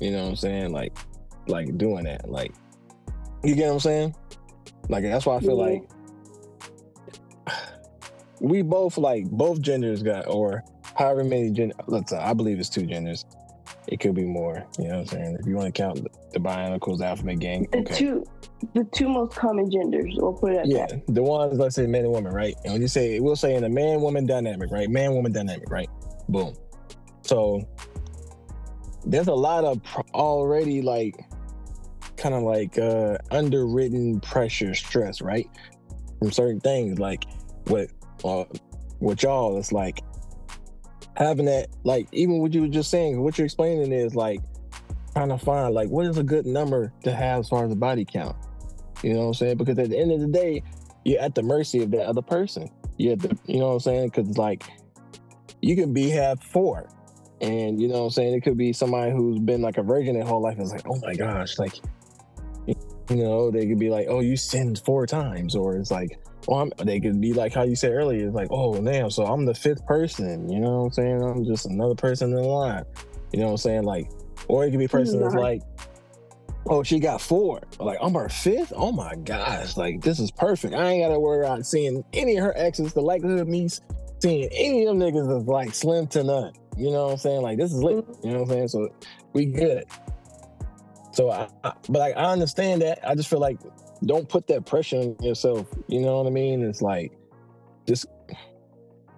You 0.00 0.12
know 0.12 0.22
what 0.22 0.28
I'm 0.30 0.36
saying? 0.36 0.72
Like, 0.72 0.96
like 1.48 1.76
doing 1.76 2.04
that. 2.04 2.30
Like, 2.30 2.54
you 3.42 3.54
get 3.56 3.66
what 3.66 3.74
I'm 3.74 3.80
saying? 3.80 4.14
Like 4.88 5.02
that's 5.02 5.26
why 5.26 5.36
I 5.36 5.40
feel 5.40 5.58
Yeah. 5.58 5.80
like 7.46 7.58
we 8.40 8.62
both 8.62 8.96
like 8.96 9.28
both 9.30 9.60
genders 9.60 10.02
got 10.02 10.26
or 10.28 10.62
however 10.96 11.24
many 11.24 11.50
gender. 11.50 11.74
Let's 11.86 12.10
say 12.10 12.18
I 12.18 12.32
believe 12.32 12.58
it's 12.60 12.68
two 12.68 12.86
genders. 12.86 13.24
It 13.88 13.98
could 14.00 14.14
be 14.14 14.24
more. 14.24 14.64
You 14.78 14.88
know 14.88 14.90
what 14.98 15.00
I'm 15.00 15.06
saying? 15.06 15.36
If 15.40 15.46
you 15.46 15.56
want 15.56 15.74
to 15.74 15.82
count 15.82 16.02
the, 16.02 16.10
the 16.32 16.38
Bionicles 16.38 17.00
alphabet 17.00 17.38
gang, 17.38 17.66
The 17.72 17.78
okay. 17.78 17.94
two, 17.94 18.24
the 18.74 18.84
two 18.94 19.08
most 19.08 19.34
common 19.34 19.70
genders. 19.70 20.14
We'll 20.16 20.32
put 20.34 20.52
it 20.52 20.58
at 20.58 20.66
Yeah, 20.66 20.86
that. 20.86 21.02
the 21.08 21.22
ones 21.22 21.58
let's 21.58 21.74
say 21.76 21.86
man 21.86 22.04
and 22.04 22.12
woman, 22.12 22.32
right? 22.32 22.54
And 22.64 22.74
when 22.74 22.82
you 22.82 22.88
say 22.88 23.20
we'll 23.20 23.36
say 23.36 23.54
in 23.54 23.64
a 23.64 23.68
man 23.68 24.00
woman 24.00 24.26
dynamic, 24.26 24.70
right? 24.70 24.88
Man 24.88 25.14
woman 25.14 25.32
dynamic, 25.32 25.70
right? 25.70 25.88
Boom. 26.28 26.54
So 27.22 27.66
there's 29.04 29.28
a 29.28 29.34
lot 29.34 29.64
of 29.64 29.82
pr- 29.82 30.00
already 30.14 30.82
like 30.82 31.16
kind 32.16 32.34
of 32.34 32.42
like 32.42 32.78
uh 32.78 33.16
underwritten 33.30 34.20
pressure, 34.20 34.74
stress, 34.74 35.20
right? 35.22 35.48
From 36.18 36.30
certain 36.30 36.60
things, 36.60 36.98
like 36.98 37.24
what 37.66 37.88
uh 38.24 38.44
with 39.00 39.22
y'all, 39.22 39.58
it's 39.58 39.72
like 39.72 40.00
having 41.20 41.44
that, 41.44 41.68
like 41.84 42.08
even 42.12 42.38
what 42.38 42.52
you 42.52 42.62
were 42.62 42.68
just 42.68 42.90
saying, 42.90 43.20
what 43.20 43.38
you're 43.38 43.44
explaining 43.44 43.92
is 43.92 44.16
like 44.16 44.40
trying 45.12 45.28
to 45.28 45.38
find 45.38 45.74
like 45.74 45.90
what 45.90 46.06
is 46.06 46.18
a 46.18 46.22
good 46.22 46.46
number 46.46 46.92
to 47.04 47.12
have 47.14 47.40
as 47.40 47.48
far 47.48 47.64
as 47.64 47.70
the 47.70 47.76
body 47.76 48.04
count. 48.04 48.34
You 49.02 49.12
know 49.12 49.20
what 49.20 49.26
I'm 49.26 49.34
saying? 49.34 49.56
Because 49.58 49.78
at 49.78 49.90
the 49.90 49.98
end 49.98 50.12
of 50.12 50.20
the 50.20 50.26
day, 50.26 50.62
you're 51.04 51.20
at 51.20 51.34
the 51.34 51.42
mercy 51.42 51.82
of 51.82 51.90
that 51.92 52.06
other 52.06 52.22
person. 52.22 52.68
The, 52.98 53.38
you 53.46 53.58
know 53.58 53.68
what 53.68 53.74
I'm 53.74 53.80
saying? 53.80 54.08
Because 54.08 54.36
like 54.36 54.64
you 55.60 55.76
can 55.76 55.92
be 55.92 56.10
have 56.10 56.42
four, 56.42 56.88
and 57.40 57.80
you 57.80 57.88
know 57.88 58.00
what 58.00 58.04
I'm 58.04 58.10
saying. 58.10 58.34
It 58.34 58.40
could 58.42 58.56
be 58.58 58.72
somebody 58.72 59.10
who's 59.10 59.38
been 59.38 59.62
like 59.62 59.78
a 59.78 59.82
virgin 59.82 60.14
their 60.14 60.24
whole 60.24 60.42
life. 60.42 60.58
It's 60.58 60.72
like, 60.72 60.86
oh 60.86 60.98
my 61.02 61.14
gosh, 61.14 61.58
like 61.58 61.74
you 63.10 63.24
know, 63.24 63.50
they 63.50 63.66
could 63.66 63.78
be 63.78 63.90
like, 63.90 64.06
oh, 64.08 64.20
you 64.20 64.36
sinned 64.36 64.80
four 64.84 65.06
times, 65.06 65.56
or 65.56 65.76
it's 65.76 65.90
like, 65.90 66.18
oh, 66.48 66.60
I'm, 66.60 66.72
they 66.84 67.00
could 67.00 67.20
be 67.20 67.32
like 67.32 67.52
how 67.52 67.64
you 67.64 67.76
said 67.76 67.92
earlier, 67.92 68.26
it's 68.26 68.34
like, 68.34 68.48
oh 68.50 68.80
damn, 68.80 69.10
so 69.10 69.24
I'm 69.24 69.44
the 69.44 69.54
fifth 69.54 69.84
person. 69.86 70.48
You 70.48 70.60
know 70.60 70.78
what 70.78 70.84
I'm 70.84 70.92
saying? 70.92 71.22
I'm 71.22 71.44
just 71.44 71.66
another 71.66 71.94
person 71.94 72.30
in 72.30 72.36
the 72.36 72.42
line. 72.42 72.84
You 73.32 73.40
know 73.40 73.46
what 73.46 73.52
I'm 73.52 73.56
saying? 73.58 73.82
Like, 73.82 74.10
or 74.48 74.64
it 74.64 74.70
could 74.70 74.78
be 74.78 74.86
a 74.86 74.88
person 74.88 75.20
that's 75.20 75.34
like, 75.34 75.62
oh, 76.66 76.82
she 76.82 76.98
got 76.98 77.20
four. 77.20 77.62
Like, 77.78 77.98
I'm 78.00 78.14
her 78.14 78.28
fifth. 78.28 78.72
Oh 78.74 78.92
my 78.92 79.16
gosh, 79.16 79.76
like 79.76 80.00
this 80.02 80.20
is 80.20 80.30
perfect. 80.30 80.74
I 80.74 80.90
ain't 80.90 81.04
gotta 81.04 81.18
worry 81.18 81.44
about 81.44 81.66
seeing 81.66 82.04
any 82.12 82.36
of 82.36 82.44
her 82.44 82.56
exes. 82.56 82.92
The 82.92 83.00
likelihood 83.00 83.40
of 83.40 83.48
me 83.48 83.68
seeing 84.20 84.48
any 84.52 84.86
of 84.86 84.98
them 84.98 85.00
niggas 85.00 85.40
is 85.40 85.46
like 85.46 85.74
slim 85.74 86.06
to 86.08 86.22
none. 86.22 86.52
You 86.76 86.90
know 86.90 87.06
what 87.06 87.12
I'm 87.12 87.18
saying? 87.18 87.42
Like 87.42 87.58
this 87.58 87.72
is 87.72 87.82
lit. 87.82 88.06
Mm-hmm. 88.06 88.26
You 88.26 88.32
know 88.32 88.40
what 88.40 88.50
I'm 88.50 88.54
saying? 88.54 88.68
So 88.68 88.88
we 89.32 89.46
good. 89.46 89.84
So 91.20 91.30
I, 91.30 91.48
but 91.90 92.00
I, 92.00 92.12
I 92.12 92.32
understand 92.32 92.80
that. 92.80 93.06
I 93.06 93.14
just 93.14 93.28
feel 93.28 93.40
like 93.40 93.58
don't 94.06 94.26
put 94.26 94.46
that 94.46 94.64
pressure 94.64 94.96
on 94.96 95.16
yourself. 95.20 95.66
You 95.86 96.00
know 96.00 96.16
what 96.16 96.26
I 96.26 96.30
mean? 96.30 96.62
It's 96.62 96.80
like 96.80 97.12
just 97.86 98.06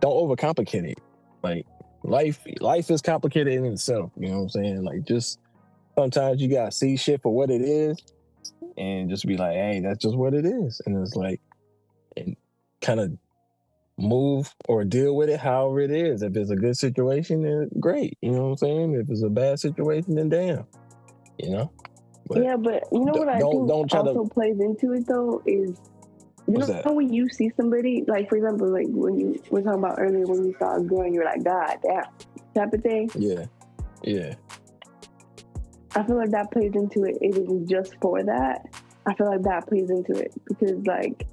don't 0.00 0.12
overcomplicate 0.12 0.90
it. 0.90 0.98
Like 1.44 1.64
life 2.02 2.40
life 2.58 2.90
is 2.90 3.02
complicated 3.02 3.52
in 3.52 3.64
itself. 3.66 4.10
You 4.16 4.30
know 4.30 4.38
what 4.38 4.42
I'm 4.42 4.48
saying? 4.48 4.82
Like 4.82 5.04
just 5.04 5.38
sometimes 5.96 6.42
you 6.42 6.48
gotta 6.48 6.72
see 6.72 6.96
shit 6.96 7.22
for 7.22 7.32
what 7.32 7.50
it 7.50 7.62
is 7.62 8.02
and 8.76 9.08
just 9.08 9.24
be 9.24 9.36
like, 9.36 9.54
hey, 9.54 9.78
that's 9.78 10.02
just 10.02 10.16
what 10.16 10.34
it 10.34 10.44
is. 10.44 10.80
And 10.84 11.00
it's 11.00 11.14
like 11.14 11.40
and 12.16 12.34
kind 12.80 12.98
of 12.98 13.12
move 13.96 14.52
or 14.68 14.82
deal 14.82 15.14
with 15.14 15.28
it 15.28 15.38
however 15.38 15.78
it 15.78 15.92
is. 15.92 16.22
If 16.22 16.36
it's 16.36 16.50
a 16.50 16.56
good 16.56 16.76
situation, 16.76 17.42
then 17.42 17.70
great. 17.78 18.18
You 18.20 18.32
know 18.32 18.42
what 18.42 18.50
I'm 18.50 18.56
saying? 18.56 18.94
If 18.94 19.08
it's 19.08 19.22
a 19.22 19.30
bad 19.30 19.60
situation, 19.60 20.16
then 20.16 20.30
damn. 20.30 20.66
You 21.38 21.50
know? 21.50 21.72
But- 22.34 22.42
yeah, 22.44 22.56
but 22.56 22.84
you 22.92 23.04
know 23.04 23.12
what 23.12 23.28
I 23.28 23.38
don't- 23.38 23.52
think 23.52 23.68
don't 23.68 23.90
try 23.90 24.02
to- 24.02 24.08
also 24.10 24.24
plays 24.28 24.58
into 24.60 24.92
it 24.92 25.06
though 25.06 25.42
is 25.46 25.70
you 26.46 26.54
What's 26.54 26.68
know 26.68 26.74
that? 26.82 26.94
when 26.94 27.12
you 27.12 27.28
see 27.28 27.50
somebody 27.56 28.04
like 28.08 28.28
for 28.28 28.36
example 28.36 28.68
like 28.68 28.88
when 28.90 29.16
you 29.18 29.40
were 29.50 29.62
talking 29.62 29.78
about 29.78 29.98
earlier 30.00 30.26
when 30.26 30.44
you 30.44 30.54
saw 30.58 30.76
a 30.76 30.80
girl 30.82 31.02
and 31.02 31.14
you're 31.14 31.24
like 31.24 31.44
God 31.44 31.78
damn 31.82 32.04
type 32.54 32.72
of 32.74 32.82
thing. 32.82 33.08
Yeah. 33.14 33.46
Yeah. 34.02 34.34
I 35.94 36.02
feel 36.04 36.16
like 36.16 36.30
that 36.30 36.50
plays 36.50 36.72
into 36.74 37.04
it. 37.04 37.16
It 37.20 37.36
isn't 37.36 37.68
just 37.68 37.94
for 38.00 38.22
that. 38.24 38.66
I 39.06 39.14
feel 39.14 39.26
like 39.28 39.42
that 39.42 39.66
plays 39.68 39.90
into 39.90 40.12
it 40.14 40.32
because 40.46 40.84
like 40.86 41.26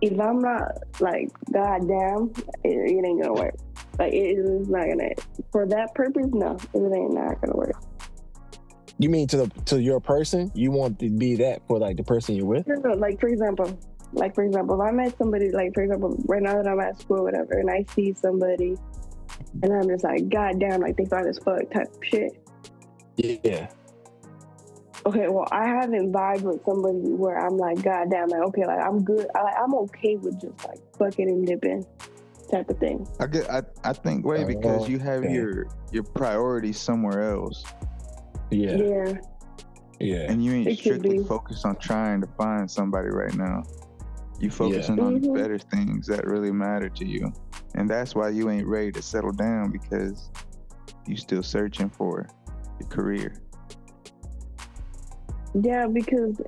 if 0.00 0.18
I'm 0.20 0.40
not 0.40 0.72
like 1.00 1.30
God 1.52 1.86
damn, 1.88 2.32
it, 2.64 2.70
it 2.70 3.04
ain't 3.06 3.22
gonna 3.22 3.32
work. 3.34 3.54
Like 3.98 4.12
it 4.12 4.38
is 4.38 4.68
not 4.68 4.86
gonna 4.86 5.10
for 5.52 5.66
that 5.66 5.94
purpose. 5.94 6.26
No, 6.32 6.56
it 6.74 6.96
ain't 6.96 7.14
not 7.14 7.40
gonna 7.40 7.56
work. 7.56 7.76
You 8.98 9.08
mean 9.08 9.28
to 9.28 9.36
the 9.36 9.48
to 9.66 9.80
your 9.80 10.00
person? 10.00 10.50
You 10.54 10.70
want 10.70 10.98
to 11.00 11.08
be 11.08 11.36
that 11.36 11.62
for 11.68 11.78
like 11.78 11.96
the 11.96 12.02
person 12.04 12.34
you're 12.34 12.46
with? 12.46 12.66
No, 12.66 12.74
no, 12.76 12.94
like 12.94 13.20
for 13.20 13.28
example, 13.28 13.78
like 14.12 14.34
for 14.34 14.42
example, 14.44 14.80
if 14.80 14.88
I 14.88 14.90
met 14.90 15.16
somebody, 15.18 15.50
like 15.50 15.72
for 15.74 15.82
example, 15.82 16.16
right 16.26 16.42
now 16.42 16.60
that 16.60 16.66
I'm 16.66 16.80
at 16.80 17.00
school, 17.00 17.18
or 17.20 17.24
whatever, 17.24 17.52
and 17.58 17.70
I 17.70 17.84
see 17.94 18.12
somebody, 18.14 18.74
and 19.62 19.72
I'm 19.72 19.88
just 19.88 20.02
like, 20.04 20.28
God 20.28 20.58
damn, 20.58 20.80
like 20.80 20.96
they 20.96 21.04
fine 21.04 21.26
as 21.26 21.38
fuck 21.38 21.70
type 21.72 21.86
of 21.94 22.00
shit. 22.02 22.32
Yeah. 23.16 23.68
Okay, 25.06 25.28
well, 25.28 25.46
I 25.52 25.66
haven't 25.66 26.12
vibed 26.12 26.42
with 26.42 26.64
somebody 26.64 27.12
where 27.12 27.38
I'm 27.38 27.56
like, 27.56 27.80
God 27.82 28.10
damn, 28.10 28.28
like 28.28 28.42
okay, 28.48 28.66
like 28.66 28.80
I'm 28.80 29.04
good, 29.04 29.26
I, 29.34 29.62
I'm 29.62 29.74
okay 29.74 30.16
with 30.16 30.40
just 30.40 30.66
like 30.66 30.80
fucking 30.98 31.28
and 31.28 31.46
dipping 31.46 31.86
type 32.50 32.68
of 32.68 32.78
thing. 32.78 33.06
I 33.20 33.26
get. 33.26 33.48
I, 33.48 33.62
I 33.84 33.92
think 33.92 34.26
way 34.26 34.44
because 34.44 34.84
Oh, 34.84 34.86
you 34.88 34.98
have 34.98 35.22
okay. 35.22 35.32
your 35.32 35.66
your 35.92 36.02
priorities 36.02 36.78
somewhere 36.80 37.30
else, 37.32 37.64
Yeah. 38.50 38.76
Yeah, 38.76 39.14
Yeah. 40.00 40.30
and 40.32 40.44
you 40.44 40.52
ain't 40.52 40.68
It 40.68 40.78
strictly 40.78 41.18
focused 41.24 41.66
on 41.66 41.76
trying 41.76 42.20
to 42.22 42.26
find 42.38 42.70
somebody 42.70 43.08
right 43.10 43.34
now. 43.34 43.62
You 44.38 44.50
focusing 44.50 45.00
on 45.00 45.14
the 45.20 45.28
Mhm. 45.28 45.34
better 45.34 45.58
things 45.58 46.06
that 46.06 46.24
really 46.26 46.52
matter 46.52 46.88
to 46.88 47.04
you, 47.04 47.32
and 47.74 47.90
that's 47.90 48.14
why 48.14 48.28
you 48.30 48.50
ain't 48.50 48.66
ready 48.66 48.92
to 48.92 49.02
settle 49.02 49.32
down 49.32 49.70
because 49.72 50.30
you 51.06 51.16
still 51.16 51.42
searching 51.42 51.90
for 51.90 52.26
your 52.78 52.88
career. 52.88 53.34
yeah, 55.54 55.86
because 55.86 56.40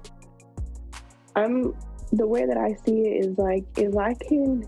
I'm 1.34 1.74
the 2.12 2.26
way 2.26 2.44
that 2.46 2.56
I 2.58 2.74
see 2.84 3.00
it 3.00 3.24
is 3.24 3.38
like 3.38 3.64
if 3.76 3.96
I 3.96 4.14
can 4.14 4.64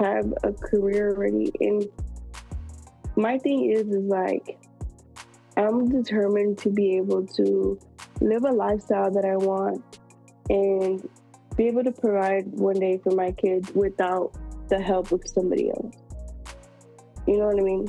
have 0.00 0.32
a 0.42 0.52
career 0.52 1.14
already 1.14 1.52
and 1.60 1.88
my 3.16 3.38
thing 3.38 3.70
is 3.70 3.86
is 3.86 4.04
like 4.04 4.58
I'm 5.56 5.88
determined 5.88 6.58
to 6.58 6.70
be 6.70 6.96
able 6.96 7.26
to 7.28 7.78
live 8.20 8.44
a 8.44 8.50
lifestyle 8.50 9.10
that 9.12 9.24
I 9.24 9.36
want 9.36 9.82
and 10.50 11.08
be 11.56 11.66
able 11.68 11.84
to 11.84 11.92
provide 11.92 12.46
one 12.52 12.78
day 12.78 12.98
for 13.02 13.12
my 13.12 13.30
kids 13.32 13.70
without 13.72 14.32
the 14.68 14.80
help 14.80 15.12
of 15.12 15.22
somebody 15.26 15.70
else. 15.70 15.94
You 17.26 17.38
know 17.38 17.46
what 17.46 17.58
I 17.58 17.62
mean? 17.62 17.88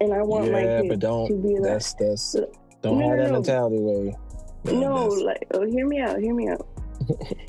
And 0.00 0.12
I 0.12 0.22
want 0.22 0.52
my 0.52 0.62
kids 0.62 0.88
but 0.88 0.98
don't 1.00 1.28
to 1.28 1.34
be 1.34 1.54
like 1.54 1.62
that's 1.62 1.94
that's 1.94 2.36
don't 2.82 2.98
No, 2.98 3.08
have 3.08 3.16
no, 3.18 3.22
that 3.24 3.28
no. 3.28 3.32
mentality 3.32 3.78
way. 3.80 4.16
no, 4.64 5.06
like, 5.06 5.46
oh, 5.54 5.66
hear 5.66 5.86
me 5.86 6.00
out, 6.00 6.18
hear 6.18 6.34
me 6.34 6.48
out. 6.48 6.66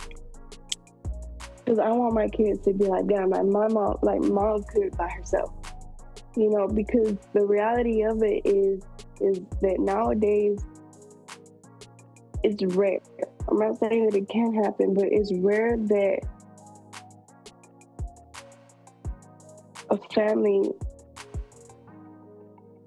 Because 1.66 1.86
I 1.86 1.92
want 1.92 2.16
my 2.16 2.28
kids 2.30 2.66
to 2.66 2.74
be 2.74 2.86
like, 2.86 3.06
damn, 3.06 3.30
like 3.30 3.46
my 3.46 3.68
mom, 3.68 3.98
like 4.02 4.22
mom 4.22 4.64
could 4.64 4.98
by 4.98 5.08
herself. 5.08 5.54
You 6.36 6.50
know, 6.50 6.68
because 6.68 7.16
the 7.34 7.46
reality 7.46 8.02
of 8.02 8.24
it 8.24 8.42
is, 8.44 8.82
is 9.22 9.40
that 9.62 9.80
nowadays 9.80 10.60
it's 12.44 12.64
rare. 12.76 13.00
I'm 13.50 13.58
not 13.58 13.80
saying 13.80 14.10
that 14.10 14.16
it 14.16 14.30
can't 14.30 14.56
happen, 14.56 14.94
but 14.94 15.06
it's 15.06 15.34
rare 15.34 15.76
that 15.78 16.20
a 19.90 19.98
family 20.14 20.72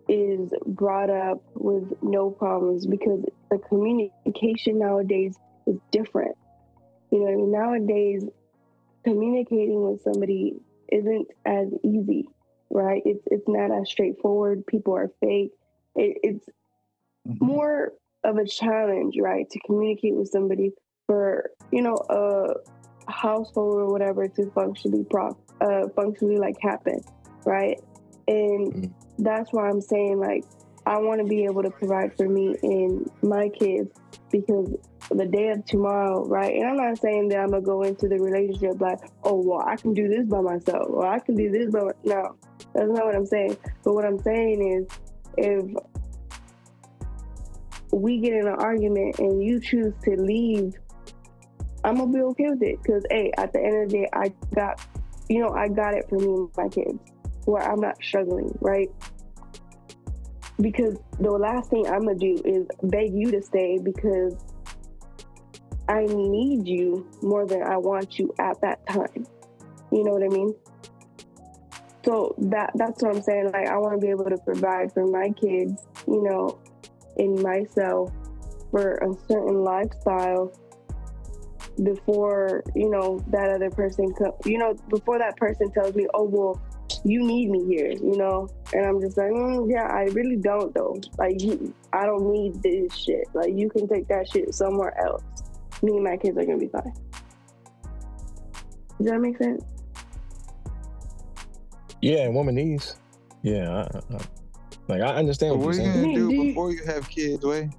is 0.08 0.50
brought 0.66 1.10
up 1.10 1.42
with 1.54 1.92
no 2.02 2.30
problems 2.30 2.86
because 2.86 3.24
the 3.50 3.58
communication 3.58 4.78
nowadays 4.78 5.36
is 5.66 5.76
different. 5.90 6.36
You 7.10 7.20
know, 7.20 7.28
I 7.28 7.36
mean? 7.36 7.52
nowadays 7.52 8.24
communicating 9.04 9.82
with 9.82 10.02
somebody 10.02 10.54
isn't 10.90 11.28
as 11.44 11.68
easy, 11.82 12.28
right? 12.70 13.02
It's 13.04 13.22
it's 13.30 13.48
not 13.48 13.70
as 13.70 13.88
straightforward. 13.88 14.66
People 14.66 14.94
are 14.96 15.10
fake. 15.20 15.52
It, 15.94 16.18
it's 16.22 16.46
more 17.40 17.92
of 18.24 18.36
a 18.36 18.46
challenge, 18.46 19.14
right, 19.20 19.48
to 19.50 19.60
communicate 19.66 20.14
with 20.14 20.28
somebody 20.28 20.72
for 21.06 21.50
you 21.70 21.82
know 21.82 21.96
a 22.08 23.10
household 23.10 23.80
or 23.80 23.90
whatever 23.92 24.28
to 24.28 24.50
functionally 24.54 25.04
prop 25.10 25.36
uh 25.60 25.88
functionally 25.96 26.38
like 26.38 26.54
happen, 26.60 27.00
right? 27.44 27.78
And 28.28 28.72
Mhm. 28.72 28.94
that's 29.18 29.52
why 29.52 29.68
I'm 29.68 29.80
saying 29.80 30.18
like 30.20 30.44
I 30.86 30.98
want 30.98 31.20
to 31.20 31.26
be 31.26 31.44
able 31.44 31.62
to 31.62 31.70
provide 31.70 32.14
for 32.16 32.28
me 32.28 32.56
and 32.62 33.08
my 33.22 33.48
kids 33.50 33.90
because 34.30 34.74
the 35.10 35.26
day 35.26 35.50
of 35.50 35.64
tomorrow, 35.66 36.24
right? 36.26 36.54
And 36.56 36.66
I'm 36.66 36.76
not 36.76 36.98
saying 36.98 37.28
that 37.28 37.38
I'm 37.40 37.50
gonna 37.50 37.62
go 37.62 37.82
into 37.82 38.08
the 38.08 38.18
relationship 38.18 38.80
like, 38.80 38.98
oh 39.24 39.42
well, 39.44 39.62
I 39.66 39.76
can 39.76 39.94
do 39.94 40.08
this 40.08 40.26
by 40.26 40.40
myself, 40.40 40.88
or 40.90 41.06
I 41.06 41.18
can 41.18 41.34
do 41.36 41.50
this 41.50 41.70
by 41.70 41.80
my-. 41.82 41.92
no. 42.04 42.36
That's 42.74 42.88
not 42.88 43.04
what 43.04 43.14
I'm 43.14 43.26
saying. 43.26 43.56
But 43.84 43.92
what 43.94 44.06
I'm 44.06 44.18
saying 44.20 44.62
is, 44.62 44.88
if 45.36 45.64
we 47.92 48.18
get 48.18 48.32
in 48.32 48.46
an 48.46 48.54
argument 48.54 49.18
and 49.18 49.42
you 49.42 49.60
choose 49.60 49.92
to 50.04 50.16
leave, 50.20 50.74
I'm 51.84 51.96
gonna 51.96 52.12
be 52.12 52.20
okay 52.20 52.48
with 52.50 52.62
it. 52.62 52.82
Cause 52.84 53.04
hey, 53.10 53.32
at 53.36 53.52
the 53.52 53.60
end 53.60 53.84
of 53.84 53.90
the 53.90 53.98
day, 53.98 54.08
I 54.12 54.32
got, 54.54 54.80
you 55.28 55.40
know, 55.40 55.50
I 55.50 55.68
got 55.68 55.94
it 55.94 56.08
for 56.08 56.18
me 56.18 56.26
and 56.26 56.50
my 56.56 56.68
kids. 56.68 56.98
where 57.44 57.62
I'm 57.62 57.80
not 57.80 57.96
struggling, 58.02 58.56
right? 58.60 58.88
Because 60.60 60.96
the 61.18 61.30
last 61.30 61.70
thing 61.70 61.86
I'm 61.86 62.06
gonna 62.06 62.14
do 62.14 62.40
is 62.44 62.66
beg 62.84 63.14
you 63.14 63.30
to 63.32 63.42
stay 63.42 63.78
because 63.78 64.36
I 65.88 66.04
need 66.04 66.68
you 66.68 67.06
more 67.22 67.46
than 67.46 67.62
I 67.62 67.76
want 67.76 68.18
you 68.18 68.32
at 68.38 68.60
that 68.60 68.86
time. 68.86 69.26
You 69.90 70.04
know 70.04 70.12
what 70.12 70.22
I 70.22 70.28
mean? 70.28 70.54
So 72.04 72.34
that 72.38 72.72
that's 72.74 73.02
what 73.02 73.16
I'm 73.16 73.22
saying. 73.22 73.50
Like 73.52 73.68
I 73.68 73.78
want 73.78 74.00
to 74.00 74.04
be 74.04 74.10
able 74.10 74.24
to 74.24 74.38
provide 74.38 74.92
for 74.92 75.06
my 75.06 75.30
kids, 75.30 75.86
you 76.06 76.22
know, 76.22 76.58
and 77.16 77.40
myself 77.42 78.12
for 78.70 78.94
a 78.94 79.14
certain 79.28 79.62
lifestyle 79.62 80.52
before 81.84 82.62
you 82.74 82.90
know 82.90 83.24
that 83.28 83.50
other 83.50 83.70
person 83.70 84.12
co- 84.14 84.36
you 84.44 84.58
know 84.58 84.74
before 84.90 85.18
that 85.18 85.36
person 85.36 85.70
tells 85.72 85.94
me 85.94 86.06
oh 86.12 86.24
well 86.24 86.60
you 87.04 87.22
need 87.24 87.50
me 87.50 87.64
here 87.64 87.90
you 87.90 88.16
know? 88.16 88.46
And 88.74 88.84
i'm 88.84 89.00
just 89.00 89.16
like 89.16 89.30
mm, 89.30 89.70
yeah 89.70 89.86
i 89.86 90.04
really 90.12 90.36
don't 90.36 90.74
though. 90.74 91.00
Like 91.18 91.40
you, 91.40 91.74
i 91.92 92.04
don't 92.04 92.30
need 92.30 92.62
this 92.62 92.94
shit. 92.96 93.24
Like 93.32 93.54
you 93.54 93.70
can 93.70 93.88
take 93.88 94.08
that 94.08 94.28
shit 94.30 94.54
somewhere 94.54 94.98
else. 95.02 95.22
Me 95.82 95.92
and 95.92 96.04
my 96.04 96.16
kids 96.16 96.36
are 96.36 96.44
gonna 96.44 96.58
be 96.58 96.68
fine. 96.68 96.92
Does 98.98 99.10
that 99.10 99.20
make 99.20 99.38
sense 99.38 99.71
Yeah, 102.02 102.24
and 102.24 102.34
woman 102.34 102.54
needs. 102.56 102.96
Yeah, 103.42 103.70
I, 103.70 103.80
I, 104.14 104.16
I- 104.16 104.26
like 104.88 105.00
I 105.00 105.14
understand 105.14 105.58
what 105.58 105.66
what 105.66 105.76
you're 105.76 105.84
are 105.84 105.86
you 105.86 105.92
saying. 105.92 106.02
gonna 106.04 106.14
Do 106.14 106.28
do 106.28 106.34
you- 106.34 106.42
before 106.50 106.72
you 106.72 106.84
have 106.84 107.08
kids, 107.08 107.44
way? 107.44 107.70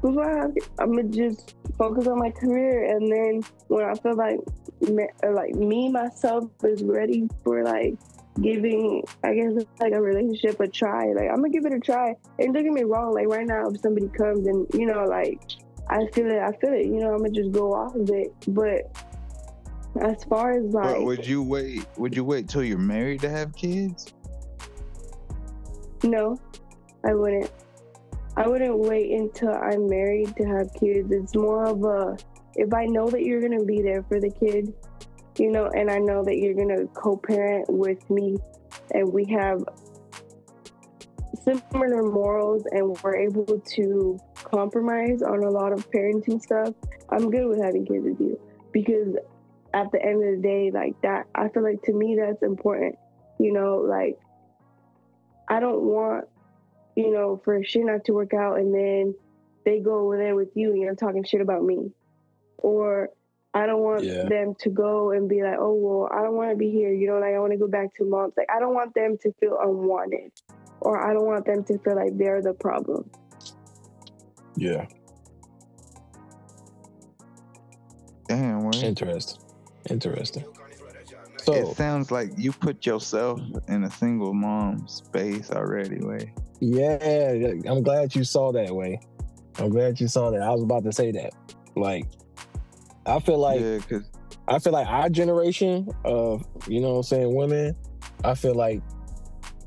before 0.00 0.24
I 0.24 0.42
have, 0.42 0.54
I'm 0.78 0.90
gonna 0.94 1.08
just 1.08 1.56
focus 1.76 2.06
on 2.06 2.18
my 2.18 2.30
career, 2.30 2.84
and 2.96 3.10
then 3.10 3.42
when 3.66 3.84
I 3.84 3.94
feel 3.94 4.14
like 4.16 4.38
me, 4.80 5.08
or 5.24 5.32
like 5.34 5.54
me 5.54 5.88
myself 5.90 6.44
is 6.62 6.82
ready 6.84 7.26
for 7.42 7.64
like 7.64 7.94
giving, 8.40 9.02
I 9.24 9.34
guess 9.34 9.52
like 9.80 9.92
a 9.92 10.00
relationship 10.00 10.60
a 10.60 10.68
try. 10.68 11.06
Like 11.12 11.28
I'm 11.28 11.36
gonna 11.36 11.50
give 11.50 11.66
it 11.66 11.72
a 11.72 11.80
try. 11.80 12.14
And 12.38 12.54
don't 12.54 12.62
get 12.62 12.72
me 12.72 12.84
wrong, 12.84 13.12
like 13.12 13.26
right 13.26 13.46
now, 13.46 13.68
if 13.68 13.80
somebody 13.80 14.06
comes 14.08 14.46
and 14.46 14.66
you 14.74 14.86
know, 14.86 15.04
like 15.04 15.40
I 15.90 16.06
feel 16.12 16.30
it, 16.30 16.38
I 16.38 16.52
feel 16.60 16.72
it. 16.72 16.86
You 16.86 17.00
know, 17.00 17.12
I'm 17.12 17.18
gonna 17.18 17.30
just 17.30 17.50
go 17.50 17.74
off 17.74 17.96
of 17.96 18.08
it. 18.10 18.32
But 18.46 18.94
as 20.00 20.24
far 20.24 20.52
as 20.52 20.64
like, 20.72 20.96
But 20.96 21.04
would 21.04 21.26
you 21.26 21.42
wait? 21.42 21.86
Would 21.96 22.16
you 22.16 22.24
wait 22.24 22.48
till 22.48 22.62
you're 22.62 22.78
married 22.78 23.20
to 23.20 23.30
have 23.30 23.54
kids? 23.54 24.12
No, 26.02 26.38
I 27.04 27.14
wouldn't. 27.14 27.50
I 28.36 28.46
wouldn't 28.46 28.78
wait 28.78 29.10
until 29.12 29.52
I'm 29.52 29.88
married 29.88 30.36
to 30.36 30.44
have 30.44 30.72
kids. 30.74 31.10
It's 31.10 31.34
more 31.34 31.64
of 31.66 31.82
a 31.84 32.16
if 32.54 32.72
I 32.72 32.86
know 32.86 33.08
that 33.08 33.22
you're 33.22 33.40
gonna 33.40 33.64
be 33.64 33.82
there 33.82 34.02
for 34.04 34.20
the 34.20 34.30
kid, 34.30 34.72
you 35.38 35.50
know, 35.50 35.66
and 35.66 35.90
I 35.90 35.98
know 35.98 36.24
that 36.24 36.38
you're 36.38 36.54
gonna 36.54 36.86
co-parent 36.88 37.68
with 37.68 38.08
me, 38.10 38.36
and 38.92 39.12
we 39.12 39.24
have 39.26 39.64
similar 41.44 42.02
morals, 42.02 42.64
and 42.70 42.96
we're 43.02 43.16
able 43.16 43.60
to 43.60 44.18
compromise 44.34 45.22
on 45.22 45.44
a 45.44 45.50
lot 45.50 45.72
of 45.72 45.90
parenting 45.90 46.40
stuff. 46.40 46.74
I'm 47.10 47.30
good 47.30 47.46
with 47.46 47.62
having 47.62 47.86
kids 47.86 48.04
with 48.04 48.20
you 48.20 48.38
because 48.72 49.16
at 49.78 49.92
the 49.92 50.02
end 50.02 50.24
of 50.24 50.36
the 50.36 50.42
day, 50.42 50.70
like 50.72 50.96
that, 51.02 51.26
I 51.34 51.48
feel 51.48 51.62
like 51.62 51.82
to 51.84 51.92
me 51.92 52.18
that's 52.20 52.42
important. 52.42 52.96
You 53.38 53.52
know, 53.52 53.76
like 53.88 54.16
I 55.48 55.60
don't 55.60 55.82
want, 55.82 56.24
you 56.96 57.12
know, 57.12 57.40
for 57.44 57.62
shit 57.62 57.84
not 57.84 58.04
to 58.06 58.12
work 58.12 58.34
out 58.34 58.58
and 58.58 58.74
then 58.74 59.14
they 59.64 59.78
go 59.80 60.00
over 60.00 60.16
there 60.16 60.34
with 60.34 60.48
you 60.56 60.72
and 60.72 60.80
you're 60.80 60.96
talking 60.96 61.22
shit 61.24 61.40
about 61.40 61.62
me. 61.62 61.92
Or 62.58 63.10
I 63.54 63.66
don't 63.66 63.82
want 63.82 64.04
Yeah. 64.04 64.28
them 64.28 64.54
to 64.60 64.70
go 64.70 65.12
and 65.12 65.28
be 65.28 65.42
like, 65.42 65.58
oh, 65.58 65.74
well, 65.74 66.08
I 66.12 66.22
don't 66.22 66.34
want 66.34 66.50
to 66.50 66.56
be 66.56 66.70
here. 66.70 66.92
You 66.92 67.06
know, 67.08 67.18
like 67.18 67.34
I 67.34 67.38
want 67.38 67.52
to 67.52 67.58
go 67.58 67.68
back 67.68 67.94
to 67.96 68.04
mom's. 68.04 68.34
Like, 68.36 68.48
I 68.54 68.58
don't 68.58 68.74
want 68.74 68.94
them 68.94 69.16
to 69.22 69.32
feel 69.40 69.58
unwanted. 69.62 70.32
Or 70.80 70.98
I 70.98 71.12
don't 71.12 71.26
want 71.26 71.46
them 71.46 71.64
to 71.64 71.78
feel 71.78 71.96
like 71.96 72.16
they're 72.18 72.42
the 72.42 72.54
problem. 72.54 73.10
Yeah, 74.56 74.86
Damn, 78.28 78.64
way. 78.64 78.80
interesting, 78.82 79.40
interesting. 79.90 80.44
So 81.42 81.54
It 81.54 81.76
sounds 81.76 82.10
like 82.10 82.30
you 82.36 82.52
put 82.52 82.84
yourself 82.84 83.40
in 83.68 83.84
a 83.84 83.90
single 83.90 84.34
mom 84.34 84.86
space 84.88 85.50
already, 85.50 85.98
way. 86.04 86.32
yeah, 86.60 87.52
I'm 87.66 87.82
glad 87.82 88.14
you 88.14 88.24
saw 88.24 88.52
that 88.52 88.74
way. 88.74 89.00
I'm 89.58 89.70
glad 89.70 90.00
you 90.00 90.08
saw 90.08 90.30
that. 90.30 90.42
I 90.42 90.50
was 90.50 90.62
about 90.62 90.84
to 90.84 90.92
say 90.92 91.10
that. 91.12 91.32
Like, 91.74 92.06
I 93.06 93.18
feel 93.20 93.38
like 93.38 93.60
yeah, 93.60 94.00
I 94.48 94.58
feel 94.58 94.72
like 94.72 94.86
our 94.86 95.08
generation 95.08 95.88
of, 96.04 96.44
you 96.66 96.80
know 96.80 96.90
what 96.92 96.96
I'm 96.98 97.02
saying, 97.04 97.34
women, 97.34 97.74
I 98.24 98.34
feel 98.34 98.54
like 98.54 98.82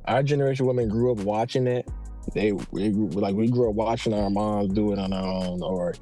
our 0.06 0.24
generation 0.24 0.66
of 0.66 0.68
women 0.76 0.90
grew 0.90 1.12
up 1.12 1.20
watching 1.20 1.68
it. 1.68 1.90
They, 2.34 2.52
we 2.52 2.90
grew, 2.90 3.08
like 3.10 3.36
we 3.36 3.48
grew 3.50 3.70
up 3.70 3.76
watching 3.76 4.14
our 4.14 4.30
moms 4.30 4.74
do 4.74 4.92
it 4.94 5.00
on 5.00 5.14
our 5.14 5.24
own 5.46 5.62
or 5.62 5.94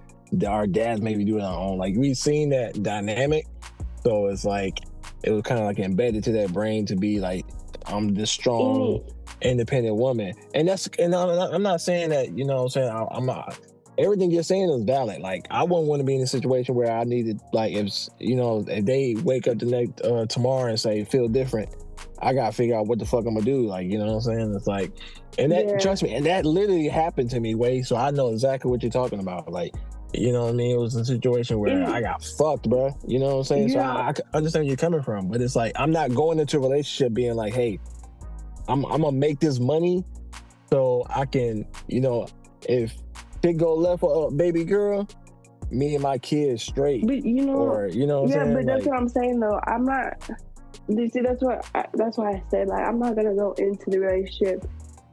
our 0.48 0.68
dads 0.68 1.02
maybe 1.02 1.24
do 1.26 1.38
it 1.38 1.41
on 1.41 1.54
our 1.54 1.60
own. 1.60 1.78
Like 1.78 1.96
we 1.96 2.14
seen 2.14 2.50
that 2.50 2.84
dynamic. 2.84 3.48
So 4.10 4.26
it's 4.27 4.44
like 4.44 4.80
it 5.23 5.30
was 5.30 5.44
kind 5.44 5.60
of 5.60 5.68
like 5.68 5.77
embedded 5.77 6.23
to 6.23 6.31
that 6.31 6.52
brain 6.52 6.86
to 6.88 6.95
be 6.95 7.19
like, 7.19 7.45
I'm 7.86 8.15
this 8.15 8.31
strong, 8.31 9.02
independent 9.44 9.98
woman. 9.98 10.34
And 10.56 10.68
that's 10.68 10.88
and 10.98 11.14
I'm 11.14 11.36
not, 11.36 11.53
I'm 11.53 11.61
not 11.61 11.80
saying 11.80 12.10
that, 12.10 12.36
you 12.36 12.44
know 12.44 12.56
what 12.56 12.64
I'm 12.64 12.69
saying, 12.69 12.90
I, 12.90 13.06
I'm 13.11 13.27
not 13.27 13.60
everything 13.99 14.31
you're 14.31 14.41
saying 14.41 14.69
is 14.69 14.84
valid. 14.84 15.22
Like 15.22 15.45
I 15.52 15.61
wouldn't 15.64 15.88
want 15.88 15.99
to 15.99 16.06
be 16.06 16.15
in 16.15 16.22
a 16.22 16.27
situation 16.27 16.73
where 16.73 16.91
I 16.91 17.03
needed 17.03 17.40
like 17.53 17.73
if 17.73 17.94
you 18.18 18.36
know 18.36 18.65
if 18.68 18.86
they 18.86 19.15
wake 19.22 19.48
up 19.48 19.60
the 19.60 19.68
next 19.68 20.02
uh, 20.02 20.26
tomorrow 20.26 20.69
and 20.69 20.80
say 20.80 21.03
feel 21.03 21.27
different, 21.27 21.69
I 22.19 22.34
gotta 22.34 22.53
figure 22.53 22.77
out 22.77 22.88
what 22.88 22.98
the 22.98 23.06
fuck 23.06 23.26
I'm 23.27 23.36
gonna 23.36 23.45
do. 23.45 23.68
Like 23.68 23.88
you 23.88 23.99
know 23.99 24.06
what 24.06 24.14
I'm 24.14 24.22
saying? 24.22 24.53
It's 24.56 24.68
like, 24.68 24.91
and 25.38 25.52
that 25.52 25.65
Yeah. 25.65 25.77
trust 25.77 26.02
me, 26.02 26.15
and 26.15 26.26
that 26.26 26.45
literally 26.45 26.88
happened 26.88 27.30
to 27.31 27.40
me, 27.40 27.53
way. 27.53 27.84
So 27.84 27.95
I 27.95 28.10
know 28.10 28.30
exactly 28.30 28.72
what 28.72 28.81
you're 28.81 28.91
talking 28.91 29.19
about. 29.19 29.52
Like. 29.52 29.76
You 30.14 30.31
know 30.34 30.45
what 30.45 30.49
I 30.49 30.53
mean? 30.53 30.76
It 30.76 30.80
was 30.80 30.95
a 30.95 31.06
situation 31.06 31.60
where 31.60 31.77
Mm. 31.77 31.88
I 31.91 32.02
got 32.02 32.23
fucked, 32.23 32.68
bro. 32.69 32.95
You 33.07 33.19
know 33.19 33.27
what 33.27 33.38
I'm 33.38 33.44
saying? 33.44 33.69
So 33.69 33.80
I, 33.80 34.10
I, 34.10 34.14
understand 34.34 34.64
where 34.64 34.69
you're 34.69 34.76
coming 34.77 35.03
from, 35.03 35.27
but 35.27 35.40
it's 35.41 35.56
like 35.56 35.73
I'm 35.76 35.91
not 35.91 36.14
going 36.15 36.40
into 36.40 36.57
a 36.57 36.60
relationship 36.61 37.14
being 37.14 37.36
like, 37.36 37.53
"Hey, 37.53 37.80
I'm 38.68 38.86
I'm 38.86 39.02
gonna 39.02 39.11
make 39.11 39.40
this 39.40 39.60
money 39.60 40.03
so 40.72 41.06
I 41.10 41.26
can, 41.26 41.65
you 41.88 42.02
know, 42.02 42.27
if 42.68 42.94
shit 43.44 43.57
go 43.57 43.73
left 43.76 44.02
for 44.02 44.27
a 44.27 44.31
baby 44.31 44.64
girl, 44.64 45.07
me 45.72 45.94
and 45.94 46.03
my 46.03 46.18
kids 46.18 46.64
straight, 46.64 47.06
But 47.06 47.23
you 47.23 47.45
know, 47.45 47.53
or 47.53 47.88
you 47.88 48.07
know, 48.07 48.22
what 48.22 48.31
yeah, 48.31 48.44
saying? 48.44 48.53
but 48.56 48.65
that's 48.65 48.86
Like, 48.86 48.91
what 48.91 48.99
I'm 48.99 49.10
saying 49.10 49.40
though. 49.40 49.60
I'm 49.68 49.86
not. 49.86 50.30
You 50.88 51.07
see, 51.10 51.22
that's 51.22 51.41
what 51.44 51.65
I, 51.76 51.86
that's 51.94 52.18
why 52.18 52.31
I 52.31 52.44
said 52.49 52.68
like 52.68 52.81
I'm 52.84 52.98
not 52.98 53.15
gonna 53.15 53.36
go 53.36 53.53
into 53.60 53.90
the 53.91 53.99
relationship 53.99 54.65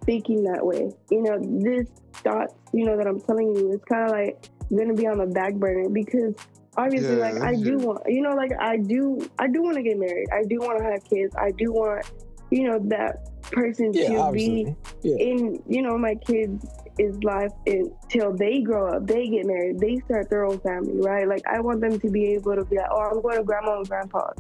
thinking 0.05 0.44
that 0.44 0.64
way. 0.64 0.90
You 1.10 1.23
know, 1.23 1.39
this 1.39 1.86
thought, 2.14 2.48
you 2.73 2.85
know, 2.86 2.97
that 2.97 3.06
I'm 3.06 3.20
telling 3.20 3.55
you, 3.55 3.73
it's 3.73 3.85
kind 3.85 4.05
of 4.05 4.10
like 4.12 4.48
gonna 4.70 4.94
be 4.94 5.06
on 5.06 5.18
the 5.18 5.26
back 5.26 5.55
burner 5.55 5.88
because 5.88 6.34
obviously, 6.76 7.16
Yeah, 7.16 7.30
like 7.30 7.43
I 7.43 7.55
do 7.55 7.78
want, 7.78 8.02
you 8.06 8.22
know, 8.22 8.34
like 8.34 8.52
I 8.60 8.76
do, 8.76 9.18
I 9.38 9.48
do 9.48 9.62
want 9.62 9.76
to 9.76 9.82
get 9.82 9.98
married. 9.98 10.28
I 10.32 10.43
do 10.44 10.59
want 10.59 10.78
to 10.78 10.84
have 10.84 11.05
kids. 11.05 11.34
I 11.36 11.51
do 11.52 11.72
want, 11.72 12.05
you 12.51 12.68
know, 12.68 12.78
that 12.88 13.26
person 13.51 13.93
yeah, 13.93 14.09
to 14.09 14.32
be 14.32 14.74
yeah, 15.02 15.16
in 15.16 15.62
you 15.68 15.82
know 15.82 15.97
my 15.97 16.14
kids 16.14 16.64
is 16.98 17.22
life 17.22 17.52
until 17.66 18.32
they 18.34 18.60
grow 18.60 18.88
up 18.88 19.06
they 19.06 19.28
get 19.28 19.47
married 19.47 19.78
they 19.78 19.97
start 20.06 20.28
their 20.30 20.44
own 20.44 20.59
family 20.60 20.98
right? 21.01 21.28
Like 21.28 21.43
i 21.47 21.60
want 21.60 21.80
them 21.80 21.98
to 21.98 22.10
be 22.10 22.32
able 22.34 22.56
to 22.56 22.64
be 22.64 22.76
like 22.76 22.88
oh 22.90 23.10
i'm 23.10 23.20
going 23.20 23.36
to 23.36 23.44
grandma 23.44 23.78
and 23.78 23.88
grandpa 23.88 24.30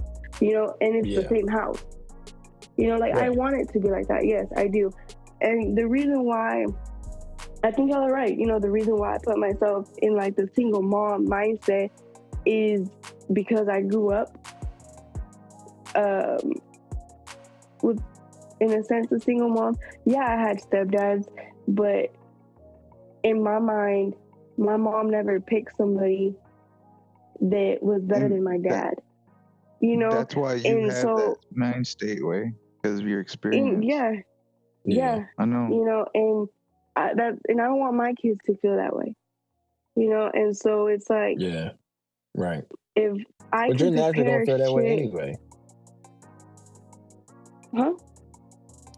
you 0.40 0.54
know 0.54 0.74
and 0.80 0.96
it's 0.96 1.14
the 1.14 1.28
same 1.28 1.46
house. 1.48 1.84
You 2.76 2.88
know 2.88 2.96
like 2.96 3.14
i 3.14 3.28
want 3.28 3.54
it 3.56 3.72
to 3.72 3.80
be 3.80 3.90
like 3.90 4.08
that. 4.08 4.26
Yes 4.26 4.46
i 4.56 4.66
do. 4.66 4.90
And 5.40 5.76
the 5.76 5.86
reason 5.86 6.24
why 6.24 6.66
i 7.66 7.70
think 7.70 7.90
y'all 7.90 8.04
are 8.04 8.12
right 8.12 8.36
you 8.38 8.46
know 8.46 8.58
the 8.60 8.70
reason 8.70 8.96
why 8.96 9.14
i 9.14 9.18
put 9.24 9.38
myself 9.38 9.88
in 9.98 10.14
like 10.14 10.36
the 10.36 10.48
single 10.54 10.82
mom 10.82 11.26
mindset 11.26 11.88
is 12.46 12.88
because 13.32 13.68
i 13.68 13.80
grew 13.80 14.12
up 14.12 14.28
um 15.96 16.52
with 17.82 18.00
in 18.60 18.72
a 18.72 18.82
sense 18.84 19.10
a 19.12 19.18
single 19.20 19.48
mom 19.48 19.74
yeah 20.04 20.26
i 20.26 20.36
had 20.40 20.58
stepdads 20.58 21.26
but 21.68 22.06
in 23.24 23.42
my 23.42 23.58
mind 23.58 24.14
my 24.56 24.76
mom 24.76 25.10
never 25.10 25.40
picked 25.40 25.76
somebody 25.76 26.34
that 27.40 27.78
was 27.82 28.02
better 28.02 28.26
And 28.26 28.34
than 28.36 28.44
my 28.44 28.58
that- 28.62 28.68
dad 28.70 28.94
you 29.80 29.96
know 29.98 30.10
that's 30.10 30.34
why 30.36 30.54
you 30.54 30.78
and 30.78 30.86
have 30.90 31.00
so- 31.02 31.16
that 31.16 31.36
mind 31.50 31.86
state 31.86 32.24
way 32.24 32.52
because 32.82 33.00
of 33.00 33.06
your 33.06 33.20
experience. 33.20 33.74
and 33.74 33.84
yeah, 33.84 34.12
Yeah. 34.84 35.16
yeah 35.16 35.24
I 35.38 35.44
know. 35.44 35.68
you 35.68 35.84
know 35.84 36.06
and 36.14 36.48
I, 36.96 37.14
that 37.14 37.34
and 37.48 37.60
i 37.60 37.64
don't 37.64 37.78
want 37.78 37.96
my 37.96 38.14
kids 38.14 38.40
to 38.46 38.56
feel 38.56 38.76
that 38.76 38.96
way 38.96 39.14
you 39.94 40.08
know 40.08 40.30
and 40.32 40.56
so 40.56 40.86
it's 40.86 41.08
like 41.10 41.36
yeah, 41.38 41.70
right. 42.34 42.64
if 42.94 43.22
i 43.52 43.68
But 43.68 43.80
you're 43.80 43.90
naturally 43.90 44.24
gonna 44.24 44.46
feel 44.46 44.58
that 44.58 44.72
way 44.72 44.92
anyway. 44.92 45.36
huh 47.74 47.92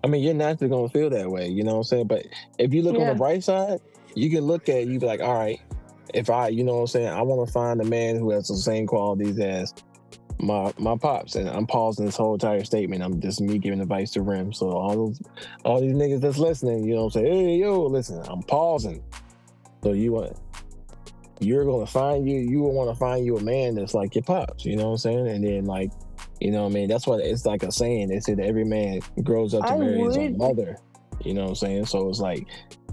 I 0.05 0.07
mean, 0.07 0.23
you're 0.23 0.35
naturally 0.35 0.71
gonna 0.71 0.89
feel 0.89 1.11
that 1.11 1.29
way. 1.29 1.49
You 1.49 1.65
know 1.65 1.73
what 1.73 1.79
I'm 1.79 1.85
saying? 1.85 2.07
But 2.07 2.27
if 2.59 2.73
you 2.73 2.83
look 2.83 2.97
on 2.97 3.09
the 3.09 3.15
bright 3.15 3.43
side, 3.43 3.81
you 4.15 4.31
can 4.31 4.41
look 4.45 4.69
at 4.69 4.87
you 4.87 5.01
be 5.01 5.07
like, 5.07 5.21
all 5.21 5.35
right, 5.35 5.61
if 6.15 6.31
I, 6.31 6.49
you 6.49 6.65
know 6.65 6.75
what 6.75 6.81
I'm 6.83 6.87
saying, 6.87 7.09
I 7.09 7.23
want 7.23 7.47
to 7.47 7.53
find 7.53 7.81
a 7.81 7.85
man 7.85 8.17
who 8.17 8.31
has 8.31 8.47
the 8.47 8.57
same 8.57 8.87
qualities 8.87 9.39
as 9.39 9.75
my 10.41 10.73
my 10.79 10.97
pops, 10.97 11.35
and 11.35 11.49
I'm 11.49 11.67
pausing 11.67 12.07
this 12.07 12.17
whole 12.17 12.35
entire 12.35 12.65
statement. 12.65 13.03
I'm 13.03 13.21
just 13.21 13.41
me 13.41 13.59
giving 13.59 13.81
advice 13.81 14.13
to 14.13 14.23
Rim. 14.23 14.53
So 14.53 14.71
all 14.71 14.95
those 14.95 15.23
all 15.65 15.81
these 15.81 15.95
niggas 15.95 16.21
that's 16.21 16.39
listening, 16.39 16.85
you 16.85 16.95
know, 16.95 17.09
say, 17.09 17.23
hey 17.23 17.57
yo, 17.57 17.83
listen, 17.83 18.23
I'm 18.27 18.43
pausing. 18.43 19.03
So 19.83 19.93
you 19.93 20.13
want 20.13 20.37
you're 21.41 21.65
gonna 21.65 21.87
find 21.87 22.29
you 22.29 22.39
you 22.39 22.61
will 22.61 22.73
want 22.73 22.91
to 22.91 22.97
find 22.97 23.25
you 23.25 23.37
a 23.37 23.43
man 23.43 23.75
that's 23.75 23.95
like 23.95 24.15
your 24.15 24.25
pops, 24.25 24.65
you 24.65 24.77
know 24.77 24.87
what 24.87 24.93
I'm 24.93 24.99
saying? 24.99 25.29
And 25.29 25.45
then 25.45 25.65
like, 25.65 25.91
you 26.41 26.51
know 26.51 26.63
what 26.63 26.71
I 26.71 26.75
mean? 26.75 26.89
That's 26.89 27.07
what 27.07 27.21
it's 27.21 27.47
like 27.47 27.63
a 27.63 27.73
saying. 27.73 28.09
They 28.09 28.21
said 28.21 28.41
every 28.41 28.65
man 28.65 29.01
grows 29.23 29.55
up 29.55 29.67
to 29.67 29.73
I 29.73 29.77
marry 29.79 30.01
his 30.01 30.17
own 30.17 30.37
mother. 30.37 30.79
You 31.25 31.35
know 31.35 31.43
what 31.43 31.49
I'm 31.51 31.55
saying? 31.57 31.87
So 31.87 32.09
it's 32.09 32.21
like 32.21 32.47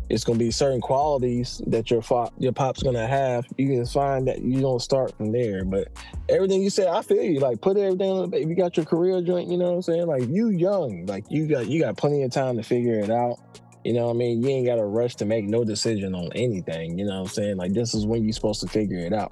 it's 0.10 0.24
gonna 0.24 0.40
be 0.40 0.52
certain 0.52 0.82
qualities 0.82 1.62
that 1.68 1.90
your 1.90 2.02
fa- 2.02 2.32
your 2.38 2.52
pop's 2.52 2.84
gonna 2.84 3.08
have. 3.08 3.46
You 3.58 3.68
can 3.68 3.86
find 3.86 4.28
that 4.28 4.42
you 4.42 4.62
don't 4.62 4.82
start 4.82 5.16
from 5.18 5.32
there. 5.32 5.66
But 5.66 5.90
everything 6.30 6.62
you 6.62 6.70
said, 6.70 6.88
I 6.88 7.02
feel 7.02 7.24
you. 7.24 7.40
Like 7.40 7.62
put 7.62 7.78
everything 7.78 8.10
on 8.10 8.30
the 8.30 8.38
if 8.38 8.48
you 8.48 8.56
got 8.56 8.78
your 8.78 8.86
career 8.86 9.22
joint, 9.22 9.50
you 9.50 9.58
know 9.58 9.66
what 9.66 9.76
I'm 9.76 9.82
saying? 9.82 10.08
Like 10.08 10.28
you 10.30 10.50
young, 10.50 11.06
like 11.06 11.26
you 11.30 11.48
got 11.48 11.68
you 11.68 11.82
got 11.82 11.98
plenty 11.98 12.24
of 12.24 12.32
time 12.32 12.58
to 12.58 12.64
figure 12.64 13.00
it 13.00 13.10
out. 13.10 13.40
You 13.84 13.94
know 13.94 14.08
what 14.08 14.16
I 14.16 14.18
mean? 14.18 14.42
You 14.42 14.50
ain't 14.50 14.66
got 14.66 14.78
to 14.78 14.86
rush 14.86 15.16
to 15.18 15.26
make 15.26 15.46
no 15.46 15.64
decision 15.64 16.16
on 16.16 16.32
anything. 16.34 16.98
You 16.98 17.06
know 17.06 17.22
what 17.22 17.28
I'm 17.28 17.34
saying? 17.34 17.58
Like 17.58 17.74
this 17.74 17.94
is 17.94 18.06
when 18.06 18.24
you're 18.24 18.34
supposed 18.34 18.62
to 18.62 18.68
figure 18.68 18.98
it 18.98 19.14
out. 19.14 19.32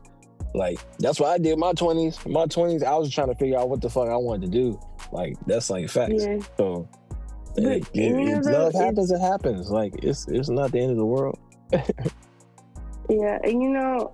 Like 0.53 0.79
that's 0.99 1.19
what 1.19 1.29
I 1.29 1.37
did. 1.39 1.57
My 1.57 1.73
20s, 1.73 2.29
my 2.29 2.45
20s, 2.45 2.83
I 2.83 2.95
was 2.95 3.11
trying 3.11 3.29
to 3.29 3.35
figure 3.35 3.57
out 3.57 3.69
what 3.69 3.81
the 3.81 3.89
fuck 3.89 4.09
I 4.09 4.17
wanted 4.17 4.51
to 4.51 4.57
do. 4.57 4.79
Like 5.11 5.35
that's 5.47 5.69
like 5.69 5.89
facts. 5.89 6.25
Yeah. 6.25 6.39
So 6.57 6.87
Hey, 7.55 7.81
if, 7.93 8.45
love 8.45 8.73
happens, 8.73 9.11
it 9.11 9.19
happens. 9.19 9.69
Like 9.69 9.93
it's 10.01 10.27
it's 10.27 10.49
not 10.49 10.71
the 10.71 10.79
end 10.79 10.91
of 10.91 10.97
the 10.97 11.05
world. 11.05 11.39
Yeah, 13.09 13.37
and 13.43 13.61
you 13.61 13.69
know 13.69 14.13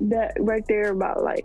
that 0.00 0.36
right 0.38 0.62
there 0.68 0.92
about 0.92 1.24
like 1.24 1.44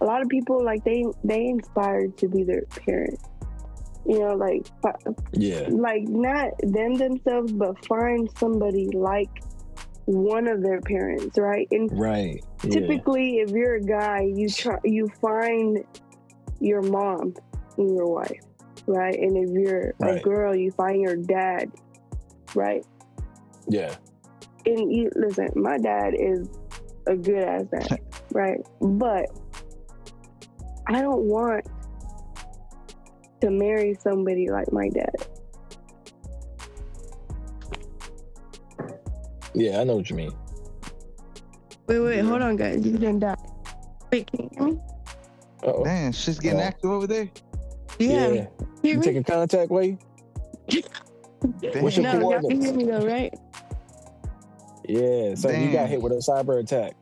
a 0.00 0.04
lot 0.04 0.20
of 0.20 0.28
people 0.28 0.64
like 0.64 0.82
they 0.84 1.04
they 1.22 1.46
inspired 1.46 2.16
to 2.18 2.28
be 2.28 2.42
their 2.42 2.62
parent. 2.84 3.20
You 4.04 4.18
know, 4.18 4.34
like 4.34 4.66
Yeah. 5.32 5.68
like 5.70 6.02
not 6.08 6.50
them 6.62 6.94
themselves, 6.94 7.52
but 7.52 7.84
find 7.86 8.28
somebody 8.36 8.88
like 8.92 9.30
one 10.06 10.48
of 10.48 10.60
their 10.62 10.80
parents, 10.80 11.38
right? 11.38 11.68
And 11.70 11.88
Right. 11.98 12.44
Yeah. 12.64 12.80
typically, 12.80 13.38
if 13.38 13.50
you're 13.50 13.76
a 13.76 13.80
guy, 13.80 14.22
you 14.22 14.48
try 14.48 14.78
you 14.84 15.08
find 15.20 15.84
your 16.58 16.82
mom 16.82 17.34
and 17.78 17.94
your 17.96 18.06
wife, 18.08 18.40
right? 18.86 19.14
And 19.14 19.36
if 19.36 19.50
you're 19.50 19.94
a 20.00 20.20
girl, 20.20 20.54
you 20.54 20.70
find 20.72 21.00
your 21.00 21.16
dad, 21.16 21.70
right? 22.54 22.84
Yeah. 23.68 23.94
and 24.66 24.92
you 24.92 25.10
listen, 25.16 25.48
my 25.56 25.78
dad 25.78 26.14
is 26.18 26.48
a 27.06 27.16
good 27.16 27.42
ass 27.42 27.64
dad, 27.72 28.00
right? 28.32 28.60
But 28.80 29.26
I 30.88 31.00
don't 31.00 31.22
want 31.28 31.66
to 33.40 33.50
marry 33.50 33.96
somebody 34.00 34.48
like 34.50 34.72
my 34.72 34.88
dad. 34.88 35.14
Yeah, 39.54 39.80
I 39.80 39.84
know 39.84 39.96
what 39.96 40.08
you 40.10 40.16
mean. 40.16 40.32
Wait, 41.86 41.98
wait, 42.00 42.16
Yeah. 42.16 42.22
hold 42.22 42.42
on, 42.42 42.56
guys. 42.56 42.84
You 42.86 42.92
didn't 42.92 43.20
die. 43.20 43.36
Wait, 44.10 44.30
can 44.30 44.44
you 44.44 44.50
hear 44.52 44.62
me? 44.74 44.80
Uh-oh. 45.64 45.84
Man, 45.84 46.12
she's 46.12 46.38
getting 46.38 46.60
Oh. 46.60 46.64
active 46.64 46.90
over 46.90 47.06
there. 47.06 47.28
Yeah. 47.98 48.28
Yeah. 48.28 48.46
You 48.82 48.98
me? 48.98 49.02
taking 49.04 49.24
contact 49.24 49.70
way? 49.70 49.98
What's 51.80 51.96
your 51.96 52.04
no, 52.04 52.12
y'all 52.12 52.30
can 52.32 52.40
coordinates? 52.40 52.64
hear 52.66 52.74
me 52.74 52.84
though, 52.84 53.06
right? 53.06 53.34
Yeah. 54.88 55.34
So 55.34 55.50
you 55.50 55.72
got 55.72 55.88
hit 55.88 56.00
with 56.02 56.12
a 56.12 56.16
cyber 56.16 56.60
attack. 56.60 56.94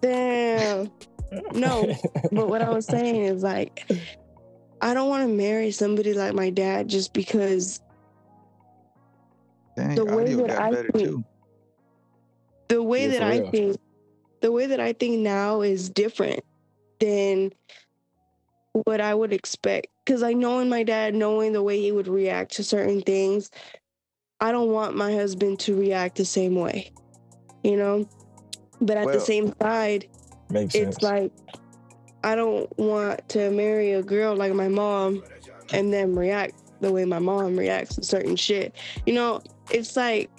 Damn. 0.00 0.90
No, 1.52 1.84
but 2.32 2.48
what 2.48 2.62
I 2.62 2.70
was 2.70 2.86
saying 2.86 3.24
is 3.24 3.42
like, 3.42 3.90
I 4.80 4.94
don't 4.94 5.08
want 5.08 5.28
to 5.28 5.34
marry 5.34 5.70
somebody 5.72 6.14
like 6.14 6.34
my 6.34 6.50
dad 6.50 6.88
just 6.88 7.12
because 7.12 7.80
Dang, 9.76 9.94
The 9.94 10.04
way 10.04 10.34
that 10.34 10.50
I 10.58 10.72
think- 10.74 10.94
too. 10.94 11.24
the 12.68 12.82
way 12.82 13.02
Yeah, 13.06 13.18
that 13.18 13.22
I 13.22 13.38
real. 13.38 13.50
think 13.50 13.76
the 14.40 14.52
way 14.52 14.66
that 14.66 14.80
I 14.80 14.92
think 14.92 15.18
now 15.18 15.60
is 15.62 15.88
different 15.90 16.40
than 17.00 17.52
what 18.72 19.00
I 19.00 19.14
would 19.14 19.32
expect. 19.32 19.88
Cause 20.08 20.22
I 20.22 20.32
knowing 20.32 20.70
my 20.70 20.84
dad, 20.84 21.14
knowing 21.14 21.52
the 21.52 21.62
way 21.62 21.78
he 21.78 21.92
would 21.92 22.08
react 22.08 22.52
to 22.52 22.64
certain 22.64 23.02
things, 23.02 23.50
I 24.40 24.52
don't 24.52 24.70
want 24.70 24.96
my 24.96 25.12
husband 25.12 25.60
to 25.60 25.78
react 25.78 26.16
the 26.16 26.24
same 26.24 26.54
way. 26.54 26.92
You 27.62 27.76
know? 27.76 28.08
But 28.80 28.96
at 28.96 29.12
the 29.12 29.20
same 29.20 29.52
side, 29.60 30.08
Makes 30.48 30.72
sense. 30.72 30.96
it's 30.96 31.02
like 31.02 31.30
I 32.24 32.34
don't 32.36 32.66
want 32.78 33.28
to 33.28 33.50
marry 33.50 33.92
a 33.92 34.02
girl 34.02 34.34
like 34.34 34.54
my 34.54 34.68
mom 34.68 35.22
and 35.74 35.92
then 35.92 36.14
react 36.14 36.54
the 36.80 36.90
way 36.90 37.04
my 37.04 37.18
mom 37.18 37.58
reacts 37.58 37.96
to 37.96 38.02
certain 38.02 38.36
shit. 38.36 38.74
You 39.04 39.12
know, 39.12 39.42
it's 39.70 39.94
like 39.94 40.30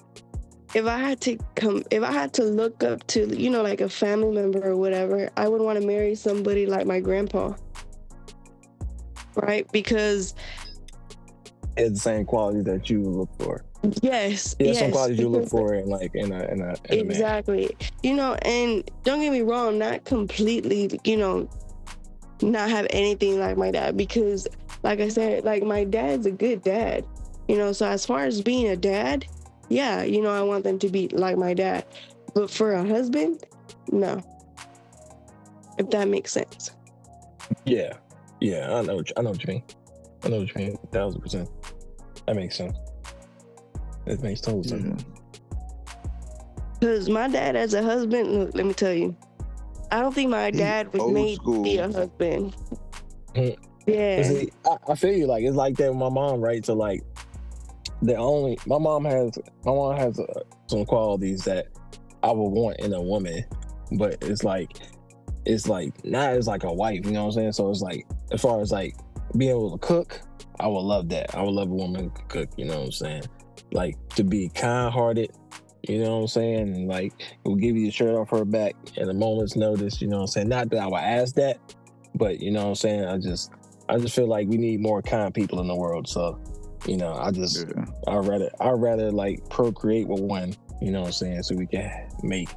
if 0.74 0.86
I 0.88 0.98
had 0.98 1.22
to 1.22 1.38
come 1.56 1.84
if 1.92 2.02
I 2.02 2.12
had 2.12 2.34
to 2.34 2.44
look 2.44 2.84
up 2.84 3.06
to, 3.08 3.28
you 3.40 3.52
know, 3.52 3.62
like 3.62 3.82
a 3.82 3.90
family 3.90 4.32
member 4.32 4.68
or 4.68 4.76
whatever, 4.76 5.30
I 5.38 5.48
would 5.48 5.62
want 5.62 5.80
to 5.80 5.86
marry 5.86 6.16
somebody 6.16 6.66
like 6.66 6.88
my 6.88 7.00
grandpa. 7.00 7.54
Right? 9.36 9.70
Because 9.72 10.34
it's 11.78 11.92
the 11.92 12.00
same 12.00 12.26
qualities 12.26 12.66
that 12.66 12.90
you 12.90 13.02
look 13.02 13.30
for. 13.40 13.64
yes, 14.02 14.56
Yeah, 14.60 14.68
yes, 14.68 14.80
some 14.80 14.92
qualities 14.92 15.20
you 15.20 15.30
look 15.30 15.48
for 15.48 15.74
in 15.76 15.88
like 15.88 16.14
in 16.14 16.32
a 16.32 16.44
in 16.46 16.62
a, 16.62 16.76
in 16.90 17.00
a. 17.00 17.02
Exactly. 17.02 17.76
You 18.04 18.14
know, 18.14 18.34
and 18.42 18.90
don't 19.04 19.22
get 19.22 19.32
me 19.32 19.42
wrong, 19.42 19.78
not 19.78 20.04
completely, 20.04 21.00
you 21.04 21.18
know, 21.18 21.50
not 22.42 22.70
have 22.70 22.88
anything 22.90 23.40
like 23.40 23.58
my 23.58 23.72
dad 23.72 23.98
because 23.98 24.48
like 24.84 25.00
I 25.00 25.10
said, 25.10 25.44
like 25.44 25.64
my 25.64 25.84
dad's 25.84 26.26
a 26.26 26.32
good 26.32 26.62
dad. 26.64 27.06
You 27.48 27.58
know, 27.58 27.72
so 27.72 27.88
as 27.88 28.06
far 28.06 28.26
as 28.26 28.42
being 28.42 28.68
a 28.68 28.76
dad, 28.76 29.26
yeah, 29.70 30.04
you 30.04 30.22
know, 30.22 30.30
I 30.30 30.42
want 30.42 30.64
them 30.64 30.80
to 30.80 30.90
be 30.90 31.08
like 31.10 31.38
my 31.38 31.54
dad. 31.54 31.86
But 32.34 32.50
for 32.50 32.74
a 32.74 32.86
husband, 32.86 33.44
no. 33.92 34.22
If 35.78 35.90
that 35.92 36.08
makes 36.08 36.32
sense. 36.32 36.72
Yeah, 37.66 37.94
yeah, 38.42 38.74
I 38.78 38.82
know, 38.82 38.96
what 38.98 39.10
you- 39.10 39.14
I 39.18 39.22
know 39.22 39.32
what 39.32 39.44
you 39.44 39.54
mean. 39.54 39.64
I 40.24 40.28
know 40.30 40.40
what 40.40 40.48
you 40.48 40.54
mean, 40.56 40.78
thousand 40.92 41.22
percent. 41.22 41.50
That 42.26 42.36
makes 42.36 42.56
sense. 42.58 42.78
It 44.06 44.22
makes 44.22 44.42
total 44.42 44.64
sense. 44.64 45.04
Yeah. 45.06 45.94
Because 46.80 47.10
my 47.10 47.28
dad, 47.28 47.56
as 47.56 47.74
a 47.74 47.84
husband, 47.84 48.32
look, 48.32 48.56
let 48.56 48.66
me 48.66 48.74
tell 48.74 48.94
you, 48.94 49.16
I 49.92 50.02
don't 50.02 50.14
think 50.14 50.30
my 50.30 50.46
He 50.46 50.52
dad 50.52 50.92
was 50.94 51.02
old 51.02 51.14
made 51.14 51.40
to 51.46 51.62
be 51.64 51.78
a 51.78 51.92
school. 51.92 52.02
husband. 52.02 52.56
Hmm. 53.36 53.50
Yeah. 53.86 54.24
See, 54.24 54.50
I, 54.66 54.78
I 54.92 54.96
feel 54.96 55.14
you. 55.14 55.26
Like 55.28 55.44
it's 55.44 55.56
like 55.56 55.76
that 55.78 55.90
with 55.90 55.98
my 55.98 56.10
mom, 56.10 56.42
right? 56.42 56.66
So 56.66 56.74
like, 56.76 57.04
the 58.02 58.16
only 58.16 58.58
my 58.66 58.78
mom 58.78 59.04
has 59.06 59.38
my 59.66 59.72
mom 59.74 59.98
has 59.98 60.18
uh, 60.20 60.26
some 60.68 60.86
qualities 60.86 61.44
that 61.44 61.68
I 62.24 62.32
would 62.32 62.50
want 62.50 62.80
in 62.80 62.94
a 62.94 63.02
woman, 63.02 63.44
but 63.94 64.18
it's 64.24 64.44
like 64.44 64.70
it's 65.46 65.68
like 65.68 66.06
not 66.06 66.32
as 66.32 66.48
like 66.48 66.64
a 66.64 66.74
wife. 66.74 67.06
You 67.06 67.12
know 67.12 67.26
what 67.26 67.36
I'm 67.36 67.42
saying? 67.42 67.52
So 67.54 67.70
it's 67.70 67.82
like 67.82 68.06
as 68.32 68.42
far 68.42 68.62
as 68.62 68.72
like 68.72 68.96
being 69.38 69.52
able 69.52 69.72
to 69.72 69.78
cook, 69.78 70.22
I 70.60 70.68
would 70.68 70.82
love 70.82 71.10
that. 71.10 71.36
I 71.36 71.42
would 71.42 71.54
love 71.54 71.70
a 71.70 71.74
woman 71.74 72.06
who 72.06 72.10
could 72.10 72.30
cook. 72.30 72.50
You 72.58 72.66
know 72.66 72.78
what 72.78 72.86
I'm 72.86 72.92
saying? 72.92 73.24
Like 73.72 73.96
to 74.16 74.24
be 74.24 74.50
kind 74.50 74.92
hearted. 74.92 75.32
You 75.88 76.04
know 76.04 76.18
what 76.18 76.22
I'm 76.22 76.28
saying? 76.28 76.76
And 76.76 76.88
like 76.88 77.14
will 77.44 77.56
give 77.56 77.76
you 77.76 77.86
the 77.86 77.92
shirt 77.92 78.16
off 78.16 78.30
her 78.32 78.46
back 78.46 78.76
at 78.98 79.08
a 79.08 79.14
moment's 79.14 79.56
notice. 79.56 80.02
You 80.02 80.08
know 80.08 80.18
what 80.18 80.24
I'm 80.24 80.28
saying? 80.28 80.50
Not 80.50 80.70
that 80.72 80.80
I 80.80 80.88
would 80.88 80.98
ask 80.98 81.36
that, 81.36 81.60
but 82.16 82.40
you 82.40 82.52
know 82.52 82.64
what 82.64 82.70
I'm 82.70 82.76
saying? 82.76 83.06
I 83.06 83.18
just 83.18 83.52
I 83.88 83.98
just 83.98 84.16
feel 84.16 84.28
like 84.28 84.48
we 84.48 84.58
need 84.58 84.82
more 84.82 85.02
kind 85.02 85.34
people 85.34 85.60
in 85.62 85.68
the 85.68 85.76
world. 85.76 86.08
So, 86.08 86.40
you 86.86 86.98
know, 86.98 87.14
I 87.14 87.32
just 87.32 87.66
Yeah. 87.68 87.86
I'd 88.08 88.28
rather 88.28 88.52
I'd 88.60 88.80
rather 88.80 89.12
like 89.12 89.50
procreate 89.50 90.08
with 90.08 90.20
one, 90.20 90.54
you 90.82 90.92
know 90.92 91.02
what 91.02 91.08
I'm 91.08 91.14
saying, 91.14 91.44
so 91.44 91.56
we 91.56 91.66
can 91.66 91.92
make 92.22 92.50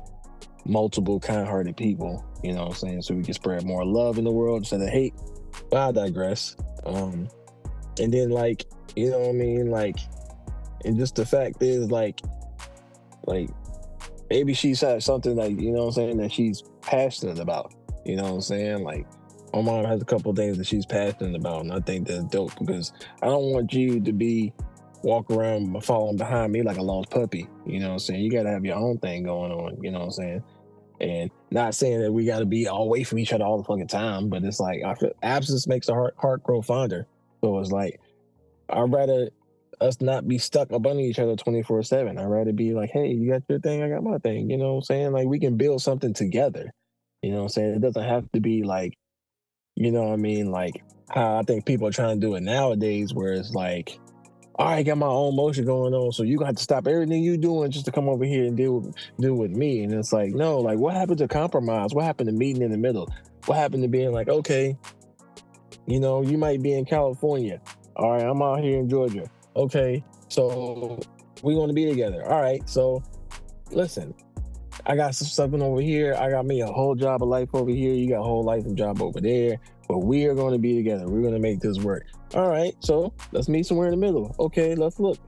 multiple 0.65 1.19
kind 1.21 1.47
hearted 1.47 1.77
people, 1.77 2.25
you 2.43 2.53
know 2.53 2.63
what 2.63 2.71
I'm 2.71 2.75
saying, 2.77 3.03
so 3.03 3.15
we 3.15 3.23
can 3.23 3.35
spread 3.35 3.65
more 3.65 3.85
love 3.85 4.19
in 4.19 4.25
the 4.25 4.31
world 4.31 4.61
instead 4.61 4.81
of 4.81 4.89
hate. 4.89 5.15
But 5.71 5.89
I 5.89 5.93
digress. 5.93 6.57
Um 6.85 7.29
and 8.01 8.13
then 8.13 8.31
like, 8.31 8.65
you 8.97 9.11
know 9.11 9.19
what 9.19 9.31
I 9.31 9.33
mean? 9.33 9.71
Like 9.71 9.97
and 10.85 10.99
just 10.99 11.15
the 11.15 11.27
fact 11.27 11.63
is 11.63 11.91
like 11.91 12.21
like 13.27 13.51
maybe 14.31 14.55
she's 14.55 14.81
had 14.81 15.03
something 15.03 15.37
like, 15.37 15.61
you 15.61 15.73
know 15.73 15.81
what 15.81 15.87
I'm 15.89 15.93
saying, 15.93 16.17
that 16.19 16.33
she's 16.33 16.63
passionate 16.81 17.39
about. 17.39 17.75
You 18.05 18.17
know 18.17 18.25
what 18.25 18.33
I'm 18.33 18.41
saying? 18.41 18.83
Like 18.83 19.07
my 19.53 19.61
mom 19.61 19.85
has 19.85 20.01
a 20.01 20.05
couple 20.05 20.35
things 20.35 20.57
that 20.59 20.67
she's 20.67 20.87
passionate 20.87 21.37
about, 21.37 21.63
and 21.63 21.73
I 21.73 21.81
think 21.81 22.09
that's 22.09 22.25
dope 22.25 22.59
because 22.59 22.93
I 23.23 23.27
don't 23.27 23.53
want 23.53 23.73
you 23.73 24.01
to 24.01 24.13
be 24.13 24.53
walk 25.05 25.31
around 25.31 25.83
following 25.85 26.17
behind 26.17 26.53
me 26.53 26.63
like 26.63 26.79
a 26.79 26.83
lost 26.83 27.11
puppy. 27.11 27.49
You 27.67 27.81
know 27.81 27.89
what 27.89 27.93
I'm 27.95 27.99
saying? 28.01 28.21
You 28.21 28.31
got 28.31 28.45
to 28.45 28.51
have 28.51 28.65
your 28.65 28.77
own 28.77 28.99
thing 28.99 29.25
going 29.25 29.53
on. 29.53 29.83
You 29.83 29.91
know 29.91 30.01
what 30.01 30.07
I'm 30.07 30.13
saying? 30.13 30.45
And 31.01 31.31
not 31.51 31.75
saying 31.75 32.01
that 32.01 32.13
we 32.13 32.25
got 32.25 32.39
to 32.39 32.47
be 32.47 32.69
all 32.69 32.85
away 32.85 33.03
from 33.05 33.19
each 33.19 33.33
other 33.33 33.45
all 33.45 33.59
the 33.59 33.65
fucking 33.65 33.89
time, 33.89 34.29
but 34.29 34.45
it's 34.45 34.61
like 34.61 34.83
I 34.85 34.95
feel 34.95 35.13
absence 35.23 35.67
makes 35.67 35.89
the 35.89 35.95
heart 35.95 36.15
heart 36.19 36.43
grow 36.43 36.63
fonder. 36.63 37.07
So 37.43 37.59
it's 37.59 37.73
like 37.73 38.01
I'd 38.69 38.93
rather 38.93 39.31
us 39.81 40.01
not 40.01 40.29
be 40.29 40.39
stuck 40.39 40.73
up 40.73 40.87
under 40.87 41.03
each 41.03 41.19
other 41.19 41.35
24 41.35 41.83
7. 41.83 42.19
I'd 42.19 42.25
rather 42.25 42.53
be 42.53 42.73
like, 42.73 42.91
hey, 42.91 43.09
you 43.09 43.33
got 43.33 43.43
your 43.49 43.59
thing, 43.59 43.83
I 43.83 43.89
got 43.89 44.05
my 44.05 44.19
thing. 44.19 44.49
You 44.49 44.59
know 44.59 44.75
what 44.75 44.79
I'm 44.79 44.83
saying? 44.83 45.13
Like 45.13 45.27
we 45.27 45.41
can 45.41 45.57
build 45.57 45.83
something 45.83 46.15
together. 46.15 46.73
You 47.23 47.33
know 47.33 47.39
what 47.39 47.43
I'm 47.45 47.49
saying? 47.49 47.75
It 47.75 47.81
doesn't 47.81 48.03
have 48.03 48.31
to 48.33 48.41
be 48.41 48.63
like 48.63 48.95
you 49.75 49.91
know 49.91 50.05
what 50.05 50.13
I 50.13 50.17
mean? 50.17 50.51
Like 50.51 50.83
how 51.11 51.39
I 51.39 51.43
think 51.43 51.65
people 51.65 51.87
are 51.87 51.93
trying 51.93 52.21
to 52.21 52.27
do 52.27 52.35
it 52.35 52.43
nowadays, 52.43 53.15
where 53.15 53.33
it's 53.33 53.53
like, 53.53 53.99
I 54.59 54.83
got 54.83 54.99
my 54.99 55.07
own 55.07 55.35
motion 55.35 55.65
going 55.65 55.95
on, 55.95 56.13
so 56.13 56.23
you 56.23 56.39
got 56.39 56.57
to 56.57 56.63
stop 56.63 56.87
everything 56.87 57.23
you 57.23 57.37
doing 57.37 57.71
just 57.71 57.87
to 57.87 57.93
come 57.93 58.09
over 58.09 58.25
here 58.25 58.45
and 58.45 58.57
deal 58.57 58.81
with 58.81 58.95
deal 59.19 59.35
with 59.35 59.51
me. 59.51 59.83
And 59.83 59.93
it's 59.95 60.13
like, 60.13 60.35
no, 60.35 60.59
like 60.59 60.79
what 60.79 60.95
happened 60.95 61.19
to 61.19 61.29
compromise? 61.29 61.95
What 61.95 62.05
happened 62.05 62.29
to 62.29 62.35
meeting 62.35 62.63
in 62.63 62.71
the 62.71 62.77
middle? 62.77 63.13
What 63.47 63.57
happened 63.57 63.83
to 63.83 63.89
being 63.89 64.13
like, 64.13 64.29
okay, 64.29 64.77
you 65.87 66.01
know, 66.01 66.23
you 66.23 66.37
might 66.37 66.63
be 66.63 66.75
in 66.75 66.85
California. 66.85 67.61
All 67.97 68.13
right, 68.13 68.23
I'm 68.23 68.43
out 68.43 68.61
here 68.61 68.79
in 68.79 68.89
Georgia. 68.89 69.29
Okay, 69.57 70.05
so 70.29 71.01
we 71.43 71.55
want 71.55 71.71
to 71.71 71.75
be 71.75 71.87
together. 71.87 72.25
All 72.31 72.41
right, 72.41 72.67
so 72.69 73.03
listen, 73.71 74.15
I 74.87 74.97
got 74.97 75.15
some 75.15 75.29
something 75.29 75.63
over 75.63 75.81
here. 75.81 76.15
I 76.15 76.31
got 76.31 76.47
me 76.47 76.61
a 76.61 76.67
whole 76.67 76.95
job 76.95 77.23
of 77.23 77.29
life 77.29 77.49
over 77.55 77.71
here. 77.71 77.95
You 77.95 78.09
got 78.09 78.21
a 78.21 78.25
whole 78.25 78.45
life 78.45 78.65
and 78.65 78.77
job 78.77 79.01
over 79.01 79.21
there. 79.21 79.59
But 79.89 79.99
we 79.99 80.27
are 80.27 80.35
going 80.35 80.53
to 80.53 80.59
be 80.59 80.77
together. 80.77 81.07
We're 81.07 81.23
going 81.23 81.35
to 81.35 81.41
make 81.41 81.61
this 81.61 81.79
work. 81.79 82.07
All 82.35 82.49
right, 82.49 82.75
so 82.81 83.13
let's 83.33 83.49
meet 83.49 83.67
somewhere 83.67 83.89
in 83.89 83.93
the 83.93 84.07
middle. 84.07 84.35
Okay, 84.39 84.75
let's 84.75 84.99
look. 84.99 85.19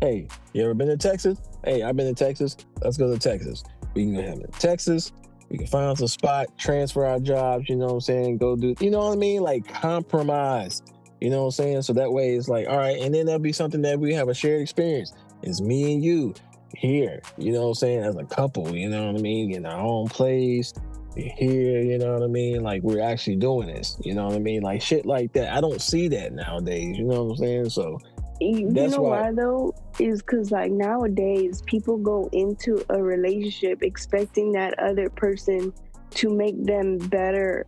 Hey, 0.00 0.28
you 0.52 0.62
ever 0.64 0.74
been 0.74 0.88
to 0.88 0.96
Texas? 0.96 1.38
Hey, 1.64 1.82
I've 1.82 1.96
been 1.96 2.14
to 2.14 2.24
Texas. 2.24 2.56
Let's 2.82 2.96
go 2.96 3.12
to 3.12 3.18
Texas. 3.18 3.62
We 3.94 4.04
can 4.04 4.14
go 4.14 4.22
have 4.22 4.38
in 4.38 4.50
Texas. 4.58 5.12
We 5.50 5.58
can 5.58 5.66
find 5.66 5.98
some 5.98 6.06
spot, 6.06 6.56
transfer 6.58 7.04
our 7.04 7.18
jobs, 7.18 7.68
you 7.68 7.74
know 7.74 7.86
what 7.86 7.94
I'm 7.94 8.00
saying? 8.02 8.38
Go 8.38 8.54
do, 8.54 8.74
you 8.78 8.90
know 8.90 9.00
what 9.00 9.12
I 9.12 9.16
mean? 9.16 9.42
Like 9.42 9.66
compromise, 9.66 10.80
you 11.20 11.28
know 11.28 11.40
what 11.40 11.46
I'm 11.46 11.50
saying? 11.50 11.82
So 11.82 11.92
that 11.94 12.12
way 12.12 12.36
it's 12.36 12.48
like, 12.48 12.68
all 12.68 12.78
right, 12.78 12.96
and 13.00 13.12
then 13.12 13.26
that'll 13.26 13.40
be 13.40 13.52
something 13.52 13.82
that 13.82 13.98
we 13.98 14.14
have 14.14 14.28
a 14.28 14.34
shared 14.34 14.62
experience. 14.62 15.12
It's 15.42 15.60
me 15.60 15.94
and 15.94 16.04
you 16.04 16.34
here, 16.76 17.20
you 17.36 17.52
know 17.52 17.62
what 17.62 17.68
I'm 17.68 17.74
saying? 17.74 18.04
As 18.04 18.14
a 18.14 18.24
couple, 18.24 18.76
you 18.76 18.88
know 18.88 19.06
what 19.06 19.18
I 19.18 19.22
mean? 19.22 19.52
In 19.52 19.66
our 19.66 19.80
own 19.80 20.06
place, 20.08 20.72
here, 21.16 21.82
you 21.82 21.98
know 21.98 22.12
what 22.14 22.22
I 22.22 22.26
mean? 22.28 22.62
Like 22.62 22.82
we're 22.82 23.00
actually 23.00 23.36
doing 23.36 23.68
this, 23.68 23.96
you 24.04 24.14
know 24.14 24.26
what 24.26 24.34
I 24.34 24.38
mean? 24.38 24.62
Like 24.62 24.80
shit 24.82 25.06
like 25.06 25.32
that. 25.32 25.52
I 25.52 25.60
don't 25.60 25.80
see 25.80 26.08
that 26.08 26.32
nowadays, 26.32 26.96
you 26.96 27.04
know 27.04 27.24
what 27.24 27.30
I'm 27.32 27.36
saying? 27.36 27.70
So 27.70 27.98
you 28.40 28.70
That's 28.72 28.92
know 28.96 29.02
why- 29.02 29.22
why 29.22 29.32
though 29.32 29.74
is 29.98 30.22
because 30.22 30.50
like 30.50 30.70
nowadays 30.72 31.62
people 31.66 31.98
go 31.98 32.28
into 32.32 32.82
a 32.88 33.02
relationship 33.02 33.82
expecting 33.82 34.52
that 34.52 34.78
other 34.78 35.10
person 35.10 35.72
to 36.12 36.30
make 36.30 36.64
them 36.64 36.96
better 36.96 37.66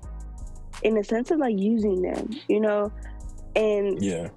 in 0.82 0.96
a 0.96 1.04
sense 1.04 1.30
of 1.30 1.38
like 1.38 1.58
using 1.58 2.00
them 2.00 2.28
you 2.48 2.58
know 2.58 2.90
and 3.54 4.02
yeah, 4.02 4.28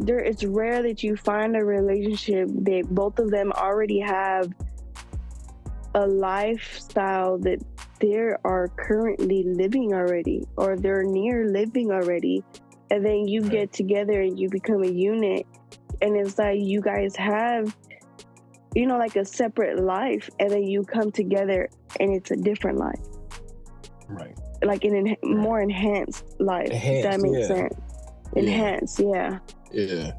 there 0.00 0.18
it's 0.18 0.44
rare 0.44 0.82
that 0.82 1.02
you 1.02 1.16
find 1.16 1.56
a 1.56 1.64
relationship 1.64 2.48
that 2.48 2.82
both 2.90 3.18
of 3.20 3.30
them 3.30 3.52
already 3.52 4.00
have 4.00 4.52
a 5.96 6.06
lifestyle 6.06 7.38
that 7.38 7.58
they 8.00 8.14
are 8.44 8.68
currently 8.76 9.42
living 9.44 9.94
already 9.94 10.44
or 10.56 10.76
they're 10.76 11.02
near 11.02 11.46
living 11.48 11.90
already 11.90 12.44
and 12.90 13.04
then 13.04 13.26
you 13.26 13.40
get 13.40 13.72
together 13.72 14.20
and 14.20 14.38
you 14.38 14.48
become 14.50 14.84
a 14.84 14.90
unit 14.90 15.46
and 16.02 16.14
it's 16.14 16.38
like 16.38 16.60
you 16.60 16.82
guys 16.82 17.16
have 17.16 17.74
you 18.74 18.86
know 18.86 18.98
like 18.98 19.16
a 19.16 19.24
separate 19.24 19.82
life 19.82 20.28
and 20.38 20.50
then 20.50 20.64
you 20.64 20.82
come 20.84 21.10
together 21.10 21.66
and 21.98 22.12
it's 22.14 22.30
a 22.30 22.36
different 22.36 22.76
life 22.76 23.00
right. 24.10 24.36
like 24.62 24.84
an 24.84 24.94
en- 24.94 25.16
more 25.22 25.62
enhanced 25.62 26.26
life 26.38 26.68
if 26.70 27.02
that 27.04 27.20
makes 27.22 27.38
yeah. 27.38 27.56
sense 27.56 27.74
enhanced 28.34 29.00
yeah 29.00 29.38
Yeah. 29.72 30.12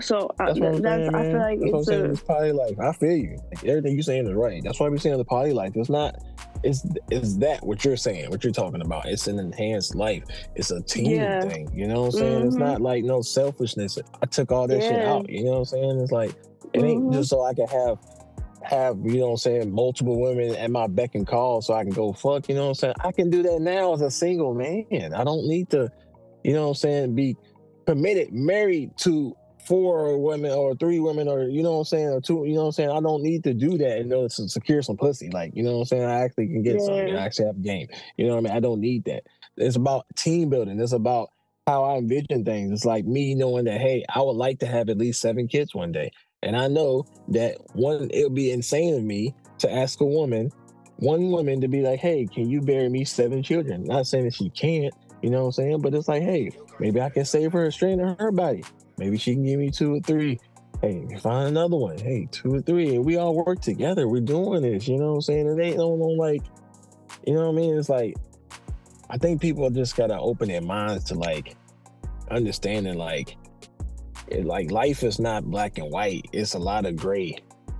So 0.00 0.30
That's 0.38 0.60
what 0.60 0.68
I'm 0.68 0.82
that's 0.82 0.82
saying, 0.82 1.14
i 1.14 1.24
feel 1.24 1.40
like 1.40 1.58
That's 1.60 1.72
what 1.72 1.74
I'm 1.74 1.78
it's 1.80 1.86
saying. 1.88 2.04
a 2.04 2.10
It's 2.12 2.22
poly 2.22 2.52
life. 2.52 2.76
I 2.80 2.92
feel 2.92 3.16
you. 3.16 3.36
Like 3.52 3.64
everything 3.64 3.94
you're 3.94 4.02
saying 4.02 4.26
is 4.28 4.34
right. 4.34 4.62
That's 4.62 4.78
why 4.78 4.88
we 4.88 4.98
saying 4.98 5.18
the 5.18 5.24
poly 5.24 5.52
life. 5.52 5.72
It's 5.74 5.90
not. 5.90 6.14
It's 6.62 6.84
it's 7.10 7.36
that 7.38 7.64
what 7.66 7.84
you're 7.84 7.96
saying, 7.96 8.30
what 8.30 8.44
you're 8.44 8.52
talking 8.52 8.82
about. 8.82 9.06
It's 9.06 9.26
an 9.26 9.38
enhanced 9.38 9.94
life. 9.94 10.22
It's 10.54 10.70
a 10.70 10.82
team 10.82 11.12
Yeah. 11.12 11.40
thing. 11.40 11.70
You 11.72 11.88
know 11.88 12.02
what 12.02 12.06
I'm 12.06 12.12
saying? 12.12 12.46
It's 12.46 12.56
Mhm. 12.56 12.60
not 12.60 12.80
like 12.82 13.02
no 13.04 13.22
selfishness. 13.22 13.98
I 14.22 14.26
took 14.26 14.52
all 14.52 14.68
that 14.68 14.82
shit 14.82 15.00
out. 15.00 15.28
You 15.28 15.44
know 15.44 15.52
what 15.52 15.58
I'm 15.58 15.64
saying? 15.64 16.00
It's 16.00 16.12
like 16.12 16.34
it 16.72 16.84
ain't 16.84 17.04
Mhm. 17.04 17.12
just 17.14 17.30
so 17.30 17.42
I 17.42 17.54
can 17.54 17.66
have 17.66 17.98
have 18.62 18.98
you 19.02 19.20
know 19.20 19.26
what 19.26 19.30
I'm 19.32 19.36
saying 19.38 19.72
multiple 19.72 20.20
women 20.20 20.54
at 20.54 20.70
my 20.70 20.86
beck 20.86 21.14
and 21.14 21.26
call 21.26 21.62
so 21.62 21.72
I 21.74 21.82
can 21.82 21.92
go 21.94 22.12
fuck. 22.12 22.48
You 22.48 22.54
know 22.56 22.64
what 22.64 22.68
I'm 22.68 22.74
saying? 22.74 22.94
I 23.00 23.12
can 23.12 23.30
do 23.30 23.42
that 23.42 23.60
now 23.60 23.94
as 23.94 24.02
a 24.02 24.10
single 24.10 24.54
man. 24.54 24.84
I 25.14 25.24
don't 25.24 25.46
need 25.48 25.70
to. 25.70 25.90
You 26.44 26.52
know 26.52 26.64
what 26.64 26.68
I'm 26.68 26.74
saying? 26.74 27.14
Be 27.14 27.36
committed, 27.86 28.32
married 28.32 28.90
to 28.98 29.34
four 29.66 30.18
women 30.18 30.50
or 30.50 30.74
three 30.74 31.00
women 31.00 31.28
or 31.28 31.44
you 31.44 31.62
know 31.62 31.72
what 31.72 31.78
I'm 31.78 31.84
saying 31.84 32.08
or 32.08 32.20
two. 32.20 32.44
You 32.46 32.54
know 32.54 32.62
what 32.62 32.66
I'm 32.66 32.72
saying? 32.72 32.90
I 32.90 33.00
don't 33.00 33.22
need 33.22 33.44
to 33.44 33.54
do 33.54 33.78
that 33.78 33.98
in 33.98 34.12
order 34.12 34.28
to 34.28 34.48
secure 34.48 34.82
some 34.82 34.96
pussy. 34.96 35.30
Like 35.30 35.52
you 35.54 35.62
know 35.62 35.72
what 35.72 35.80
I'm 35.80 35.84
saying? 35.86 36.04
I 36.04 36.24
actually 36.24 36.48
can 36.48 36.62
get 36.62 36.80
something. 36.80 37.16
I 37.16 37.24
actually 37.24 37.46
have 37.46 37.56
a 37.56 37.60
game. 37.60 37.88
You 38.16 38.26
know 38.26 38.34
what 38.34 38.38
I 38.38 38.42
mean? 38.42 38.56
I 38.56 38.60
don't 38.60 38.80
need 38.80 39.04
that. 39.04 39.24
It's 39.56 39.76
about 39.76 40.06
team 40.16 40.50
building. 40.50 40.80
It's 40.80 40.92
about 40.92 41.30
how 41.66 41.84
I 41.84 41.98
envision 41.98 42.44
things. 42.44 42.72
It's 42.72 42.84
like 42.84 43.04
me 43.04 43.34
knowing 43.34 43.64
that 43.66 43.80
hey, 43.80 44.04
I 44.14 44.20
would 44.20 44.36
like 44.36 44.60
to 44.60 44.66
have 44.66 44.88
at 44.88 44.98
least 44.98 45.20
seven 45.20 45.48
kids 45.48 45.74
one 45.74 45.92
day, 45.92 46.10
and 46.42 46.56
I 46.56 46.68
know 46.68 47.04
that 47.28 47.56
one 47.74 48.10
it 48.12 48.24
would 48.24 48.34
be 48.34 48.50
insane 48.50 48.94
of 48.94 49.02
me 49.02 49.34
to 49.58 49.72
ask 49.72 50.00
a 50.00 50.06
woman, 50.06 50.50
one 50.96 51.30
woman 51.30 51.60
to 51.60 51.68
be 51.68 51.82
like, 51.82 52.00
hey, 52.00 52.26
can 52.26 52.48
you 52.48 52.60
bear 52.60 52.88
me 52.90 53.04
seven 53.04 53.42
children? 53.42 53.84
Not 53.84 54.06
saying 54.06 54.24
that 54.24 54.34
she 54.34 54.50
can't. 54.50 54.92
You 55.22 55.30
know 55.30 55.40
what 55.40 55.46
I'm 55.46 55.52
saying? 55.52 55.80
But 55.82 55.94
it's 55.94 56.08
like, 56.08 56.22
hey, 56.22 56.50
maybe 56.78 57.00
I 57.00 57.10
can 57.10 57.24
save 57.24 57.52
her 57.52 57.66
a 57.66 57.72
strain 57.72 58.00
of 58.00 58.18
her 58.18 58.32
body. 58.32 58.64
Maybe 59.00 59.16
she 59.16 59.32
can 59.32 59.44
give 59.44 59.58
me 59.58 59.70
two 59.70 59.94
or 59.94 60.00
three. 60.00 60.38
Hey, 60.82 61.06
find 61.22 61.48
another 61.48 61.76
one. 61.76 61.96
Hey, 61.96 62.28
two 62.30 62.54
or 62.54 62.60
three. 62.60 62.98
We 62.98 63.16
all 63.16 63.34
work 63.34 63.62
together. 63.62 64.06
We're 64.06 64.20
doing 64.20 64.60
this. 64.60 64.86
You 64.86 64.98
know 64.98 65.08
what 65.08 65.14
I'm 65.14 65.20
saying? 65.22 65.46
It 65.46 65.62
ain't 65.62 65.78
no, 65.78 65.96
no 65.96 66.04
like, 66.04 66.42
you 67.26 67.32
know 67.32 67.46
what 67.46 67.54
I 67.54 67.56
mean? 67.56 67.78
It's 67.78 67.88
like, 67.88 68.14
I 69.08 69.16
think 69.16 69.40
people 69.40 69.68
just 69.70 69.96
gotta 69.96 70.18
open 70.18 70.48
their 70.48 70.60
minds 70.60 71.04
to 71.04 71.14
like 71.14 71.56
understanding 72.30 72.98
like, 72.98 73.38
it, 74.28 74.44
like 74.44 74.70
life 74.70 75.02
is 75.02 75.18
not 75.18 75.44
black 75.44 75.78
and 75.78 75.90
white. 75.90 76.26
It's 76.32 76.52
a 76.52 76.58
lot 76.58 76.84
of 76.84 76.94
gray. 76.94 77.38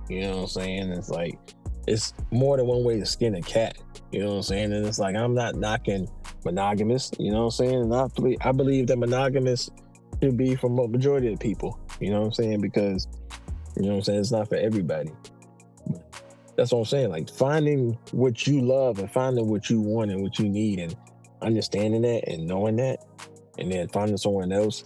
You 0.09 0.21
know 0.21 0.37
what 0.37 0.41
I'm 0.41 0.47
saying? 0.47 0.91
It's 0.91 1.09
like, 1.09 1.37
it's 1.85 2.15
more 2.31 2.57
than 2.57 2.65
one 2.65 2.83
way 2.83 2.99
to 2.99 3.05
skin 3.05 3.35
a 3.35 3.41
cat. 3.41 3.77
You 4.11 4.21
know 4.21 4.29
what 4.29 4.35
I'm 4.37 4.43
saying? 4.43 4.73
And 4.73 4.87
it's 4.87 4.99
like, 4.99 5.15
I'm 5.15 5.35
not 5.35 5.53
knocking 5.53 6.09
monogamous. 6.43 7.11
You 7.19 7.31
know 7.31 7.45
what 7.45 7.59
I'm 7.59 7.67
saying? 7.67 7.81
And 7.81 7.95
I 7.95 8.07
I 8.49 8.51
believe 8.51 8.87
that 8.87 8.97
monogamous 8.97 9.69
should 10.21 10.37
be 10.37 10.55
for 10.55 10.69
majority 10.69 11.31
of 11.33 11.39
people. 11.39 11.79
You 11.99 12.11
know 12.11 12.21
what 12.21 12.27
I'm 12.27 12.33
saying? 12.33 12.61
Because 12.61 13.07
you 13.75 13.83
know 13.83 13.89
what 13.89 13.95
I'm 13.95 14.01
saying. 14.03 14.19
It's 14.19 14.31
not 14.31 14.49
for 14.49 14.55
everybody. 14.55 15.11
That's 16.55 16.71
what 16.71 16.79
I'm 16.79 16.85
saying. 16.85 17.09
Like 17.09 17.29
finding 17.29 17.97
what 18.11 18.45
you 18.45 18.61
love 18.61 18.99
and 18.99 19.11
finding 19.11 19.47
what 19.47 19.69
you 19.69 19.79
want 19.81 20.11
and 20.11 20.21
what 20.21 20.37
you 20.39 20.49
need 20.49 20.79
and 20.79 20.95
understanding 21.41 22.01
that 22.03 22.27
and 22.27 22.45
knowing 22.45 22.75
that, 22.77 22.99
and 23.57 23.71
then 23.71 23.87
finding 23.89 24.17
someone 24.17 24.51
else. 24.51 24.83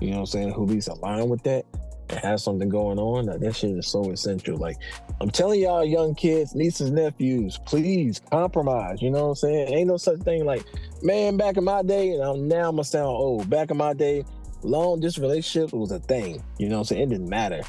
You 0.00 0.10
know 0.10 0.16
what 0.16 0.20
I'm 0.20 0.26
saying? 0.26 0.52
Who 0.52 0.70
is 0.70 0.88
aligned 0.88 1.28
with 1.28 1.42
that 1.42 1.64
and 2.10 2.20
has 2.20 2.42
something 2.42 2.68
going 2.68 2.98
on. 2.98 3.26
Like, 3.26 3.40
that 3.40 3.56
shit 3.56 3.70
is 3.70 3.86
so 3.86 4.10
essential. 4.10 4.56
Like 4.56 4.76
I'm 5.20 5.30
telling 5.30 5.60
y'all, 5.60 5.84
young 5.84 6.14
kids, 6.14 6.54
nieces, 6.54 6.90
nephews, 6.90 7.58
please 7.66 8.20
compromise. 8.30 9.02
You 9.02 9.10
know 9.10 9.24
what 9.24 9.28
I'm 9.30 9.34
saying? 9.36 9.74
Ain't 9.74 9.88
no 9.88 9.96
such 9.96 10.20
thing 10.20 10.44
like, 10.44 10.64
man, 11.02 11.36
back 11.36 11.56
in 11.56 11.64
my 11.64 11.82
day, 11.82 12.10
and 12.10 12.22
I'm, 12.22 12.48
now 12.48 12.68
I'm 12.68 12.76
gonna 12.76 12.84
sound 12.84 13.08
old. 13.08 13.50
Back 13.50 13.70
in 13.70 13.76
my 13.76 13.92
day, 13.94 14.24
long 14.62 15.00
distance 15.00 15.22
relationship 15.22 15.72
was 15.72 15.92
a 15.92 15.98
thing. 16.00 16.42
You 16.58 16.68
know 16.68 16.76
what 16.76 16.80
I'm 16.80 16.84
saying? 16.96 17.02
It 17.02 17.08
didn't 17.10 17.28
matter. 17.28 17.62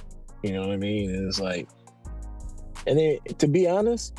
You 0.43 0.53
know 0.53 0.61
what 0.61 0.71
I 0.71 0.77
mean? 0.77 1.09
And 1.13 1.27
it's 1.27 1.39
like, 1.39 1.67
and 2.87 2.97
then 2.97 3.17
to 3.37 3.47
be 3.47 3.67
honest, 3.67 4.17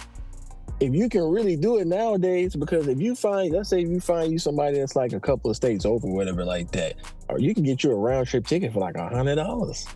if 0.81 0.95
you 0.95 1.09
can 1.09 1.23
really 1.25 1.57
do 1.57 1.79
it 1.79 1.87
nowadays, 1.87 2.55
because 2.57 2.87
if 2.89 3.01
you 3.01 3.15
find, 3.15 3.53
let's 3.53 3.69
say 3.69 3.83
if 3.83 3.89
you 3.89 4.01
find 4.01 4.33
you 4.33 4.39
somebody 4.39 4.79
that's 4.79 4.97
like 4.97 5.13
a 5.13 5.21
couple 5.21 5.51
of 5.51 5.57
states 5.57 5.85
over, 5.85 6.07
whatever, 6.07 6.45
like 6.45 6.71
that, 6.73 6.95
or 7.29 7.39
you 7.39 7.55
can 7.55 7.65
get 7.65 7.83
you 7.85 7.91
a 7.93 7.95
round 7.95 8.27
trip 8.27 8.47
ticket 8.47 8.73
for 8.73 8.81
like 8.81 8.97
a 8.97 9.09
hundred 9.09 9.37
dollars. 9.37 9.87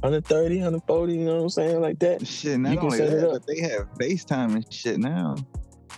130, 0.00 0.56
140, 0.58 1.12
you 1.12 1.24
know 1.24 1.34
what 1.36 1.42
I'm 1.42 1.48
saying? 1.48 1.80
Like 1.80 1.98
that. 1.98 2.24
Shit, 2.26 2.60
not 2.60 2.76
can 2.76 2.78
only 2.84 2.98
set 2.98 3.08
it 3.08 3.20
that, 3.20 3.26
up. 3.30 3.32
but 3.32 3.46
they 3.48 3.60
have 3.60 3.92
FaceTime 3.94 4.54
and 4.54 4.72
shit 4.72 4.98
now. 4.98 5.34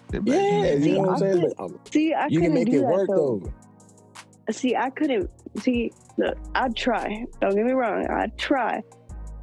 They're 0.08 0.22
back 0.22 0.34
in 0.36 0.64
Yeah, 0.64 0.72
you 0.74 0.92
know 0.94 1.00
what 1.00 1.10
I'm 1.10 1.18
saying? 1.18 1.40
could- 1.42 1.54
But 1.58 1.64
um, 1.64 1.78
See, 1.92 2.14
I 2.14 2.26
you 2.28 2.40
couldn't 2.40 2.42
can 2.44 2.54
make 2.54 2.70
do 2.70 2.78
it 2.78 2.80
that 2.80 2.92
work 2.92 3.08
though. 3.08 3.42
though. 3.44 4.52
See, 4.52 4.74
I 4.74 4.88
couldn't. 4.90 5.30
See, 5.58 5.92
look, 6.16 6.38
I'd 6.54 6.76
try. 6.76 7.24
Don't 7.40 7.54
get 7.54 7.64
me 7.64 7.72
wrong. 7.72 8.06
I'd 8.06 8.36
try. 8.38 8.82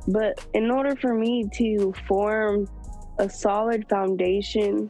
But 0.08 0.46
in 0.54 0.72
order 0.72 0.96
for 0.96 1.14
me 1.14 1.46
to 1.56 1.94
form 2.08 2.68
a 3.20 3.30
solid 3.30 3.90
foundation 3.90 4.90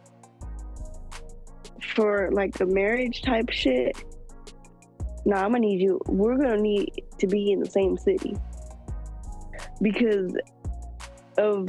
for 1.95 2.30
like 2.31 2.53
the 2.53 2.68
marriage 2.68 3.22
type 3.23 3.49
shit, 3.49 3.98
nah, 5.26 5.38
I'm 5.38 5.52
gonna 5.52 5.60
need 5.60 5.81
you. 5.81 5.99
We're 6.06 6.38
gonna 6.38 6.61
need 6.61 7.03
to 7.18 7.27
be 7.27 7.52
in 7.52 7.60
the 7.60 7.69
same 7.69 7.98
city 7.98 8.38
because 9.81 10.34
of 11.38 11.68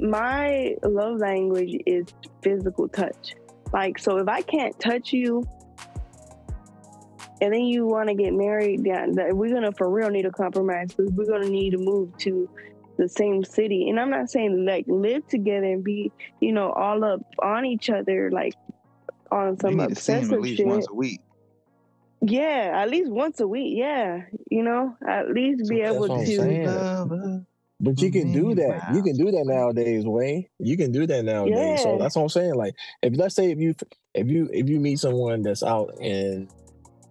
my 0.00 0.74
love 0.82 1.18
language 1.18 1.80
is 1.86 2.06
physical 2.42 2.88
touch. 2.88 3.34
Like, 3.72 3.98
so 3.98 4.18
if 4.18 4.28
I 4.28 4.42
can't 4.42 4.78
touch 4.80 5.12
you 5.12 5.44
and 7.40 7.52
then 7.52 7.62
you 7.62 7.86
want 7.86 8.08
to 8.08 8.14
get 8.14 8.32
married, 8.32 8.84
yeah, 8.84 9.06
that 9.12 9.36
we're 9.36 9.52
gonna 9.52 9.72
for 9.72 9.88
real 9.88 10.10
need 10.10 10.26
a 10.26 10.30
compromise 10.30 10.92
because 10.92 11.12
we're 11.12 11.26
gonna 11.26 11.48
need 11.48 11.70
to 11.70 11.78
move 11.78 12.16
to 12.18 12.48
the 12.96 13.08
same 13.08 13.44
city. 13.44 13.88
And 13.88 13.98
I'm 13.98 14.10
not 14.10 14.30
saying 14.30 14.64
like 14.66 14.84
live 14.88 15.26
together 15.28 15.66
and 15.66 15.84
be, 15.84 16.10
you 16.40 16.52
know, 16.52 16.72
all 16.72 17.04
up 17.04 17.20
on 17.40 17.64
each 17.64 17.90
other 17.90 18.30
like 18.30 18.54
on 19.30 19.58
some 19.58 19.76
need 19.76 19.90
to 19.90 19.94
see 19.94 20.12
him 20.12 20.18
at 20.18 20.22
obsessive 20.22 20.40
least 20.42 20.56
shit. 20.56 20.66
once 20.66 20.86
a 20.90 20.94
week. 20.94 21.20
Yeah, 22.20 22.72
at 22.74 22.90
least 22.90 23.10
once 23.10 23.38
a 23.38 23.46
week. 23.46 23.74
Yeah, 23.76 24.22
you 24.50 24.64
know, 24.64 24.96
at 25.06 25.30
least 25.30 25.68
be 25.68 25.80
That's 25.80 25.94
able 25.94 26.08
to. 26.08 27.44
But 27.80 28.00
you 28.02 28.10
can 28.10 28.32
do 28.32 28.56
that. 28.56 28.92
You 28.92 29.02
can 29.04 29.16
do 29.16 29.30
that 29.30 29.44
nowadays, 29.46 30.04
Wayne. 30.04 30.46
You 30.58 30.76
can 30.76 30.90
do 30.90 31.06
that 31.06 31.24
nowadays. 31.24 31.82
So 31.84 31.96
that's 31.96 32.16
what 32.16 32.22
I'm 32.22 32.28
saying. 32.28 32.54
Like, 32.56 32.74
if 33.02 33.16
let's 33.16 33.36
say 33.36 33.52
if 33.52 33.60
you 33.60 33.76
if 34.14 34.26
you 34.26 34.50
if 34.52 34.68
you 34.68 34.80
meet 34.80 34.98
someone 34.98 35.42
that's 35.42 35.62
out 35.62 35.94
in 36.00 36.48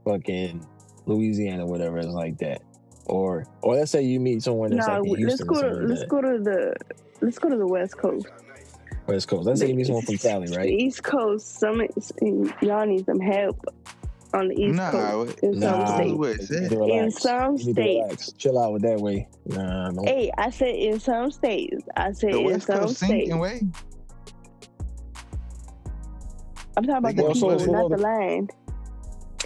fucking 0.07 0.65
Louisiana, 1.05 1.65
whatever 1.65 1.97
it's 1.97 2.07
like 2.07 2.37
that, 2.39 2.61
or 3.05 3.45
or 3.61 3.75
let's 3.75 3.91
say 3.91 4.01
you 4.03 4.19
meet 4.19 4.41
someone 4.43 4.71
that's 4.71 4.87
Nah, 4.87 4.99
like 4.99 5.19
in 5.19 5.27
let's 5.27 5.43
go 5.43 5.61
to 5.61 5.67
let's 5.85 6.01
that, 6.01 6.09
go 6.09 6.21
to 6.21 6.39
the 6.43 6.73
let's 7.21 7.39
go 7.39 7.49
to 7.49 7.57
the 7.57 7.67
West 7.67 7.97
Coast. 7.97 8.27
West 9.07 9.27
Coast. 9.27 9.45
Let's 9.47 9.61
say 9.61 9.67
you 9.69 9.75
meet 9.75 9.85
someone 9.87 10.03
from 10.03 10.17
Cali, 10.17 10.47
The 10.47 10.57
right? 10.57 10.69
East 10.69 11.03
Coast, 11.03 11.59
some 11.59 11.81
y'all 12.61 12.85
need 12.85 13.05
some 13.05 13.19
help 13.21 13.57
on 14.33 14.49
the 14.49 14.55
East 14.61 14.75
Nah, 14.75 14.91
Coast 14.91 15.27
what- 15.29 15.39
in 15.39 15.53
some 15.53 15.61
Nah, 15.61 15.77
That's 15.77 15.93
states. 15.93 16.17
what 16.17 16.29
it 16.29 16.39
you 16.41 16.45
said. 16.45 16.61
need 16.63 16.69
to 16.71 16.83
In 16.83 17.11
some 17.11 17.51
You 17.57 17.65
need 17.67 17.75
to 17.75 17.81
states. 17.81 18.31
Chill 18.33 18.59
out 18.59 18.73
with 18.73 18.81
that 18.81 18.99
way. 18.99 19.27
Nah, 19.45 19.91
no. 19.91 20.03
Hey, 20.03 20.29
I 20.37 20.49
said 20.49 20.75
in 20.75 20.99
some 20.99 21.31
states. 21.31 21.83
I 21.95 22.11
said 22.11 22.33
The 22.33 22.39
in 22.39 22.45
West 22.45 22.67
some 22.67 22.79
Coast 22.79 22.97
states. 22.97 23.11
sinking 23.11 23.39
way. 23.39 23.61
I'm 26.75 26.83
talking 26.83 26.97
about 26.97 27.15
They 27.15 27.23
the 27.23 27.33
people, 27.33 27.71
not 27.73 27.89
the 27.89 27.97
land. 27.97 28.51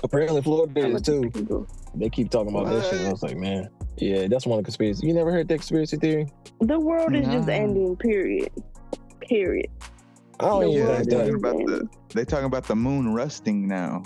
Apparently, 0.04 0.42
Florida 0.42 0.86
I'm 0.86 0.96
is 0.96 1.02
too. 1.04 1.68
They 1.96 2.10
keep 2.10 2.30
talking 2.30 2.50
about 2.56 2.68
that 2.68 2.90
shit. 2.90 3.06
I 3.06 3.12
was 3.12 3.22
like, 3.24 3.38
man, 3.38 3.70
yeah, 3.98 4.28
that's 4.28 4.46
one 4.48 4.58
of 4.58 4.64
the 4.64 4.68
conspiracy. 4.68 5.06
You 5.06 5.14
never 5.14 5.32
heard 5.32 5.48
that 5.50 5.56
conspiracy 5.58 5.98
theory? 5.98 6.28
The 6.60 6.80
world 6.80 7.14
is 7.16 7.28
just 7.28 7.48
ending. 7.50 7.96
Period. 7.98 8.50
Period. 9.22 9.68
I 10.40 10.46
don't 10.46 10.62
The 10.62 10.68
even 10.70 10.86
world 10.88 10.98
think 10.98 11.10
They're 11.10 11.20
talking 11.20 11.36
about 11.36 11.58
the 11.68 11.90
they 12.16 12.26
talking 12.26 12.46
about 12.46 12.64
the 12.66 12.76
moon 12.76 13.14
rusting 13.14 13.68
now. 13.68 14.04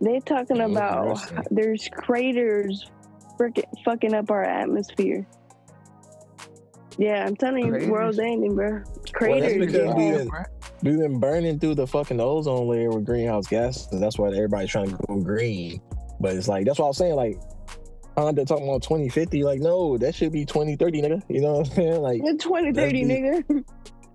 They're 0.00 0.20
talking 0.20 0.56
Yeah, 0.56 0.66
about 0.66 1.08
interesting. 1.08 1.44
there's 1.50 1.88
craters 1.92 2.90
frickin' 3.38 3.64
fucking 3.84 4.14
up 4.14 4.30
our 4.30 4.44
atmosphere. 4.44 5.26
Yeah, 6.98 7.24
I'm 7.24 7.36
telling 7.36 7.64
you, 7.64 7.70
Craters? 7.72 7.88
world's 7.88 8.18
ending, 8.18 8.54
bro. 8.54 8.82
Craters. 9.12 9.54
because 9.66 9.74
yeah. 9.74 9.94
been- 9.94 10.30
We've 10.82 10.98
been 10.98 11.18
burning 11.18 11.58
through 11.58 11.74
the 11.74 11.86
fucking 11.86 12.20
ozone 12.20 12.68
layer 12.68 12.90
with 12.90 13.04
greenhouse 13.04 13.46
gases. 13.48 13.88
That's 14.00 14.18
why 14.18 14.28
everybody's 14.28 14.70
trying 14.70 14.90
to 14.90 14.96
go 15.08 15.16
green. 15.16 15.80
But 16.20 16.36
it's 16.36 16.48
like 16.48 16.66
that's 16.66 16.78
what 16.78 16.86
I 16.86 16.88
was 16.88 16.96
saying. 16.96 17.16
Like 17.16 17.38
Honda 18.16 18.44
talking 18.44 18.68
about 18.68 18.82
2050. 18.82 19.42
Like 19.42 19.60
no, 19.60 19.98
that 19.98 20.14
should 20.14 20.32
be 20.32 20.44
2030, 20.44 21.02
nigga. 21.02 21.22
You 21.28 21.40
know 21.40 21.52
what 21.54 21.68
I'm 21.68 21.74
saying? 21.74 22.00
Like 22.02 22.22
2030, 22.22 22.72
That's 23.04 23.48
nigga. 23.48 23.64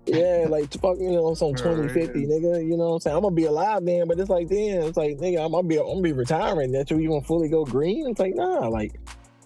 yeah, 0.06 0.46
like 0.48 0.72
fuck, 0.80 0.98
you 0.98 1.12
know, 1.12 1.34
some 1.34 1.52
Right. 1.52 1.58
2050, 1.58 2.26
nigga. 2.26 2.64
You 2.66 2.76
know 2.76 2.88
what 2.88 2.94
I'm 2.94 3.00
saying? 3.00 3.16
I'm 3.16 3.22
gonna 3.22 3.34
be 3.34 3.44
alive 3.44 3.84
then, 3.84 4.08
but 4.08 4.18
it's 4.18 4.30
like 4.30 4.48
then 4.48 4.82
it's 4.82 4.96
like 4.96 5.18
nigga, 5.18 5.44
I'm 5.44 5.52
gonna 5.52 5.68
be 5.68 5.78
I'm 5.78 5.86
gonna 5.86 6.00
be 6.00 6.12
retiring. 6.12 6.72
That 6.72 6.90
you 6.90 7.08
gonna 7.08 7.20
fully 7.20 7.48
go 7.48 7.64
green? 7.64 8.08
It's 8.08 8.20
like 8.20 8.34
nah, 8.34 8.68
like. 8.68 8.98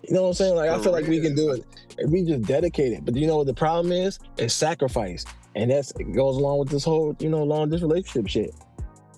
You 0.09 0.15
know 0.15 0.23
what 0.23 0.29
I'm 0.29 0.35
saying? 0.35 0.55
Like 0.55 0.71
I 0.71 0.77
For 0.79 0.85
feel 0.85 0.93
like 0.93 1.07
we 1.09 1.21
can 1.21 1.35
do 1.35 1.51
it 1.51 1.67
we 2.07 2.23
just 2.23 2.43
dedicate 2.43 2.93
it. 2.93 3.05
But 3.05 3.15
do 3.15 3.21
you 3.21 3.27
know 3.27 3.37
what 3.37 3.47
the 3.47 3.55
problem 3.55 3.93
is? 3.93 4.19
It's 4.37 4.55
sacrifice. 4.55 5.25
And 5.55 5.71
that's 5.71 5.93
it 5.99 6.13
goes 6.13 6.37
along 6.37 6.59
with 6.61 6.69
this 6.69 6.85
whole, 6.85 7.17
you 7.19 7.29
know, 7.29 7.43
long 7.43 7.71
distance 7.71 7.91
relationship 7.91 8.29
shit. 8.29 8.55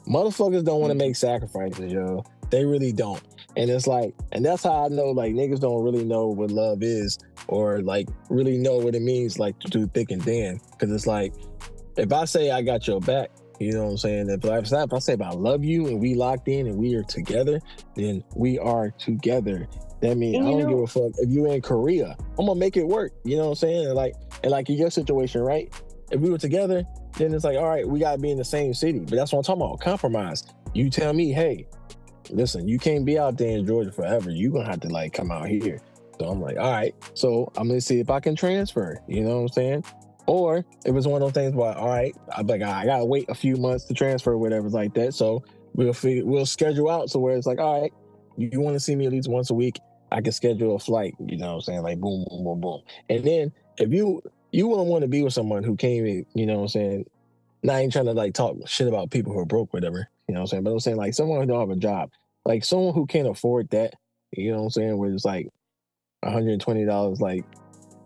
Motherfuckers 0.07 0.65
don't 0.65 0.81
want 0.81 0.91
to 0.91 0.95
mm. 0.95 1.07
make 1.09 1.17
sacrifices, 1.17 1.93
yo. 1.93 2.25
They 2.51 2.65
really 2.65 2.93
don't. 2.93 3.23
And 3.57 3.71
it's 3.71 3.87
like, 3.87 4.15
and 4.33 4.45
that's 4.45 4.63
how 4.63 4.87
I 4.87 4.89
know 4.89 5.11
like 5.11 5.35
niggas 5.35 5.61
don't 5.61 5.83
really 5.83 6.05
know 6.05 6.29
what 6.29 6.51
love 6.51 6.83
is 6.83 7.19
or 7.49 7.81
like 7.83 8.09
really 8.29 8.59
know 8.59 8.79
what 8.79 8.95
it 8.95 9.03
means 9.03 9.39
like 9.39 9.59
to 9.61 9.69
do 9.69 9.87
thick 9.89 10.11
and 10.11 10.23
thin. 10.23 10.61
Cause 10.79 10.91
it's 10.91 11.07
like, 11.07 11.35
if 11.97 12.13
I 12.13 12.25
say 12.25 12.51
I 12.51 12.63
got 12.63 12.87
your 12.87 13.01
back, 13.01 13.31
you 13.59 13.73
know 13.73 13.85
what 13.85 13.91
I'm 13.91 13.97
saying? 13.99 14.31
If 14.31 14.45
I, 14.45 14.59
if 14.59 14.93
I 14.93 14.99
say 14.99 15.13
if 15.13 15.21
I 15.21 15.31
love 15.31 15.65
you 15.65 15.87
and 15.89 16.01
we 16.01 16.15
locked 16.15 16.49
in 16.49 16.67
and 16.67 16.77
we 16.77 16.95
are 16.95 17.03
together, 17.03 17.61
then 17.95 18.25
we 18.35 18.59
are 18.59 18.91
together. 18.93 19.69
That 20.01 20.17
means 20.17 20.37
I 20.37 20.51
don't 20.51 20.61
know- 20.61 20.69
give 20.69 20.79
a 20.79 20.87
fuck 20.87 21.13
if 21.19 21.31
you 21.31 21.51
in 21.51 21.61
Korea. 21.61 22.17
I'm 22.39 22.47
gonna 22.47 22.59
make 22.59 22.77
it 22.77 22.87
work. 22.87 23.13
You 23.25 23.37
know 23.37 23.45
what 23.45 23.51
I'm 23.51 23.55
saying? 23.57 23.87
And 23.87 23.95
like 23.95 24.15
and 24.43 24.51
like 24.51 24.71
in 24.71 24.77
your 24.77 24.91
situation, 24.91 25.43
right? 25.43 25.71
If 26.11 26.21
we 26.21 26.31
were 26.31 26.39
together, 26.39 26.85
then 27.17 27.33
it's 27.35 27.45
like, 27.45 27.57
all 27.57 27.69
right, 27.69 27.87
we 27.87 28.01
gotta 28.01 28.19
be 28.19 28.31
in 28.31 28.39
the 28.39 28.45
same 28.45 28.75
city. 28.75 28.99
But 29.01 29.13
that's 29.13 29.33
what 29.33 29.39
I'm 29.39 29.45
talking 29.45 29.63
about. 29.63 29.81
Compromise. 29.81 30.45
You 30.75 30.91
tell 30.91 31.13
me, 31.13 31.33
hey, 31.33 31.67
listen, 32.31 32.69
you 32.69 32.79
can't 32.79 33.05
be 33.05 33.19
out 33.19 33.37
there 33.37 33.57
in 33.57 33.67
Georgia 33.67 33.93
forever. 33.93 34.31
You're 34.31 34.53
gonna 34.53 34.69
have 34.69 34.81
to 34.81 34.89
like 34.89 35.13
come 35.13 35.31
out 35.31 35.49
here. 35.49 35.81
So 36.19 36.29
I'm 36.29 36.41
like, 36.41 36.59
all 36.59 36.71
right. 36.71 36.95
So 37.15 37.51
I'm 37.57 37.69
gonna 37.69 37.81
see 37.81 38.01
if 38.01 38.11
I 38.11 38.21
can 38.21 38.37
transfer. 38.37 38.99
You 39.09 39.23
know 39.23 39.37
what 39.37 39.43
I'm 39.43 39.49
saying? 39.49 39.85
Or 40.27 40.59
if 40.85 40.95
it's 40.95 41.07
one 41.07 41.21
of 41.23 41.27
those 41.27 41.33
things 41.33 41.55
where, 41.55 41.77
all 41.77 41.89
right, 41.89 42.15
I'm 42.37 42.47
like, 42.47 42.63
I 42.63 42.85
gotta 42.85 43.05
wait 43.05 43.29
a 43.29 43.35
few 43.35 43.57
months 43.57 43.85
to 43.87 43.95
transfer, 43.95 44.37
whatever 44.37 44.69
like 44.69 44.95
that. 44.95 45.15
So 45.15 45.43
we'll 45.75 45.93
figure, 45.93 46.25
we'll 46.25 46.47
schedule 46.47 46.91
out 46.91 47.11
so 47.11 47.19
where 47.19 47.37
it's 47.37 47.47
like, 47.47 47.59
all 47.59 47.83
right, 47.83 47.93
you, 48.37 48.51
you 48.53 48.61
want 48.61 48.75
to 48.75 48.81
see 48.81 48.95
me 48.95 49.07
at 49.07 49.13
least 49.13 49.29
once 49.29 49.51
a 49.51 49.55
week, 49.55 49.81
I 50.13 50.21
can 50.21 50.33
schedule 50.33 50.77
a 50.77 50.79
flight. 50.79 51.15
You 51.19 51.39
know 51.39 51.49
what 51.49 51.55
I'm 51.55 51.61
saying? 51.63 51.83
Like 51.83 51.99
boom, 51.99 52.25
boom, 52.29 52.45
boom, 52.45 52.61
boom. 52.61 52.83
And 53.09 53.25
then 53.25 53.53
if 53.79 53.93
you 53.93 54.23
you 54.53 54.69
wouldn't 54.69 54.89
want 54.89 55.03
to 55.03 55.09
be 55.09 55.23
with 55.23 55.33
someone 55.33 55.63
who 55.63 55.77
came 55.77 56.07
in, 56.07 56.27
you 56.35 56.47
know 56.47 56.57
what 56.57 56.63
I'm 56.63 56.69
saying? 56.69 57.11
Now 57.63 57.75
I 57.75 57.81
ain't 57.81 57.93
trying 57.93 58.07
to 58.07 58.13
like 58.13 58.35
talk 58.35 58.57
shit 58.67 58.89
about 58.89 59.11
people 59.11 59.33
who 59.33 59.41
are 59.41 59.47
broke, 59.47 59.73
whatever. 59.73 60.09
You 60.29 60.35
know 60.35 60.41
what 60.41 60.45
I'm 60.45 60.47
saying? 60.49 60.65
But 60.65 60.73
I'm 60.73 60.81
saying 60.81 60.97
like 60.97 61.15
someone 61.15 61.41
who 61.41 61.47
don't 61.47 61.61
have 61.61 61.77
a 61.77 61.81
job, 61.81 62.11
like 62.45 62.65
someone 62.65 62.95
who 62.95 63.07
can't 63.07 63.29
afford 63.29 63.71
that. 63.71 63.95
You 64.33 64.53
know 64.53 64.59
what 64.59 64.65
I'm 64.65 64.71
saying? 64.71 64.99
Where 64.99 65.13
it's 65.13 65.25
like 65.25 65.49
120 66.21 66.85
dollars 66.85 67.21
like 67.21 67.45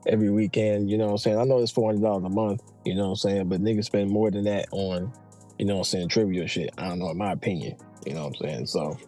every 0.06 0.31
weekend. 0.31 0.90
You 0.90 0.98
know 0.98 1.06
what 1.06 1.12
I'm 1.12 1.18
saying? 1.18 1.39
I 1.39 1.44
know 1.44 1.60
it's 1.60 1.73
400 1.73 2.02
dollars 2.02 2.24
a 2.24 2.28
month. 2.28 2.62
You 2.84 2.94
know 2.94 3.05
what 3.05 3.10
I'm 3.10 3.16
saying? 3.16 3.48
But 3.48 3.62
niggas 3.62 3.84
spend 3.84 4.10
more 4.10 4.31
than 4.31 4.44
that 4.44 4.66
on, 4.73 5.12
you 5.58 5.66
know 5.66 5.74
what 5.74 5.81
I'm 5.81 5.84
saying, 5.84 6.08
trivial 6.08 6.47
shit. 6.47 6.70
I 6.78 6.89
don't 6.89 6.98
know, 6.98 7.10
in 7.10 7.18
my 7.18 7.32
opinion. 7.32 7.76
You 8.06 8.14
know 8.14 8.26
what 8.26 8.36
I'm 8.40 8.48
saying? 8.48 8.66
So 8.66 8.98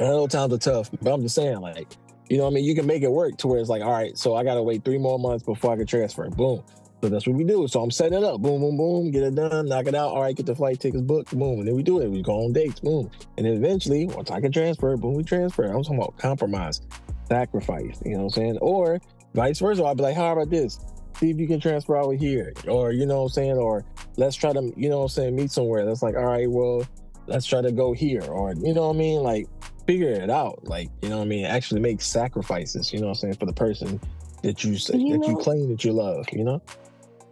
I 0.00 0.04
know 0.04 0.26
times 0.26 0.52
are 0.54 0.58
tough, 0.58 0.90
but 1.02 1.12
I'm 1.12 1.22
just 1.22 1.34
saying 1.34 1.60
like. 1.60 1.96
You 2.30 2.38
know 2.38 2.44
what 2.44 2.50
I 2.50 2.54
mean? 2.54 2.64
You 2.64 2.76
can 2.76 2.86
make 2.86 3.02
it 3.02 3.10
work 3.10 3.36
to 3.38 3.48
where 3.48 3.58
it's 3.58 3.68
like, 3.68 3.82
all 3.82 3.90
right, 3.90 4.16
so 4.16 4.36
I 4.36 4.44
gotta 4.44 4.62
wait 4.62 4.84
three 4.84 4.98
more 4.98 5.18
months 5.18 5.44
before 5.44 5.72
I 5.72 5.76
can 5.76 5.86
transfer. 5.86 6.30
Boom. 6.30 6.62
So 7.02 7.08
that's 7.08 7.26
what 7.26 7.34
we 7.34 7.42
do. 7.44 7.66
So 7.66 7.82
I'm 7.82 7.90
setting 7.90 8.18
it 8.18 8.22
up. 8.22 8.40
Boom, 8.40 8.60
boom, 8.60 8.76
boom. 8.76 9.10
Get 9.10 9.24
it 9.24 9.34
done. 9.34 9.66
Knock 9.66 9.86
it 9.86 9.94
out. 9.96 10.10
All 10.10 10.22
right, 10.22 10.36
get 10.36 10.46
the 10.46 10.54
flight 10.54 10.78
tickets 10.78 11.02
booked. 11.02 11.36
Boom. 11.36 11.58
And 11.58 11.66
then 11.66 11.74
we 11.74 11.82
do 11.82 12.00
it. 12.00 12.08
We 12.08 12.22
go 12.22 12.44
on 12.44 12.52
dates. 12.52 12.78
Boom. 12.78 13.10
And 13.36 13.46
then 13.46 13.54
eventually, 13.54 14.06
once 14.06 14.30
I 14.30 14.40
can 14.40 14.52
transfer, 14.52 14.96
boom, 14.96 15.14
we 15.14 15.24
transfer. 15.24 15.64
I'm 15.64 15.82
talking 15.82 15.96
about 15.96 16.18
compromise, 16.18 16.82
sacrifice. 17.26 18.00
You 18.04 18.12
know 18.12 18.18
what 18.18 18.24
I'm 18.24 18.30
saying? 18.30 18.58
Or 18.60 19.00
vice 19.34 19.58
versa. 19.58 19.82
I'll 19.82 19.94
be 19.96 20.02
like, 20.02 20.14
how 20.14 20.32
about 20.32 20.50
this? 20.50 20.78
See 21.18 21.30
if 21.30 21.38
you 21.38 21.48
can 21.48 21.58
transfer 21.58 21.96
over 21.96 22.14
here. 22.14 22.52
Or, 22.68 22.92
you 22.92 23.06
know 23.06 23.22
what 23.22 23.22
I'm 23.22 23.28
saying? 23.30 23.56
Or 23.56 23.84
let's 24.18 24.36
try 24.36 24.52
to, 24.52 24.72
you 24.76 24.88
know 24.88 24.98
what 24.98 25.04
I'm 25.04 25.08
saying, 25.08 25.34
meet 25.34 25.50
somewhere. 25.50 25.84
That's 25.84 26.02
like, 26.02 26.14
all 26.14 26.26
right, 26.26 26.48
well, 26.48 26.86
let's 27.26 27.46
try 27.46 27.60
to 27.62 27.72
go 27.72 27.92
here. 27.92 28.22
Or, 28.22 28.52
you 28.54 28.72
know 28.74 28.88
what 28.88 28.96
I 28.96 28.98
mean? 28.98 29.22
Like, 29.22 29.48
figure 29.90 30.10
it 30.10 30.30
out. 30.30 30.64
Like, 30.64 30.88
you 31.02 31.08
know 31.08 31.18
what 31.18 31.24
I 31.24 31.28
mean? 31.28 31.44
Actually 31.44 31.80
make 31.80 32.00
sacrifices, 32.00 32.92
you 32.92 33.00
know 33.00 33.06
what 33.06 33.12
I'm 33.12 33.20
saying, 33.20 33.34
for 33.34 33.46
the 33.46 33.52
person 33.52 34.00
that 34.42 34.62
you 34.62 34.76
say 34.76 34.96
You 34.96 35.18
that 35.18 35.26
you 35.26 35.36
claim 35.36 35.68
that 35.70 35.84
you 35.84 35.92
love, 35.92 36.26
you 36.32 36.44
know? 36.44 36.62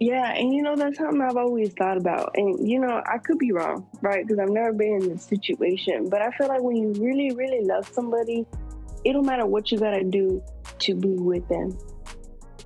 Yeah, 0.00 0.32
and 0.32 0.52
you 0.54 0.62
know 0.62 0.76
that's 0.76 0.96
something 0.96 1.20
I've 1.20 1.36
always 1.36 1.72
thought 1.72 1.96
about, 1.96 2.30
and 2.36 2.68
you 2.68 2.78
know 2.78 3.02
I 3.06 3.18
could 3.18 3.38
be 3.38 3.50
wrong, 3.50 3.84
right? 4.00 4.24
Because 4.24 4.38
I've 4.38 4.50
never 4.50 4.72
been 4.72 5.02
in 5.02 5.08
this 5.08 5.24
situation, 5.24 6.08
but 6.08 6.22
I 6.22 6.30
feel 6.32 6.46
like 6.46 6.62
when 6.62 6.76
you 6.76 6.92
really, 7.04 7.32
really 7.34 7.64
love 7.64 7.88
somebody, 7.88 8.46
it 9.04 9.12
don't 9.12 9.26
matter 9.26 9.44
what 9.44 9.72
you 9.72 9.78
gotta 9.78 10.04
do 10.04 10.40
to 10.78 10.94
be 10.94 11.14
with 11.14 11.48
them. 11.48 11.76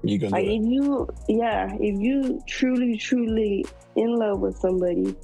You 0.03 0.19
do 0.19 0.29
Like 0.29 0.45
if 0.45 0.63
you, 0.63 1.09
yeah, 1.29 1.73
if 1.81 2.01
you 2.01 2.43
truly, 2.47 2.99
truly 2.99 3.65
in 3.97 4.15
love 4.15 4.41
with 4.41 4.59
somebody, 4.59 5.17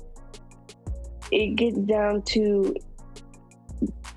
it 1.31 1.57
gets 1.57 1.77
down 1.77 2.23
to 2.23 2.75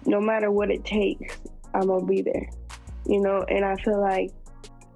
no 0.05 0.19
matter 0.19 0.51
what 0.51 0.71
it 0.71 0.83
takes, 0.85 1.39
I'm 1.73 1.87
gonna 1.87 2.05
be 2.05 2.21
there. 2.21 2.49
You 3.05 3.21
know, 3.21 3.43
and 3.49 3.65
I 3.65 3.75
feel 3.75 3.99
like 3.99 4.31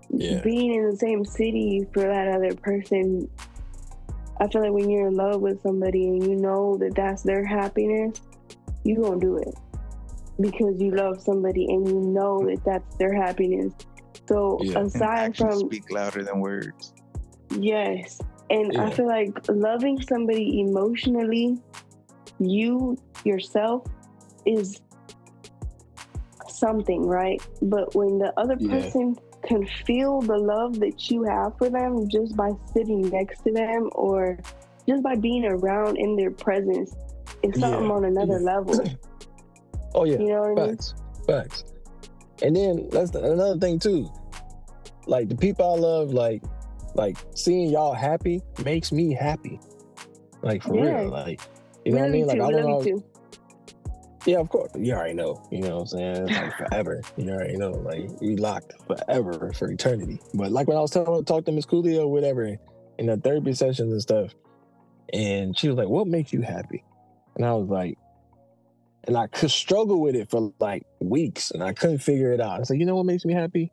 Yeah. 0.09 0.41
being 0.43 0.73
in 0.73 0.89
the 0.89 0.95
same 0.95 1.25
city 1.25 1.87
for 1.93 2.03
that 2.03 2.27
other 2.27 2.53
person, 2.55 3.27
I 4.39 4.47
feel 4.47 4.61
like 4.61 4.73
when 4.73 4.89
you're 4.89 5.07
in 5.07 5.15
love 5.15 5.41
with 5.41 5.61
somebody 5.61 6.07
and 6.07 6.23
you 6.23 6.35
know 6.35 6.77
that 6.77 6.93
that's 6.95 7.23
their 7.23 7.43
happiness, 7.43 8.21
you 8.83 9.01
gonna 9.01 9.19
do 9.19 9.37
it 9.37 9.55
because 10.39 10.79
you 10.81 10.91
love 10.91 11.21
somebody 11.21 11.65
and 11.73 11.87
you 11.87 11.99
know 11.99 12.45
that 12.45 12.63
that's 12.65 12.95
their 12.97 13.13
happiness. 13.13 13.73
So 14.27 14.59
Yeah. 14.61 14.79
Aside 14.79 15.37
from 15.37 15.59
speak 15.59 15.91
louder 15.91 16.23
than 16.23 16.39
words. 16.39 16.93
Yes. 17.57 18.19
And 18.49 18.77
I 18.77 18.89
feel 18.91 19.07
like 19.07 19.31
loving 19.49 19.99
somebody 20.01 20.59
emotionally, 20.61 21.57
you 22.39 22.97
yourself, 23.23 23.83
is 24.45 24.81
something, 26.55 27.05
right? 27.05 27.41
But 27.61 27.93
when 27.95 28.17
the 28.17 28.33
other 28.37 28.55
Yeah. 28.59 28.69
person 28.69 29.15
can 29.47 29.65
feel 29.85 30.21
the 30.21 30.37
love 30.37 30.79
that 30.79 31.09
you 31.09 31.23
have 31.23 31.53
for 31.57 31.69
them 31.69 32.07
just 32.09 32.35
by 32.35 32.51
sitting 32.73 33.01
next 33.09 33.43
to 33.43 33.51
them 33.51 33.89
or 33.93 34.39
just 34.87 35.03
by 35.03 35.15
being 35.15 35.45
around 35.45 35.97
in 35.97 36.15
their 36.15 36.31
presence, 36.31 36.91
it's 37.43 37.59
something 37.59 37.85
Yeah. 37.85 37.91
on 37.93 38.05
another 38.05 38.39
Yeah. 38.39 38.51
level. 38.53 38.73
Oh 39.97 40.03
yeah. 40.03 40.17
You 40.19 40.27
know 40.27 40.41
what 40.41 40.51
I 40.51 40.55
mean? 40.55 40.77
Facts. 40.77 40.93
Facts. 41.25 41.63
And 42.41 42.53
then 42.53 42.89
that's 42.91 43.11
the, 43.11 43.23
another 43.31 43.57
thing 43.57 43.79
too. 43.79 44.09
like 45.07 45.29
the 45.29 45.35
people 45.37 45.65
I 45.71 45.77
love, 45.77 46.11
like 46.11 46.43
like 46.95 47.17
seeing 47.33 47.69
y'all 47.69 47.93
happy 47.93 48.41
makes 48.65 48.91
me 48.91 49.13
happy. 49.13 49.57
Like 50.41 50.63
for 50.63 50.75
Yeah. 50.75 51.01
real. 51.01 51.09
Like 51.11 51.39
you 51.85 51.93
know 51.93 51.99
we 51.99 52.01
what 52.01 52.07
I 52.07 52.11
mean? 52.11 52.27
Like 52.27 52.37
too. 52.37 52.43
I 52.43 52.47
We 52.47 52.53
don't 52.53 52.65
Yeah, 54.25 54.39
of 54.39 54.49
course. 54.49 54.71
You 54.75 54.93
already 54.93 55.13
know. 55.13 55.45
You 55.51 55.61
know 55.61 55.75
what 55.75 55.81
I'm 55.81 55.87
saying? 55.87 56.29
It's 56.29 56.31
like 56.31 56.57
forever. 56.57 57.01
You 57.15 57.29
already 57.31 57.57
know. 57.57 57.71
Like 57.71 58.09
we 58.21 58.35
locked 58.35 58.73
forever 58.87 59.53
for 59.53 59.69
eternity. 59.69 60.19
But 60.33 60.51
like 60.51 60.67
when 60.67 60.77
I 60.77 60.81
was 60.81 60.91
telling 60.91 61.23
talk 61.25 61.45
to 61.45 61.51
Miss 61.51 61.65
Coolio 61.65 62.01
or 62.01 62.11
whatever 62.11 62.57
in 62.97 63.05
the 63.05 63.17
therapy 63.17 63.53
sessions 63.53 63.91
and 63.91 64.01
stuff, 64.01 64.33
and 65.13 65.57
she 65.57 65.67
was 65.67 65.77
like, 65.77 65.87
What 65.87 66.07
makes 66.07 66.33
you 66.33 66.41
happy? 66.41 66.83
And 67.35 67.45
I 67.45 67.53
was 67.53 67.69
like, 67.69 67.97
and 69.07 69.17
I 69.17 69.27
could 69.27 69.51
struggle 69.51 70.01
with 70.01 70.15
it 70.15 70.29
for 70.29 70.53
like 70.59 70.83
weeks 70.99 71.51
and 71.51 71.63
I 71.63 71.73
couldn't 71.73 71.99
figure 71.99 72.31
it 72.31 72.41
out. 72.41 72.59
I 72.59 72.63
said, 72.63 72.79
you 72.79 72.85
know 72.85 72.95
what 72.95 73.05
makes 73.05 73.25
me 73.25 73.33
happy? 73.33 73.71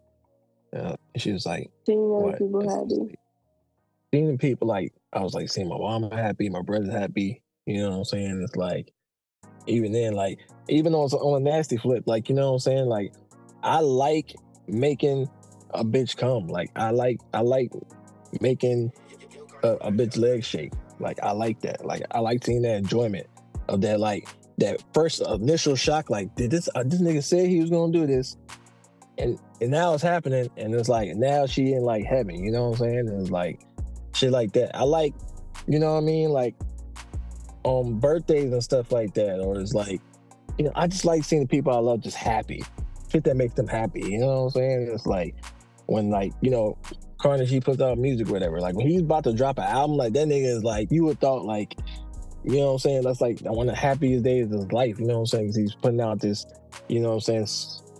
Uh, 0.74 0.96
and 1.14 1.22
she 1.22 1.32
was 1.32 1.46
like, 1.46 1.70
Seeing 1.86 2.14
other 2.14 2.36
people 2.36 2.60
happy. 2.68 3.00
like, 3.00 3.18
Seeing 4.12 4.38
people 4.38 4.68
like 4.68 4.92
I 5.12 5.20
was 5.20 5.34
like 5.34 5.50
seeing 5.50 5.68
my 5.68 5.78
mom 5.78 6.10
happy, 6.10 6.48
my 6.48 6.62
brother 6.62 6.90
happy. 6.90 7.42
You 7.66 7.82
know 7.82 7.90
what 7.90 7.96
I'm 7.98 8.04
saying? 8.04 8.42
It's 8.42 8.56
like 8.56 8.92
even 9.66 9.92
then, 9.92 10.14
like 10.14 10.40
even 10.68 10.94
on 10.94 11.08
on 11.10 11.42
a 11.42 11.44
nasty 11.44 11.76
flip, 11.76 12.04
like 12.06 12.28
you 12.28 12.34
know 12.34 12.48
what 12.48 12.54
I'm 12.54 12.58
saying? 12.60 12.86
Like 12.86 13.12
I 13.62 13.80
like 13.80 14.34
making 14.66 15.28
a 15.70 15.84
bitch 15.84 16.16
come. 16.16 16.48
Like 16.48 16.70
I 16.76 16.90
like 16.90 17.20
I 17.32 17.40
like 17.40 17.72
making 18.40 18.92
a, 19.62 19.68
a 19.68 19.92
bitch 19.92 20.18
leg 20.18 20.44
shake. 20.44 20.72
Like 20.98 21.18
I 21.22 21.32
like 21.32 21.60
that. 21.62 21.84
Like 21.84 22.02
I 22.10 22.20
like 22.20 22.44
seeing 22.44 22.62
that 22.62 22.76
enjoyment 22.76 23.26
of 23.68 23.80
that. 23.82 24.00
Like 24.00 24.28
that 24.58 24.82
first 24.94 25.20
initial 25.20 25.76
shock. 25.76 26.10
Like 26.10 26.34
did 26.34 26.50
this 26.50 26.68
uh, 26.74 26.82
this 26.84 27.00
nigga 27.00 27.22
say 27.22 27.48
he 27.48 27.60
was 27.60 27.70
gonna 27.70 27.92
do 27.92 28.06
this, 28.06 28.36
and 29.18 29.38
and 29.60 29.70
now 29.70 29.94
it's 29.94 30.02
happening, 30.02 30.48
and 30.56 30.74
it's 30.74 30.88
like 30.88 31.14
now 31.16 31.46
she 31.46 31.72
in 31.72 31.82
like 31.82 32.04
heaven. 32.04 32.42
You 32.42 32.52
know 32.52 32.68
what 32.68 32.80
I'm 32.80 32.86
saying? 32.86 33.08
And 33.08 33.20
it's 33.22 33.30
like 33.30 33.60
shit 34.14 34.30
like 34.30 34.52
that. 34.52 34.76
I 34.76 34.84
like, 34.84 35.14
you 35.66 35.78
know 35.78 35.94
what 35.94 36.02
I 36.02 36.04
mean? 36.04 36.30
Like 36.30 36.54
on 37.64 37.98
birthdays 37.98 38.52
and 38.52 38.62
stuff 38.62 38.92
like 38.92 39.14
that, 39.14 39.40
or 39.40 39.60
it's 39.60 39.74
like, 39.74 40.00
you 40.58 40.64
know, 40.64 40.72
I 40.74 40.86
just 40.86 41.04
like 41.04 41.24
seeing 41.24 41.42
the 41.42 41.48
people 41.48 41.72
I 41.72 41.78
love 41.78 42.00
just 42.00 42.16
happy. 42.16 42.62
Shit 43.10 43.24
that 43.24 43.36
makes 43.36 43.54
them 43.54 43.68
happy. 43.68 44.00
You 44.00 44.18
know 44.18 44.26
what 44.26 44.42
I'm 44.44 44.50
saying? 44.50 44.90
It's 44.92 45.06
like 45.06 45.34
when 45.86 46.10
like, 46.10 46.32
you 46.40 46.50
know, 46.50 46.76
Carnage 47.18 47.50
he 47.50 47.60
puts 47.60 47.80
out 47.80 47.98
music 47.98 48.28
whatever. 48.28 48.60
Like 48.60 48.74
when 48.74 48.88
he's 48.88 49.02
about 49.02 49.24
to 49.24 49.32
drop 49.32 49.58
an 49.58 49.64
album, 49.64 49.96
like 49.96 50.12
that 50.14 50.26
nigga 50.28 50.56
is 50.56 50.64
like, 50.64 50.90
you 50.90 51.04
would 51.04 51.20
thought 51.20 51.44
like, 51.44 51.76
you 52.44 52.56
know 52.56 52.66
what 52.66 52.72
I'm 52.72 52.78
saying? 52.78 53.02
That's 53.02 53.20
like 53.20 53.40
one 53.40 53.68
of 53.68 53.74
the 53.74 53.80
happiest 53.80 54.24
days 54.24 54.46
of 54.46 54.52
his 54.52 54.72
life. 54.72 54.98
You 54.98 55.06
know 55.06 55.14
what 55.14 55.20
I'm 55.20 55.26
saying? 55.26 55.46
'Cause 55.48 55.56
he's 55.56 55.74
putting 55.74 56.00
out 56.00 56.20
this, 56.20 56.44
you 56.88 57.00
know 57.00 57.10
what 57.10 57.28
I'm 57.28 57.46
saying, 57.46 57.46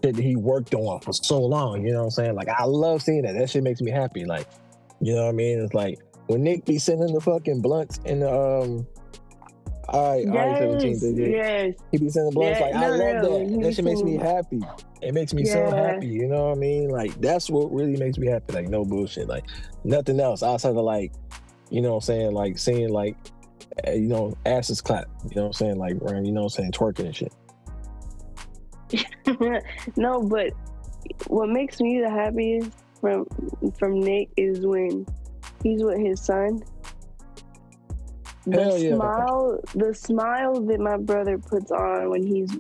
shit 0.02 0.16
that 0.16 0.23
he 0.23 0.34
worked 0.34 0.74
on 0.74 1.00
for 1.00 1.12
so 1.12 1.41
long. 1.41 1.84
You 1.84 1.92
know 1.92 1.99
what 1.99 2.05
I'm 2.05 2.10
saying? 2.10 2.34
Like 2.34 2.49
I 2.49 2.65
love 2.65 3.02
seeing 3.02 3.23
that. 3.23 3.34
That 3.34 3.49
shit 3.50 3.62
makes 3.62 3.81
me 3.81 3.91
happy. 3.92 4.24
Like, 4.24 4.49
you 5.00 5.15
know 5.15 5.24
what 5.24 5.31
I 5.31 5.32
mean? 5.32 5.60
It's 5.60 5.74
like 5.74 5.99
when 6.26 6.42
Nic 6.42 6.65
be 6.65 6.78
sending 6.78 7.12
the 7.12 7.20
fucking 7.20 7.60
blunts 7.60 8.00
in 8.05 8.20
the 8.20 8.32
um 8.32 8.86
all 9.89 10.12
right, 10.12 10.27
all 10.27 10.35
right, 10.35 10.59
17, 10.59 10.91
Yes, 10.91 11.01
38. 11.01 11.31
yes. 11.31 11.75
He 11.91 11.99
be 11.99 12.09
sending 12.09 12.33
blunts. 12.33 12.61
Yeah, 12.61 12.67
like, 12.67 12.75
I 12.75 12.89
love 12.89 12.99
that. 12.99 13.61
That 13.62 13.75
shit 13.75 13.85
makes 13.85 14.02
me 14.02 14.17
happy. 14.17 14.61
It 15.01 15.12
makes 15.15 15.35
me 15.35 15.44
so 15.44 15.70
happy. 15.70 16.07
You 16.09 16.28
know 16.28 16.49
what 16.49 16.57
I 16.57 16.61
mean? 16.61 16.89
Like, 16.89 17.20
that's 17.20 17.51
what 17.51 17.73
really 17.73 17.97
makes 17.97 18.19
me 18.19 18.28
happy. 18.28 18.52
Like, 18.52 18.69
no 18.69 18.85
bullshit. 18.85 19.28
Like, 19.28 19.44
nothing 19.85 20.20
else 20.20 20.43
outside 20.43 20.70
of, 20.70 20.77
like, 20.77 21.12
you 21.70 21.81
know 21.81 21.91
what 21.91 21.97
I'm 21.97 22.01
saying? 22.02 22.33
Like, 22.33 22.59
seeing, 22.59 22.91
like, 22.91 23.17
eh, 23.85 23.94
you 23.94 24.09
know, 24.09 24.35
asses 24.47 24.81
clap. 24.81 25.07
You 25.28 25.36
know 25.36 25.43
what 25.43 25.47
I'm 25.49 25.52
saying? 25.55 25.78
Like, 25.78 25.94
you 25.94 26.33
know 26.33 26.43
what 26.43 26.43
I'm 26.43 26.49
saying? 26.49 26.73
Twerking 26.73 27.07
and 27.07 27.17
shit. 27.17 27.33
no, 29.97 30.23
but 30.23 30.52
what 31.27 31.49
makes 31.49 31.81
me 31.81 32.01
the 32.01 32.11
happiest 32.11 32.70
from 33.01 33.27
from 33.78 33.99
Nic 34.01 34.28
is 34.36 34.67
when 34.67 35.07
he's 35.62 35.83
with 35.83 35.99
his 35.99 36.20
son. 36.20 36.62
The 38.46 38.60
Hell 38.62 38.78
yeah. 38.78 38.94
smile, 38.96 39.60
the 39.74 39.94
smile 39.94 40.60
that 40.66 40.80
my 40.80 40.96
brother 40.96 41.38
puts 41.38 41.70
on 41.70 42.10
when 42.10 42.22
he's 42.26 42.50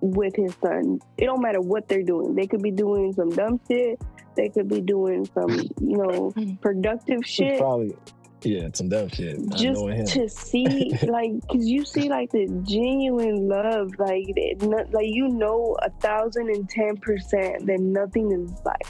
with 0.00 0.34
his 0.36 0.54
son. 0.62 1.00
It 1.18 1.26
don't 1.26 1.42
matter 1.42 1.60
what 1.60 1.88
they're 1.88 2.02
doing. 2.02 2.34
They 2.34 2.46
could 2.46 2.62
be 2.62 2.70
doing 2.70 3.12
some 3.12 3.30
dumb 3.30 3.60
shit. 3.68 4.00
They 4.36 4.48
could 4.48 4.68
be 4.68 4.80
doing 4.80 5.28
some, 5.34 5.50
you 5.80 5.96
know, 5.98 6.32
productive 6.62 7.24
shit. 7.26 7.58
Probably, 7.58 7.94
yeah, 8.42 8.68
some 8.72 8.88
dumb 8.88 9.08
shit. 9.08 9.38
I 9.52 9.56
just 9.56 9.80
know 9.80 9.88
him. 9.88 10.06
to 10.06 10.28
see 10.28 10.90
like 11.08 11.32
because 11.42 11.66
you 11.66 11.84
see 11.84 12.08
like 12.08 12.30
the 12.30 12.46
genuine 12.66 13.48
love 13.48 13.90
like 13.98 14.24
it, 14.28 14.62
not, 14.62 14.92
like 14.92 15.06
you 15.08 15.28
know 15.28 15.76
a 15.82 15.90
thousand 16.00 16.48
and 16.48 16.68
ten 16.68 16.96
percent 16.96 17.66
that 17.66 17.80
nothing 17.80 18.30
is 18.32 18.50
like 18.64 18.86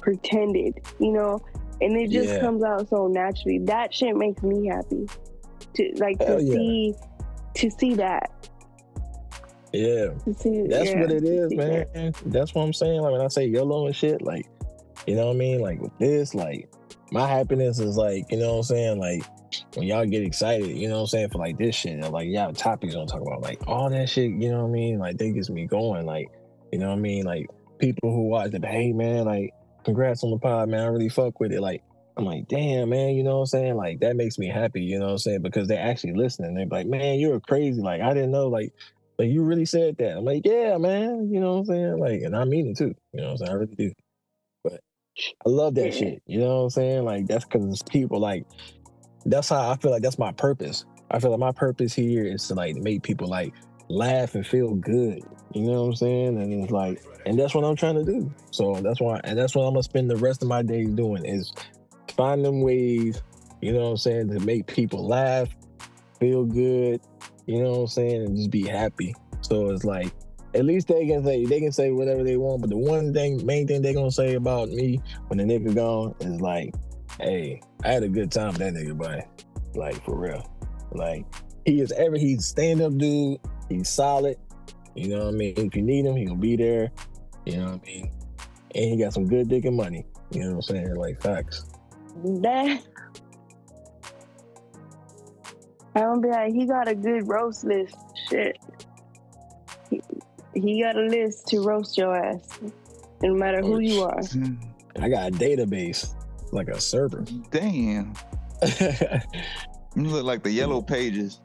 pretended 0.00 0.74
you 0.98 1.12
know 1.12 1.38
and 1.80 1.96
it 1.96 2.10
just 2.10 2.28
Yeah. 2.30 2.40
comes 2.40 2.62
out 2.62 2.88
so 2.90 3.06
naturally 3.06 3.58
that 3.60 3.92
shit 3.94 4.16
makes 4.16 4.42
me 4.42 4.66
happy 4.68 5.06
to 5.74 5.92
like 5.96 6.18
to 6.18 6.40
yeah. 6.42 6.54
see 6.54 6.94
to 7.54 7.70
see 7.70 7.94
that 7.94 8.30
Yeah. 9.72 10.08
see 10.36 10.66
That's 10.66 10.90
yeah, 10.90 11.00
what 11.00 11.10
it 11.12 11.24
is, 11.24 11.54
man. 11.54 11.86
that. 11.94 12.14
That's 12.26 12.54
what 12.54 12.62
I'm 12.62 12.72
saying. 12.72 13.00
Like 13.00 13.12
when 13.12 13.20
I 13.20 13.28
say 13.28 13.46
YOLO 13.46 13.86
and 13.86 13.94
shit, 13.94 14.22
like, 14.22 14.46
you 15.06 15.14
know 15.16 15.26
what 15.26 15.36
I 15.36 15.38
mean? 15.38 15.60
Like 15.60 15.80
with 15.80 15.96
this, 15.98 16.34
like 16.34 16.68
my 17.12 17.26
happiness 17.26 17.78
is 17.78 17.96
like, 17.96 18.30
you 18.30 18.38
know 18.38 18.52
what 18.52 18.58
I'm 18.58 18.62
saying? 18.64 18.98
Like 19.00 19.24
when 19.74 19.86
y'all 19.86 20.06
get 20.06 20.22
excited, 20.22 20.68
you 20.68 20.88
know 20.88 20.96
what 20.96 21.00
I'm 21.02 21.06
saying, 21.08 21.30
for 21.30 21.38
like 21.38 21.58
this 21.58 21.74
shit, 21.74 22.00
like 22.10 22.28
y'all 22.28 22.52
topics 22.52 22.94
on 22.94 23.06
talk 23.06 23.22
about, 23.22 23.42
like 23.42 23.60
all 23.66 23.90
that 23.90 24.08
shit, 24.08 24.30
you 24.30 24.50
know 24.50 24.62
what 24.62 24.70
I 24.70 24.72
mean? 24.72 24.98
Like 24.98 25.18
that 25.18 25.30
gets 25.30 25.50
me 25.50 25.66
going. 25.66 26.06
Like, 26.06 26.30
you 26.72 26.78
know 26.78 26.88
what 26.88 26.98
I 26.98 27.00
mean? 27.00 27.24
Like 27.24 27.48
people 27.78 28.12
who 28.12 28.28
watch 28.28 28.52
it, 28.54 28.64
hey 28.64 28.92
man, 28.92 29.24
like 29.24 29.52
congrats 29.84 30.22
on 30.24 30.30
the 30.30 30.38
pod, 30.38 30.68
man. 30.68 30.80
I 30.80 30.86
really 30.86 31.08
fuck 31.08 31.40
with 31.40 31.52
it. 31.52 31.60
Like, 31.60 31.82
I'm 32.20 32.26
like, 32.26 32.48
damn, 32.48 32.90
man, 32.90 33.14
you 33.14 33.22
know 33.22 33.36
what 33.36 33.40
I'm 33.40 33.46
saying? 33.46 33.76
Like 33.76 34.00
that 34.00 34.16
makes 34.16 34.38
me 34.38 34.48
happy, 34.48 34.82
you 34.82 34.98
know 34.98 35.06
what 35.06 35.12
I'm 35.12 35.18
saying? 35.18 35.42
Because 35.42 35.68
they're 35.68 35.82
actually 35.82 36.14
listening. 36.14 36.54
They're 36.54 36.66
like, 36.66 36.86
man, 36.86 37.18
you're 37.18 37.40
crazy. 37.40 37.80
Like, 37.80 38.02
I 38.02 38.12
didn't 38.14 38.30
know, 38.30 38.48
like, 38.48 38.72
like 39.18 39.30
you 39.30 39.42
really 39.42 39.64
said 39.64 39.96
that. 39.98 40.18
I'm 40.18 40.24
like, 40.24 40.42
yeah, 40.44 40.76
man. 40.78 41.30
You 41.32 41.40
know 41.40 41.54
what 41.54 41.58
I'm 41.60 41.64
saying? 41.66 41.98
Like, 41.98 42.22
and 42.22 42.36
I 42.36 42.44
mean 42.44 42.68
it 42.68 42.78
too. 42.78 42.94
You 43.12 43.20
know 43.20 43.32
what 43.32 43.32
I'm 43.32 43.36
saying? 43.38 43.50
I 43.50 43.54
really 43.54 43.74
do. 43.74 43.92
But 44.64 44.80
I 45.44 45.48
love 45.48 45.74
that 45.76 45.94
shit. 45.94 46.22
You 46.26 46.40
know 46.40 46.56
what 46.56 46.62
I'm 46.64 46.70
saying? 46.70 47.04
Like 47.04 47.26
that's 47.26 47.44
because 47.44 47.82
people 47.82 48.20
like 48.20 48.46
that's 49.26 49.48
how 49.50 49.70
I 49.70 49.76
feel 49.76 49.90
like 49.90 50.02
that's 50.02 50.18
my 50.18 50.32
purpose. 50.32 50.84
I 51.10 51.18
feel 51.18 51.30
like 51.30 51.40
my 51.40 51.52
purpose 51.52 51.92
here 51.92 52.24
is 52.24 52.46
to 52.48 52.54
like 52.54 52.76
make 52.76 53.02
people 53.02 53.28
like 53.28 53.52
laugh 53.88 54.34
and 54.34 54.46
feel 54.46 54.74
good. 54.74 55.22
You 55.52 55.62
know 55.62 55.82
what 55.82 55.88
I'm 55.88 55.96
saying? 55.96 56.40
And 56.40 56.52
it's 56.62 56.72
like, 56.72 57.02
and 57.26 57.38
that's 57.38 57.54
what 57.54 57.64
I'm 57.64 57.76
trying 57.76 57.96
to 57.96 58.04
do. 58.04 58.32
So 58.52 58.74
that's 58.74 59.00
why, 59.00 59.20
and 59.24 59.38
that's 59.38 59.54
what 59.54 59.64
I'm 59.64 59.74
gonna 59.74 59.82
spend 59.82 60.10
the 60.10 60.16
rest 60.16 60.42
of 60.42 60.48
my 60.48 60.62
days 60.62 60.88
doing 60.90 61.24
is 61.24 61.52
find 62.16 62.44
them 62.44 62.60
ways. 62.62 63.22
You 63.60 63.72
know 63.72 63.80
what 63.80 63.90
I'm 63.90 63.96
saying 63.98 64.28
to 64.28 64.40
make 64.40 64.66
people 64.66 65.06
laugh, 65.06 65.48
feel 66.18 66.44
good. 66.44 67.00
You 67.46 67.62
know 67.62 67.70
what 67.70 67.78
I'm 67.80 67.86
saying, 67.88 68.22
and 68.22 68.36
just 68.36 68.50
be 68.50 68.66
happy. 68.66 69.14
So 69.42 69.70
it's 69.70 69.84
like 69.84 70.12
at 70.54 70.64
least 70.64 70.88
they 70.88 71.06
can 71.06 71.24
say 71.24 71.44
they 71.44 71.60
can 71.60 71.72
say 71.72 71.90
whatever 71.90 72.22
they 72.24 72.36
want, 72.36 72.60
but 72.60 72.70
the 72.70 72.76
one 72.76 73.12
thing, 73.12 73.44
main 73.44 73.66
thing 73.66 73.82
they 73.82 73.94
gonna 73.94 74.10
say 74.10 74.34
about 74.34 74.70
me 74.70 75.00
when 75.28 75.38
the 75.38 75.44
nigga 75.44 75.74
gone 75.74 76.14
is 76.20 76.40
like, 76.40 76.74
"Hey, 77.20 77.60
I 77.84 77.92
had 77.92 78.02
a 78.02 78.08
good 78.08 78.32
time 78.32 78.48
with 78.48 78.58
that 78.58 78.74
nigga, 78.74 78.96
boy. 78.96 79.24
Like 79.74 80.02
for 80.04 80.18
real. 80.18 80.50
Like 80.92 81.24
he 81.64 81.80
is 81.80 81.92
ever 81.92 82.16
he's 82.16 82.46
stand 82.46 82.80
up 82.80 82.96
dude. 82.96 83.38
He's 83.68 83.88
solid. 83.88 84.36
You 84.94 85.08
know 85.08 85.26
what 85.26 85.34
I 85.34 85.36
mean? 85.36 85.54
If 85.56 85.76
you 85.76 85.82
need 85.82 86.04
him, 86.04 86.16
he 86.16 86.24
gonna 86.24 86.38
be 86.38 86.56
there. 86.56 86.90
You 87.46 87.58
know 87.58 87.64
what 87.66 87.82
I 87.82 87.86
mean? 87.86 88.10
And 88.74 88.84
he 88.84 88.96
got 88.96 89.12
some 89.12 89.26
good 89.26 89.48
dick 89.48 89.64
and 89.64 89.76
money. 89.76 90.04
You 90.30 90.42
know 90.42 90.56
what 90.56 90.56
I'm 90.56 90.62
saying? 90.62 90.94
Like 90.96 91.22
facts. 91.22 91.69
That 92.42 92.82
I 95.94 96.00
don't 96.00 96.20
be 96.20 96.28
like 96.28 96.52
he 96.52 96.66
got 96.66 96.88
a 96.88 96.94
good 96.94 97.26
roast 97.28 97.64
list 97.64 97.96
shit 98.28 98.58
he, 99.90 100.00
he 100.54 100.82
got 100.82 100.96
a 100.96 101.02
list 101.02 101.46
to 101.48 101.60
roast 101.60 101.96
your 101.98 102.14
ass 102.14 102.58
no 103.22 103.34
matter 103.34 103.60
who 103.60 103.78
you 103.80 104.02
are 104.02 104.20
I 105.00 105.08
got 105.08 105.28
a 105.28 105.30
database, 105.32 106.14
like 106.52 106.68
a 106.68 106.80
server. 106.80 107.24
Damn. 107.50 108.12
You 109.96 110.04
look 110.04 110.24
like 110.24 110.42
the 110.44 110.50
yellow 110.52 110.80
pages. 110.82 111.40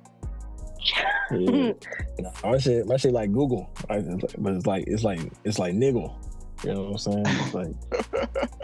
Yeah. 1.32 1.74
Nah, 2.20 2.32
my 2.44 2.58
shit, 2.60 2.86
my 2.88 2.96
shit 2.98 3.12
like 3.12 3.32
Google, 3.32 3.70
I, 3.90 3.96
it's 3.98 4.08
like- 4.08 4.36
but 4.38 4.54
it's 4.54 4.66
like 4.66 4.84
it's 4.88 5.04
like 5.04 5.20
it's 5.44 5.58
like 5.60 5.74
niggle. 5.74 6.16
You 6.64 6.74
know 6.74 6.84
what 6.84 6.92
I'm 6.92 6.98
saying? 6.98 7.26
It's 7.26 7.54
like 7.54 7.74
I 8.14 8.48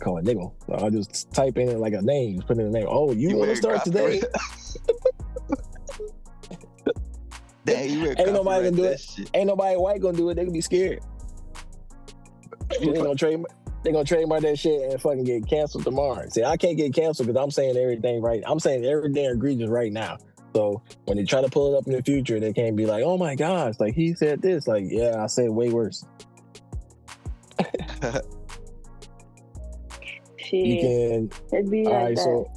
call 0.00 0.18
it 0.18 0.24
nigga. 0.24 0.52
So 0.66 0.86
I 0.86 0.90
just 0.90 1.32
type 1.32 1.56
in 1.58 1.78
like 1.78 1.92
a 1.92 2.02
name, 2.02 2.42
put 2.42 2.58
in 2.58 2.66
a 2.66 2.70
name. 2.70 2.86
Oh, 2.88 3.12
you, 3.12 3.36
want 3.36 3.50
to 3.50 3.56
start 3.56 3.84
today? 3.84 4.22
Damn, 7.64 7.88
you 7.88 8.08
Ain't 8.18 8.32
nobody 8.32 8.64
gonna 8.64 8.76
do 8.76 8.84
it. 8.84 9.00
shit. 9.00 9.30
Ain't 9.34 9.46
nobody 9.46 9.76
white 9.76 10.00
gonna 10.00 10.16
do 10.16 10.30
it. 10.30 10.34
They 10.34 10.42
gonna 10.42 10.52
be 10.52 10.60
scared. 10.60 11.00
they 12.80 12.92
gonna 12.92 13.14
trade. 13.14 13.44
They 13.82 13.92
gonna 13.92 14.04
trademark 14.04 14.42
that 14.42 14.58
shit 14.58 14.90
and 14.90 15.00
fucking 15.00 15.24
get 15.24 15.46
canceled 15.46 15.84
tomorrow. 15.84 16.28
See, 16.28 16.44
I 16.44 16.56
can't 16.56 16.76
get 16.76 16.92
canceled 16.94 17.28
because 17.28 17.42
I'm 17.42 17.50
saying 17.50 17.76
everything 17.76 18.20
right. 18.20 18.42
I'm 18.46 18.60
saying 18.60 18.84
everything 18.84 19.24
egregious 19.26 19.68
right 19.68 19.92
now. 19.92 20.18
So 20.54 20.82
when 21.04 21.16
they 21.16 21.24
try 21.24 21.40
to 21.42 21.48
pull 21.48 21.74
it 21.74 21.78
up 21.78 21.86
in 21.86 21.92
the 21.92 22.02
future, 22.02 22.40
they 22.40 22.52
can't 22.52 22.76
be 22.76 22.86
like, 22.86 23.02
"Oh 23.04 23.16
my 23.16 23.34
gosh, 23.34 23.74
like 23.78 23.94
he 23.94 24.14
said 24.14 24.42
this." 24.42 24.66
Like, 24.66 24.84
yeah, 24.88 25.22
I 25.22 25.26
said 25.26 25.50
way 25.50 25.70
worse. 25.70 26.04
Shit. 30.50 30.66
you 30.66 30.80
can. 30.80 31.30
It'd 31.52 31.70
be 31.70 31.86
All 31.86 31.92
like 31.92 32.02
right, 32.02 32.16
that. 32.16 32.22
so 32.22 32.50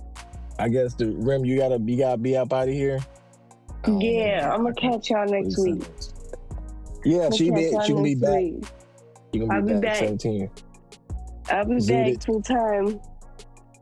I 0.60 0.70
guess 0.70 0.94
the 0.96 1.08
rim 1.12 1.46
you 1.46 1.58
gotta 1.58 1.80
you 1.80 1.98
gotta 1.98 2.18
be 2.18 2.36
up 2.38 2.52
out 2.54 2.68
of 2.68 2.74
here. 2.74 3.00
I 3.86 3.90
know. 3.90 4.00
yeah, 4.02 4.52
I'm 4.54 4.64
gonna 4.64 4.74
catch 4.76 5.10
y'all 5.10 5.26
next 5.28 5.56
Please 5.56 5.76
week. 5.76 5.84
send. 6.00 6.14
Yeah, 7.06 7.22
I'ma 7.26 7.36
she 7.36 7.50
catch 7.50 7.58
did. 7.60 7.84
She 7.86 7.92
gonna 7.94 8.04
be 8.04 8.16
back. 8.16 8.38
week. 8.40 8.64
You 9.34 9.40
gonna 9.42 9.56
I'll 9.56 9.62
be 9.62 9.74
be 9.74 9.80
back, 9.80 9.82
back. 9.82 9.96
17. 9.98 10.50
I'll 11.50 11.66
be 11.66 11.74
Zooted. 11.76 12.14
back 12.16 12.26
full 12.26 12.42
time. 12.42 13.00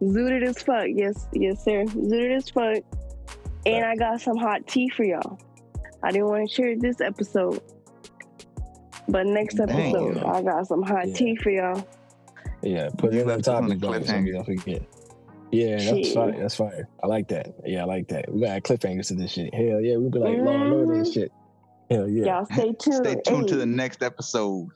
Zooted 0.01 0.43
as 0.47 0.61
fuck. 0.63 0.85
Yes, 0.87 1.27
yes, 1.33 1.63
sir. 1.63 1.83
Zooted 1.85 2.35
as 2.37 2.49
fuck. 2.49 2.83
And 3.67 3.85
I 3.85 3.95
got 3.95 4.19
some 4.19 4.37
hot 4.37 4.65
tea 4.67 4.89
for 4.89 5.03
y'all. 5.03 5.37
I 6.03 6.11
didn't 6.11 6.27
want 6.29 6.49
to 6.49 6.55
share 6.55 6.75
this 6.75 6.99
episode. 6.99 7.61
But 9.07 9.27
next 9.27 9.55
Dang. 9.55 9.69
episode, 9.69 10.17
I 10.23 10.41
got 10.41 10.65
some 10.67 10.81
hot 10.81 11.07
Yeah. 11.09 11.13
tea 11.13 11.35
for 11.35 11.51
y'all. 11.51 11.85
Yeah, 12.63 12.89
put 12.97 13.13
You 13.13 13.19
it 13.19 13.21
in 13.23 13.27
the 13.27 13.33
left 13.35 13.47
on 13.47 13.61
topic 13.63 13.79
the 13.79 13.87
bar 13.87 14.03
so 14.03 14.13
cliffhanger. 14.13 14.33
don't 14.33 14.45
forget. 14.45 14.83
Yeah, 15.51 15.71
that's 15.77 15.83
Shit. 16.07 16.13
fine. 16.15 16.39
That's 16.39 16.55
fine. 16.55 16.83
I 17.03 17.07
like 17.07 17.27
that. 17.29 17.53
Yeah, 17.65 17.81
I 17.81 17.85
like 17.85 18.07
that. 18.09 18.31
We 18.31 18.41
got 18.41 18.61
cliffhangers 18.63 19.07
to 19.07 19.15
this 19.15 19.31
shit. 19.31 19.53
Hell 19.53 19.81
yeah, 19.81 19.97
we 19.97 20.09
be 20.09 20.19
like 20.19 20.37
Law 20.37 20.51
and 20.53 20.73
Order 20.73 20.93
and 20.93 21.05
Mhm. 21.05 21.13
shit. 21.13 21.31
Hell 21.89 22.07
yeah. 22.07 22.25
Y'all 22.25 22.45
stay 22.45 22.71
tuned. 22.79 22.95
Stay 23.05 23.15
tuned 23.25 23.47
to 23.49 23.55
the 23.57 23.65
next 23.65 24.01
episode. 24.01 24.69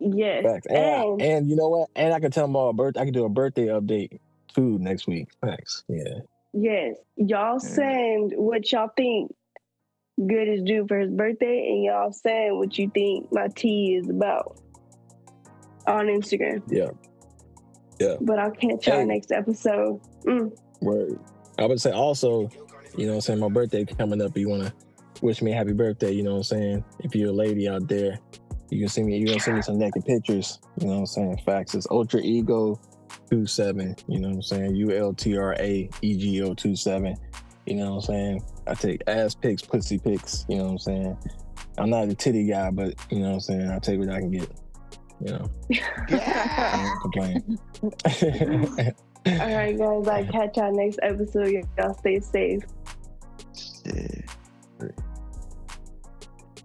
Yes. 0.00 0.44
Facts. 0.44 0.66
And, 0.66 0.78
And, 0.78 1.22
and 1.22 1.48
you 1.50 1.54
know 1.56 1.68
what? 1.68 1.90
And 1.94 2.12
I 2.12 2.18
can 2.20 2.30
tell 2.32 2.44
them 2.46 2.56
all 2.56 2.70
a 2.70 2.72
birth. 2.72 2.96
I 2.98 3.04
can 3.04 3.12
do 3.14 3.24
a 3.24 3.28
birthday 3.28 3.66
update 3.66 4.18
too 4.52 4.78
next 4.80 5.06
week. 5.06 5.28
Facts. 5.40 5.84
Yeah. 5.88 6.20
yes, 6.52 6.96
y'all 7.16 7.60
send 7.60 8.32
what 8.36 8.70
y'all 8.72 8.88
think 8.96 9.32
good 10.26 10.48
is 10.48 10.62
due 10.62 10.86
for 10.88 10.98
his 10.98 11.10
birthday, 11.10 11.68
and 11.68 11.84
y'all 11.84 12.10
send 12.12 12.56
what 12.58 12.76
you 12.78 12.90
think 12.92 13.30
my 13.30 13.46
tea 13.54 13.94
is 14.02 14.08
about 14.10 14.58
on 15.86 16.06
Instagram. 16.06 16.62
Yeah. 16.68 16.90
Yeah. 17.98 18.16
But 18.20 18.38
I'll 18.38 18.50
catch 18.50 18.86
y'all 18.86 18.98
Hey. 19.00 19.04
next 19.04 19.32
episode. 19.32 20.00
Mm. 20.24 20.56
Word. 20.80 21.18
I 21.58 21.64
would 21.66 21.80
say 21.80 21.90
also, 21.92 22.50
you 22.96 23.06
know 23.06 23.12
what 23.12 23.16
I'm 23.16 23.20
saying, 23.22 23.40
my 23.40 23.48
birthday 23.48 23.84
coming 23.84 24.20
up. 24.20 24.36
You 24.36 24.48
wanna 24.48 24.72
wish 25.22 25.40
me 25.42 25.52
a 25.52 25.56
happy 25.56 25.72
birthday, 25.72 26.12
you 26.12 26.22
know 26.22 26.32
what 26.32 26.36
I'm 26.38 26.42
saying? 26.44 26.84
If 27.00 27.14
you're 27.14 27.30
a 27.30 27.32
lady 27.32 27.68
out 27.68 27.88
there, 27.88 28.18
you 28.70 28.80
can 28.80 28.88
see 28.88 29.02
me 29.02 29.16
you 29.16 29.26
can 29.26 29.40
send 29.40 29.56
me 29.56 29.62
some 29.62 29.78
naked 29.78 30.04
pictures, 30.04 30.58
you 30.78 30.86
know 30.88 30.94
what 30.94 30.98
I'm 31.00 31.06
saying? 31.06 31.40
Facts. 31.46 31.74
It's 31.74 31.86
Ultra 31.90 32.20
Ego 32.20 32.78
27, 33.30 33.96
you 34.08 34.20
know 34.20 34.28
what 34.28 34.34
I'm 34.36 34.42
saying? 34.42 34.74
U 34.76 34.90
L 34.92 35.12
T 35.14 35.36
R 35.38 35.54
A 35.58 35.88
E 36.02 36.16
G 36.16 36.42
O 36.42 36.52
27. 36.54 37.16
You 37.66 37.74
know 37.76 37.90
what 37.90 37.96
I'm 37.96 38.00
saying? 38.02 38.42
I 38.66 38.74
take 38.74 39.02
ass 39.06 39.34
pics, 39.34 39.62
pussy 39.62 39.98
pics, 39.98 40.44
you 40.48 40.58
know 40.58 40.64
what 40.64 40.70
I'm 40.72 40.78
saying? 40.78 41.18
I'm 41.78 41.90
not 41.90 42.08
a 42.08 42.14
titty 42.14 42.46
guy, 42.46 42.70
but 42.70 42.94
you 43.10 43.18
know 43.20 43.28
what 43.28 43.34
I'm 43.34 43.40
saying? 43.40 43.70
I'll 43.70 43.80
take 43.80 43.98
what 43.98 44.08
I 44.10 44.20
can 44.20 44.30
get. 44.30 44.50
You 45.24 45.32
know, 45.32 45.50
I 46.10 46.82
don't 46.84 47.00
complain. 47.00 47.58
All 49.26 49.56
right, 49.56 49.76
guys. 49.76 50.08
I'll 50.08 50.26
catch 50.26 50.56
y'all 50.56 50.76
next 50.76 50.98
episode. 51.02 51.64
Y'all 51.78 51.94
stay 51.94 52.20
safe. 52.20 52.62
Shit. 53.56 54.30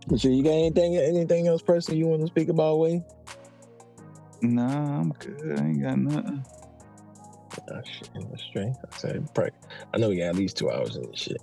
But 0.08 0.24
you 0.24 0.44
got 0.44 0.52
anything 0.52 0.98
anything 0.98 1.48
else 1.48 1.62
personal 1.62 1.98
you 1.98 2.08
want 2.08 2.22
to 2.22 2.28
speak 2.28 2.50
about, 2.50 2.80
Wayne? 2.80 3.06
Nah, 4.42 5.00
I'm 5.00 5.12
good. 5.14 5.60
I 5.60 5.64
ain't 5.64 5.82
got 5.82 5.98
nothing. 5.98 6.46
Oh 7.72 7.82
shit, 7.86 8.10
that's 8.30 8.44
straight. 8.44 8.74
I 8.92 8.98
said, 8.98 9.34
probably, 9.34 9.52
I 9.94 9.98
know 9.98 10.10
we 10.10 10.18
got 10.18 10.26
at 10.30 10.36
least 10.36 10.58
two 10.58 10.70
hours 10.72 10.96
in 10.98 11.04
this 11.04 11.20
shit. 11.20 11.38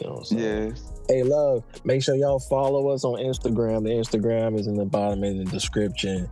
You 0.00 0.06
know 0.06 0.14
what 0.14 0.18
I'm 0.18 0.24
saying? 0.24 0.68
Yes. 0.70 0.92
Hey, 1.08 1.22
love, 1.22 1.64
make 1.84 2.02
sure 2.02 2.14
y'all 2.14 2.40
follow 2.40 2.88
us 2.88 3.04
on 3.04 3.18
Instagram. 3.18 3.84
The 3.84 3.90
Instagram 3.90 4.58
is 4.58 4.66
in 4.66 4.74
the 4.74 4.84
bottom 4.84 5.24
in 5.24 5.38
the 5.38 5.44
description. 5.44 6.28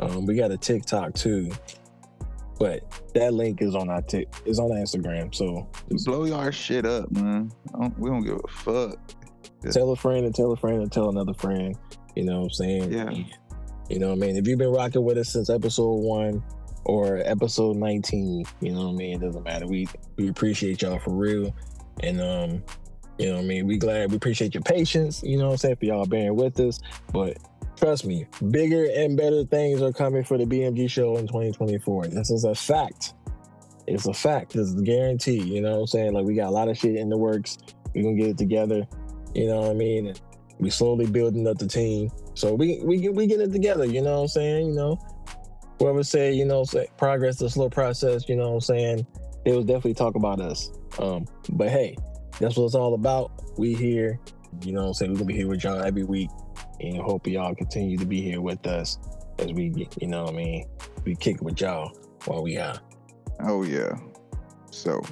Um, 0.00 0.26
we 0.26 0.34
got 0.34 0.50
a 0.50 0.56
TikTok 0.56 1.14
too, 1.14 1.50
but 2.58 2.82
that 3.14 3.34
link 3.34 3.62
is 3.62 3.74
on 3.74 3.88
our 3.90 4.02
tick 4.02 4.28
is 4.46 4.58
on 4.58 4.72
our 4.72 4.78
Instagram. 4.78 5.34
So 5.34 5.68
Blow 6.04 6.24
y'all 6.24 6.50
shit 6.50 6.86
up, 6.86 7.10
man. 7.12 7.52
Don't, 7.72 7.98
we 7.98 8.10
don't 8.10 8.24
give 8.24 8.40
a 8.42 8.48
fuck. 8.48 8.98
tell 9.70 9.90
a 9.92 9.96
friend 9.96 10.24
and 10.24 10.34
tell 10.34 10.52
a 10.52 10.56
friend 10.56 10.82
and 10.82 10.90
tell 10.90 11.10
another 11.10 11.34
friend. 11.34 11.76
You 12.16 12.24
know 12.24 12.38
what 12.38 12.44
I'm 12.44 12.50
saying? 12.50 12.92
Yeah. 12.92 13.10
You 13.90 13.98
know 13.98 14.08
what 14.08 14.18
I 14.18 14.26
mean? 14.26 14.36
If 14.36 14.46
you've 14.46 14.58
been 14.58 14.72
rocking 14.72 15.04
with 15.04 15.18
us 15.18 15.32
since 15.32 15.50
episode 15.50 15.96
one 15.96 16.42
or 16.84 17.18
episode 17.24 17.76
19, 17.76 18.44
you 18.60 18.72
know 18.72 18.86
what 18.86 18.90
I 18.90 18.96
mean? 18.96 19.14
It 19.16 19.26
doesn't 19.26 19.42
matter. 19.42 19.66
We 19.66 19.86
we 20.16 20.28
appreciate 20.28 20.80
y'all 20.82 20.98
for 20.98 21.12
real. 21.12 21.54
And 22.02 22.20
um, 22.20 22.62
you 23.18 23.26
know 23.26 23.34
what 23.36 23.44
I 23.44 23.46
mean? 23.46 23.66
We 23.66 23.76
glad 23.76 24.10
we 24.10 24.16
appreciate 24.16 24.54
your 24.54 24.62
patience, 24.62 25.22
you 25.22 25.36
know 25.36 25.46
what 25.46 25.52
I'm 25.52 25.58
saying, 25.58 25.76
for 25.76 25.84
y'all 25.84 26.06
bearing 26.06 26.36
with 26.36 26.58
us. 26.60 26.80
But 27.12 27.36
trust 27.80 28.04
me, 28.04 28.26
bigger 28.50 28.88
and 28.94 29.16
better 29.16 29.44
things 29.44 29.80
are 29.80 29.92
coming 29.92 30.22
for 30.22 30.36
the 30.36 30.44
BMG 30.44 30.88
show 30.90 31.16
in 31.16 31.26
2024. 31.26 32.08
This 32.08 32.30
is 32.30 32.44
a 32.44 32.54
fact. 32.54 33.14
It's 33.86 34.06
a 34.06 34.12
fact. 34.12 34.54
Is 34.54 34.78
a 34.78 34.82
guarantee. 34.82 35.40
You 35.40 35.62
know 35.62 35.72
what 35.72 35.80
I'm 35.80 35.86
saying? 35.86 36.12
Like 36.12 36.26
we 36.26 36.34
got 36.34 36.48
a 36.48 36.50
lot 36.50 36.68
of 36.68 36.76
shit 36.76 36.96
in 36.96 37.08
the 37.08 37.16
works. 37.16 37.56
We're 37.94 38.04
gonna 38.04 38.16
get 38.16 38.28
it 38.28 38.38
together. 38.38 38.86
You 39.34 39.46
know 39.46 39.60
what 39.62 39.70
I 39.70 39.74
mean? 39.74 40.14
We 40.58 40.68
slowly 40.68 41.06
building 41.06 41.48
up 41.48 41.56
the 41.56 41.66
team. 41.66 42.10
So 42.34 42.54
we 42.54 42.82
we 42.84 43.08
we 43.08 43.26
get 43.26 43.40
it 43.40 43.50
together, 43.50 43.86
you 43.86 44.02
know 44.02 44.16
what 44.16 44.22
I'm 44.22 44.28
saying? 44.28 44.68
You 44.68 44.74
know, 44.74 44.98
whoever 45.78 46.02
say, 46.02 46.34
you 46.34 46.44
know, 46.44 46.64
say 46.64 46.88
progress 46.98 47.36
is 47.36 47.42
a 47.42 47.50
slow 47.50 47.70
process, 47.70 48.28
you 48.28 48.36
know 48.36 48.48
what 48.50 48.54
I'm 48.54 48.60
saying? 48.60 49.06
They 49.46 49.56
was 49.56 49.64
definitely 49.64 49.94
talk 49.94 50.16
about 50.16 50.38
us. 50.38 50.70
Um, 50.98 51.24
but 51.48 51.70
hey, 51.70 51.96
that's 52.38 52.56
what 52.56 52.66
it's 52.66 52.74
all 52.74 52.92
about. 52.92 53.32
We 53.58 53.72
here, 53.72 54.20
you 54.62 54.72
know 54.72 54.82
what 54.82 54.88
I'm 54.88 54.94
saying? 54.94 55.12
We're 55.12 55.18
gonna 55.18 55.26
be 55.28 55.36
here 55.36 55.48
with 55.48 55.64
y'all 55.64 55.80
every 55.80 56.04
week 56.04 56.28
and 56.80 56.96
hope 56.98 57.26
y'all 57.26 57.54
continue 57.54 57.96
to 57.96 58.06
be 58.06 58.20
here 58.20 58.40
with 58.40 58.66
us 58.66 58.98
as 59.38 59.52
we 59.52 59.88
you 60.00 60.06
know 60.06 60.24
what 60.24 60.34
I 60.34 60.36
mean, 60.36 60.68
we 61.04 61.14
kick 61.14 61.40
with 61.42 61.60
y'all 61.60 61.96
while 62.26 62.42
we 62.42 62.58
are. 62.58 62.78
Oh 63.40 63.62
yeah. 63.62 63.96
So 64.70 65.02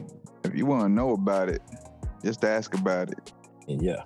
if 0.44 0.54
you 0.54 0.66
want 0.66 0.82
to 0.82 0.88
know 0.88 1.12
about 1.12 1.48
it, 1.48 1.62
just 2.24 2.44
ask 2.44 2.74
about 2.74 3.10
it. 3.10 3.32
And 3.68 3.82
yeah. 3.82 4.02